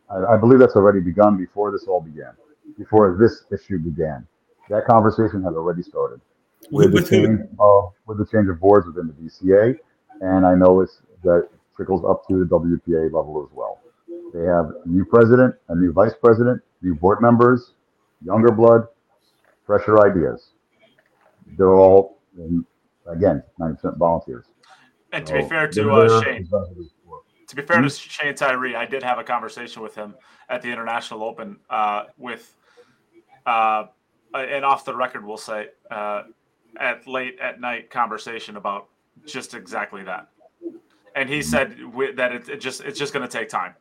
I, 0.10 0.34
I 0.34 0.38
believe 0.38 0.60
that's 0.60 0.76
already 0.76 1.00
begun 1.00 1.38
before 1.38 1.72
this 1.72 1.86
all 1.86 2.02
began, 2.02 2.32
before 2.78 3.16
this 3.20 3.44
issue 3.52 3.80
began. 3.80 4.28
That 4.70 4.86
conversation 4.86 5.44
had 5.44 5.54
already 5.54 5.82
started 5.82 6.20
with 6.72 6.92
the 6.92 6.96
With 6.96 7.10
who? 7.10 7.28
change 7.28 7.40
of 7.60 7.94
with 8.06 8.18
the 8.18 8.26
change 8.26 8.50
of 8.50 8.60
boards 8.60 8.88
within 8.88 9.08
the 9.08 9.14
BCA, 9.14 9.78
and 10.22 10.46
I 10.46 10.56
know 10.56 10.82
it's 10.82 11.02
that 11.24 11.50
trickles 11.76 12.04
up 12.10 12.28
to 12.28 12.40
the 12.40 12.46
WPA 12.46 13.06
level 13.06 13.48
as 13.50 13.56
well. 13.56 13.80
They 14.34 14.46
have 14.46 14.72
a 14.84 14.88
new 14.88 15.06
president, 15.06 15.56
a 15.70 15.76
new 15.76 15.94
vice 15.94 16.14
president, 16.22 16.62
new 16.82 16.96
board 16.96 17.22
members, 17.22 17.72
younger 18.24 18.52
blood, 18.52 18.88
fresher 19.66 20.06
ideas. 20.06 20.50
They're 21.58 21.76
all, 21.76 22.18
again, 23.08 23.44
90% 23.60 23.98
volunteers. 23.98 24.46
And 25.14 25.26
to 25.28 25.34
be 25.34 25.48
fair 25.48 25.68
to 25.70 25.92
uh, 25.92 26.24
Shane, 26.24 26.48
to 27.48 27.56
be 27.56 27.62
fair 27.62 27.82
to 27.82 27.90
Shane 27.90 28.36
Tyree, 28.36 28.76
I 28.76 28.86
did 28.86 29.04
have 29.04 29.20
a 29.20 29.24
conversation 29.24 29.82
with 29.82 29.96
him 29.96 30.16
at 30.50 30.62
the 30.62 30.70
International 30.70 31.24
Open 31.24 31.58
uh, 31.70 32.04
with 32.18 32.54
uh, 33.46 33.86
an 34.34 34.64
off 34.64 34.84
the 34.86 34.96
record, 34.96 35.26
we'll 35.26 35.38
say, 35.38 35.70
uh, 35.90 36.24
at 36.80 37.08
late 37.08 37.40
at 37.40 37.60
night 37.62 37.90
conversation 37.90 38.58
about 38.58 38.88
just 39.26 39.54
exactly 39.54 40.04
that. 40.04 40.28
And 41.16 41.30
he 41.30 41.42
said 41.42 41.78
that 42.16 42.32
it, 42.34 42.50
it 42.50 42.58
just 42.58 42.82
it's 42.82 43.00
just 43.00 43.14
going 43.14 43.28
to 43.28 43.32
take 43.32 43.50
time, 43.50 43.74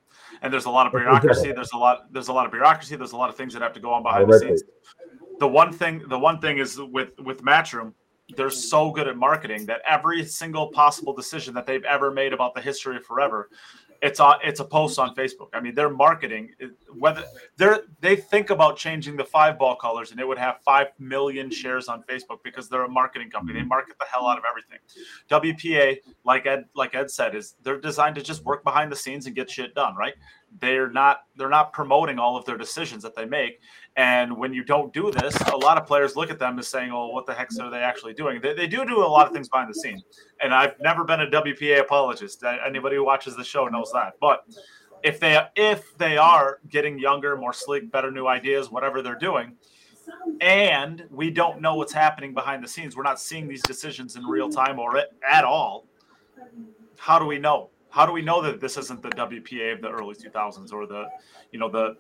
and 0.43 0.53
there's 0.53 0.65
a 0.65 0.71
lot 0.71 0.87
of 0.87 0.93
bureaucracy. 0.93 1.53
There's 1.53 1.73
a 1.73 1.77
lot 1.77 2.11
there's 2.13 2.29
a 2.29 2.33
lot 2.33 2.47
of 2.47 2.53
bureaucracy. 2.53 2.97
There's 2.97 3.13
a 3.13 3.17
lot 3.17 3.29
of 3.29 3.37
things 3.37 3.53
that 3.53 3.63
have 3.63 3.75
to 3.75 3.81
go 3.81 3.93
on 3.93 4.03
behind 4.03 4.33
the 4.33 4.39
scenes. 4.39 4.63
The 5.41 5.49
one 5.49 5.73
thing 5.73 6.03
the 6.09 6.19
one 6.19 6.41
thing 6.41 6.59
is 6.59 6.81
with 6.81 7.11
with 7.19 7.43
Matchroom, 7.43 7.93
they're 8.37 8.51
so 8.51 8.91
good 8.91 9.07
at 9.07 9.17
marketing 9.17 9.67
that 9.67 9.81
every 9.89 10.25
single 10.25 10.69
possible 10.69 11.13
decision 11.13 11.55
that 11.55 11.67
they've 11.67 11.85
ever 11.85 12.11
made 12.11 12.33
about 12.33 12.55
the 12.55 12.61
history 12.61 12.97
of 12.97 13.05
forever 13.05 13.49
it's 14.03 14.21
on 14.21 14.37
it's 14.43 14.61
a 14.61 14.65
post 14.65 14.99
on 14.99 15.15
facebook. 15.15 15.49
I 15.53 15.61
mean 15.61 15.75
their 15.75 15.91
marketing 15.91 16.51
whether 16.99 17.25
they're 17.57 17.81
they 18.01 18.17
think 18.17 18.51
about 18.51 18.77
changing 18.77 19.17
the 19.17 19.25
five 19.25 19.59
ball 19.59 19.77
colors 19.77 20.11
and 20.11 20.21
it 20.21 20.27
would 20.27 20.39
have 20.39 20.57
five 20.65 20.89
million 20.99 21.51
shares 21.51 21.89
on 21.89 22.03
facebook 22.05 22.39
because 22.45 22.69
they're 22.69 22.85
a 22.85 22.89
marketing 22.89 23.31
company. 23.31 23.55
They 23.55 23.61
mm-hmm. 23.61 23.69
market 23.69 23.99
the 23.99 24.07
hell 24.11 24.27
out 24.27 24.39
of 24.39 24.45
everything. 24.49 24.79
Wpa 25.31 25.99
like 26.25 26.47
ed 26.47 26.65
like 26.75 26.95
ed 26.95 27.11
said 27.11 27.35
is 27.35 27.55
they're 27.63 27.81
designed 27.81 28.17
to 28.17 28.23
just 28.23 28.45
work 28.45 28.65
behind 28.65 28.91
the 28.91 28.97
scenes 28.97 29.27
and 29.27 29.35
get 29.35 29.51
shit 29.51 29.75
done 29.75 29.97
right? 29.97 30.15
They're 30.61 30.91
not 30.91 31.21
they're 31.37 31.49
not 31.49 31.73
promoting 31.73 32.19
all 32.19 32.37
of 32.37 32.45
their 32.45 32.59
decisions 32.59 33.03
that 33.03 33.15
they 33.15 33.25
make 33.25 33.61
and 33.97 34.37
when 34.37 34.53
you 34.53 34.63
don't 34.63 34.93
do 34.93 35.11
this, 35.11 35.35
a 35.53 35.57
lot 35.57 35.79
of 35.79 35.87
players 35.87 36.17
look 36.17 36.31
at 36.31 36.39
them 36.39 36.59
as 36.59 36.69
saying, 36.69 36.91
"Oh, 36.93 37.09
what 37.09 37.25
the 37.25 37.33
heck 37.33 37.49
are 37.61 37.71
they 37.71 37.79
actually 37.79 38.13
doing?" 38.13 38.41
They, 38.41 38.53
they 38.53 38.67
do 38.67 38.85
do 38.85 38.99
a 38.99 39.09
lot 39.09 39.27
of 39.27 39.33
things 39.33 39.49
behind 39.49 39.71
the 39.71 39.75
scene, 39.75 40.03
and 40.43 40.55
I've 40.55 40.79
never 40.81 41.05
been 41.05 41.23
a 41.23 41.27
WPA 41.27 41.81
apologist. 41.81 42.45
Anybody 42.45 42.97
who 42.97 43.05
watches 43.05 43.37
the 43.37 43.45
show 43.45 43.67
knows 43.69 43.91
that. 43.93 44.15
But 44.21 44.45
if 45.03 45.19
they 45.19 45.41
if 45.57 45.97
they 45.97 46.19
are 46.19 46.61
getting 46.69 46.99
younger, 46.99 47.37
more 47.37 47.55
sleek, 47.55 47.91
better 47.91 48.11
new 48.11 48.27
ideas, 48.27 48.71
whatever 48.71 49.01
they're 49.01 49.19
doing, 49.19 49.57
and 50.43 51.05
we 51.11 51.31
don't 51.31 51.63
know 51.63 51.77
what's 51.77 51.93
happening 51.93 52.35
behind 52.35 52.63
the 52.63 52.69
scenes, 52.69 52.97
we're 52.97 53.03
not 53.03 53.19
seeing 53.19 53.49
these 53.49 53.63
decisions 53.63 54.17
in 54.17 54.25
real 54.27 54.51
time 54.51 54.79
or 54.79 55.03
at 55.29 55.45
all. 55.45 55.87
How 56.99 57.19
do 57.19 57.25
we 57.25 57.39
know? 57.39 57.71
How 57.89 58.05
do 58.05 58.13
we 58.13 58.21
know 58.21 58.43
that 58.43 58.61
this 58.61 58.77
isn't 58.77 59.01
the 59.01 59.09
WPA 59.11 59.75
of 59.75 59.81
the 59.81 59.89
early 59.89 60.15
2000s 60.15 60.71
or 60.71 60.87
the, 60.87 61.07
you 61.51 61.59
know, 61.59 61.71
the 61.71 61.97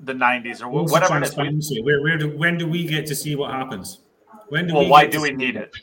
the 0.00 0.12
90s 0.12 0.62
or 0.62 0.68
What's 0.68 0.92
whatever 0.92 1.18
it 1.18 1.54
is? 1.54 1.80
Where, 1.82 2.02
where 2.02 2.18
do, 2.18 2.36
when 2.36 2.58
do 2.58 2.66
we 2.66 2.86
get 2.86 3.06
to 3.06 3.14
see 3.14 3.36
what 3.36 3.50
happens? 3.50 4.00
When 4.48 4.66
do 4.66 4.74
Well, 4.74 4.84
we 4.84 4.90
why 4.90 5.06
do 5.06 5.20
we 5.20 5.32
need 5.32 5.56
it? 5.56 5.74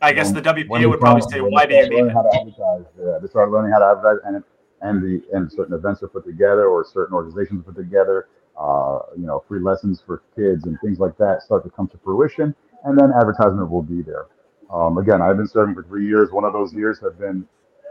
I 0.00 0.12
guess 0.12 0.30
the 0.30 0.40
When 0.40 0.82
WPA 0.82 0.90
would 0.90 1.00
probably 1.00 1.22
say, 1.22 1.40
"Why 1.40 1.66
do 1.66 1.74
they 1.74 1.82
you 1.82 1.90
need 1.90 1.96
learning 1.96 2.10
it?" 2.10 2.14
How 2.14 2.22
to 2.22 2.40
advertise, 2.40 2.84
yeah, 2.98 3.18
they 3.20 3.26
start 3.26 3.50
learning 3.50 3.72
how 3.72 3.80
to 3.80 3.86
advertise, 3.86 4.18
and 4.26 4.44
and 4.80 5.02
the 5.02 5.36
and 5.36 5.50
certain 5.50 5.74
events 5.74 6.02
are 6.02 6.08
put 6.08 6.24
together, 6.24 6.66
or 6.68 6.84
certain 6.84 7.14
organizations 7.14 7.64
put 7.64 7.74
together. 7.74 8.28
Uh, 8.56 9.00
you 9.16 9.26
know, 9.26 9.42
free 9.48 9.60
lessons 9.60 10.02
for 10.04 10.22
kids 10.36 10.66
and 10.66 10.78
things 10.80 10.98
like 10.98 11.16
that 11.16 11.42
start 11.42 11.64
to 11.64 11.70
come 11.70 11.88
to 11.88 11.98
fruition, 11.98 12.54
and 12.84 12.98
then 12.98 13.12
advertisement 13.12 13.68
will 13.70 13.82
be 13.82 14.02
there. 14.02 14.26
Um, 14.70 14.98
again, 14.98 15.22
I've 15.22 15.36
been 15.36 15.48
serving 15.48 15.74
for 15.74 15.82
three 15.84 16.06
years. 16.06 16.30
One 16.30 16.44
of 16.44 16.52
those 16.52 16.74
years 16.74 17.00
have 17.00 17.18
been 17.18 17.46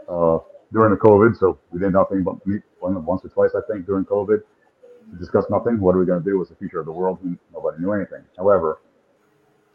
uh, 0.08 0.38
during 0.72 0.90
the 0.90 1.00
COVID, 1.00 1.36
so 1.36 1.58
we 1.72 1.80
did 1.80 1.92
nothing 1.92 2.22
but 2.22 2.46
meet 2.46 2.62
once 2.80 3.24
or 3.24 3.28
twice, 3.28 3.50
I 3.54 3.60
think, 3.70 3.86
during 3.86 4.04
COVID 4.04 4.38
to 4.38 4.44
discuss 5.18 5.44
nothing. 5.50 5.80
What 5.80 5.94
are 5.94 5.98
we 5.98 6.06
going 6.06 6.22
to 6.22 6.28
do? 6.28 6.38
What's 6.38 6.50
the 6.50 6.56
future 6.56 6.80
of 6.80 6.86
the 6.86 6.92
world? 6.92 7.18
Nobody 7.52 7.82
knew 7.82 7.92
anything. 7.92 8.22
However, 8.36 8.80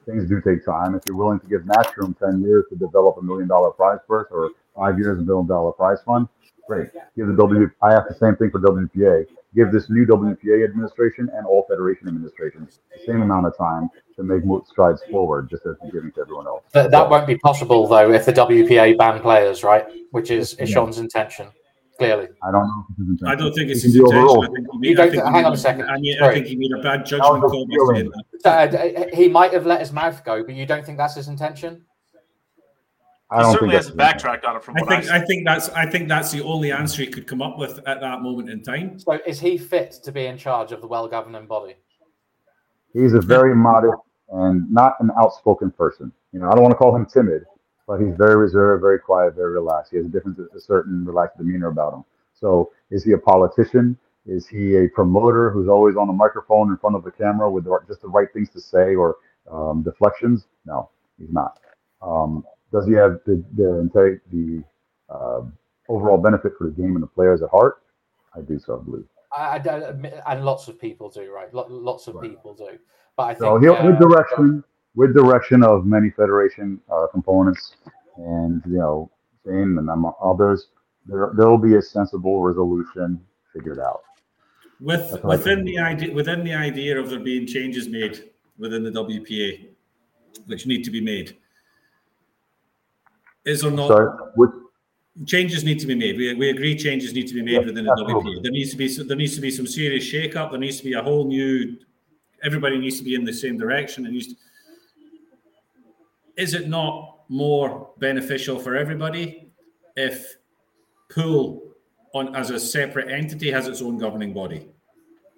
things 0.05 0.27
do 0.27 0.41
take 0.41 0.65
time. 0.65 0.95
If 0.95 1.03
you're 1.07 1.15
willing 1.15 1.39
to 1.39 1.47
give 1.47 1.61
Matchroom 1.61 2.17
10 2.17 2.41
years 2.41 2.65
to 2.69 2.75
develop 2.75 3.17
a 3.17 3.21
million 3.21 3.47
dollar 3.47 3.71
prize 3.71 3.99
purse 4.07 4.27
or 4.31 4.51
five 4.75 4.97
years 4.97 5.19
a 5.19 5.21
million 5.21 5.47
dollar 5.47 5.71
prize 5.71 5.99
fund, 6.05 6.27
great. 6.67 6.89
Give 7.15 7.27
the 7.27 7.33
W. 7.33 7.69
I 7.81 7.93
ask 7.93 8.07
the 8.07 8.15
same 8.15 8.35
thing 8.35 8.51
for 8.51 8.59
WPA. 8.59 9.25
Give 9.55 9.71
this 9.71 9.89
new 9.89 10.05
WPA 10.05 10.63
administration 10.63 11.29
and 11.35 11.45
all 11.45 11.65
federation 11.69 12.07
administrations 12.07 12.79
the 12.91 13.05
same 13.05 13.21
amount 13.21 13.45
of 13.45 13.55
time 13.55 13.89
to 14.15 14.23
make 14.23 14.41
strides 14.67 15.01
forward, 15.11 15.49
just 15.49 15.65
as 15.65 15.75
you're 15.83 15.91
giving 15.91 16.11
to 16.13 16.21
everyone 16.21 16.47
else. 16.47 16.63
That, 16.71 16.89
that 16.91 17.09
won't 17.09 17.27
be 17.27 17.37
possible 17.37 17.87
though 17.87 18.11
if 18.11 18.25
the 18.25 18.33
WPA 18.33 18.97
ban 18.97 19.21
players, 19.21 19.63
right? 19.63 19.85
Which 20.11 20.31
is, 20.31 20.55
is 20.55 20.69
Sean's 20.69 20.97
intention, 20.97 21.49
clearly. 22.03 22.27
I 22.43 22.51
don't 22.51 22.67
know 22.67 22.85
if 22.89 23.13
it's 23.13 23.23
I 23.23 23.35
don't 23.35 23.53
think 23.53 23.69
it's 23.69 23.83
It 23.83 23.87
his 23.87 23.95
intention. 23.95 24.43
I 24.43 24.47
think 24.47 24.67
he 24.71 24.77
made, 24.77 24.97
think 24.97 25.11
thi- 25.11 25.17
he 25.17 25.33
hang 25.33 25.45
on 25.45 25.53
a 25.53 25.57
second. 25.57 25.85
I, 25.89 26.27
I 26.27 26.33
think 26.33 26.47
he 26.47 26.55
made 26.55 26.71
a 26.71 26.81
bad 26.81 27.05
judgment 27.05 27.43
call 27.43 27.65
by 27.67 27.93
saying 27.95 28.11
that. 28.43 28.75
Uh, 28.75 29.15
he 29.15 29.27
might 29.27 29.53
have 29.53 29.65
let 29.65 29.79
his 29.79 29.91
mouth 29.91 30.23
go, 30.23 30.43
but 30.43 30.55
you 30.55 30.65
don't 30.65 30.85
think 30.85 30.97
that's 30.97 31.15
his 31.15 31.27
intention? 31.27 31.85
I 33.29 33.37
He 33.37 33.43
don't 33.43 33.51
certainly 33.53 33.71
think 33.73 33.77
hasn't 33.83 33.97
that's 33.97 34.13
backtracked 34.23 34.45
on 34.45 34.55
it 34.57 34.63
from 34.63 34.77
I 34.77 34.81
what 34.81 34.89
think 34.89 35.11
I 35.11 35.17
I 35.17 35.25
think 35.25 35.45
that's 35.45 35.69
I 35.69 35.85
think 35.87 36.07
that's 36.07 36.31
the 36.31 36.43
only 36.43 36.71
answer 36.71 37.01
he 37.01 37.07
could 37.07 37.25
come 37.25 37.41
up 37.41 37.57
with 37.57 37.79
at 37.87 37.99
that 38.01 38.21
moment 38.21 38.49
in 38.49 38.61
time. 38.61 38.99
So 38.99 39.19
is 39.25 39.39
he 39.39 39.57
fit 39.57 39.97
to 40.03 40.11
be 40.11 40.25
in 40.27 40.37
charge 40.37 40.71
of 40.71 40.81
the 40.81 40.87
well 40.87 41.07
governing 41.07 41.47
body? 41.47 41.75
He's 42.93 43.13
a 43.13 43.21
very 43.21 43.55
modest 43.55 43.97
and 44.29 44.71
not 44.71 44.97
an 44.99 45.09
outspoken 45.17 45.71
person. 45.71 46.11
You 46.31 46.39
know, 46.39 46.49
I 46.49 46.51
don't 46.53 46.61
want 46.61 46.73
to 46.73 46.77
call 46.77 46.95
him 46.95 47.05
timid, 47.07 47.43
but 47.87 47.99
he's 47.99 48.15
very 48.15 48.35
reserved, 48.35 48.81
very 48.81 48.99
quiet, 48.99 49.35
very 49.35 49.51
relaxed. 49.53 49.91
He 49.91 49.97
has 49.97 50.05
a 50.05 50.09
different, 50.09 50.37
a 50.55 50.59
certain 50.59 51.05
relaxed 51.05 51.37
demeanor 51.37 51.67
about 51.67 51.93
him. 51.93 52.03
So, 52.33 52.71
is 52.91 53.03
he 53.03 53.11
a 53.13 53.17
politician? 53.17 53.97
Is 54.25 54.47
he 54.47 54.77
a 54.77 54.87
promoter 54.89 55.49
who's 55.51 55.67
always 55.67 55.95
on 55.97 56.09
a 56.09 56.13
microphone 56.13 56.69
in 56.69 56.77
front 56.77 56.95
of 56.95 57.03
the 57.03 57.11
camera 57.11 57.51
with 57.51 57.65
the, 57.65 57.77
just 57.87 58.01
the 58.01 58.07
right 58.07 58.27
things 58.33 58.49
to 58.51 58.61
say 58.61 58.95
or 58.95 59.17
um, 59.51 59.83
deflections? 59.83 60.47
No, 60.65 60.89
he's 61.19 61.31
not. 61.31 61.59
Um, 62.01 62.45
does 62.71 62.87
he 62.87 62.93
have 62.93 63.19
the 63.25 63.43
the, 63.55 64.19
the 64.31 64.63
uh, 65.13 65.41
overall 65.89 66.17
benefit 66.17 66.53
for 66.57 66.65
the 66.65 66.71
game 66.71 66.95
and 66.95 67.03
the 67.03 67.07
players 67.07 67.41
at 67.43 67.49
heart? 67.49 67.83
I 68.35 68.41
do 68.41 68.57
so 68.59 68.77
believe. 68.77 69.05
I, 69.35 69.57
I 69.57 70.33
and 70.33 70.45
lots 70.45 70.67
of 70.67 70.79
people 70.79 71.09
do, 71.09 71.31
right? 71.31 71.53
Lots 71.53 72.07
of 72.07 72.15
Right. 72.15 72.29
people 72.31 72.53
do. 72.53 72.77
But 73.15 73.23
I 73.23 73.33
think 73.33 73.39
So 73.39 73.59
he'll, 73.59 73.73
uh, 73.73 73.91
direction, 73.99 74.63
with 74.95 75.15
direction 75.15 75.63
of 75.63 75.85
many 75.85 76.09
federation 76.09 76.79
uh, 76.91 77.07
components, 77.11 77.75
and 78.17 78.61
you 78.65 78.77
know, 78.77 79.09
Shane 79.45 79.77
and 79.77 79.89
among 79.89 80.13
others, 80.21 80.67
there 81.05 81.31
there 81.35 81.49
will 81.49 81.57
be 81.57 81.75
a 81.75 81.81
sensible 81.81 82.41
resolution 82.41 83.19
figured 83.53 83.79
out. 83.79 84.03
With 84.79 85.23
within 85.23 85.63
the 85.63 85.79
idea 85.79 86.13
within 86.13 86.43
the 86.43 86.53
idea 86.53 86.99
of 86.99 87.09
there 87.09 87.19
being 87.19 87.47
changes 87.47 87.87
made 87.87 88.31
within 88.57 88.83
the 88.83 88.91
WPA, 88.91 89.67
which 90.45 90.65
need 90.65 90.83
to 90.83 90.91
be 90.91 91.01
made. 91.01 91.37
Is 93.45 93.65
or 93.65 93.71
not 93.71 93.89
Sorry, 93.89 94.09
with, 94.37 94.51
changes 95.25 95.65
need 95.65 95.77
to 95.79 95.87
be 95.87 95.95
made. 95.95 96.15
We, 96.17 96.33
we 96.33 96.49
agree 96.49 96.77
changes 96.77 97.13
need 97.13 97.27
to 97.27 97.33
be 97.33 97.41
made 97.41 97.53
Yeah, 97.53 97.59
within 97.59 97.83
the 97.85 97.91
absolutely. 97.91 98.35
WPA. 98.35 98.43
There 98.43 98.51
needs 98.51 98.71
to 98.71 98.77
be 98.77 99.03
there 99.03 99.17
needs 99.17 99.35
to 99.35 99.41
be 99.41 99.51
some 99.51 99.67
serious 99.67 100.03
shake 100.03 100.35
up. 100.35 100.51
There 100.51 100.59
needs 100.59 100.77
to 100.77 100.83
be 100.83 100.93
a 100.93 101.01
whole 101.01 101.25
new. 101.25 101.77
Everybody 102.43 102.77
needs 102.77 102.97
to 102.99 103.03
be 103.03 103.15
in 103.15 103.25
the 103.25 103.33
same 103.33 103.57
direction. 103.57 104.05
It 104.05 104.11
needs. 104.11 104.27
To, 104.27 104.35
is 106.37 106.53
it 106.53 106.67
not 106.67 107.21
more 107.29 107.91
beneficial 107.99 108.59
for 108.59 108.75
everybody 108.75 109.51
if 109.95 110.37
pool 111.09 111.73
on 112.13 112.35
as 112.35 112.49
a 112.49 112.59
separate 112.59 113.09
entity 113.09 113.49
has 113.51 113.67
its 113.67 113.81
own 113.81 113.97
governing 113.97 114.33
body, 114.33 114.67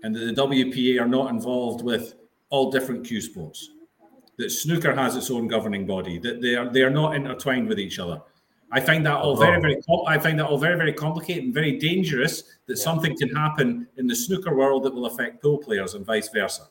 and 0.04 0.16
that 0.16 0.20
the 0.20 0.34
WPA 0.34 1.02
are 1.02 1.08
not 1.08 1.30
involved 1.30 1.84
with 1.84 2.16
all 2.50 2.72
different 2.72 3.06
cue 3.06 3.22
sports? 3.22 3.72
That 4.38 4.50
snooker 4.50 4.94
has 4.94 5.16
its 5.16 5.32
own 5.32 5.48
governing 5.48 5.86
body. 5.86 6.18
That 6.20 6.42
they 6.42 6.56
are 6.56 6.70
they 6.70 6.82
are 6.82 6.90
not 6.90 7.16
intertwined 7.16 7.68
with 7.68 7.80
each 7.80 8.00
other 8.00 8.22
I 8.72 8.80
find 8.82 9.06
that 9.06 9.16
all 9.16 9.38
very, 9.38 9.58
oh. 9.58 9.62
very. 9.62 9.82
I 10.08 10.20
find 10.20 10.40
that 10.40 10.48
all 10.48 10.58
very, 10.58 10.76
very 10.76 10.94
complicated 10.94 11.46
and 11.46 11.54
very 11.54 11.78
dangerous. 11.78 12.44
That 12.68 12.78
yeah. 12.78 12.84
something 12.84 13.18
can 13.18 13.30
happen 13.30 13.88
in 13.98 14.08
the 14.08 14.16
snooker 14.16 14.56
world 14.56 14.84
that 14.84 14.94
will 14.94 15.06
affect 15.06 15.42
pool 15.42 15.60
players 15.60 15.94
and 15.94 16.06
vice 16.06 16.30
versa. 16.30 16.64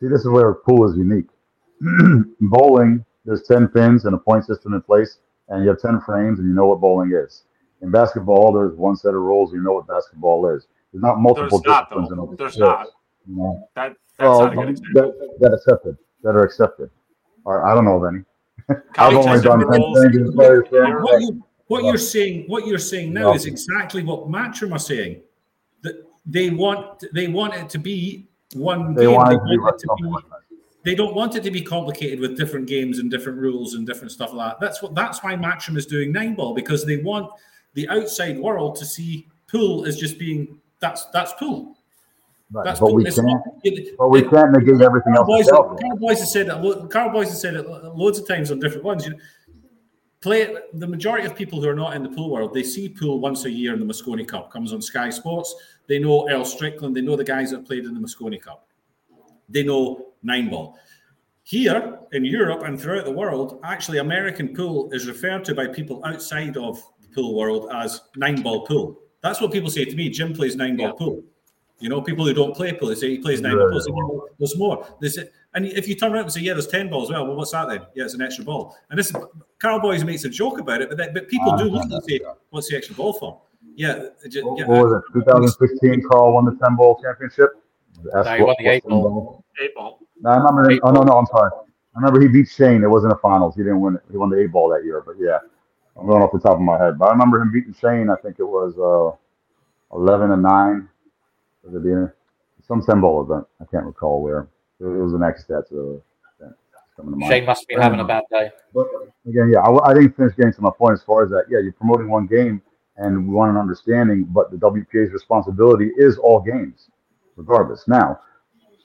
See, 0.00 0.08
this 0.08 0.20
is 0.20 0.28
where 0.28 0.54
pool 0.54 0.88
is 0.88 0.96
unique. 0.96 1.26
bowling, 2.40 3.04
there's 3.24 3.42
ten 3.42 3.68
pins 3.68 4.04
and 4.04 4.14
a 4.14 4.18
point 4.18 4.44
system 4.44 4.74
in 4.74 4.82
place, 4.82 5.18
and 5.48 5.62
you 5.62 5.68
have 5.68 5.80
ten 5.80 6.00
frames, 6.00 6.38
and 6.38 6.48
you 6.48 6.54
know 6.54 6.66
what 6.66 6.80
bowling 6.80 7.12
is. 7.12 7.44
In 7.82 7.90
basketball, 7.90 8.52
there's 8.52 8.74
one 8.76 8.96
set 8.96 9.08
of 9.08 9.20
rules. 9.20 9.52
You 9.52 9.60
know 9.60 9.72
what 9.72 9.86
basketball 9.86 10.48
is. 10.48 10.66
There's 10.92 11.02
not 11.02 11.20
multiple 11.20 11.60
there's 11.60 11.76
disciplines. 11.78 12.10
Not, 12.10 12.30
in 12.30 12.36
there's 12.36 12.58
not. 12.58 12.86
You 13.28 13.36
know? 13.36 13.68
That 13.74 13.96
that's 14.18 14.28
well, 14.28 14.54
not 14.54 14.68
a 14.68 14.72
good 14.72 14.76
that, 14.94 15.36
that 15.40 15.52
accepted. 15.52 15.98
That 16.22 16.30
are 16.30 16.42
accepted. 16.42 16.90
Or 17.44 17.66
I 17.66 17.74
don't 17.74 17.84
know 17.84 18.02
of 18.02 18.14
any. 18.14 18.24
I've 18.98 19.14
only 19.14 19.40
done 19.40 19.60
ten 19.60 20.12
things 20.12 20.34
what, 20.34 21.20
you, 21.20 21.44
what 21.66 21.84
you're 21.84 21.98
saying, 21.98 22.44
what 22.46 22.66
you're 22.66 22.78
saying 22.78 23.12
now 23.12 23.34
is 23.34 23.46
exactly 23.46 24.02
what 24.02 24.28
Matchroom 24.28 24.72
are 24.72 24.78
saying. 24.78 25.20
That 25.82 26.04
they 26.24 26.50
want, 26.50 27.04
they 27.12 27.28
want 27.28 27.54
it 27.54 27.68
to 27.70 27.78
be 27.78 28.28
one 28.54 28.94
they 28.94 29.04
game. 29.04 29.14
Want 29.14 29.28
they, 29.48 29.58
want 29.58 29.78
to 29.78 29.88
be, 29.98 30.08
they 30.86 30.94
don't 30.94 31.16
want 31.16 31.34
it 31.34 31.42
to 31.42 31.50
be 31.50 31.60
complicated 31.60 32.20
with 32.20 32.36
different 32.36 32.68
games 32.68 33.00
and 33.00 33.10
different 33.10 33.40
rules 33.40 33.74
and 33.74 33.84
different 33.84 34.12
stuff 34.12 34.32
like 34.32 34.52
that. 34.52 34.64
That's 34.64 34.80
what. 34.80 34.94
That's 34.94 35.20
why 35.20 35.34
Matchroom 35.34 35.76
is 35.76 35.84
doing 35.84 36.12
nine 36.12 36.36
ball 36.36 36.54
because 36.54 36.86
they 36.86 36.98
want 36.98 37.28
the 37.74 37.88
outside 37.88 38.38
world 38.38 38.76
to 38.76 38.86
see 38.86 39.26
pool 39.48 39.84
as 39.84 39.96
just 39.96 40.16
being 40.16 40.60
that's 40.78 41.06
that's 41.06 41.32
pool. 41.32 41.76
Right. 42.52 42.64
That's 42.66 42.78
but, 42.78 42.94
we 42.94 43.02
can't, 43.02 43.16
not, 43.26 43.42
it, 43.64 43.96
but 43.98 44.10
we 44.10 44.22
can't 44.22 44.52
negate 44.52 44.80
everything 44.80 45.14
Carl 45.14 45.32
else. 45.32 45.50
Boys, 45.50 45.50
Karl 45.50 45.96
Boyes 45.96 46.20
has 46.20 46.32
said 46.32 46.46
that. 46.46 46.88
Karl 46.92 47.10
Boyes 47.10 47.30
has 47.30 47.40
said 47.40 47.54
it 47.54 47.68
loads 47.68 48.20
of 48.20 48.28
times 48.28 48.52
on 48.52 48.60
different 48.60 48.84
ones. 48.84 49.04
You 49.04 49.10
know, 49.10 49.18
play 50.20 50.56
the 50.72 50.86
majority 50.86 51.26
of 51.26 51.34
people 51.34 51.60
who 51.60 51.68
are 51.68 51.74
not 51.74 51.96
in 51.96 52.04
the 52.04 52.10
pool 52.10 52.30
world, 52.30 52.54
they 52.54 52.62
see 52.62 52.88
pool 52.88 53.18
once 53.18 53.44
a 53.44 53.50
year 53.50 53.74
in 53.74 53.80
the 53.80 53.92
Mosconi 53.92 54.26
Cup. 54.26 54.52
Comes 54.52 54.72
on 54.72 54.80
Sky 54.80 55.10
Sports. 55.10 55.52
They 55.88 55.98
know 55.98 56.30
Earl 56.30 56.44
Strickland. 56.44 56.94
They 56.94 57.00
know 57.00 57.16
the 57.16 57.24
guys 57.24 57.50
that 57.50 57.66
played 57.66 57.86
in 57.86 57.92
the 57.92 58.00
Mosconi 58.00 58.40
Cup. 58.40 58.68
They 59.48 59.64
know 59.64 60.05
nine 60.22 60.50
ball. 60.50 60.78
Here 61.42 61.98
in 62.12 62.24
Europe 62.24 62.62
and 62.62 62.80
throughout 62.80 63.04
the 63.04 63.12
world, 63.12 63.60
actually, 63.64 63.98
American 63.98 64.54
pool 64.54 64.90
is 64.92 65.06
referred 65.06 65.44
to 65.44 65.54
by 65.54 65.68
people 65.68 66.04
outside 66.04 66.56
of 66.56 66.82
the 67.00 67.08
pool 67.08 67.36
world 67.36 67.70
as 67.72 68.02
nine 68.16 68.42
ball 68.42 68.66
pool. 68.66 68.98
That's 69.22 69.40
what 69.40 69.52
people 69.52 69.70
say 69.70 69.84
to 69.84 69.96
me. 69.96 70.08
Jim 70.10 70.34
plays 70.34 70.56
nine 70.56 70.76
ball 70.76 70.88
yeah. 70.88 70.92
pool. 70.98 71.22
You 71.78 71.90
know, 71.90 72.00
people 72.00 72.24
who 72.24 72.32
don't 72.32 72.56
play 72.56 72.72
pool, 72.72 72.88
they 72.88 72.94
say 72.94 73.10
he 73.10 73.18
plays 73.18 73.42
nine 73.42 73.56
balls. 73.56 73.86
there's 74.38 74.56
more. 74.56 74.86
There's, 75.00 75.18
and 75.54 75.66
if 75.66 75.86
you 75.88 75.94
turn 75.94 76.12
around 76.12 76.24
and 76.24 76.32
say, 76.32 76.40
yeah, 76.40 76.54
there's 76.54 76.66
10 76.66 76.90
balls, 76.90 77.10
well, 77.10 77.26
well, 77.26 77.36
what's 77.36 77.52
that 77.52 77.68
then? 77.68 77.82
Yeah, 77.94 78.04
it's 78.04 78.14
an 78.14 78.22
extra 78.22 78.44
ball. 78.44 78.76
And 78.90 78.98
this 78.98 79.12
Karl 79.58 79.80
Boyes 79.80 80.04
makes 80.04 80.24
a 80.24 80.28
joke 80.28 80.58
about 80.58 80.82
it, 80.82 80.88
but, 80.88 80.98
that, 80.98 81.14
but 81.14 81.28
people 81.28 81.52
uh, 81.52 81.56
do 81.56 81.64
look 81.64 81.84
and 81.84 82.04
say, 82.04 82.20
what's 82.50 82.70
the 82.70 82.76
extra 82.76 82.94
ball 82.94 83.12
for? 83.14 83.40
Yeah. 83.74 84.08
Just, 84.28 84.44
what, 84.46 84.58
yeah, 84.58 84.66
what 84.66 84.84
was 84.84 85.02
it? 85.14 85.18
2016, 85.18 86.02
Carl 86.10 86.32
won 86.32 86.46
the 86.46 86.58
10 86.62 86.76
ball 86.76 87.00
championship. 87.02 87.50
No, 88.04 88.22
he 88.22 88.42
won 88.42 88.54
the 88.58 88.66
eight 88.68 88.84
ball. 88.84 89.44
Eight 89.60 89.74
ball. 89.74 90.00
No, 90.20 90.30
I 90.30 90.36
remember. 90.36 90.70
Eight 90.70 90.80
oh, 90.82 90.90
no, 90.90 91.02
no, 91.02 91.12
I'm 91.14 91.26
sorry. 91.26 91.50
I 91.54 91.98
remember 92.00 92.20
he 92.20 92.28
beat 92.28 92.48
Shane. 92.48 92.82
It 92.82 92.90
wasn't 92.90 93.12
a 93.12 93.16
finals. 93.16 93.54
He 93.56 93.62
didn't 93.62 93.80
win. 93.80 93.98
He 94.10 94.16
won 94.16 94.30
the 94.30 94.40
eight 94.40 94.52
ball 94.52 94.68
that 94.70 94.84
year. 94.84 95.02
But 95.04 95.16
yeah, 95.18 95.38
I'm 95.98 96.06
going 96.06 96.22
off 96.22 96.32
the 96.32 96.38
top 96.38 96.54
of 96.54 96.60
my 96.60 96.78
head. 96.78 96.98
But 96.98 97.06
I 97.06 97.12
remember 97.12 97.40
him 97.40 97.52
beating 97.52 97.74
Shane. 97.80 98.10
I 98.10 98.16
think 98.16 98.38
it 98.38 98.44
was 98.44 98.74
uh, 98.78 99.96
11 99.96 100.30
and 100.30 100.42
9 100.42 100.88
at 101.66 101.72
the 101.72 101.80
beginning 101.80 102.10
some 102.66 102.82
symbol 102.82 103.22
event. 103.22 103.46
I 103.60 103.64
can't 103.64 103.84
recall 103.84 104.22
where. 104.22 104.48
It 104.80 104.84
was 104.84 105.14
an 105.14 105.22
X 105.22 105.44
stats 105.48 105.72
event. 105.72 106.02
Shane 107.28 107.44
must 107.44 107.68
be 107.68 107.74
having 107.74 108.00
a 108.00 108.04
bad 108.04 108.24
day. 108.30 108.50
But 108.74 108.86
again, 109.26 109.50
yeah, 109.52 109.60
I, 109.60 109.90
I, 109.90 109.94
didn't 109.94 110.16
finish 110.16 110.34
getting 110.34 110.52
to 110.54 110.62
my 110.62 110.70
point 110.76 110.94
as 110.94 111.02
far 111.02 111.24
as 111.24 111.30
that. 111.30 111.44
Yeah, 111.50 111.58
you're 111.58 111.72
promoting 111.72 112.08
one 112.08 112.26
game, 112.26 112.62
and 112.96 113.28
we 113.28 113.34
want 113.34 113.50
an 113.50 113.58
understanding, 113.58 114.24
but 114.24 114.50
the 114.50 114.56
WPA's 114.56 115.12
responsibility 115.12 115.90
is 115.98 116.16
all 116.16 116.40
games, 116.40 116.88
regardless. 117.36 117.86
Now, 117.86 118.20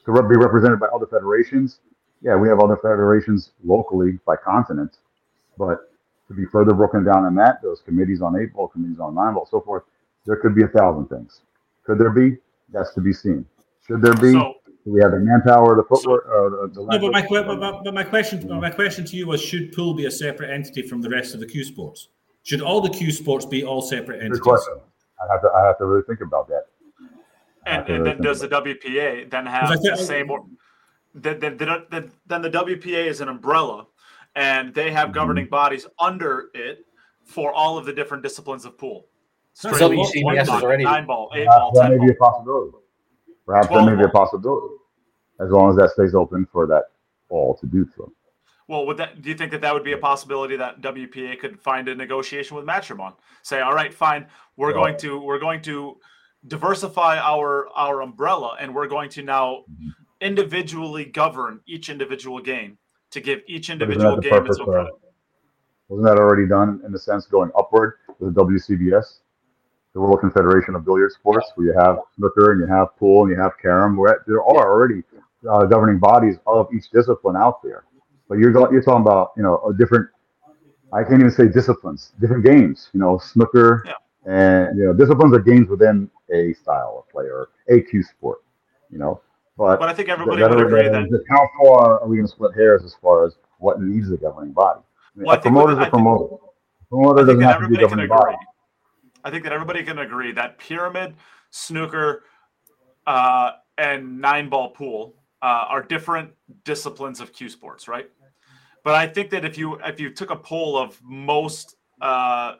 to 0.06 0.11
be 0.23 0.36
represented 0.36 0.80
by 0.80 0.88
other 0.88 1.07
federations, 1.07 1.80
yeah, 2.22 2.36
we 2.36 2.48
have 2.48 2.60
other 2.60 2.78
federations 2.78 3.52
locally 3.64 4.19
by 4.26 4.36
continent, 4.36 4.98
but 5.57 5.91
to 6.28 6.34
be 6.34 6.45
further 6.45 6.73
broken 6.73 7.03
down 7.03 7.26
in 7.26 7.36
that, 7.36 7.61
those 7.61 7.82
committees 7.82 8.22
on 8.22 8.40
eight 8.40 8.53
ball, 8.53 8.68
committees 8.68 8.99
on 8.99 9.15
nine 9.15 9.34
ball, 9.34 9.48
so 9.49 9.60
forth, 9.60 9.84
there 10.26 10.36
could 10.36 10.56
be 10.56 10.64
a 10.64 10.68
thousand 10.68 11.07
things. 11.07 11.41
Could 11.84 11.98
there 11.98 12.11
be? 12.11 12.38
That's 12.72 12.94
to 12.94 13.02
be 13.02 13.11
seen. 13.11 13.45
Should 13.88 14.02
there 14.02 14.14
be? 14.14 14.34
So, 14.34 14.56
do 14.86 14.94
we 14.94 15.02
have 15.02 15.11
the 15.11 15.19
manpower, 15.19 15.76
the 15.76 15.84
footwork, 15.84 16.26
so, 16.26 16.64
uh, 16.64 16.68
the, 16.73 16.98
no, 16.98 16.99
but 16.99 17.11
my, 17.11 17.28
but, 17.30 17.84
but 17.84 17.94
my 17.94 18.03
question, 18.03 18.48
my 18.48 18.69
question 18.69 19.06
to 19.06 19.15
you 19.15 19.28
was: 19.28 19.41
Should 19.41 19.73
pool 19.73 19.94
be 19.94 20.06
a 20.06 20.11
separate 20.11 20.49
entity 20.49 20.82
from 20.82 21.02
the 21.02 21.10
rest 21.10 21.36
of 21.36 21.40
the 21.40 21.45
cue 21.45 21.64
sports? 21.64 22.07
Should 22.44 22.61
all 22.61 22.82
the 22.82 22.90
cue 22.90 23.11
sports 23.11 23.45
be 23.45 23.64
all 23.64 23.82
separate 23.82 24.22
entities? 24.22 24.40
Good 24.40 24.44
question. 24.44 24.73
I 25.22 25.32
have 25.32 25.41
to, 25.41 25.49
I 25.49 25.65
have 25.68 25.78
to 25.78 25.86
really 25.86 26.03
think 26.07 26.22
about 26.22 26.48
that. 26.48 26.65
And, 27.66 27.88
and 27.88 28.06
then 28.06 28.22
does 28.22 28.40
the 28.40 28.48
WPA 28.48 29.30
then 29.30 29.46
have 29.46 29.70
the 29.82 29.96
same? 29.96 30.32
Or, 30.32 30.46
then, 31.14 31.40
then, 31.40 31.58
then, 31.58 32.12
then 32.26 32.42
the 32.42 32.50
WPA 32.50 33.06
is 33.06 33.22
an 33.22 33.30
umbrella, 33.30 33.88
and 34.36 34.74
they 34.74 34.92
have 34.92 35.08
mm-hmm. 35.08 35.14
governing 35.14 35.46
bodies 35.48 35.86
under 36.00 36.50
it 36.54 36.86
for 37.24 37.54
all 37.54 37.78
of 37.78 37.86
the 37.86 37.94
different 37.94 38.24
disciplines 38.24 38.66
of 38.66 38.78
pool. 38.78 39.06
Straight 39.54 39.76
so 39.76 39.90
CBS 39.90 40.44
is 40.44 40.50
already 40.50 40.84
nine 40.84 41.06
ball, 41.06 41.30
eight 41.36 41.48
uh, 41.48 41.60
ball, 41.60 41.72
that 41.74 41.92
may 41.92 42.06
be 42.06 42.12
a 42.12 42.16
possibility. 42.16 42.72
Perhaps 43.46 43.68
that 43.68 43.86
may 43.86 43.96
be 43.96 44.04
a 44.04 44.10
possibility, 44.10 44.76
as 45.40 45.50
long 45.50 45.70
as 45.70 45.76
that 45.76 45.92
stays 45.92 46.16
open 46.16 46.48
for 46.52 46.66
that 46.68 46.86
all 47.30 47.58
to 47.58 47.66
do 47.66 47.88
so. 47.96 48.12
Well, 48.68 48.86
would 48.86 48.96
that? 48.98 49.22
Do 49.22 49.30
you 49.30 49.36
think 49.36 49.52
that 49.52 49.60
that 49.62 49.74
would 49.74 49.84
be 49.84 49.92
a 49.92 49.98
possibility 49.98 50.56
that 50.56 50.82
WPA 50.82 51.38
could 51.40 51.60
find 51.60 51.90
a 51.90 51.96
negotiation 51.96 52.56
with 52.56 52.66
Matchroom 52.66 53.02
on? 53.02 53.14
Say, 53.42 53.60
all 53.60 53.74
right, 53.74 53.94
fine, 53.94 54.26
we're 54.56 54.72
going 54.72 54.98
to 55.00 55.20
we're 55.20 55.40
going 55.40 55.62
to 55.64 55.98
diversify 56.47 57.18
our 57.19 57.68
our 57.76 58.01
umbrella, 58.01 58.57
and 58.59 58.73
we're 58.73 58.88
going 58.88 59.09
to 59.11 59.23
now 59.23 59.65
individually 60.19 61.05
govern 61.05 61.61
each 61.65 61.89
individual 61.89 62.39
game 62.39 62.77
to 63.11 63.22
give 63.22 63.41
each 63.47 63.69
individual 63.69 64.18
game 64.18 64.45
its 64.45 64.59
own 64.59 64.65
credit. 64.65 64.93
Wasn't 65.89 66.07
that 66.07 66.18
already 66.18 66.47
done 66.47 66.81
in 66.85 66.91
the 66.91 66.99
sense 66.99 67.26
going 67.26 67.51
upward 67.57 67.95
with 68.19 68.34
the 68.34 68.43
WCBS? 68.43 69.19
the 69.93 69.99
World 69.99 70.19
Confederation 70.19 70.76
of 70.76 70.85
Billiard 70.85 71.11
Sports, 71.11 71.51
where 71.55 71.68
you 71.68 71.73
have 71.77 71.99
snooker 72.15 72.53
and 72.53 72.61
you 72.61 72.68
have 72.68 72.95
pool 72.97 73.23
and 73.23 73.31
you 73.31 73.41
have 73.41 73.53
carom. 73.61 73.97
Where 73.97 74.23
there 74.26 74.38
are 74.38 74.72
already 74.72 75.03
uh, 75.49 75.65
governing 75.65 75.99
bodies 75.99 76.38
of 76.47 76.68
each 76.73 76.89
discipline 76.91 77.35
out 77.35 77.61
there. 77.61 77.84
But 78.30 78.38
you're 78.38 78.51
you're 78.72 78.81
talking 78.81 79.01
about 79.01 79.31
you 79.35 79.43
know 79.43 79.61
a 79.68 79.73
different. 79.73 80.07
I 80.93 81.03
can't 81.03 81.19
even 81.19 81.31
say 81.31 81.47
disciplines, 81.47 82.13
different 82.19 82.45
games. 82.45 82.89
You 82.93 82.99
know, 82.99 83.18
snooker 83.18 83.85
yeah. 83.85 83.93
and 84.31 84.77
you 84.77 84.85
know 84.85 84.93
disciplines 84.93 85.34
are 85.34 85.39
games 85.39 85.68
within 85.69 86.09
a 86.32 86.53
style 86.53 87.03
of 87.06 87.12
play 87.12 87.26
or 87.26 87.49
a 87.70 87.82
cue 87.82 88.03
sport. 88.03 88.44
You 88.90 88.98
know, 88.98 89.22
but 89.58 89.80
but 89.80 89.90
I 89.90 89.94
think 89.94 90.10
everybody 90.10 90.41
would 90.41 90.66
agree 90.66 90.88
that 90.90 91.24
how 91.30 91.49
far 91.60 92.02
are 92.02 92.08
we 92.08 92.18
going 92.18 92.28
to 92.28 92.32
split 92.32 92.56
hairs 92.56 92.84
as 92.84 92.95
far 93.02 93.26
as 93.26 93.38
what 93.60 93.82
needs 93.82 94.12
a 94.12 94.18
governing 94.18 94.53
body? 94.53 94.82
I 95.16 95.20
mean, 95.20 95.28
well, 95.28 95.38
a 95.38 95.41
promoter's 95.41 95.78
a 95.78 95.90
promoter. 95.90 96.36
promoter 96.90 97.26
doesn't 97.26 97.41
have 97.41 97.62
to 97.62 97.68
be 97.68 97.78
governing 97.78 98.08
body. 98.08 98.38
I 99.24 99.30
think 99.30 99.44
that 99.44 99.53
everybody 99.53 99.84
can 99.84 99.99
agree 99.99 100.32
that 100.32 100.58
pyramid, 100.58 101.16
snooker, 101.52 102.24
uh, 103.06 103.52
and 103.78 104.20
nine 104.20 104.49
ball 104.49 104.72
pool 104.72 105.16
uh, 105.41 105.66
are 105.70 105.84
different 105.84 106.32
disciplines 106.64 107.20
of 107.20 107.34
cue 107.34 107.49
sports, 107.49 107.88
right? 107.88 108.10
But 108.84 108.95
I 108.95 109.08
think 109.08 109.30
that 109.32 109.45
if 109.45 109.58
you 109.58 109.80
if 109.86 109.99
you 109.99 110.10
took 110.10 110.32
a 110.32 110.36
poll 110.36 110.78
of 110.78 110.99
most 111.03 111.76
uh, 112.02 112.56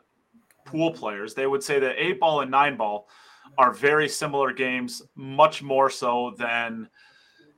pool 0.64 0.92
players, 0.92 1.34
they 1.34 1.46
would 1.46 1.62
say 1.62 1.80
that 1.80 1.96
eight 1.98 2.20
ball 2.20 2.40
and 2.40 2.50
nine 2.50 2.76
ball 2.76 3.08
are 3.58 3.72
very 3.72 4.08
similar 4.08 4.52
games, 4.52 5.02
much 5.14 5.62
more 5.62 5.90
so 5.90 6.34
than 6.38 6.88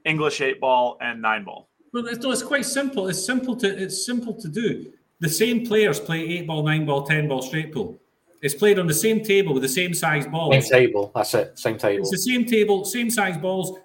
English 0.04 0.40
eight 0.40 0.60
ball 0.60 0.98
and 1.00 1.20
nine 1.22 1.44
ball. 1.44 1.68
Well, 1.92 2.06
it's, 2.06 2.18
no, 2.18 2.32
it's 2.32 2.42
quite 2.42 2.66
simple. 2.66 3.08
It's 3.08 3.24
simple 3.24 3.56
to 3.56 3.68
it's 3.68 4.04
simple 4.04 4.34
to 4.34 4.48
do. 4.48 4.92
The 5.20 5.28
same 5.28 5.64
players 5.64 6.00
play 6.00 6.20
eight 6.20 6.46
ball, 6.46 6.62
nine 6.64 6.84
ball, 6.84 7.06
ten 7.06 7.28
ball 7.28 7.42
straight 7.42 7.72
pool. 7.72 7.98
It's 8.42 8.54
played 8.54 8.78
on 8.78 8.86
the 8.86 8.94
same 8.94 9.22
table 9.22 9.54
with 9.54 9.62
the 9.62 9.68
same 9.68 9.94
size 9.94 10.26
balls. 10.26 10.52
Same 10.52 10.80
table. 10.80 11.12
That's 11.14 11.32
it. 11.34 11.58
Same 11.58 11.78
table. 11.78 12.02
It's 12.02 12.10
the 12.10 12.18
same 12.18 12.44
table, 12.44 12.84
same 12.84 13.08
size 13.08 13.38
balls, 13.38 13.78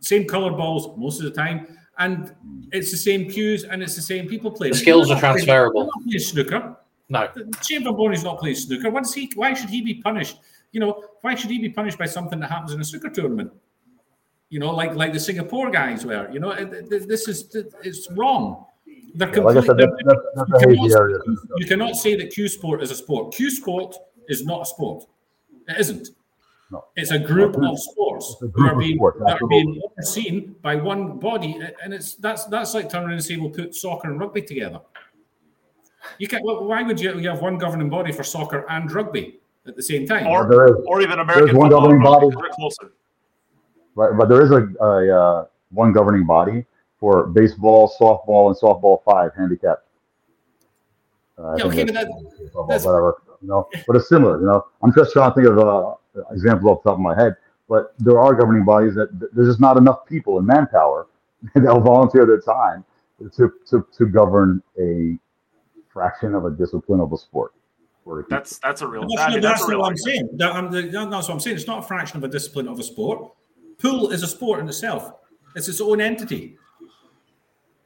same 0.00 0.26
color 0.26 0.52
balls 0.52 0.96
most 0.96 1.20
of 1.20 1.24
the 1.24 1.32
time, 1.32 1.76
and 1.98 2.34
it's 2.72 2.90
the 2.90 2.96
same 2.96 3.28
cues 3.28 3.64
and 3.64 3.82
it's 3.82 3.96
the 3.96 4.02
same 4.02 4.26
people 4.26 4.50
playing. 4.50 4.72
The 4.72 4.78
skills 4.78 5.10
are 5.10 5.18
transferable. 5.18 5.90
Playing 6.04 6.20
snooker. 6.20 6.76
No. 7.10 7.28
Shane 7.62 7.84
Van 7.84 7.94
Boening 7.94 8.14
is 8.14 8.24
not 8.24 8.38
playing 8.38 8.56
snooker. 8.56 8.90
Why, 8.90 9.02
he, 9.14 9.30
why 9.34 9.54
should 9.54 9.70
he 9.70 9.82
be 9.82 9.94
punished? 9.94 10.38
You 10.72 10.80
know, 10.80 11.04
why 11.22 11.34
should 11.34 11.50
he 11.50 11.58
be 11.58 11.70
punished 11.70 11.98
by 11.98 12.06
something 12.06 12.38
that 12.40 12.50
happens 12.50 12.72
in 12.72 12.80
a 12.80 12.84
snooker 12.84 13.10
tournament? 13.10 13.52
You 14.50 14.60
know, 14.60 14.70
like 14.74 14.94
like 14.94 15.12
the 15.12 15.20
Singapore 15.20 15.70
guys 15.70 16.04
were. 16.04 16.30
You 16.30 16.40
know, 16.40 16.54
this 16.54 17.28
is 17.28 17.54
it's 17.82 18.10
wrong. 18.12 18.66
They're 19.14 19.34
yeah, 19.34 19.42
like 19.42 19.56
I 19.56 19.60
said, 19.66 19.78
that's, 19.78 19.92
that's, 20.04 20.50
that's 20.50 20.62
you, 20.64 20.76
cannot, 20.76 21.38
you 21.56 21.66
cannot 21.66 21.96
say 21.96 22.14
that 22.16 22.30
cue 22.30 22.46
sport 22.46 22.82
is 22.82 22.90
a 22.90 22.94
sport. 22.94 23.34
cue 23.34 23.50
sport 23.50 23.96
is 24.28 24.44
not 24.44 24.62
a 24.62 24.66
sport. 24.66 25.04
It 25.66 25.80
isn't. 25.80 26.10
No. 26.70 26.84
It's 26.96 27.10
a 27.10 27.18
group 27.18 27.56
no, 27.56 27.72
of 27.72 27.78
sports 27.78 28.36
group 28.36 28.54
that, 28.54 28.74
are 28.74 28.78
being, 28.78 28.98
that 28.98 29.38
are 29.40 29.46
being 29.46 29.80
overseen 29.90 30.54
by 30.60 30.76
one 30.76 31.18
body, 31.18 31.58
and 31.82 31.94
it's 31.94 32.14
that's 32.16 32.44
that's 32.46 32.74
like 32.74 32.90
turning 32.90 33.08
around 33.08 33.14
and 33.14 33.24
saying 33.24 33.40
we'll 33.40 33.50
put 33.50 33.74
soccer 33.74 34.10
and 34.10 34.20
rugby 34.20 34.42
together. 34.42 34.80
You 36.18 36.28
can't. 36.28 36.44
well, 36.44 36.64
Why 36.64 36.82
would 36.82 37.00
you, 37.00 37.18
you 37.18 37.28
have 37.30 37.40
one 37.40 37.56
governing 37.56 37.88
body 37.88 38.12
for 38.12 38.22
soccer 38.22 38.66
and 38.68 38.90
rugby 38.92 39.37
at 39.68 39.76
the 39.76 39.82
same 39.82 40.06
time? 40.06 40.26
Or 40.26 40.48
There 40.48 40.66
is, 40.68 40.74
or 40.86 41.00
even 41.02 41.18
American 41.18 41.46
There's 41.46 41.56
one 41.58 41.70
governing 41.70 42.02
body. 42.02 42.28
closer. 42.52 42.92
right, 43.94 44.16
but 44.16 44.28
there 44.28 44.42
is 44.42 44.50
a, 44.50 44.68
a 44.84 45.20
uh, 45.20 45.46
one 45.70 45.92
governing 45.92 46.24
body 46.26 46.64
for 46.98 47.26
baseball, 47.28 47.92
softball, 48.00 48.48
and 48.48 48.56
softball 48.56 49.02
five 49.04 49.32
handicapped. 49.36 49.84
Uh, 51.38 51.54
Yeah, 51.56 51.62
think 51.70 51.74
okay, 51.74 51.84
but 51.84 51.94
that- 51.94 52.08
softball, 52.08 52.68
that's- 52.68 52.84
whatever, 52.86 53.22
you 53.42 53.48
know, 53.48 53.68
but 53.86 53.96
it's 53.96 54.08
similar. 54.08 54.40
You 54.40 54.46
know, 54.46 54.66
I'm 54.82 54.92
just 54.94 55.12
trying 55.12 55.30
to 55.30 55.34
think 55.34 55.46
of 55.48 55.58
uh, 55.58 55.94
examples 56.32 56.70
off 56.70 56.82
the 56.82 56.90
top 56.90 56.98
of 56.98 57.02
my 57.02 57.14
head. 57.14 57.36
But 57.68 57.92
there 57.98 58.18
are 58.18 58.34
governing 58.34 58.64
bodies 58.64 58.94
that 58.94 59.10
there's 59.34 59.48
just 59.48 59.60
not 59.60 59.76
enough 59.76 60.06
people 60.06 60.38
and 60.38 60.46
manpower 60.46 61.06
that'll 61.54 61.80
volunteer 61.80 62.24
their 62.26 62.40
time 62.40 62.84
to, 63.36 63.52
to, 63.68 63.86
to 63.96 64.06
govern 64.06 64.62
a 64.80 65.18
fraction 65.92 66.34
of 66.34 66.44
a 66.46 66.50
discipline 66.50 67.00
of 67.00 67.12
a 67.12 67.18
sport. 67.18 67.52
Or 68.08 68.24
That's 68.30 68.58
that's 68.60 68.80
a 68.80 68.86
real. 68.86 69.02
That's, 69.02 69.20
I 69.20 69.30
that's 69.34 69.42
that's 69.60 69.68
real. 69.68 69.80
what 69.80 69.90
I'm 69.90 69.96
saying. 69.98 70.30
That, 70.36 70.54
I'm, 70.54 70.70
the- 70.70 70.88
that's 70.90 71.28
what 71.28 71.30
I'm 71.34 71.40
saying. 71.40 71.56
It's 71.56 71.66
not 71.66 71.80
a 71.80 71.86
fraction 71.86 72.16
of 72.16 72.24
a 72.24 72.28
discipline 72.28 72.66
of 72.66 72.78
a 72.80 72.82
sport. 72.82 73.32
Pool 73.78 74.10
is 74.12 74.22
a 74.22 74.26
sport 74.26 74.60
in 74.60 74.68
itself. 74.68 75.12
It's 75.54 75.68
its 75.68 75.80
own 75.82 76.00
entity. 76.00 76.56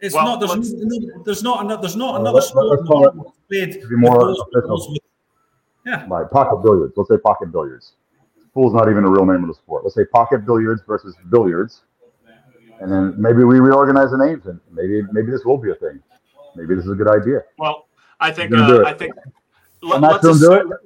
It's 0.01 0.15
Well, 0.15 0.25
not. 0.25 0.41
There's, 0.41 0.73
no, 0.73 1.23
there's 1.25 1.43
not. 1.43 1.65
Another, 1.65 1.81
there's 1.83 1.97
not 1.97 2.13
Well, 2.13 2.21
another 2.21 2.35
let's- 2.37 2.49
sport 2.49 2.67
let's 2.67 2.83
call 2.85 3.07
it- 3.09 3.15
world 3.17 3.33
played 3.49 3.73
be 3.89 3.97
more 3.97 4.17
with 4.19 4.27
those 4.29 4.41
official. 4.43 4.69
rules 4.69 4.89
with- 4.91 4.99
Yeah. 5.85 6.07
Like 6.09 6.31
pocket 6.31 6.63
billiards. 6.63 6.93
Let's 6.97 7.11
say 7.11 7.17
pocket 7.19 7.51
billiards. 7.51 7.95
Pool's 8.55 8.75
not 8.75 8.89
even 8.89 9.05
a 9.05 9.11
real 9.11 9.27
name 9.27 9.43
of 9.43 9.49
the 9.49 9.55
sport. 9.55 9.83
Let's 9.83 9.97
say 9.97 10.05
pocket 10.05 10.47
billiards 10.47 10.83
versus 10.87 11.17
billiards. 11.31 11.83
And 12.81 12.93
then 12.93 13.15
maybe 13.21 13.43
we 13.43 13.59
reorganize 13.59 14.13
the 14.13 14.19
names 14.19 14.47
and 14.47 14.61
maybe 14.71 15.03
maybe 15.13 15.31
this 15.33 15.45
will 15.45 15.59
be 15.59 15.71
a 15.71 15.75
thing. 15.75 16.01
Maybe 16.55 16.77
this 16.77 16.85
is 16.85 16.91
a 16.93 16.95
good 16.95 17.09
idea. 17.09 17.41
Well, 17.59 17.87
I 18.21 18.31
think 18.31 18.51
You're 18.51 18.61
gonna 18.61 18.77
do 18.79 18.85
uh. 18.85 18.89
I 18.89 18.95
think 18.95 19.15
let, 19.83 19.97
I'm 19.97 20.01
not 20.03 20.13
us 20.17 20.23
gonna 20.23 20.39
do 20.39 20.53
assume, 20.53 20.73
it. 20.73 20.79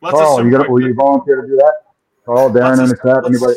let's 0.00 0.14
Carl, 0.14 0.34
assume 0.34 0.46
you 0.46 0.52
got 0.52 0.58
quick 0.60 0.70
will 0.70 0.82
you 0.82 0.94
volunteer 0.94 1.42
to 1.42 1.46
do 1.46 1.56
that? 1.56 1.74
Carl, 2.24 2.50
Darren 2.50 2.74
in 2.74 2.78
let's 2.78 2.90
the 2.92 2.96
chat, 2.96 3.24
anybody? 3.26 3.56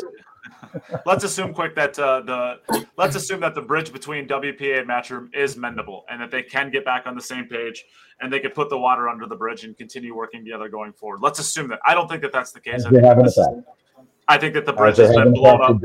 let's 1.06 1.24
assume 1.24 1.54
quick 1.54 1.74
that 1.74 1.98
uh, 1.98 2.20
the 2.20 2.60
let's 2.96 3.16
assume 3.16 3.40
that 3.40 3.54
the 3.54 3.62
bridge 3.62 3.92
between 3.92 4.26
WPA 4.26 4.80
and 4.80 4.88
Matchroom 4.88 5.34
is 5.34 5.56
mendable 5.56 6.02
and 6.10 6.20
that 6.20 6.30
they 6.30 6.42
can 6.42 6.70
get 6.70 6.84
back 6.84 7.06
on 7.06 7.14
the 7.14 7.20
same 7.20 7.46
page 7.46 7.84
and 8.20 8.32
they 8.32 8.40
could 8.40 8.54
put 8.54 8.68
the 8.68 8.78
water 8.78 9.08
under 9.08 9.26
the 9.26 9.36
bridge 9.36 9.64
and 9.64 9.76
continue 9.76 10.14
working 10.14 10.44
together 10.44 10.68
going 10.68 10.92
forward. 10.92 11.20
Let's 11.22 11.38
assume 11.38 11.68
that. 11.68 11.80
I 11.84 11.94
don't 11.94 12.08
think 12.08 12.22
that 12.22 12.32
that's 12.32 12.52
the 12.52 12.60
case. 12.60 12.84
I 12.84 12.90
they 12.90 12.96
think, 12.96 13.04
have 13.06 13.18
in 13.18 13.24
the 13.24 13.30
is- 13.30 13.64
I 14.28 14.38
think 14.38 14.54
that 14.54 14.66
the 14.66 14.72
bridge 14.72 14.96
they 14.96 15.06
has 15.06 15.14
been 15.14 15.32
blown 15.32 15.62
up. 15.62 15.80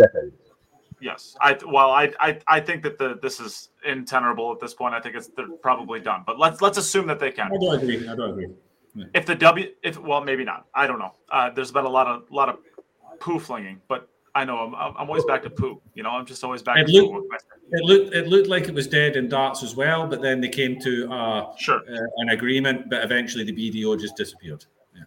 Yes, 0.99 1.35
I 1.41 1.57
well, 1.65 1.89
I 1.89 2.11
I, 2.19 2.39
I 2.47 2.59
think 2.59 2.83
that 2.83 2.99
the 2.99 3.17
this 3.21 3.39
is 3.39 3.69
untenable 3.83 4.51
at 4.51 4.59
this 4.59 4.75
point. 4.75 4.93
I 4.93 5.01
think 5.01 5.15
it's 5.15 5.29
they're 5.35 5.47
probably 5.61 5.99
done. 5.99 6.23
But 6.27 6.37
let's 6.37 6.61
let's 6.61 6.77
assume 6.77 7.07
that 7.07 7.19
they 7.19 7.31
can. 7.31 7.47
I 7.47 7.57
don't 7.57 7.75
agree. 7.81 8.07
I 8.07 8.15
don't 8.15 8.29
agree. 8.29 8.49
If 9.13 9.25
the 9.25 9.35
W, 9.35 9.67
if 9.83 9.97
well, 9.99 10.21
maybe 10.21 10.43
not. 10.43 10.65
I 10.75 10.85
don't 10.87 10.99
know. 10.99 11.13
Uh, 11.31 11.49
there's 11.49 11.71
been 11.71 11.85
a 11.85 11.89
lot 11.89 12.07
of 12.07 12.23
lot 12.29 12.49
of 12.49 12.57
poo 13.19 13.39
flinging, 13.39 13.79
but 13.87 14.09
I 14.35 14.43
know 14.45 14.57
I'm 14.57 14.75
I'm 14.97 15.07
always 15.09 15.23
back 15.25 15.43
to 15.43 15.49
poo. 15.49 15.81
You 15.93 16.03
know, 16.03 16.09
I'm 16.09 16.25
just 16.25 16.43
always 16.43 16.61
back 16.61 16.77
It 16.77 16.87
to 16.87 16.91
look- 16.93 17.11
poo. 17.11 17.37
It 17.73 17.83
looked. 17.85 18.13
It 18.15 18.27
looked 18.27 18.47
like 18.49 18.67
it 18.67 18.73
was 18.73 18.87
dead 18.87 19.15
in 19.15 19.29
darts 19.29 19.63
as 19.63 19.75
well, 19.77 20.05
but 20.07 20.21
then 20.21 20.41
they 20.41 20.49
came 20.49 20.77
to 20.81 21.09
uh, 21.11 21.55
Sure. 21.57 21.79
uh, 21.89 21.99
an 22.17 22.29
agreement. 22.29 22.89
But 22.89 23.03
eventually, 23.03 23.45
the 23.45 23.53
BDO 23.53 23.97
just 23.99 24.17
disappeared. 24.17 24.65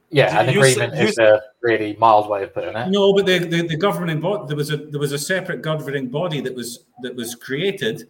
Yeah, 0.08 0.40
an 0.40 0.46
You- 0.46 0.54
you 0.54 0.58
agreement 0.60 0.94
s- 0.94 1.10
is 1.10 1.18
a 1.18 1.42
really 1.60 1.94
mild 1.98 2.28
way 2.30 2.42
of 2.44 2.54
putting 2.54 2.74
it. 2.74 2.88
No, 2.88 3.12
but 3.12 3.26
the, 3.26 3.38
the, 3.38 3.66
the 3.68 3.76
governing 3.76 4.18
body 4.20 4.44
there 4.48 4.56
was 4.56 4.70
a 4.70 4.78
there 4.78 4.98
was 5.00 5.12
a 5.12 5.18
separate 5.18 5.60
governing 5.60 6.08
body 6.08 6.40
that 6.40 6.54
was 6.54 6.86
that 7.02 7.14
was 7.14 7.34
created 7.34 8.08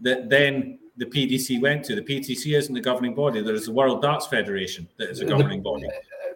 that 0.00 0.30
then 0.30 0.78
the 0.96 1.06
PDC 1.06 1.60
went 1.60 1.84
to. 1.84 1.94
The 1.94 2.02
PDC 2.02 2.56
isn't 2.56 2.74
the 2.74 2.80
governing 2.80 3.14
body. 3.14 3.42
There 3.42 3.54
is 3.54 3.66
the 3.66 3.72
World 3.72 4.02
Darts 4.02 4.26
Federation 4.26 4.88
that 4.98 5.10
is 5.10 5.20
a 5.20 5.24
governing 5.24 5.62
body. 5.62 5.86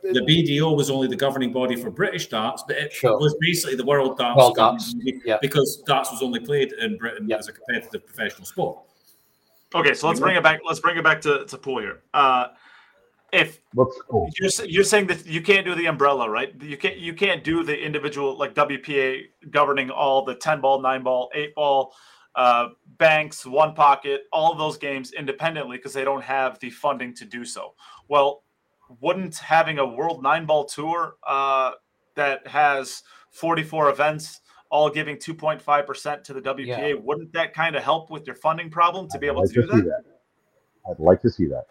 The 0.02 0.20
BDO 0.20 0.76
was 0.76 0.90
only 0.90 1.08
the 1.08 1.16
governing 1.16 1.52
body 1.52 1.76
for 1.76 1.90
British 1.90 2.28
darts, 2.28 2.64
but 2.66 2.76
it 2.76 2.92
Sure. 2.92 3.18
was 3.18 3.36
basically 3.40 3.76
the 3.76 3.84
World 3.84 4.16
Darts, 4.18 4.36
World 4.38 4.56
Darts, 4.56 4.94
yeah. 5.24 5.38
because 5.42 5.82
darts 5.86 6.10
was 6.10 6.22
only 6.22 6.40
played 6.40 6.72
in 6.72 6.96
Britain 6.96 7.26
Yeah. 7.28 7.36
as 7.36 7.48
a 7.48 7.52
competitive 7.52 8.06
professional 8.06 8.46
sport. 8.46 8.78
Okay, 9.74 9.94
so 9.94 10.08
let's 10.08 10.18
bring 10.20 10.36
it 10.36 10.42
back. 10.42 10.60
Let's 10.66 10.80
bring 10.80 10.96
it 10.96 11.04
back 11.04 11.20
to, 11.22 11.44
to 11.44 11.58
pool 11.58 11.80
here. 11.80 12.00
Uh, 12.12 12.48
if 13.32 13.60
Let's 13.74 13.96
you're 14.38 14.66
you're 14.66 14.84
saying 14.84 15.06
that 15.06 15.24
you 15.26 15.40
can't 15.40 15.64
do 15.64 15.74
the 15.76 15.86
umbrella, 15.86 16.28
right? 16.28 16.52
You 16.60 16.76
can't 16.76 16.96
you 16.96 17.14
can't 17.14 17.44
do 17.44 17.62
the 17.62 17.78
individual 17.78 18.36
like 18.36 18.54
WPA 18.54 19.26
governing 19.50 19.90
all 19.90 20.24
the 20.24 20.34
ten 20.34 20.60
ball, 20.60 20.80
nine 20.80 21.04
ball, 21.04 21.30
eight 21.34 21.54
ball, 21.54 21.94
uh, 22.34 22.68
banks, 22.98 23.44
one 23.44 23.74
pocket, 23.74 24.22
all 24.32 24.52
of 24.52 24.58
those 24.58 24.78
games 24.78 25.12
independently 25.12 25.76
because 25.76 25.92
they 25.92 26.04
don't 26.04 26.22
have 26.22 26.58
the 26.60 26.70
funding 26.70 27.14
to 27.14 27.24
do 27.24 27.44
so. 27.44 27.74
Well, 28.08 28.44
wouldn't 29.00 29.36
having 29.36 29.78
a 29.78 29.86
World 29.86 30.22
Nine 30.22 30.46
Ball 30.46 30.64
Tour 30.64 31.14
uh, 31.26 31.72
that 32.16 32.46
has 32.46 33.02
44 33.30 33.90
events, 33.90 34.40
all 34.70 34.90
giving 34.90 35.16
2.5 35.16 35.86
percent 35.86 36.24
to 36.24 36.32
the 36.32 36.40
WPA, 36.42 36.66
Yeah. 36.66 36.94
wouldn't 36.94 37.32
that 37.32 37.54
kind 37.54 37.76
of 37.76 37.82
help 37.82 38.10
with 38.10 38.26
your 38.26 38.36
funding 38.36 38.70
problem 38.70 39.08
to 39.10 39.18
be 39.18 39.26
I'd 39.26 39.30
able 39.32 39.42
like 39.42 39.50
to 39.50 39.62
do 39.62 39.68
see 39.68 39.76
that? 39.76 39.84
that. 39.84 40.04
I'd 40.90 40.98
like 41.00 41.20
to 41.22 41.30
see 41.30 41.46
that. 41.46 41.66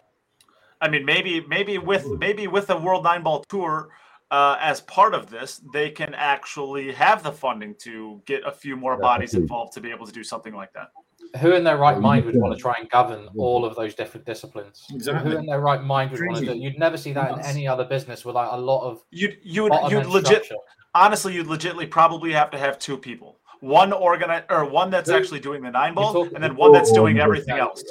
I 0.82 0.88
mean, 0.88 1.04
maybe 1.04 1.42
maybe 1.46 1.76
with 1.78 2.06
maybe 2.18 2.46
with 2.46 2.66
the 2.68 2.76
World 2.76 3.04
Nine 3.04 3.22
Ball 3.22 3.44
Tour 3.50 3.90
uh, 4.30 4.56
as 4.60 4.80
part 4.82 5.14
of 5.14 5.28
this, 5.28 5.60
they 5.72 5.90
can 5.90 6.14
actually 6.14 6.92
have 6.92 7.22
the 7.22 7.32
funding 7.32 7.74
to 7.80 8.22
get 8.26 8.42
a 8.46 8.50
few 8.52 8.76
more 8.76 8.96
bodies 8.96 9.34
involved 9.34 9.72
to 9.74 9.80
be 9.80 9.90
able 9.90 10.06
to 10.06 10.12
do 10.12 10.22
something 10.22 10.54
like 10.54 10.72
that. 10.72 10.88
Who 11.40 11.52
in 11.52 11.62
their 11.62 11.76
right 11.76 11.98
mind 11.98 12.24
would 12.26 12.36
want 12.36 12.54
to 12.56 12.60
try 12.60 12.74
and 12.78 12.88
govern 12.90 13.28
all 13.36 13.64
of 13.64 13.76
those 13.76 13.94
different 13.94 14.26
disciplines? 14.26 14.84
Exactly. 14.92 15.30
Who 15.32 15.38
in 15.38 15.46
their 15.46 15.60
right 15.60 15.82
mind 15.82 16.10
would 16.10 16.20
want 16.20 16.38
to 16.38 16.46
Crazy. 16.46 16.58
do? 16.58 16.64
You'd 16.64 16.78
never 16.78 16.96
see 16.96 17.12
that 17.12 17.32
in 17.32 17.40
any 17.40 17.68
other 17.68 17.84
business 17.84 18.24
without 18.24 18.54
a 18.54 18.56
lot 18.60 18.82
of 18.88 19.02
You'd 19.10 19.38
you 19.42 19.64
would 19.64 19.72
you'd 19.90 20.00
end 20.00 20.08
legit 20.10 20.44
structure. 20.44 20.56
honestly 20.94 21.34
you'd 21.34 21.46
legitly 21.46 21.88
probably 21.88 22.32
have 22.32 22.50
to 22.50 22.58
have 22.58 22.78
two 22.78 22.96
people. 22.96 23.38
One 23.60 23.92
organize 23.92 24.44
or 24.48 24.64
one 24.64 24.90
that's 24.90 25.10
Who- 25.10 25.16
actually 25.16 25.38
doing 25.40 25.62
the 25.62 25.70
nine 25.70 25.94
ball, 25.94 26.24
and 26.34 26.42
then 26.42 26.56
one 26.56 26.72
that's 26.72 26.90
doing 26.92 27.20
everything 27.20 27.58
else. 27.58 27.84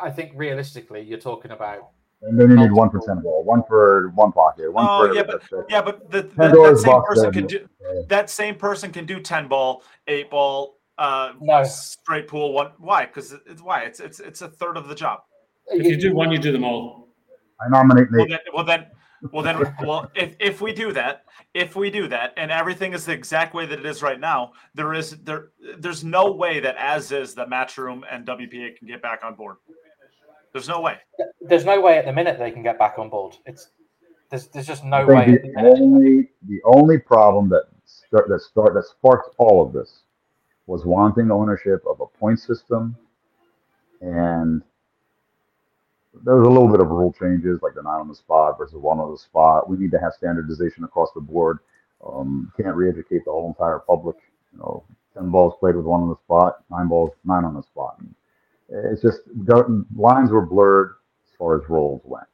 I 0.00 0.10
think 0.10 0.32
realistically, 0.36 1.00
you're 1.00 1.18
talking 1.18 1.50
about 1.52 1.88
And 2.22 2.38
then 2.38 2.50
you 2.50 2.56
need 2.56 2.72
one 2.72 2.88
Multiple. 2.92 3.00
for 3.00 3.14
ten 3.14 3.22
ball, 3.22 3.44
one 3.44 3.62
for 3.68 4.10
one 4.14 4.32
pocket, 4.32 4.72
one 4.72 4.86
Oh, 4.88 5.06
for 5.06 5.14
yeah, 5.14 5.22
that's 5.22 5.44
it. 5.52 5.66
Yeah, 5.68 5.82
but 5.82 6.10
the, 6.10 6.22
the, 6.22 6.28
that 6.28 6.36
Pandora's 6.36 6.82
same 6.82 7.02
person 7.04 7.22
then. 7.24 7.32
can 7.32 7.46
do 7.46 7.68
Yeah. 7.80 8.00
that 8.08 8.28
same 8.30 8.54
person 8.56 8.90
can 8.90 9.06
do 9.06 9.20
ten 9.20 9.46
ball, 9.46 9.84
eight 10.08 10.28
ball, 10.30 10.78
uh, 10.98 11.32
No. 11.40 11.62
straight 11.62 12.26
pool. 12.26 12.52
One 12.52 12.72
why? 12.78 13.06
Because 13.06 13.32
it's 13.46 13.62
why 13.62 13.82
it's 13.82 14.00
it's 14.00 14.18
it's 14.18 14.42
a 14.42 14.48
third 14.48 14.76
of 14.76 14.88
the 14.88 14.96
job. 14.96 15.20
If 15.68 15.86
you 15.86 15.96
do 15.96 16.12
one, 16.14 16.32
you 16.32 16.38
do 16.38 16.50
them 16.50 16.64
all. 16.64 17.08
I 17.60 17.68
nominate 17.68 18.08
Well 18.10 18.26
then, 18.28 18.38
well 18.52 18.64
then, 18.64 18.86
well 19.32 19.42
then, 19.42 19.74
well 19.84 20.10
if, 20.14 20.34
if 20.40 20.60
we 20.60 20.72
do 20.72 20.92
that, 20.92 21.24
if 21.54 21.76
we 21.76 21.88
do 21.90 22.08
that, 22.08 22.32
and 22.36 22.50
everything 22.50 22.94
is 22.94 23.04
the 23.04 23.12
exact 23.12 23.54
way 23.54 23.66
that 23.66 23.78
it 23.78 23.86
is 23.86 24.02
right 24.02 24.18
now, 24.18 24.52
there 24.74 24.92
is 24.92 25.10
there 25.22 25.50
there's 25.78 26.02
no 26.02 26.32
way 26.32 26.58
that 26.58 26.74
as 26.78 27.12
is 27.12 27.34
that 27.36 27.48
Matchroom 27.48 28.02
and 28.10 28.26
WPA 28.26 28.76
can 28.76 28.88
get 28.88 29.02
back 29.02 29.20
on 29.24 29.34
board. 29.36 29.56
There's 30.52 30.68
no 30.68 30.80
way. 30.80 30.98
there's 31.40 31.64
no 31.64 31.80
way 31.80 31.98
at 31.98 32.04
the 32.04 32.12
minute 32.12 32.38
they 32.38 32.50
can 32.50 32.62
get 32.62 32.78
back 32.78 32.98
on 32.98 33.08
board. 33.08 33.36
It's 33.46 33.70
there's 34.30 34.46
there's 34.48 34.66
just 34.66 34.84
no 34.84 35.06
way. 35.06 35.26
the 35.26 35.38
the 35.38 35.80
only 35.80 36.30
the 36.46 36.60
only 36.64 36.98
problem 36.98 37.48
that 37.50 37.64
start 37.84 38.28
that 38.28 38.40
start 38.40 38.74
that 38.74 38.84
sparked 38.84 39.34
all 39.38 39.64
of 39.64 39.72
this 39.72 40.02
was 40.66 40.84
wanting 40.84 41.30
ownership 41.30 41.82
of 41.88 42.00
a 42.00 42.06
point 42.18 42.38
system, 42.38 42.96
and 44.00 44.62
there 46.24 46.36
was 46.36 46.46
a 46.46 46.50
little 46.50 46.68
bit 46.68 46.80
of 46.80 46.88
rule 46.88 47.14
changes, 47.18 47.60
like 47.62 47.74
the 47.74 47.82
nine 47.82 48.00
on 48.00 48.08
the 48.08 48.14
spot 48.14 48.58
versus 48.58 48.76
one 48.76 48.98
on 48.98 49.10
the 49.12 49.18
spot. 49.18 49.68
We 49.68 49.76
need 49.76 49.90
to 49.92 49.98
have 49.98 50.12
standardization 50.12 50.84
across 50.84 51.10
the 51.14 51.20
board. 51.20 51.58
Um, 52.06 52.52
can't 52.56 52.76
re-educate 52.76 53.24
the 53.24 53.30
whole 53.30 53.48
entire 53.48 53.78
public. 53.80 54.16
You 54.52 54.58
know, 54.58 54.84
ten 55.14 55.30
balls 55.30 55.54
played 55.58 55.76
with 55.76 55.84
one 55.84 56.02
on 56.02 56.08
the 56.08 56.16
spot, 56.16 56.64
nine 56.70 56.88
balls, 56.88 57.12
nine 57.24 57.44
on 57.44 57.54
the 57.54 57.62
spot. 57.62 57.98
It's 58.68 59.02
just 59.02 59.20
lines 59.96 60.30
were 60.30 60.44
blurred 60.44 60.94
as 61.26 61.36
far 61.38 61.60
as 61.60 61.68
roles 61.68 62.02
went. 62.04 62.26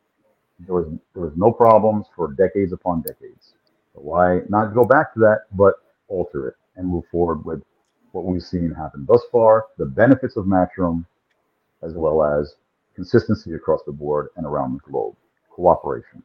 There 0.61 0.75
was 0.75 0.87
there 1.15 1.23
was 1.23 1.33
no 1.37 1.53
problems 1.53 2.07
for 2.15 2.33
decades 2.33 2.73
upon 2.73 3.03
decades. 3.03 3.55
So 3.95 4.01
why 4.01 4.41
not 4.49 4.75
go 4.75 4.85
back 4.85 5.13
to 5.15 5.21
that, 5.21 5.43
but 5.53 5.75
alter 6.09 6.49
it 6.49 6.55
and 6.77 6.89
move 6.89 7.05
forward 7.11 7.45
with 7.45 7.63
what 8.13 8.25
we've 8.25 8.43
seen 8.43 8.73
happen 8.73 9.07
thus 9.09 9.23
far, 9.33 9.67
the 9.79 9.87
benefits 9.87 10.37
of 10.37 10.47
Matchroom, 10.47 11.05
as 11.83 11.95
well 11.95 12.23
as 12.23 12.55
consistency 12.95 13.55
across 13.55 13.81
the 13.87 13.93
board 13.93 14.29
and 14.37 14.47
around 14.47 14.75
the 14.75 14.91
globe, 14.91 15.17
cooperation. 15.51 16.23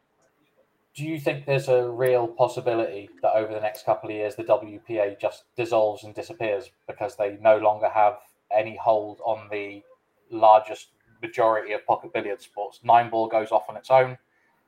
Do 0.96 1.06
you 1.06 1.20
think 1.20 1.46
there's 1.46 1.70
a 1.70 1.90
real 1.90 2.28
possibility 2.28 3.10
that 3.22 3.34
over 3.36 3.54
the 3.54 3.60
next 3.60 3.86
couple 3.86 4.10
of 4.10 4.16
years 4.16 4.36
the 4.36 4.44
WPA 4.44 5.20
just 5.20 5.44
dissolves 5.56 6.04
and 6.04 6.14
disappears 6.14 6.72
because 6.88 7.16
they 7.16 7.38
no 7.42 7.58
longer 7.58 7.90
have 7.90 8.16
any 8.56 8.76
hold 8.76 9.20
on 9.26 9.48
the 9.52 9.82
largest 10.30 10.90
majority 11.22 11.74
of 11.74 11.86
pocket 11.86 12.14
billiard 12.14 12.42
sports? 12.42 12.80
Nine 12.84 13.10
ball 13.10 13.28
goes 13.28 13.52
off 13.52 13.64
on 13.70 13.78
its 13.78 13.92
own, 13.92 14.18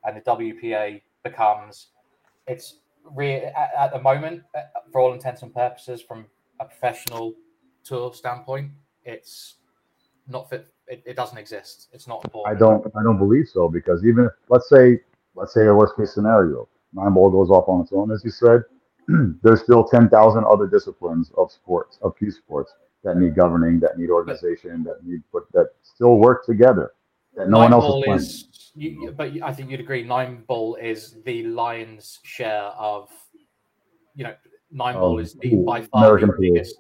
and 0.06 0.18
the 0.18 0.22
WPA 0.22 1.02
becomes 1.24 1.88
it's 2.48 2.78
re- 3.16 3.46
at, 3.46 3.72
at 3.78 3.94
the 3.94 4.02
moment, 4.02 4.44
for 4.92 5.02
all 5.02 5.14
intents 5.14 5.42
and 5.42 5.54
purposes, 5.54 6.02
from 6.02 6.26
a 6.60 6.66
professional 6.66 7.34
tour 7.84 8.14
standpoint, 8.14 8.72
it's 9.04 9.56
not 10.28 10.50
fit. 10.50 10.68
It, 10.88 11.04
it 11.06 11.16
doesn't 11.16 11.38
exist. 11.38 11.90
It's 11.94 12.08
not 12.08 12.26
a 12.26 12.50
I 12.50 12.54
don't 12.54 12.86
I 12.98 13.04
don't 13.04 13.18
believe 13.18 13.48
so 13.48 13.70
because 13.70 14.06
even 14.06 14.26
if 14.26 14.32
let's 14.50 14.70
say 14.70 15.00
let's 15.36 15.54
say 15.54 15.66
a 15.68 15.74
worst 15.74 15.96
case 15.98 16.14
scenario, 16.14 16.68
nine 16.94 17.14
ball 17.14 17.30
goes 17.30 17.50
off 17.50 17.68
on 17.68 17.82
its 17.82 17.92
own, 17.94 18.12
as 18.12 18.24
you 18.24 18.32
said, 18.32 18.64
there's 19.44 19.64
still 19.64 19.84
ten 19.86 20.10
thousand 20.10 20.46
other 20.46 20.68
disciplines 20.68 21.32
of 21.38 21.52
sports 21.52 21.98
of 22.02 22.16
peace 22.16 22.38
sports 22.38 22.74
that 23.04 23.18
need 23.18 23.36
governing, 23.36 23.80
that 23.80 23.98
need 23.98 24.10
organization, 24.10 24.84
that 24.84 25.04
need 25.04 25.22
but 25.34 25.44
that 25.54 25.68
still 25.82 26.18
work 26.18 26.46
together. 26.46 26.94
That 27.36 27.50
no 27.50 27.60
nine 27.60 27.72
one 27.72 27.74
else 27.74 27.86
is 27.86 28.04
playing. 28.04 28.20
is, 28.20 28.48
you, 28.76 29.14
but 29.16 29.32
I 29.42 29.54
think 29.54 29.72
you'd 29.72 29.80
agree. 29.80 30.04
Nine 30.04 30.44
ball 30.48 30.76
is 30.76 31.18
the 31.26 31.44
lion's 31.44 32.20
share 32.24 32.64
of, 32.78 33.10
you 34.16 34.24
know, 34.24 34.36
nine 34.72 34.96
ball 34.96 35.20
Of 35.20 35.26
is 35.26 35.34
the 35.34 35.56
by 35.56 35.82
far 35.82 36.06
American 36.06 36.30
the 36.30 36.52
biggest. 36.52 36.76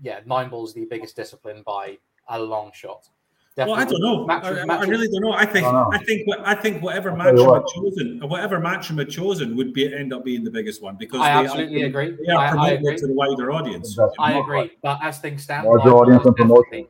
Yeah, 0.00 0.20
nine 0.26 0.50
ball 0.50 0.64
is 0.64 0.74
the 0.74 0.84
biggest 0.84 1.16
discipline 1.16 1.62
by 1.64 1.98
a 2.28 2.38
long 2.38 2.70
shot. 2.74 3.08
Well, 3.56 3.74
I 3.74 3.84
don't 3.84 4.00
know. 4.00 4.26
Match- 4.26 4.44
I, 4.44 4.64
I 4.66 4.82
really 4.84 5.06
don't 5.06 5.20
know. 5.22 5.32
I 5.32 5.46
think 5.46 5.64
I 5.64 5.70
know. 5.70 5.88
I 5.92 5.98
think 5.98 6.26
I 6.44 6.54
think 6.56 6.82
whatever 6.82 7.10
I'll 7.12 7.16
you 7.16 7.22
Matchroom 7.22 7.54
had 7.54 7.62
what. 7.62 7.68
chosen, 7.68 8.20
whatever 8.28 8.58
Matchroom 8.60 8.98
had 8.98 9.10
chosen, 9.10 9.56
would 9.56 9.72
be 9.72 9.94
end 9.94 10.12
up 10.12 10.24
being 10.24 10.42
the 10.42 10.50
biggest 10.50 10.82
one 10.82 10.96
because 10.96 11.20
I 11.20 11.34
they 11.42 11.48
absolutely 11.48 11.82
are, 11.84 11.86
agree. 11.86 12.18
They 12.26 12.32
are 12.32 12.38
I, 12.40 12.46
I 12.46 12.50
promoting 12.50 12.78
agree. 12.78 12.94
it 12.94 12.98
to 12.98 13.06
the 13.06 13.12
wider 13.12 13.52
audience. 13.52 13.94
That's 13.96 14.12
I 14.18 14.32
agree. 14.38 14.58
right. 14.58 14.70
But 14.82 14.98
as 15.02 15.20
things 15.20 15.44
stand, 15.44 15.66
Larger 15.68 15.84
nine 15.84 15.94
audience 15.94 16.26
and 16.26 16.36
promotion. 16.36 16.88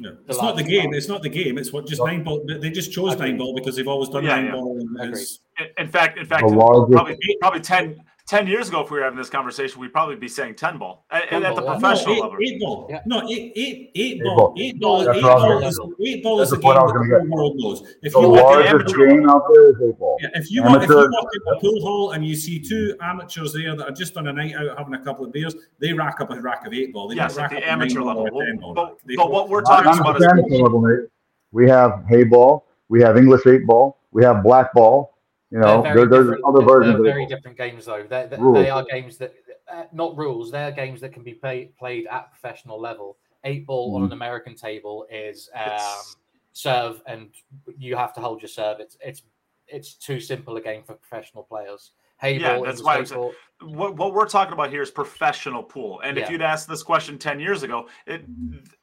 No, 0.00 0.16
it's 0.26 0.40
not 0.40 0.56
the 0.56 0.62
game. 0.64 0.86
one. 0.86 0.94
It's 0.94 1.08
not 1.08 1.22
the 1.22 1.28
game. 1.28 1.56
It's 1.58 1.72
what 1.72 1.86
just 1.86 2.00
No. 2.00 2.06
nine 2.06 2.24
ball. 2.24 2.44
They 2.48 2.70
just 2.70 2.90
chose 2.90 3.12
Agreed. 3.12 3.26
nine 3.28 3.38
ball 3.38 3.54
because 3.54 3.76
they've 3.76 3.86
always 3.86 4.08
done 4.08 4.24
Yeah, 4.24 4.36
nine 4.36 4.44
yeah. 4.46 4.52
ball. 4.52 4.78
And 4.80 4.96
Agreed. 4.98 5.12
it's, 5.20 5.40
In, 5.58 5.66
in 5.84 5.88
fact, 5.88 6.18
in 6.18 6.24
fact, 6.24 6.42
probably 6.48 7.16
probably 7.40 7.60
10, 7.60 8.02
10 8.30 8.46
years 8.46 8.68
ago, 8.68 8.82
if 8.82 8.90
we 8.92 8.98
were 8.98 9.02
having 9.02 9.18
this 9.18 9.28
conversation, 9.28 9.80
we'd 9.80 9.92
probably 9.92 10.14
be 10.14 10.28
saying 10.28 10.54
ten 10.54 10.78
ball 10.78 11.04
and, 11.10 11.24
and 11.32 11.44
at 11.44 11.56
the 11.56 11.62
ball, 11.62 11.72
yeah. 11.72 11.78
no, 11.78 11.80
professional 11.80 12.14
eight, 12.14 12.20
level. 12.22 12.36
eight 12.46 12.60
ball. 12.60 12.86
Yeah. 12.88 13.00
No, 13.04 13.22
eight, 13.28 13.52
eight, 13.56 13.56
eight 13.56 13.90
Eight 13.96 14.22
ball. 14.22 14.36
ball. 14.36 14.54
Eight 14.56 14.80
ball. 14.80 15.04
That's 15.04 15.18
Eight 15.18 15.22
what 15.24 15.32
I 15.32 15.34
was 15.34 15.42
ball 15.42 15.48
gonna 15.58 15.66
is 15.66 16.14
eight 16.14 16.22
ball 16.22 16.40
is 16.40 16.52
a 16.52 16.54
the 16.54 16.62
game 16.62 16.74
that 16.74 16.86
the 16.86 17.18
whole 17.18 17.28
world 17.36 17.56
knows. 17.56 17.82
If 18.02 18.12
The 18.12 18.20
you 18.20 18.28
walk 18.28 18.38
in, 18.38 18.44
largest 18.44 18.94
amateur 18.94 19.06
game 19.08 19.28
out 19.28 19.42
there 19.52 19.70
is 19.70 19.76
football. 19.78 20.16
yeah, 20.22 20.28
if 20.34 20.50
you 20.52 20.62
walk, 20.62 20.82
if 20.84 20.88
you 20.88 20.94
Amateur- 20.96 21.10
walk 21.10 21.28
in 21.34 21.40
a 21.56 21.60
pool 21.60 21.80
hall 21.82 22.10
and 22.12 22.24
you 22.24 22.36
see 22.36 22.60
two 22.60 22.94
amateurs 23.00 23.52
there 23.52 23.74
that 23.74 23.88
are 23.88 23.90
just 23.92 24.16
on 24.16 24.28
a 24.28 24.32
night 24.32 24.54
out 24.54 24.78
having 24.78 24.94
a 24.94 25.02
couple 25.02 25.24
of 25.24 25.32
beers, 25.32 25.56
they 25.80 25.92
rack 25.92 26.20
up 26.20 26.30
a 26.30 26.40
rack 26.40 26.64
of 26.64 26.72
eight 26.72 26.92
ball. 26.92 27.08
They 27.08 27.16
Yes, 27.16 27.34
don't 27.34 27.46
at 27.46 27.50
rack 27.50 27.60
the 27.60 27.66
up 27.66 27.72
amateur 27.72 28.00
level. 28.02 28.28
or 28.32 28.42
a 28.44 28.46
10 28.46 28.56
ball 28.58 28.74
But, 28.74 28.84
rack. 29.08 29.16
But 29.16 29.30
what 29.32 29.48
we're 29.48 29.62
talking 29.62 29.98
about 30.00 30.20
is 30.20 30.60
level, 30.60 30.82
Nate. 30.82 31.08
We 31.50 31.68
have 31.68 32.04
heyball, 32.08 32.62
we 32.88 33.02
have 33.02 33.16
English 33.16 33.44
eight 33.48 33.66
ball, 33.66 33.98
we 34.12 34.22
have 34.22 34.44
black 34.44 34.72
ball. 34.72 35.09
You 35.50 35.58
know, 35.58 35.82
They're 35.82 35.94
there, 35.94 35.94
very 35.94 36.08
there's 36.08 36.24
different- 36.26 36.44
other 36.44 36.64
versions 36.64 36.94
they're 37.02 37.12
very 37.12 37.24
it. 37.24 37.28
different 37.28 37.56
games, 37.58 37.84
though. 37.84 38.04
They're, 38.08 38.28
they 38.28 38.36
Rules. 38.36 38.54
they 38.54 38.70
are 38.70 38.84
games 38.84 39.18
that, 39.18 39.34
uh, 39.68 39.84
not 39.92 40.16
rules. 40.16 40.50
They're 40.50 40.70
games 40.70 41.00
that 41.00 41.12
can 41.12 41.24
be 41.24 41.34
play, 41.34 41.72
played 41.78 42.06
at 42.06 42.30
professional 42.30 42.80
level. 42.80 43.16
Eight 43.44 43.66
ball 43.66 43.96
on 43.96 44.02
Mhm. 44.02 44.06
an 44.06 44.12
American 44.12 44.54
table 44.54 45.06
is 45.10 45.48
um, 45.54 45.62
It's- 45.62 46.16
serve, 46.52 47.02
and 47.06 47.30
you 47.78 47.96
have 47.96 48.12
to 48.14 48.20
hold 48.20 48.42
your 48.42 48.48
serve. 48.48 48.78
It's 48.80 48.96
it's 49.00 49.22
it's 49.66 49.94
too 49.94 50.18
simple 50.20 50.56
a 50.56 50.60
game 50.60 50.82
for 50.82 50.94
professional 50.94 51.44
players. 51.44 51.92
Hay 52.20 52.38
Yeah, 52.38 52.54
ball, 52.56 52.64
that's 52.64 52.80
English 52.80 52.84
why 52.84 52.96
I'm 52.98 53.06
saying- 53.06 53.24
uh, 53.24 53.32
what, 53.62 53.96
what 53.96 54.14
we're 54.14 54.26
talking 54.26 54.54
about 54.54 54.70
here 54.70 54.80
is 54.80 54.90
professional 54.90 55.62
pool. 55.62 56.00
And 56.02 56.16
if 56.16 56.30
you'd 56.30 56.40
asked 56.40 56.66
this 56.66 56.82
question 56.82 57.18
10 57.18 57.40
years 57.40 57.62
ago, 57.62 57.88
it, 58.06 58.24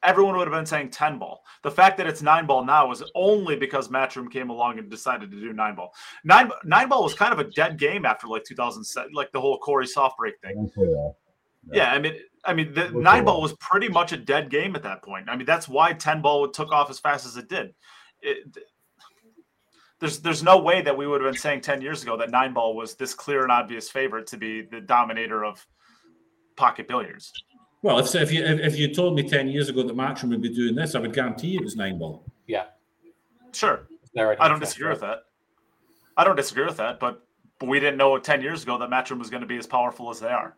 everyone 0.04 0.36
would 0.36 0.46
have 0.46 0.54
been 0.56 0.66
saying 0.66 0.90
10 0.90 1.18
ball. 1.18 1.42
The 1.64 1.70
fact 1.70 1.96
that 1.98 2.06
it's 2.06 2.22
nine 2.22 2.46
ball 2.46 2.64
now 2.64 2.92
is 2.92 3.02
only 3.16 3.56
because 3.56 3.88
Matchroom 3.88 4.30
came 4.30 4.50
along 4.50 4.78
and 4.78 4.88
decided 4.88 5.32
to 5.32 5.40
do 5.40 5.52
nine 5.52 5.74
ball. 5.74 5.92
Nine, 6.22 6.52
nine 6.64 6.88
ball 6.88 7.02
was 7.02 7.12
kind 7.12 7.32
of 7.32 7.40
a 7.40 7.50
dead 7.50 7.76
game 7.76 8.06
after 8.06 8.28
like 8.28 8.44
2007, 8.44 9.10
like 9.14 9.32
the 9.32 9.40
whole 9.40 9.58
Corey 9.58 9.86
soft 9.86 10.16
break 10.16 10.40
thing. 10.42 10.54
didn't 10.54 10.72
say 10.74 10.82
that. 10.82 11.14
Yeah, 11.72 11.90
I 11.92 11.98
mean, 11.98 12.14
I 12.44 12.54
mean, 12.54 12.72
the 12.72 12.84
Look 12.84 13.02
nine 13.02 13.18
at 13.20 13.24
ball 13.24 13.38
that. 13.38 13.42
was 13.42 13.54
pretty 13.54 13.88
much 13.88 14.12
a 14.12 14.16
dead 14.16 14.48
game 14.48 14.76
at 14.76 14.84
that 14.84 15.02
point. 15.02 15.28
I 15.28 15.34
mean, 15.34 15.44
that's 15.44 15.68
why 15.68 15.92
10 15.92 16.22
ball 16.22 16.48
took 16.48 16.70
off 16.70 16.88
as 16.88 17.00
fast 17.00 17.26
as 17.26 17.36
it 17.36 17.48
did. 17.48 17.74
It, 18.22 18.56
there's 20.00 20.20
there's 20.20 20.42
no 20.42 20.58
way 20.58 20.80
that 20.82 20.96
we 20.96 21.06
would 21.06 21.20
have 21.20 21.32
been 21.32 21.40
saying 21.40 21.60
10 21.60 21.80
years 21.80 22.02
ago 22.02 22.16
that 22.16 22.30
nine 22.30 22.52
ball 22.52 22.74
was 22.76 22.94
this 22.94 23.14
clear 23.14 23.42
and 23.42 23.50
obvious 23.52 23.90
favorite 23.90 24.26
to 24.28 24.36
be 24.36 24.62
the 24.62 24.80
dominator 24.80 25.44
of 25.44 25.66
pocket 26.56 26.86
billiards. 26.88 27.32
Well, 27.82 27.98
if, 27.98 28.14
if 28.14 28.32
you 28.32 28.44
if, 28.44 28.60
if 28.60 28.76
you 28.78 28.92
told 28.92 29.14
me 29.14 29.22
ten 29.28 29.48
years 29.48 29.68
ago 29.68 29.82
that 29.84 29.96
Matchroom 29.96 30.30
would 30.30 30.42
be 30.42 30.52
doing 30.54 30.74
this, 30.74 30.94
I 30.94 30.98
would 31.00 31.12
guarantee 31.14 31.48
you 31.48 31.60
it 31.60 31.64
was 31.64 31.76
nine 31.76 31.98
ball. 31.98 32.24
yeah. 32.46 32.64
Sure, 33.52 33.86
they're 34.14 34.40
I 34.42 34.46
don't 34.48 34.58
disagree 34.60 34.90
with 34.90 35.00
that. 35.00 35.20
I 36.18 36.24
don't 36.24 36.36
disagree 36.36 36.66
with 36.66 36.76
that, 36.76 37.00
but, 37.00 37.24
but 37.58 37.68
we 37.68 37.80
didn't 37.80 37.96
know 37.96 38.18
10 38.18 38.42
years 38.42 38.62
ago 38.62 38.76
that 38.78 38.90
Matchroom 38.90 39.18
was 39.18 39.30
going 39.30 39.40
to 39.40 39.46
be 39.46 39.56
as 39.56 39.66
powerful 39.66 40.10
as 40.10 40.20
they 40.20 40.28
are. 40.28 40.54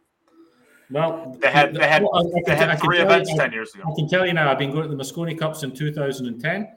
Well, 0.90 1.36
They 1.40 1.50
had 1.52 1.72
they 1.74 1.86
had 1.86 2.02
well, 2.02 2.16
I- 2.16 2.20
I 2.20 2.42
can 2.42 2.42
they 2.46 2.56
had 2.56 2.80
three 2.80 2.96
tell 2.96 3.06
you- 3.06 3.12
events 3.12 3.34
10 3.36 3.52
years 3.52 3.74
ago. 3.74 3.84
I 3.86 3.94
can 3.94 4.08
tell 4.08 4.26
you 4.26 4.32
now, 4.32 4.50
I've 4.50 4.58
been 4.58 4.72
going 4.72 4.88
to 4.90 4.96
the 4.96 5.00
Mosconi 5.00 5.38
Cups 5.38 5.62
in 5.62 5.70
2010. 5.72 6.68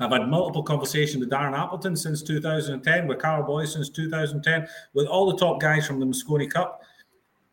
I've 0.00 0.12
had 0.12 0.28
multiple 0.28 0.62
conversations 0.62 1.20
with 1.20 1.30
Darren 1.30 1.58
Appleton 1.58 1.96
since 1.96 2.22
2010, 2.22 3.06
with 3.06 3.18
Carl 3.18 3.42
Boy 3.42 3.64
since 3.64 3.88
2010, 3.88 4.68
with 4.94 5.06
all 5.06 5.30
the 5.30 5.36
top 5.36 5.60
guys 5.60 5.86
from 5.86 5.98
the 5.98 6.06
Mosconi 6.06 6.48
Cup, 6.48 6.82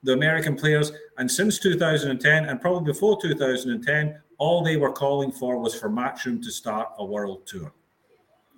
the 0.03 0.14
American 0.14 0.56
players, 0.56 0.91
and 1.18 1.30
since 1.30 1.57
2010, 1.60 2.45
and 2.45 2.62
probably 2.62 2.86
before 2.86 3.20
2010, 3.20 4.20
all 4.38 4.64
they 4.64 4.78
were 4.78 4.91
calling 4.91 5.32
for 5.32 5.57
was 5.57 5.74
for 5.74 5.90
Matchroom 5.90 6.41
to 6.44 6.52
start 6.52 6.90
a 6.99 7.06
world 7.06 7.48
tour. 7.48 7.72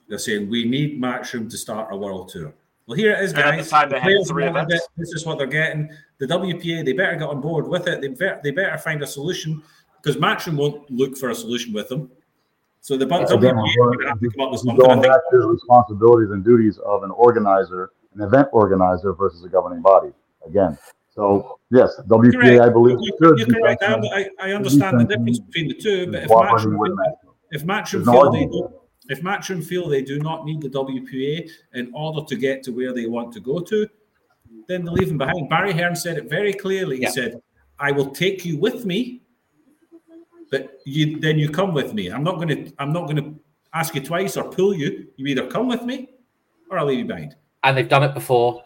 They're 0.09 0.17
saying 0.17 0.49
we 0.49 0.65
need 0.65 1.01
Matchroom 1.01 1.49
to 1.49 1.57
start 1.57 1.93
a 1.93 1.97
world 1.97 2.29
tour. 2.29 2.53
Well, 2.87 2.97
here 2.97 3.13
it 3.13 3.21
is, 3.21 3.33
the 3.33 3.41
guys. 3.41 3.69
time, 3.69 3.89
they 3.89 3.99
had 3.99 4.03
Players 4.03 4.29
three 4.29 4.45
wanted 4.45 4.67
events. 4.67 4.85
it. 4.85 4.91
This 4.97 5.09
is 5.11 5.25
what 5.25 5.37
they're 5.37 5.47
getting. 5.47 5.89
The 6.19 6.27
WPA, 6.27 6.85
they 6.85 6.93
better 6.93 7.17
get 7.17 7.27
on 7.27 7.41
board 7.41 7.67
with 7.67 7.87
it. 7.87 7.99
They 8.01 8.07
better, 8.07 8.39
they 8.43 8.51
better 8.51 8.77
find 8.77 9.03
a 9.03 9.07
solution 9.07 9.61
because 10.01 10.15
Matchroom 10.15 10.55
won't 10.55 10.89
look 10.89 11.17
for 11.17 11.29
a 11.29 11.35
solution 11.35 11.73
with 11.73 11.89
them. 11.89 12.09
So 12.87 12.95
the 12.95 13.03
Again, 13.03 13.27
WPA 13.27 13.73
we're 13.79 13.97
going 13.97 14.07
have 14.07 14.19
to 14.21 14.29
come 14.29 14.45
up 14.45 14.51
with 14.51 14.61
something. 14.61 14.81
I 14.81 14.87
Going 14.87 15.01
back 15.01 15.19
to 15.31 15.39
the 15.39 15.47
responsibilities 15.49 16.31
and 16.31 16.41
duties 16.41 16.77
of 16.77 17.03
an 17.03 17.11
organizer, 17.11 17.91
an 18.15 18.21
event 18.21 18.47
organizer 18.53 19.11
versus 19.11 19.43
a 19.43 19.49
governing 19.49 19.81
body. 19.81 20.13
Again, 20.45 20.77
so 21.13 21.59
yes, 21.69 21.99
WPA, 22.07 22.31
Correct. 22.31 22.61
I 22.61 22.69
believe, 22.69 22.97
You're, 23.19 23.37
should 23.39 23.49
you're 23.49 23.59
correct. 23.59 23.83
I, 23.83 23.95
I, 23.95 24.29
I 24.39 24.51
understand 24.53 25.01
the 25.01 25.03
difference 25.03 25.39
between 25.39 25.67
the 25.67 25.73
two, 25.73 26.09
but 26.09 26.23
if 26.23 26.27
cooperating 26.29 26.71
Matchroom, 26.79 26.85
feel, 26.87 27.35
if 27.51 27.63
Matchroom 27.65 28.05
There's 28.05 28.05
feel 28.05 28.31
they 28.31 28.45
do, 28.45 28.69
if 29.09 29.21
Matchroom 29.21 29.65
feel 29.65 29.89
they 29.89 30.01
do 30.01 30.19
not 30.19 30.45
need 30.45 30.61
the 30.61 30.69
WPA 30.69 31.49
in 31.73 31.91
order 31.93 32.25
to 32.25 32.35
get 32.37 32.63
to 32.63 32.71
where 32.71 32.93
they 32.93 33.05
want 33.05 33.33
to 33.33 33.41
go 33.41 33.59
to, 33.59 33.85
then 34.69 34.85
they 34.85 34.91
leave 34.91 35.09
them 35.09 35.17
behind. 35.17 35.49
Barry 35.49 35.73
Hearn 35.73 35.97
said 35.97 36.17
it 36.17 36.29
very 36.29 36.53
clearly. 36.53 36.95
He 36.95 37.03
Yeah. 37.03 37.09
said, 37.09 37.41
"I 37.79 37.91
will 37.91 38.11
take 38.11 38.45
you 38.45 38.57
with 38.57 38.85
me, 38.85 39.23
but 40.51 40.79
you 40.85 41.19
then 41.19 41.37
you 41.37 41.49
come 41.49 41.73
with 41.73 41.93
me. 41.93 42.07
I'm 42.09 42.23
not 42.23 42.35
going 42.35 42.49
to. 42.49 42.73
I'm 42.79 42.93
not 42.93 43.03
going 43.05 43.17
to 43.17 43.39
ask 43.73 43.93
you 43.95 44.01
twice 44.01 44.37
or 44.37 44.49
pull 44.49 44.73
you. 44.73 45.07
You 45.17 45.27
either 45.27 45.47
come 45.47 45.67
with 45.67 45.83
me, 45.83 46.09
or 46.69 46.79
I'll 46.79 46.85
leave 46.85 46.99
you 46.99 47.05
behind. 47.05 47.35
And 47.63 47.77
they've 47.77 47.89
done 47.89 48.03
it 48.03 48.13
before, 48.13 48.63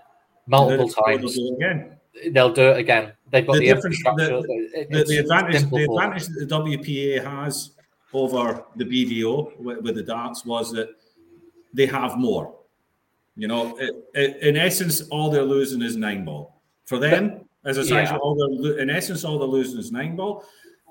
multiple 0.47 0.87
They'll 0.87 1.05
times. 1.19 1.35
do 1.35 1.47
it 1.47 1.53
again. 1.55 1.95
They'll 2.33 2.53
do 2.53 2.69
it 2.69 2.77
again. 2.77 3.13
They've 3.31 3.47
got 3.47 3.53
The 3.53 3.59
the, 3.59 3.69
infrastructure. 3.69 4.27
the- 4.41 4.87
the, 4.91 5.03
the 5.05 5.17
advantage 5.17 5.69
the 5.69 5.83
advantage 5.85 6.27
that 6.27 6.47
the 6.47 6.55
WPA 6.55 7.23
has 7.23 7.71
over 8.13 8.63
the 8.75 8.83
BDO 8.85 9.57
with, 9.59 9.79
with 9.81 9.95
the 9.95 10.03
darts 10.03 10.45
was 10.45 10.71
that 10.73 10.89
they 11.73 11.85
have 11.85 12.17
more. 12.17 12.53
You 13.37 13.47
know, 13.47 13.77
it, 13.77 13.95
it, 14.13 14.37
in 14.43 14.57
essence, 14.57 15.01
all 15.09 15.31
they're 15.31 15.41
losing 15.43 15.81
is 15.81 15.95
nine 15.95 16.25
ball. 16.25 16.61
For 16.85 16.99
them, 16.99 17.45
as 17.63 17.77
a 17.77 17.85
side, 17.85 18.03
Yeah. 18.09 18.17
all 18.17 18.35
they're, 18.35 18.79
in 18.79 18.89
essence, 18.89 19.23
all 19.23 19.39
they're 19.39 19.47
losing 19.47 19.79
is 19.79 19.91
nine 19.93 20.17
ball. 20.17 20.43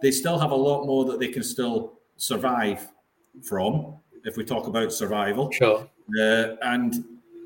They 0.02 0.10
still 0.10 0.38
have 0.38 0.50
a 0.50 0.56
lot 0.56 0.86
more 0.86 1.04
that 1.06 1.20
they 1.20 1.28
can 1.28 1.42
still 1.42 1.98
survive 2.16 2.88
from. 3.42 3.96
If 4.24 4.36
we 4.36 4.44
talk 4.44 4.66
about 4.66 4.92
survival, 4.92 5.50
Sure. 5.52 5.88
uh, 6.18 6.56
and 6.62 7.04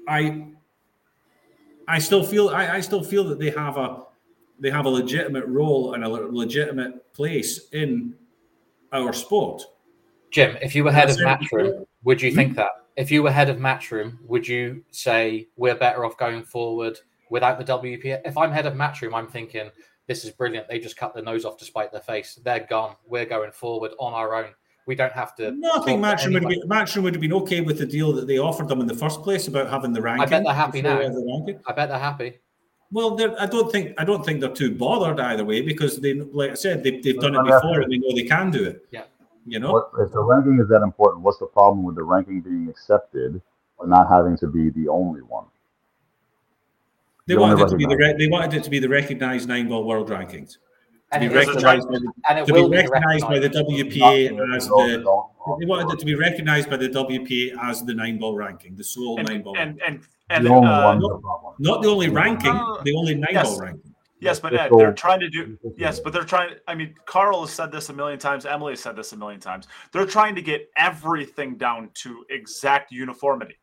I, 0.08 0.46
I 1.86 1.98
still 1.98 2.24
feel 2.24 2.48
I, 2.48 2.76
I 2.76 2.80
still 2.80 3.02
feel 3.04 3.24
that 3.24 3.38
they 3.38 3.50
have 3.50 3.76
a 3.76 4.02
they 4.58 4.70
have 4.70 4.86
a 4.86 4.88
legitimate 4.88 5.46
role 5.46 5.94
and 5.94 6.04
a 6.04 6.08
legitimate 6.08 7.12
place 7.12 7.68
in 7.72 8.14
our 8.92 9.12
sport. 9.12 9.62
Jim, 10.30 10.56
if 10.62 10.74
you 10.74 10.82
were 10.84 10.92
head 10.92 11.10
of 11.10 11.18
That's 11.18 11.42
it. 11.42 11.50
Matchroom, 11.52 11.86
would 12.02 12.20
you 12.22 12.30
Hmm? 12.30 12.36
think 12.36 12.56
that? 12.56 12.70
If 12.96 13.10
you 13.10 13.22
were 13.22 13.30
head 13.30 13.50
of 13.50 13.58
Matchroom, 13.58 14.18
would 14.26 14.46
you 14.46 14.84
say 14.90 15.48
we're 15.56 15.74
better 15.74 16.04
off 16.04 16.16
going 16.16 16.44
forward 16.44 16.98
without 17.30 17.58
the 17.58 17.64
WPA? 17.64 18.20
If 18.24 18.36
I'm 18.36 18.52
head 18.52 18.66
of 18.66 18.74
Matchroom, 18.74 19.14
I'm 19.14 19.26
thinking 19.28 19.70
this 20.06 20.24
is 20.24 20.30
brilliant. 20.30 20.68
They 20.68 20.78
just 20.78 20.96
cut 20.96 21.14
their 21.14 21.22
nose 21.22 21.44
off 21.44 21.56
to 21.58 21.64
spite 21.64 21.92
their 21.92 22.00
face. 22.00 22.38
They're 22.44 22.66
gone. 22.68 22.96
We're 23.06 23.26
going 23.26 23.52
forward 23.52 23.92
on 23.98 24.12
our 24.12 24.34
own. 24.34 24.50
We 24.86 24.94
don't 24.94 25.12
have 25.12 25.34
to. 25.36 25.50
No, 25.50 25.70
I 25.70 25.84
think 25.84 26.02
talk 26.02 26.18
Matchroom 26.18 26.34
would, 26.34 26.42
have 26.42 26.52
anybody. 26.52 26.60
been, 26.60 26.68
Matchroom 26.68 27.02
would 27.04 27.14
have 27.14 27.20
been 27.20 27.32
okay 27.32 27.60
with 27.62 27.78
the 27.78 27.86
deal 27.86 28.12
that 28.12 28.26
they 28.26 28.38
offered 28.38 28.68
them 28.68 28.80
in 28.80 28.86
the 28.86 28.94
first 28.94 29.22
place 29.22 29.48
about 29.48 29.70
having 29.70 29.94
the 29.94 30.02
ranking. 30.02 30.26
I 30.26 30.30
bet 30.30 30.44
they're 30.44 30.52
happy 30.52 30.82
now. 30.82 30.98
the 30.98 31.24
ranking. 31.26 31.60
I 31.66 31.72
bet 31.72 31.88
they're 31.88 31.98
happy. 31.98 32.38
Well, 32.92 33.16
they're, 33.16 33.40
I 33.40 33.46
don't 33.46 33.72
think 33.72 33.94
I 33.98 34.04
don't 34.04 34.24
think 34.24 34.40
they're 34.40 34.54
too 34.54 34.74
bothered 34.74 35.18
either 35.18 35.44
way 35.44 35.62
because 35.62 35.98
they, 36.00 36.14
like 36.14 36.50
I 36.50 36.54
said, 36.54 36.84
they, 36.84 37.00
they've 37.00 37.18
done 37.18 37.34
it 37.34 37.42
before 37.44 37.80
and 37.80 37.90
they 37.90 37.96
know 37.96 38.14
they 38.14 38.24
can 38.24 38.50
do 38.50 38.62
it. 38.62 38.86
Yeah. 38.90 39.04
You 39.46 39.58
know. 39.58 39.72
What, 39.72 39.90
if 39.98 40.12
the 40.12 40.22
ranking 40.22 40.60
is 40.60 40.68
that 40.68 40.82
important, 40.82 41.22
what's 41.22 41.38
the 41.38 41.46
problem 41.46 41.82
with 41.82 41.96
the 41.96 42.02
ranking 42.02 42.40
being 42.42 42.68
accepted 42.68 43.40
but 43.78 43.88
not 43.88 44.08
having 44.08 44.36
to 44.38 44.46
be 44.46 44.70
the 44.70 44.88
only 44.88 45.22
one? 45.22 45.46
They 47.26 47.36
wanted 47.36 47.60
it 47.64 47.68
to 47.68 47.76
be 47.76 47.84
the 47.86 47.96
recognized. 47.96 48.20
re- 48.20 48.26
they 48.26 48.30
wanted 48.30 48.54
it 48.54 48.64
to 48.64 48.70
be 48.70 48.78
the 48.78 48.88
recognized 48.88 49.48
nine 49.48 49.68
ball 49.68 49.84
world 49.84 50.10
rankings. 50.10 50.58
And 51.12 51.20
be 51.20 51.26
it 51.26 51.30
is 51.32 51.46
recognised 51.46 51.88
by 51.88 51.98
the, 51.98 52.12
and 52.28 52.38
it 52.40 52.46
to 52.46 52.52
will 52.52 52.68
be 52.68 52.76
be 52.76 52.82
recognised 52.82 53.26
by 53.26 53.38
the. 53.38 53.48
WPA 53.48 54.56
as 54.56 54.66
the 54.66 55.30
they 55.60 55.66
wanted 55.66 55.92
it 55.92 55.98
to 56.00 56.06
be 56.06 56.14
recognised 56.14 56.68
by 56.70 56.76
the 56.76 56.88
WPA 56.88 57.56
as 57.62 57.84
the 57.84 57.94
nine 57.94 58.18
ball 58.18 58.34
ranking, 58.34 58.74
the 58.76 58.84
sole 58.84 59.18
and 59.18 59.28
nine 59.28 59.42
ball, 59.42 59.56
and 59.56 59.80
and, 59.86 60.00
and 60.30 60.44
the 60.46 60.52
uh, 60.52 60.84
one. 60.84 60.98
no 60.98 61.18
problem. 61.18 61.54
not 61.58 61.82
the 61.82 61.88
only 61.88 62.08
ranking, 62.08 62.50
Uh, 62.50 62.82
the 62.82 62.94
only 62.96 63.14
nine 63.14 63.28
yes. 63.32 63.48
ball 63.50 63.60
ranking. 63.60 63.94
yes, 64.20 64.40
but 64.40 64.54
Ed, 64.54 64.70
they're 64.76 64.92
trying 64.92 65.20
to 65.20 65.28
do 65.30 65.56
yes, 65.76 66.00
but 66.00 66.12
they're 66.12 66.24
trying. 66.24 66.56
I 66.66 66.74
mean, 66.74 66.94
Carl 67.06 67.42
has 67.42 67.52
said 67.52 67.70
this 67.70 67.88
a 67.90 67.92
million 67.92 68.18
times. 68.18 68.44
Emily 68.46 68.72
has 68.72 68.80
said 68.80 68.96
this 68.96 69.12
a 69.12 69.16
million 69.16 69.40
times. 69.40 69.68
They're 69.92 70.06
trying 70.06 70.34
to 70.34 70.42
get 70.42 70.68
everything 70.76 71.56
down 71.56 71.90
to 72.02 72.24
exact 72.30 72.90
uniformity, 72.90 73.56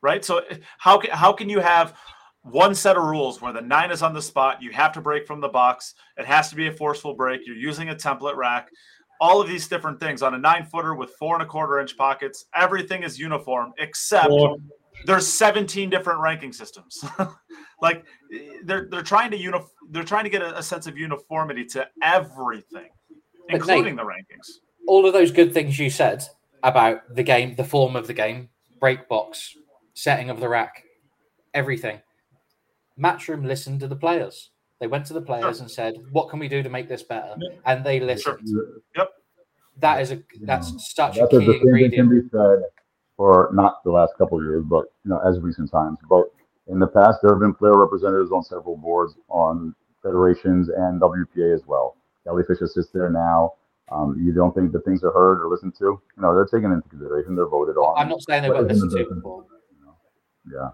right? 0.00 0.24
So 0.24 0.42
how 0.78 0.98
can 0.98 1.10
how 1.10 1.32
can 1.32 1.48
you 1.48 1.58
have 1.60 1.96
one 2.42 2.74
set 2.74 2.96
of 2.96 3.02
rules 3.04 3.40
where 3.42 3.52
the 3.52 3.60
nine 3.60 3.90
is 3.90 4.02
on 4.02 4.14
the 4.14 4.22
spot? 4.22 4.62
You 4.62 4.70
have 4.72 4.92
to 4.92 5.00
break 5.00 5.26
from 5.26 5.40
the 5.40 5.48
box. 5.48 5.94
It 6.16 6.26
has 6.26 6.50
to 6.50 6.56
be 6.56 6.68
a 6.68 6.72
forceful 6.72 7.14
break. 7.14 7.42
You're 7.46 7.56
using 7.56 7.90
a 7.90 7.94
template 7.94 8.36
rack. 8.36 8.68
All 9.20 9.40
of 9.40 9.48
these 9.48 9.66
different 9.66 9.98
things 9.98 10.22
on 10.22 10.34
a 10.34 10.38
nine 10.38 10.64
footer 10.64 10.94
with 10.94 11.10
four 11.18 11.34
and 11.34 11.42
a 11.42 11.46
quarter 11.46 11.80
inch 11.80 11.96
pockets. 11.96 12.46
Everything 12.54 13.02
is 13.02 13.18
uniform 13.18 13.72
except 13.78 14.30
Or 14.30 14.56
there's 15.06 15.26
17 15.26 15.90
different 15.90 16.20
ranking 16.20 16.52
systems. 16.52 17.04
like 17.82 18.04
they're 18.64 18.88
they're 18.90 19.02
trying 19.02 19.30
to 19.32 19.36
uni- 19.36 19.58
they're 19.90 20.04
trying 20.04 20.24
to 20.24 20.30
get 20.30 20.42
a, 20.42 20.58
a 20.58 20.62
sense 20.62 20.86
of 20.86 20.96
uniformity 20.96 21.64
to 21.66 21.86
everything, 22.02 22.88
But 23.48 23.54
including 23.56 23.96
the 23.96 24.02
rankings. 24.04 24.48
all 24.86 25.04
of 25.06 25.12
those 25.12 25.32
good 25.32 25.52
things 25.52 25.78
you 25.78 25.90
said 25.90 26.24
about 26.62 27.14
the 27.14 27.22
game, 27.22 27.54
the 27.56 27.64
form 27.64 27.96
of 27.96 28.06
the 28.06 28.14
game, 28.14 28.48
break 28.80 29.08
box, 29.08 29.56
setting 29.94 30.30
of 30.30 30.40
the 30.40 30.48
rack, 30.48 30.84
everything. 31.54 32.00
Matchroom 32.98 33.44
listened 33.46 33.80
to 33.80 33.88
the 33.88 33.96
players. 33.96 34.50
They 34.80 34.86
went 34.86 35.06
to 35.06 35.12
the 35.14 35.22
players 35.22 35.60
and 35.60 35.70
said, 35.70 35.94
"What 36.12 36.28
can 36.30 36.38
we 36.38 36.48
do 36.48 36.62
to 36.62 36.68
make 36.68 36.88
this 36.88 37.02
better?" 37.02 37.34
Yeah. 37.38 37.56
And 37.66 37.84
they 37.84 38.00
listened. 38.00 38.48
Yep. 38.96 39.08
That 39.78 40.00
is 40.02 40.12
a 40.12 40.22
that's 40.42 40.94
such 40.94 41.16
a 41.16 41.20
That's 41.20 41.34
a 41.34 41.40
key 41.40 41.46
the 41.46 41.52
same 41.52 41.90
thing 41.90 41.90
can 41.92 42.08
be 42.08 42.28
said 42.30 42.62
for 43.16 43.50
not 43.52 43.82
the 43.84 43.90
last 43.90 44.14
couple 44.18 44.38
of 44.38 44.44
years, 44.44 44.64
but 44.64 44.86
you 45.04 45.10
know, 45.10 45.18
as 45.18 45.40
recent 45.40 45.70
times. 45.70 45.98
But 46.08 46.26
in 46.68 46.78
the 46.78 46.86
past, 46.86 47.18
there 47.22 47.30
have 47.32 47.40
been 47.40 47.54
player 47.54 47.76
representatives 47.76 48.30
on 48.30 48.42
several 48.44 48.76
boards 48.76 49.14
on 49.28 49.74
federations 50.02 50.68
and 50.68 51.00
WPA 51.00 51.54
as 51.54 51.62
well. 51.66 51.96
Kelly 52.24 52.44
Fisher 52.46 52.66
sits 52.66 52.88
there 52.92 53.10
now. 53.10 53.54
Um, 53.90 54.16
you 54.20 54.32
don't 54.32 54.54
think 54.54 54.72
the 54.72 54.80
things 54.82 55.02
are 55.02 55.10
heard 55.12 55.40
or 55.42 55.48
listened 55.48 55.74
to? 55.78 55.84
You 55.84 56.00
know, 56.22 56.34
they're 56.34 56.44
taken 56.44 56.70
into 56.72 56.86
consideration. 56.88 57.34
They're 57.34 57.46
voted 57.48 57.76
on. 57.76 57.98
I'm 57.98 58.08
not 58.10 58.22
saying 58.22 58.42
they 58.42 58.48
But 58.48 58.58
weren't 58.58 58.70
isn't 58.72 58.88
listened 58.88 58.92
it 58.92 58.96
to 58.96 59.02
different? 59.04 59.22
before. 59.22 59.44
Yeah, 60.52 60.70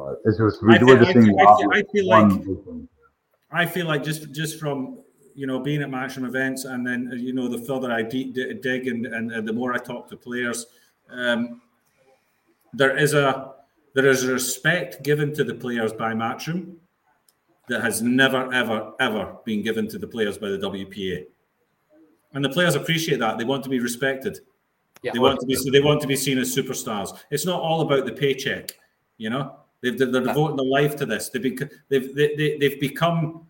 but 0.00 0.20
it's 0.24 0.38
just 0.38 0.62
we 0.62 0.74
I 0.74 0.78
do 0.78 0.86
feel- 0.86 0.96
just 0.96 1.10
I 1.10 1.12
seeing 1.12 1.40
I 1.40 1.78
I 1.78 1.82
feel 1.92 2.06
like- 2.08 2.32
listen. 2.32 2.88
I 3.52 3.66
feel 3.66 3.86
like 3.86 4.02
just 4.04 4.30
just 4.32 4.58
from 4.60 4.98
you 5.34 5.46
know 5.46 5.58
being 5.60 5.82
at 5.82 5.88
Matchroom 5.90 6.24
events 6.26 6.64
and 6.64 6.86
then 6.86 7.00
uh, 7.12 7.16
you 7.16 7.32
know 7.32 7.48
the 7.48 7.58
further 7.68 7.90
I 7.92 8.02
de- 8.02 8.32
de- 8.32 8.54
dig 8.54 8.86
and, 8.86 9.06
and, 9.06 9.32
and 9.32 9.46
the 9.46 9.52
more 9.52 9.72
I 9.74 9.78
talk 9.78 10.08
to 10.10 10.16
players, 10.16 10.66
um, 11.10 11.60
there 12.72 12.96
is 12.96 13.12
a 13.14 13.52
there 13.94 14.06
is 14.06 14.22
a 14.24 14.32
respect 14.32 15.02
given 15.02 15.34
to 15.34 15.42
the 15.44 15.54
players 15.54 15.92
by 15.92 16.12
Matchroom 16.14 16.76
that 17.68 17.82
has 17.82 18.00
never 18.02 18.52
ever 18.52 18.92
ever 19.00 19.36
been 19.44 19.62
given 19.62 19.88
to 19.88 19.98
the 19.98 20.06
players 20.06 20.38
by 20.38 20.48
the 20.48 20.58
WPA, 20.58 21.26
and 22.34 22.44
the 22.44 22.50
players 22.50 22.74
appreciate 22.76 23.18
that. 23.18 23.36
They 23.38 23.44
want 23.44 23.64
to 23.64 23.70
be 23.70 23.80
respected. 23.80 24.38
Yeah. 25.02 25.10
They 25.12 25.18
want 25.18 25.40
to 25.40 25.46
be 25.46 25.56
they 25.72 25.80
want 25.80 26.00
to 26.02 26.06
be 26.06 26.16
seen 26.16 26.38
as 26.38 26.54
superstars. 26.56 27.18
It's 27.32 27.46
not 27.46 27.60
all 27.60 27.80
about 27.80 28.06
the 28.06 28.12
paycheck, 28.12 28.70
you 29.18 29.30
know. 29.30 29.56
They've, 29.82 29.98
they're, 29.98 30.10
they're 30.10 30.22
devoting 30.24 30.56
their 30.56 30.66
life 30.66 30.96
to 30.96 31.06
this. 31.06 31.28
They've, 31.30 31.42
bec- 31.56 31.70
they've, 31.88 32.14
they, 32.14 32.34
they, 32.36 32.58
they've 32.58 32.80
become 32.80 33.46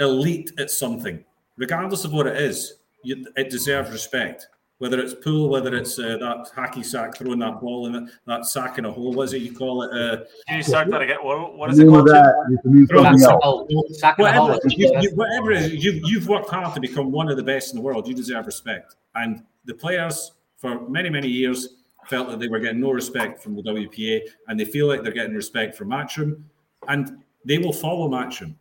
elite 0.00 0.52
at 0.58 0.70
something, 0.70 1.24
regardless 1.56 2.04
of 2.04 2.12
what 2.12 2.26
it 2.26 2.36
is. 2.36 2.74
You, 3.04 3.26
it 3.36 3.48
deserves 3.50 3.90
respect. 3.90 4.48
Whether 4.78 5.00
it's 5.00 5.12
pool, 5.14 5.48
whether 5.48 5.74
it's 5.74 5.98
uh, 5.98 6.18
that 6.20 6.52
hacky 6.54 6.84
sack 6.84 7.16
throwing 7.16 7.40
that 7.40 7.60
ball 7.60 7.86
in 7.86 7.96
it, 7.96 8.10
that 8.26 8.46
sack 8.46 8.78
in 8.78 8.84
a 8.84 8.92
hole, 8.92 9.12
what 9.12 9.24
is 9.24 9.32
it 9.32 9.42
you 9.42 9.52
call 9.52 9.82
it? 9.82 9.90
Uh, 9.92 10.22
you 10.54 10.62
start 10.62 10.88
that 10.90 11.02
again? 11.02 11.16
What, 11.20 11.56
what 11.56 11.66
The 11.68 11.72
is 11.72 11.78
it 11.80 11.88
called? 11.88 12.06
that 12.08 12.58
used 12.64 12.88
Throw 12.90 13.02
something 13.02 13.18
Sack 13.18 13.30
else. 13.42 13.66
and 13.68 13.76
hole. 13.76 13.86
Sack 13.90 14.18
and 14.18 14.22
whatever, 14.24 14.40
hole. 14.52 14.60
you, 14.68 15.00
you, 15.00 15.10
whatever 15.16 15.50
it 15.50 15.62
is, 15.62 15.84
you've, 15.84 16.00
you've 16.04 16.28
worked 16.28 16.48
hard 16.50 16.74
to 16.74 16.80
become 16.80 17.10
one 17.10 17.28
of 17.28 17.36
the 17.36 17.42
best 17.42 17.72
in 17.72 17.76
the 17.78 17.82
world. 17.82 18.06
You 18.06 18.14
deserve 18.14 18.46
respect. 18.46 18.94
And 19.16 19.42
the 19.64 19.74
players, 19.74 20.30
for 20.58 20.88
many, 20.88 21.10
many 21.10 21.26
years, 21.26 21.77
felt 22.08 22.28
that 22.30 22.38
they 22.40 22.48
were 22.48 22.58
getting 22.58 22.80
no 22.80 22.90
respect 22.90 23.42
from 23.42 23.54
the 23.54 23.62
WPA, 23.62 24.20
and 24.48 24.58
they 24.58 24.64
feel 24.64 24.86
like 24.86 25.02
they're 25.02 25.12
getting 25.12 25.34
respect 25.34 25.76
from 25.76 25.88
Matchroom, 25.88 26.42
and 26.88 27.22
they 27.44 27.58
will 27.58 27.72
follow 27.72 28.08
Matchroom. 28.08 28.54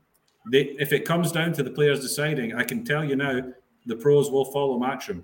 They, 0.51 0.75
if 0.79 0.93
it 0.93 1.05
comes 1.05 1.31
down 1.31 1.53
to 1.53 1.63
the 1.63 1.71
players 1.71 1.99
deciding, 2.01 2.55
I 2.55 2.63
can 2.63 2.83
tell 2.83 3.03
you 3.03 3.15
now, 3.15 3.41
the 3.85 3.95
pros 3.95 4.29
will 4.31 4.45
follow 4.45 4.79
Matchroom, 4.79 5.23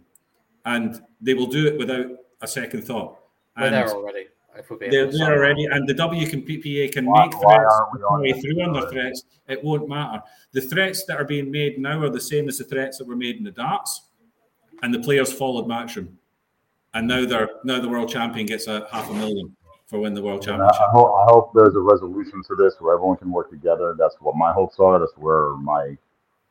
and 0.65 1.01
they 1.21 1.33
will 1.33 1.47
do 1.47 1.67
it 1.67 1.77
without 1.77 2.07
a 2.41 2.47
second 2.47 2.83
thought. 2.83 3.19
We're 3.57 3.65
And 3.65 3.75
there 3.75 3.89
already. 3.89 4.27
If 4.55 4.69
we're 4.69 4.77
being 4.77 4.91
they're 4.91 5.11
there 5.11 5.33
already, 5.33 5.65
and 5.65 5.87
the 5.89 5.95
WPA 5.95 6.91
can 6.91 7.05
Why- 7.05 7.25
make 7.25 7.41
why 7.41 7.55
threats 7.55 7.75
aren't 7.75 7.93
we 7.93 8.03
on 8.03 8.21
way 8.21 8.33
through 8.39 8.61
on 8.61 8.73
their 8.73 8.89
threats. 8.89 9.23
It 9.47 9.63
won't 9.63 9.89
matter. 9.89 10.21
The 10.51 10.61
threats 10.61 11.05
that 11.05 11.19
are 11.19 11.25
being 11.25 11.49
made 11.49 11.79
now 11.79 12.01
are 12.03 12.09
the 12.09 12.21
same 12.21 12.47
as 12.47 12.59
the 12.59 12.63
threats 12.63 12.99
that 12.99 13.07
were 13.07 13.15
made 13.15 13.37
in 13.37 13.43
the 13.43 13.51
darts, 13.51 14.09
and 14.83 14.93
the 14.93 14.99
players 14.99 15.33
followed 15.33 15.65
Matchroom, 15.65 16.09
and 16.93 17.07
now 17.07 17.25
they're 17.25 17.49
now 17.63 17.79
the 17.79 17.89
world 17.89 18.09
champion 18.09 18.45
gets 18.45 18.67
a 18.67 18.87
half 18.91 19.09
a 19.09 19.13
million 19.13 19.55
for 19.87 19.99
winning 19.99 20.15
the 20.15 20.21
world 20.21 20.41
championship. 20.41 20.81
I 20.81 20.91
hope, 20.91 21.07
I 21.07 21.25
hope 21.31 21.51
there's 21.53 21.75
a 21.75 21.79
resolution 21.79 22.41
to 22.47 22.55
this 22.55 22.75
where 22.79 22.95
everyone 22.95 23.17
can 23.17 23.31
work 23.31 23.49
together. 23.49 23.95
That's 23.97 24.15
what 24.19 24.35
my 24.35 24.51
hopes 24.51 24.79
are. 24.79 24.99
That's 24.99 25.13
where 25.17 25.55
my 25.57 25.97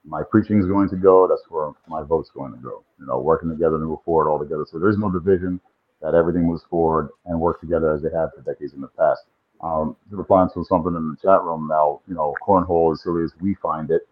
my 0.04 0.22
preaching 0.22 0.58
is 0.58 0.66
going 0.66 0.88
to 0.90 0.96
go. 0.96 1.28
That's 1.28 1.42
where 1.48 1.72
my 1.88 2.02
vote's 2.02 2.30
going 2.30 2.52
to 2.52 2.58
go. 2.58 2.84
You 2.98 3.06
know, 3.06 3.20
working 3.20 3.48
together 3.48 3.78
to 3.78 3.84
move 3.84 4.00
forward 4.04 4.30
all 4.30 4.38
together. 4.38 4.66
So 4.70 4.78
there's 4.78 4.98
no 4.98 5.10
division. 5.10 5.60
That 6.00 6.14
everything 6.14 6.46
moves 6.46 6.64
forward 6.68 7.10
and 7.26 7.40
work 7.40 7.60
together 7.60 7.92
as 7.92 8.02
they 8.02 8.10
have 8.10 8.30
for 8.34 8.40
decades 8.42 8.74
in 8.74 8.80
the 8.80 8.88
past. 8.88 9.22
Um, 9.60 9.96
to 10.10 10.16
reply 10.16 10.44
to 10.52 10.64
something 10.64 10.96
in 10.96 11.10
the 11.10 11.16
chat 11.22 11.40
room 11.44 11.68
now, 11.68 12.00
you 12.08 12.14
know, 12.14 12.34
cornhole 12.44 12.92
as 12.92 13.02
silly 13.04 13.22
as 13.22 13.32
we 13.40 13.54
find 13.54 13.92
it. 13.92 14.08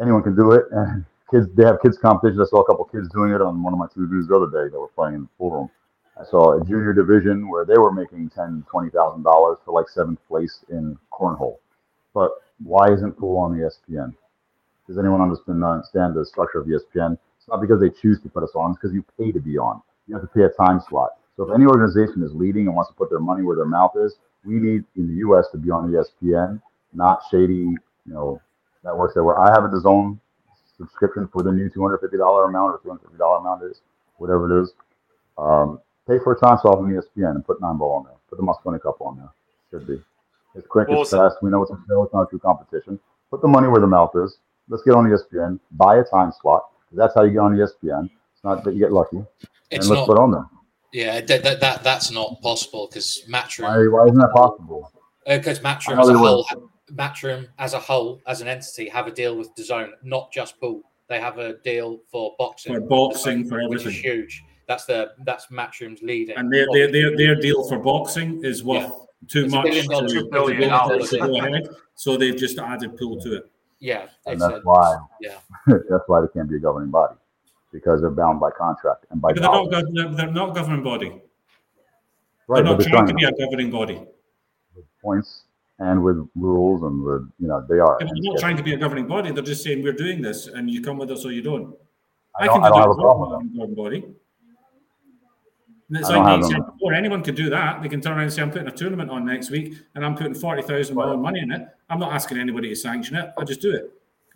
Anyone 0.00 0.22
can 0.22 0.34
do 0.34 0.52
it, 0.52 0.64
and 0.72 1.04
kids 1.30 1.46
they 1.54 1.64
have 1.64 1.80
kids 1.82 1.98
competitions. 1.98 2.40
I 2.40 2.50
saw 2.50 2.60
a 2.60 2.66
couple 2.66 2.84
kids 2.86 3.08
doing 3.10 3.32
it 3.32 3.40
on 3.40 3.62
one 3.62 3.72
of 3.72 3.78
my 3.78 3.86
views 3.96 4.28
the 4.28 4.36
other 4.36 4.46
day. 4.46 4.70
that 4.70 4.78
were 4.78 4.88
playing 4.88 5.14
in 5.16 5.22
the 5.22 5.28
pool 5.38 5.50
room. 5.50 5.70
I 6.20 6.24
saw 6.24 6.60
a 6.60 6.64
junior 6.64 6.92
division 6.92 7.48
where 7.48 7.64
they 7.64 7.78
were 7.78 7.92
making 7.92 8.30
ten, 8.30 8.64
twenty 8.70 8.90
thousand 8.90 9.22
dollars 9.22 9.58
for 9.64 9.72
like 9.72 9.88
seventh 9.88 10.20
place 10.28 10.64
in 10.70 10.98
cornhole. 11.12 11.58
But 12.14 12.30
why 12.62 12.92
isn't 12.92 13.18
pool 13.18 13.38
on 13.38 13.52
ESPN? 13.56 14.14
Does 14.86 14.98
anyone 14.98 15.20
understand 15.20 15.62
the 16.14 16.24
structure 16.24 16.60
of 16.60 16.66
ESPN? 16.66 17.18
It's 17.38 17.48
not 17.48 17.60
because 17.60 17.80
they 17.80 17.90
choose 17.90 18.20
to 18.22 18.28
put 18.28 18.42
us 18.42 18.52
on; 18.54 18.72
it's 18.72 18.80
because 18.80 18.94
you 18.94 19.04
pay 19.18 19.32
to 19.32 19.40
be 19.40 19.58
on. 19.58 19.82
You 20.06 20.14
have 20.14 20.22
to 20.22 20.28
pay 20.28 20.42
a 20.44 20.50
time 20.50 20.80
slot. 20.88 21.10
So 21.36 21.44
if 21.48 21.54
any 21.54 21.66
organization 21.66 22.22
is 22.22 22.34
leading 22.34 22.66
and 22.66 22.74
wants 22.74 22.90
to 22.90 22.96
put 22.96 23.10
their 23.10 23.20
money 23.20 23.42
where 23.44 23.56
their 23.56 23.66
mouth 23.66 23.92
is, 23.96 24.16
we 24.44 24.54
need 24.54 24.84
in 24.96 25.06
the 25.06 25.14
U.S. 25.28 25.46
to 25.52 25.58
be 25.58 25.70
on 25.70 25.90
ESPN, 25.92 26.60
not 26.92 27.22
shady, 27.30 27.54
you 27.54 27.78
know, 28.06 28.40
networks 28.84 29.14
that 29.14 29.22
where 29.22 29.38
I 29.38 29.50
have 29.50 29.64
a 29.64 29.68
DAZN 29.68 30.18
subscription 30.78 31.28
for 31.28 31.42
the 31.42 31.52
new 31.52 31.68
two 31.68 31.82
hundred 31.82 31.98
fifty 31.98 32.16
dollar 32.16 32.44
amount 32.44 32.72
or 32.72 32.80
two 32.82 32.88
hundred 32.88 33.02
fifty 33.02 33.18
dollar 33.18 33.38
amount 33.38 33.62
is, 33.64 33.80
whatever 34.16 34.58
it 34.58 34.62
is. 34.62 34.72
Um, 35.36 35.80
pay 36.06 36.18
for 36.18 36.32
a 36.32 36.38
time 36.38 36.58
slot 36.60 36.78
on 36.78 36.90
ESPN 36.90 37.36
and 37.36 37.44
put 37.44 37.60
nine 37.60 37.76
ball 37.76 37.96
on 37.96 38.04
there. 38.04 38.14
Put 38.30 38.38
the 38.38 38.44
Mosconi 38.44 38.80
Cup 38.80 39.00
on 39.00 39.16
there. 39.16 39.30
Should 39.70 39.86
be. 39.86 40.00
It's 40.54 40.66
quick, 40.66 40.88
Well, 40.88 41.02
it's 41.02 41.10
fast. 41.10 41.36
We 41.42 41.50
know 41.50 41.62
it's 41.62 41.70
a. 41.70 41.74
It's 41.74 42.14
not 42.14 42.22
a 42.22 42.26
true 42.26 42.38
competition. 42.38 42.98
Put 43.30 43.42
the 43.42 43.48
money 43.48 43.68
where 43.68 43.80
the 43.80 43.86
mouth 43.86 44.12
is. 44.16 44.38
Let's 44.68 44.82
get 44.82 44.94
on 44.94 45.04
ESPN. 45.04 45.60
Buy 45.72 45.98
a 45.98 46.04
time 46.04 46.32
slot. 46.40 46.70
That's 46.92 47.14
how 47.14 47.22
you 47.22 47.32
get 47.32 47.38
on 47.38 47.54
ESPN. 47.54 48.04
It's 48.04 48.44
not 48.44 48.64
that 48.64 48.74
you 48.74 48.80
get 48.80 48.92
lucky. 48.92 49.18
It's 49.70 49.86
and 49.86 49.96
let's 49.96 50.00
not. 50.00 50.06
put 50.06 50.18
on 50.18 50.30
there. 50.30 50.46
Yeah, 50.92 51.20
that, 51.20 51.42
that, 51.42 51.60
that 51.60 51.84
that's 51.84 52.10
not 52.10 52.40
possible 52.40 52.88
because 52.88 53.24
Matchroom 53.28 53.90
Why, 53.92 53.98
why 53.98 54.06
isn't 54.06 54.18
that 54.18 54.32
possible? 54.32 54.90
because 55.26 55.58
I 55.58 55.62
Matchroom 55.62 55.96
know 55.96 56.02
as 56.02 56.08
a 56.08 56.18
whole. 56.18 56.70
Matchroom 56.94 57.46
as 57.58 57.74
a 57.74 57.78
whole, 57.78 58.20
as 58.26 58.40
an 58.40 58.48
entity, 58.48 58.88
have 58.88 59.06
a 59.06 59.12
deal 59.12 59.36
with 59.36 59.54
DAZN, 59.54 59.90
not 60.02 60.32
just 60.32 60.58
pool. 60.60 60.82
They 61.08 61.20
have 61.20 61.38
a 61.38 61.54
deal 61.58 62.00
for 62.10 62.34
boxing, 62.38 62.74
For 62.74 62.80
boxing, 62.80 63.48
for 63.48 63.66
which 63.68 63.86
is 63.86 63.94
huge. 63.98 64.44
That's 64.66 64.84
the 64.84 65.12
that's 65.24 65.46
Matchroom's 65.46 66.02
leading. 66.02 66.36
And 66.36 66.52
their, 66.52 66.66
their, 66.72 66.92
their, 66.92 67.16
their 67.16 67.34
deal 67.36 67.66
for 67.68 67.78
boxing 67.78 68.44
is 68.44 68.62
worth 68.62 68.82
Yeah. 68.82 68.90
too 69.26 69.44
It's 69.46 69.54
much 69.54 69.64
billion 69.64 69.84
to, 69.84 69.90
dollars. 69.90 70.12
to 70.12 70.18
Two 70.20 70.28
billion 70.30 70.60
go 70.60 70.68
dollars. 70.68 71.10
to 71.10 71.18
go 71.18 71.38
ahead. 71.38 71.68
So 71.94 72.16
they've 72.18 72.36
just 72.36 72.58
added 72.58 72.96
pool 72.98 73.18
to 73.22 73.36
it. 73.38 73.50
yeah, 73.80 74.08
And 74.26 74.38
that's 74.40 74.56
a, 74.56 74.60
why. 74.64 74.98
yeah. 75.22 75.38
that's 75.66 76.04
why 76.06 76.20
they 76.20 76.26
can't 76.34 76.48
be 76.50 76.56
a 76.56 76.58
governing 76.60 76.90
body 76.90 77.14
because 77.72 78.02
they're 78.02 78.10
bound 78.10 78.40
by 78.40 78.50
contract 78.50 79.06
and 79.10 79.20
by 79.22 79.32
But 79.32 79.40
they're 79.40 79.50
not, 79.50 79.70
dollars. 79.70 79.84
gov- 79.84 79.94
they're, 79.94 80.08
they're 80.14 80.30
not 80.32 80.54
governing 80.54 80.82
body. 80.82 81.22
Right, 82.46 82.62
they're 82.64 82.64
not 82.64 82.80
trying 82.80 82.90
trying 82.92 83.06
to 83.08 83.14
be 83.14 83.24
a 83.24 83.32
governing 83.32 83.70
body. 83.70 84.06
points 85.02 85.44
and 85.78 86.02
with 86.02 86.28
rules 86.34 86.82
and 86.82 87.02
with 87.02 87.30
you 87.38 87.48
know 87.48 87.64
they 87.68 87.78
are. 87.78 87.96
They're 87.98 88.08
not 88.10 88.38
trying 88.38 88.56
to 88.56 88.62
be 88.62 88.74
a 88.74 88.76
governing 88.76 89.06
body, 89.06 89.30
they're 89.30 89.42
just 89.42 89.62
saying 89.62 89.82
we're 89.82 89.92
doing 89.92 90.20
this 90.22 90.46
and 90.46 90.70
you 90.70 90.82
come 90.82 90.98
with 90.98 91.10
us 91.10 91.24
or 91.24 91.32
you 91.32 91.42
don't. 91.42 91.74
I 92.38 92.46
don't, 92.46 92.62
I 92.62 92.68
do 92.68 92.74
don't 92.74 92.82
have 92.82 92.90
a 92.90 92.94
problem 92.94 93.30
with 93.44 93.56
governing 93.56 93.74
body. 93.74 94.14
And 95.88 95.96
It's 95.96 96.10
I 96.10 96.18
like 96.18 96.28
have 96.28 96.42
them. 96.42 96.50
said 96.50 96.66
before, 96.72 96.92
anyone 96.92 97.22
can 97.22 97.34
do 97.34 97.48
that. 97.50 97.82
They 97.82 97.88
can 97.88 98.00
turn 98.00 98.12
around 98.12 98.24
and 98.24 98.32
say, 98.32 98.42
I'm 98.42 98.50
putting 98.50 98.68
a 98.68 98.72
tournament 98.72 99.10
on 99.10 99.24
next 99.24 99.50
week 99.50 99.74
and 99.94 100.04
I'm 100.04 100.14
putting 100.14 100.34
40,000 100.34 100.94
more 100.94 101.16
money 101.16 101.40
in 101.40 101.50
it. 101.50 101.66
I'm 101.88 101.98
not 101.98 102.12
asking 102.12 102.38
anybody 102.38 102.68
to 102.68 102.76
sanction 102.76 103.16
it. 103.16 103.32
I 103.38 103.44
just 103.44 103.60
do 103.62 103.74
it. 103.74 103.90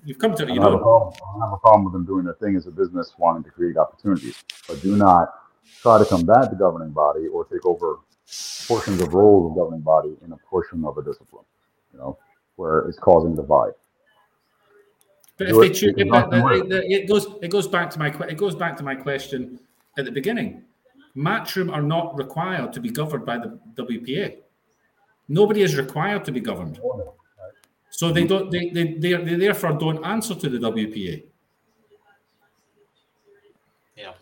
You've 0.05 0.19
come 0.19 0.35
to 0.35 0.45
I 0.45 0.49
you 0.49 0.55
don't 0.57 0.65
have 0.65 0.73
a 0.73 0.77
know. 0.77 0.83
problem. 0.83 1.13
I 1.15 1.33
don't 1.33 1.41
have 1.43 1.53
a 1.53 1.59
problem 1.59 1.85
with 1.85 1.93
them 1.93 2.07
doing 2.07 2.25
their 2.25 2.35
thing 2.35 2.57
as 2.57 2.67
a 2.67 2.71
business, 2.71 3.13
wanting 3.19 3.45
to 3.45 3.51
create 3.51 3.77
opportunities, 3.77 4.43
but 4.67 4.81
do 4.83 4.97
not 4.97 5.33
try 5.81 5.99
to 5.99 6.05
combat 6.05 6.51
the 6.51 6.57
governing 6.57 6.91
body 6.91 7.29
or 7.29 7.45
take 7.45 7.65
over 7.67 7.99
portions 8.67 9.01
of 9.03 9.15
roles 9.15 9.51
of 9.51 9.57
governing 9.57 9.81
body 9.81 10.17
in 10.25 10.33
a 10.33 10.37
portion 10.37 10.85
of 10.85 10.97
a 10.99 11.03
discipline. 11.03 11.45
You 11.93 11.99
know, 11.99 12.19
where 12.57 12.81
it's 12.89 12.99
causing 12.99 13.35
divide. 13.37 13.73
But 15.37 15.49
if 15.49 15.57
they 15.57 15.67
it, 15.67 15.75
choose, 15.75 15.93
because 15.95 16.11
but 16.11 16.31
nothing 16.31 16.43
works. 16.43 16.61
it, 16.67 16.73
it- 16.73 16.91
it 17.03 17.09
goes 17.09 17.27
it 17.43 17.49
goes 17.49 17.67
back 17.69 17.91
to 17.91 17.99
my 17.99 18.09
it 18.29 18.37
goes 18.37 18.55
back 18.55 18.77
to 18.79 18.83
my 18.85 18.95
question 18.95 19.59
at 19.99 20.05
the 20.05 20.13
beginning. 20.13 20.65
Matchroom 21.17 21.71
are 21.73 21.83
not 21.83 22.17
required 22.17 22.73
to 22.73 22.81
be 22.81 22.91
governed 22.91 23.27
by 23.27 23.37
the 23.39 23.59
WPA. 23.77 24.39
Nobody 25.29 25.63
is 25.63 25.77
required 25.77 26.25
to 26.25 26.33
be 26.33 26.41
governed, 26.41 26.81
so 27.91 28.11
they 28.13 28.25
don't. 28.27 28.51
They 28.51 28.71
they 28.71 28.95
they, 28.95 29.13
they 29.15 29.35
therefore 29.37 29.73
don't 29.73 30.03
answer 30.05 30.35
to 30.35 30.49
the 30.49 30.59
WPA. 30.59 31.25
Yeah. 33.97 34.13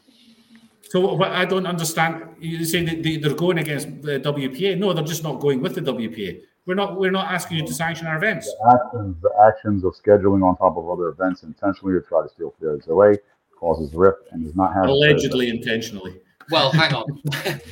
So 0.91 1.15
what 1.15 1.31
I 1.31 1.45
don't 1.45 1.67
understand, 1.67 2.25
you 2.41 2.65
say 2.65 2.85
that 2.85 3.05
they, 3.05 3.17
they're 3.17 3.35
going 3.35 3.59
against 3.59 4.03
the 4.03 4.19
WPA. 4.19 4.77
No, 4.77 4.93
they're 4.93 5.05
just 5.05 5.23
not 5.23 5.39
going 5.39 5.63
with 5.63 5.77
the 5.77 5.83
WPA. 5.83 6.43
We're 6.67 6.75
not. 6.75 6.99
We're 6.99 7.13
not 7.13 7.33
asking 7.33 7.59
you 7.59 7.67
to 7.67 7.73
sanction 7.73 8.09
our 8.09 8.17
events. 8.17 8.47
The 8.47 8.75
actions, 8.75 9.17
the 9.23 9.31
actions 9.47 9.85
of 9.85 9.95
scheduling 9.95 10.43
on 10.45 10.57
top 10.57 10.77
of 10.77 10.91
other 10.91 11.09
events 11.11 11.45
intentionally 11.45 11.95
to 11.95 12.05
try 12.05 12.23
to 12.25 12.29
steal 12.29 12.51
players 12.59 12.89
away 12.89 13.19
causes 13.57 13.95
rift 13.95 14.19
and 14.33 14.45
does 14.45 14.57
not 14.57 14.75
have 14.75 14.87
Allegedly, 14.87 15.49
intentionally. 15.49 16.21
Well, 16.51 16.73
hang 16.73 16.93
on. 16.93 17.05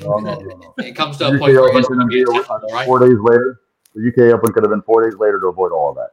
No, 0.01 0.19
no, 0.19 0.39
no, 0.39 0.57
no. 0.57 0.75
it 0.79 0.95
comes 0.95 1.17
to 1.17 1.25
The 1.25 1.31
a 1.35 1.39
point 1.39 1.55
where 1.55 1.65
Open 1.65 1.79
it's 1.79 1.89
could 1.89 1.99
have 1.99 2.09
been 2.09 2.73
right? 2.73 2.87
four 2.87 3.01
days 3.01 3.19
later. 3.21 3.61
The 3.97 4.09
UK 4.09 4.33
Open 4.39 4.53
could 4.53 4.63
have 4.63 4.71
been 4.71 4.83
four 4.83 5.03
days 5.09 5.19
later 5.19 5.41
to 5.41 5.49
avoid 5.49 5.73
all 5.73 5.91
of 5.91 5.97
that. 5.97 6.11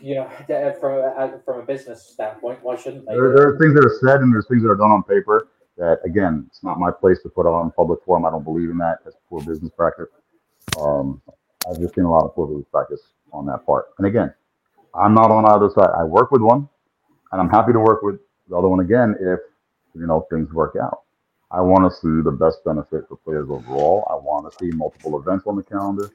You 0.00 0.14
know, 0.16 0.22
uh, 0.22 0.72
from 0.80 0.98
a, 0.98 1.40
from 1.44 1.60
a 1.60 1.62
business 1.62 2.02
standpoint, 2.02 2.60
why 2.62 2.76
shouldn't 2.76 3.06
they? 3.06 3.14
There, 3.14 3.34
there 3.34 3.48
are 3.48 3.58
things 3.58 3.74
that 3.74 3.84
are 3.84 3.98
said 4.00 4.20
and 4.20 4.32
there's 4.32 4.48
things 4.48 4.62
that 4.62 4.70
are 4.70 4.76
done 4.76 4.90
on 4.90 5.02
paper 5.02 5.48
that, 5.76 5.98
again, 6.04 6.44
it's 6.48 6.62
not 6.62 6.78
my 6.78 6.90
place 6.90 7.22
to 7.22 7.28
put 7.28 7.46
on 7.46 7.70
public 7.72 8.00
forum. 8.04 8.24
I 8.24 8.30
don't 8.30 8.44
believe 8.44 8.70
in 8.70 8.78
that. 8.78 8.98
That's 9.04 9.16
poor 9.28 9.40
business 9.40 9.70
practice. 9.76 10.08
Um, 10.80 11.20
I've 11.68 11.78
just 11.78 11.94
seen 11.94 12.04
a 12.04 12.10
lot 12.10 12.24
of 12.24 12.34
poor 12.34 12.46
business 12.46 12.66
practice 12.70 13.00
on 13.32 13.46
that 13.46 13.64
part. 13.66 13.86
And 13.98 14.06
again, 14.06 14.32
I'm 14.94 15.14
not 15.14 15.30
on 15.30 15.44
either 15.46 15.70
side. 15.74 15.90
I 15.96 16.04
work 16.04 16.30
with 16.30 16.42
one, 16.42 16.68
and 17.32 17.40
I'm 17.40 17.50
happy 17.50 17.72
to 17.72 17.80
work 17.80 18.02
with 18.02 18.20
the 18.48 18.56
other 18.56 18.68
one 18.68 18.80
again 18.80 19.14
if 19.20 19.40
you 19.94 20.06
know 20.06 20.26
things 20.30 20.52
work 20.52 20.76
out. 20.80 21.02
I 21.50 21.60
want 21.60 21.90
to 21.90 21.96
see 21.96 22.22
the 22.22 22.30
best 22.30 22.64
benefit 22.64 23.08
for 23.08 23.16
players 23.16 23.48
overall. 23.50 24.06
I 24.10 24.14
want 24.14 24.50
to 24.50 24.58
see 24.58 24.70
multiple 24.76 25.18
events 25.18 25.46
on 25.46 25.56
the 25.56 25.62
calendar, 25.62 26.10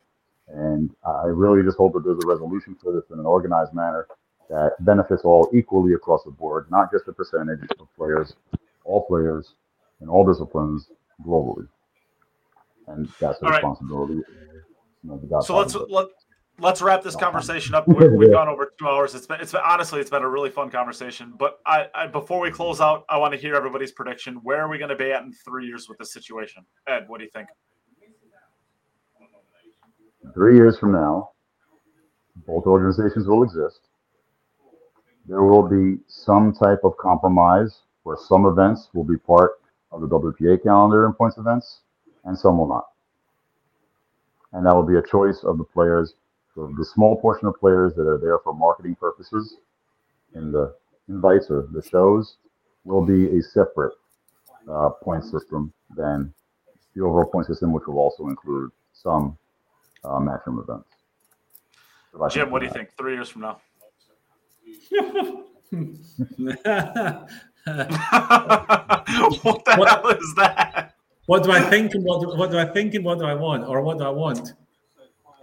and 0.47 0.91
I 1.05 1.25
really 1.25 1.63
just 1.63 1.77
hope 1.77 1.93
that 1.93 2.03
there's 2.03 2.19
a 2.23 2.27
resolution 2.27 2.75
for 2.81 2.93
this 2.93 3.03
in 3.11 3.19
an 3.19 3.25
organized 3.25 3.73
manner 3.73 4.07
that 4.49 4.73
benefits 4.81 5.23
all 5.23 5.49
equally 5.53 5.93
across 5.93 6.23
the 6.23 6.31
board, 6.31 6.67
not 6.69 6.91
just 6.91 7.07
a 7.07 7.13
percentage 7.13 7.67
of 7.79 7.87
players, 7.97 8.33
all 8.83 9.05
players 9.05 9.53
in 10.01 10.09
all 10.09 10.25
disciplines 10.25 10.89
globally. 11.25 11.67
And 12.87 13.07
that's 13.19 13.39
the 13.39 13.47
All 13.47 13.51
right. 13.51 13.63
responsibility. 13.63 14.13
You 15.03 15.19
know, 15.29 15.41
So 15.41 15.57
let's 15.57 15.73
let 15.75 16.07
let's 16.59 16.81
wrap 16.81 17.01
this 17.01 17.15
conversation 17.15 17.73
up. 17.73 17.87
We, 17.95 18.07
we've 18.07 18.31
gone 18.31 18.47
over 18.47 18.71
two 18.77 18.87
hours. 18.87 19.15
It's 19.15 19.25
been 19.25 19.41
it's 19.41 19.51
been 19.51 19.61
honestly 19.65 19.99
it's 19.99 20.11
been 20.11 20.21
a 20.21 20.29
really 20.29 20.51
fun 20.51 20.69
conversation. 20.69 21.33
But 21.37 21.57
I, 21.65 21.87
I 21.95 22.07
before 22.07 22.39
we 22.39 22.51
close 22.51 22.79
out, 22.81 23.05
I 23.09 23.17
want 23.17 23.33
to 23.33 23.39
hear 23.39 23.55
everybody's 23.55 23.91
prediction. 23.91 24.35
Where 24.43 24.61
are 24.61 24.69
we 24.69 24.77
going 24.77 24.89
to 24.89 24.95
be 24.95 25.11
at 25.11 25.23
in 25.23 25.33
three 25.33 25.65
years 25.65 25.89
with 25.89 25.97
this 25.97 26.13
situation? 26.13 26.65
Ed, 26.87 27.05
what 27.07 27.17
do 27.17 27.23
you 27.23 27.31
think? 27.31 27.47
Three 30.33 30.55
years 30.55 30.77
from 30.77 30.91
now, 30.91 31.31
both 32.47 32.65
organizations 32.65 33.27
will 33.27 33.43
exist. 33.43 33.79
There 35.27 35.43
will 35.43 35.67
be 35.67 36.01
some 36.07 36.53
type 36.53 36.81
of 36.83 36.97
compromise 36.97 37.81
where 38.03 38.17
some 38.17 38.45
events 38.45 38.89
will 38.93 39.03
be 39.03 39.17
part 39.17 39.53
of 39.91 40.01
the 40.01 40.07
WPA 40.07 40.61
calendar 40.61 41.05
and 41.05 41.17
points 41.17 41.37
events, 41.37 41.81
and 42.25 42.37
some 42.37 42.57
will 42.57 42.67
not. 42.67 42.85
And 44.53 44.65
that 44.65 44.75
will 44.75 44.85
be 44.85 44.97
a 44.97 45.01
choice 45.01 45.43
of 45.43 45.57
the 45.57 45.63
players, 45.63 46.13
the 46.55 46.85
small 46.93 47.19
portion 47.19 47.47
of 47.47 47.59
players 47.59 47.93
that 47.95 48.07
are 48.07 48.17
there 48.17 48.39
for 48.39 48.53
marketing 48.53 48.95
purposes 48.95 49.57
in 50.35 50.51
the 50.51 50.75
invites 51.09 51.49
or 51.49 51.67
the 51.71 51.81
shows 51.81 52.37
will 52.83 53.05
be 53.05 53.37
a 53.37 53.41
separate 53.41 53.93
uh, 54.69 54.89
point 55.01 55.23
system 55.23 55.73
than 55.95 56.33
the 56.95 57.01
overall 57.03 57.29
point 57.29 57.47
system, 57.47 57.71
which 57.73 57.85
will 57.87 57.97
also 57.97 58.27
include 58.27 58.71
some 58.93 59.37
uh, 60.05 60.19
matchroom 60.19 60.61
events. 60.63 60.89
So 62.11 62.27
Jim, 62.29 62.49
what 62.51 62.59
do 62.59 62.65
you 62.65 62.71
that- 62.71 62.77
think? 62.77 62.89
Three 62.97 63.13
years 63.15 63.29
from 63.29 63.41
now. 63.41 63.59
what 69.41 69.65
the 69.65 69.75
What- 69.77 69.89
hell 69.89 70.09
is 70.09 70.33
that? 70.35 70.93
What 71.27 71.43
do 71.43 71.51
I 71.51 71.59
think 71.59 71.95
and 71.95 72.03
what 72.03 72.21
do, 72.21 72.27
what 72.37 72.51
do 72.51 72.59
I 72.59 72.65
think 72.65 72.93
and 72.93 73.03
what 73.03 73.17
do 73.17 73.25
I 73.25 73.33
want 73.33 73.67
or 73.67 73.81
what 73.81 73.97
do 73.97 74.03
I 74.03 74.09
want? 74.09 74.53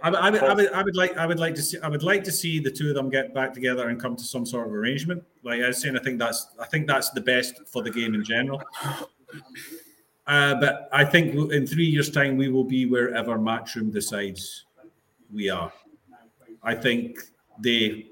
I, 0.01 0.09
would- 0.09 0.19
I, 0.19 0.29
would, 0.29 0.41
I, 0.43 0.53
would, 0.53 0.71
I 0.71 0.81
would 0.83 0.95
like 0.95 1.17
I 1.17 1.25
would 1.25 1.39
like 1.39 1.55
to 1.55 1.61
see 1.61 1.77
I 1.79 1.87
would 1.89 2.03
like 2.03 2.23
to 2.25 2.31
see 2.31 2.59
the 2.59 2.71
two 2.71 2.89
of 2.89 2.95
them 2.95 3.09
get 3.09 3.33
back 3.33 3.53
together 3.53 3.89
and 3.89 3.99
come 3.99 4.15
to 4.15 4.23
some 4.23 4.45
sort 4.45 4.67
of 4.67 4.73
arrangement. 4.73 5.23
Like 5.43 5.61
I 5.61 5.67
was 5.67 5.81
saying, 5.81 5.97
I 5.97 5.99
think 5.99 6.19
that's 6.19 6.47
I 6.59 6.65
think 6.65 6.87
that's 6.87 7.09
the 7.11 7.21
best 7.21 7.61
for 7.67 7.81
the 7.83 7.91
game 7.91 8.13
in 8.15 8.23
general. 8.23 8.61
Uh, 10.25 10.55
but 10.55 10.89
I 10.93 11.03
think 11.03 11.35
in 11.51 11.67
three 11.67 11.85
years' 11.85 12.09
time 12.09 12.37
we 12.37 12.47
will 12.49 12.63
be 12.63 12.85
wherever 12.85 13.37
Matchroom 13.37 13.91
decides 13.91 14.65
we 15.33 15.49
are. 15.49 15.71
I 16.63 16.75
think 16.75 17.19
they 17.59 18.07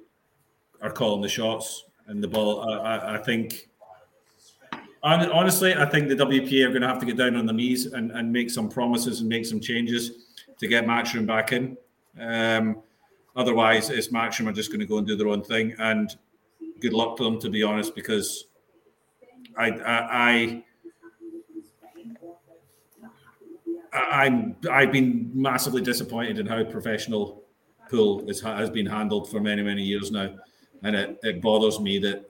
are 0.82 0.92
calling 0.92 1.22
the 1.22 1.30
shots 1.30 1.86
and 2.08 2.22
the 2.22 2.28
ball. 2.28 2.70
I, 2.70 2.74
I, 2.98 3.16
I 3.16 3.18
think 3.18 3.70
Hon- 5.04 5.32
Honestly, 5.32 5.74
I 5.74 5.86
think 5.86 6.10
the 6.10 6.16
WPA 6.16 6.66
are 6.66 6.70
going 6.70 6.82
to 6.82 6.88
have 6.88 7.00
to 7.00 7.06
get 7.06 7.18
down 7.18 7.36
on 7.36 7.46
their 7.46 7.56
knees 7.56 7.88
and, 7.88 8.12
and 8.12 8.32
make 8.32 8.50
some 8.52 8.70
promises 8.70 9.22
and 9.22 9.30
make 9.30 9.46
some 9.46 9.60
changes 9.60 10.12
to 10.60 10.68
get 10.68 10.86
Matchroom 10.86 11.26
back 11.26 11.54
in. 11.54 11.76
Um, 12.20 12.82
otherwise, 13.36 13.90
it's 13.90 14.10
Matchroom 14.10 14.48
are 14.48 14.52
just 14.54 14.70
going 14.70 14.80
to 14.82 14.86
go 14.86 14.98
and 14.98 15.08
do 15.08 15.16
their 15.16 15.30
own 15.30 15.42
thing. 15.44 15.74
And 15.80 16.16
good 16.82 16.94
luck 16.94 17.18
to 17.18 17.24
them, 17.24 17.40
to 17.40 17.50
be 17.50 17.64
honest, 17.64 17.96
because 17.96 18.46
I, 19.58 19.70
I, 19.70 19.96
I 19.96 20.04
I- 20.44 20.64
I'm 23.94 24.56
I've 24.70 24.92
been 24.92 25.32
massively 25.34 25.82
disappointed 25.82 26.40
in 26.40 26.46
how 26.46 26.64
professional 26.64 27.44
pool 27.90 28.30
is, 28.30 28.42
has 28.42 28.70
been 28.70 28.86
handled 28.86 29.30
for 29.30 29.40
many 29.40 29.62
many 29.62 29.84
years 29.84 30.12
now, 30.12 30.34
and 30.84 30.96
it, 30.96 31.20
it 31.24 31.42
bothers 31.42 31.80
me 31.80 32.00
that 32.00 32.26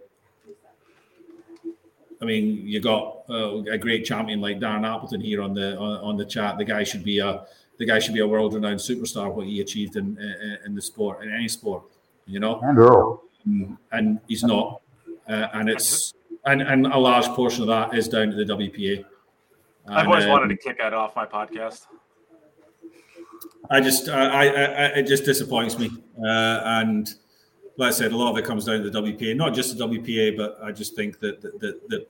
I 2.22 2.26
mean, 2.26 2.68
you 2.68 2.80
got 2.80 3.24
uh, 3.30 3.64
a 3.64 3.78
great 3.78 4.06
champion 4.06 4.42
like 4.42 4.60
Darren 4.60 4.86
Appleton 4.86 5.22
here 5.22 5.42
on 5.42 5.54
the 5.54 5.76
on, 5.78 6.00
on 6.02 6.18
the 6.18 6.26
chat. 6.26 6.58
The 6.58 6.66
guy 6.66 6.84
should 6.84 7.04
be 7.04 7.20
a 7.20 7.46
the 7.80 7.86
guy 7.86 7.98
should 7.98 8.14
be 8.14 8.20
a 8.20 8.28
world 8.28 8.54
renowned 8.54 8.80
superstar. 8.80 9.34
What 9.34 9.48
he 9.48 9.60
achieved 9.62 9.96
in, 9.96 10.18
in 10.20 10.58
in 10.68 10.76
the 10.76 10.82
sport 10.82 11.24
in 11.24 11.32
any 11.34 11.48
sport, 11.48 11.84
you 12.28 12.40
know, 12.40 12.60
And 12.62 12.78
Earl. 12.78 13.24
and 13.92 14.20
he's 14.28 14.44
not. 14.44 14.82
Uh, 15.28 15.48
and 15.54 15.70
it's 15.70 16.14
and 16.46 16.62
and 16.62 16.86
a 16.86 16.98
large 16.98 17.26
portion 17.28 17.64
of 17.64 17.68
that 17.68 17.98
is 17.98 18.08
down 18.08 18.30
to 18.30 18.36
the 18.36 18.54
WPA. 18.54 19.04
I've 19.88 20.08
always 20.08 20.26
wanted 20.26 20.50
to 20.50 20.58
kick 20.58 20.78
that 20.80 20.94
off 20.94 21.16
my 21.16 21.26
podcast. 21.26 21.88
I 23.70 23.82
just, 23.82 24.10
I, 24.10 24.28
I, 24.28 24.46
I, 24.46 24.86
it 24.98 25.08
just 25.08 25.26
disappoints 25.26 25.78
me. 25.80 25.90
Uh, 26.20 26.62
and 26.64 27.10
like 27.78 27.90
I 27.90 27.92
said, 27.92 28.12
a 28.12 28.18
lot 28.18 28.32
of 28.32 28.38
it 28.38 28.46
comes 28.46 28.66
down 28.66 28.84
to 28.84 28.90
the 28.90 29.02
WPA, 29.02 29.36
not 29.36 29.54
just 29.54 29.78
the 29.78 29.88
WPA, 29.88 30.38
but 30.38 30.60
I 30.62 30.72
just 30.72 30.96
think 30.96 31.20
that 31.20 31.42
that, 31.42 31.60
that, 31.60 31.90
that 31.90 32.10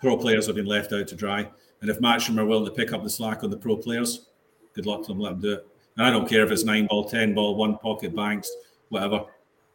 pro 0.00 0.16
players 0.16 0.46
have 0.46 0.56
been 0.56 0.66
left 0.66 0.92
out 0.92 1.06
to 1.08 1.14
dry. 1.14 1.48
And 1.80 1.90
if 1.90 2.00
Matchroom 2.00 2.38
are 2.38 2.44
willing 2.44 2.64
to 2.64 2.70
pick 2.70 2.92
up 2.92 3.02
the 3.02 3.10
slack 3.10 3.44
on 3.44 3.50
the 3.50 3.56
pro 3.56 3.76
players, 3.76 4.26
good 4.74 4.86
luck 4.86 5.02
to 5.02 5.08
them. 5.08 5.20
Let 5.20 5.30
them 5.30 5.40
do 5.40 5.52
it. 5.54 5.66
And 5.96 6.06
I 6.06 6.10
don't 6.10 6.28
care 6.28 6.44
if 6.44 6.50
it's 6.50 6.64
nine 6.64 6.86
ball, 6.86 7.08
ten 7.08 7.34
ball, 7.34 7.56
one 7.56 7.78
pocket 7.78 8.14
banks, 8.14 8.50
whatever. 8.88 9.24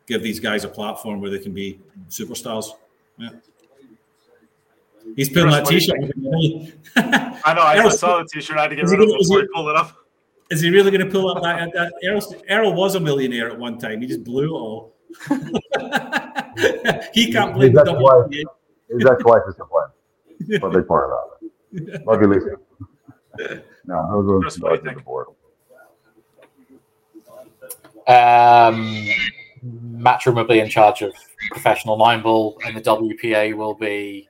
Give 0.05 0.21
these 0.21 0.39
guys 0.39 0.65
a 0.65 0.69
platform 0.69 1.21
where 1.21 1.31
they 1.31 1.39
can 1.39 1.53
be 1.53 1.79
superstars. 2.09 2.67
Yeah. 3.17 3.29
He's 5.15 5.29
putting 5.29 5.51
that 5.51 5.65
Chris, 5.65 5.87
what 5.89 5.99
do 5.99 6.07
T-shirt. 6.09 6.73
I 7.45 7.53
know. 7.53 7.61
I 7.61 7.75
Errol- 7.75 7.89
just 7.89 7.99
saw 7.99 8.17
the 8.19 8.25
T-shirt. 8.31 8.57
I 8.57 8.61
had 8.63 8.69
to 8.69 8.75
get 8.75 8.85
is 8.85 8.91
he 8.91 8.97
rid 8.97 9.03
of 9.03 9.09
gonna- 9.09 9.17
it 9.17 9.21
is 9.21 9.27
before 9.29 9.39
he- 9.41 9.45
he 9.47 9.53
pulled 9.53 9.69
it 9.69 9.75
up. 9.75 9.95
Is 10.51 10.61
he 10.61 10.69
really 10.69 10.91
going 10.91 11.03
to 11.05 11.11
pull 11.11 11.29
up 11.29 11.41
that? 11.43 11.71
that 11.73 11.93
Errol, 12.03 12.21
Errol 12.47 12.73
was 12.73 12.95
a 12.95 12.99
millionaire 12.99 13.49
at 13.49 13.57
one 13.57 13.77
time. 13.79 14.01
He 14.01 14.07
just 14.07 14.23
blew 14.23 14.45
it 14.45 14.49
all. 14.51 14.93
he 17.13 17.31
can't 17.31 17.53
blame 17.53 17.73
the 17.73 17.83
That's 17.83 17.91
why- 17.91 18.27
WPA. 18.27 18.43
His 18.89 19.05
ex-wife 19.09 19.41
is 19.47 19.55
to 19.55 19.63
blame 19.65 20.59
for 20.59 20.67
a 20.69 20.71
big 20.71 20.87
part 20.87 21.09
of 21.09 21.17
that. 21.41 22.05
Love 22.05 22.21
you, 22.21 22.27
Lisa. 22.27 23.59
No, 23.85 24.21
those 24.21 24.29
are 24.31 24.39
Chris, 24.41 24.59
what 24.59 24.83
do 24.83 24.89
you 24.89 24.95
the 24.95 25.01
board. 25.01 25.27
Um, 28.07 29.07
Matchroom 29.95 30.35
will 30.35 30.43
be 30.43 30.59
in 30.59 30.69
charge 30.69 31.01
of 31.01 31.13
professional 31.51 31.97
nine 31.97 32.21
ball, 32.21 32.57
and 32.65 32.75
the 32.75 32.81
WPA 32.81 33.55
will 33.55 33.73
be 33.73 34.27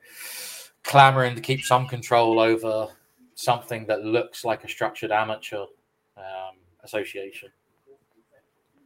clamoring 0.84 1.34
to 1.34 1.40
keep 1.40 1.62
some 1.62 1.86
control 1.86 2.38
over 2.38 2.88
something 3.34 3.86
that 3.86 4.04
looks 4.04 4.44
like 4.44 4.64
a 4.64 4.68
structured 4.68 5.10
amateur 5.10 5.64
um, 6.16 6.56
association. 6.84 7.50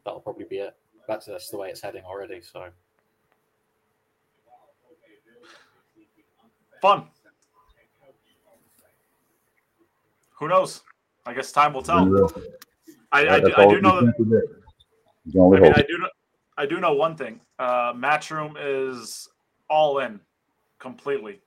That'll 0.05 0.20
probably 0.20 0.47
be 0.49 0.59
it. 0.59 0.75
That's 1.07 1.27
that's 1.27 1.51
the 1.51 1.59
way 1.59 1.70
it's 1.70 1.81
heading 1.81 2.05
already. 2.05 2.41
So 2.41 2.69
Fun. 6.81 7.05
Who 10.39 10.49
knows? 10.49 10.83
I 11.27 11.35
guess 11.35 11.51
time 11.51 11.73
will 11.73 11.83
tell. 11.83 11.99
Unreal. 11.99 12.31
I, 13.11 13.29
I, 13.29 13.41
do, 13.41 13.53
I 13.57 13.66
do 13.66 13.81
know 13.81 14.05
that 14.05 14.15
can 14.15 14.27
predict. 14.27 14.53
You 15.27 15.33
can 15.33 15.41
only 15.41 15.59
I 15.59 15.61
mean. 15.62 15.73
I 15.75 15.83
do 15.83 15.99
know, 15.99 16.09
I 16.57 16.66
do 16.66 16.81
know 16.81 16.93
one 16.93 17.16
thing. 17.16 17.41
Uh, 17.59 17.93
Matchroom 17.93 18.55
is 18.59 19.29
all 19.69 19.99
in 19.99 20.20
completely. 20.79 21.41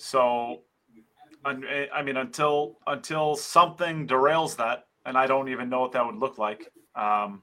So, 0.00 0.62
I 1.44 1.88
I 1.92 2.02
mean, 2.02 2.16
until 2.16 2.78
until 2.86 3.36
something 3.36 4.06
derails 4.06 4.56
that, 4.56 4.86
and 5.06 5.16
I 5.16 5.26
don't 5.26 5.48
even 5.48 5.68
know 5.68 5.80
what 5.80 5.92
that 5.92 6.04
would 6.04 6.16
look 6.16 6.38
like. 6.38 6.70
Um, 6.94 7.42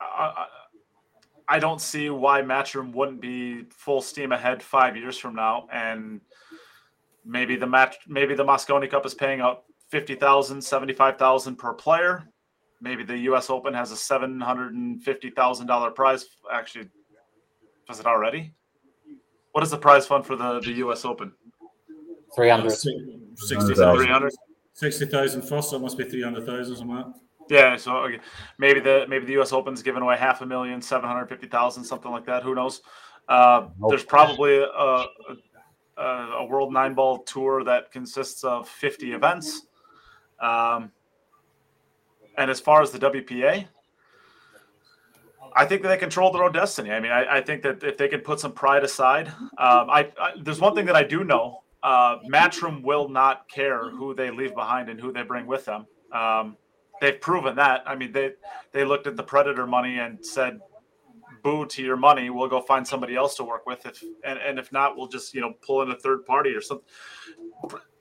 I, 0.00 0.46
I, 1.48 1.58
don't 1.58 1.80
see 1.80 2.10
why 2.10 2.42
Matchroom 2.42 2.92
wouldn't 2.92 3.20
be 3.20 3.64
full 3.70 4.00
steam 4.00 4.32
ahead 4.32 4.62
five 4.62 4.96
years 4.96 5.18
from 5.18 5.34
now, 5.34 5.68
and 5.72 6.20
maybe 7.24 7.56
the 7.56 7.66
match, 7.66 7.96
maybe 8.06 8.34
the 8.34 8.44
Mosconi 8.44 8.90
Cup 8.90 9.04
is 9.06 9.14
paying 9.14 9.40
out 9.40 9.64
50,000, 9.90 10.62
75,000 10.62 11.56
per 11.56 11.74
player 11.74 12.26
maybe 12.80 13.04
the 13.04 13.18
U.S. 13.30 13.50
Open 13.50 13.74
has 13.74 13.90
a 13.90 13.96
seven 13.96 14.40
hundred 14.40 14.74
and 14.74 15.02
fifty 15.02 15.30
thousand 15.30 15.66
dollar 15.66 15.90
prize. 15.90 16.26
Actually, 16.52 16.88
was 17.88 18.00
it 18.00 18.06
already? 18.06 18.52
What 19.56 19.62
is 19.62 19.70
the 19.70 19.78
prize 19.78 20.06
fund 20.06 20.26
for 20.26 20.36
the 20.36 20.60
the 20.60 20.72
U.S. 20.84 21.06
Open? 21.06 21.32
three 22.34 22.50
hundred. 22.50 22.72
60,000 22.72 23.96
Three 23.96 24.06
hundred. 24.06 24.34
60,000 24.74 25.40
first, 25.40 25.70
so 25.70 25.76
it 25.76 25.78
must 25.80 25.96
be 25.96 26.04
300,000 26.04 26.76
something 26.76 26.94
like. 26.94 27.06
Yeah, 27.48 27.74
so 27.78 27.96
okay. 28.00 28.18
maybe 28.58 28.80
the 28.80 29.06
maybe 29.08 29.24
the 29.24 29.32
U.S. 29.32 29.54
Open's 29.54 29.82
giving 29.82 30.02
away 30.02 30.18
half 30.18 30.42
a 30.42 30.46
million, 30.46 30.82
seven 30.82 31.08
hundred 31.08 31.30
fifty 31.30 31.46
thousand, 31.46 31.84
something 31.84 32.10
like 32.10 32.26
that. 32.26 32.42
Who 32.42 32.54
knows? 32.54 32.82
Uh, 33.30 33.68
there's 33.88 34.04
probably 34.04 34.58
a, 34.58 34.66
a, 34.66 36.02
a 36.02 36.44
World 36.44 36.70
Nine 36.70 36.92
Ball 36.92 37.20
Tour 37.20 37.64
that 37.64 37.90
consists 37.90 38.44
of 38.44 38.68
fifty 38.68 39.14
events. 39.14 39.62
Um, 40.38 40.92
and 42.36 42.50
as 42.50 42.60
far 42.60 42.82
as 42.82 42.90
the 42.90 42.98
WPA, 42.98 43.68
I 45.56 45.64
think 45.64 45.82
that 45.82 45.88
they 45.88 45.96
control 45.96 46.30
their 46.32 46.44
own 46.44 46.52
destiny. 46.52 46.92
I 46.92 47.00
mean, 47.00 47.12
I, 47.12 47.38
I 47.38 47.40
think 47.40 47.62
that 47.62 47.82
if 47.82 47.96
they 47.96 48.08
can 48.08 48.20
put 48.20 48.38
some 48.40 48.52
pride 48.52 48.84
aside, 48.84 49.28
um, 49.28 49.88
I, 49.90 50.12
I 50.20 50.32
there's 50.40 50.60
one 50.60 50.74
thing 50.74 50.86
that 50.86 50.96
I 50.96 51.02
do 51.02 51.24
know: 51.24 51.62
uh, 51.82 52.18
Matchroom 52.30 52.82
will 52.82 53.08
not 53.08 53.48
care 53.48 53.90
who 53.90 54.14
they 54.14 54.30
leave 54.30 54.54
behind 54.54 54.90
and 54.90 55.00
who 55.00 55.12
they 55.12 55.22
bring 55.22 55.46
with 55.46 55.64
them. 55.64 55.86
Um, 56.12 56.56
they've 57.00 57.20
proven 57.20 57.56
that. 57.56 57.82
I 57.86 57.94
mean, 57.94 58.12
they 58.12 58.32
they 58.72 58.84
looked 58.84 59.06
at 59.06 59.16
the 59.16 59.22
Predator 59.22 59.66
money 59.66 59.98
and 59.98 60.24
said, 60.24 60.60
"Boo 61.46 61.64
to 61.64 61.80
your 61.80 61.96
money. 61.96 62.28
We'll 62.28 62.48
go 62.48 62.60
find 62.60 62.84
somebody 62.84 63.14
else 63.14 63.36
to 63.36 63.44
work 63.44 63.66
with. 63.66 63.86
If 63.86 64.02
and, 64.24 64.36
and 64.40 64.58
if 64.58 64.72
not, 64.72 64.96
we'll 64.96 65.06
just 65.06 65.32
you 65.32 65.40
know 65.40 65.54
pull 65.64 65.80
in 65.82 65.90
a 65.92 65.96
third 65.96 66.26
party 66.26 66.50
or 66.50 66.60
something." 66.60 66.86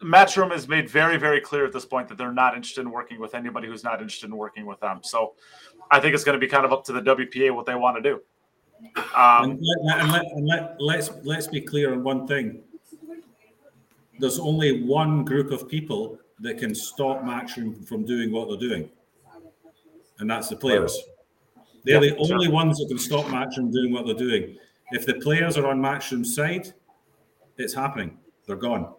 Matchroom 0.02 0.52
has 0.52 0.68
made 0.68 0.90
very 0.90 1.18
very 1.18 1.40
clear 1.40 1.64
at 1.64 1.72
this 1.72 1.86
point 1.86 2.08
that 2.08 2.18
they're 2.18 2.34
not 2.34 2.56
interested 2.56 2.82
in 2.82 2.90
working 2.90 3.20
with 3.20 3.36
anybody 3.36 3.68
who's 3.68 3.84
not 3.84 4.02
interested 4.02 4.32
in 4.32 4.36
working 4.36 4.66
with 4.66 4.80
them. 4.80 5.02
So, 5.04 5.36
I 5.92 6.00
think 6.00 6.16
it's 6.16 6.24
going 6.24 6.40
to 6.40 6.40
be 6.40 6.48
kind 6.48 6.66
of 6.66 6.74
up 6.74 6.84
to 6.86 6.94
the 6.94 7.02
WPA 7.02 7.54
what 7.54 7.68
they 7.68 7.76
want 7.76 7.98
to 7.98 8.02
do. 8.02 8.20
Um, 9.16 9.52
and 9.52 9.60
let, 9.62 10.00
and 10.00 10.12
let, 10.12 10.26
and 10.26 10.48
let, 10.48 10.76
let's 10.82 11.12
let's 11.24 11.46
be 11.46 11.62
clear 11.62 11.94
on 11.94 12.04
one 12.04 12.26
thing. 12.26 12.64
There's 14.20 14.40
only 14.40 14.84
one 14.84 15.24
group 15.24 15.52
of 15.52 15.70
people 15.70 16.18
that 16.40 16.58
can 16.58 16.74
stop 16.74 17.22
Matchroom 17.22 17.88
from 17.88 18.06
doing 18.06 18.32
what 18.32 18.50
they're 18.50 18.70
doing, 18.70 18.90
and 20.18 20.28
that's 20.28 20.50
the 20.50 20.56
players. 20.56 21.00
They're 21.86 22.00
the 22.00 22.10
sure. 22.26 22.34
only 22.36 22.48
ones 22.50 22.80
that 22.80 22.88
can 22.88 22.98
stop 22.98 23.26
Matchroom 23.26 23.72
doing 23.72 23.92
what 23.94 24.06
they're 24.06 24.16
doing. 24.16 24.58
If 24.92 25.06
the 25.06 25.16
players 25.16 25.58
are 25.58 25.68
on 25.68 25.80
Matchroom's 25.82 26.36
side, 26.36 26.74
it's 27.58 27.74
happening. 27.74 28.18
They're 28.48 28.56
gone. 28.56 28.94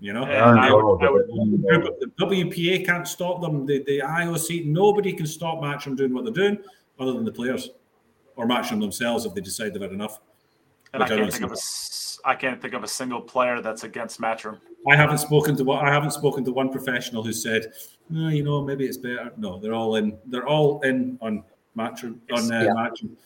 You 0.00 0.12
know. 0.12 0.26
Yeah, 0.26 0.50
and 0.50 0.58
I 0.60 0.72
would- 0.72 1.04
I 1.04 1.10
would- 1.10 1.26
The 2.00 2.10
WPA 2.18 2.84
can't 2.84 3.06
stop 3.06 3.40
them. 3.40 3.66
The, 3.66 3.82
the 3.84 4.00
IOC, 4.00 4.66
nobody 4.66 5.12
can 5.12 5.26
stop 5.26 5.60
Matchroom 5.60 5.96
doing 5.96 6.12
what 6.12 6.24
they're 6.24 6.32
doing 6.34 6.58
other 6.98 7.12
than 7.12 7.24
the 7.24 7.32
players 7.32 7.70
or 8.36 8.46
Matchroom 8.46 8.80
themselves 8.80 9.24
if 9.26 9.34
they 9.34 9.40
decide 9.40 9.74
they've 9.74 9.82
had 9.82 9.92
enough. 9.92 10.20
and 10.94 11.02
I 11.02 11.08
can't 11.08 11.20
don't 11.20 11.30
think 11.32 11.44
of 11.44 11.50
a 11.52 11.54
s- 11.54 12.20
I 12.24 12.34
can't 12.34 12.60
think 12.60 12.74
of 12.74 12.84
a 12.84 12.88
single 12.88 13.20
player 13.20 13.60
that's 13.62 13.82
against 13.84 14.20
Matchroom. 14.20 14.58
I 14.90 14.94
haven't 14.96 15.18
spoken 15.18 15.56
to 15.56 15.64
one. 15.64 15.84
I 15.86 15.90
haven't 15.90 16.10
spoken 16.10 16.44
to 16.44 16.52
one 16.52 16.68
professional 16.70 17.22
who 17.22 17.32
said, 17.32 17.72
"No, 18.10 18.28
you 18.28 18.42
know, 18.42 18.62
maybe 18.62 18.84
it's 18.84 18.98
better." 18.98 19.32
No, 19.38 19.58
they're 19.58 19.72
all 19.72 19.96
in. 19.96 20.18
They're 20.26 20.46
all 20.46 20.80
in 20.82 21.18
on 21.22 21.44
Matchroom. 21.76 22.18
On 22.32 22.52
uh, 22.52 22.62
Yeah. 22.62 22.70
Matchroom. 22.72 23.16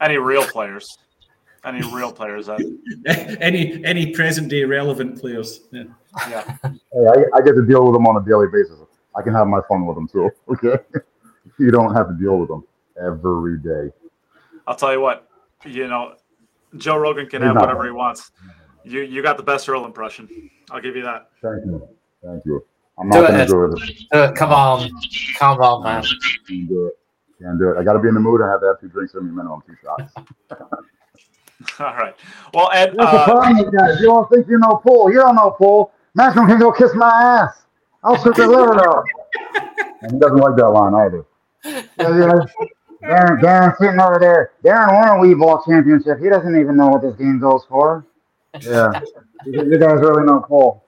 Any 0.00 0.16
real 0.18 0.44
players? 0.44 0.98
Any 1.64 1.80
real 1.94 2.12
players? 2.12 2.46
That 2.46 2.60
any 3.40 3.84
any 3.84 4.12
present 4.12 4.48
day 4.48 4.64
relevant 4.64 5.20
players. 5.20 5.60
Yeah. 5.70 5.84
yeah. 6.28 6.56
Hey, 6.64 7.06
I, 7.06 7.24
I 7.36 7.40
get 7.42 7.52
to 7.54 7.64
deal 7.64 7.84
with 7.84 7.94
them 7.94 8.06
on 8.06 8.20
a 8.20 8.24
daily 8.26 8.48
basis. 8.52 8.78
I 9.14 9.22
can 9.22 9.32
have 9.34 9.46
my 9.46 9.60
fun 9.68 9.86
with 9.86 9.96
them 9.96 10.08
too. 10.08 10.30
Okay, 10.48 10.76
you 11.58 11.70
don't 11.70 11.94
have 11.94 12.08
to 12.08 12.14
deal 12.14 12.36
with 12.38 12.48
them 12.48 12.64
every 13.00 13.58
day. 13.58 13.92
I'll 14.66 14.74
tell 14.74 14.92
you 14.92 15.00
what. 15.00 15.28
You 15.64 15.86
know, 15.86 16.14
Joe 16.76 16.96
Rogan 16.96 17.26
can 17.28 17.42
He's 17.42 17.46
have 17.48 17.56
whatever 17.56 17.80
wrong. 17.80 17.86
he 17.86 17.92
wants. 17.92 18.32
You 18.84 19.02
you 19.02 19.22
got 19.22 19.36
the 19.36 19.42
best 19.44 19.68
Earl 19.68 19.84
impression. 19.84 20.50
I'll 20.72 20.80
give 20.80 20.96
you 20.96 21.02
that. 21.04 21.28
Thank 21.40 21.64
you, 21.66 21.88
thank 22.24 22.44
you. 22.44 22.64
I'm 22.98 23.08
not 23.08 23.18
it, 23.24 23.28
going 23.28 23.40
Ed. 23.40 23.46
to 23.46 23.52
do 23.52 23.82
it. 23.84 23.92
Uh, 24.12 24.32
come 24.32 24.50
on, 24.52 24.90
come 25.38 25.60
on, 25.60 25.84
man. 25.84 26.04
Can't 27.42 27.58
do 27.58 27.70
it. 27.70 27.74
Can't 27.74 27.74
do 27.74 27.78
it. 27.78 27.80
I 27.80 27.84
got 27.84 27.92
to 27.94 27.98
be 27.98 28.08
in 28.08 28.14
the 28.14 28.20
mood. 28.20 28.40
I 28.42 28.48
have 28.48 28.60
to 28.60 28.66
have 28.68 28.80
two 28.80 28.88
drinks 28.88 29.14
in 29.14 29.24
me, 29.24 29.30
minimum 29.32 29.62
two 29.66 29.74
shots. 29.82 30.12
All 31.80 31.86
right. 31.94 32.14
Well, 32.54 32.70
Ed. 32.72 32.94
That's 32.96 33.12
the 33.12 33.18
Uh, 33.18 33.24
problem 33.24 33.58
with 33.58 33.72
that. 33.72 33.98
You 34.00 34.06
don't 34.06 34.28
think 34.30 34.48
you 34.48 34.58
know 34.58 34.76
pool. 34.84 35.10
You 35.12 35.18
don't 35.20 35.36
know 35.36 35.50
pool. 35.52 35.92
Maximum 36.14 36.46
can 36.48 36.58
go 36.58 36.72
kiss 36.72 36.92
my 36.94 37.08
ass. 37.10 37.64
I'll 38.04 38.16
shoot 38.22 38.34
the 38.36 38.46
liver 38.46 38.74
off. 38.88 39.04
And 40.02 40.12
he 40.14 40.18
doesn't 40.18 40.38
like 40.38 40.56
that 40.56 40.68
line 40.68 40.94
either. 40.94 41.24
Yeah, 41.64 41.82
yeah. 41.96 42.44
Darren, 43.08 43.40
Darren 43.40 43.76
sitting 43.78 44.00
over 44.00 44.18
there. 44.18 44.52
Darren 44.64 44.92
won 44.94 45.08
a 45.08 45.12
Wii 45.22 45.38
Ball 45.38 45.62
championship. 45.64 46.18
He 46.20 46.28
doesn't 46.28 46.56
even 46.58 46.76
know 46.76 46.88
what 46.88 47.02
this 47.02 47.14
game 47.14 47.38
goes 47.38 47.64
for. 47.68 48.04
Yeah. 48.60 49.00
you, 49.46 49.62
you 49.64 49.78
guys 49.78 50.00
really 50.00 50.24
know 50.24 50.40
pool. 50.40 50.84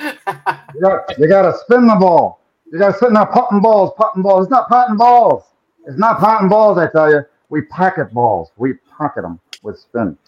You 0.00 0.80
got, 0.80 1.18
you 1.18 1.28
got 1.28 1.42
to 1.42 1.58
spin 1.58 1.86
the 1.86 1.96
ball. 1.96 2.40
You 2.72 2.78
got 2.78 2.92
to 2.92 2.98
sit 2.98 3.08
in 3.08 3.14
there 3.14 3.26
potting 3.26 3.60
balls, 3.60 3.92
potting 3.98 4.22
balls. 4.22 4.46
It's 4.46 4.50
not 4.50 4.68
potting 4.68 4.96
balls. 4.96 5.44
It's 5.86 5.98
not 5.98 6.18
potting 6.18 6.48
balls, 6.48 6.78
I 6.78 6.88
tell 6.90 7.10
you. 7.10 7.22
We 7.48 7.62
pocket 7.62 8.12
balls. 8.12 8.50
We 8.56 8.74
pocket 8.98 9.22
them 9.22 9.38
with 9.62 9.78
spin. 9.78 10.18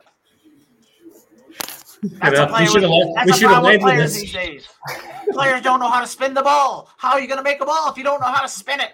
That's 2.20 2.38
a 2.38 2.54
we 2.58 2.66
should 2.66 2.82
have 2.82 2.90
with- 2.92 3.26
we 3.26 3.32
should 3.32 3.50
have 3.50 3.64
with 3.64 3.80
players 3.80 4.12
this. 4.14 4.22
these 4.22 4.32
days. 4.32 4.68
Players 5.32 5.62
don't 5.62 5.80
know 5.80 5.88
how 5.90 6.00
to 6.00 6.06
spin 6.06 6.32
the 6.32 6.42
ball. 6.42 6.88
How 6.96 7.12
are 7.12 7.20
you 7.20 7.26
going 7.26 7.38
to 7.38 7.44
make 7.44 7.60
a 7.60 7.64
ball 7.66 7.90
if 7.90 7.98
you 7.98 8.04
don't 8.04 8.20
know 8.20 8.28
how 8.28 8.40
to 8.42 8.48
spin 8.48 8.80
it? 8.80 8.92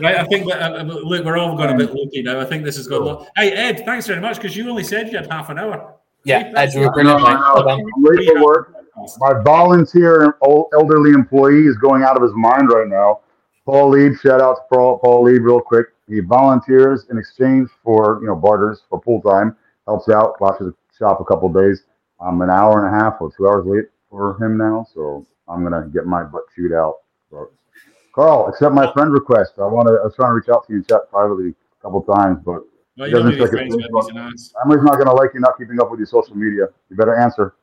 Right, 0.00 0.16
I 0.16 0.24
think 0.24 0.46
that, 0.48 0.60
uh, 0.60 0.82
look, 0.82 1.24
we're 1.24 1.38
all 1.38 1.56
going 1.56 1.70
a 1.70 1.76
bit 1.76 1.94
lucky 1.94 2.22
now. 2.22 2.38
I 2.40 2.44
think 2.44 2.64
this 2.64 2.76
has 2.76 2.86
got. 2.86 3.02
Lo- 3.02 3.26
hey 3.36 3.52
Ed, 3.52 3.84
thanks 3.86 4.06
very 4.06 4.20
much 4.20 4.36
because 4.36 4.54
you 4.56 4.68
only 4.68 4.84
said 4.84 5.10
you 5.10 5.16
had 5.16 5.30
half 5.30 5.48
an 5.48 5.58
hour. 5.58 5.94
Yeah, 6.24 6.44
That's- 6.52 6.74
Ed, 6.74 6.78
you 6.78 6.86
were 6.86 6.92
brilliant, 6.92 7.22
mate. 7.22 7.30
I'm 7.30 7.80
late 8.02 8.28
for 8.28 8.44
work. 8.44 8.74
My 9.18 9.40
volunteer 9.42 10.36
elderly 10.42 11.12
employee 11.12 11.66
is 11.66 11.76
going 11.78 12.02
out 12.02 12.16
of 12.16 12.22
his 12.22 12.32
mind 12.34 12.68
right 12.70 12.88
now. 12.88 13.20
Paul 13.68 13.90
Lieb, 13.90 14.16
shout 14.18 14.40
out 14.40 14.54
to 14.54 14.62
Paul, 14.72 14.98
Paul 14.98 15.24
Lieb 15.24 15.42
real 15.42 15.60
quick. 15.60 15.88
He 16.08 16.20
volunteers 16.20 17.04
in 17.10 17.18
exchange 17.18 17.68
for, 17.84 18.18
you 18.22 18.26
know, 18.26 18.34
barters 18.34 18.80
for 18.88 18.98
pool 18.98 19.20
time, 19.20 19.54
helps 19.86 20.08
out, 20.08 20.40
watches 20.40 20.68
the 20.68 20.74
shop 20.96 21.20
a 21.20 21.24
couple 21.26 21.52
days. 21.52 21.82
I'm 22.18 22.40
an 22.40 22.48
hour 22.48 22.82
and 22.82 22.96
a 22.96 22.98
half 22.98 23.20
or 23.20 23.30
two 23.30 23.46
hours 23.46 23.66
late 23.66 23.84
for 24.08 24.42
him 24.42 24.56
now, 24.56 24.86
so 24.94 25.26
I'm 25.46 25.68
going 25.68 25.74
to 25.74 25.86
get 25.90 26.06
my 26.06 26.22
butt 26.22 26.44
chewed 26.56 26.72
out. 26.72 27.00
But 27.30 27.50
Carl, 28.14 28.48
accept 28.48 28.74
my 28.74 28.90
friend 28.94 29.12
request. 29.12 29.52
I 29.58 29.66
want 29.66 29.86
to, 29.88 29.98
I 30.00 30.04
was 30.04 30.14
trying 30.16 30.30
to 30.30 30.36
reach 30.36 30.48
out 30.48 30.66
to 30.66 30.72
you 30.72 30.78
in 30.78 30.84
chat 30.86 31.10
privately 31.10 31.50
a 31.50 31.82
couple 31.82 32.00
times, 32.04 32.38
but 32.42 32.62
No, 32.96 33.04
He 33.04 33.10
doesn't 33.10 33.32
need 33.32 33.36
to 33.36 33.44
it 33.44 33.50
friends 33.50 33.76
with 33.76 33.84
him, 33.84 34.30
he's. 34.30 34.54
Emily's 34.64 34.82
not 34.82 34.94
going 34.94 35.08
to 35.08 35.12
like 35.12 35.34
you 35.34 35.40
not 35.40 35.58
keeping 35.58 35.78
up 35.78 35.90
with 35.90 36.00
your 36.00 36.06
social 36.06 36.34
media. 36.34 36.68
You 36.88 36.96
better 36.96 37.16
answer. 37.16 37.54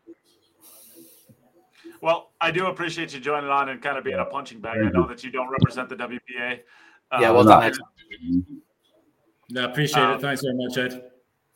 Well, 2.45 2.49
I 2.49 2.51
do 2.51 2.67
appreciate 2.67 3.13
you 3.13 3.19
joining 3.19 3.49
on 3.49 3.69
and 3.69 3.81
kind 3.81 3.97
of 3.97 4.03
being 4.03 4.17
a 4.19 4.26
punching 4.26 4.59
bag. 4.59 4.77
I 4.77 4.89
know 4.89 5.07
that 5.07 5.23
you 5.23 5.31
don't 5.31 5.49
represent 5.49 5.89
the 5.89 5.95
WPA. 5.95 6.59
Uh, 7.11 7.17
Yeah, 7.22 7.31
well 7.31 7.43
no. 7.43 7.59
done, 7.59 7.73
No, 9.51 9.61
I 9.61 9.65
appreciate 9.72 10.03
Um, 10.03 10.11
it. 10.15 10.22
Thanks 10.22 10.41
very 10.41 10.55
much, 10.55 10.77
Ed. 10.77 11.11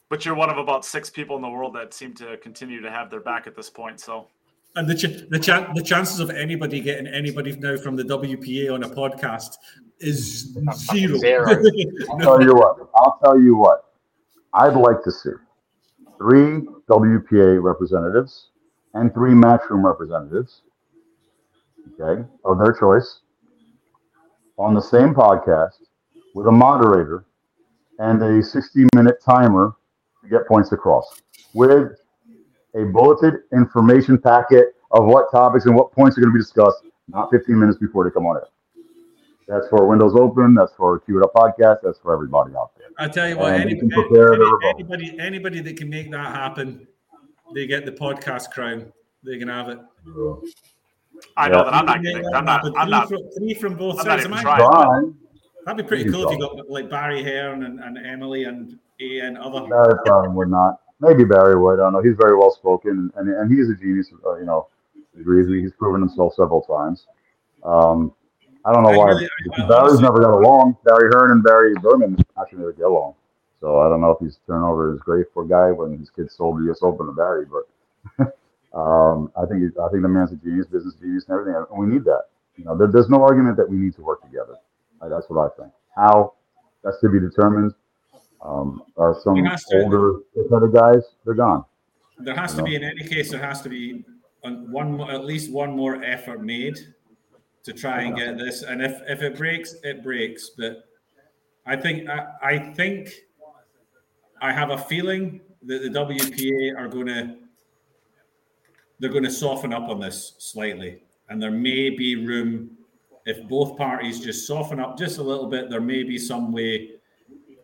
But 0.09 0.25
you're 0.25 0.35
one 0.35 0.49
of 0.49 0.57
about 0.57 0.85
six 0.85 1.09
people 1.09 1.35
in 1.35 1.41
the 1.41 1.49
world 1.49 1.75
that 1.75 1.93
seem 1.93 2.13
to 2.15 2.37
continue 2.37 2.81
to 2.81 2.89
have 2.89 3.09
their 3.09 3.19
back 3.19 3.45
at 3.47 3.55
this 3.55 3.69
point. 3.69 3.99
So 3.99 4.27
And 4.75 4.87
the 4.89 4.95
ch- 4.95 5.27
the 5.29 5.39
chan 5.39 5.71
the 5.75 5.81
chances 5.83 6.19
of 6.19 6.29
anybody 6.29 6.79
getting 6.81 7.07
anybody 7.07 7.55
now 7.55 7.77
from 7.77 7.95
the 7.95 8.03
WPA 8.03 8.71
on 8.73 8.83
a 8.83 8.89
podcast 8.89 9.57
is 9.99 10.53
zero. 10.91 11.17
Zero. 11.19 11.45
I'll 12.11 12.19
tell 12.19 12.41
you 12.43 12.55
what. 12.55 12.89
I'll 12.95 13.19
tell 13.23 13.39
you 13.39 13.55
what. 13.55 13.85
I'd 14.53 14.75
like 14.75 15.03
to 15.03 15.11
see 15.11 15.31
three 16.17 16.61
WPA 16.89 17.61
representatives 17.61 18.49
and 18.95 19.13
three 19.13 19.33
matchroom 19.33 19.83
representatives, 19.83 20.61
okay, 21.99 22.23
of 22.45 22.57
their 22.59 22.73
choice, 22.73 23.21
on 24.57 24.73
the 24.73 24.81
same 24.81 25.13
podcast, 25.13 25.73
with 26.35 26.47
a 26.47 26.51
moderator 26.51 27.25
and 27.99 28.21
a 28.21 28.43
60 28.43 28.85
minute 28.95 29.21
timer 29.23 29.75
to 30.23 30.29
get 30.29 30.47
points 30.47 30.71
across 30.71 31.21
with 31.53 31.71
a 32.75 32.83
bulleted 32.93 33.41
information 33.53 34.17
packet 34.17 34.75
of 34.91 35.05
what 35.05 35.31
topics 35.31 35.65
and 35.65 35.75
what 35.75 35.91
points 35.91 36.17
are 36.17 36.21
going 36.21 36.31
to 36.31 36.33
be 36.37 36.39
discussed, 36.39 36.83
not 37.07 37.29
15 37.31 37.59
minutes 37.59 37.77
before 37.79 38.03
they 38.03 38.11
come 38.11 38.25
on 38.25 38.37
air. 38.37 38.47
That's 39.47 39.67
for 39.69 39.87
Windows 39.87 40.15
Open. 40.15 40.53
That's 40.53 40.71
for 40.75 40.99
Cue 40.99 41.17
It 41.19 41.23
Up 41.23 41.33
Podcast. 41.33 41.77
That's 41.83 41.97
for 41.99 42.13
everybody 42.13 42.53
out 42.55 42.71
there. 42.77 42.87
I 42.99 43.07
tell 43.07 43.27
you 43.27 43.35
what, 43.37 43.51
And 43.53 43.63
any, 43.63 43.73
you 43.73 43.79
can 43.79 43.91
any- 43.91 44.03
prepare 44.03 44.29
the 44.35 44.35
any- 44.35 44.43
rebuttal. 44.51 44.69
anybody, 44.75 45.19
anybody 45.19 45.61
that 45.61 45.75
can 45.77 45.89
make 45.89 46.11
that 46.11 46.35
happen, 46.35 46.87
they 47.55 47.65
get 47.65 47.85
the 47.85 47.91
podcast 47.91 48.51
crown. 48.51 48.93
They 49.23 49.39
can 49.39 49.47
have 49.47 49.69
it. 49.69 49.79
I 51.37 51.47
Yeah. 51.47 51.51
know 51.53 51.63
that 51.65 51.73
I'm 51.73 51.85
not 51.85 52.01
getting. 52.03 52.23
that 52.23 52.35
I'm 52.35 52.45
not. 52.45 52.65
I'm 52.65 52.71
three 52.73 52.89
not. 52.91 53.07
From, 53.09 53.17
three 53.37 53.53
from 53.53 53.75
both 53.75 53.99
I'm 53.99 54.05
not 54.07 54.19
sides. 54.19 54.25
even 54.25 54.33
Am 54.33 54.37
I- 54.39 54.41
trying. 54.41 54.71
Fine. 54.71 55.15
That'd 55.65 55.85
be 55.85 55.87
pretty 55.87 56.09
cool 56.11 56.23
if 56.27 56.31
you 56.31 56.39
got 56.39 56.69
like 56.69 56.89
Barry 56.89 57.21
Hearn 57.23 57.63
and, 57.63 57.79
and 57.79 57.97
Emily 57.97 58.45
and 58.45 58.79
A 59.01 59.19
and 59.19 59.37
other. 59.37 59.67
Barry 59.67 59.99
probably 60.05 60.29
would 60.29 60.49
not. 60.49 60.79
Maybe 61.01 61.23
Barry 61.25 61.55
would. 61.61 61.73
I 61.79 61.83
don't 61.83 61.93
know. 61.93 62.01
He's 62.01 62.15
very 62.17 62.37
well 62.37 62.51
spoken, 62.51 63.11
and, 63.15 63.29
and 63.29 63.51
he 63.51 63.59
is 63.59 63.69
a 63.69 63.75
genius. 63.75 64.11
Uh, 64.25 64.37
you 64.37 64.45
know, 64.45 64.67
agrees. 65.19 65.47
He's 65.47 65.71
proven 65.73 66.01
himself 66.01 66.33
several 66.33 66.61
times. 66.61 67.05
Um, 67.63 68.13
I 68.65 68.73
don't 68.73 68.83
know 68.83 68.89
I 68.89 68.97
why 68.97 69.07
really- 69.09 69.25
I- 69.25 69.63
I 69.63 69.67
Barry's 69.67 69.71
honestly- 69.79 70.03
never 70.03 70.19
got 70.21 70.31
along. 70.31 70.77
Barry 70.85 71.09
Hearn 71.13 71.31
and 71.31 71.43
Barry 71.43 71.73
Behrman 71.81 72.17
actually 72.41 72.59
never 72.59 72.73
get 72.73 72.85
along. 72.85 73.15
So 73.61 73.79
I 73.79 73.89
don't 73.89 73.99
know 74.01 74.11
if 74.11 74.19
he's 74.19 74.39
turnover 74.47 74.93
is 74.93 74.99
great 75.01 75.25
for 75.33 75.43
a 75.43 75.47
guy 75.47 75.71
when 75.71 75.97
his 75.97 76.09
kids 76.09 76.33
sold 76.35 76.59
the 76.59 76.63
U.S. 76.65 76.79
Open 76.81 77.05
to 77.05 77.11
Barry, 77.11 77.45
but 77.45 77.63
um, 78.73 79.31
I 79.35 79.45
think 79.45 79.77
I 79.77 79.89
think 79.89 80.03
the 80.03 80.09
man's 80.09 80.31
a 80.31 80.35
genius, 80.35 80.67
business 80.67 80.95
genius, 80.95 81.25
and 81.27 81.33
everything, 81.39 81.55
and 81.55 81.79
we 81.79 81.87
need 81.87 82.03
that. 82.05 82.23
You 82.55 82.65
know, 82.65 82.77
there, 82.77 82.87
there's 82.87 83.09
no 83.09 83.23
argument 83.23 83.57
that 83.57 83.69
we 83.69 83.77
need 83.77 83.95
to 83.95 84.01
work 84.01 84.21
together. 84.21 84.55
Uh, 85.01 85.09
that's 85.09 85.29
what 85.29 85.39
I 85.39 85.61
think. 85.61 85.73
How 85.95 86.33
that's 86.83 86.99
to 87.01 87.09
be 87.09 87.19
determined. 87.19 87.73
Um, 88.41 88.83
are 88.97 89.17
some 89.21 89.35
older 89.73 90.19
of 90.35 90.73
guys? 90.73 91.03
They're 91.25 91.33
gone. 91.33 91.65
There 92.19 92.35
has 92.35 92.53
to 92.55 92.63
be, 92.63 92.75
in 92.75 92.83
any 92.83 93.03
case, 93.03 93.31
there 93.31 93.41
has 93.41 93.61
to 93.61 93.69
be 93.69 94.05
one, 94.41 94.99
at 95.09 95.25
least 95.25 95.51
one 95.51 95.75
more 95.75 96.03
effort 96.03 96.43
made 96.43 96.77
to 97.63 97.73
try 97.73 98.01
and 98.01 98.15
get 98.15 98.37
this. 98.37 98.63
And 98.63 98.81
if, 98.81 99.01
if 99.07 99.21
it 99.21 99.37
breaks, 99.37 99.75
it 99.83 100.03
breaks. 100.03 100.49
But 100.49 100.85
I 101.65 101.75
think, 101.75 102.09
I, 102.09 102.27
I 102.41 102.59
think, 102.73 103.11
I 104.41 104.53
have 104.53 104.69
a 104.69 104.77
feeling 104.77 105.41
that 105.63 105.81
the 105.81 105.89
WPA 105.89 106.77
are 106.77 106.87
going 106.87 107.07
to, 107.07 107.35
they're 108.99 109.09
going 109.09 109.23
to 109.23 109.31
soften 109.31 109.73
up 109.73 109.89
on 109.89 109.99
this 109.99 110.35
slightly. 110.37 111.01
And 111.29 111.41
there 111.41 111.51
may 111.51 111.89
be 111.89 112.25
room, 112.25 112.71
if 113.25 113.47
both 113.47 113.77
parties 113.77 114.19
just 114.19 114.47
soften 114.47 114.79
up 114.79 114.97
just 114.97 115.19
a 115.19 115.23
little 115.23 115.47
bit, 115.47 115.69
there 115.69 115.81
may 115.81 116.03
be 116.03 116.17
some 116.17 116.51
way 116.51 116.91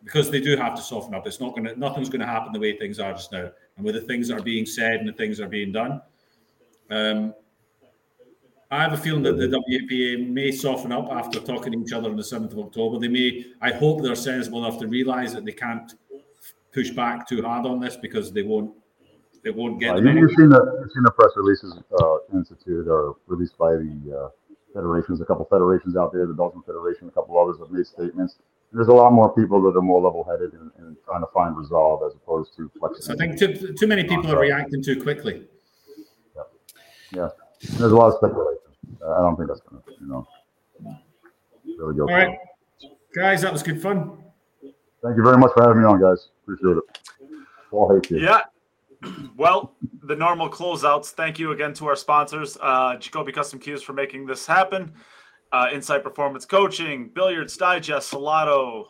because 0.04 0.30
they 0.30 0.40
do 0.40 0.56
have 0.56 0.74
to 0.76 0.82
soften 0.82 1.14
up. 1.14 1.26
It's 1.26 1.40
not 1.40 1.50
going 1.50 1.64
to, 1.64 1.78
nothing's 1.78 2.08
going 2.08 2.20
to 2.20 2.26
happen 2.26 2.52
the 2.52 2.60
way 2.60 2.76
things 2.76 3.00
are 3.00 3.12
just 3.12 3.32
now. 3.32 3.50
And 3.76 3.84
with 3.84 3.96
the 3.96 4.00
things 4.02 4.28
that 4.28 4.38
are 4.38 4.42
being 4.42 4.64
said 4.64 5.00
and 5.00 5.08
the 5.08 5.12
things 5.12 5.38
that 5.38 5.44
are 5.44 5.48
being 5.48 5.72
done, 5.72 6.00
um, 6.90 7.34
I 8.70 8.82
have 8.82 8.92
a 8.92 8.96
feeling 8.96 9.22
that 9.24 9.36
the 9.36 9.46
WPA 9.46 10.28
may 10.28 10.50
soften 10.50 10.92
up 10.92 11.08
after 11.10 11.40
talking 11.40 11.72
to 11.72 11.78
each 11.80 11.92
other 11.92 12.08
on 12.10 12.16
the 12.16 12.22
7th 12.22 12.52
of 12.52 12.58
October. 12.58 12.98
They 12.98 13.08
may, 13.08 13.46
I 13.60 13.72
hope 13.72 14.02
they're 14.02 14.16
sensible 14.16 14.64
enough 14.64 14.80
to 14.80 14.88
realize 14.88 15.32
that 15.34 15.44
they 15.44 15.52
can't 15.52 15.94
push 16.72 16.90
back 16.90 17.28
too 17.28 17.42
hard 17.42 17.66
on 17.66 17.80
this 17.80 17.96
because 17.96 18.32
they 18.32 18.42
won't, 18.42 18.72
it 19.46 19.54
won't 19.54 19.78
get 19.80 19.90
Uh, 19.90 19.94
them 19.96 20.04
you, 20.04 20.10
anywhere. 20.10 20.28
you've 20.28 20.36
seen 20.38 20.48
the 20.48 20.78
you've 20.80 20.92
seen 20.92 21.02
the 21.04 21.10
press 21.10 21.30
releases 21.36 21.72
uh, 22.00 22.16
instituted 22.34 22.88
or 22.88 23.16
released 23.26 23.56
by 23.56 23.72
the 23.72 23.96
uh, 24.18 24.28
federations. 24.74 25.20
A 25.20 25.24
couple 25.24 25.44
federations 25.46 25.96
out 25.96 26.12
there, 26.12 26.26
the 26.26 26.34
Belgian 26.34 26.62
Federation, 26.62 27.08
a 27.08 27.10
couple 27.12 27.38
others 27.38 27.56
have 27.60 27.70
made 27.70 27.86
statements. 27.86 28.36
There's 28.72 28.88
a 28.88 28.92
lot 28.92 29.12
more 29.12 29.32
people 29.34 29.62
that 29.62 29.78
are 29.78 29.82
more 29.82 30.02
level-headed 30.02 30.52
and, 30.52 30.70
and 30.78 30.96
trying 31.04 31.20
to 31.22 31.28
find 31.32 31.56
resolve 31.56 32.02
as 32.06 32.14
opposed 32.14 32.54
to 32.56 32.70
flexing. 32.78 33.02
So 33.02 33.12
I 33.14 33.16
think 33.16 33.38
too, 33.38 33.72
too 33.74 33.86
many 33.86 34.02
people 34.04 34.30
are 34.32 34.40
reacting 34.40 34.82
too 34.82 35.00
quickly. 35.00 35.46
Yeah, 37.12 37.28
And 37.62 37.78
there's 37.78 37.92
a 37.92 37.96
lot 37.96 38.08
of 38.08 38.14
speculation. 38.14 38.58
I 39.06 39.20
don't 39.20 39.36
think 39.36 39.48
that's 39.48 39.60
going 39.60 39.80
to, 39.80 39.92
you 40.00 40.08
know, 40.08 40.26
really 41.78 41.94
go. 41.94 42.02
All 42.02 42.14
right, 42.14 42.36
guys, 43.14 43.42
that 43.42 43.52
was 43.52 43.62
good 43.62 43.80
fun. 43.80 44.18
Thank 45.02 45.16
you 45.16 45.22
very 45.22 45.38
much 45.38 45.52
for 45.54 45.62
having 45.62 45.78
me 45.80 45.84
on, 45.86 46.00
guys. 46.00 46.28
Appreciate 46.42 46.76
it. 46.78 46.84
All 47.70 47.94
hate 47.94 48.10
you. 48.10 48.18
Yeah. 48.18 48.40
Well, 49.36 49.76
the 50.04 50.16
normal 50.16 50.48
closeouts. 50.48 51.10
Thank 51.10 51.38
you 51.38 51.52
again 51.52 51.74
to 51.74 51.86
our 51.88 51.96
sponsors, 51.96 52.56
uh, 52.62 52.96
Jacoby 52.96 53.32
Custom 53.32 53.58
Cues, 53.58 53.82
for 53.82 53.92
making 53.92 54.24
this 54.24 54.46
happen. 54.46 54.94
Uh, 55.52 55.68
Insight 55.72 56.02
Performance 56.02 56.46
Coaching, 56.46 57.10
Billiards 57.14 57.54
Digest, 57.56 58.08
Salado, 58.08 58.86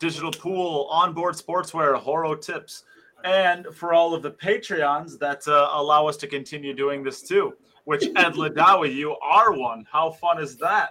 Digital 0.00 0.32
Pool, 0.32 0.88
Onboard 0.90 1.36
Sportswear, 1.36 1.96
Horo 1.96 2.34
Tips, 2.34 2.84
and 3.24 3.66
for 3.72 3.94
all 3.94 4.14
of 4.14 4.22
the 4.22 4.32
Patreons 4.32 5.16
that 5.20 5.46
uh, 5.46 5.68
allow 5.72 6.08
us 6.08 6.16
to 6.18 6.26
continue 6.26 6.74
doing 6.74 7.04
this 7.04 7.22
too. 7.22 7.52
Which 7.84 8.04
Ed 8.16 8.34
Liddawi, 8.34 8.92
you 8.94 9.16
are 9.22 9.52
one. 9.52 9.84
How 9.90 10.10
fun 10.10 10.42
is 10.42 10.56
that? 10.56 10.90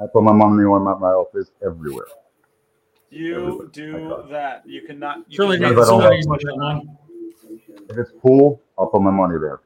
I 0.00 0.06
put 0.06 0.22
my 0.22 0.32
money 0.32 0.64
on 0.64 0.82
my, 0.82 0.94
my 0.94 1.10
office 1.10 1.50
everywhere. 1.64 2.06
You 3.10 3.68
do 3.72 4.24
that. 4.30 4.62
You 4.66 4.82
cannot. 4.82 5.18
You 5.28 5.36
Surely, 5.36 5.58
cannot- 5.58 5.70
Maybe 5.70 5.82
I 5.82 5.84
don't 5.84 6.98
If 7.88 7.98
it's 7.98 8.12
pool, 8.20 8.62
I'll 8.78 8.86
put 8.86 9.02
my 9.02 9.10
money 9.10 9.38
there. 9.38 9.60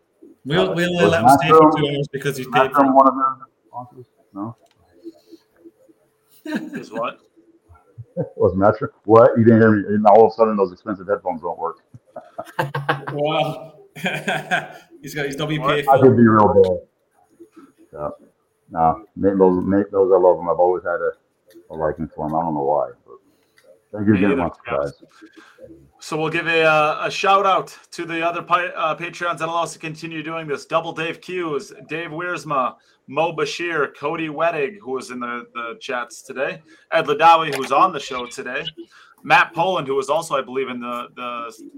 We'll, 0.45 0.75
we'll 0.75 1.09
let 1.09 1.23
him 1.23 1.29
stay 1.41 1.49
for 1.49 1.73
two 1.77 1.89
hours 1.89 2.09
because 2.13 2.37
he's 2.37 2.47
Is 2.47 2.53
paid 2.53 2.73
for 2.73 2.83
Matchroom 2.83 2.95
one 2.95 3.09
of 3.09 3.15
their 3.15 3.47
sponsors? 3.67 4.07
No. 4.33 4.57
is 6.79 6.93
what? 6.93 7.21
Was 8.37 8.55
Matron? 8.55 8.91
What? 9.05 9.37
You 9.37 9.45
didn't 9.45 9.61
hear 9.61 9.73
me? 9.73 9.95
And 9.95 10.07
all 10.07 10.27
of 10.27 10.33
a 10.33 10.35
sudden, 10.35 10.57
those 10.57 10.73
expensive 10.73 11.07
headphones 11.09 11.43
don't 11.43 11.59
work. 11.59 11.79
Well, 13.13 13.79
he's 15.01 15.15
got 15.15 15.27
his 15.27 15.37
WPA. 15.37 15.87
I 15.89 16.01
could 16.01 16.17
be 16.17 16.27
real 16.27 16.53
bad. 16.63 17.63
Yeah. 17.93 18.09
Nah, 18.71 18.99
Nate 19.15 19.39
those, 19.39 19.65
Nate 19.65 19.91
those 19.91 20.13
I 20.13 20.19
love 20.19 20.39
him. 20.39 20.49
I've 20.49 20.59
always 20.59 20.83
had 20.83 21.01
a, 21.01 21.13
a 21.71 21.75
liking 21.75 22.11
for 22.15 22.27
him. 22.27 22.35
I 22.35 22.43
don't 22.43 22.55
know 22.55 22.65
why, 22.65 22.91
but 23.97 24.05
thank 24.05 24.07
you 24.09 24.15
Me 24.15 24.21
very 24.21 24.33
either, 24.33 24.43
much, 24.43 24.57
yeah. 24.67 24.77
guys. 24.77 24.93
So 26.01 26.17
we'll 26.17 26.31
give 26.31 26.47
a, 26.47 26.63
uh, 26.63 27.07
a 27.07 27.11
shout 27.11 27.47
out 27.47 27.77
to 27.93 28.05
the 28.05 28.25
other 28.27 28.43
pi- 28.43 28.69
uh, 28.69 28.97
Patreons 28.97 29.39
that 29.39 29.49
allow 29.49 29.63
us 29.63 29.73
to 29.73 29.79
continue 29.79 30.23
doing 30.23 30.47
this. 30.47 30.67
Double 30.67 30.93
Dave 30.93 31.21
Q's, 31.21 31.73
Dave 31.89 32.11
Wiersma, 32.11 32.77
Mo 33.07 33.33
Bashir, 33.33 33.97
Cody 33.97 34.29
Wettig, 34.29 34.79
who 34.81 34.93
was 34.93 35.11
in 35.11 35.21
the, 35.21 35.47
the 35.55 35.77
chats 35.81 36.23
today, 36.23 36.63
Ed 36.93 37.07
Liddawi, 37.07 37.55
who's 37.55 37.73
on 37.73 37.93
the 37.93 38.01
show 38.01 38.27
today, 38.27 38.65
Matt 39.23 39.55
Poland, 39.55 39.89
who 39.89 39.95
was 39.95 40.11
also, 40.11 40.37
I 40.37 40.43
believe, 40.43 40.69
in 40.69 40.81
the 40.81 41.09
the 41.17 41.71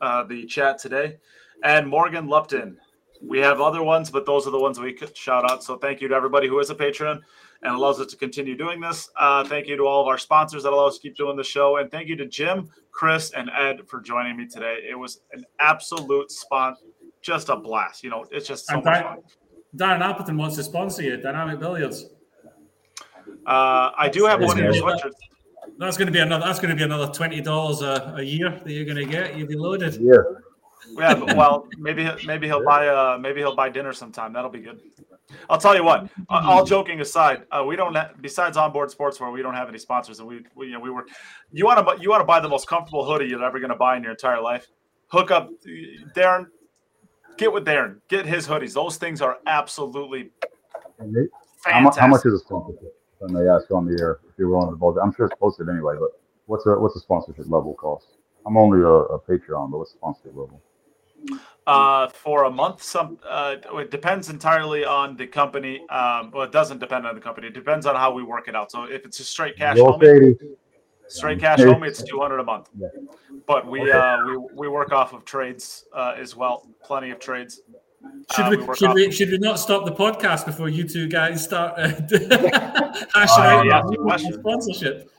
uh, 0.00 0.24
the 0.24 0.46
chat 0.46 0.78
today, 0.78 1.18
and 1.62 1.86
Morgan 1.86 2.28
Lupton. 2.28 2.78
We 3.20 3.40
have 3.40 3.60
other 3.60 3.82
ones, 3.82 4.10
but 4.10 4.24
those 4.26 4.46
are 4.46 4.50
the 4.50 4.60
ones 4.60 4.78
we 4.78 4.92
could 4.92 5.16
shout 5.16 5.50
out. 5.50 5.64
So 5.64 5.76
thank 5.76 6.00
you 6.00 6.06
to 6.08 6.14
everybody 6.14 6.46
who 6.46 6.60
is 6.60 6.70
a 6.70 6.74
patron 6.74 7.20
and 7.62 7.74
allows 7.74 8.00
us 8.00 8.06
to 8.08 8.16
continue 8.16 8.56
doing 8.56 8.80
this. 8.80 9.10
Uh, 9.18 9.44
thank 9.44 9.66
you 9.66 9.76
to 9.76 9.82
all 9.84 10.00
of 10.00 10.06
our 10.08 10.18
sponsors 10.18 10.62
that 10.62 10.72
allow 10.72 10.86
us 10.86 10.96
to 10.96 11.00
keep 11.02 11.16
doing 11.16 11.36
the 11.36 11.42
show, 11.44 11.78
and 11.78 11.90
thank 11.90 12.08
you 12.08 12.16
to 12.16 12.26
Jim, 12.26 12.68
Chris, 12.92 13.32
and 13.32 13.50
Ed 13.56 13.80
for 13.88 14.00
joining 14.00 14.36
me 14.36 14.46
today. 14.46 14.78
It 14.88 14.94
was 14.98 15.20
an 15.32 15.44
absolute 15.58 16.30
spot, 16.30 16.76
just 17.22 17.48
a 17.48 17.56
blast. 17.56 18.04
You 18.04 18.10
know, 18.10 18.24
it's 18.30 18.46
just 18.46 18.66
so 18.66 18.74
And 18.76 18.84
much 18.84 19.00
Dar- 19.02 19.14
fun. 19.16 19.22
Darren 19.76 20.00
Appleton 20.00 20.36
wants 20.36 20.56
to 20.56 20.62
sponsor 20.62 21.02
you, 21.02 21.16
Dynamic 21.18 21.58
Billiards. 21.60 22.06
Uh, 23.46 23.90
I 23.96 24.08
do 24.08 24.24
have 24.26 24.40
That's 24.40 24.54
one 24.54 24.58
of 24.58 24.64
your 24.64 24.72
good. 24.72 24.82
sweatshirts. 25.00 25.12
That's 25.78 25.96
going 25.96 26.06
to 26.06 26.12
be 26.12 26.18
another. 26.20 26.44
That's 26.46 26.58
going 26.58 26.70
to 26.70 26.76
be 26.76 26.82
another 26.82 27.12
twenty 27.12 27.40
dollars 27.40 27.82
a, 27.82 28.14
a 28.16 28.22
year 28.22 28.50
that 28.64 28.72
you're 28.72 28.84
going 28.84 28.96
to 28.96 29.04
get. 29.04 29.36
You'll 29.36 29.46
be 29.48 29.54
loaded. 29.56 29.96
Yeah. 30.00 30.14
Yeah, 30.96 31.14
but, 31.14 31.36
well, 31.36 31.66
maybe 31.78 32.08
maybe 32.26 32.46
he'll 32.46 32.64
buy 32.64 32.88
uh 32.88 33.18
maybe 33.20 33.40
he'll 33.40 33.56
buy 33.56 33.68
dinner 33.68 33.92
sometime. 33.92 34.32
That'll 34.32 34.50
be 34.50 34.60
good. 34.60 34.80
I'll 35.50 35.58
tell 35.58 35.74
you 35.76 35.84
what. 35.84 36.04
uh, 36.30 36.40
All 36.44 36.64
joking 36.64 37.00
aside, 37.00 37.42
uh, 37.52 37.62
we 37.66 37.76
don't 37.76 37.94
ha- 37.94 38.10
besides 38.20 38.56
onboard 38.56 38.90
sportswear, 38.90 39.32
we 39.32 39.42
don't 39.42 39.54
have 39.54 39.68
any 39.68 39.78
sponsors, 39.78 40.20
and 40.20 40.28
we 40.28 40.44
we 40.54 40.66
you 40.68 40.72
know, 40.72 40.80
we 40.80 40.90
were. 40.90 41.06
You 41.52 41.64
want 41.66 41.86
to 41.86 42.02
you 42.02 42.08
want 42.10 42.20
to 42.20 42.24
buy 42.24 42.40
the 42.40 42.48
most 42.48 42.66
comfortable 42.66 43.04
hoodie 43.04 43.26
you're 43.26 43.44
ever 43.44 43.58
going 43.58 43.70
to 43.70 43.76
buy 43.76 43.96
in 43.96 44.02
your 44.02 44.12
entire 44.12 44.40
life. 44.40 44.66
Hook 45.08 45.30
up, 45.30 45.50
Darren. 46.16 46.46
Get 47.36 47.52
with 47.52 47.64
Darren. 47.64 48.00
Get 48.08 48.26
his 48.26 48.46
hoodies. 48.46 48.72
Those 48.74 48.96
things 48.96 49.20
are 49.20 49.38
absolutely 49.46 50.30
fantastic. 51.64 52.00
how 52.00 52.06
much 52.08 52.24
is 52.26 52.34
a 52.34 52.38
sponsorship? 52.38 52.94
And 53.20 53.36
they 53.36 53.48
ask 53.48 53.70
on 53.70 53.86
the 53.86 54.00
air 54.00 54.20
if 54.28 54.38
you're 54.38 54.48
willing 54.48 54.68
to 54.68 54.74
divulge. 54.74 54.96
I'm 55.02 55.12
sure 55.14 55.26
it's 55.26 55.34
posted 55.38 55.68
anyway, 55.68 55.94
but 55.98 56.10
what's 56.46 56.66
a 56.66 56.70
what's 56.78 56.96
a 56.96 57.00
sponsorship 57.00 57.46
level 57.48 57.74
cost? 57.74 58.06
I'm 58.46 58.56
only 58.56 58.80
a, 58.80 58.86
a 58.86 59.18
Patreon, 59.20 59.70
but 59.70 59.78
what's 59.78 59.92
the 59.92 59.98
sponsorship 59.98 60.32
level? 60.36 60.62
Uh, 61.66 62.08
for 62.08 62.44
a 62.44 62.50
month. 62.50 62.82
Some 62.82 63.18
uh, 63.28 63.56
it 63.74 63.90
depends 63.90 64.30
entirely 64.30 64.84
on 64.84 65.16
the 65.16 65.26
company. 65.26 65.86
Um, 65.88 66.30
well, 66.32 66.44
it 66.44 66.52
doesn't 66.52 66.78
depend 66.78 67.06
on 67.06 67.14
the 67.14 67.20
company. 67.20 67.48
It 67.48 67.54
depends 67.54 67.86
on 67.86 67.94
how 67.96 68.12
we 68.12 68.22
work 68.22 68.48
it 68.48 68.54
out. 68.56 68.70
So 68.70 68.84
if 68.84 69.04
it's 69.04 69.20
a 69.20 69.24
straight 69.24 69.56
cash 69.56 69.76
Go 69.76 69.92
homie, 69.92 70.36
straight 71.08 71.40
cash 71.40 71.58
homie, 71.60 71.88
it's 71.88 72.02
two 72.02 72.20
hundred 72.20 72.40
a 72.40 72.44
month. 72.44 72.70
But 73.46 73.66
we 73.66 73.80
Okay. 73.82 73.90
uh, 73.92 74.18
we 74.26 74.36
we 74.54 74.68
work 74.68 74.92
off 74.92 75.12
of 75.12 75.24
trades 75.24 75.84
uh, 75.94 76.14
as 76.16 76.34
well. 76.36 76.66
Plenty 76.82 77.10
of 77.10 77.18
trades. 77.18 77.60
Should 78.34 78.44
Uh, 78.46 78.50
we, 78.50 78.56
we 78.58 78.76
should 78.76 78.88
off- 78.90 78.94
we 78.94 79.10
should 79.10 79.30
we 79.30 79.38
not 79.38 79.58
stop 79.58 79.84
the 79.84 79.92
podcast 79.92 80.46
before 80.46 80.68
you 80.68 80.84
two 80.86 81.08
guys 81.08 81.42
start 81.44 81.74
uh, 81.78 81.88
hashing 83.14 83.44
Uh, 83.44 83.58
out 83.58 83.66
yeah, 83.66 83.82
your 84.18 84.32
sponsorship? 84.38 85.10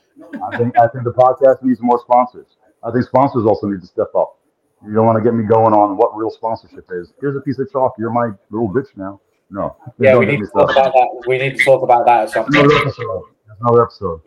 I 0.50 0.56
think 0.56 0.78
I 0.78 0.86
think 0.88 1.04
the 1.04 1.12
podcast 1.12 1.62
needs 1.62 1.80
more 1.80 2.00
sponsors. 2.00 2.46
I 2.82 2.90
think 2.90 3.04
sponsors 3.04 3.44
also 3.44 3.66
need 3.68 3.80
to 3.82 3.86
step 3.86 4.08
up. 4.16 4.38
You 4.86 4.94
don't 4.94 5.06
want 5.06 5.18
to 5.18 5.24
get 5.24 5.34
me 5.34 5.44
going 5.44 5.74
on 5.74 5.96
what 5.96 6.16
real 6.16 6.30
sponsorship 6.30 6.88
is. 6.90 7.12
Here's 7.20 7.36
a 7.36 7.40
piece 7.40 7.58
of 7.58 7.70
chalk. 7.70 7.94
You're 7.98 8.10
my 8.10 8.30
little 8.50 8.68
bitch 8.68 8.96
now. 8.96 9.20
No. 9.50 9.76
Yeah, 9.98 10.16
we 10.16 10.26
need 10.26 10.38
to 10.38 10.46
talk 10.46 10.70
started. 10.70 10.90
about 10.90 10.92
that. 10.92 11.24
We 11.26 11.38
need 11.38 11.58
to 11.58 11.64
talk 11.64 11.82
about 11.82 12.06
that 12.06 12.22
at 12.22 12.30
some 12.30 12.44
point. 12.44 12.56
Another 12.56 12.76
episode. 12.76 13.22
That's 13.46 13.60
another 13.60 13.82
episode. 13.82 14.20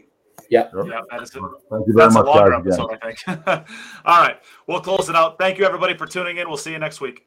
Yeah. 0.50 0.70
Yep. 0.76 0.86
Yeah, 0.88 1.02
that 1.10 1.24
is 1.24 1.30
it. 1.36 1.42
Thank 1.72 1.88
you 1.88 1.94
very 1.94 2.10
That's 2.10 2.16
a 2.16 2.24
much, 2.24 2.26
longer 2.28 2.62
guys. 2.62 2.78
Again. 2.78 2.98
episode, 3.08 3.46
I 3.48 3.54
think. 3.56 3.70
All 4.06 4.22
right, 4.22 4.38
we'll 4.68 4.82
close 4.82 5.10
it 5.10 5.16
out. 5.16 5.40
Thank 5.40 5.58
you, 5.58 5.66
everybody, 5.66 5.98
for 5.98 6.06
tuning 6.06 6.38
in. 6.38 6.48
We'll 6.48 6.58
see 6.58 6.72
you 6.72 6.80
next 6.80 7.02
week. 7.02 7.26